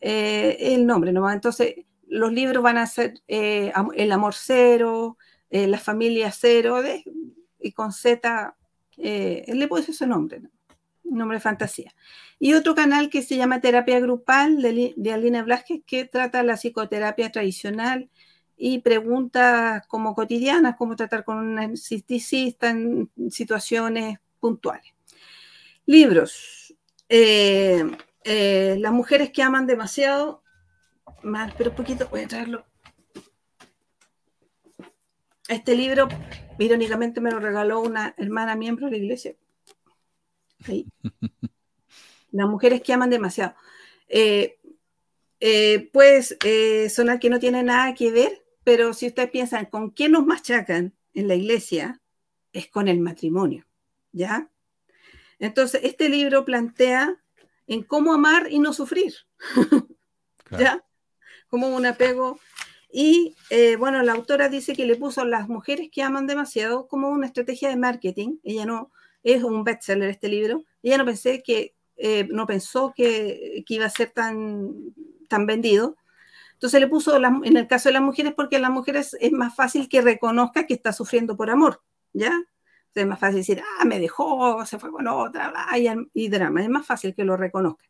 eh, 0.00 0.56
el 0.58 0.84
nombre 0.84 1.12
nomás. 1.12 1.34
Entonces, 1.34 1.76
los 2.12 2.32
libros 2.32 2.62
van 2.62 2.78
a 2.78 2.86
ser 2.86 3.14
eh, 3.26 3.72
El 3.96 4.12
amor 4.12 4.34
cero, 4.34 5.16
eh, 5.50 5.66
La 5.66 5.78
familia 5.78 6.30
cero, 6.30 6.82
y 7.58 7.72
con 7.72 7.92
Z, 7.92 8.56
él 8.96 9.58
le 9.58 9.68
puso 9.68 9.90
ese 9.92 10.06
nombre, 10.06 10.42
un 11.04 11.18
nombre 11.18 11.38
de 11.38 11.42
fantasía. 11.42 11.94
Y 12.38 12.54
otro 12.54 12.74
canal 12.74 13.08
que 13.08 13.22
se 13.22 13.36
llama 13.36 13.60
Terapia 13.60 14.00
Grupal 14.00 14.60
de, 14.60 14.94
de 14.96 15.12
Alina 15.12 15.42
Blasquez, 15.42 15.82
que 15.86 16.04
trata 16.04 16.42
la 16.42 16.56
psicoterapia 16.56 17.30
tradicional 17.30 18.10
y 18.56 18.78
preguntas 18.78 19.86
como 19.88 20.14
cotidianas, 20.14 20.76
cómo 20.76 20.94
tratar 20.94 21.24
con 21.24 21.38
un 21.38 21.54
narcisista 21.56 22.70
en 22.70 23.10
situaciones 23.30 24.18
puntuales. 24.38 24.92
Libros. 25.86 26.76
Eh, 27.08 27.84
eh, 28.24 28.76
las 28.78 28.92
mujeres 28.92 29.30
que 29.30 29.42
aman 29.42 29.66
demasiado. 29.66 30.41
Más, 31.22 31.54
pero 31.56 31.74
poquito, 31.74 32.08
voy 32.08 32.22
a 32.22 32.28
traerlo. 32.28 32.64
Este 35.48 35.74
libro, 35.74 36.08
irónicamente, 36.58 37.20
me 37.20 37.30
lo 37.30 37.38
regaló 37.38 37.80
una 37.80 38.14
hermana 38.16 38.56
miembro 38.56 38.86
de 38.86 38.92
la 38.92 38.98
iglesia. 38.98 39.34
Las 42.30 42.48
mujeres 42.48 42.82
que 42.82 42.92
aman 42.92 43.10
demasiado. 43.10 43.54
Eh, 44.08 44.58
pues 45.92 46.36
sonar 46.94 47.18
que 47.18 47.30
no 47.30 47.38
tiene 47.40 47.62
nada 47.62 47.94
que 47.94 48.10
ver, 48.10 48.44
pero 48.64 48.94
si 48.94 49.08
ustedes 49.08 49.30
piensan 49.30 49.66
con 49.66 49.90
quién 49.90 50.12
nos 50.12 50.24
machacan 50.24 50.94
en 51.14 51.28
la 51.28 51.34
iglesia, 51.34 52.00
es 52.52 52.68
con 52.68 52.88
el 52.88 53.00
matrimonio. 53.00 53.66
¿ya? 54.12 54.50
Entonces, 55.38 55.80
este 55.84 56.08
libro 56.08 56.44
plantea 56.44 57.16
en 57.66 57.82
cómo 57.82 58.12
amar 58.12 58.48
y 58.50 58.58
no 58.58 58.72
sufrir, 58.72 59.14
¿ya? 60.50 60.84
Como 61.52 61.68
un 61.68 61.84
apego. 61.84 62.40
Y 62.90 63.36
eh, 63.50 63.76
bueno, 63.76 64.02
la 64.02 64.12
autora 64.12 64.48
dice 64.48 64.72
que 64.74 64.86
le 64.86 64.96
puso 64.96 65.26
las 65.26 65.50
mujeres 65.50 65.90
que 65.92 66.02
aman 66.02 66.26
demasiado 66.26 66.88
como 66.88 67.10
una 67.10 67.26
estrategia 67.26 67.68
de 67.68 67.76
marketing. 67.76 68.38
Ella 68.42 68.64
no 68.64 68.90
es 69.22 69.42
un 69.44 69.62
bestseller 69.62 70.08
este 70.08 70.28
libro. 70.30 70.64
Ella 70.82 70.96
no 70.96 71.04
pensé 71.04 71.42
que 71.42 71.74
eh, 71.98 72.26
no 72.30 72.46
pensó 72.46 72.94
que, 72.96 73.64
iba 73.68 73.84
a 73.84 73.90
ser 73.90 74.12
tan, 74.12 74.94
tan 75.28 75.44
vendido. 75.44 75.98
Entonces 76.54 76.80
le 76.80 76.88
puso 76.88 77.14
en 77.18 77.56
el 77.58 77.66
caso 77.66 77.90
de 77.90 77.92
las 77.92 78.02
mujeres 78.02 78.32
porque 78.34 78.58
las 78.58 78.70
mujeres 78.70 79.14
es 79.20 79.32
más 79.32 79.54
fácil 79.54 79.90
que 79.90 80.00
reconozca 80.00 80.64
que 80.66 80.72
está 80.72 80.94
sufriendo 80.94 81.36
por 81.36 81.50
amor, 81.50 81.82
¿ya? 82.14 82.32
Es 82.94 83.06
más 83.06 83.18
fácil 83.18 83.40
decir, 83.40 83.62
ah, 83.78 83.84
me 83.84 83.98
dejó, 84.00 84.64
se 84.64 84.78
fue 84.78 84.90
con 84.90 85.06
otra, 85.06 85.52
y, 86.14 86.28
drama. 86.30 86.62
Es 86.62 86.70
más 86.70 86.86
fácil 86.86 87.14
que 87.14 87.24
lo 87.24 87.36
reconozca. 87.36 87.84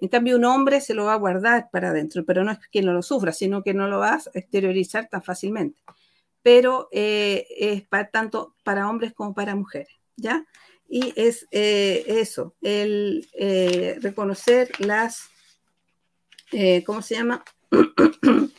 En 0.00 0.08
cambio, 0.08 0.36
un 0.36 0.44
hombre 0.44 0.80
se 0.80 0.94
lo 0.94 1.06
va 1.06 1.14
a 1.14 1.18
guardar 1.18 1.70
para 1.72 1.90
adentro, 1.90 2.24
pero 2.24 2.44
no 2.44 2.52
es 2.52 2.58
que 2.70 2.82
no 2.82 2.92
lo 2.92 3.02
sufra, 3.02 3.32
sino 3.32 3.62
que 3.62 3.74
no 3.74 3.88
lo 3.88 3.98
va 3.98 4.14
a 4.14 4.22
exteriorizar 4.34 5.08
tan 5.08 5.22
fácilmente. 5.22 5.80
Pero 6.42 6.88
eh, 6.92 7.46
es 7.58 7.82
para, 7.88 8.08
tanto 8.08 8.54
para 8.62 8.88
hombres 8.88 9.12
como 9.12 9.34
para 9.34 9.56
mujeres, 9.56 9.92
¿ya? 10.16 10.46
Y 10.88 11.12
es 11.16 11.46
eh, 11.50 12.04
eso, 12.06 12.54
el 12.62 13.28
eh, 13.34 13.98
reconocer 14.00 14.70
las, 14.78 15.28
¿cómo 16.86 17.02
se 17.02 17.16
llama? 17.16 17.44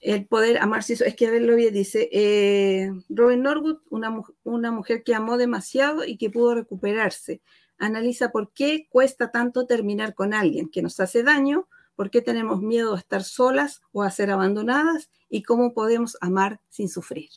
el 0.00 0.26
poder 0.26 0.58
amarse. 0.58 0.94
Es 0.94 1.14
que 1.14 1.26
a 1.26 1.30
verlo 1.30 1.54
bien, 1.54 1.72
dice 1.74 2.90
Robin 3.10 3.42
Norwood, 3.42 3.78
una 3.90 4.70
mujer 4.70 5.04
que 5.04 5.14
amó 5.14 5.36
demasiado 5.36 6.04
y 6.04 6.16
que 6.16 6.30
pudo 6.30 6.54
recuperarse. 6.54 7.42
Analiza 7.78 8.30
por 8.30 8.52
qué 8.52 8.88
cuesta 8.88 9.30
tanto 9.30 9.66
terminar 9.66 10.14
con 10.14 10.34
alguien 10.34 10.68
que 10.68 10.82
nos 10.82 11.00
hace 11.00 11.22
daño, 11.22 11.68
por 11.96 12.10
qué 12.10 12.20
tenemos 12.22 12.60
miedo 12.60 12.94
a 12.94 12.98
estar 12.98 13.22
solas 13.22 13.82
o 13.92 14.02
a 14.02 14.10
ser 14.10 14.30
abandonadas 14.30 15.10
y 15.28 15.42
cómo 15.42 15.74
podemos 15.74 16.16
amar 16.20 16.60
sin 16.68 16.88
sufrir. 16.88 17.30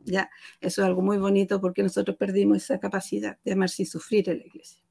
Ya, 0.00 0.30
eso 0.60 0.82
es 0.82 0.86
algo 0.86 1.02
muy 1.02 1.18
bonito 1.18 1.60
porque 1.60 1.82
nosotros 1.82 2.16
perdimos 2.16 2.58
esa 2.58 2.78
capacidad 2.78 3.38
de 3.44 3.52
amar 3.52 3.68
sin 3.68 3.86
sufrir 3.86 4.28
en 4.30 4.38
la 4.38 4.46
iglesia. 4.46 4.82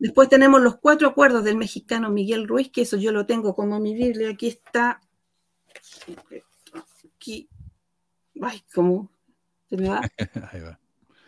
Después 0.00 0.28
tenemos 0.28 0.60
los 0.60 0.78
cuatro 0.78 1.08
acuerdos 1.08 1.44
del 1.44 1.56
mexicano 1.56 2.10
Miguel 2.10 2.48
Ruiz, 2.48 2.70
que 2.70 2.82
eso 2.82 2.96
yo 2.96 3.12
lo 3.12 3.26
tengo 3.26 3.54
como 3.54 3.78
mi 3.78 3.94
Biblia. 3.94 4.30
Aquí 4.30 4.48
está 4.48 5.00
Aquí. 7.04 7.48
Ay, 8.40 8.62
¿cómo? 8.74 9.10
Se 9.68 9.76
me 9.76 9.88
va. 9.88 10.00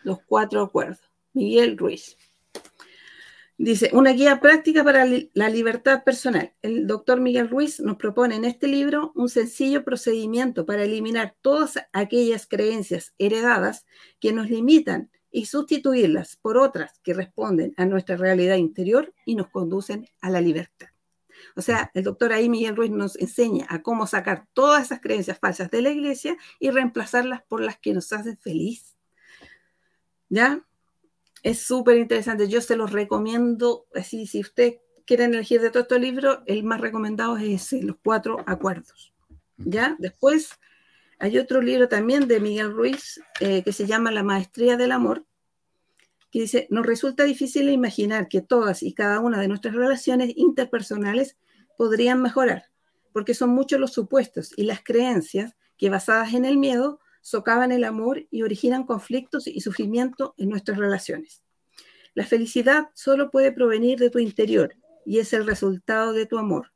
Los 0.05 0.21
cuatro 0.23 0.63
acuerdos. 0.63 1.01
Miguel 1.33 1.77
Ruiz. 1.79 2.17
Dice, 3.59 3.91
una 3.93 4.11
guía 4.11 4.41
práctica 4.41 4.83
para 4.83 5.07
la 5.35 5.49
libertad 5.49 6.03
personal. 6.03 6.53
El 6.63 6.87
doctor 6.87 7.21
Miguel 7.21 7.49
Ruiz 7.49 7.79
nos 7.81 7.97
propone 7.97 8.35
en 8.35 8.45
este 8.45 8.67
libro 8.67 9.13
un 9.15 9.29
sencillo 9.29 9.85
procedimiento 9.85 10.67
para 10.67 10.83
eliminar 10.83 11.37
todas 11.43 11.79
aquellas 11.93 12.47
creencias 12.47 13.15
heredadas 13.19 13.87
que 14.19 14.33
nos 14.33 14.51
limitan 14.51 15.11
y 15.31 15.47
sustituirlas 15.47 16.37
por 16.37 16.57
otras 16.57 16.99
que 17.05 17.15
responden 17.15 17.73
a 17.77 17.87
nuestra 17.87 18.17
realidad 18.17 18.57
interior 18.57 19.15
y 19.25 19.37
nos 19.37 19.49
conducen 19.49 20.09
a 20.21 20.31
la 20.31 20.41
libertad. 20.41 20.89
O 21.57 21.63
sea, 21.63 21.91
el 21.95 22.05
doctor 22.05 22.33
ahí 22.33 22.49
Miguel 22.49 22.77
Ruiz 22.77 22.91
nos 22.91 23.17
enseña 23.17 23.67
a 23.69 23.83
cómo 23.83 24.07
sacar 24.07 24.47
todas 24.55 24.87
esas 24.87 25.01
creencias 25.01 25.39
falsas 25.39 25.71
de 25.71 25.83
la 25.83 25.91
iglesia 25.91 26.37
y 26.59 26.71
reemplazarlas 26.71 27.43
por 27.43 27.61
las 27.61 27.79
que 27.79 27.95
nos 27.95 28.13
hacen 28.13 28.37
feliz. 28.39 28.97
¿Ya? 30.29 30.65
Es 31.43 31.61
súper 31.61 31.99
interesante. 31.99 32.49
Yo 32.49 32.61
se 32.61 32.77
los 32.77 32.93
recomiendo. 32.93 33.87
Así, 33.95 34.27
si 34.27 34.41
usted 34.41 34.75
quiere 35.07 35.25
elegir 35.25 35.61
de 35.61 35.71
todo 35.71 35.83
este 35.83 35.99
libro, 35.99 36.43
el 36.47 36.65
más 36.65 36.81
recomendado 36.81 37.37
es 37.37 37.73
Los 37.73 37.97
Cuatro 38.03 38.39
Acuerdos. 38.47 39.13
¿Ya? 39.57 39.97
Después 39.99 40.59
hay 41.19 41.39
otro 41.39 41.61
libro 41.61 41.89
también 41.89 42.27
de 42.27 42.41
Miguel 42.41 42.73
Ruiz 42.73 43.21
eh, 43.41 43.63
que 43.63 43.73
se 43.73 43.87
llama 43.87 44.11
La 44.11 44.25
Maestría 44.25 44.77
del 44.77 44.91
Amor, 44.91 45.25
que 46.33 46.41
dice, 46.41 46.67
nos 46.71 46.85
resulta 46.85 47.25
difícil 47.25 47.69
imaginar 47.69 48.27
que 48.27 48.41
todas 48.41 48.83
y 48.83 48.93
cada 48.93 49.21
una 49.21 49.41
de 49.41 49.47
nuestras 49.47 49.75
relaciones 49.75 50.33
interpersonales 50.35 51.37
podrían 51.77 52.23
mejorar, 52.23 52.71
porque 53.13 53.35
son 53.35 53.51
muchos 53.51 53.79
los 53.79 53.93
supuestos 53.93 54.53
y 54.57 54.65
las 54.65 54.83
creencias 54.83 55.55
que 55.77 55.91
basadas 55.91 56.35
en 56.35 56.45
el 56.45 56.57
miedo 56.57 56.99
socavan 57.23 57.73
el 57.73 57.85
amor 57.85 58.27
y 58.31 58.43
originan 58.43 58.85
conflictos 58.85 59.47
y 59.47 59.61
sufrimiento 59.61 60.35
en 60.37 60.51
nuestras 60.51 60.77
relaciones. 60.77 61.43
La 62.15 62.27
felicidad 62.27 62.89
solo 62.95 63.31
puede 63.31 63.53
provenir 63.53 63.99
de 63.99 64.11
tu 64.11 64.19
interior 64.19 64.75
y 65.07 65.19
es 65.19 65.33
el 65.33 65.47
resultado 65.47 66.13
de 66.13 66.27
tu 66.27 66.37
amor. 66.37 66.73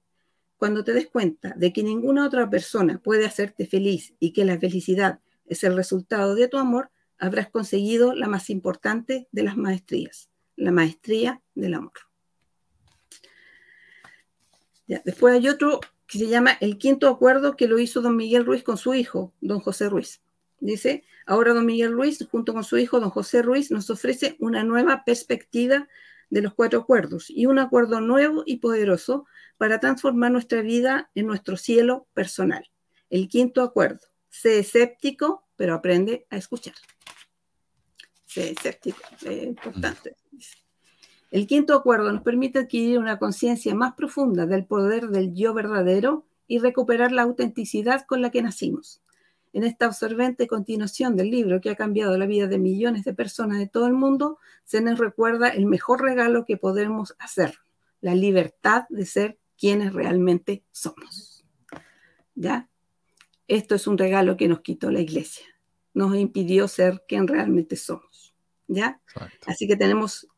cuando 0.56 0.84
te 0.84 0.94
des 0.94 1.06
cuenta 1.06 1.52
de 1.54 1.70
que 1.70 1.82
ninguna 1.82 2.24
otra 2.24 2.48
persona 2.48 2.98
puede 2.98 3.26
hacerte 3.26 3.66
feliz 3.66 4.14
y 4.18 4.32
que 4.32 4.46
la 4.46 4.58
felicidad 4.58 5.20
es 5.44 5.62
el 5.64 5.76
resultado 5.76 6.34
de 6.34 6.48
tu 6.48 6.56
amor, 6.56 6.90
habrás 7.18 7.50
conseguido 7.50 8.14
la 8.14 8.26
más 8.26 8.48
importante 8.48 9.28
de 9.32 9.42
las 9.42 9.58
maestrías, 9.58 10.30
la 10.56 10.72
maestría 10.72 11.42
del 11.54 11.74
amor. 11.74 11.92
Ya, 14.86 15.02
después 15.04 15.34
hay 15.34 15.46
otro 15.48 15.80
que 16.06 16.18
se 16.18 16.28
llama 16.28 16.52
el 16.60 16.78
quinto 16.78 17.08
acuerdo 17.08 17.56
que 17.56 17.68
lo 17.68 17.78
hizo 17.78 18.00
don 18.00 18.16
Miguel 18.16 18.46
Ruiz 18.46 18.62
con 18.62 18.78
su 18.78 18.94
hijo, 18.94 19.34
don 19.40 19.60
José 19.60 19.88
Ruiz. 19.88 20.22
Dice, 20.58 21.04
ahora 21.26 21.52
don 21.52 21.66
Miguel 21.66 21.92
Ruiz, 21.92 22.26
junto 22.30 22.54
con 22.54 22.64
su 22.64 22.78
hijo, 22.78 23.00
don 23.00 23.10
José 23.10 23.42
Ruiz, 23.42 23.70
nos 23.70 23.90
ofrece 23.90 24.36
una 24.40 24.64
nueva 24.64 25.04
perspectiva 25.04 25.88
de 26.30 26.42
los 26.42 26.54
cuatro 26.54 26.80
acuerdos 26.80 27.30
y 27.30 27.46
un 27.46 27.58
acuerdo 27.58 28.00
nuevo 28.00 28.42
y 28.46 28.56
poderoso 28.58 29.26
para 29.58 29.80
transformar 29.80 30.32
nuestra 30.32 30.62
vida 30.62 31.10
en 31.14 31.26
nuestro 31.26 31.56
cielo 31.56 32.08
personal. 32.14 32.68
El 33.10 33.28
quinto 33.28 33.62
acuerdo, 33.62 34.00
sé 34.28 34.58
escéptico, 34.58 35.46
pero 35.56 35.74
aprende 35.74 36.26
a 36.30 36.36
escuchar. 36.36 36.74
Sé 38.24 38.50
escéptico, 38.50 39.00
es 39.22 39.44
importante. 39.44 40.16
El 41.30 41.46
quinto 41.46 41.74
acuerdo 41.74 42.12
nos 42.12 42.22
permite 42.22 42.60
adquirir 42.60 42.98
una 42.98 43.18
conciencia 43.18 43.74
más 43.74 43.94
profunda 43.94 44.46
del 44.46 44.64
poder 44.64 45.08
del 45.08 45.34
yo 45.34 45.54
verdadero 45.54 46.26
y 46.46 46.58
recuperar 46.58 47.12
la 47.12 47.22
autenticidad 47.22 48.06
con 48.06 48.22
la 48.22 48.30
que 48.30 48.42
nacimos. 48.42 49.02
En 49.56 49.64
esta 49.64 49.86
absorbente 49.86 50.46
continuación 50.46 51.16
del 51.16 51.30
libro 51.30 51.62
que 51.62 51.70
ha 51.70 51.76
cambiado 51.76 52.18
la 52.18 52.26
vida 52.26 52.46
de 52.46 52.58
millones 52.58 53.04
de 53.04 53.14
personas 53.14 53.58
de 53.58 53.66
todo 53.66 53.86
el 53.86 53.94
mundo, 53.94 54.38
se 54.64 54.82
nos 54.82 54.98
recuerda 54.98 55.48
el 55.48 55.64
mejor 55.64 56.02
regalo 56.02 56.44
que 56.44 56.58
podemos 56.58 57.16
hacer, 57.18 57.54
la 58.02 58.14
libertad 58.14 58.84
de 58.90 59.06
ser 59.06 59.38
quienes 59.58 59.94
realmente 59.94 60.62
somos. 60.72 61.46
¿Ya? 62.34 62.68
Esto 63.48 63.76
es 63.76 63.86
un 63.86 63.96
regalo 63.96 64.36
que 64.36 64.46
nos 64.46 64.60
quitó 64.60 64.90
la 64.90 65.00
iglesia. 65.00 65.46
Nos 65.94 66.14
impidió 66.16 66.68
ser 66.68 67.04
quien 67.08 67.26
realmente 67.26 67.76
somos. 67.76 68.34
¿Ya? 68.68 69.00
Exacto. 69.08 69.46
Así 69.46 69.66
que 69.66 69.76
tenemos 69.76 70.28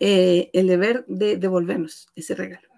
eh, 0.00 0.50
el 0.52 0.66
deber 0.66 1.06
de 1.08 1.38
devolvernos 1.38 2.08
ese 2.14 2.34
regalo. 2.34 2.68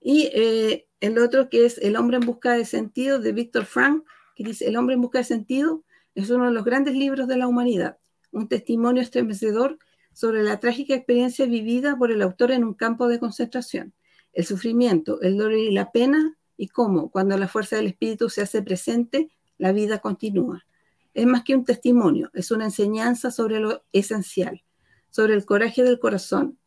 Y 0.00 0.28
eh, 0.34 0.88
el 0.98 1.18
otro 1.18 1.48
que 1.48 1.66
es 1.66 1.78
El 1.78 1.94
hombre 1.94 2.16
en 2.16 2.26
busca 2.26 2.54
de 2.54 2.64
sentido 2.64 3.20
de 3.20 3.30
Víctor 3.30 3.64
Frank, 3.64 4.02
El 4.38 4.76
hombre 4.76 4.94
en 4.94 5.00
busca 5.00 5.18
de 5.18 5.24
sentido 5.24 5.84
es 6.14 6.30
uno 6.30 6.46
de 6.46 6.52
los 6.52 6.64
grandes 6.64 6.94
libros 6.94 7.26
de 7.26 7.36
la 7.36 7.48
humanidad, 7.48 7.98
un 8.30 8.48
testimonio 8.48 9.02
estremecedor 9.02 9.78
sobre 10.12 10.42
la 10.42 10.60
trágica 10.60 10.94
experiencia 10.94 11.46
vivida 11.46 11.96
por 11.96 12.12
el 12.12 12.22
autor 12.22 12.52
en 12.52 12.64
un 12.64 12.74
campo 12.74 13.08
de 13.08 13.18
concentración, 13.18 13.94
el 14.32 14.44
sufrimiento, 14.44 15.20
el 15.22 15.36
dolor 15.36 15.58
y 15.58 15.72
la 15.72 15.90
pena, 15.90 16.36
y 16.56 16.68
cómo, 16.68 17.10
cuando 17.10 17.36
la 17.36 17.48
fuerza 17.48 17.76
del 17.76 17.86
espíritu 17.86 18.28
se 18.28 18.42
hace 18.42 18.62
presente, 18.62 19.30
la 19.58 19.72
vida 19.72 19.98
continúa. 19.98 20.66
Es 21.14 21.26
más 21.26 21.42
que 21.44 21.54
un 21.54 21.64
testimonio, 21.64 22.30
es 22.34 22.50
una 22.50 22.64
enseñanza 22.64 23.30
sobre 23.30 23.60
lo 23.60 23.84
esencial, 23.92 24.62
sobre 25.10 25.34
el 25.34 25.44
coraje 25.44 25.82
del 25.82 25.98
corazón. 25.98 26.58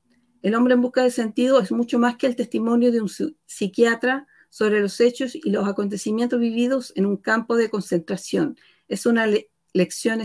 El 0.42 0.56
hombre 0.56 0.74
en 0.74 0.82
busca 0.82 1.04
de 1.04 1.12
sentido 1.12 1.60
es 1.60 1.72
mucho 1.72 2.00
más 2.00 2.18
que 2.18 2.28
el 2.28 2.36
testimonio 2.36 2.92
de 2.92 3.02
un 3.02 3.10
psiquiatra 3.46 4.28
sobre 4.52 4.82
los 4.82 5.00
hechos 5.00 5.34
y 5.34 5.50
los 5.50 5.68
acontecimientos 5.68 6.40
vividos 6.40 6.92
en 6.96 7.06
un 7.08 7.18
campo 7.18 7.56
de 7.56 7.70
concentración. 7.70 8.58
Es 8.88 9.06
una 9.08 9.26
le 9.26 9.50
lección 9.74 10.20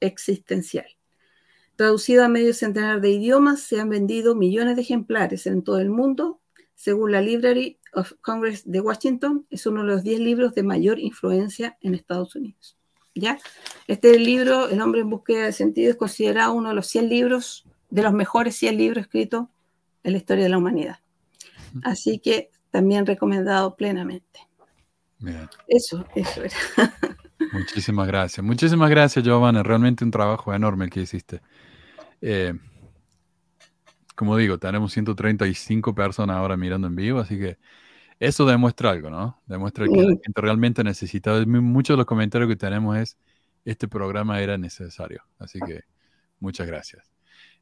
existencial. 0.00 0.86
Traducido 1.74 2.24
a 2.24 2.28
medio 2.28 2.52
centenar 2.52 3.00
de 3.00 3.10
idiomas, 3.10 3.62
se 3.62 3.80
han 3.80 3.88
vendido 3.88 4.34
millones 4.34 4.76
de 4.76 4.82
ejemplares 4.82 5.46
en 5.46 5.62
todo 5.62 5.78
el 5.78 5.88
mundo. 5.88 6.40
Según 6.74 7.10
la 7.12 7.22
Library 7.22 7.78
of 7.94 8.12
Congress 8.20 8.70
de 8.70 8.80
Washington, 8.82 9.46
es 9.48 9.66
uno 9.66 9.80
de 9.80 9.88
los 9.88 10.02
10 10.02 10.20
libros 10.20 10.54
de 10.54 10.62
mayor 10.62 10.98
influencia 10.98 11.78
en 11.80 11.94
Estados 11.94 12.36
Unidos. 12.36 12.76
¿Ya? 13.14 13.38
Este 13.88 14.18
libro, 14.18 14.68
El 14.68 14.82
hombre 14.82 15.00
en 15.00 15.08
búsqueda 15.08 15.46
de 15.46 15.52
sentido, 15.52 15.90
es 15.90 15.96
considerado 15.96 16.52
uno 16.52 16.68
de 16.68 16.74
los 16.74 16.86
100 16.88 17.08
libros, 17.08 17.66
de 17.88 18.02
los 18.02 18.12
mejores 18.12 18.56
100 18.56 18.76
libros 18.76 19.04
escritos 19.04 19.46
en 20.02 20.12
la 20.12 20.18
historia 20.18 20.44
de 20.44 20.50
la 20.50 20.58
humanidad. 20.58 20.98
Así 21.82 22.18
que 22.18 22.50
también 22.74 23.06
recomendado 23.06 23.76
plenamente. 23.76 24.40
Bien. 25.20 25.48
Eso, 25.68 26.04
eso 26.16 26.42
era. 26.42 26.56
Muchísimas 27.52 28.08
gracias. 28.08 28.44
Muchísimas 28.44 28.90
gracias, 28.90 29.24
Giovanna. 29.24 29.62
Realmente 29.62 30.04
un 30.04 30.10
trabajo 30.10 30.52
enorme 30.52 30.86
el 30.86 30.90
que 30.90 31.02
hiciste. 31.02 31.40
Eh, 32.20 32.52
como 34.16 34.36
digo, 34.36 34.58
tenemos 34.58 34.92
135 34.92 35.94
personas 35.94 36.36
ahora 36.36 36.56
mirando 36.56 36.88
en 36.88 36.96
vivo, 36.96 37.20
así 37.20 37.38
que 37.38 37.58
eso 38.18 38.44
demuestra 38.44 38.90
algo, 38.90 39.08
¿no? 39.08 39.40
Demuestra 39.46 39.86
que 39.86 39.96
la 39.96 40.08
gente 40.08 40.40
realmente 40.40 40.82
necesita. 40.82 41.46
Muchos 41.46 41.94
de 41.94 41.98
los 41.98 42.06
comentarios 42.06 42.48
que 42.48 42.56
tenemos 42.56 42.96
es, 42.96 43.16
este 43.64 43.86
programa 43.86 44.40
era 44.40 44.58
necesario. 44.58 45.22
Así 45.38 45.60
que 45.60 45.82
muchas 46.40 46.66
gracias. 46.66 47.08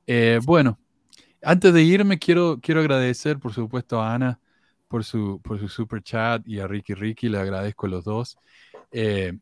Eh, 0.06 0.40
bueno, 0.42 0.78
antes 1.42 1.74
de 1.74 1.82
irme, 1.82 2.18
quiero, 2.18 2.60
quiero 2.62 2.80
agradecer, 2.80 3.38
por 3.38 3.52
supuesto, 3.52 4.00
a 4.00 4.14
Ana 4.14 4.40
por 4.92 5.04
su, 5.04 5.40
por 5.42 5.58
su 5.58 5.68
super 5.68 6.02
chat 6.02 6.46
y 6.46 6.60
a 6.60 6.66
Ricky 6.66 6.92
Ricky, 6.92 7.30
le 7.30 7.38
agradezco 7.38 7.86
a 7.86 7.88
los 7.88 8.04
dos. 8.04 8.36
Eh, 8.90 9.32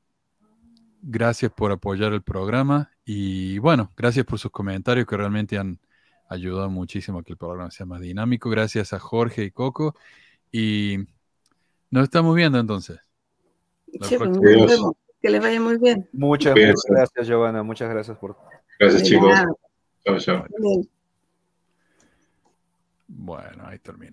gracias 1.02 1.50
por 1.50 1.72
apoyar 1.72 2.12
el 2.12 2.22
programa 2.22 2.92
y 3.04 3.58
bueno, 3.58 3.90
gracias 3.96 4.24
por 4.24 4.38
sus 4.38 4.52
comentarios 4.52 5.08
que 5.08 5.16
realmente 5.16 5.58
han 5.58 5.80
ayudado 6.28 6.70
muchísimo 6.70 7.18
a 7.18 7.24
que 7.24 7.32
el 7.32 7.36
programa 7.36 7.72
sea 7.72 7.84
más 7.84 8.00
dinámico. 8.00 8.48
Gracias 8.48 8.92
a 8.92 9.00
Jorge 9.00 9.42
y 9.42 9.50
Coco 9.50 9.96
y 10.52 10.98
nos 11.90 12.04
estamos 12.04 12.36
viendo 12.36 12.60
entonces. 12.60 13.00
Sí, 14.02 14.18
pues, 14.18 14.30
que 15.20 15.30
les 15.30 15.42
vaya 15.42 15.60
muy 15.60 15.78
bien. 15.78 16.08
Muchas, 16.12 16.54
muchas 16.54 16.84
gracias, 16.88 17.26
Giovanna. 17.26 17.64
Muchas 17.64 17.90
gracias 17.90 18.16
por. 18.18 18.36
Gracias, 18.78 19.02
chicos. 19.02 19.34
Chao, 20.04 20.18
chao. 20.20 20.46
Bueno, 23.08 23.66
ahí 23.66 23.80
termina. 23.80 24.08